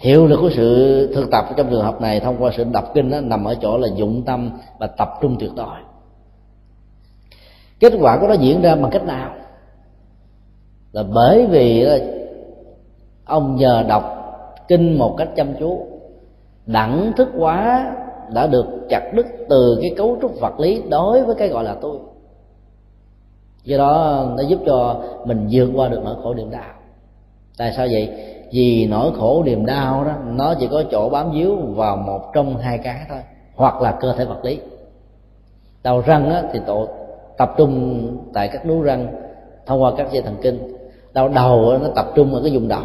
Hiệu 0.00 0.26
lực 0.26 0.38
của 0.40 0.50
sự 0.50 1.12
thực 1.14 1.30
tập 1.30 1.44
trong 1.56 1.70
trường 1.70 1.84
hợp 1.84 2.00
này 2.00 2.20
thông 2.20 2.36
qua 2.42 2.50
sự 2.56 2.64
đọc 2.64 2.84
kinh 2.94 3.10
đó, 3.10 3.20
nằm 3.20 3.44
ở 3.44 3.54
chỗ 3.54 3.78
là 3.78 3.88
dụng 3.96 4.22
tâm 4.22 4.50
và 4.78 4.86
tập 4.86 5.08
trung 5.20 5.36
tuyệt 5.40 5.50
đối. 5.56 5.76
Kết 7.80 7.92
quả 8.00 8.18
của 8.20 8.28
nó 8.28 8.34
diễn 8.34 8.62
ra 8.62 8.76
bằng 8.76 8.90
cách 8.90 9.04
nào? 9.04 9.34
Là 10.92 11.02
bởi 11.02 11.46
vì 11.46 11.86
ông 13.24 13.56
nhờ 13.56 13.84
đọc 13.88 14.18
kinh 14.68 14.98
một 14.98 15.14
cách 15.18 15.28
chăm 15.36 15.54
chú 15.60 15.91
đẳng 16.66 17.12
thức 17.16 17.28
quá 17.38 17.92
đã 18.34 18.46
được 18.46 18.66
chặt 18.88 19.10
đứt 19.14 19.26
từ 19.48 19.78
cái 19.80 19.94
cấu 19.96 20.18
trúc 20.22 20.40
vật 20.40 20.60
lý 20.60 20.82
đối 20.90 21.24
với 21.24 21.34
cái 21.34 21.48
gọi 21.48 21.64
là 21.64 21.74
tôi. 21.80 21.98
Do 23.64 23.78
đó 23.78 24.24
nó 24.36 24.42
giúp 24.42 24.60
cho 24.66 25.02
mình 25.24 25.48
vượt 25.50 25.70
qua 25.74 25.88
được 25.88 26.00
nỗi 26.04 26.14
khổ 26.22 26.34
niềm 26.34 26.50
đau. 26.50 26.72
Tại 27.58 27.72
sao 27.76 27.86
vậy? 27.92 28.08
Vì 28.52 28.86
nỗi 28.86 29.10
khổ 29.18 29.42
niềm 29.46 29.66
đau 29.66 30.04
đó 30.04 30.12
nó 30.26 30.54
chỉ 30.60 30.68
có 30.70 30.82
chỗ 30.90 31.08
bám 31.08 31.32
víu 31.32 31.56
vào 31.56 31.96
một 31.96 32.32
trong 32.34 32.56
hai 32.56 32.78
cái 32.78 33.00
thôi 33.08 33.18
hoặc 33.54 33.82
là 33.82 33.92
cơ 34.00 34.12
thể 34.12 34.24
vật 34.24 34.44
lý. 34.44 34.60
Đầu 35.82 36.00
răng 36.00 36.30
á, 36.30 36.42
thì 36.52 36.60
tổ 36.66 36.88
tập 37.38 37.54
trung 37.56 38.02
tại 38.32 38.48
các 38.48 38.66
núi 38.66 38.82
răng 38.82 39.06
thông 39.66 39.82
qua 39.82 39.92
các 39.96 40.12
dây 40.12 40.22
thần 40.22 40.36
kinh. 40.42 40.76
Đau 41.12 41.28
đầu 41.28 41.78
nó 41.82 41.88
tập 41.94 42.06
trung 42.14 42.34
ở 42.34 42.40
cái 42.42 42.50
vùng 42.52 42.68
đầu 42.68 42.82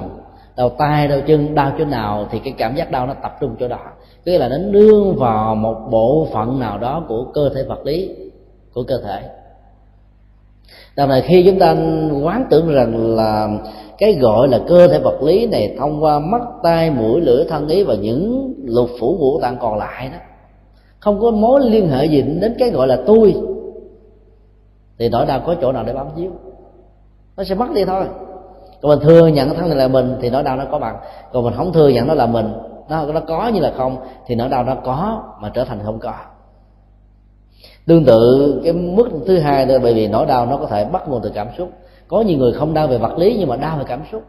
đầu 0.57 0.69
tay, 0.69 1.07
đầu 1.07 1.19
chân, 1.27 1.55
đau 1.55 1.71
chỗ 1.77 1.85
nào 1.85 2.27
thì 2.31 2.39
cái 2.39 2.53
cảm 2.57 2.75
giác 2.75 2.91
đau 2.91 3.07
nó 3.07 3.13
tập 3.13 3.37
trung 3.41 3.55
chỗ 3.59 3.67
đó. 3.67 3.79
Tức 4.23 4.37
là 4.37 4.49
nó 4.49 4.57
nương 4.57 5.15
vào 5.15 5.55
một 5.55 5.77
bộ 5.91 6.27
phận 6.33 6.59
nào 6.59 6.77
đó 6.77 7.05
của 7.07 7.25
cơ 7.33 7.49
thể 7.55 7.63
vật 7.63 7.85
lý, 7.85 8.15
của 8.73 8.83
cơ 8.83 9.01
thể. 9.03 9.21
Đằng 10.95 11.09
này 11.09 11.21
khi 11.21 11.43
chúng 11.45 11.59
ta 11.59 11.75
quán 12.23 12.45
tưởng 12.49 12.67
rằng 12.73 13.15
là 13.15 13.49
cái 13.97 14.13
gọi 14.13 14.47
là 14.47 14.59
cơ 14.67 14.87
thể 14.87 14.99
vật 14.99 15.23
lý 15.23 15.47
này 15.47 15.75
thông 15.79 16.03
qua 16.03 16.19
mắt, 16.19 16.41
tai, 16.63 16.91
mũi, 16.91 17.21
lưỡi, 17.21 17.45
thân 17.49 17.67
ý 17.67 17.83
và 17.83 17.95
những 17.95 18.53
lục 18.65 18.89
phủ 18.99 19.17
ngũ 19.19 19.39
tạng 19.41 19.57
còn 19.59 19.77
lại 19.77 20.09
đó, 20.09 20.17
không 20.99 21.19
có 21.21 21.31
mối 21.31 21.61
liên 21.61 21.89
hệ 21.89 22.05
gì 22.05 22.21
đến 22.21 22.55
cái 22.59 22.69
gọi 22.69 22.87
là 22.87 22.97
tôi, 23.05 23.35
thì 24.99 25.09
nỗi 25.09 25.25
đau 25.25 25.41
có 25.45 25.55
chỗ 25.61 25.71
nào 25.71 25.83
để 25.83 25.93
bám 25.93 26.07
víu? 26.15 26.31
Nó 27.37 27.43
sẽ 27.43 27.55
mất 27.55 27.67
đi 27.75 27.85
thôi 27.85 28.05
còn 28.81 28.89
mình 28.89 28.99
thừa 28.99 29.27
nhận 29.27 29.55
thân 29.55 29.69
này 29.69 29.77
là 29.77 29.87
mình 29.87 30.17
thì 30.21 30.29
nỗi 30.29 30.43
đau 30.43 30.57
nó 30.57 30.65
có 30.71 30.79
bằng. 30.79 30.97
Còn 31.33 31.43
mình 31.43 31.53
không 31.57 31.73
thừa 31.73 31.89
nhận 31.89 32.07
nó 32.07 32.13
là 32.13 32.25
mình, 32.25 32.53
nó 32.89 33.05
nó 33.05 33.19
có 33.19 33.47
như 33.47 33.59
là 33.59 33.73
không, 33.77 33.97
thì 34.25 34.35
nỗi 34.35 34.49
đau 34.49 34.63
nó 34.63 34.75
có 34.75 35.23
mà 35.41 35.49
trở 35.53 35.63
thành 35.63 35.79
không 35.85 35.99
có. 35.99 36.13
Tương 37.87 38.05
tự 38.05 38.61
cái 38.63 38.73
mức 38.73 39.09
thứ 39.27 39.39
hai 39.39 39.65
là 39.65 39.79
bởi 39.79 39.93
vì 39.93 40.07
nỗi 40.07 40.25
đau 40.25 40.45
nó 40.45 40.57
có 40.57 40.65
thể 40.65 40.85
bắt 40.85 41.09
nguồn 41.09 41.21
từ 41.23 41.31
cảm 41.35 41.47
xúc. 41.57 41.69
Có 42.07 42.21
nhiều 42.21 42.37
người 42.37 42.53
không 42.53 42.73
đau 42.73 42.87
về 42.87 42.97
vật 42.97 43.17
lý 43.17 43.35
nhưng 43.39 43.49
mà 43.49 43.55
đau 43.55 43.77
về 43.77 43.83
cảm 43.87 44.01
xúc. 44.11 44.23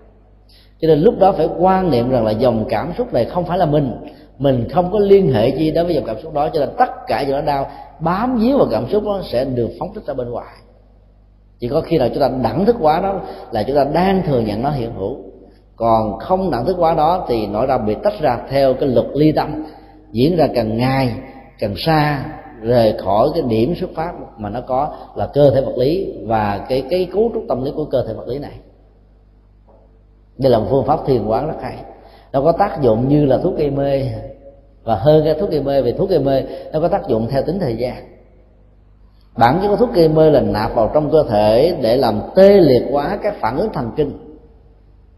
Cho 0.81 0.89
nên 0.89 1.01
lúc 1.01 1.19
đó 1.19 1.33
phải 1.33 1.49
quan 1.59 1.91
niệm 1.91 2.11
rằng 2.11 2.25
là 2.25 2.31
dòng 2.31 2.65
cảm 2.69 2.93
xúc 2.99 3.13
này 3.13 3.25
không 3.25 3.45
phải 3.45 3.59
là 3.59 3.67
mình. 3.67 3.93
Mình 4.39 4.69
không 4.69 4.93
có 4.93 4.99
liên 4.99 5.33
hệ 5.33 5.49
gì 5.49 5.71
đối 5.71 5.85
với 5.85 5.95
dòng 5.95 6.05
cảm 6.05 6.17
xúc 6.23 6.35
đó, 6.35 6.49
cho 6.53 6.61
nên 6.61 6.69
tất 6.79 6.91
cả 7.07 7.23
những 7.23 7.33
nỗi 7.33 7.43
đau 7.43 7.71
bám 8.01 8.39
víu 8.39 8.59
vào 8.59 8.67
cảm 8.71 8.89
xúc 8.89 9.05
đó 9.05 9.21
sẽ 9.25 9.45
được 9.45 9.69
phóng 9.81 9.95
thích 9.95 10.07
ra 10.07 10.15
bên 10.15 10.31
ngoài 10.31 10.55
chỉ 11.59 11.69
có 11.69 11.81
khi 11.81 11.99
nào 11.99 12.09
chúng 12.09 12.21
ta 12.21 12.31
đẳng 12.43 12.65
thức 12.65 12.77
quá 12.81 13.01
đó 13.01 13.21
là 13.51 13.63
chúng 13.63 13.77
ta 13.77 13.85
đang 13.85 14.23
thừa 14.27 14.41
nhận 14.41 14.63
nó 14.63 14.71
hiện 14.71 14.95
hữu. 14.95 15.17
Còn 15.77 16.19
không 16.19 16.51
đẳng 16.51 16.65
thức 16.65 16.77
quá 16.79 16.95
đó 16.95 17.25
thì 17.29 17.47
nỗi 17.47 17.67
đau 17.67 17.79
bị 17.79 17.97
tách 18.03 18.21
ra 18.21 18.39
theo 18.51 18.75
cái 18.75 18.89
luật 18.89 19.07
ly 19.15 19.33
tâm, 19.33 19.65
diễn 20.13 20.37
ra 20.37 20.47
càng 20.55 20.77
ngày 20.77 21.15
càng 21.59 21.75
xa, 21.77 22.25
rời 22.61 22.95
khỏi 22.99 23.29
cái 23.35 23.43
điểm 23.43 23.75
xuất 23.81 23.91
phát 23.95 24.13
mà 24.39 24.51
nó 24.51 24.61
có 24.61 24.97
là 25.15 25.27
cơ 25.27 25.51
thể 25.51 25.61
vật 25.61 25.79
lý 25.79 26.13
và 26.27 26.67
cái 26.69 26.83
cái 26.91 27.09
cấu 27.13 27.31
trúc 27.35 27.45
tâm 27.49 27.65
lý 27.65 27.71
của 27.77 27.85
cơ 27.85 28.05
thể 28.07 28.15
vật 28.15 28.29
lý 28.29 28.39
này. 28.39 28.53
Đây 30.39 30.53
là 30.53 30.59
một 30.59 30.67
phương 30.71 30.87
pháp 30.87 31.01
thiền 31.07 31.27
quán 31.27 31.47
rất 31.47 31.57
hay. 31.63 31.77
Nó 32.33 32.41
có 32.41 32.53
tác 32.53 32.83
dụng 32.83 33.09
như 33.09 33.27
là 33.27 33.39
thuốc 33.39 33.57
gây 33.57 33.71
mê. 33.71 34.03
Và 34.85 34.95
hơn 34.95 35.25
cái 35.25 35.35
thuốc 35.35 35.51
gây 35.51 35.63
mê, 35.63 35.83
vì 35.83 35.93
thuốc 35.93 36.11
gây 36.11 36.19
mê 36.19 36.43
nó 36.73 36.81
có 36.81 36.89
tác 36.89 37.09
dụng 37.09 37.27
theo 37.31 37.43
tính 37.43 37.59
thời 37.59 37.77
gian 37.77 38.18
bản 39.39 39.59
chất 39.63 39.69
của 39.69 39.77
thuốc 39.77 39.93
gây 39.93 40.09
mê 40.09 40.31
là 40.31 40.41
nạp 40.41 40.75
vào 40.75 40.91
trong 40.95 41.11
cơ 41.11 41.25
thể 41.29 41.77
để 41.83 41.97
làm 41.97 42.21
tê 42.37 42.61
liệt 42.61 42.83
quá 42.91 43.19
các 43.23 43.35
phản 43.41 43.57
ứng 43.57 43.73
thần 43.73 43.91
kinh. 43.97 44.13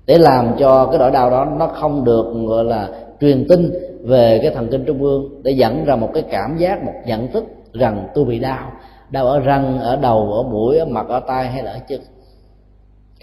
Để 0.07 0.19
làm 0.19 0.53
cho 0.59 0.87
cái 0.87 0.99
nỗi 0.99 1.11
đau 1.11 1.31
đó 1.31 1.45
nó 1.45 1.67
không 1.67 2.05
được, 2.05 2.27
gọi 2.47 2.65
là, 2.65 2.89
truyền 3.21 3.47
tin 3.49 3.73
về 4.05 4.39
cái 4.43 4.51
thần 4.51 4.69
kinh 4.71 4.85
trung 4.85 5.03
ương, 5.03 5.43
để 5.43 5.53
dẫn 5.53 5.85
ra 5.85 5.97
một 5.97 6.09
cái 6.15 6.23
cảm 6.31 6.57
giác, 6.59 6.85
một 6.85 6.93
nhận 7.07 7.29
thức 7.33 7.45
rằng 7.73 8.09
tôi 8.15 8.25
bị 8.25 8.39
đau. 8.39 8.73
Đau 9.11 9.27
ở 9.27 9.41
răng, 9.41 9.81
ở 9.81 9.97
đầu, 9.97 10.33
ở 10.33 10.43
mũi, 10.43 10.79
ở 10.79 10.85
mặt, 10.85 11.07
ở 11.09 11.21
tay 11.21 11.47
hay 11.47 11.63
là 11.63 11.73
ở 11.73 11.79
chân. 11.89 12.01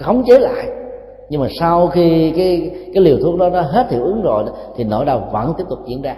Khống 0.01 0.23
chế 0.27 0.39
lại. 0.39 0.67
Nhưng 1.29 1.41
mà 1.41 1.47
sau 1.59 1.87
khi 1.87 2.31
cái 2.31 2.71
cái 2.93 3.03
liều 3.03 3.17
thuốc 3.23 3.39
đó 3.39 3.49
nó 3.49 3.61
hết 3.61 3.91
hiệu 3.91 4.03
ứng 4.03 4.21
rồi, 4.21 4.43
thì 4.77 4.83
nỗi 4.83 5.05
đau 5.05 5.29
vẫn 5.31 5.53
tiếp 5.57 5.63
tục 5.69 5.79
diễn 5.87 6.01
ra 6.01 6.15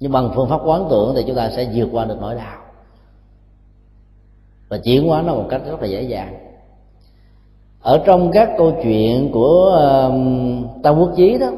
nhưng 0.00 0.12
bằng 0.12 0.30
phương 0.34 0.48
pháp 0.48 0.60
quán 0.64 0.86
tưởng 0.90 1.12
thì 1.16 1.24
chúng 1.26 1.36
ta 1.36 1.50
sẽ 1.50 1.68
vượt 1.74 1.88
qua 1.92 2.04
được 2.04 2.16
nỗi 2.20 2.34
đau. 2.34 2.56
Và 4.68 4.78
chuyển 4.78 5.08
hóa 5.08 5.22
nó 5.22 5.34
một 5.34 5.46
cách 5.48 5.62
rất 5.66 5.80
là 5.80 5.86
dễ 5.86 6.02
dàng. 6.02 6.34
Ở 7.82 8.02
trong 8.06 8.30
các 8.32 8.50
câu 8.58 8.72
chuyện 8.82 9.30
của 9.32 9.78
uh, 10.06 10.82
tam 10.82 10.98
quốc 10.98 11.10
chí 11.16 11.38
đó 11.38 11.50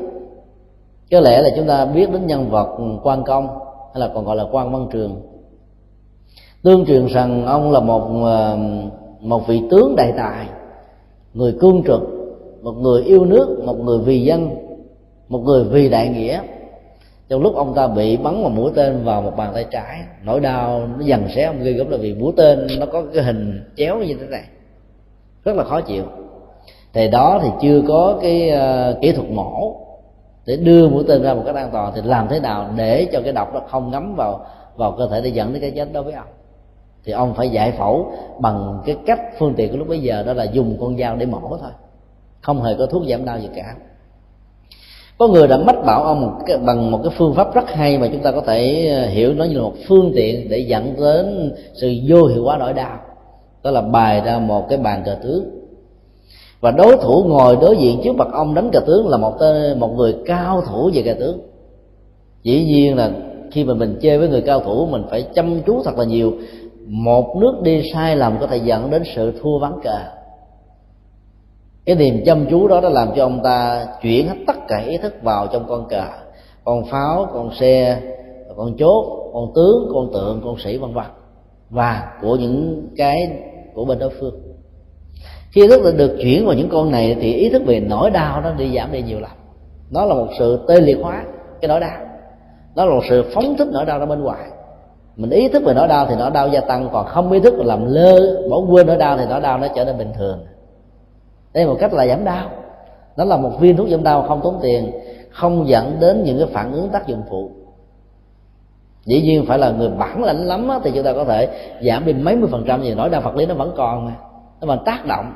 có 1.11 1.21
lẽ 1.21 1.43
là 1.43 1.51
chúng 1.57 1.67
ta 1.67 1.85
biết 1.85 2.13
đến 2.13 2.27
nhân 2.27 2.51
vật 2.51 2.79
quan 3.03 3.25
công 3.25 3.49
hay 3.95 4.01
là 4.01 4.11
còn 4.15 4.25
gọi 4.25 4.37
là 4.37 4.47
quan 4.53 4.73
văn 4.73 4.87
trường. 4.93 5.23
Tương 6.63 6.87
truyền 6.87 7.07
rằng 7.07 7.47
ông 7.47 7.71
là 7.71 7.81
một 7.81 8.03
uh, 8.03 8.59
một 9.21 9.47
vị 9.47 9.63
tướng 9.71 9.97
đại 9.97 10.13
tài 10.17 10.47
người 11.35 11.57
cương 11.61 11.83
trực 11.87 12.01
một 12.63 12.73
người 12.73 13.03
yêu 13.03 13.25
nước 13.25 13.63
một 13.65 13.81
người 13.81 13.99
vì 13.99 14.23
dân 14.23 14.51
một 15.29 15.39
người 15.39 15.65
vì 15.65 15.89
đại 15.89 16.09
nghĩa 16.09 16.41
trong 17.33 17.43
lúc 17.43 17.55
ông 17.55 17.75
ta 17.75 17.89
bị 17.89 18.17
bắn 18.17 18.43
một 18.43 18.49
mũi 18.49 18.73
tên 18.75 19.05
vào 19.05 19.23
một 19.23 19.33
bàn 19.37 19.51
tay 19.55 19.67
trái 19.71 20.01
nỗi 20.23 20.41
đau 20.41 20.89
nó 20.99 21.05
dần 21.05 21.29
xé 21.29 21.43
ông 21.45 21.63
ghê 21.63 21.73
gớm 21.73 21.91
là 21.91 21.97
vì 22.01 22.15
mũi 22.15 22.33
tên 22.37 22.67
nó 22.81 22.87
có 22.87 23.03
cái 23.15 23.25
hình 23.25 23.73
chéo 23.77 23.99
như 23.99 24.15
thế 24.21 24.27
này. 24.27 24.45
Rất 25.45 25.57
là 25.57 25.65
khó 25.65 25.81
chịu. 25.81 26.05
Thì 26.93 27.09
đó 27.09 27.41
thì 27.43 27.49
chưa 27.63 27.83
có 27.89 28.19
cái 28.23 28.51
uh, 28.51 29.01
kỹ 29.01 29.13
thuật 29.13 29.31
mổ 29.31 29.77
để 30.47 30.57
đưa 30.57 30.89
mũi 30.89 31.05
tên 31.09 31.23
ra 31.23 31.35
một 31.35 31.43
cách 31.47 31.55
an 31.55 31.69
toàn 31.73 31.93
thì 31.95 32.01
làm 32.05 32.29
thế 32.29 32.41
nào 32.41 32.71
để 32.77 33.07
cho 33.13 33.21
cái 33.25 33.33
độc 33.33 33.55
nó 33.55 33.61
không 33.71 33.91
ngấm 33.91 34.17
vào 34.17 34.47
vào 34.77 34.95
cơ 34.99 35.09
thể 35.09 35.21
để 35.21 35.31
dẫn 35.31 35.53
đến 35.53 35.63
cái 35.63 35.71
chết 35.71 35.89
đối 35.93 36.03
với 36.03 36.13
ông? 36.13 36.29
Thì 37.05 37.13
ông 37.13 37.35
phải 37.35 37.49
giải 37.49 37.73
phẫu 37.73 38.13
bằng 38.39 38.83
cái 38.87 38.97
cách 39.07 39.21
phương 39.39 39.55
tiện 39.57 39.71
của 39.71 39.77
lúc 39.77 39.89
bấy 39.89 40.01
giờ 40.01 40.23
đó 40.23 40.33
là 40.33 40.45
dùng 40.45 40.77
con 40.81 40.99
dao 40.99 41.17
để 41.17 41.27
mổ 41.27 41.57
thôi. 41.61 41.71
Không 42.41 42.63
hề 42.63 42.75
có 42.79 42.87
thuốc 42.87 43.03
giảm 43.09 43.25
đau 43.25 43.39
gì 43.39 43.49
cả 43.57 43.75
có 45.23 45.29
người 45.29 45.49
đã 45.49 45.59
mách 45.59 45.85
bảo 45.87 46.03
ông 46.03 46.21
một 46.21 46.33
cái, 46.47 46.59
bằng 46.59 46.91
một 46.91 47.01
cái 47.05 47.13
phương 47.19 47.35
pháp 47.35 47.55
rất 47.55 47.71
hay 47.71 47.99
mà 47.99 48.09
chúng 48.13 48.23
ta 48.23 48.31
có 48.31 48.41
thể 48.41 48.89
ờ, 48.97 49.07
hiểu 49.07 49.35
nó 49.35 49.45
như 49.45 49.55
là 49.55 49.63
một 49.63 49.75
phương 49.89 50.13
tiện 50.15 50.49
để 50.49 50.59
dẫn 50.59 50.95
đến 51.01 51.53
sự 51.75 51.95
vô 52.09 52.27
hiệu 52.27 52.45
hóa 52.45 52.59
nỗi 52.59 52.73
đau. 52.73 52.99
Đó 53.65 53.71
là 53.71 53.81
bài 53.81 54.23
ra 54.25 54.39
một 54.39 54.69
cái 54.69 54.79
bàn 54.79 55.03
cờ 55.05 55.17
tướng. 55.23 55.45
Và 56.61 56.71
đối 56.71 56.97
thủ 56.97 57.25
ngồi 57.27 57.57
đối 57.61 57.77
diện 57.77 58.01
trước 58.05 58.17
mặt 58.17 58.29
ông 58.33 58.55
đánh 58.55 58.71
cờ 58.73 58.81
tướng 58.81 59.09
là 59.09 59.17
một 59.17 59.39
tên, 59.41 59.81
một 59.81 59.95
người 59.97 60.15
cao 60.27 60.63
thủ 60.71 60.91
về 60.95 61.03
cờ 61.03 61.15
tướng. 61.21 61.39
Dĩ 62.43 62.65
nhiên 62.65 62.97
là 62.97 63.11
khi 63.51 63.65
mà 63.65 63.75
mình 63.75 63.99
chơi 64.03 64.19
với 64.19 64.29
người 64.29 64.43
cao 64.43 64.61
thủ 64.61 64.87
mình 64.87 65.03
phải 65.11 65.23
chăm 65.35 65.61
chú 65.67 65.83
thật 65.85 65.99
là 65.99 66.05
nhiều. 66.05 66.33
Một 66.87 67.37
nước 67.41 67.55
đi 67.63 67.83
sai 67.95 68.17
lầm 68.17 68.37
có 68.41 68.47
thể 68.47 68.57
dẫn 68.57 68.91
đến 68.91 69.03
sự 69.17 69.33
thua 69.43 69.59
ván 69.59 69.73
cờ 69.85 69.99
cái 71.87 71.97
niềm 71.97 72.23
chăm 72.27 72.47
chú 72.51 72.69
đó 72.69 72.81
đã 72.81 72.89
làm 72.89 73.09
cho 73.17 73.25
ông 73.25 73.41
ta 73.45 73.87
chuyển 74.03 74.29
hết 74.29 74.37
tất 74.47 74.57
cả 74.69 74.79
ý 74.79 74.99
thức 74.99 75.15
vào 75.23 75.47
trong 75.53 75.65
con 75.69 75.89
cờ. 75.89 76.05
Con 76.65 76.85
pháo, 76.85 77.29
con 77.33 77.55
xe, 77.55 78.01
con 78.57 78.77
chốt, 78.79 79.31
con 79.33 79.53
tướng, 79.55 79.91
con 79.95 80.13
tượng, 80.13 80.41
con 80.45 80.59
sĩ, 80.59 80.77
vân 80.77 80.95
vân. 80.95 81.05
Và 81.71 82.13
của 82.23 82.37
những 82.37 82.89
cái 82.97 83.17
của 83.75 83.85
bên 83.85 83.99
đối 83.99 84.11
phương. 84.21 84.35
Khi 85.51 85.63
ý 85.63 85.69
thức 85.69 85.95
được 85.97 86.17
chuyển 86.23 86.47
vào 86.47 86.55
những 86.55 86.69
con 86.69 86.91
này 86.91 87.17
thì 87.21 87.35
ý 87.35 87.49
thức 87.49 87.63
về 87.67 87.81
nỗi 87.81 88.11
đau 88.11 88.41
nó 88.41 88.51
đi 88.51 88.73
giảm 88.77 88.93
đi 88.93 89.03
nhiều 89.03 89.21
lắm 89.21 89.31
nó 89.93 90.05
là 90.05 90.15
một 90.15 90.29
sự 90.39 90.61
tê 90.69 90.81
liệt 90.81 90.99
hóa 91.03 91.25
cái 91.61 91.69
nỗi 91.69 91.81
đau. 91.81 91.99
Nó 92.75 92.85
là 92.85 92.95
một 92.95 93.03
sự 93.09 93.25
phóng 93.35 93.57
thích 93.57 93.69
nỗi 93.73 93.85
đau 93.85 93.99
ra 93.99 94.07
bên 94.07 94.23
ngoài. 94.23 94.45
Mình 95.17 95.31
ý 95.31 95.49
thức 95.49 95.63
về 95.65 95.75
nỗi 95.75 95.89
đau 95.89 96.07
thì 96.07 96.15
nỗi 96.19 96.31
đau 96.31 96.49
gia 96.49 96.61
tăng, 96.61 96.89
còn 96.93 97.07
không 97.07 97.33
ý 97.33 97.41
thức 97.41 97.55
là 97.55 97.65
làm 97.65 97.85
lơ, 97.87 98.43
bỏ 98.51 98.57
quên 98.71 98.87
nỗi 98.87 98.97
đau 98.97 99.19
thì 99.19 99.25
nỗi 99.29 99.41
đau 99.41 99.59
nó 99.59 99.67
trở 99.77 99.85
nên 99.85 99.99
bình 99.99 100.13
thường 100.19 100.39
đây 101.55 101.65
là 101.65 101.71
một 101.71 101.77
cách 101.81 101.93
là 101.93 102.07
giảm 102.07 102.25
đau. 102.25 102.51
Nó 103.17 103.25
là 103.25 103.37
một 103.37 103.61
viên 103.61 103.77
thuốc 103.77 103.89
giảm 103.89 104.03
đau 104.03 104.23
không 104.29 104.41
tốn 104.43 104.59
tiền 104.63 104.91
không 105.31 105.69
dẫn 105.69 105.97
đến 106.01 106.23
những 106.25 106.39
cái 106.39 106.47
phản 106.47 106.73
ứng 106.73 106.89
tác 106.89 107.07
dụng 107.07 107.23
phụ. 107.31 107.51
Dĩ 109.05 109.23
nhiên 109.23 109.45
phải 109.47 109.59
là 109.59 109.71
người 109.71 109.89
bản 109.89 110.25
lãnh 110.25 110.47
lắm 110.47 110.69
á, 110.69 110.79
thì 110.85 110.91
chúng 110.95 111.05
ta 111.05 111.13
có 111.13 111.25
thể 111.25 111.49
giảm 111.83 112.05
đi 112.05 112.13
mấy 112.13 112.37
mươi 112.37 112.49
phần 112.53 112.65
trăm 112.67 112.83
gì 112.83 112.95
nói 112.95 113.11
đau 113.11 113.21
vật 113.21 113.37
lý 113.37 113.47
nó 113.47 113.55
vẫn 113.55 113.73
còn 113.77 114.07
mà 114.07 114.13
nó 114.61 114.67
vẫn 114.67 114.79
tác 114.85 115.07
động. 115.07 115.33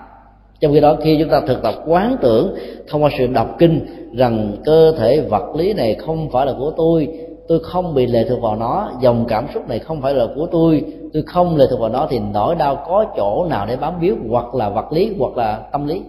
Trong 0.61 0.73
khi 0.73 0.81
đó 0.81 0.97
khi 1.03 1.17
chúng 1.21 1.29
ta 1.29 1.41
thực 1.47 1.63
tập 1.63 1.75
quán 1.87 2.17
tưởng 2.21 2.55
thông 2.89 3.03
qua 3.03 3.11
sự 3.19 3.27
đọc 3.27 3.57
kinh 3.59 3.87
rằng 4.15 4.57
cơ 4.65 4.93
thể 4.99 5.21
vật 5.21 5.55
lý 5.57 5.73
này 5.73 5.95
không 5.95 6.31
phải 6.31 6.47
là 6.47 6.53
của 6.59 6.73
tôi 6.77 7.09
tôi 7.49 7.61
không 7.63 7.95
bị 7.95 8.07
lệ 8.07 8.25
thuộc 8.29 8.41
vào 8.43 8.57
nó, 8.57 8.93
dòng 9.01 9.25
cảm 9.29 9.47
xúc 9.55 9.69
này 9.69 9.79
không 9.79 10.03
phải 10.03 10.15
là 10.15 10.27
của 10.35 10.47
tôi. 10.53 10.85
Tôi 11.13 11.23
không 11.27 11.57
lệ 11.57 11.67
thuộc 11.71 11.81
vào 11.81 11.89
nó 11.89 12.07
thì 12.11 12.19
nỗi 12.19 12.55
đau 12.55 12.85
có 12.87 13.05
chỗ 13.17 13.47
nào 13.51 13.67
để 13.67 13.77
bám 13.77 14.01
víu, 14.01 14.17
hoặc 14.29 14.55
là 14.55 14.69
vật 14.69 14.93
lý, 14.93 15.15
hoặc 15.19 15.37
là 15.37 15.69
tâm 15.73 15.87
lý. 15.87 16.03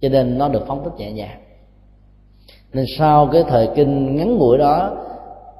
Cho 0.00 0.08
nên 0.08 0.38
nó 0.38 0.48
được 0.48 0.66
phóng 0.66 0.84
thích 0.84 0.92
nhẹ 0.96 1.12
nhàng. 1.12 1.38
Nên 2.72 2.84
sau 2.98 3.28
cái 3.32 3.44
thời 3.48 3.68
kinh 3.74 4.16
ngắn 4.16 4.36
ngủi 4.36 4.58
đó, 4.58 4.96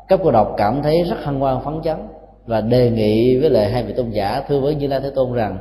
các 0.08 0.20
cô 0.24 0.30
độc 0.30 0.54
cảm 0.56 0.82
thấy 0.82 1.02
rất 1.02 1.16
hân 1.22 1.40
hoan, 1.40 1.60
phấn 1.64 1.82
chấn 1.82 1.96
và 2.46 2.60
đề 2.60 2.90
nghị 2.90 3.36
với 3.36 3.50
lại 3.50 3.70
hai 3.70 3.82
vị 3.82 3.92
tôn 3.96 4.10
giả 4.10 4.42
thưa 4.48 4.60
với 4.60 4.74
như 4.74 4.86
lai 4.86 5.00
thế 5.00 5.10
tôn 5.10 5.32
rằng, 5.32 5.58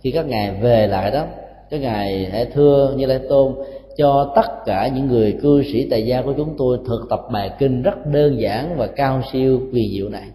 khi 0.00 0.10
các 0.10 0.26
ngài 0.26 0.50
về 0.50 0.86
lại 0.86 1.10
đó, 1.10 1.24
các 1.70 1.80
ngài 1.80 2.28
hãy 2.32 2.46
thưa 2.54 2.94
như 2.96 3.06
lai 3.06 3.18
thế 3.18 3.26
tôn 3.28 3.54
cho 4.00 4.32
tất 4.36 4.64
cả 4.66 4.88
những 4.94 5.06
người 5.06 5.38
cư 5.42 5.62
sĩ 5.62 5.88
tại 5.90 6.06
gia 6.06 6.22
của 6.22 6.32
chúng 6.36 6.54
tôi 6.58 6.78
thực 6.86 7.06
tập 7.10 7.20
bài 7.32 7.50
kinh 7.58 7.82
rất 7.82 8.06
đơn 8.06 8.40
giản 8.40 8.76
và 8.76 8.86
cao 8.86 9.22
siêu 9.32 9.60
kỳ 9.72 9.90
diệu 9.92 10.08
này. 10.08 10.26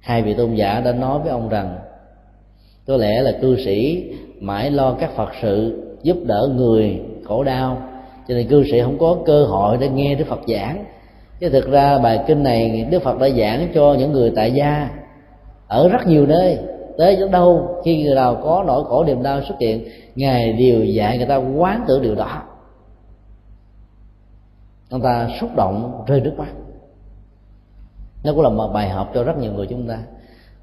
Hai 0.00 0.22
vị 0.22 0.34
tôn 0.34 0.54
giả 0.54 0.80
đã 0.80 0.92
nói 0.92 1.18
với 1.18 1.30
ông 1.30 1.48
rằng, 1.48 1.78
có 2.86 2.96
lẽ 2.96 3.22
là 3.22 3.32
cư 3.40 3.56
sĩ 3.64 4.04
mãi 4.40 4.70
lo 4.70 4.96
các 5.00 5.10
phật 5.16 5.28
sự 5.42 5.82
giúp 6.02 6.16
đỡ 6.24 6.48
người 6.56 7.00
khổ 7.24 7.44
đau, 7.44 7.82
cho 8.28 8.34
nên 8.34 8.48
cư 8.48 8.64
sĩ 8.70 8.80
không 8.80 8.98
có 8.98 9.16
cơ 9.26 9.44
hội 9.44 9.76
để 9.80 9.88
nghe 9.88 10.14
đức 10.14 10.24
phật 10.28 10.40
giảng. 10.48 10.84
Chứ 11.40 11.48
thực 11.48 11.70
ra 11.70 11.98
bài 11.98 12.20
kinh 12.26 12.42
này 12.42 12.86
đức 12.90 13.02
phật 13.02 13.18
đã 13.18 13.28
giảng 13.28 13.68
cho 13.74 13.96
những 13.98 14.12
người 14.12 14.32
tại 14.36 14.52
gia 14.52 14.90
ở 15.68 15.88
rất 15.88 16.06
nhiều 16.06 16.26
nơi 16.26 16.58
tới 17.00 17.16
đến 17.16 17.30
đâu, 17.30 17.80
khi 17.84 18.02
người 18.02 18.14
nào 18.14 18.40
có 18.42 18.64
nỗi 18.66 18.84
khổ 18.84 19.04
niềm 19.04 19.22
đau 19.22 19.40
xuất 19.42 19.54
hiện, 19.60 19.84
ngài 20.14 20.52
đều 20.52 20.84
dạy 20.84 21.18
người 21.18 21.26
ta 21.26 21.36
quán 21.36 21.84
tưởng 21.88 22.02
điều 22.02 22.14
đó. 22.14 22.42
Ông 24.90 25.00
ta 25.00 25.28
xúc 25.40 25.50
động 25.56 26.04
rơi 26.06 26.20
nước 26.20 26.32
mắt. 26.38 26.48
Nó 28.24 28.32
cũng 28.32 28.42
là 28.42 28.48
một 28.48 28.70
bài 28.74 28.88
học 28.88 29.10
cho 29.14 29.24
rất 29.24 29.38
nhiều 29.38 29.52
người 29.52 29.66
chúng 29.66 29.88
ta. 29.88 29.98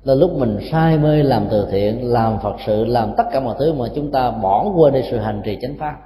Là 0.03 0.13
lúc 0.13 0.31
mình 0.31 0.59
say 0.71 0.97
mê 0.97 1.23
làm 1.23 1.47
từ 1.51 1.67
thiện, 1.71 2.11
làm 2.11 2.39
phật 2.43 2.55
sự, 2.65 2.85
làm 2.85 3.13
tất 3.17 3.23
cả 3.31 3.39
mọi 3.39 3.55
thứ 3.59 3.73
mà 3.73 3.85
chúng 3.95 4.11
ta 4.11 4.31
bỏ 4.31 4.71
quên 4.75 4.93
đi 4.93 5.01
sự 5.11 5.17
hành 5.17 5.41
trì 5.45 5.57
chánh 5.61 5.75
pháp, 5.79 5.97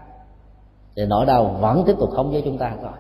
thì 0.95 1.05
nỗi 1.05 1.25
đau 1.25 1.57
vẫn 1.61 1.83
tiếp 1.87 1.95
tục 1.99 2.09
không 2.09 2.31
với 2.31 2.41
chúng 2.45 2.57
ta 2.57 2.73
thôi. 2.81 2.91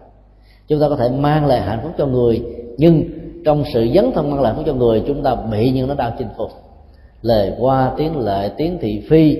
Chúng 0.67 0.79
ta 0.79 0.89
có 0.89 0.95
thể 0.95 1.09
mang 1.09 1.45
lại 1.45 1.61
hạnh 1.61 1.79
phúc 1.83 1.91
cho 1.97 2.05
người, 2.05 2.45
nhưng 2.77 3.03
trong 3.45 3.63
sự 3.73 3.87
dấn 3.95 4.11
thân 4.11 4.31
mang 4.31 4.41
lại 4.41 4.53
hạnh 4.53 4.55
phúc 4.55 4.65
cho 4.67 4.73
người, 4.73 5.03
chúng 5.07 5.23
ta 5.23 5.35
bị 5.35 5.71
những 5.71 5.87
nó 5.87 5.95
đau 5.95 6.11
chinh 6.17 6.29
phục 6.37 6.51
lời 7.21 7.53
qua 7.59 7.93
tiếng 7.97 8.19
lệ 8.19 8.51
tiếng 8.57 8.77
thị 8.81 9.05
phi, 9.09 9.37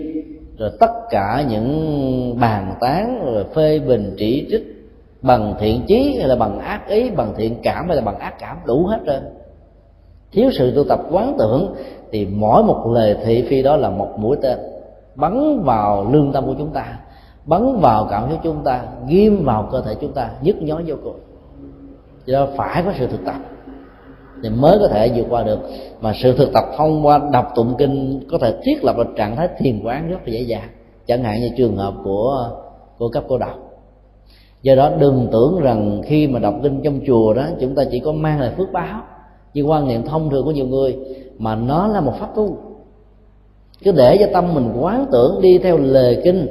rồi 0.58 0.72
tất 0.80 0.92
cả 1.10 1.46
những 1.50 2.40
bàn 2.40 2.76
tán, 2.80 3.22
rồi 3.26 3.46
phê 3.56 3.80
bình 3.80 4.16
chỉ 4.18 4.48
trích 4.52 4.64
bằng 5.22 5.56
thiện 5.60 5.82
chí 5.88 6.16
hay 6.20 6.28
là 6.28 6.36
bằng 6.36 6.60
ác 6.60 6.88
ý, 6.88 7.10
bằng 7.10 7.34
thiện 7.38 7.56
cảm 7.64 7.88
hay 7.88 7.96
là 7.96 8.02
bằng 8.02 8.20
ác 8.20 8.34
cảm, 8.40 8.58
đủ 8.66 8.86
hết 8.86 9.00
rồi 9.06 9.20
thiếu 10.32 10.50
sự 10.54 10.76
tu 10.76 10.84
tập 10.84 11.00
quán 11.12 11.36
tưởng 11.40 11.76
thì 12.12 12.26
mỗi 12.26 12.64
một 12.64 12.92
lời 12.94 13.16
thị 13.26 13.46
phi 13.50 13.62
đó 13.64 13.76
là 13.76 13.90
một 13.90 14.10
mũi 14.18 14.38
tên, 14.42 14.60
bắn 15.16 15.64
vào 15.64 16.08
lương 16.12 16.32
tâm 16.32 16.46
của 16.46 16.56
chúng 16.58 16.70
ta, 16.70 17.00
bắn 17.46 17.80
vào 17.80 18.08
cảm 18.12 18.30
xúc 18.30 18.40
chúng 18.44 18.64
ta, 18.64 18.84
ghim 19.08 19.44
vào 19.46 19.70
cơ 19.72 19.82
thể 19.82 19.96
chúng 20.02 20.14
ta, 20.14 20.30
nhức 20.42 20.62
nhói 20.62 20.84
vô 20.88 20.96
cùng. 21.04 21.20
Do 22.26 22.48
phải 22.58 22.84
có 22.86 22.94
sự 23.00 23.08
thực 23.08 23.26
tập 23.26 23.36
thì 24.44 24.50
mới 24.50 24.80
có 24.80 24.88
thể 24.88 25.12
vượt 25.16 25.26
qua 25.30 25.44
được. 25.44 25.60
Mà 26.02 26.14
sự 26.24 26.38
thực 26.38 26.54
tập 26.54 26.64
thông 26.78 27.06
qua 27.06 27.22
đọc 27.34 27.52
tụng 27.56 27.76
kinh 27.78 28.20
có 28.32 28.38
thể 28.38 28.54
thiết 28.64 28.84
lập 28.84 28.98
một 28.98 29.08
trạng 29.16 29.36
thái 29.36 29.48
thiền 29.58 29.80
quán 29.84 30.10
rất 30.10 30.18
là 30.26 30.34
dễ 30.34 30.42
dàng, 30.42 30.70
chẳng 31.08 31.24
hạn 31.24 31.42
như 31.42 31.50
trường 31.58 31.78
hợp 31.78 31.94
của 32.04 32.50
của 32.98 33.10
cấp 33.10 33.24
cô 33.28 33.38
đọc. 33.38 33.56
do 34.62 34.76
đó 34.76 34.92
đừng 35.00 35.28
tưởng 35.32 35.60
rằng 35.62 36.02
khi 36.06 36.28
mà 36.28 36.40
đọc 36.40 36.56
kinh 36.64 36.82
trong 36.84 37.00
chùa 37.08 37.34
đó, 37.34 37.44
chúng 37.60 37.76
ta 37.76 37.84
chỉ 37.92 38.00
có 38.00 38.12
mang 38.12 38.40
lại 38.40 38.52
phước 38.58 38.72
báo 38.72 39.02
như 39.54 39.64
quan 39.64 39.88
niệm 39.88 40.04
thông 40.04 40.30
thường 40.30 40.46
của 40.46 40.52
nhiều 40.52 40.68
người, 40.68 40.98
mà 41.38 41.56
nó 41.56 41.88
là 41.88 42.02
một 42.02 42.14
pháp 42.20 42.36
tu. 42.36 42.58
Cứ 43.84 43.92
để 43.92 44.18
cho 44.20 44.26
tâm 44.34 44.54
mình 44.54 44.74
quán 44.80 45.06
tưởng 45.12 45.42
đi 45.42 45.58
theo 45.58 45.78
lời 45.78 46.22
kinh, 46.24 46.48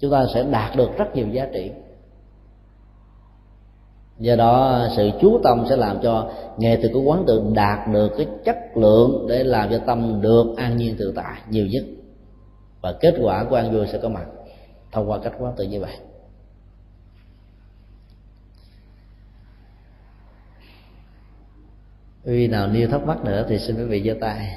chúng 0.00 0.10
ta 0.10 0.26
sẽ 0.34 0.44
đạt 0.50 0.76
được 0.76 0.96
rất 0.96 1.16
nhiều 1.16 1.26
giá 1.32 1.46
trị 1.52 1.70
do 4.22 4.36
đó, 4.36 4.86
sự 4.96 5.10
chú 5.20 5.40
tâm 5.44 5.64
sẽ 5.68 5.76
làm 5.76 5.98
cho 6.02 6.30
nghệ 6.58 6.76
thuật 6.76 6.92
của 6.92 7.00
quán 7.00 7.24
tượng 7.26 7.54
đạt 7.54 7.88
được 7.92 8.12
cái 8.16 8.26
chất 8.44 8.56
lượng 8.76 9.26
để 9.28 9.44
làm 9.44 9.70
cho 9.70 9.78
tâm 9.78 10.20
được 10.20 10.46
an 10.56 10.76
nhiên 10.76 10.96
tự 10.98 11.12
tại 11.16 11.40
nhiều 11.48 11.66
nhất. 11.66 11.84
Và 12.80 12.92
kết 13.00 13.14
quả 13.22 13.44
của 13.44 13.56
an 13.56 13.72
vui 13.72 13.86
sẽ 13.86 13.98
có 13.98 14.08
mặt 14.08 14.26
thông 14.92 15.10
qua 15.10 15.18
cách 15.22 15.32
quán 15.38 15.54
tự 15.56 15.64
như 15.64 15.80
vậy. 15.80 15.96
Vì 22.24 22.48
nào 22.48 22.66
nêu 22.66 22.88
thắc 22.88 23.06
mắc 23.06 23.24
nữa 23.24 23.46
thì 23.48 23.58
xin 23.58 23.76
quý 23.76 23.84
vị 23.84 24.02
giơ 24.06 24.14
tay. 24.20 24.56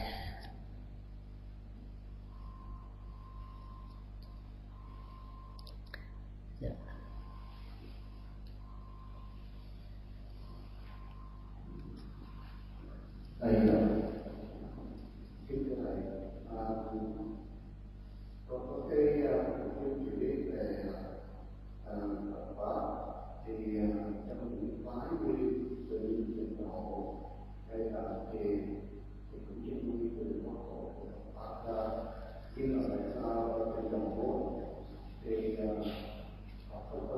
thầy 13.45 13.56
kính 15.48 15.64
thưa 15.69 15.75
thầy 15.75 15.95
à, 16.57 16.65
có 18.49 18.59
có 18.67 18.77
cái 18.90 19.06
chương 19.77 20.06
uh, 20.06 20.19
trình 20.19 20.51
về 20.51 20.75
à, 20.85 21.91
à, 21.91 21.95
Phật 22.32 22.45
pháp. 22.57 22.82
Thì 23.45 23.80
à, 23.80 23.88
trong 24.27 24.49
những 24.49 24.85
phái 24.85 25.07
như 25.25 25.53
từ 25.90 25.98
tịnh 26.38 26.57
độ 26.57 27.15
hay 27.69 27.80
là 27.80 28.01
thiền 28.33 28.59
thì 29.32 29.38
cũng 29.48 29.61
chưa 29.65 29.72
như 29.72 30.09
từ 30.19 30.41
Phật 30.45 30.59
hộ 30.69 30.91
Phật 31.35 31.67
ra 31.67 32.03
nhưng 32.56 32.77
mà 32.77 32.83
tại 32.90 32.99
sao 33.15 33.59
tịnh 33.75 33.91
độ 33.91 34.51
thì 35.24 35.57
họ 36.69 36.82
không 36.91 37.07
có 37.09 37.15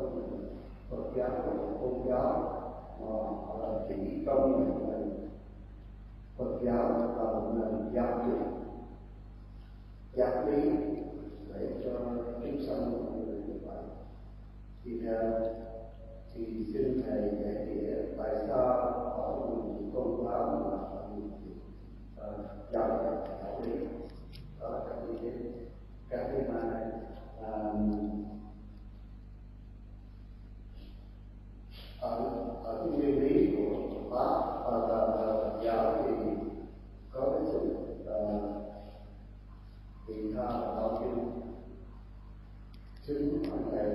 Phật 0.89 1.11
giáo 1.15 1.30
và 1.30 1.53
Phật 1.81 2.09
giáo 2.09 2.53
mà 2.99 3.07
họ 3.07 3.80
chỉ 3.89 4.25
công 4.25 4.51
mình 4.88 5.26
Phật 6.38 6.59
giáo 6.64 6.90
là 7.17 7.24
một 7.24 7.53
nền 7.56 7.93
giáo 7.93 8.25
dục 8.27 8.48
giáo 10.14 10.45
lý 10.45 10.69
để 11.53 11.67
cho 11.83 11.91
chúng 12.41 12.61
sanh 12.61 12.91
mọi 12.91 13.11
người 13.11 13.35
như 13.35 13.53
vậy. 13.66 13.83
Thì 14.83 15.01
thì 16.33 16.66
xin 16.74 17.01
thầy 17.06 17.22
giải 17.22 17.66
nghĩa 17.66 17.95
tại 18.17 18.35
sao 18.48 18.67
ở 19.17 19.48
những 19.49 19.91
tôn 19.93 20.25
giáo 20.25 20.45
mà 20.66 20.77
ờ, 22.17 22.33
giáo 22.72 22.88
dục 22.90 23.27
giáo 23.41 23.61
lý. 23.66 23.85
Đó 24.59 24.69
là 24.69 24.80
các 24.90 24.95
cái 25.22 25.32
các 26.09 26.27
cái 26.32 26.41
mà 26.53 26.91
um, 27.48 28.26
ở 32.01 32.30
ở 32.64 32.77
cái 32.82 32.88
nguyên 32.88 33.24
lý 33.24 33.56
của 33.58 33.74
pháp 34.09 34.64
và 34.64 34.80
và 34.90 35.08
và 35.17 35.64
giáo 35.64 36.03
thì 36.06 36.14
có 37.11 37.22
cái 37.32 37.42
sự 37.51 37.77
vị 40.08 40.32
tha 40.35 40.43
và 40.43 40.74
bao 40.82 41.00
dung 41.01 41.32
chứ 43.08 43.40
không 43.50 43.72
phải 43.72 43.85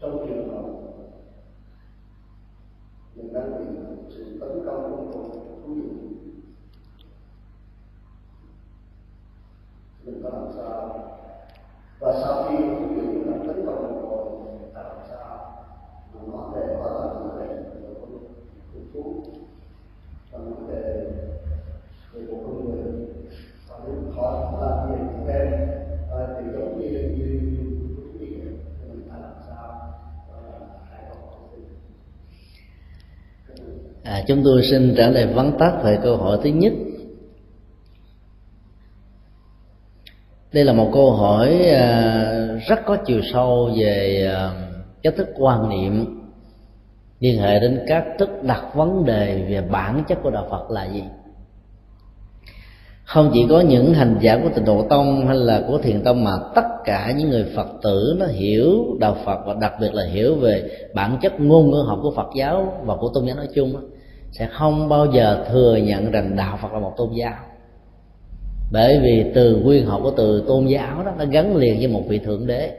trong 0.00 0.26
trường 0.28 0.48
hợp 0.48 0.64
mình 3.14 3.32
đang 3.32 3.58
bị 3.58 3.64
sự 4.08 4.38
tấn 4.40 4.66
công 4.66 5.10
của 5.12 5.24
thú 5.62 5.74
dụ 5.74 5.90
mình 10.04 10.22
có 10.22 10.30
làm 10.30 10.52
sao? 10.56 10.98
Và 12.00 12.12
sau 12.22 12.44
khi 12.48 12.56
thú 12.56 12.86
dụ 12.96 13.30
đã 13.30 13.38
tấn 13.46 13.66
công 13.66 13.82
mình 13.82 14.02
rồi 14.08 14.31
À, 34.04 34.24
chúng 34.28 34.42
tôi 34.44 34.62
xin 34.62 34.94
trả 34.96 35.08
lời 35.08 35.26
vắn 35.26 35.52
tắt 35.58 35.80
về 35.84 35.98
câu 36.02 36.16
hỏi 36.16 36.38
thứ 36.42 36.50
nhất. 36.50 36.72
Đây 40.52 40.64
là 40.64 40.72
một 40.72 40.90
câu 40.94 41.12
hỏi 41.12 41.62
à, 41.62 42.58
rất 42.68 42.78
có 42.86 42.96
chiều 43.06 43.20
sâu 43.32 43.70
về 43.76 44.26
à, 44.34 44.71
cách 45.02 45.14
thức 45.16 45.28
quan 45.38 45.68
niệm 45.68 46.22
liên 47.20 47.40
hệ 47.40 47.60
đến 47.60 47.84
các 47.88 48.04
thức 48.18 48.42
đặt 48.42 48.74
vấn 48.74 49.04
đề 49.04 49.44
về 49.48 49.60
bản 49.60 50.04
chất 50.08 50.18
của 50.22 50.30
đạo 50.30 50.46
phật 50.50 50.70
là 50.70 50.84
gì? 50.84 51.02
Không 53.04 53.30
chỉ 53.32 53.46
có 53.50 53.60
những 53.60 53.94
hành 53.94 54.16
giả 54.20 54.38
của 54.42 54.48
tịnh 54.54 54.64
độ 54.64 54.86
tông 54.90 55.26
hay 55.26 55.36
là 55.36 55.62
của 55.68 55.78
thiền 55.78 56.02
tông 56.02 56.24
mà 56.24 56.32
tất 56.54 56.64
cả 56.84 57.14
những 57.16 57.30
người 57.30 57.46
phật 57.56 57.66
tử 57.82 58.16
nó 58.18 58.26
hiểu 58.26 58.96
đạo 59.00 59.16
phật 59.24 59.38
và 59.46 59.54
đặc 59.60 59.72
biệt 59.80 59.94
là 59.94 60.04
hiểu 60.04 60.34
về 60.34 60.70
bản 60.94 61.18
chất 61.22 61.40
ngôn 61.40 61.70
ngữ 61.70 61.84
học 61.86 61.98
của 62.02 62.12
phật 62.16 62.28
giáo 62.36 62.82
và 62.84 62.96
của 62.96 63.10
tôn 63.14 63.26
giáo 63.26 63.36
nói 63.36 63.48
chung 63.54 63.74
sẽ 64.32 64.48
không 64.52 64.88
bao 64.88 65.06
giờ 65.06 65.44
thừa 65.50 65.76
nhận 65.76 66.10
rằng 66.10 66.36
đạo 66.36 66.58
phật 66.62 66.72
là 66.72 66.78
một 66.78 66.92
tôn 66.96 67.12
giáo. 67.12 67.34
Bởi 68.72 69.00
vì 69.02 69.24
từ 69.34 69.56
nguyên 69.56 69.86
học 69.86 70.00
của 70.02 70.12
từ 70.16 70.44
tôn 70.48 70.66
giáo 70.66 71.04
đó, 71.04 71.12
nó 71.18 71.24
gắn 71.24 71.56
liền 71.56 71.78
với 71.78 71.88
một 71.88 72.02
vị 72.08 72.18
thượng 72.18 72.46
đế 72.46 72.78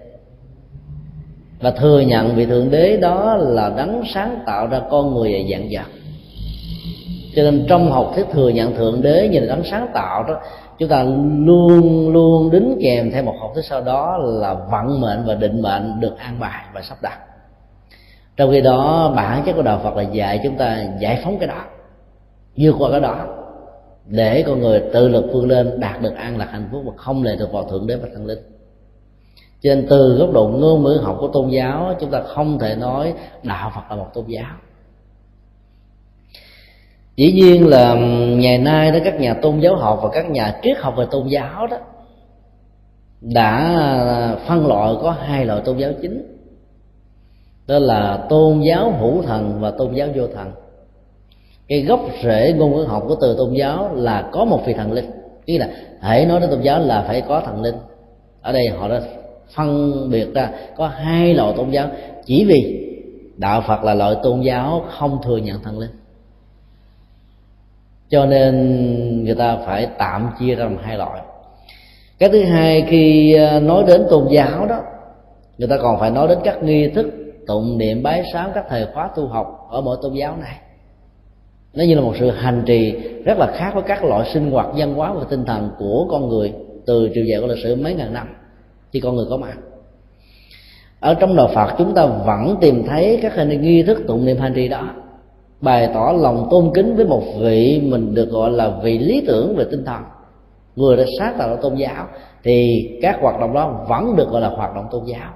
và 1.63 1.71
thừa 1.71 1.99
nhận 1.99 2.35
vị 2.35 2.45
thượng 2.45 2.71
đế 2.71 2.97
đó 2.97 3.35
là 3.35 3.69
đấng 3.77 4.03
sáng 4.13 4.39
tạo 4.45 4.67
ra 4.67 4.81
con 4.89 5.13
người 5.13 5.33
và 5.33 5.39
dạng 5.51 5.67
vật. 5.71 5.99
Cho 7.35 7.43
nên 7.43 7.65
trong 7.69 7.91
học 7.91 8.11
thuyết 8.15 8.25
thừa 8.31 8.49
nhận 8.49 8.75
thượng 8.75 9.01
đế 9.01 9.29
như 9.31 9.39
là 9.39 9.45
đấng 9.55 9.63
sáng 9.63 9.87
tạo 9.93 10.23
đó, 10.23 10.41
chúng 10.79 10.89
ta 10.89 11.03
luôn 11.37 12.09
luôn 12.13 12.51
đính 12.51 12.77
kèm 12.81 13.11
theo 13.11 13.23
một 13.23 13.35
học 13.39 13.51
thuyết 13.53 13.65
sau 13.65 13.81
đó 13.81 14.17
là 14.17 14.53
vận 14.53 15.01
mệnh 15.01 15.23
và 15.25 15.33
định 15.33 15.61
mệnh 15.61 15.99
được 15.99 16.17
an 16.17 16.39
bài 16.39 16.65
và 16.73 16.81
sắp 16.81 16.97
đặt. 17.01 17.19
Trong 18.37 18.51
khi 18.51 18.61
đó, 18.61 19.13
bản 19.15 19.43
chất 19.45 19.53
của 19.53 19.61
đạo 19.61 19.79
phật 19.83 19.95
là 19.95 20.03
dạy 20.03 20.39
chúng 20.43 20.55
ta 20.55 20.83
giải 20.99 21.21
phóng 21.23 21.39
cái 21.39 21.47
đó, 21.47 21.61
vượt 22.57 22.75
qua 22.79 22.91
cái 22.91 22.99
đó, 22.99 23.25
để 24.07 24.43
con 24.47 24.59
người 24.59 24.83
tự 24.93 25.07
lực 25.07 25.25
vươn 25.33 25.49
lên 25.49 25.79
đạt 25.79 26.01
được 26.01 26.15
an 26.15 26.37
lạc 26.37 26.47
hạnh 26.51 26.69
phúc 26.71 26.81
và 26.85 26.93
không 26.97 27.23
lệ 27.23 27.35
thuộc 27.39 27.51
vào 27.51 27.63
thượng 27.63 27.87
đế 27.87 27.95
và 27.95 28.07
thần 28.13 28.25
linh 28.25 28.52
cho 29.63 29.75
nên 29.75 29.87
từ 29.89 30.15
góc 30.19 30.31
độ 30.31 30.47
ngôn 30.47 30.83
ngữ 30.83 30.99
học 31.03 31.17
của 31.19 31.27
tôn 31.27 31.49
giáo, 31.49 31.95
chúng 31.99 32.11
ta 32.11 32.21
không 32.21 32.59
thể 32.59 32.75
nói 32.75 33.13
đạo 33.43 33.71
phật 33.75 33.81
là 33.89 33.95
một 33.95 34.09
tôn 34.13 34.25
giáo. 34.27 34.55
Dĩ 37.15 37.31
nhiên 37.31 37.67
là 37.67 37.95
ngày 38.37 38.57
nay 38.57 38.91
đó, 38.91 38.99
các 39.03 39.19
nhà 39.19 39.33
tôn 39.33 39.59
giáo 39.59 39.75
học 39.75 39.99
và 40.03 40.09
các 40.13 40.29
nhà 40.29 40.59
triết 40.63 40.77
học 40.77 40.93
về 40.97 41.05
tôn 41.11 41.27
giáo 41.27 41.67
đó 41.67 41.77
đã 43.21 44.37
phân 44.47 44.67
loại 44.67 44.95
có 45.01 45.11
hai 45.11 45.45
loại 45.45 45.61
tôn 45.65 45.77
giáo 45.77 45.91
chính. 46.01 46.39
Đó 47.67 47.79
là 47.79 48.25
tôn 48.29 48.61
giáo 48.61 48.91
hữu 48.91 49.21
thần 49.21 49.57
và 49.59 49.71
tôn 49.71 49.93
giáo 49.93 50.07
vô 50.15 50.27
thần. 50.35 50.51
Cái 51.67 51.81
gốc 51.81 51.99
rễ 52.23 52.53
ngôn 52.57 52.75
ngữ 52.75 52.83
học 52.83 53.03
của 53.07 53.15
từ 53.21 53.35
tôn 53.37 53.53
giáo 53.53 53.95
là 53.95 54.29
có 54.31 54.45
một 54.45 54.61
vị 54.65 54.73
thần 54.73 54.91
linh. 54.91 55.11
Nghĩa 55.45 55.57
là 55.57 55.69
hãy 56.01 56.25
nói 56.25 56.39
đến 56.39 56.49
tôn 56.49 56.61
giáo 56.61 56.79
là 56.79 57.03
phải 57.07 57.21
có 57.21 57.41
thần 57.45 57.61
linh. 57.61 57.75
Ở 58.41 58.51
đây 58.51 58.67
họ 58.67 58.87
đã 58.87 59.01
phân 59.55 59.93
biệt 60.09 60.33
ra, 60.33 60.49
có 60.77 60.87
hai 60.87 61.33
loại 61.33 61.53
tôn 61.57 61.69
giáo. 61.69 61.87
Chỉ 62.25 62.45
vì 62.45 62.89
đạo 63.37 63.63
phật 63.67 63.83
là 63.83 63.93
loại 63.93 64.15
tôn 64.23 64.41
giáo 64.41 64.85
không 64.89 65.19
thừa 65.23 65.37
nhận 65.37 65.63
thần 65.63 65.79
linh. 65.79 65.91
Cho 68.09 68.25
nên 68.25 69.23
người 69.23 69.35
ta 69.35 69.57
phải 69.65 69.87
tạm 69.97 70.29
chia 70.39 70.55
ra 70.55 70.63
làm 70.63 70.77
hai 70.77 70.97
loại. 70.97 71.21
Cái 72.19 72.29
thứ 72.29 72.43
hai, 72.43 72.85
khi 72.89 73.33
à, 73.33 73.59
nói 73.59 73.83
đến 73.87 74.05
tôn 74.09 74.27
giáo 74.31 74.65
đó, 74.65 74.81
người 75.57 75.67
ta 75.67 75.77
còn 75.77 75.99
phải 75.99 76.11
nói 76.11 76.27
đến 76.27 76.37
các 76.43 76.63
nghi 76.63 76.89
thức, 76.89 77.05
tụng 77.47 77.77
niệm, 77.77 78.03
bái 78.03 78.23
sám, 78.33 78.51
các 78.55 78.65
thời 78.69 78.87
khóa 78.93 79.09
tu 79.15 79.27
học 79.27 79.67
ở 79.71 79.81
mỗi 79.81 79.97
tôn 80.01 80.13
giáo 80.13 80.37
này. 80.37 80.57
Nó 81.73 81.83
như 81.83 81.95
là 81.95 82.01
một 82.01 82.13
sự 82.19 82.29
hành 82.29 82.63
trì 82.65 82.91
rất 83.25 83.37
là 83.37 83.51
khác 83.55 83.71
với 83.73 83.83
các 83.87 84.03
loại 84.03 84.29
sinh 84.33 84.51
hoạt 84.51 84.67
văn 84.75 84.93
hóa 84.93 85.13
và 85.13 85.25
tinh 85.29 85.45
thần 85.45 85.69
của 85.79 86.07
con 86.11 86.29
người 86.29 86.53
từ 86.85 87.09
triều 87.13 87.23
dạy 87.23 87.41
của 87.41 87.47
lịch 87.47 87.63
sử 87.63 87.75
mấy 87.75 87.93
ngàn 87.93 88.13
năm 88.13 88.27
khi 88.93 88.99
con 88.99 89.15
người 89.15 89.25
có 89.29 89.37
mặt. 89.37 89.57
Ở 90.99 91.13
trong 91.13 91.35
đạo 91.35 91.49
Phật, 91.55 91.75
chúng 91.77 91.93
ta 91.93 92.05
vẫn 92.05 92.55
tìm 92.61 92.83
thấy 92.87 93.19
các 93.21 93.35
hình 93.35 93.61
nghi 93.61 93.83
thức 93.83 94.03
tụng 94.07 94.25
niệm 94.25 94.37
hành 94.37 94.53
trì 94.53 94.67
đó. 94.67 94.89
Bày 95.61 95.89
tỏ 95.93 96.13
lòng 96.17 96.47
tôn 96.51 96.71
kính 96.73 96.95
với 96.95 97.05
một 97.05 97.23
vị 97.39 97.81
mình 97.83 98.15
được 98.15 98.29
gọi 98.29 98.51
là 98.51 98.71
vị 98.83 98.99
lý 98.99 99.23
tưởng 99.27 99.55
về 99.55 99.65
tinh 99.71 99.85
thần. 99.85 100.01
Người 100.75 100.97
đã 100.97 101.03
sáng 101.19 101.35
tạo 101.37 101.49
ra 101.49 101.55
tôn 101.61 101.75
giáo, 101.75 102.07
thì 102.43 102.67
các 103.01 103.17
hoạt 103.21 103.39
động 103.39 103.53
đó 103.53 103.85
vẫn 103.89 104.15
được 104.15 104.29
gọi 104.29 104.41
là 104.41 104.49
hoạt 104.49 104.75
động 104.75 104.85
tôn 104.91 105.05
giáo. 105.05 105.33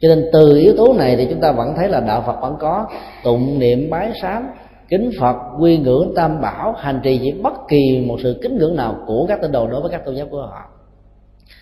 Cho 0.00 0.08
nên 0.08 0.28
từ 0.32 0.58
yếu 0.58 0.74
tố 0.76 0.92
này 0.92 1.16
thì 1.16 1.26
chúng 1.30 1.40
ta 1.40 1.52
vẫn 1.52 1.74
thấy 1.76 1.88
là 1.88 2.00
đạo 2.00 2.24
phật 2.26 2.40
vẫn 2.40 2.56
có 2.60 2.86
tụng 3.24 3.58
niệm 3.58 3.90
bái 3.90 4.12
sám, 4.22 4.48
kính 4.88 5.10
phật, 5.20 5.36
quy 5.60 5.78
ngưỡng 5.78 6.12
tam 6.16 6.40
bảo, 6.40 6.74
hành 6.78 7.00
trì 7.02 7.20
chỉ 7.22 7.32
bất 7.42 7.54
kỳ 7.68 8.04
một 8.06 8.16
sự 8.22 8.38
kính 8.42 8.58
ngưỡng 8.58 8.76
nào 8.76 8.96
của 9.06 9.26
các 9.28 9.38
tín 9.42 9.52
đồ 9.52 9.66
đối 9.66 9.80
với 9.80 9.90
các 9.90 10.04
tôn 10.04 10.14
giáo 10.14 10.26
của 10.30 10.38
họ 10.38 10.79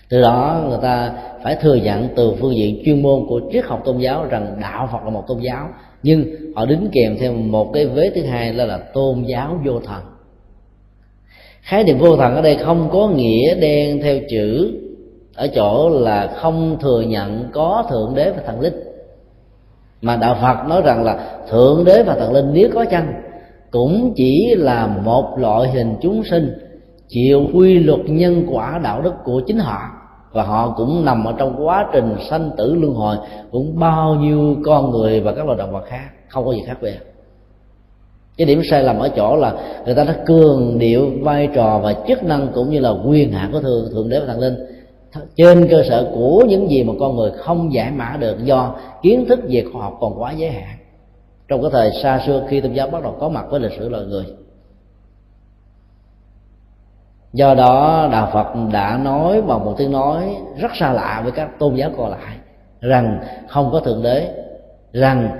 từ 0.09 0.21
đó 0.21 0.65
người 0.69 0.79
ta 0.83 1.13
phải 1.43 1.57
thừa 1.57 1.75
nhận 1.75 2.09
từ 2.17 2.35
phương 2.41 2.57
diện 2.57 2.83
chuyên 2.85 3.03
môn 3.03 3.27
của 3.29 3.41
triết 3.53 3.65
học 3.65 3.83
tôn 3.85 3.99
giáo 3.99 4.25
rằng 4.25 4.57
đạo 4.61 4.89
phật 4.93 5.05
là 5.05 5.11
một 5.11 5.25
tôn 5.27 5.39
giáo 5.39 5.69
nhưng 6.03 6.25
họ 6.57 6.67
đính 6.67 6.89
kèm 6.93 7.17
theo 7.21 7.33
một 7.33 7.71
cái 7.75 7.87
vế 7.87 8.11
thứ 8.15 8.23
hai 8.23 8.53
là, 8.53 8.65
là 8.65 8.79
tôn 8.79 9.23
giáo 9.23 9.61
vô 9.65 9.81
thần. 9.81 10.03
Khái 11.61 11.85
niệm 11.85 11.99
vô 11.99 12.17
thần 12.17 12.35
ở 12.35 12.43
đây 12.43 12.57
không 12.57 12.89
có 12.93 13.09
nghĩa 13.09 13.55
đen 13.55 14.01
theo 14.03 14.19
chữ 14.31 14.73
ở 15.35 15.49
chỗ 15.55 15.89
là 15.89 16.33
không 16.37 16.79
thừa 16.81 17.01
nhận 17.01 17.49
có 17.53 17.85
thượng 17.91 18.15
đế 18.15 18.31
và 18.31 18.43
thần 18.47 18.61
linh. 18.61 18.75
Mà 20.03 20.17
đạo 20.17 20.37
phật 20.43 20.69
nói 20.69 20.83
rằng 20.85 21.05
là 21.05 21.39
thượng 21.51 21.85
đế 21.85 22.03
và 22.03 22.15
thần 22.15 22.33
linh 22.33 22.51
nếu 22.53 22.69
có 22.75 22.85
chăng 22.85 23.23
cũng 23.71 24.13
chỉ 24.17 24.55
là 24.57 24.87
một 24.87 25.39
loại 25.39 25.71
hình 25.71 25.95
chúng 26.03 26.25
sinh 26.25 26.59
chịu 27.09 27.47
quy 27.55 27.79
luật 27.79 28.01
nhân 28.05 28.47
quả 28.51 28.81
đạo 28.85 29.03
đức 29.03 29.15
của 29.25 29.43
chính 29.47 29.59
họ 29.59 29.98
và 30.39 30.45
họ 30.45 30.75
cũng 30.77 31.05
nằm 31.05 31.25
ở 31.25 31.35
trong 31.39 31.67
quá 31.67 31.89
trình 31.93 32.17
sanh 32.31 32.51
tử 32.57 32.75
luân 32.75 32.95
hồi 32.95 33.17
cũng 33.51 33.79
bao 33.79 34.15
nhiêu 34.15 34.57
con 34.65 34.91
người 34.91 35.21
và 35.21 35.33
các 35.33 35.47
loài 35.47 35.59
động 35.59 35.73
vật 35.73 35.85
khác 35.87 36.09
không 36.29 36.45
có 36.45 36.53
gì 36.53 36.63
khác 36.67 36.79
biệt. 36.83 36.99
Cái 38.37 38.47
điểm 38.47 38.63
sai 38.71 38.83
lầm 38.83 38.99
ở 38.99 39.09
chỗ 39.09 39.37
là 39.37 39.53
người 39.85 39.95
ta 39.95 40.05
đã 40.05 40.17
cường 40.27 40.79
điệu 40.79 41.11
vai 41.21 41.49
trò 41.55 41.81
và 41.83 41.95
chức 42.09 42.23
năng 42.23 42.49
cũng 42.55 42.71
như 42.71 42.81
là 42.81 42.91
quyền 43.07 43.33
hạn 43.33 43.53
của 43.53 43.61
thượng, 43.61 43.91
thượng 43.93 44.09
đế 44.09 44.21
và 44.21 44.27
thần 44.27 44.41
linh 44.41 44.55
trên 45.37 45.69
cơ 45.71 45.83
sở 45.89 46.11
của 46.15 46.45
những 46.49 46.71
gì 46.71 46.85
mà 46.85 46.93
con 47.01 47.17
người 47.17 47.31
không 47.31 47.73
giải 47.73 47.91
mã 47.91 48.17
được 48.21 48.45
do 48.45 48.75
kiến 49.03 49.25
thức 49.29 49.41
về 49.49 49.65
khoa 49.73 49.83
học 49.83 49.97
còn 50.01 50.23
quá 50.23 50.33
giới 50.33 50.51
hạn. 50.51 50.79
Trong 51.49 51.63
cái 51.63 51.71
thời 51.73 51.91
xa 52.03 52.21
xưa 52.27 52.43
khi 52.49 52.61
tôn 52.61 52.73
giáo 52.73 52.89
bắt 52.91 53.03
đầu 53.03 53.17
có 53.21 53.29
mặt 53.29 53.45
với 53.51 53.61
lịch 53.61 53.73
sử 53.79 53.89
loài 53.89 54.05
người 54.05 54.25
do 57.33 57.55
đó, 57.55 58.09
đạo 58.13 58.29
phật 58.33 58.47
đã 58.73 58.99
nói 59.03 59.43
bằng 59.43 59.65
một 59.65 59.75
tiếng 59.79 59.93
nói 59.93 60.37
rất 60.59 60.77
xa 60.77 60.93
lạ 60.93 61.21
với 61.23 61.33
các 61.33 61.59
tôn 61.59 61.75
giáo 61.75 61.91
còn 61.97 62.11
lại, 62.11 62.37
rằng 62.81 63.21
không 63.49 63.71
có 63.73 63.81
thượng 63.81 64.03
đế, 64.03 64.29
rằng 64.93 65.31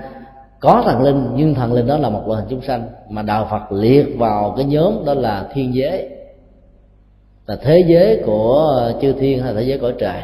có 0.59 0.83
thần 0.85 1.01
linh, 1.01 1.29
nhưng 1.35 1.55
thần 1.55 1.73
linh 1.73 1.87
đó 1.87 1.97
là 1.97 2.09
một 2.09 2.21
loại 2.27 2.41
hình 2.41 2.49
chúng 2.49 2.61
sanh, 2.61 2.87
mà 3.09 3.21
đạo 3.21 3.47
phật 3.51 3.71
liệt 3.71 4.05
vào 4.17 4.53
cái 4.57 4.65
nhóm 4.65 5.05
đó 5.05 5.13
là 5.13 5.45
thiên 5.53 5.75
giới. 5.75 6.09
Là 7.45 7.55
thế 7.61 7.83
giới 7.87 8.21
của 8.25 8.91
chư 9.01 9.13
thiên 9.13 9.43
hay 9.43 9.53
thế 9.53 9.61
giới 9.61 9.79
cõi 9.79 9.93
trời. 9.99 10.21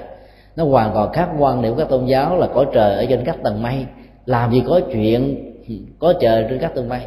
Nó 0.55 0.65
hoàn 0.65 0.93
toàn 0.93 1.13
khác 1.13 1.29
quan 1.39 1.61
niệm 1.61 1.75
các 1.77 1.89
tôn 1.89 2.05
giáo 2.05 2.37
là 2.37 2.47
cõi 2.47 2.65
trời 2.73 2.95
ở 2.95 3.05
trên 3.09 3.23
các 3.25 3.35
tầng 3.43 3.61
mây. 3.61 3.85
Làm 4.25 4.51
gì 4.51 4.63
có 4.67 4.79
chuyện 4.93 5.51
có 5.99 6.13
trời 6.19 6.45
trên 6.49 6.59
các 6.59 6.75
tầng 6.75 6.89
mây. 6.89 6.99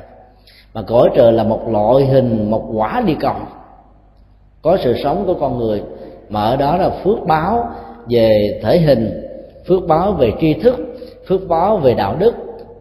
Mà 0.74 0.82
cõi 0.82 1.08
trời 1.16 1.32
là 1.32 1.44
một 1.44 1.60
loại 1.68 2.04
hình, 2.04 2.50
một 2.50 2.70
quả 2.74 3.02
đi 3.06 3.14
cầu 3.20 3.34
có 4.68 4.76
sự 4.76 4.94
sống 5.02 5.24
của 5.26 5.34
con 5.34 5.58
người, 5.58 5.82
mà 6.28 6.42
ở 6.42 6.56
đó 6.56 6.76
là 6.76 6.90
phước 7.05 7.18
báo 7.26 7.70
về 8.10 8.60
thể 8.62 8.78
hình, 8.78 9.22
phước 9.68 9.86
báo 9.88 10.12
về 10.12 10.32
tri 10.40 10.55
thức, 10.55 10.76
phước 11.28 11.48
báo 11.48 11.76
về 11.76 11.94
đạo 11.94 12.16
đức, 12.18 12.34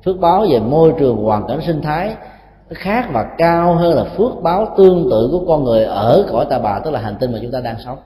phước 0.05 0.19
báo 0.19 0.45
về 0.49 0.59
môi 0.59 0.93
trường 0.99 1.17
hoàn 1.17 1.47
cảnh 1.47 1.59
sinh 1.61 1.81
thái. 1.81 2.09
Nó 2.69 2.73
khác 2.75 3.09
và 3.13 3.25
cao 3.37 3.73
hơn 3.73 3.95
là 3.95 4.03
phước 4.03 4.31
báo 4.43 4.67
tương 4.77 5.07
tự 5.09 5.29
của 5.31 5.45
con 5.47 5.63
người 5.63 5.83
ở 5.83 6.25
cõi 6.31 6.45
ta 6.49 6.59
bà, 6.59 6.79
tức 6.79 6.91
là 6.91 6.99
hành 6.99 7.15
tinh 7.19 7.31
mà 7.31 7.39
chúng 7.41 7.51
ta 7.51 7.61
đang 7.61 7.75
sống. 7.85 7.97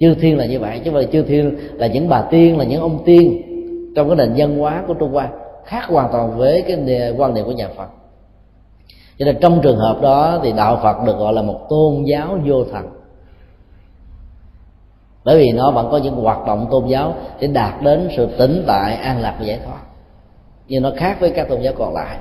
Chư 0.00 0.14
thiên 0.14 0.38
là 0.38 0.46
như 0.46 0.60
vậy, 0.60 0.80
chứ 0.84 0.90
không 0.90 1.04
chư 1.12 1.22
thiên 1.22 1.58
là 1.74 1.86
những 1.86 2.08
bà 2.08 2.22
tiên, 2.22 2.58
là 2.58 2.64
những 2.64 2.80
ông 2.80 2.98
tiên 3.04 3.42
trong 3.96 4.08
cái 4.08 4.16
nền 4.16 4.32
văn 4.36 4.58
hóa 4.58 4.84
của 4.86 4.94
trung 4.94 5.12
hoa, 5.12 5.28
khác 5.64 5.84
hoàn 5.88 6.08
toàn 6.12 6.38
với 6.38 6.62
cái 6.62 7.12
quan 7.16 7.34
niệm 7.34 7.44
của 7.44 7.52
nhà 7.52 7.68
phật 7.76 8.01
cho 9.22 9.26
nên 9.26 9.40
trong 9.40 9.60
trường 9.62 9.78
hợp 9.78 10.00
đó 10.02 10.40
thì 10.42 10.52
đạo 10.52 10.80
phật 10.82 10.96
được 11.06 11.18
gọi 11.18 11.32
là 11.32 11.42
một 11.42 11.60
tôn 11.68 12.04
giáo 12.04 12.38
vô 12.44 12.64
thần. 12.72 12.86
Bởi 15.24 15.38
vì 15.38 15.52
nó 15.52 15.70
vẫn 15.70 15.88
có 15.90 15.98
những 15.98 16.14
hoạt 16.14 16.46
động 16.46 16.66
tôn 16.70 16.86
giáo 16.86 17.14
để 17.40 17.46
đạt 17.46 17.82
đến 17.82 18.08
sự 18.16 18.28
tĩnh 18.38 18.64
tại, 18.66 18.94
an 18.94 19.20
lạc 19.20 19.34
và 19.38 19.46
giải 19.46 19.60
thoát. 19.64 19.80
Nhưng 20.68 20.82
nó 20.82 20.90
khác 20.96 21.16
với 21.20 21.30
các 21.30 21.48
tôn 21.48 21.60
giáo 21.60 21.72
còn 21.78 21.94
lại. 21.94 22.16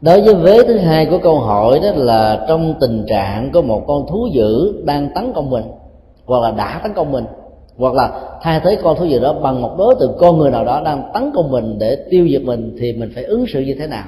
Đối 0.00 0.20
với 0.20 0.34
vế 0.34 0.62
thứ 0.62 0.78
hai 0.78 1.06
của 1.06 1.18
câu 1.18 1.40
hỏi 1.40 1.80
đó 1.82 1.88
là 1.94 2.44
trong 2.48 2.74
tình 2.80 3.06
trạng 3.08 3.50
có 3.52 3.62
một 3.62 3.84
con 3.86 4.06
thú 4.06 4.28
dữ 4.32 4.82
đang 4.84 5.14
tấn 5.14 5.32
công 5.32 5.50
mình 5.50 5.64
hoặc 6.26 6.42
là 6.42 6.50
đã 6.50 6.80
tấn 6.82 6.94
công 6.94 7.12
mình 7.12 7.24
hoặc 7.78 7.94
là 7.94 8.20
thay 8.42 8.60
thế 8.64 8.78
con 8.82 8.96
thú 8.96 9.04
gì 9.04 9.20
đó 9.20 9.32
bằng 9.32 9.62
một 9.62 9.74
đối 9.78 9.94
tượng 10.00 10.16
con 10.18 10.38
người 10.38 10.50
nào 10.50 10.64
đó 10.64 10.82
đang 10.84 11.10
tấn 11.14 11.30
công 11.34 11.50
mình 11.50 11.78
để 11.78 12.06
tiêu 12.10 12.28
diệt 12.30 12.42
mình, 12.42 12.76
thì 12.80 12.92
mình 12.92 13.12
phải 13.14 13.24
ứng 13.24 13.46
xử 13.46 13.60
như 13.60 13.74
thế 13.78 13.86
nào 13.86 14.04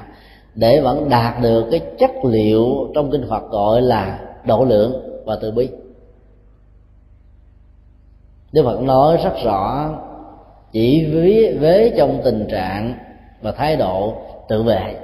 để 0.54 0.80
vẫn 0.80 1.08
đạt 1.08 1.42
được 1.42 1.64
cái 1.70 1.80
chất 1.98 2.10
liệu 2.24 2.90
trong 2.94 3.10
kinh 3.10 3.26
Phật 3.28 3.50
gọi 3.50 3.82
là 3.82 4.18
độ 4.46 4.64
lượng 4.64 5.22
và 5.24 5.36
từ 5.40 5.50
bi? 5.50 5.68
Đức 8.52 8.62
Phật 8.64 8.80
nói 8.82 9.18
rất 9.24 9.32
rõ, 9.44 9.90
chỉ 10.72 11.10
với 11.12 11.58
với 11.60 11.92
trong 11.96 12.20
tình 12.24 12.46
trạng 12.50 12.94
và 13.42 13.52
thái 13.52 13.76
độ 13.76 14.14
tự 14.48 14.62
vệ, 14.62 14.94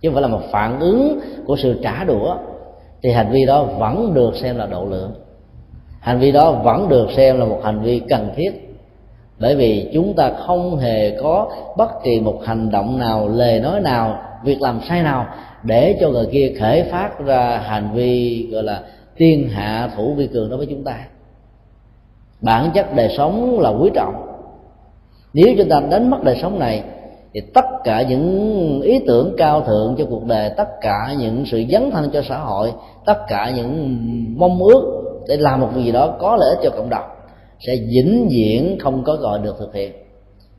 chứ 0.00 0.08
không 0.08 0.14
phải 0.14 0.22
là 0.22 0.28
một 0.28 0.42
phản 0.50 0.80
ứng 0.80 1.20
của 1.46 1.56
sự 1.56 1.80
trả 1.82 2.04
đũa, 2.04 2.36
thì 3.02 3.12
hành 3.12 3.30
vi 3.32 3.46
đó 3.46 3.62
vẫn 3.62 4.14
được 4.14 4.36
xem 4.36 4.56
là 4.56 4.66
độ 4.66 4.84
lượng 4.84 5.12
hành 6.00 6.18
vi 6.18 6.32
đó 6.32 6.52
vẫn 6.52 6.88
được 6.88 7.08
xem 7.16 7.38
là 7.38 7.44
một 7.44 7.60
hành 7.64 7.82
vi 7.82 8.00
cần 8.08 8.30
thiết, 8.36 8.50
bởi 9.38 9.56
vì 9.56 9.90
chúng 9.94 10.14
ta 10.14 10.30
không 10.46 10.76
hề 10.76 11.18
có 11.22 11.50
bất 11.76 11.90
kỳ 12.04 12.20
một 12.20 12.40
hành 12.44 12.70
động 12.70 12.98
nào 12.98 13.28
lời 13.28 13.60
nói 13.60 13.80
nào, 13.80 14.18
việc 14.44 14.62
làm 14.62 14.80
sai 14.88 15.02
nào 15.02 15.26
để 15.62 15.96
cho 16.00 16.08
người 16.08 16.26
kia 16.32 16.52
khởi 16.60 16.82
phát 16.82 17.20
ra 17.24 17.62
hành 17.64 17.90
vi, 17.94 18.46
gọi 18.52 18.62
là 18.62 18.82
tiên 19.16 19.48
hạ 19.48 19.90
thủ 19.96 20.14
vi 20.14 20.26
cường 20.26 20.48
đối 20.48 20.58
với 20.58 20.66
chúng 20.66 20.84
ta. 20.84 20.96
Bản 22.40 22.70
chất 22.74 22.94
đời 22.94 23.14
sống 23.16 23.60
là 23.60 23.70
quý 23.70 23.90
trọng. 23.94 24.26
Nếu 25.32 25.54
chúng 25.58 25.68
ta 25.68 25.80
đánh 25.90 26.10
mất 26.10 26.22
đời 26.22 26.38
sống 26.42 26.58
này, 26.58 26.82
thì 27.34 27.40
tất 27.54 27.64
cả 27.84 28.02
những 28.02 28.80
ý 28.80 29.00
tưởng 29.06 29.34
cao 29.38 29.60
thượng 29.60 29.94
cho 29.98 30.04
cuộc 30.10 30.24
đời, 30.24 30.50
tất 30.56 30.68
cả 30.80 31.14
những 31.18 31.44
sự 31.46 31.64
dấn 31.70 31.90
thân 31.90 32.10
cho 32.12 32.22
xã 32.28 32.38
hội, 32.38 32.72
tất 33.04 33.18
cả 33.28 33.52
những 33.56 33.96
mong 34.36 34.62
ước 34.62 35.09
để 35.28 35.36
làm 35.36 35.60
một 35.60 35.68
việc 35.74 35.82
gì 35.84 35.92
đó 35.92 36.16
có 36.20 36.36
lợi 36.36 36.50
ích 36.50 36.58
cho 36.62 36.70
cộng 36.70 36.90
đồng, 36.90 37.04
sẽ 37.66 37.76
vĩnh 37.76 38.28
viễn 38.30 38.78
không 38.80 39.04
có 39.04 39.16
gọi 39.16 39.38
được 39.38 39.56
thực 39.58 39.74
hiện. 39.74 39.92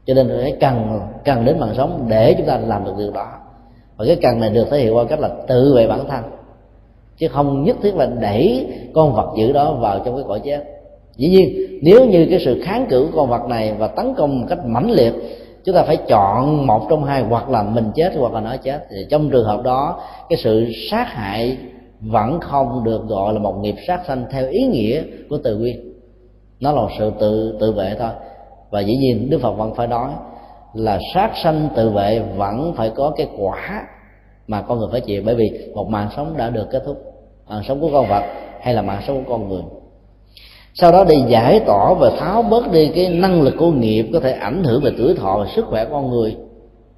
Cho 0.05 0.13
nên 0.13 0.29
phải 0.41 0.53
cần 0.59 0.99
cần 1.25 1.45
đến 1.45 1.59
mạng 1.59 1.73
sống 1.77 2.05
để 2.09 2.33
chúng 2.37 2.47
ta 2.47 2.57
làm 2.57 2.85
được 2.85 2.93
điều 2.97 3.11
đó. 3.11 3.27
Và 3.97 4.05
cái 4.05 4.17
cần 4.21 4.39
này 4.39 4.49
được 4.49 4.67
thể 4.71 4.79
hiện 4.79 4.95
qua 4.95 5.03
cách 5.03 5.19
là 5.19 5.29
tự 5.47 5.73
vệ 5.75 5.87
bản 5.87 6.07
thân, 6.07 6.23
chứ 7.17 7.27
không 7.27 7.63
nhất 7.63 7.77
thiết 7.81 7.95
là 7.95 8.05
đẩy 8.05 8.67
con 8.93 9.13
vật 9.13 9.33
dữ 9.37 9.51
đó 9.51 9.73
vào 9.73 9.99
trong 10.05 10.15
cái 10.15 10.23
cõi 10.27 10.41
chết. 10.43 10.63
Dĩ 11.15 11.29
nhiên, 11.29 11.79
nếu 11.81 12.05
như 12.05 12.27
cái 12.29 12.39
sự 12.45 12.61
kháng 12.63 12.85
cự 12.89 13.07
của 13.11 13.17
con 13.17 13.29
vật 13.29 13.47
này 13.49 13.73
và 13.77 13.87
tấn 13.87 14.13
công 14.13 14.41
một 14.41 14.45
cách 14.49 14.65
mãnh 14.65 14.91
liệt, 14.91 15.13
chúng 15.65 15.75
ta 15.75 15.83
phải 15.83 15.97
chọn 15.97 16.67
một 16.67 16.87
trong 16.89 17.03
hai, 17.03 17.23
hoặc 17.23 17.49
là 17.49 17.63
mình 17.63 17.91
chết 17.95 18.13
hoặc 18.17 18.33
là 18.33 18.41
nó 18.41 18.57
chết, 18.57 18.85
thì 18.89 18.97
trong 19.09 19.29
trường 19.29 19.45
hợp 19.45 19.63
đó, 19.63 19.99
cái 20.29 20.37
sự 20.43 20.65
sát 20.89 21.07
hại 21.07 21.57
vẫn 22.01 22.39
không 22.39 22.83
được 22.83 23.07
gọi 23.07 23.33
là 23.33 23.39
một 23.39 23.53
nghiệp 23.61 23.75
sát 23.87 24.01
sanh 24.07 24.25
theo 24.31 24.47
ý 24.47 24.63
nghĩa 24.63 25.03
của 25.29 25.37
từ 25.43 25.61
quy. 25.61 25.75
Nó 26.59 26.71
là 26.71 26.81
một 26.81 26.89
sự 26.99 27.11
tự 27.19 27.57
tự 27.59 27.71
vệ 27.71 27.95
thôi. 27.99 28.09
Và 28.69 28.79
dĩ 28.79 28.97
nhiên 28.97 29.29
đức 29.29 29.41
phật 29.41 29.51
vẫn 29.51 29.75
phải 29.75 29.87
nói 29.87 30.11
là 30.73 30.99
sát 31.13 31.31
sanh 31.43 31.69
tự 31.75 31.89
vệ 31.89 32.19
vẫn 32.37 32.73
phải 32.77 32.89
có 32.89 33.13
cái 33.17 33.27
quả 33.37 33.87
mà 34.47 34.61
con 34.61 34.79
người 34.79 34.87
phải 34.91 35.01
chịu. 35.01 35.23
Bởi 35.25 35.35
vì 35.35 35.71
một 35.75 35.87
mạng 35.89 36.09
sống 36.15 36.37
đã 36.37 36.49
được 36.49 36.67
kết 36.71 36.83
thúc 36.85 36.97
mạng 37.47 37.63
sống 37.67 37.81
của 37.81 37.89
con 37.93 38.07
vật 38.09 38.23
hay 38.61 38.73
là 38.73 38.81
mạng 38.81 39.01
sống 39.07 39.23
của 39.23 39.31
con 39.31 39.49
người. 39.49 39.61
Sau 40.73 40.91
đó 40.91 41.05
để 41.09 41.15
giải 41.27 41.59
tỏa 41.65 41.93
và 41.93 42.11
tháo 42.19 42.41
bớt 42.41 42.71
đi 42.71 42.91
cái 42.95 43.09
năng 43.09 43.41
lực 43.41 43.53
của 43.57 43.71
nghiệp 43.71 44.09
có 44.13 44.19
thể 44.19 44.31
ảnh 44.31 44.63
hưởng 44.63 44.81
về 44.83 44.91
tuổi 44.97 45.13
thọ 45.13 45.37
và 45.39 45.45
sức 45.55 45.65
khỏe 45.65 45.85
con 45.85 46.09
người. 46.09 46.35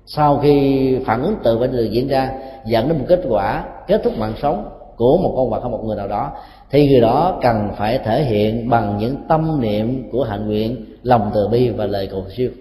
Sau 0.06 0.40
khi 0.44 0.98
phản 1.06 1.24
ứng 1.24 1.36
tự 1.44 1.58
vệ 1.58 1.68
được 1.68 1.90
diễn 1.92 2.08
ra, 2.08 2.32
dẫn 2.66 2.90
đến 2.90 2.98
một 3.00 3.06
kết 3.08 3.22
quả 3.30 3.66
kết 3.88 4.02
thúc 4.04 4.18
mạng 4.18 4.34
sống 4.42 4.70
của 4.98 5.18
một 5.18 5.34
con 5.36 5.50
vật 5.50 5.60
hay 5.62 5.72
một 5.72 5.84
người 5.86 5.96
nào 5.96 6.08
đó, 6.08 6.32
thì 6.70 6.88
người 6.88 7.02
đó 7.02 7.40
cần 7.42 7.70
phải 7.78 7.98
thể 7.98 8.24
hiện 8.24 8.70
bằng 8.70 8.98
những 8.98 9.16
tâm 9.28 9.62
niệm 9.62 10.10
của 10.12 10.24
hạnh 10.24 10.48
nguyện, 10.48 10.86
lòng 11.04 11.32
từ 11.34 11.48
bi 11.48 11.70
và 11.70 11.86
lời 11.86 12.08
cầu 12.12 12.24
siêu. 12.38 12.52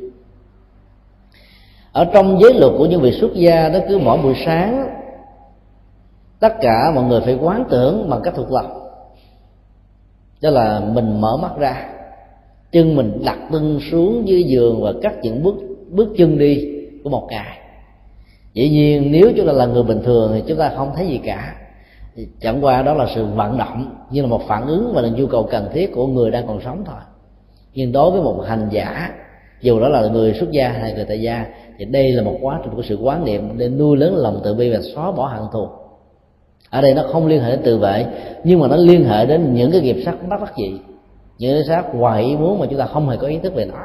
Ở 1.92 2.04
trong 2.04 2.40
giới 2.40 2.54
luật 2.54 2.72
của 2.78 2.86
những 2.86 3.00
vị 3.00 3.12
xuất 3.12 3.34
gia 3.34 3.68
đó 3.68 3.78
cứ 3.88 3.98
mỗi 3.98 4.18
buổi 4.18 4.34
sáng, 4.46 4.88
tất 6.40 6.54
cả 6.60 6.92
mọi 6.94 7.04
người 7.04 7.20
phải 7.20 7.34
quán 7.34 7.64
tưởng 7.70 8.10
bằng 8.10 8.20
cách 8.24 8.34
thuộc 8.36 8.52
lòng 8.52 8.82
đó 10.42 10.50
là 10.50 10.80
mình 10.80 11.20
mở 11.20 11.36
mắt 11.36 11.58
ra, 11.58 11.88
chân 12.72 12.96
mình 12.96 13.22
đặt 13.24 13.38
lưng 13.52 13.80
xuống 13.90 14.28
dưới 14.28 14.42
giường 14.42 14.82
và 14.82 14.92
cắt 15.02 15.14
những 15.22 15.42
bước 15.42 15.54
bước 15.90 16.08
chân 16.16 16.38
đi 16.38 16.68
của 17.04 17.10
một 17.10 17.26
ngày 17.30 17.58
dĩ 18.54 18.68
nhiên, 18.68 19.12
nếu 19.12 19.32
chúng 19.36 19.46
ta 19.46 19.52
là 19.52 19.66
người 19.66 19.82
bình 19.82 20.02
thường 20.04 20.32
thì 20.34 20.42
chúng 20.46 20.58
ta 20.58 20.72
không 20.76 20.92
thấy 20.96 21.06
gì 21.06 21.20
cả 21.24 21.54
chẳng 22.40 22.64
qua 22.64 22.82
đó 22.82 22.94
là 22.94 23.06
sự 23.14 23.26
vận 23.26 23.58
động 23.58 23.96
như 24.10 24.22
là 24.22 24.28
một 24.28 24.42
phản 24.48 24.66
ứng 24.66 24.92
và 24.94 25.02
là 25.02 25.08
nhu 25.08 25.26
cầu 25.26 25.48
cần 25.50 25.68
thiết 25.72 25.94
của 25.94 26.06
người 26.06 26.30
đang 26.30 26.46
còn 26.46 26.60
sống 26.64 26.82
thôi. 26.86 27.00
Nhưng 27.74 27.92
đối 27.92 28.10
với 28.10 28.22
một 28.22 28.44
hành 28.46 28.68
giả, 28.70 29.10
dù 29.60 29.80
đó 29.80 29.88
là 29.88 30.08
người 30.08 30.34
xuất 30.34 30.50
gia 30.50 30.68
hay 30.68 30.92
người 30.92 31.04
tại 31.04 31.20
gia, 31.20 31.46
thì 31.78 31.84
đây 31.84 32.12
là 32.12 32.22
một 32.22 32.38
quá 32.40 32.60
trình 32.64 32.74
của 32.76 32.82
sự 32.82 32.98
quán 33.02 33.24
niệm 33.24 33.58
để 33.58 33.68
nuôi 33.68 33.96
lớn 33.96 34.16
lòng 34.16 34.40
từ 34.44 34.54
bi 34.54 34.70
và 34.70 34.78
xóa 34.94 35.12
bỏ 35.12 35.26
hận 35.26 35.42
thù. 35.52 35.68
Ở 36.70 36.80
đây 36.80 36.94
nó 36.94 37.02
không 37.12 37.26
liên 37.26 37.42
hệ 37.42 37.50
đến 37.50 37.60
tự 37.64 37.78
vệ, 37.78 38.06
nhưng 38.44 38.60
mà 38.60 38.68
nó 38.68 38.76
liên 38.76 39.04
hệ 39.04 39.26
đến 39.26 39.54
những 39.54 39.72
cái 39.72 39.80
nghiệp 39.80 40.02
sắc 40.04 40.14
bất 40.28 40.40
đắc 40.40 40.52
dị 40.56 40.78
những 41.38 41.54
cái 41.54 41.64
sắc 41.64 41.94
ngoài 41.94 42.22
ý 42.22 42.36
muốn 42.36 42.58
mà 42.58 42.66
chúng 42.70 42.78
ta 42.78 42.86
không 42.86 43.08
hề 43.08 43.16
có 43.16 43.26
ý 43.26 43.38
thức 43.38 43.54
về 43.54 43.64
nó. 43.64 43.78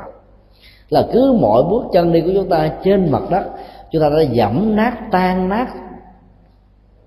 Là 0.90 1.06
cứ 1.14 1.38
mỗi 1.40 1.64
bước 1.64 1.84
chân 1.94 2.14
đi 2.14 2.22
của 2.22 2.32
chúng 2.34 2.50
ta 2.50 2.72
trên 2.84 3.12
mặt 3.12 3.22
đất, 3.30 3.44
chúng 3.92 4.02
ta 4.02 4.10
đã 4.10 4.22
dẫm 4.22 4.76
nát, 4.76 4.98
tan 5.12 5.50
nát 5.50 5.68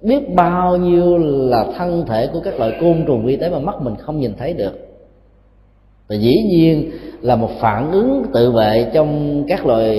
biết 0.02 0.34
bao 0.34 0.76
nhiêu 0.76 1.18
là 1.18 1.66
thân 1.78 2.04
thể 2.06 2.26
của 2.26 2.40
các 2.40 2.58
loại 2.58 2.72
côn 2.80 3.04
trùng 3.06 3.24
vi 3.24 3.36
tế 3.36 3.50
mà 3.50 3.58
mắt 3.58 3.82
mình 3.82 3.94
không 3.96 4.20
nhìn 4.20 4.32
thấy 4.38 4.52
được. 4.52 4.72
Và 6.08 6.16
dĩ 6.16 6.36
nhiên 6.50 6.90
là 7.20 7.36
một 7.36 7.50
phản 7.60 7.92
ứng 7.92 8.24
tự 8.32 8.50
vệ 8.50 8.90
trong 8.92 9.42
các 9.48 9.66
loài 9.66 9.94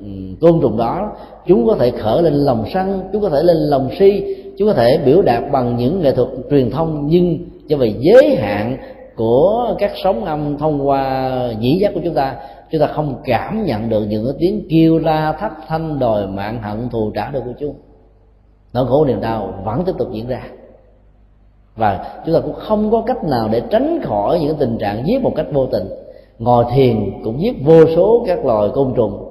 ừ, 0.00 0.06
côn 0.40 0.60
trùng 0.62 0.76
đó, 0.76 1.12
chúng 1.46 1.66
có 1.66 1.74
thể 1.74 1.90
khởi 1.90 2.22
lên 2.22 2.34
lòng 2.34 2.64
săn 2.74 3.00
chúng 3.12 3.22
có 3.22 3.28
thể 3.28 3.42
lên 3.42 3.56
lòng 3.56 3.88
si, 3.98 4.36
chúng 4.58 4.68
có 4.68 4.74
thể 4.74 4.98
biểu 5.04 5.22
đạt 5.22 5.42
bằng 5.52 5.76
những 5.76 6.00
nghệ 6.00 6.12
thuật 6.12 6.28
truyền 6.50 6.70
thông, 6.70 7.06
nhưng 7.06 7.38
cho 7.68 7.76
về 7.76 7.94
giới 7.98 8.36
hạn 8.36 8.76
của 9.16 9.74
các 9.78 9.92
sóng 10.04 10.24
âm 10.24 10.56
thông 10.58 10.88
qua 10.88 11.30
nhĩ 11.60 11.78
giác 11.78 11.94
của 11.94 12.00
chúng 12.04 12.14
ta 12.14 12.36
chúng 12.70 12.80
ta 12.80 12.86
không 12.86 13.14
cảm 13.24 13.64
nhận 13.64 13.88
được 13.88 14.04
những 14.08 14.24
cái 14.24 14.34
tiếng 14.38 14.66
kêu 14.70 14.98
la 14.98 15.32
thách 15.32 15.52
thanh 15.68 15.98
đòi 15.98 16.26
mạng 16.26 16.62
hận 16.62 16.88
thù 16.88 17.10
trả 17.14 17.30
được 17.30 17.40
của 17.44 17.52
chúng 17.60 17.74
nỗi 18.72 18.86
khổ 18.86 19.04
niềm 19.04 19.20
đau 19.20 19.54
vẫn 19.64 19.82
tiếp 19.86 19.92
tục 19.98 20.08
diễn 20.12 20.28
ra. 20.28 20.42
Và 21.76 22.20
chúng 22.26 22.34
ta 22.34 22.40
cũng 22.40 22.54
không 22.54 22.90
có 22.90 23.02
cách 23.06 23.24
nào 23.24 23.48
để 23.52 23.62
tránh 23.70 24.00
khỏi 24.02 24.40
những 24.40 24.56
tình 24.58 24.78
trạng 24.78 25.06
giết 25.06 25.22
một 25.22 25.32
cách 25.36 25.46
vô 25.52 25.66
tình. 25.66 25.88
Ngồi 26.38 26.64
thiền 26.74 27.22
cũng 27.24 27.42
giết 27.42 27.54
vô 27.64 27.86
số 27.96 28.24
các 28.26 28.44
loài 28.44 28.68
côn 28.74 28.92
trùng 28.96 29.24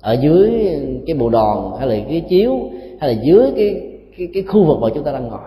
ở 0.00 0.12
dưới 0.12 0.68
cái 1.06 1.16
bộ 1.16 1.28
đòn 1.28 1.72
hay 1.78 1.88
là 1.88 1.96
cái 2.08 2.20
chiếu 2.20 2.58
hay 3.00 3.14
là 3.14 3.22
dưới 3.22 3.52
cái 3.56 3.90
cái, 4.18 4.28
cái 4.34 4.42
khu 4.42 4.64
vực 4.64 4.78
mà 4.80 4.88
chúng 4.94 5.04
ta 5.04 5.12
đang 5.12 5.28
ngồi. 5.28 5.38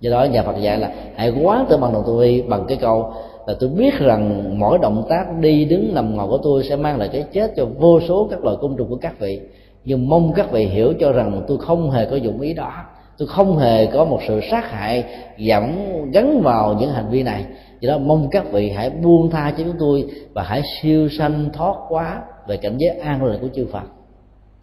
Do 0.00 0.10
đó 0.10 0.24
nhà 0.24 0.42
Phật 0.42 0.56
dạy 0.60 0.78
là 0.78 0.94
hãy 1.14 1.32
quán 1.42 1.66
tự 1.68 1.76
bằng 1.76 1.92
đồng 1.92 2.02
tu 2.06 2.16
vi 2.16 2.42
bằng 2.42 2.64
cái 2.68 2.78
câu 2.80 3.12
là 3.46 3.54
tôi 3.60 3.70
biết 3.70 3.94
rằng 3.98 4.54
mỗi 4.58 4.78
động 4.78 5.04
tác 5.08 5.24
đi 5.40 5.64
đứng 5.64 5.94
nằm 5.94 6.16
ngồi 6.16 6.28
của 6.28 6.38
tôi 6.38 6.64
sẽ 6.64 6.76
mang 6.76 6.98
lại 6.98 7.08
cái 7.12 7.24
chết 7.32 7.52
cho 7.56 7.66
vô 7.78 8.00
số 8.00 8.28
các 8.30 8.44
loài 8.44 8.56
côn 8.60 8.76
trùng 8.76 8.88
của 8.88 8.98
các 9.00 9.20
vị 9.20 9.40
nhưng 9.84 10.08
mong 10.08 10.32
các 10.32 10.52
vị 10.52 10.66
hiểu 10.66 10.94
cho 11.00 11.12
rằng 11.12 11.42
tôi 11.48 11.58
không 11.58 11.90
hề 11.90 12.06
có 12.06 12.16
dụng 12.16 12.40
ý 12.40 12.54
đó. 12.54 12.72
Tôi 13.18 13.28
không 13.28 13.58
hề 13.58 13.86
có 13.86 14.04
một 14.04 14.20
sự 14.28 14.40
sát 14.50 14.70
hại 14.70 15.04
dẫn, 15.38 15.86
gắn 16.12 16.40
vào 16.40 16.74
những 16.74 16.90
hành 16.90 17.10
vi 17.10 17.22
này. 17.22 17.44
Do 17.80 17.92
đó 17.92 17.98
mong 17.98 18.28
các 18.30 18.52
vị 18.52 18.70
hãy 18.70 18.90
buông 18.90 19.30
tha 19.30 19.50
cho 19.50 19.64
chúng 19.64 19.76
tôi 19.78 20.04
và 20.32 20.42
hãy 20.42 20.62
siêu 20.82 21.08
sanh 21.18 21.50
thoát 21.52 21.74
quá 21.88 22.22
về 22.48 22.56
cảnh 22.56 22.76
giới 22.78 22.98
an 22.98 23.24
lành 23.24 23.38
của 23.40 23.48
chư 23.54 23.66
Phật. 23.72 23.82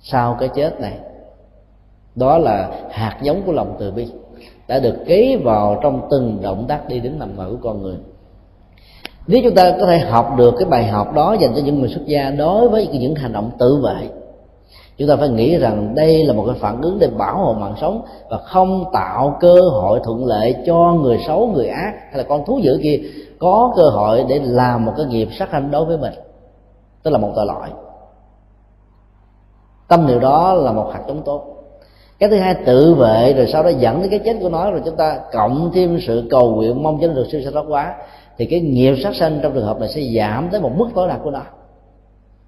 Sau 0.01 0.37
cái 0.39 0.49
chết 0.55 0.81
này, 0.81 0.93
đó 2.15 2.37
là 2.37 2.69
hạt 2.91 3.17
giống 3.21 3.41
của 3.45 3.51
lòng 3.51 3.75
từ 3.79 3.91
bi 3.91 4.07
đã 4.67 4.79
được 4.79 4.95
ký 5.07 5.35
vào 5.43 5.79
trong 5.83 6.07
từng 6.11 6.39
động 6.41 6.65
tác 6.67 6.87
đi 6.87 6.99
đứng 6.99 7.19
nằm 7.19 7.35
ngồi 7.35 7.49
của 7.49 7.57
con 7.61 7.81
người. 7.81 7.95
Nếu 9.27 9.41
chúng 9.43 9.55
ta 9.55 9.75
có 9.79 9.85
thể 9.85 9.97
học 9.97 10.35
được 10.37 10.53
cái 10.59 10.69
bài 10.69 10.87
học 10.87 11.13
đó 11.15 11.35
dành 11.39 11.51
cho 11.55 11.61
những 11.65 11.79
người 11.79 11.89
xuất 11.89 12.05
gia 12.05 12.31
đối 12.31 12.69
với 12.69 12.87
những 12.87 13.15
hành 13.15 13.33
động 13.33 13.51
tự 13.59 13.81
vệ 13.83 14.09
chúng 14.99 15.07
ta 15.07 15.15
phải 15.15 15.29
nghĩ 15.29 15.57
rằng 15.57 15.95
đây 15.95 16.23
là 16.25 16.33
một 16.33 16.43
cái 16.47 16.55
phản 16.59 16.81
ứng 16.81 16.99
để 16.99 17.07
bảo 17.07 17.37
hộ 17.37 17.53
mạng 17.53 17.75
sống 17.81 18.01
và 18.29 18.37
không 18.37 18.85
tạo 18.93 19.37
cơ 19.39 19.61
hội 19.61 19.99
thuận 20.03 20.25
lợi 20.25 20.55
cho 20.65 20.93
người 21.01 21.19
xấu, 21.27 21.47
người 21.47 21.67
ác 21.67 21.93
hay 22.09 22.17
là 22.17 22.23
con 22.23 22.45
thú 22.45 22.59
dữ 22.63 22.79
kia 22.83 22.99
có 23.39 23.73
cơ 23.75 23.83
hội 23.83 24.25
để 24.29 24.39
làm 24.43 24.85
một 24.85 24.93
cái 24.97 25.05
nghiệp 25.05 25.27
sát 25.39 25.51
hành 25.51 25.71
đối 25.71 25.85
với 25.85 25.97
mình. 25.97 26.13
Tức 27.03 27.11
là 27.11 27.17
một 27.17 27.31
tội 27.35 27.45
lỗi. 27.45 27.67
Tâm 29.87 30.07
điều 30.07 30.19
đó 30.19 30.53
là 30.53 30.71
một 30.71 30.89
hạt 30.93 31.01
giống 31.07 31.21
tốt. 31.21 31.45
Cái 32.19 32.29
thứ 32.29 32.37
hai, 32.37 32.55
tự 32.65 32.93
vệ, 32.93 33.33
rồi 33.33 33.47
sau 33.53 33.63
đó 33.63 33.69
dẫn 33.69 34.01
đến 34.01 34.09
cái 34.09 34.19
chết 34.19 34.37
của 34.41 34.49
nó, 34.49 34.71
rồi 34.71 34.81
chúng 34.85 34.95
ta 34.95 35.19
cộng 35.31 35.71
thêm 35.73 35.99
sự 36.07 36.27
cầu 36.29 36.55
nguyện 36.55 36.83
mong 36.83 36.97
cho 37.01 37.07
nó 37.07 37.13
được 37.13 37.27
siêu 37.31 37.41
sanh 37.43 37.53
thoát 37.53 37.65
quá 37.69 37.95
thì 38.37 38.45
cái 38.45 38.59
nghiệp 38.59 38.95
sát 39.03 39.15
sanh 39.15 39.39
trong 39.43 39.53
trường 39.53 39.65
hợp 39.65 39.79
này 39.79 39.89
sẽ 39.89 40.01
giảm 40.17 40.49
tới 40.51 40.61
một 40.61 40.71
mức 40.75 40.87
tối 40.95 41.07
đa 41.07 41.17
của 41.23 41.31
nó 41.31 41.41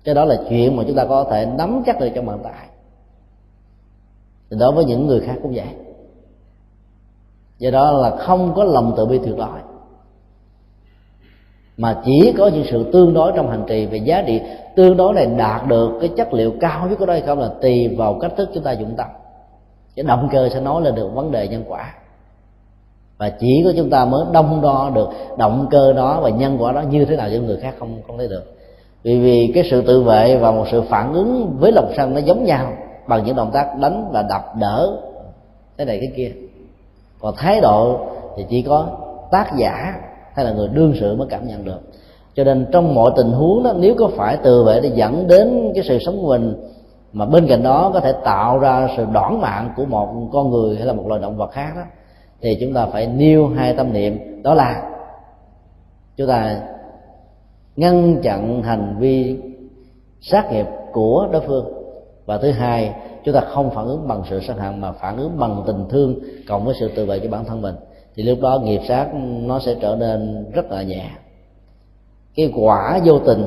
cái 0.03 0.15
đó 0.15 0.25
là 0.25 0.35
chuyện 0.49 0.75
mà 0.75 0.83
chúng 0.87 0.95
ta 0.95 1.05
có 1.05 1.23
thể 1.31 1.45
nắm 1.45 1.83
chắc 1.85 1.99
được 1.99 2.09
trong 2.15 2.25
bàn 2.25 2.39
tay 2.43 2.67
thì 4.51 4.57
đối 4.59 4.71
với 4.71 4.85
những 4.85 5.07
người 5.07 5.19
khác 5.19 5.35
cũng 5.43 5.53
vậy. 5.55 5.67
Do 7.57 7.71
đó 7.71 7.91
là 7.91 8.15
không 8.15 8.53
có 8.55 8.63
lòng 8.63 8.93
tự 8.97 9.05
bi 9.05 9.19
tuyệt 9.25 9.37
đối. 9.37 9.59
Mà 11.77 12.01
chỉ 12.05 12.33
có 12.37 12.47
những 12.47 12.65
sự 12.71 12.91
tương 12.93 13.13
đối 13.13 13.31
trong 13.35 13.49
hành 13.49 13.63
trì 13.67 13.85
về 13.85 13.97
giá 13.97 14.23
trị 14.27 14.41
tương 14.75 14.97
đối 14.97 15.13
này 15.13 15.25
đạt 15.25 15.67
được 15.67 15.91
cái 16.01 16.09
chất 16.17 16.33
liệu 16.33 16.53
cao 16.61 16.87
nhất 16.89 16.95
của 16.99 17.05
đó 17.05 17.13
hay 17.13 17.21
không 17.21 17.39
là 17.39 17.49
tùy 17.61 17.95
vào 17.97 18.19
cách 18.21 18.31
thức 18.37 18.49
chúng 18.53 18.63
ta 18.63 18.71
dụng 18.71 18.93
tâm. 18.97 19.07
Cái 19.95 20.03
động 20.03 20.29
cơ 20.31 20.49
sẽ 20.49 20.59
nói 20.59 20.81
lên 20.81 20.95
được 20.95 21.09
vấn 21.13 21.31
đề 21.31 21.47
nhân 21.47 21.63
quả. 21.67 21.93
Và 23.17 23.29
chỉ 23.39 23.61
có 23.65 23.73
chúng 23.77 23.89
ta 23.89 24.05
mới 24.05 24.25
đông 24.33 24.61
đo 24.61 24.91
được 24.95 25.09
động 25.37 25.67
cơ 25.71 25.93
đó 25.93 26.19
và 26.21 26.29
nhân 26.29 26.57
quả 26.59 26.71
đó 26.71 26.81
như 26.81 27.05
thế 27.05 27.15
nào 27.15 27.29
cho 27.33 27.39
người 27.39 27.57
khác 27.57 27.75
không 27.79 28.01
không 28.07 28.17
thấy 28.17 28.27
được 28.27 28.60
vì 29.03 29.19
vì 29.19 29.51
cái 29.55 29.63
sự 29.69 29.81
tự 29.81 30.03
vệ 30.03 30.37
và 30.37 30.51
một 30.51 30.65
sự 30.71 30.81
phản 30.81 31.13
ứng 31.13 31.57
với 31.59 31.71
lòng 31.71 31.93
sân 31.97 32.13
nó 32.13 32.19
giống 32.19 32.43
nhau, 32.43 32.73
bằng 33.07 33.23
những 33.25 33.35
động 33.35 33.51
tác 33.53 33.77
đánh 33.79 34.09
và 34.11 34.21
đập 34.21 34.45
đỡ 34.59 34.97
cái 35.77 35.85
này 35.85 35.99
cái 35.99 36.11
kia. 36.15 36.31
Còn 37.19 37.35
thái 37.37 37.61
độ 37.61 37.99
thì 38.37 38.45
chỉ 38.49 38.61
có 38.61 38.87
tác 39.31 39.57
giả 39.57 39.95
hay 40.33 40.45
là 40.45 40.51
người 40.51 40.67
đương 40.67 40.93
sự 40.99 41.15
mới 41.15 41.27
cảm 41.29 41.47
nhận 41.47 41.65
được. 41.65 41.79
Cho 42.33 42.43
nên 42.43 42.65
trong 42.71 42.95
mọi 42.95 43.11
tình 43.15 43.31
huống 43.31 43.63
đó, 43.63 43.73
nếu 43.77 43.95
có 43.99 44.09
phải 44.17 44.37
tự 44.37 44.63
vệ 44.63 44.79
để 44.79 44.91
dẫn 44.95 45.27
đến 45.27 45.71
cái 45.75 45.83
sự 45.83 45.97
sống 46.05 46.21
của 46.21 46.27
mình, 46.27 46.53
mà 47.13 47.25
bên 47.25 47.47
cạnh 47.47 47.63
đó 47.63 47.91
có 47.93 47.99
thể 47.99 48.13
tạo 48.23 48.59
ra 48.59 48.87
sự 48.97 49.05
đoản 49.13 49.41
mạng 49.41 49.73
của 49.77 49.85
một 49.85 50.09
con 50.33 50.51
người 50.51 50.77
hay 50.77 50.85
là 50.85 50.93
một 50.93 51.03
loài 51.07 51.21
động 51.21 51.37
vật 51.37 51.51
khác 51.51 51.71
đó, 51.75 51.81
thì 52.41 52.57
chúng 52.61 52.73
ta 52.73 52.85
phải 52.85 53.07
nêu 53.07 53.47
hai 53.47 53.73
tâm 53.73 53.93
niệm. 53.93 54.43
Đó 54.43 54.53
là 54.53 54.83
chúng 56.17 56.27
ta 56.27 56.59
ngăn 57.81 58.21
chặn 58.23 58.63
hành 58.63 58.95
vi 58.99 59.37
sát 60.21 60.51
nghiệp 60.51 60.65
của 60.91 61.27
đối 61.31 61.41
phương. 61.41 61.65
Và 62.25 62.37
thứ 62.37 62.51
hai, 62.51 62.93
chúng 63.23 63.33
ta 63.33 63.41
không 63.41 63.69
phản 63.69 63.85
ứng 63.85 64.07
bằng 64.07 64.23
sự 64.29 64.39
sân 64.47 64.57
hận 64.57 64.81
mà 64.81 64.91
phản 64.91 65.17
ứng 65.17 65.39
bằng 65.39 65.63
tình 65.67 65.85
thương 65.89 66.15
cộng 66.47 66.65
với 66.65 66.75
sự 66.79 66.91
tự 66.95 67.05
vệ 67.05 67.19
cho 67.19 67.29
bản 67.29 67.45
thân 67.45 67.61
mình. 67.61 67.75
Thì 68.15 68.23
lúc 68.23 68.39
đó 68.41 68.59
nghiệp 68.63 68.81
sát 68.87 69.07
nó 69.41 69.59
sẽ 69.59 69.75
trở 69.81 69.95
nên 69.99 70.51
rất 70.51 70.71
là 70.71 70.83
nhẹ. 70.83 71.09
Cái 72.35 72.51
quả 72.55 72.99
vô 73.05 73.19
tình 73.19 73.45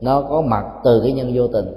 nó 0.00 0.22
có 0.22 0.40
mặt 0.40 0.64
từ 0.84 1.00
cái 1.00 1.12
nhân 1.12 1.32
vô 1.34 1.46
tình. 1.46 1.74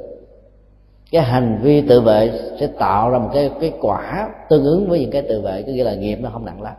Cái 1.11 1.21
hành 1.21 1.59
vi 1.63 1.81
tự 1.81 2.01
vệ 2.01 2.31
sẽ 2.59 2.67
tạo 2.67 3.09
ra 3.09 3.19
một 3.19 3.29
cái 3.33 3.51
cái 3.61 3.73
quả 3.81 4.29
tương 4.49 4.63
ứng 4.63 4.89
với 4.89 4.99
những 4.99 5.11
cái 5.11 5.21
tự 5.21 5.41
vệ, 5.41 5.63
có 5.63 5.71
nghĩa 5.71 5.83
là 5.83 5.95
nghiệp 5.95 6.17
nó 6.21 6.29
không 6.33 6.45
nặng 6.45 6.61
lắm 6.61 6.73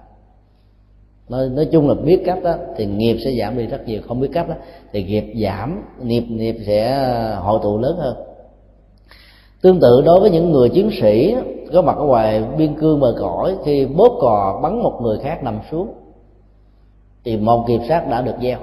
nói, 1.32 1.48
nói 1.48 1.68
chung 1.72 1.88
là 1.88 1.94
biết 1.94 2.22
cách 2.24 2.38
đó 2.42 2.54
thì 2.76 2.86
nghiệp 2.86 3.16
sẽ 3.24 3.30
giảm 3.40 3.58
đi 3.58 3.66
rất 3.66 3.88
nhiều. 3.88 4.00
Không 4.08 4.20
biết 4.20 4.28
cách 4.32 4.48
đó 4.48 4.54
thì 4.92 5.04
nghiệp 5.04 5.24
giảm 5.42 5.82
nghiệp 6.02 6.24
nghiệp 6.28 6.56
sẽ 6.66 6.96
ờ, 6.96 7.34
hội 7.34 7.60
tụ 7.62 7.78
lớn 7.78 7.96
hơn. 7.98 8.16
Tương 9.62 9.80
tự 9.80 10.02
đối 10.04 10.20
với 10.20 10.30
những 10.30 10.52
người 10.52 10.68
chiến 10.68 10.90
sĩ 11.00 11.34
có 11.72 11.82
mặt 11.82 11.96
ở 11.96 12.04
ngoài 12.04 12.44
biên 12.58 12.74
cương 12.74 13.00
bờ 13.00 13.14
cõi 13.18 13.56
khi 13.64 13.86
bóp 13.86 14.18
cò 14.20 14.60
bắn 14.62 14.82
một 14.82 14.98
người 15.02 15.18
khác 15.18 15.44
nằm 15.44 15.58
xuống 15.70 15.88
thì 17.24 17.36
một 17.36 17.64
nghiệp 17.68 17.80
sát 17.88 18.08
đã 18.10 18.22
được 18.22 18.34
gieo. 18.42 18.58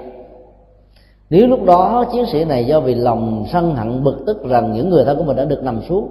Nếu 1.30 1.46
lúc 1.46 1.64
đó 1.64 2.04
chiến 2.12 2.24
sĩ 2.32 2.44
này 2.44 2.64
do 2.64 2.80
vì 2.80 2.94
lòng 2.94 3.46
sân 3.52 3.74
hận 3.74 4.04
bực 4.04 4.22
tức 4.26 4.44
rằng 4.44 4.72
những 4.72 4.90
người 4.90 5.04
thân 5.04 5.18
của 5.18 5.24
mình 5.24 5.36
đã 5.36 5.44
được 5.44 5.62
nằm 5.62 5.80
xuống 5.88 6.08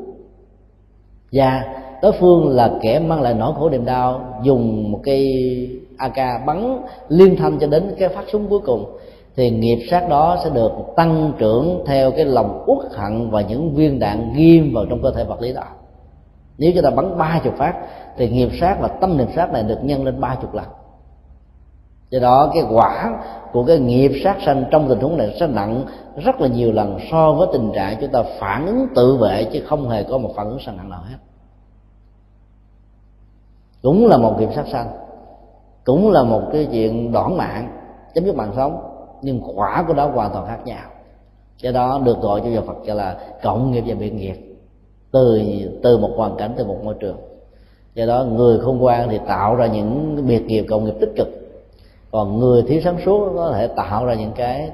và 1.32 1.64
đối 2.02 2.12
phương 2.12 2.50
là 2.50 2.72
kẻ 2.82 3.00
mang 3.00 3.22
lại 3.22 3.34
nỗi 3.34 3.54
khổ 3.58 3.70
niềm 3.70 3.86
đau 3.86 4.22
dùng 4.44 4.92
một 4.92 5.00
cây 5.04 5.26
AK 6.00 6.46
bắn 6.46 6.82
liên 7.10 7.36
thanh 7.36 7.60
cho 7.60 7.68
đến 7.68 7.96
cái 8.00 8.10
phát 8.10 8.24
súng 8.32 8.50
cuối 8.50 8.60
cùng, 8.66 8.98
thì 9.36 9.50
nghiệp 9.50 9.88
sát 9.92 10.10
đó 10.10 10.38
sẽ 10.44 10.50
được 10.50 10.72
tăng 10.96 11.34
trưởng 11.38 11.84
theo 11.86 12.12
cái 12.12 12.26
lòng 12.26 12.64
uất 12.66 12.92
hận 12.92 13.30
và 13.32 13.42
những 13.42 13.76
viên 13.76 14.00
đạn 14.00 14.34
ghim 14.36 14.74
vào 14.74 14.86
trong 14.90 15.02
cơ 15.04 15.12
thể 15.12 15.24
vật 15.24 15.42
lý 15.42 15.54
đó. 15.54 15.64
Nếu 16.58 16.72
chúng 16.76 16.84
ta 16.84 16.90
bắn 16.90 17.18
ba 17.18 17.42
chục 17.44 17.54
phát, 17.58 17.74
thì 18.18 18.30
nghiệp 18.30 18.50
sát 18.60 18.78
và 18.82 18.88
tâm 18.88 19.18
niệm 19.18 19.28
sát 19.36 19.54
này 19.54 19.64
được 19.64 19.80
nhân 19.84 20.06
lên 20.06 20.22
ba 20.22 20.36
chục 20.42 20.54
lần. 20.54 20.66
Do 22.10 22.20
đó, 22.20 22.52
cái 22.54 22.64
quả 22.72 23.22
của 23.52 23.64
cái 23.64 23.80
nghiệp 23.80 24.12
sát 24.24 24.38
sanh 24.46 24.64
trong 24.72 24.90
tình 24.90 25.00
huống 25.00 25.18
này 25.18 25.36
sẽ 25.40 25.48
nặng 25.48 25.86
rất 26.24 26.42
là 26.42 26.48
nhiều 26.48 26.72
lần 26.72 27.00
so 27.12 27.34
với 27.34 27.48
tình 27.54 27.72
trạng 27.76 27.98
chúng 28.02 28.12
ta 28.12 28.24
phản 28.40 28.66
ứng 28.66 28.88
tự 28.96 29.18
vệ, 29.18 29.48
chứ 29.54 29.64
không 29.68 29.90
hề 29.90 30.04
có 30.04 30.18
một 30.18 30.32
phản 30.36 30.50
ứng 30.50 30.60
sanh 30.60 30.78
nặng 30.78 30.90
nào 30.90 31.02
hết. 31.10 31.18
Cũng 33.82 34.08
là 34.08 34.18
một 34.18 34.36
nghiệp 34.40 34.50
sát 34.56 34.66
sanh 34.72 34.88
cũng 35.90 36.12
là 36.12 36.24
một 36.24 36.42
cái 36.54 36.68
chuyện 36.72 37.12
đoạn 37.12 37.38
mạng, 37.38 37.70
chấm 38.14 38.26
dứt 38.26 38.36
mạng 38.36 38.54
sống, 38.56 38.82
nhưng 39.22 39.42
quả 39.56 39.84
của 39.88 39.94
đó 39.94 40.06
hoàn 40.06 40.32
toàn 40.34 40.48
khác 40.48 40.60
nhau. 40.66 40.90
Do 41.58 41.72
đó 41.72 42.02
được 42.06 42.22
gọi 42.22 42.42
cho 42.42 42.62
Phật 42.62 42.76
cho 42.86 42.94
là 42.94 43.18
cộng 43.44 43.72
nghiệp 43.72 43.84
và 43.88 43.96
biệt 44.00 44.14
nghiệp, 44.14 44.36
từ 45.12 45.42
từ 45.84 45.98
một 45.98 46.12
hoàn 46.16 46.36
cảnh, 46.38 46.54
từ 46.58 46.66
một 46.66 46.78
môi 46.84 46.96
trường. 47.00 47.18
Do 47.94 48.06
đó 48.06 48.24
người 48.24 48.60
khôn 48.60 48.78
ngoan 48.78 49.10
thì 49.10 49.20
tạo 49.28 49.56
ra 49.56 49.68
những 49.68 50.24
biệt 50.28 50.46
nghiệp 50.46 50.66
cộng 50.70 50.86
nghiệp 50.86 50.96
tích 51.00 51.12
cực, 51.16 51.28
còn 52.12 52.40
người 52.40 52.64
thiếu 52.68 52.82
sáng 52.84 52.98
suốt 53.06 53.34
có 53.36 53.52
thể 53.52 53.68
tạo 53.68 54.06
ra 54.06 54.14
những 54.14 54.32
cái. 54.36 54.70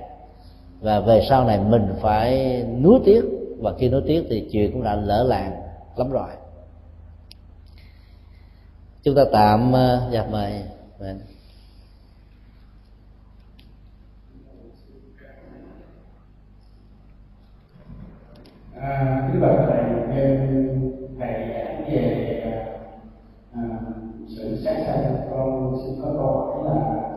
Và 0.82 1.00
về 1.00 1.26
sau 1.30 1.44
này 1.44 1.60
mình 1.70 1.88
phải 2.02 2.64
nuối 2.82 3.00
tiếc, 3.06 3.22
và 3.62 3.74
khi 3.78 3.90
nuối 3.90 4.02
tiếc 4.08 4.26
thì 4.30 4.50
chuyện 4.52 4.72
cũng 4.72 4.84
đã 4.84 4.96
lỡ 4.96 5.24
làng 5.24 5.52
lắm 5.96 6.12
rồi. 6.12 6.30
Chúng 9.04 9.16
ta 9.16 9.22
tạm 9.32 9.74
ờ, 9.74 10.02
dạ 10.12 10.26
mời 10.32 10.64
vâng. 11.00 11.20
À, 18.76 19.30
thứ 19.34 19.40
bậc 19.40 19.52
thầy 19.68 19.84
nghe 20.10 20.38
thầy 21.20 21.50
giảng 21.50 21.84
về 21.90 22.42
à, 22.44 23.62
à, 23.62 23.62
sự 24.28 24.58
sát 24.64 24.84
sanh 24.86 25.16
con 25.32 25.78
xin 25.84 26.02
có 26.02 26.14
câu 26.14 26.32
hỏi 26.32 26.64
là 26.66 27.10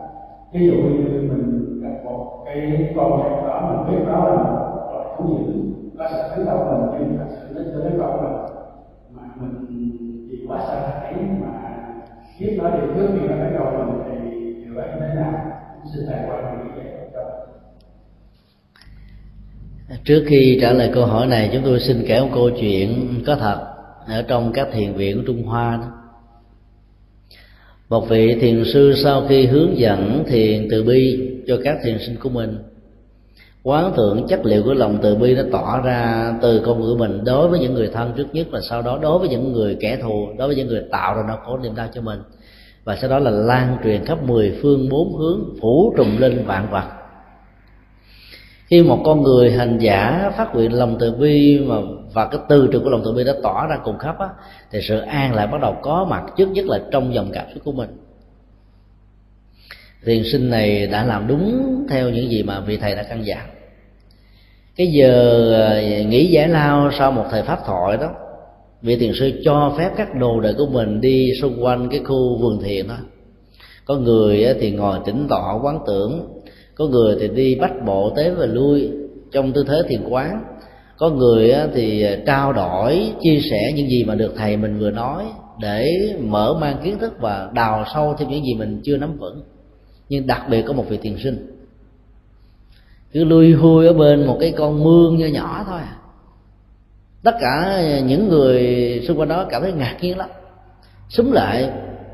ví 0.53 0.67
dụ 0.67 0.73
như 0.73 1.29
mình 1.31 1.81
gặp 1.81 2.03
một 2.03 2.43
cái 2.45 2.91
con 2.95 3.11
vật 3.11 3.41
đó 3.47 3.71
mình 3.71 3.95
biết 3.95 4.05
đó 4.07 4.27
là 4.27 4.35
một 4.35 4.89
loại 4.91 5.05
thú 5.17 5.37
dữ 5.37 5.53
nó 5.93 6.07
sẽ 6.11 6.29
tấn 6.35 6.45
công 6.45 6.91
mình 6.91 6.99
nhưng 6.99 7.17
thật 7.17 7.25
sự 7.31 7.53
nó 7.55 7.61
chưa 7.65 7.83
tấn 7.83 7.99
công 7.99 8.23
mình 8.23 8.55
mà 9.11 9.21
mình 9.35 9.65
vì 10.29 10.45
quá 10.47 10.65
sợ 10.67 10.87
hãi 10.87 11.13
mà 11.41 11.48
biết 12.39 12.57
nói 12.57 12.71
điều 12.77 12.87
trước 12.95 13.07
khi 13.13 13.27
nó 13.27 13.35
bắt 13.35 13.49
đầu 13.53 13.85
mình 13.87 14.21
thì 14.31 14.63
điều 14.65 14.77
ấy 14.77 14.89
thế 14.99 15.15
nào 15.15 15.33
xin 15.93 16.05
thầy 16.07 16.19
quan 16.29 16.43
điểm 16.43 16.67
như 16.67 16.71
vậy 16.75 16.89
trước 20.03 20.23
khi 20.27 20.57
trả 20.61 20.73
lời 20.73 20.89
câu 20.93 21.05
hỏi 21.05 21.27
này, 21.27 21.49
chúng 21.53 21.63
tôi 21.63 21.79
xin 21.79 22.03
kể 22.07 22.21
một 22.21 22.29
câu 22.33 22.49
chuyện 22.59 23.21
có 23.27 23.35
thật 23.35 23.65
ở 24.07 24.21
trong 24.21 24.51
các 24.53 24.67
thiền 24.73 24.93
viện 24.93 25.17
của 25.17 25.23
trung 25.27 25.43
hoa 25.43 25.77
đó. 25.77 25.91
Một 27.89 28.09
vị 28.09 28.35
thiền 28.41 28.63
sư 28.73 28.93
sau 29.03 29.25
khi 29.29 29.45
hướng 29.45 29.77
dẫn 29.77 30.23
thiền 30.27 30.67
từ 30.71 30.83
bi 30.83 31.29
cho 31.47 31.57
các 31.63 31.77
thiền 31.83 31.97
sinh 31.99 32.15
của 32.19 32.29
mình 32.29 32.57
quán 33.63 33.93
tưởng 33.97 34.27
chất 34.27 34.45
liệu 34.45 34.63
của 34.63 34.73
lòng 34.73 34.97
từ 35.01 35.15
bi 35.15 35.35
nó 35.35 35.41
tỏ 35.51 35.81
ra 35.83 36.33
từ 36.41 36.61
con 36.65 36.81
người 36.81 36.95
mình. 36.95 37.23
Đối 37.25 37.47
với 37.47 37.59
những 37.59 37.73
người 37.73 37.89
thân 37.93 38.13
trước 38.17 38.27
nhất 38.33 38.47
và 38.51 38.59
sau 38.69 38.81
đó, 38.81 38.99
đối 39.01 39.19
với 39.19 39.29
những 39.29 39.53
người 39.53 39.77
kẻ 39.79 39.97
thù, 40.01 40.27
đối 40.37 40.47
với 40.47 40.55
những 40.55 40.67
người 40.67 40.83
tạo 40.91 41.15
ra 41.15 41.23
nỗi 41.27 41.37
khổ 41.45 41.57
niềm 41.57 41.75
đau 41.75 41.87
cho 41.93 42.01
mình. 42.01 42.19
Và 42.83 42.95
sau 42.95 43.09
đó 43.09 43.19
là 43.19 43.31
lan 43.31 43.77
truyền 43.83 44.05
khắp 44.05 44.23
mười 44.23 44.59
phương 44.61 44.89
bốn 44.89 45.13
hướng, 45.17 45.43
phủ 45.61 45.93
trùm 45.97 46.17
lên 46.17 46.43
vạn 46.45 46.67
vật. 46.71 46.83
Khi 48.65 48.83
một 48.83 48.99
con 49.05 49.23
người 49.23 49.51
hành 49.51 49.77
giả 49.77 50.31
phát 50.37 50.55
nguyện 50.55 50.73
lòng 50.73 50.97
từ 50.99 51.11
bi 51.11 51.59
mà, 51.65 51.75
và 52.13 52.25
cái 52.25 52.39
tư 52.49 52.69
trường 52.71 52.83
của 52.83 52.89
lòng 52.89 53.01
từ 53.05 53.13
bi 53.13 53.23
đã 53.23 53.33
tỏ 53.43 53.67
ra 53.69 53.77
cùng 53.83 53.97
khắp 53.97 54.19
á, 54.19 54.27
thì 54.71 54.79
sự 54.81 54.99
an 54.99 55.35
lại 55.35 55.47
bắt 55.47 55.61
đầu 55.61 55.75
có 55.81 56.07
mặt, 56.09 56.23
trước 56.37 56.49
nhất 56.51 56.65
là 56.65 56.79
trong 56.91 57.13
dòng 57.13 57.29
cảm 57.33 57.45
xúc 57.53 57.63
của 57.65 57.71
mình 57.71 57.89
thiền 60.05 60.23
sinh 60.31 60.49
này 60.49 60.87
đã 60.87 61.05
làm 61.05 61.27
đúng 61.27 61.63
theo 61.89 62.09
những 62.09 62.31
gì 62.31 62.43
mà 62.43 62.59
vị 62.59 62.77
thầy 62.77 62.95
đã 62.95 63.03
căn 63.03 63.25
dặn. 63.25 63.49
Cái 64.75 64.87
giờ 64.87 65.53
ờ, 65.53 65.81
nghỉ 65.81 66.25
giải 66.25 66.47
lao 66.47 66.91
sau 66.97 67.11
một 67.11 67.25
thời 67.31 67.43
pháp 67.43 67.59
thoại 67.65 67.97
đó, 67.97 68.09
vị 68.81 68.95
thiền 68.95 69.11
sư 69.13 69.31
cho 69.43 69.75
phép 69.77 69.89
các 69.97 70.15
đồ 70.15 70.39
đệ 70.39 70.53
của 70.57 70.67
mình 70.71 71.01
đi 71.01 71.31
xung 71.41 71.63
quanh 71.63 71.89
cái 71.89 71.99
khu 71.99 72.37
vườn 72.37 72.59
thiền 72.63 72.87
đó. 72.87 72.97
Có 73.85 73.95
người 73.95 74.43
ờ, 74.43 74.55
thì 74.59 74.71
ngồi 74.71 74.99
tĩnh 75.05 75.27
tọa, 75.29 75.59
quán 75.63 75.79
tưởng. 75.87 76.41
Có 76.75 76.85
người 76.85 77.15
thì 77.19 77.27
đi 77.27 77.55
bách 77.55 77.85
bộ 77.85 78.13
tế 78.17 78.29
và 78.29 78.45
lui 78.45 78.91
trong 79.31 79.53
tư 79.53 79.65
thế 79.67 79.81
thiền 79.87 80.01
quán. 80.09 80.43
Có 80.97 81.09
người 81.09 81.51
ờ, 81.51 81.69
thì 81.73 82.05
trao 82.25 82.53
đổi, 82.53 83.11
chia 83.21 83.39
sẻ 83.51 83.71
những 83.75 83.89
gì 83.89 84.03
mà 84.03 84.15
được 84.15 84.33
thầy 84.37 84.57
mình 84.57 84.79
vừa 84.79 84.91
nói 84.91 85.23
để 85.61 85.85
mở 86.19 86.57
mang 86.61 86.77
kiến 86.83 86.99
thức 86.99 87.13
và 87.19 87.49
đào 87.53 87.85
sâu 87.93 88.15
thêm 88.19 88.29
những 88.29 88.43
gì 88.43 88.53
mình 88.53 88.81
chưa 88.83 88.97
nắm 88.97 89.17
vững 89.17 89.43
nhưng 90.09 90.27
đặc 90.27 90.41
biệt 90.49 90.61
có 90.67 90.73
một 90.73 90.85
vị 90.89 90.97
thiền 90.97 91.17
sinh. 91.17 91.55
Cứ 93.11 93.23
lui 93.23 93.51
hui 93.51 93.87
ở 93.87 93.93
bên 93.93 94.25
một 94.25 94.37
cái 94.39 94.53
con 94.57 94.83
mương 94.83 95.17
nho 95.17 95.27
nhỏ 95.27 95.65
thôi 95.67 95.79
à. 95.79 95.95
tất 97.23 97.35
cả 97.41 97.81
những 98.05 98.29
người 98.29 98.63
xung 99.07 99.19
quanh 99.19 99.29
đó 99.29 99.45
cảm 99.49 99.61
thấy 99.61 99.71
ngạc 99.73 99.97
nhiên 100.01 100.17
lắm. 100.17 100.29
Súng 101.09 101.33
lại 101.33 101.69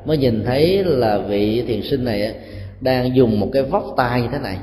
mới 0.05 0.17
nhìn 0.17 0.43
thấy 0.45 0.83
là 0.83 1.17
vị 1.17 1.63
thiền 1.67 1.81
sinh 1.81 2.05
này 2.05 2.35
đang 2.81 3.15
dùng 3.15 3.39
một 3.39 3.49
cái 3.53 3.63
vóc 3.63 3.83
tay 3.97 4.21
như 4.21 4.27
thế 4.31 4.39
này. 4.39 4.57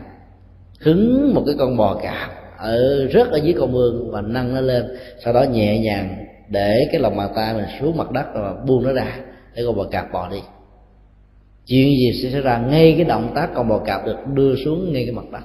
Hứng 0.81 1.35
một 1.35 1.43
cái 1.47 1.55
con 1.59 1.77
bò 1.77 1.94
cạp 2.02 2.31
ở 2.59 3.07
rất 3.07 3.31
ở 3.31 3.36
dưới 3.36 3.55
con 3.59 3.73
mương 3.73 4.11
và 4.11 4.20
nâng 4.20 4.55
nó 4.55 4.61
lên. 4.61 4.85
Sau 5.25 5.33
đó 5.33 5.43
nhẹ 5.43 5.78
nhàng 5.78 6.27
để 6.49 6.89
cái 6.93 7.01
lòng 7.01 7.17
bàn 7.17 7.33
tay 7.36 7.55
mình 7.55 7.65
xuống 7.81 7.97
mặt 7.97 8.11
đất 8.11 8.27
và 8.35 8.55
buông 8.67 8.83
nó 8.83 8.93
ra 8.93 9.17
để 9.55 9.62
con 9.67 9.77
bò 9.77 9.85
cạp 9.85 10.12
bò 10.12 10.28
đi 10.31 10.41
chuyện 11.67 11.89
gì 11.89 12.21
sẽ 12.23 12.31
xảy 12.31 12.41
ra? 12.41 12.59
Ngay 12.59 12.95
cái 12.97 13.05
động 13.05 13.33
tác 13.35 13.55
con 13.55 13.69
bò 13.69 13.79
cạp 13.79 14.07
được 14.07 14.17
đưa 14.35 14.57
xuống 14.65 14.93
ngay 14.93 15.05
cái 15.05 15.15
mặt 15.15 15.25
đất 15.33 15.43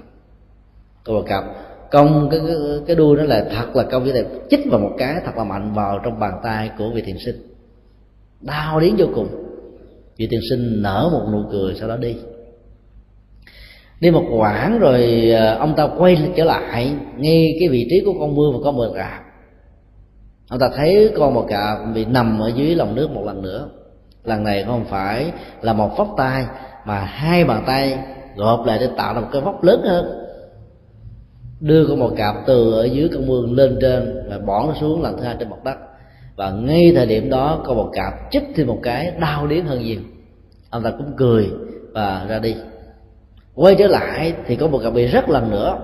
con 1.04 1.16
bò 1.16 1.22
cạp 1.22 1.44
cong 1.92 2.30
cái, 2.32 2.40
cái 2.48 2.56
cái 2.88 2.96
đuôi 2.96 3.18
nó 3.18 3.24
là 3.24 3.46
thật 3.56 3.76
là 3.76 3.84
cong 3.84 4.06
như 4.06 4.14
này 4.14 4.24
chích 4.50 4.60
vào 4.70 4.80
một 4.80 4.92
cái 4.98 5.16
thật 5.26 5.38
là 5.38 5.44
mạnh 5.44 5.74
vào 5.74 6.00
trong 6.04 6.20
bàn 6.20 6.34
tay 6.44 6.72
của 6.78 6.90
vị 6.94 7.02
thiền 7.02 7.18
sinh. 7.26 7.36
Đau 8.42 8.80
đến 8.80 8.96
vô 8.98 9.06
cùng. 9.16 9.28
Vị 10.18 10.28
thiền 10.28 10.40
sinh 10.50 10.82
nở 10.82 11.10
một 11.12 11.28
nụ 11.32 11.44
cười 11.52 11.76
sau 11.76 11.90
đó 11.90 11.98
đi. 11.98 12.16
Đi 14.00 14.12
một 14.12 14.24
quãng 14.38 14.80
rồi 14.80 15.30
ờ, 15.32 15.56
ông 15.56 15.74
ta 15.78 15.88
quay 15.98 16.18
trở 16.36 16.44
lại 16.44 16.94
ngay 17.18 17.58
cái 17.60 17.70
vị 17.70 17.88
trí 17.90 18.02
của 18.06 18.14
con 18.20 18.36
mưa 18.36 18.52
và 18.54 18.60
con 18.64 18.78
bò 18.78 18.94
cạp. 18.96 19.24
Ông 20.50 20.60
ta 20.60 20.70
thấy 20.76 21.12
con 21.18 21.34
bò 21.34 21.46
cạp 21.48 21.78
bị 21.96 22.06
nằm 22.06 22.40
ở 22.40 22.52
dưới 22.56 22.76
lòng 22.76 22.96
nước 22.96 23.12
một 23.12 23.24
lần 23.26 23.42
nữa 23.42 23.70
lần 24.28 24.44
này 24.44 24.64
không 24.64 24.86
phải 24.86 25.32
là 25.62 25.74
một 25.74 25.98
vóc 25.98 26.08
tay 26.18 26.46
mà 26.86 27.00
hai 27.00 27.46
bàn 27.46 27.64
tay 27.68 28.00
gộp 28.36 28.66
lại 28.66 28.78
để 28.82 28.90
tạo 28.98 29.14
ra 29.14 29.20
một 29.20 29.28
cái 29.32 29.42
vóc 29.42 29.64
lớn 29.64 29.82
hơn. 29.86 30.24
Đưa 31.60 31.86
con 31.88 32.00
bò 32.00 32.10
cạp 32.18 32.36
từ 32.46 32.74
ở 32.74 32.86
dưới 32.86 33.10
con 33.14 33.28
mương 33.28 33.56
lên 33.56 33.78
trên 33.82 34.28
và 34.30 34.38
bỏ 34.38 34.66
nó 34.68 34.74
xuống 34.74 35.02
lần 35.02 35.18
thứ 35.18 35.24
hai 35.24 35.36
trên 35.40 35.50
mặt 35.50 35.64
đất. 35.64 35.78
Và 36.36 36.52
ngay 36.52 36.94
thời 36.96 37.06
điểm 37.06 37.30
đó, 37.30 37.64
con 37.66 37.78
bò 37.78 37.90
cạp 37.94 38.14
chích 38.32 38.44
thêm 38.56 38.68
một 38.68 38.80
cái, 38.84 39.14
đau 39.20 39.48
điếng 39.48 39.66
hơn 39.66 39.84
nhiều. 39.84 40.00
Ông 40.70 40.84
ta 40.84 40.92
cũng 40.98 41.12
cười 41.18 41.50
và 41.94 42.26
ra 42.30 42.40
đi. 42.40 42.56
Quay 43.56 43.76
trở 43.76 43.88
lại 43.88 44.34
thì 44.46 44.56
có 44.56 44.68
một 44.68 44.80
cặp 44.84 44.94
bị 44.94 45.08
rất 45.08 45.30
lần 45.30 45.52
nữa. 45.52 45.78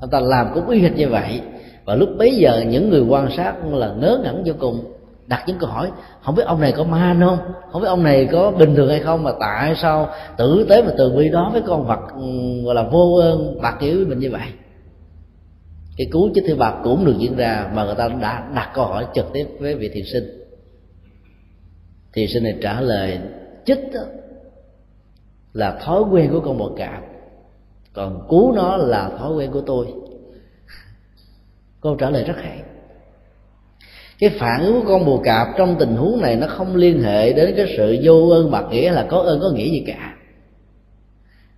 Ông 0.00 0.10
ta 0.10 0.20
làm 0.20 0.46
cũng 0.54 0.68
y 0.68 0.80
hệt 0.80 0.92
như 0.96 1.08
vậy. 1.08 1.40
Và 1.84 1.94
lúc 1.94 2.08
bấy 2.18 2.36
giờ, 2.36 2.64
những 2.68 2.90
người 2.90 3.00
quan 3.08 3.30
sát 3.36 3.54
là 3.64 3.92
ngớ 4.00 4.20
ngẩn 4.24 4.42
vô 4.46 4.54
cùng 4.58 4.84
đặt 5.28 5.44
những 5.46 5.58
câu 5.58 5.70
hỏi, 5.70 5.90
không 6.22 6.34
biết 6.34 6.42
ông 6.46 6.60
này 6.60 6.72
có 6.72 6.84
ma 6.84 7.16
không? 7.20 7.38
Không 7.72 7.82
biết 7.82 7.88
ông 7.88 8.02
này 8.02 8.28
có 8.32 8.50
bình 8.50 8.74
thường 8.74 8.88
hay 8.88 9.00
không? 9.00 9.24
Mà 9.24 9.30
tại 9.40 9.74
sao 9.76 10.08
tử 10.36 10.66
tế 10.68 10.82
và 10.82 10.92
từ 10.98 11.16
bi 11.16 11.28
đó 11.28 11.50
với 11.52 11.62
con 11.66 11.86
vật 11.86 12.00
ừ, 12.14 12.62
gọi 12.64 12.74
là 12.74 12.82
vô 12.82 13.14
ơn, 13.14 13.62
bạc 13.62 13.76
kiểu 13.80 14.04
mình 14.08 14.18
như 14.18 14.30
vậy? 14.30 14.48
Cái 15.96 16.08
cứu 16.12 16.30
chết 16.34 16.42
thứ 16.46 16.56
bạc 16.56 16.74
cũng 16.84 17.04
được 17.04 17.14
diễn 17.18 17.36
ra 17.36 17.70
mà 17.74 17.84
người 17.84 17.94
ta 17.94 18.08
đã 18.08 18.48
đặt 18.54 18.70
câu 18.74 18.84
hỏi 18.84 19.06
trực 19.14 19.26
tiếp 19.32 19.46
với 19.60 19.74
vị 19.74 19.90
thiền 19.94 20.04
sinh. 20.12 20.24
Thiền 22.12 22.28
sinh 22.28 22.42
này 22.42 22.58
trả 22.62 22.80
lời, 22.80 23.18
chích 23.66 23.80
là 25.52 25.78
thói 25.84 26.02
quen 26.02 26.30
của 26.32 26.40
con 26.40 26.58
bò 26.58 26.70
cạp, 26.76 27.02
còn 27.92 28.26
cứu 28.30 28.52
nó 28.52 28.76
là 28.76 29.10
thói 29.18 29.32
quen 29.32 29.52
của 29.52 29.60
tôi. 29.60 29.86
Câu 31.80 31.96
trả 31.96 32.10
lời 32.10 32.24
rất 32.24 32.36
hay 32.36 32.62
cái 34.18 34.30
phản 34.30 34.60
ứng 34.60 34.80
của 34.80 34.88
con 34.88 35.04
bồ 35.04 35.18
cạp 35.18 35.48
trong 35.58 35.76
tình 35.78 35.96
huống 35.96 36.20
này 36.20 36.36
nó 36.36 36.46
không 36.46 36.76
liên 36.76 37.02
hệ 37.02 37.32
đến 37.32 37.54
cái 37.56 37.74
sự 37.76 37.98
vô 38.02 38.28
ơn 38.28 38.50
bạc 38.50 38.64
nghĩa 38.70 38.90
là 38.92 39.06
có 39.08 39.18
ơn 39.18 39.40
có 39.40 39.50
nghĩa 39.50 39.70
gì 39.70 39.84
cả. 39.86 40.14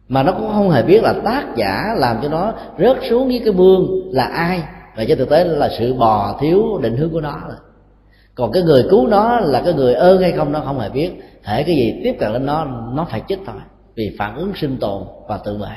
Mà 0.09 0.23
nó 0.23 0.33
cũng 0.33 0.51
không 0.53 0.71
hề 0.71 0.83
biết 0.83 1.03
là 1.03 1.15
tác 1.25 1.45
giả 1.57 1.95
làm 1.97 2.17
cho 2.23 2.29
nó 2.29 2.53
rớt 2.79 2.97
xuống 3.11 3.29
với 3.29 3.41
cái 3.45 3.53
mương 3.53 3.89
là 4.13 4.25
ai, 4.25 4.63
và 4.97 5.05
cho 5.05 5.15
thực 5.15 5.31
tế 5.31 5.45
là 5.45 5.71
sự 5.79 5.95
bò 5.95 6.39
thiếu 6.41 6.79
định 6.83 6.97
hướng 6.97 7.11
của 7.11 7.21
nó 7.21 7.41
rồi. 7.49 7.57
Còn 8.35 8.53
cái 8.53 8.63
người 8.63 8.85
cứu 8.91 9.07
nó 9.07 9.41
là 9.41 9.63
cái 9.65 9.75
người 9.75 9.95
ơn 9.95 10.23
hay 10.23 10.33
không 10.33 10.53
nó 10.53 10.61
không 10.61 10.81
hề 10.81 10.89
biết. 10.89 11.11
Thể 11.45 11.63
cái 11.63 11.77
gì 11.77 12.01
tiếp 12.05 12.17
cận 12.21 12.33
đến 12.33 12.47
nó 12.47 12.65
nó 12.95 13.07
phải 13.11 13.23
chết 13.29 13.37
thôi, 13.47 13.57
vì 13.95 14.17
phản 14.19 14.37
ứng 14.37 14.53
sinh 14.57 14.77
tồn 14.81 15.03
và 15.29 15.39
tự 15.45 15.57
vệ. 15.57 15.77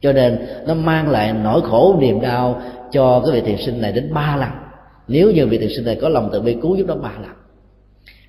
Cho 0.00 0.12
nên 0.12 0.46
nó 0.66 0.74
mang 0.74 1.10
lại 1.10 1.32
nỗi 1.32 1.60
khổ 1.70 1.96
niềm 2.00 2.20
đau 2.20 2.60
cho 2.92 3.22
cái 3.24 3.32
vị 3.32 3.40
thiền 3.40 3.66
sinh 3.66 3.80
này 3.80 3.92
đến 3.92 4.14
ba 4.14 4.36
lần 4.36 4.50
nếu 5.08 5.30
như 5.30 5.46
vị 5.46 5.58
thiền 5.58 5.68
sinh 5.76 5.84
này 5.84 5.98
có 6.00 6.08
lòng 6.08 6.28
từ 6.32 6.40
bi 6.40 6.56
cứu 6.62 6.76
giúp 6.76 6.86
đó 6.86 6.94
ba 6.94 7.12
lần, 7.22 7.32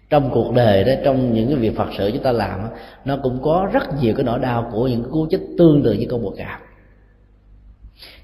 trong 0.09 0.29
cuộc 0.33 0.53
đời 0.53 0.83
đó, 0.83 0.93
trong 1.03 1.33
những 1.33 1.47
cái 1.47 1.55
việc 1.55 1.75
phật 1.75 1.87
sự 1.97 2.11
chúng 2.13 2.23
ta 2.23 2.31
làm 2.31 2.59
nó 3.05 3.17
cũng 3.23 3.41
có 3.41 3.69
rất 3.73 3.83
nhiều 4.01 4.13
cái 4.15 4.23
nỗi 4.23 4.39
đau 4.39 4.69
của 4.73 4.87
những 4.87 5.03
cú 5.11 5.27
chích 5.29 5.41
tương 5.57 5.83
tự 5.83 5.93
như 5.93 6.05
con 6.09 6.23
bồ 6.23 6.33
cạp. 6.37 6.61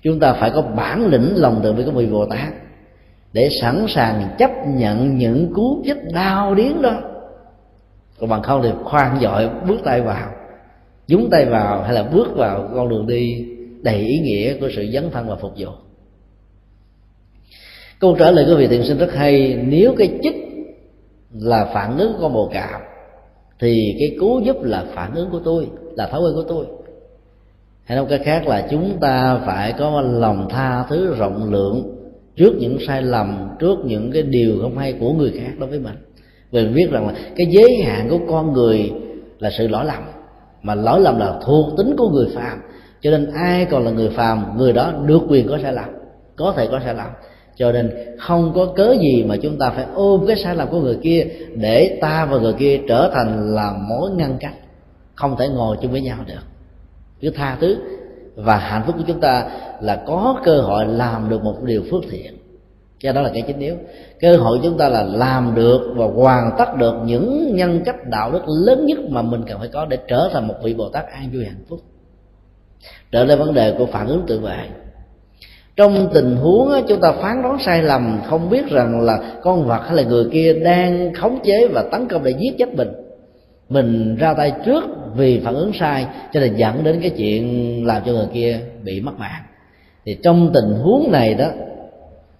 Chúng 0.01 0.19
ta 0.19 0.33
phải 0.33 0.51
có 0.51 0.61
bản 0.61 1.07
lĩnh 1.07 1.33
lòng 1.35 1.59
từ 1.63 1.73
bi 1.73 1.83
của 1.85 1.91
vị 1.91 2.05
bồ 2.05 2.25
tát 2.25 2.53
để 3.33 3.49
sẵn 3.61 3.85
sàng 3.87 4.35
chấp 4.37 4.51
nhận 4.67 5.17
những 5.17 5.53
cú 5.53 5.81
chích 5.85 5.97
đau 6.13 6.55
điếng 6.55 6.81
đó. 6.81 7.01
Còn 8.19 8.29
bằng 8.29 8.43
không 8.43 8.63
thì 8.63 8.69
khoan 8.83 9.19
dội 9.21 9.49
bước 9.67 9.77
tay 9.83 10.01
vào 10.01 10.31
dúng 11.07 11.29
tay 11.29 11.45
vào 11.45 11.83
hay 11.83 11.93
là 11.93 12.03
bước 12.03 12.27
vào 12.35 12.69
con 12.75 12.89
đường 12.89 13.07
đi 13.07 13.47
đầy 13.81 13.97
ý 13.97 14.19
nghĩa 14.19 14.53
của 14.59 14.69
sự 14.75 14.87
dấn 14.93 15.09
thân 15.11 15.27
và 15.27 15.35
phục 15.35 15.53
vụ 15.57 15.69
câu 17.99 18.15
trả 18.19 18.31
lời 18.31 18.45
của 18.49 18.55
vị 18.55 18.67
thiện 18.67 18.83
sinh 18.83 18.97
rất 18.97 19.13
hay. 19.13 19.59
Nếu 19.67 19.95
cái 19.97 20.19
chích 20.23 20.35
là 21.33 21.65
phản 21.73 21.97
ứng 21.97 22.13
của 22.13 22.19
con 22.21 22.33
bồ 22.33 22.49
cạp 22.53 22.81
thì 23.59 23.95
cái 23.99 24.17
cứu 24.19 24.41
giúp 24.41 24.63
là 24.63 24.85
phản 24.93 25.15
ứng 25.15 25.29
của 25.29 25.39
tôi, 25.45 25.67
là 25.95 26.07
thói 26.07 26.21
quen 26.21 26.35
của 26.35 26.43
tôi. 26.47 26.65
Hay 27.85 27.97
nói 27.97 28.05
cách 28.09 28.21
khác 28.23 28.47
là 28.47 28.67
chúng 28.71 28.97
ta 29.01 29.39
phải 29.45 29.73
có 29.73 30.01
lòng 30.01 30.47
tha 30.49 30.83
thứ, 30.89 31.15
rộng 31.15 31.51
lượng 31.51 31.95
trước 32.35 32.53
những 32.59 32.77
sai 32.87 33.01
lầm, 33.01 33.49
trước 33.59 33.77
những 33.85 34.11
cái 34.11 34.23
điều 34.23 34.57
không 34.61 34.77
hay 34.77 34.93
của 34.93 35.13
người 35.13 35.31
khác 35.31 35.51
đối 35.59 35.69
với 35.69 35.79
mình. 35.79 35.95
Vì 36.51 36.63
mình 36.63 36.73
biết 36.75 36.87
rằng 36.91 37.07
là 37.07 37.13
cái 37.35 37.47
giới 37.47 37.75
hạn 37.85 38.09
của 38.09 38.19
con 38.29 38.53
người 38.53 38.91
là 39.39 39.49
sự 39.57 39.67
lỗi 39.67 39.85
lầm, 39.85 40.03
mà 40.61 40.75
lỗi 40.75 40.99
lầm 41.01 41.19
là 41.19 41.39
thuộc 41.45 41.77
tính 41.77 41.95
của 41.97 42.09
người 42.09 42.27
phàm. 42.35 42.61
Cho 43.01 43.11
nên 43.11 43.31
ai 43.33 43.65
còn 43.65 43.85
là 43.85 43.91
người 43.91 44.09
phàm, 44.09 44.57
người 44.57 44.73
đó 44.73 44.93
được 45.05 45.21
quyền 45.29 45.47
có 45.47 45.57
sai 45.63 45.73
lầm, 45.73 45.89
có 46.35 46.53
thể 46.57 46.67
có 46.71 46.79
sai 46.85 46.93
lầm 46.93 47.07
cho 47.55 47.71
nên 47.71 47.91
không 48.19 48.51
có 48.55 48.65
cớ 48.75 48.95
gì 49.01 49.23
mà 49.23 49.35
chúng 49.37 49.57
ta 49.57 49.69
phải 49.69 49.85
ôm 49.93 50.25
cái 50.27 50.35
sai 50.35 50.55
lầm 50.55 50.67
của 50.67 50.79
người 50.79 50.97
kia 51.01 51.25
để 51.55 51.97
ta 52.01 52.25
và 52.25 52.37
người 52.37 52.53
kia 52.53 52.79
trở 52.87 53.11
thành 53.13 53.55
là 53.55 53.73
mối 53.89 54.11
ngăn 54.11 54.37
cách. 54.39 54.53
Không 55.15 55.35
thể 55.37 55.47
ngồi 55.49 55.77
chung 55.81 55.91
với 55.91 56.01
nhau 56.01 56.17
được. 56.27 56.43
Cứ 57.21 57.29
tha 57.29 57.57
thứ. 57.61 57.77
Và 58.35 58.57
hạnh 58.57 58.83
phúc 58.85 58.95
của 58.97 59.03
chúng 59.07 59.19
ta 59.19 59.49
là 59.81 60.03
có 60.07 60.41
cơ 60.45 60.61
hội 60.61 60.85
làm 60.85 61.29
được 61.29 61.43
một 61.43 61.63
điều 61.63 61.83
phước 61.91 62.03
thiện. 62.09 62.37
Cho 62.99 63.11
đó 63.11 63.21
là 63.21 63.29
cái 63.33 63.43
chính 63.47 63.59
yếu. 63.59 63.75
Cơ 64.19 64.37
hội 64.37 64.59
chúng 64.63 64.77
ta 64.77 64.89
là 64.89 65.03
làm 65.03 65.55
được 65.55 65.81
và 65.95 66.05
hoàn 66.05 66.51
tất 66.57 66.75
được 66.77 66.95
những 67.05 67.55
nhân 67.55 67.81
cách 67.85 67.95
đạo 68.09 68.31
đức 68.31 68.41
lớn 68.47 68.85
nhất 68.85 68.97
mà 69.09 69.21
mình 69.21 69.43
cần 69.47 69.59
phải 69.59 69.67
có 69.67 69.85
để 69.85 69.97
trở 70.07 70.29
thành 70.33 70.47
một 70.47 70.55
vị 70.63 70.73
bồ 70.73 70.89
tát 70.89 71.05
an 71.05 71.29
vui 71.33 71.45
hạnh 71.45 71.63
phúc. 71.69 71.79
Trở 73.11 73.23
lên 73.23 73.39
vấn 73.39 73.53
đề 73.53 73.75
của 73.77 73.85
phản 73.85 74.07
ứng 74.07 74.23
tự 74.27 74.39
vệ 74.39 74.69
trong 75.75 76.09
tình 76.13 76.35
huống 76.35 76.71
chúng 76.87 77.01
ta 77.01 77.11
phán 77.11 77.41
đoán 77.41 77.57
sai 77.59 77.81
lầm, 77.81 78.19
không 78.25 78.49
biết 78.49 78.69
rằng 78.69 79.01
là 79.01 79.19
con 79.41 79.67
vật 79.67 79.81
hay 79.85 79.95
là 79.95 80.03
người 80.03 80.25
kia 80.31 80.53
đang 80.53 81.13
khống 81.13 81.39
chế 81.43 81.67
và 81.67 81.83
tấn 81.91 82.07
công 82.07 82.23
để 82.23 82.33
giết 82.39 82.57
chết 82.57 82.75
mình. 82.75 82.91
Mình 83.69 84.15
ra 84.15 84.33
tay 84.33 84.53
trước 84.65 84.83
vì 85.15 85.39
phản 85.39 85.55
ứng 85.55 85.71
sai, 85.73 86.05
cho 86.33 86.39
nên 86.39 86.55
dẫn 86.55 86.83
đến 86.83 86.99
cái 87.01 87.09
chuyện 87.09 87.85
làm 87.85 88.01
cho 88.05 88.11
người 88.11 88.27
kia 88.33 88.59
bị 88.83 89.01
mất 89.01 89.19
mạng. 89.19 89.43
Thì 90.05 90.17
trong 90.23 90.51
tình 90.53 90.73
huống 90.83 91.11
này 91.11 91.33
đó, 91.33 91.47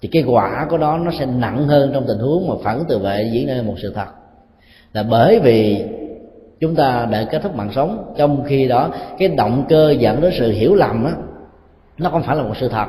thì 0.02 0.10
cái 0.12 0.24
quả 0.28 0.68
của 0.70 0.78
đó 0.78 0.98
nó 0.98 1.12
sẽ 1.20 1.26
nặng 1.26 1.68
hơn 1.68 1.92
trong 1.94 2.04
tình 2.08 2.20
huống 2.20 2.48
mà 2.48 2.56
phản 2.64 2.84
tự 2.90 3.00
vệ 3.00 3.30
diễn 3.34 3.48
ra 3.48 3.62
một 3.66 3.76
sự 3.82 3.94
thật. 3.96 4.08
Là 4.94 5.04
bởi 5.04 5.40
vì 5.40 5.86
chúng 6.60 6.76
ta 6.76 7.08
đã 7.12 7.24
kết 7.32 7.42
thúc 7.44 7.56
mạng 7.56 7.72
sống, 7.76 8.14
trong 8.18 8.44
khi 8.48 8.68
đó 8.68 8.90
cái 9.18 9.28
động 9.28 9.66
cơ 9.70 9.92
dẫn 9.92 10.22
đến 10.22 10.34
sự 10.38 10.52
hiểu 10.52 10.76
lầm 10.76 11.06
á, 11.06 11.12
nó 11.98 12.10
không 12.10 12.24
phải 12.24 12.36
là 12.36 12.44
một 12.44 12.58
sự 12.60 12.70
thật 12.70 12.86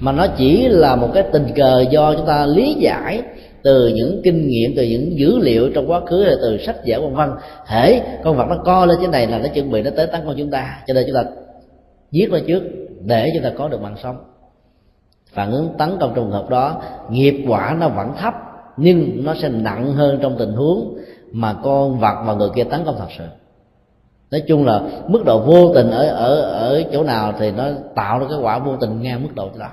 mà 0.00 0.12
nó 0.12 0.26
chỉ 0.36 0.68
là 0.68 0.96
một 0.96 1.08
cái 1.14 1.22
tình 1.32 1.46
cờ 1.56 1.84
do 1.90 2.14
chúng 2.14 2.26
ta 2.26 2.46
lý 2.46 2.74
giải 2.74 3.22
từ 3.62 3.88
những 3.88 4.20
kinh 4.24 4.48
nghiệm, 4.48 4.72
từ 4.76 4.82
những 4.82 5.18
dữ 5.18 5.38
liệu 5.38 5.70
trong 5.74 5.90
quá 5.90 6.00
khứ 6.06 6.24
hay 6.24 6.34
từ 6.40 6.58
sách 6.58 6.76
vở 6.86 7.00
vân 7.00 7.14
vân. 7.14 7.30
Hễ 7.66 8.00
con 8.24 8.36
vật 8.36 8.46
nó 8.48 8.56
co 8.64 8.86
lên 8.86 8.98
trên 9.00 9.10
này 9.10 9.26
là 9.26 9.38
nó 9.38 9.48
chuẩn 9.48 9.70
bị 9.70 9.82
nó 9.82 9.90
tới 9.96 10.06
tấn 10.06 10.20
công 10.26 10.34
chúng 10.38 10.50
ta. 10.50 10.78
Cho 10.86 10.94
nên 10.94 11.04
chúng 11.06 11.14
ta 11.14 11.24
giết 12.10 12.30
nó 12.30 12.38
trước 12.46 12.62
để 13.00 13.30
chúng 13.34 13.42
ta 13.42 13.50
có 13.58 13.68
được 13.68 13.80
mạng 13.80 13.96
sống. 14.02 14.16
Phản 15.32 15.52
ứng 15.52 15.68
tấn 15.78 15.90
công 16.00 16.12
trường 16.14 16.30
hợp 16.30 16.50
đó, 16.50 16.82
nghiệp 17.10 17.44
quả 17.48 17.76
nó 17.80 17.88
vẫn 17.88 18.12
thấp, 18.20 18.34
nhưng 18.76 19.24
nó 19.24 19.34
sẽ 19.34 19.48
nặng 19.48 19.92
hơn 19.92 20.18
trong 20.22 20.36
tình 20.38 20.52
huống 20.52 20.98
mà 21.32 21.54
con 21.62 21.98
vật 22.00 22.22
và 22.26 22.34
người 22.34 22.48
kia 22.54 22.64
tấn 22.64 22.84
công 22.84 22.96
thật 22.98 23.08
sự. 23.18 23.24
Nói 24.30 24.42
chung 24.48 24.64
là 24.64 24.80
mức 25.08 25.24
độ 25.24 25.38
vô 25.38 25.74
tình 25.74 25.90
ở 25.90 26.08
ở 26.08 26.40
ở 26.40 26.82
chỗ 26.92 27.02
nào 27.02 27.32
thì 27.38 27.50
nó 27.50 27.64
tạo 27.94 28.18
ra 28.18 28.26
cái 28.28 28.38
quả 28.42 28.58
vô 28.58 28.76
tình 28.80 29.02
ngang 29.02 29.22
mức 29.22 29.34
độ 29.34 29.48
đó 29.58 29.68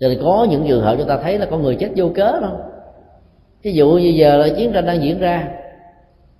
cho 0.00 0.08
nên 0.08 0.18
có 0.22 0.46
những 0.50 0.64
trường 0.68 0.82
hợp 0.82 0.96
chúng 0.98 1.08
ta 1.08 1.16
thấy 1.16 1.38
là 1.38 1.46
có 1.46 1.58
người 1.58 1.76
chết 1.76 1.90
vô 1.96 2.10
cớ 2.14 2.40
đâu 2.40 2.58
ví 3.64 3.72
dụ 3.72 3.90
như 3.90 4.08
giờ 4.08 4.36
là 4.36 4.48
chiến 4.56 4.72
tranh 4.72 4.86
đang 4.86 5.02
diễn 5.02 5.18
ra, 5.18 5.48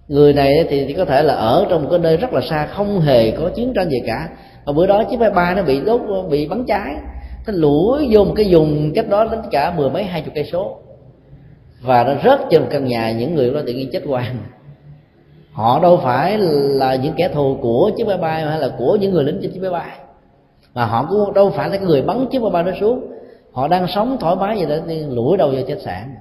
người 0.08 0.32
này 0.32 0.64
thì 0.68 0.92
có 0.92 1.04
thể 1.04 1.22
là 1.22 1.34
ở 1.34 1.66
trong 1.68 1.82
một 1.82 1.88
cái 1.90 1.98
nơi 1.98 2.16
rất 2.16 2.32
là 2.32 2.40
xa, 2.40 2.66
không 2.66 3.00
hề 3.00 3.30
có 3.30 3.48
chiến 3.54 3.72
tranh 3.74 3.90
gì 3.90 3.98
cả. 4.06 4.28
Và 4.64 4.72
bữa 4.72 4.86
đó 4.86 5.04
chiếc 5.04 5.20
máy 5.20 5.30
bay 5.30 5.54
nó 5.54 5.62
bị 5.62 5.80
đốt, 5.80 6.00
bị 6.30 6.48
bắn 6.48 6.64
cháy. 6.64 6.94
Nó 7.46 7.52
lũi 7.56 8.08
vô 8.10 8.24
một 8.24 8.32
cái 8.36 8.46
vùng 8.50 8.92
cách 8.94 9.08
đó 9.08 9.24
đến 9.24 9.40
cả 9.50 9.74
mười 9.76 9.90
mấy, 9.90 10.04
hai 10.04 10.22
chục 10.22 10.34
cây 10.34 10.44
số. 10.52 10.76
Và 11.82 12.04
nó 12.04 12.14
rớt 12.24 12.40
trên 12.50 12.62
một 12.62 12.68
căn 12.70 12.84
nhà 12.84 13.12
những 13.12 13.34
người 13.34 13.50
đó 13.50 13.60
tự 13.66 13.72
nhiên 13.72 13.90
chết 13.92 14.02
hoàng 14.06 14.36
họ 15.52 15.80
đâu 15.82 16.00
phải 16.02 16.38
là 16.38 16.94
những 16.94 17.12
kẻ 17.16 17.28
thù 17.28 17.56
của 17.62 17.90
chiếc 17.96 18.06
máy 18.06 18.16
bay 18.16 18.42
hay 18.42 18.58
là 18.58 18.68
của 18.78 18.96
những 19.00 19.12
người 19.12 19.24
lính 19.24 19.38
trên 19.42 19.52
chiếc 19.52 19.60
máy 19.62 19.70
bay. 19.70 19.90
Mà 20.74 20.84
họ 20.84 21.06
cũng 21.10 21.34
đâu 21.34 21.50
phải 21.50 21.68
là 21.68 21.76
cái 21.76 21.86
người 21.86 22.02
bắn 22.02 22.26
chiếc 22.30 22.42
máy 22.42 22.50
bay 22.50 22.64
đó 22.64 22.72
xuống 22.80 23.13
họ 23.54 23.68
đang 23.68 23.86
sống 23.88 24.16
thoải 24.20 24.36
mái 24.36 24.56
vậy 24.56 24.78
đó 24.78 24.94
lủi 25.08 25.36
đâu 25.36 25.48
vô 25.48 25.58
chết 25.68 25.78
sản. 25.84 26.14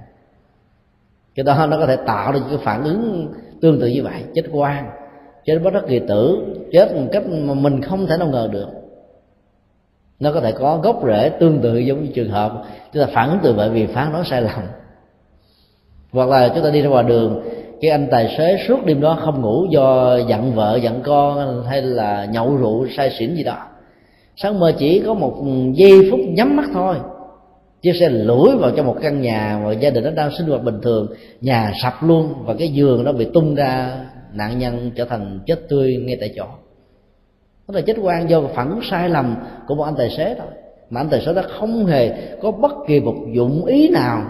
Cái 1.36 1.44
đó 1.44 1.66
nó 1.66 1.78
có 1.78 1.86
thể 1.86 1.96
tạo 1.96 2.34
được 2.34 2.40
cái 2.50 2.58
phản 2.58 2.84
ứng 2.84 3.28
tương 3.62 3.80
tự 3.80 3.88
như 3.88 4.04
vậy, 4.04 4.24
chết 4.34 4.44
quan, 4.52 4.90
chết 5.46 5.60
bất 5.64 5.74
đắc 5.74 5.84
kỳ 5.88 6.00
tử, 6.00 6.38
chết 6.72 6.96
một 6.96 7.08
cách 7.12 7.24
mà 7.28 7.54
mình 7.54 7.82
không 7.82 8.08
thể 8.08 8.18
nào 8.18 8.28
ngờ 8.28 8.50
được. 8.52 8.68
Nó 10.20 10.32
có 10.32 10.42
thể 10.42 10.52
có 10.52 10.78
gốc 10.78 11.02
rễ 11.08 11.30
tương 11.30 11.62
tự 11.62 11.78
giống 11.78 12.04
như 12.04 12.12
trường 12.14 12.30
hợp 12.30 12.64
chúng 12.94 13.04
ta 13.04 13.10
phản 13.14 13.30
ứng 13.30 13.40
từ 13.44 13.54
vậy 13.54 13.70
vì 13.70 13.86
phán 13.86 14.14
nói 14.14 14.24
sai 14.26 14.42
lầm. 14.42 14.62
Hoặc 16.12 16.30
là 16.30 16.50
chúng 16.56 16.64
ta 16.64 16.70
đi 16.70 16.82
ra 16.82 16.90
ngoài 16.90 17.04
đường, 17.04 17.44
cái 17.82 17.92
anh 17.92 18.08
tài 18.12 18.36
xế 18.38 18.58
suốt 18.68 18.86
đêm 18.86 19.02
đó 19.02 19.18
không 19.22 19.42
ngủ 19.42 19.66
do 19.70 20.18
giận 20.18 20.54
vợ 20.56 20.80
giận 20.82 21.02
con 21.04 21.64
hay 21.66 21.82
là 21.82 22.26
nhậu 22.26 22.56
rượu, 22.56 22.88
say 22.98 23.12
xỉn 23.20 23.36
gì 23.36 23.44
đó. 23.44 23.58
Sáng 24.36 24.60
mơ 24.60 24.72
chỉ 24.78 25.00
có 25.06 25.14
một 25.14 25.44
giây 25.74 26.08
phút 26.12 26.20
nhắm 26.28 26.56
mắt 26.56 26.66
thôi 26.74 26.96
chiếc 27.84 27.96
xe 27.96 28.10
lủi 28.10 28.58
vào 28.58 28.72
trong 28.72 28.86
một 28.86 28.98
căn 29.02 29.22
nhà 29.22 29.62
mà 29.64 29.72
gia 29.72 29.90
đình 29.90 30.04
nó 30.04 30.12
đang 30.12 30.32
sinh 30.38 30.48
hoạt 30.48 30.64
bình 30.64 30.82
thường, 30.82 31.08
nhà 31.42 31.72
sập 31.84 31.94
luôn 32.04 32.34
và 32.46 32.54
cái 32.60 32.70
giường 32.70 33.04
nó 33.04 33.12
bị 33.12 33.28
tung 33.34 33.56
ra, 33.56 34.06
nạn 34.34 34.60
nhân 34.60 34.92
trở 34.96 35.06
thành 35.06 35.40
chết 35.46 35.70
tươi 35.70 35.98
ngay 36.06 36.18
tại 36.20 36.34
chỗ. 36.36 36.46
Đó 37.68 37.74
là 37.74 37.82
chết 37.82 37.98
quan 38.02 38.30
do 38.30 38.42
phản 38.56 38.80
sai 38.84 39.10
lầm 39.10 39.36
của 39.68 39.76
một 39.76 39.84
anh 39.84 39.96
tài 39.98 40.10
xế 40.10 40.36
thôi. 40.36 40.48
Mà 40.90 41.02
anh 41.02 41.10
tài 41.10 41.22
xế 41.22 41.34
đó 41.34 41.42
không 41.60 41.86
hề 41.86 42.36
có 42.42 42.52
bất 42.52 42.72
kỳ 42.88 43.00
một 43.00 43.16
dụng 43.34 43.66
ý 43.66 43.90
nào 43.90 44.22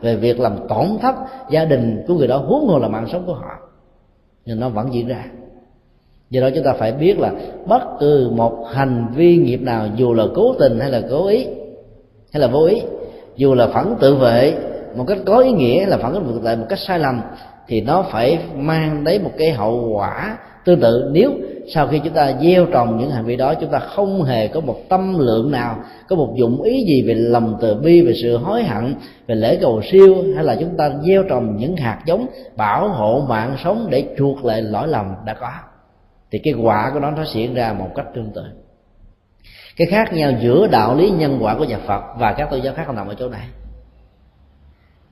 về 0.00 0.16
việc 0.16 0.40
làm 0.40 0.56
tổn 0.68 0.86
thất 1.02 1.14
gia 1.50 1.64
đình 1.64 2.04
của 2.08 2.14
người 2.14 2.28
đó, 2.28 2.36
huống 2.36 2.68
hồ 2.68 2.78
là 2.78 2.88
mạng 2.88 3.06
sống 3.12 3.26
của 3.26 3.34
họ. 3.34 3.58
Nhưng 4.44 4.60
nó 4.60 4.68
vẫn 4.68 4.94
diễn 4.94 5.08
ra. 5.08 5.24
Do 6.30 6.40
đó 6.40 6.48
chúng 6.54 6.64
ta 6.64 6.72
phải 6.72 6.92
biết 6.92 7.18
là 7.18 7.32
bất 7.66 7.82
cứ 8.00 8.30
một 8.32 8.64
hành 8.72 9.06
vi 9.14 9.36
nghiệp 9.36 9.60
nào, 9.60 9.88
dù 9.96 10.14
là 10.14 10.24
cố 10.34 10.54
tình 10.58 10.80
hay 10.80 10.90
là 10.90 11.02
cố 11.10 11.26
ý, 11.26 11.46
hay 12.32 12.40
là 12.40 12.46
vô 12.46 12.64
ý 12.64 12.82
dù 13.36 13.54
là 13.54 13.66
phản 13.66 13.94
tự 14.00 14.14
vệ, 14.14 14.54
một 14.96 15.04
cách 15.08 15.18
có 15.26 15.38
ý 15.38 15.52
nghĩa 15.52 15.86
là 15.86 15.96
phản 15.96 16.14
tự 16.14 16.38
vệ 16.38 16.56
một 16.56 16.66
cách 16.68 16.78
sai 16.78 16.98
lầm, 16.98 17.20
thì 17.68 17.80
nó 17.80 18.04
phải 18.10 18.38
mang 18.56 19.04
đến 19.04 19.22
một 19.22 19.30
cái 19.38 19.50
hậu 19.50 19.92
quả 19.94 20.38
tương 20.64 20.80
tự. 20.80 21.10
Nếu 21.12 21.32
sau 21.74 21.86
khi 21.86 21.98
chúng 21.98 22.12
ta 22.12 22.32
gieo 22.42 22.66
trồng 22.66 22.98
những 22.98 23.10
hành 23.10 23.24
vi 23.24 23.36
đó, 23.36 23.54
chúng 23.54 23.70
ta 23.70 23.78
không 23.78 24.22
hề 24.22 24.48
có 24.48 24.60
một 24.60 24.76
tâm 24.88 25.18
lượng 25.18 25.50
nào, 25.50 25.76
có 26.08 26.16
một 26.16 26.34
dụng 26.36 26.62
ý 26.62 26.84
gì 26.84 27.02
về 27.02 27.14
lòng 27.14 27.58
từ 27.60 27.74
bi, 27.74 28.02
về 28.02 28.12
sự 28.22 28.36
hối 28.36 28.62
hận, 28.62 28.94
về 29.26 29.34
lễ 29.34 29.58
cầu 29.60 29.80
siêu, 29.90 30.16
hay 30.34 30.44
là 30.44 30.56
chúng 30.60 30.76
ta 30.76 30.90
gieo 31.06 31.22
trồng 31.22 31.56
những 31.56 31.76
hạt 31.76 31.98
giống 32.06 32.26
bảo 32.56 32.88
hộ 32.88 33.24
mạng 33.28 33.56
sống 33.64 33.86
để 33.90 34.04
chuộc 34.18 34.44
lại 34.44 34.62
lỗi 34.62 34.88
lầm 34.88 35.14
đã 35.26 35.34
có, 35.34 35.50
thì 36.30 36.38
cái 36.38 36.54
quả 36.62 36.90
của 36.94 37.00
nó 37.00 37.10
nó 37.10 37.24
diễn 37.34 37.54
ra 37.54 37.72
một 37.72 37.88
cách 37.94 38.06
tương 38.14 38.30
tự 38.34 38.42
cái 39.76 39.86
khác 39.86 40.12
nhau 40.12 40.32
giữa 40.40 40.66
đạo 40.66 40.96
lý 40.96 41.10
nhân 41.10 41.38
quả 41.40 41.54
của 41.54 41.64
nhà 41.64 41.78
phật 41.86 42.02
và 42.18 42.32
các 42.32 42.50
tôn 42.50 42.62
giáo 42.62 42.74
khác 42.74 42.90
nằm 42.94 43.08
ở 43.08 43.14
chỗ 43.18 43.28
này. 43.28 43.46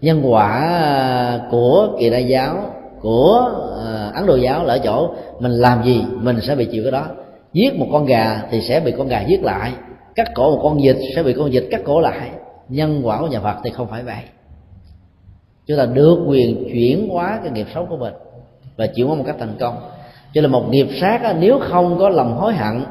Nhân 0.01 0.23
quả 0.25 0.49
à, 0.49 1.41
của 1.51 1.89
kỳ 1.99 2.11
đại 2.11 2.29
giáo, 2.29 2.75
của 3.01 3.51
à, 3.85 4.11
ấn 4.15 4.27
độ 4.27 4.37
giáo 4.37 4.65
là 4.65 4.75
ở 4.75 4.79
chỗ 4.79 5.15
mình 5.41 5.53
làm 5.53 5.85
gì 5.85 6.05
mình 6.15 6.41
sẽ 6.41 6.55
bị 6.55 6.65
chịu 6.65 6.83
cái 6.83 6.93
đó. 6.93 7.07
Giết 7.53 7.75
một 7.79 7.87
con 7.93 8.07
gà 8.07 8.43
thì 8.51 8.61
sẽ 8.61 8.81
bị 8.81 8.93
con 8.99 9.09
gà 9.09 9.21
giết 9.21 9.43
lại, 9.43 9.73
cắt 10.15 10.29
cổ 10.35 10.57
một 10.57 10.61
con 10.63 10.79
vịt 10.83 10.97
sẽ 11.17 11.23
bị 11.23 11.33
con 11.33 11.51
vịt 11.51 11.65
cắt 11.71 11.81
cổ 11.85 12.01
lại. 12.01 12.31
Nhân 12.69 13.01
quả 13.05 13.21
của 13.21 13.27
nhà 13.27 13.41
phật 13.41 13.57
thì 13.65 13.71
không 13.71 13.87
phải 13.91 14.03
vậy. 14.03 14.23
Chúng 15.67 15.79
ta 15.79 15.87
được 15.87 16.25
quyền 16.27 16.65
chuyển 16.73 17.09
hóa 17.09 17.41
cái 17.43 17.53
nghiệp 17.53 17.67
xấu 17.75 17.87
của 17.87 17.97
mình 17.97 18.15
và 18.77 18.87
chuyển 18.87 19.07
hóa 19.07 19.17
một 19.17 19.25
cách 19.27 19.37
thành 19.39 19.57
công. 19.61 19.77
Cho 20.35 20.41
nên 20.41 20.51
một 20.51 20.65
nghiệp 20.71 20.89
sát 21.01 21.37
nếu 21.39 21.59
không 21.59 21.99
có 21.99 22.09
lòng 22.09 22.37
hối 22.37 22.55
hận 22.55 22.85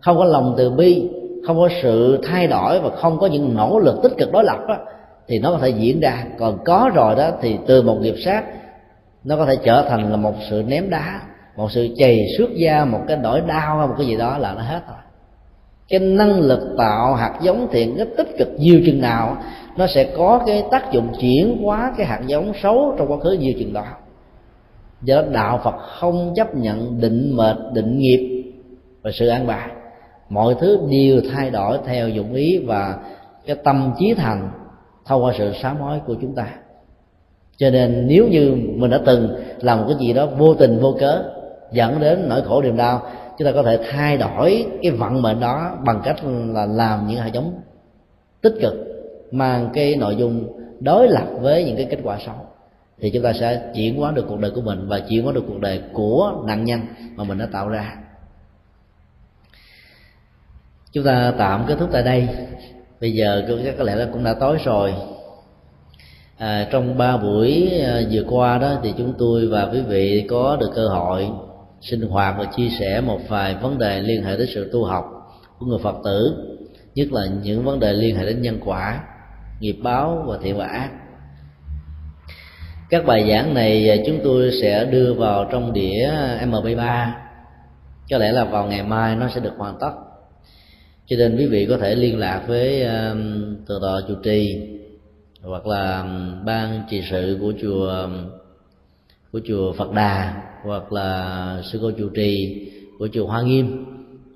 không 0.00 0.18
có 0.18 0.24
lòng 0.24 0.54
từ 0.58 0.70
bi 0.70 1.08
không 1.46 1.58
có 1.58 1.68
sự 1.82 2.20
thay 2.22 2.46
đổi 2.46 2.80
và 2.80 2.90
không 2.96 3.18
có 3.18 3.26
những 3.26 3.54
nỗ 3.54 3.78
lực 3.78 4.02
tích 4.02 4.12
cực 4.18 4.32
đối 4.32 4.44
lập 4.44 4.58
đó, 4.68 4.76
thì 5.28 5.38
nó 5.38 5.50
có 5.50 5.58
thể 5.58 5.68
diễn 5.68 6.00
ra. 6.00 6.24
Còn 6.38 6.58
có 6.64 6.90
rồi 6.94 7.14
đó 7.14 7.30
thì 7.40 7.56
từ 7.66 7.82
một 7.82 7.98
nghiệp 8.00 8.14
sát 8.24 8.44
nó 9.24 9.36
có 9.36 9.46
thể 9.46 9.56
trở 9.64 9.86
thành 9.88 10.10
là 10.10 10.16
một 10.16 10.34
sự 10.50 10.62
ném 10.66 10.90
đá 10.90 11.20
một 11.56 11.72
sự 11.72 11.88
chày 11.96 12.26
xước 12.38 12.54
da 12.54 12.84
một 12.84 13.00
cái 13.08 13.16
nỗi 13.16 13.40
đau 13.40 13.78
hay 13.78 13.88
một 13.88 13.94
cái 13.98 14.06
gì 14.06 14.16
đó 14.16 14.38
là 14.38 14.54
nó 14.54 14.62
hết 14.62 14.80
rồi. 14.88 14.96
Cái 15.88 16.00
năng 16.00 16.40
lực 16.40 16.74
tạo 16.78 17.14
hạt 17.14 17.38
giống 17.42 17.68
thiện 17.72 17.96
cái 17.96 18.06
tích 18.16 18.28
cực 18.38 18.48
nhiều 18.58 18.80
chừng 18.86 19.00
nào 19.00 19.36
nó 19.76 19.86
sẽ 19.86 20.04
có 20.16 20.42
cái 20.46 20.64
tác 20.70 20.92
dụng 20.92 21.08
chuyển 21.20 21.62
hóa 21.62 21.94
cái 21.96 22.06
hạt 22.06 22.20
giống 22.26 22.52
xấu 22.62 22.94
trong 22.98 23.12
quá 23.12 23.18
khứ 23.18 23.32
nhiều 23.32 23.52
chừng 23.58 23.72
đó. 23.72 23.84
Do 25.02 25.22
đó 25.22 25.28
đạo 25.32 25.60
phật 25.64 25.74
không 25.78 26.32
chấp 26.36 26.54
nhận 26.54 27.00
định 27.00 27.36
mệnh 27.36 27.74
định 27.74 27.98
nghiệp 27.98 28.44
và 29.02 29.10
sự 29.14 29.28
an 29.28 29.46
bài 29.46 29.68
mọi 30.30 30.54
thứ 30.60 30.78
đều 30.90 31.20
thay 31.32 31.50
đổi 31.50 31.78
theo 31.86 32.08
dụng 32.08 32.34
ý 32.34 32.58
và 32.58 32.98
cái 33.46 33.56
tâm 33.64 33.92
trí 33.98 34.14
thành 34.14 34.50
thông 35.04 35.24
qua 35.24 35.32
sự 35.38 35.52
sám 35.62 35.80
hối 35.80 35.98
của 36.06 36.14
chúng 36.20 36.34
ta. 36.34 36.46
Cho 37.56 37.70
nên 37.70 38.06
nếu 38.06 38.28
như 38.28 38.56
mình 38.74 38.90
đã 38.90 39.00
từng 39.06 39.34
làm 39.60 39.78
một 39.78 39.84
cái 39.88 40.06
gì 40.06 40.12
đó 40.12 40.26
vô 40.26 40.54
tình, 40.54 40.78
vô 40.80 40.96
cớ, 41.00 41.22
dẫn 41.72 42.00
đến 42.00 42.28
nỗi 42.28 42.42
khổ 42.42 42.62
niềm 42.62 42.76
đau, 42.76 43.02
chúng 43.38 43.46
ta 43.46 43.52
có 43.52 43.62
thể 43.62 43.78
thay 43.90 44.16
đổi 44.16 44.66
cái 44.82 44.92
vận 44.92 45.22
mệnh 45.22 45.40
đó 45.40 45.78
bằng 45.84 46.00
cách 46.04 46.16
là 46.54 46.66
làm 46.66 47.06
những 47.06 47.18
hạt 47.18 47.30
giống 47.32 47.52
tích 48.40 48.54
cực, 48.60 48.74
mang 49.30 49.68
cái 49.74 49.96
nội 49.96 50.16
dung 50.16 50.44
đối 50.80 51.08
lập 51.08 51.26
với 51.40 51.64
những 51.64 51.76
cái 51.76 51.86
kết 51.90 51.98
quả 52.02 52.18
xấu. 52.26 52.34
Thì 53.00 53.10
chúng 53.10 53.22
ta 53.22 53.32
sẽ 53.32 53.62
chuyển 53.74 54.00
hóa 54.00 54.12
được 54.12 54.24
cuộc 54.28 54.38
đời 54.38 54.50
của 54.54 54.60
mình 54.60 54.88
và 54.88 55.00
chuyển 55.00 55.24
hóa 55.24 55.32
được 55.32 55.44
cuộc 55.48 55.60
đời 55.60 55.82
của 55.92 56.32
nạn 56.46 56.64
nhân 56.64 56.80
mà 57.16 57.24
mình 57.24 57.38
đã 57.38 57.46
tạo 57.52 57.68
ra 57.68 57.96
chúng 60.92 61.04
ta 61.04 61.34
tạm 61.38 61.64
kết 61.68 61.76
thúc 61.78 61.88
tại 61.92 62.02
đây. 62.02 62.28
Bây 63.00 63.12
giờ 63.12 63.44
có 63.78 63.84
lẽ 63.84 63.94
là 63.94 64.08
cũng 64.12 64.24
đã 64.24 64.34
tối 64.34 64.58
rồi. 64.64 64.94
À, 66.38 66.68
trong 66.70 66.98
ba 66.98 67.16
buổi 67.16 67.80
à, 67.84 68.00
vừa 68.10 68.22
qua 68.28 68.58
đó 68.58 68.78
thì 68.82 68.94
chúng 68.98 69.14
tôi 69.18 69.46
và 69.46 69.68
quý 69.72 69.80
vị 69.80 70.26
có 70.30 70.56
được 70.60 70.70
cơ 70.74 70.88
hội 70.88 71.28
sinh 71.80 72.00
hoạt 72.00 72.34
và 72.38 72.44
chia 72.56 72.68
sẻ 72.80 73.00
một 73.00 73.20
vài 73.28 73.54
vấn 73.54 73.78
đề 73.78 74.00
liên 74.00 74.24
hệ 74.24 74.36
đến 74.36 74.48
sự 74.54 74.70
tu 74.72 74.84
học 74.84 75.04
của 75.58 75.66
người 75.66 75.78
phật 75.82 75.96
tử 76.04 76.46
nhất 76.94 77.12
là 77.12 77.22
những 77.42 77.64
vấn 77.64 77.80
đề 77.80 77.92
liên 77.92 78.16
hệ 78.16 78.26
đến 78.26 78.42
nhân 78.42 78.58
quả 78.64 79.00
nghiệp 79.60 79.76
báo 79.82 80.24
và 80.26 80.38
thiện 80.42 80.56
và 80.56 80.66
ác. 80.66 80.90
Các 82.90 83.06
bài 83.06 83.30
giảng 83.30 83.54
này 83.54 84.02
chúng 84.06 84.20
tôi 84.24 84.50
sẽ 84.62 84.84
đưa 84.84 85.14
vào 85.14 85.48
trong 85.52 85.72
đĩa 85.72 86.10
mp3 86.46 87.10
có 88.10 88.18
lẽ 88.18 88.32
là 88.32 88.44
vào 88.44 88.66
ngày 88.66 88.82
mai 88.82 89.16
nó 89.16 89.28
sẽ 89.28 89.40
được 89.40 89.52
hoàn 89.58 89.78
tất 89.80 89.92
cho 91.10 91.16
nên 91.16 91.36
quý 91.36 91.46
vị 91.46 91.66
có 91.66 91.76
thể 91.76 91.94
liên 91.94 92.18
lạc 92.18 92.44
với 92.48 92.82
um, 92.82 93.52
uh, 93.52 93.58
từ 93.66 93.78
tọa 93.82 94.00
chủ 94.08 94.14
trì 94.22 94.56
hoặc 95.42 95.66
là 95.66 96.00
um, 96.00 96.44
ban 96.44 96.82
trị 96.90 97.02
sự 97.10 97.38
của 97.40 97.52
chùa 97.62 97.88
um, 97.88 98.30
của 99.32 99.40
chùa 99.44 99.72
Phật 99.72 99.92
Đà 99.92 100.42
hoặc 100.64 100.92
là 100.92 101.62
sư 101.72 101.78
cô 101.82 101.90
chủ 101.90 102.08
trì 102.08 102.66
của 102.98 103.08
chùa 103.12 103.26
Hoa 103.26 103.42
Nghiêm 103.42 103.84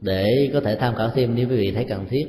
để 0.00 0.50
có 0.52 0.60
thể 0.60 0.76
tham 0.76 0.94
khảo 0.94 1.10
thêm 1.14 1.34
nếu 1.34 1.48
quý 1.48 1.56
vị 1.56 1.72
thấy 1.72 1.84
cần 1.84 2.06
thiết. 2.10 2.26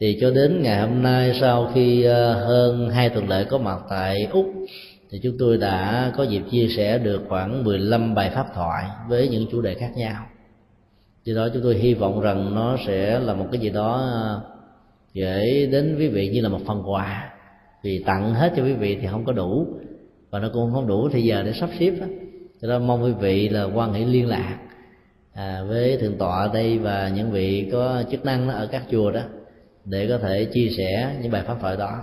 Thì 0.00 0.18
cho 0.20 0.30
đến 0.30 0.62
ngày 0.62 0.80
hôm 0.80 1.02
nay 1.02 1.32
sau 1.40 1.70
khi 1.74 2.00
uh, 2.00 2.12
hơn 2.48 2.90
hai 2.90 3.08
tuần 3.08 3.28
lễ 3.28 3.44
có 3.44 3.58
mặt 3.58 3.78
tại 3.90 4.26
úc 4.30 4.46
thì 5.10 5.20
chúng 5.22 5.36
tôi 5.38 5.56
đã 5.56 6.12
có 6.16 6.22
dịp 6.22 6.42
chia 6.50 6.68
sẻ 6.76 6.98
được 6.98 7.22
khoảng 7.28 7.64
15 7.64 8.14
bài 8.14 8.30
pháp 8.34 8.46
thoại 8.54 8.84
với 9.08 9.28
những 9.28 9.46
chủ 9.50 9.60
đề 9.60 9.74
khác 9.74 9.90
nhau 9.96 10.26
do 11.24 11.34
đó 11.34 11.48
chúng 11.54 11.62
tôi 11.62 11.74
hy 11.74 11.94
vọng 11.94 12.20
rằng 12.20 12.54
nó 12.54 12.76
sẽ 12.86 13.20
là 13.20 13.34
một 13.34 13.46
cái 13.52 13.60
gì 13.60 13.70
đó 13.70 14.10
à, 14.12 14.40
dễ 15.14 15.66
đến 15.72 15.96
quý 15.98 16.08
vị 16.08 16.28
như 16.28 16.40
là 16.40 16.48
một 16.48 16.60
phần 16.66 16.82
quà. 16.86 17.30
Vì 17.82 18.02
tặng 18.06 18.34
hết 18.34 18.52
cho 18.56 18.64
quý 18.64 18.72
vị 18.72 18.98
thì 19.00 19.06
không 19.06 19.24
có 19.24 19.32
đủ. 19.32 19.66
Và 20.30 20.38
nó 20.38 20.50
cũng 20.52 20.72
không 20.72 20.86
đủ 20.86 21.08
thì 21.12 21.22
giờ 21.22 21.42
để 21.42 21.52
sắp 21.52 21.70
xếp 21.78 21.90
đó. 22.00 22.06
cho 22.62 22.68
nên 22.68 22.86
mong 22.86 23.04
quý 23.04 23.12
vị 23.20 23.48
là 23.48 23.64
quan 23.64 23.92
hệ 23.92 24.04
liên 24.04 24.28
lạc 24.28 24.58
à, 25.34 25.62
với 25.68 25.96
thượng 25.96 26.18
tọa 26.18 26.42
ở 26.42 26.50
đây 26.54 26.78
và 26.78 27.08
những 27.08 27.30
vị 27.30 27.68
có 27.72 28.02
chức 28.10 28.24
năng 28.24 28.48
ở 28.48 28.66
các 28.66 28.82
chùa 28.90 29.10
đó 29.10 29.20
để 29.84 30.08
có 30.08 30.18
thể 30.18 30.44
chia 30.44 30.68
sẻ 30.76 31.16
những 31.22 31.32
bài 31.32 31.42
pháp 31.46 31.56
thoại 31.60 31.76
đó. 31.76 31.98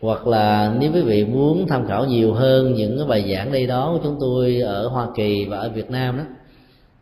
Hoặc 0.00 0.26
là 0.26 0.74
nếu 0.80 0.92
quý 0.94 1.02
vị 1.02 1.24
muốn 1.24 1.66
tham 1.68 1.86
khảo 1.86 2.04
nhiều 2.04 2.34
hơn 2.34 2.74
những 2.74 2.96
cái 2.98 3.06
bài 3.06 3.34
giảng 3.34 3.52
đây 3.52 3.66
đó 3.66 3.90
của 3.92 4.00
chúng 4.04 4.16
tôi 4.20 4.60
ở 4.60 4.88
Hoa 4.88 5.06
Kỳ 5.16 5.44
và 5.44 5.58
ở 5.58 5.68
Việt 5.68 5.90
Nam 5.90 6.18
đó 6.18 6.24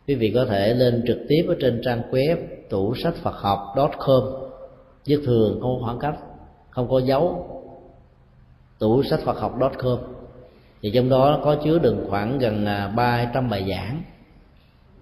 quý 0.07 0.15
vị 0.15 0.31
có 0.35 0.45
thể 0.45 0.73
lên 0.73 1.03
trực 1.07 1.17
tiếp 1.27 1.45
ở 1.47 1.55
trên 1.59 1.81
trang 1.83 2.01
web 2.11 2.37
tủ 2.69 2.95
sách 2.95 3.15
Phật 3.15 3.35
học 3.35 3.59
com. 3.97 4.23
Viết 5.05 5.19
thường 5.25 5.59
không 5.61 5.79
có 5.79 5.85
khoảng 5.85 5.99
cách 5.99 6.15
không 6.69 6.89
có 6.89 6.99
dấu. 6.99 7.47
tủ 8.79 9.03
sách 9.03 9.19
Phật 9.19 9.37
học 9.37 9.55
com. 9.77 9.99
Thì 10.81 10.91
trong 10.91 11.09
đó 11.09 11.41
có 11.43 11.55
chứa 11.63 11.79
đựng 11.79 12.05
khoảng 12.09 12.39
gần 12.39 12.65
à, 12.65 12.87
300 12.87 13.49
bài 13.49 13.65
giảng. 13.69 14.03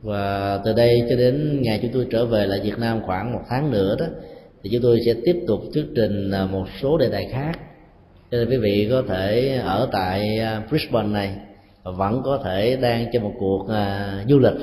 Và 0.01 0.57
từ 0.65 0.73
đây 0.73 1.03
cho 1.09 1.15
đến 1.15 1.61
ngày 1.61 1.79
chúng 1.81 1.91
tôi 1.93 2.07
trở 2.11 2.25
về 2.25 2.47
lại 2.47 2.59
Việt 2.63 2.79
Nam 2.79 3.01
khoảng 3.05 3.33
một 3.33 3.41
tháng 3.49 3.71
nữa 3.71 3.95
đó 3.99 4.05
thì 4.63 4.69
chúng 4.73 4.81
tôi 4.81 4.99
sẽ 5.05 5.13
tiếp 5.25 5.43
tục 5.47 5.61
thuyết 5.73 5.85
trình 5.95 6.31
à, 6.31 6.45
một 6.45 6.65
số 6.81 6.97
đề 6.97 7.09
tài 7.09 7.27
khác. 7.31 7.51
Cho 8.31 8.37
nên 8.37 8.49
quý 8.49 8.57
vị 8.57 8.87
có 8.91 9.03
thể 9.07 9.55
ở 9.63 9.89
tại 9.91 10.39
à, 10.39 10.63
Brisbane 10.69 11.09
này 11.09 11.35
và 11.83 11.91
vẫn 11.91 12.21
có 12.23 12.41
thể 12.43 12.77
đang 12.81 13.05
cho 13.13 13.19
một 13.19 13.33
cuộc 13.39 13.61
uh, 13.61 14.29
du 14.29 14.39
lịch 14.39 14.57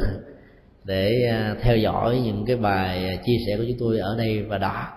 để 0.85 1.29
à, 1.31 1.57
theo 1.63 1.77
dõi 1.77 2.21
những 2.25 2.45
cái 2.47 2.57
bài 2.57 3.09
à, 3.09 3.23
chia 3.25 3.37
sẻ 3.47 3.57
của 3.57 3.65
chúng 3.69 3.79
tôi 3.81 3.99
ở 3.99 4.17
đây 4.19 4.43
và 4.43 4.59
đó. 4.59 4.89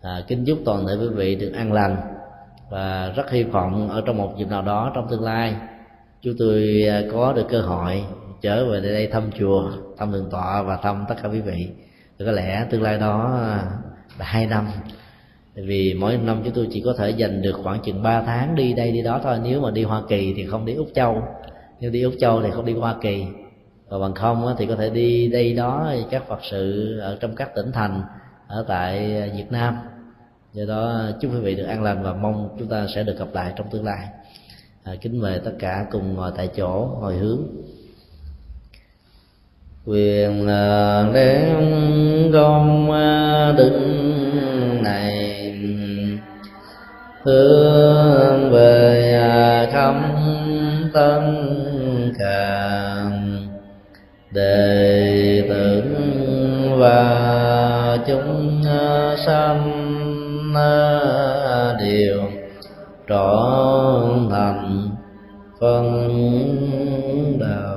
À, 0.00 0.22
kính 0.28 0.44
chúc 0.46 0.58
toàn 0.64 0.86
thể 0.86 0.92
quý 1.00 1.08
vị 1.08 1.34
được 1.34 1.52
an 1.54 1.72
lành 1.72 1.96
và 2.70 3.12
rất 3.16 3.30
hy 3.30 3.42
vọng 3.42 3.88
ở 3.88 4.02
trong 4.06 4.18
một 4.18 4.34
dịp 4.38 4.48
nào 4.48 4.62
đó 4.62 4.92
trong 4.94 5.06
tương 5.10 5.24
lai 5.24 5.54
chúng 6.22 6.34
tôi 6.38 6.86
à, 6.88 7.02
có 7.12 7.32
được 7.32 7.46
cơ 7.48 7.60
hội 7.60 8.04
trở 8.42 8.70
về 8.70 8.80
đây 8.80 9.06
thăm 9.06 9.30
chùa 9.38 9.70
thăm 9.98 10.12
đường 10.12 10.28
tọa 10.30 10.62
và 10.62 10.76
thăm 10.76 11.04
tất 11.08 11.14
cả 11.22 11.28
quý 11.28 11.40
vị. 11.40 11.68
Thì 12.18 12.24
có 12.24 12.32
lẽ 12.32 12.66
tương 12.70 12.82
lai 12.82 12.98
đó 12.98 13.40
là 14.18 14.24
hai 14.24 14.46
năm. 14.46 14.68
Vì 15.54 15.94
mỗi 15.94 16.16
năm 16.16 16.40
chúng 16.44 16.54
tôi 16.54 16.68
chỉ 16.72 16.82
có 16.84 16.94
thể 16.98 17.10
dành 17.10 17.42
được 17.42 17.60
khoảng 17.62 17.80
chừng 17.84 18.02
3 18.02 18.22
tháng 18.22 18.54
đi 18.54 18.72
đây 18.72 18.92
đi 18.92 19.02
đó 19.02 19.20
thôi. 19.22 19.38
Nếu 19.42 19.60
mà 19.60 19.70
đi 19.70 19.84
hoa 19.84 20.02
kỳ 20.08 20.34
thì 20.36 20.46
không 20.46 20.64
đi 20.64 20.74
úc 20.74 20.88
châu. 20.94 21.22
Nếu 21.80 21.90
đi 21.90 22.02
úc 22.02 22.14
châu 22.20 22.42
thì 22.42 22.50
không 22.50 22.64
đi 22.64 22.72
hoa 22.72 22.94
kỳ 23.02 23.24
và 23.92 23.98
bằng 23.98 24.14
không 24.14 24.54
thì 24.58 24.66
có 24.66 24.76
thể 24.76 24.90
đi 24.90 25.28
đây 25.28 25.52
đó 25.52 25.92
các 26.10 26.28
phật 26.28 26.38
sự 26.50 26.98
ở 26.98 27.16
trong 27.20 27.34
các 27.34 27.54
tỉnh 27.54 27.72
thành 27.72 28.02
ở 28.48 28.64
tại 28.68 28.98
việt 29.36 29.52
nam. 29.52 29.78
Do 30.52 30.64
đó 30.68 31.02
chúc 31.20 31.32
quý 31.34 31.40
vị 31.40 31.54
được 31.54 31.64
an 31.64 31.82
lành 31.82 32.02
và 32.02 32.14
mong 32.14 32.56
chúng 32.58 32.68
ta 32.68 32.86
sẽ 32.94 33.02
được 33.02 33.18
gặp 33.18 33.28
lại 33.32 33.52
trong 33.56 33.66
tương 33.70 33.84
lai. 33.84 34.08
À, 34.84 34.92
kính 35.00 35.20
mời 35.20 35.40
tất 35.44 35.50
cả 35.58 35.86
cùng 35.90 36.14
ngồi 36.14 36.32
tại 36.36 36.48
chỗ 36.56 36.84
hồi 36.84 37.16
hướng. 37.16 37.42
Quyền 39.86 40.48
à, 40.48 41.02
đem 41.14 42.32
công 42.32 42.90
à, 42.90 43.52
đứng 43.58 44.82
này 44.82 45.12
hướng 47.22 48.50
về 48.50 49.12
à, 49.14 49.68
không 49.72 50.02
tân 50.92 51.22
càng 52.18 53.21
đệ 54.32 55.44
tử 55.48 55.82
và 56.78 57.98
chúng 58.06 58.62
sanh 59.26 59.82
đều 61.80 62.20
trọn 63.08 64.28
thành 64.30 64.88
phân 65.60 66.08
đạo 67.40 67.71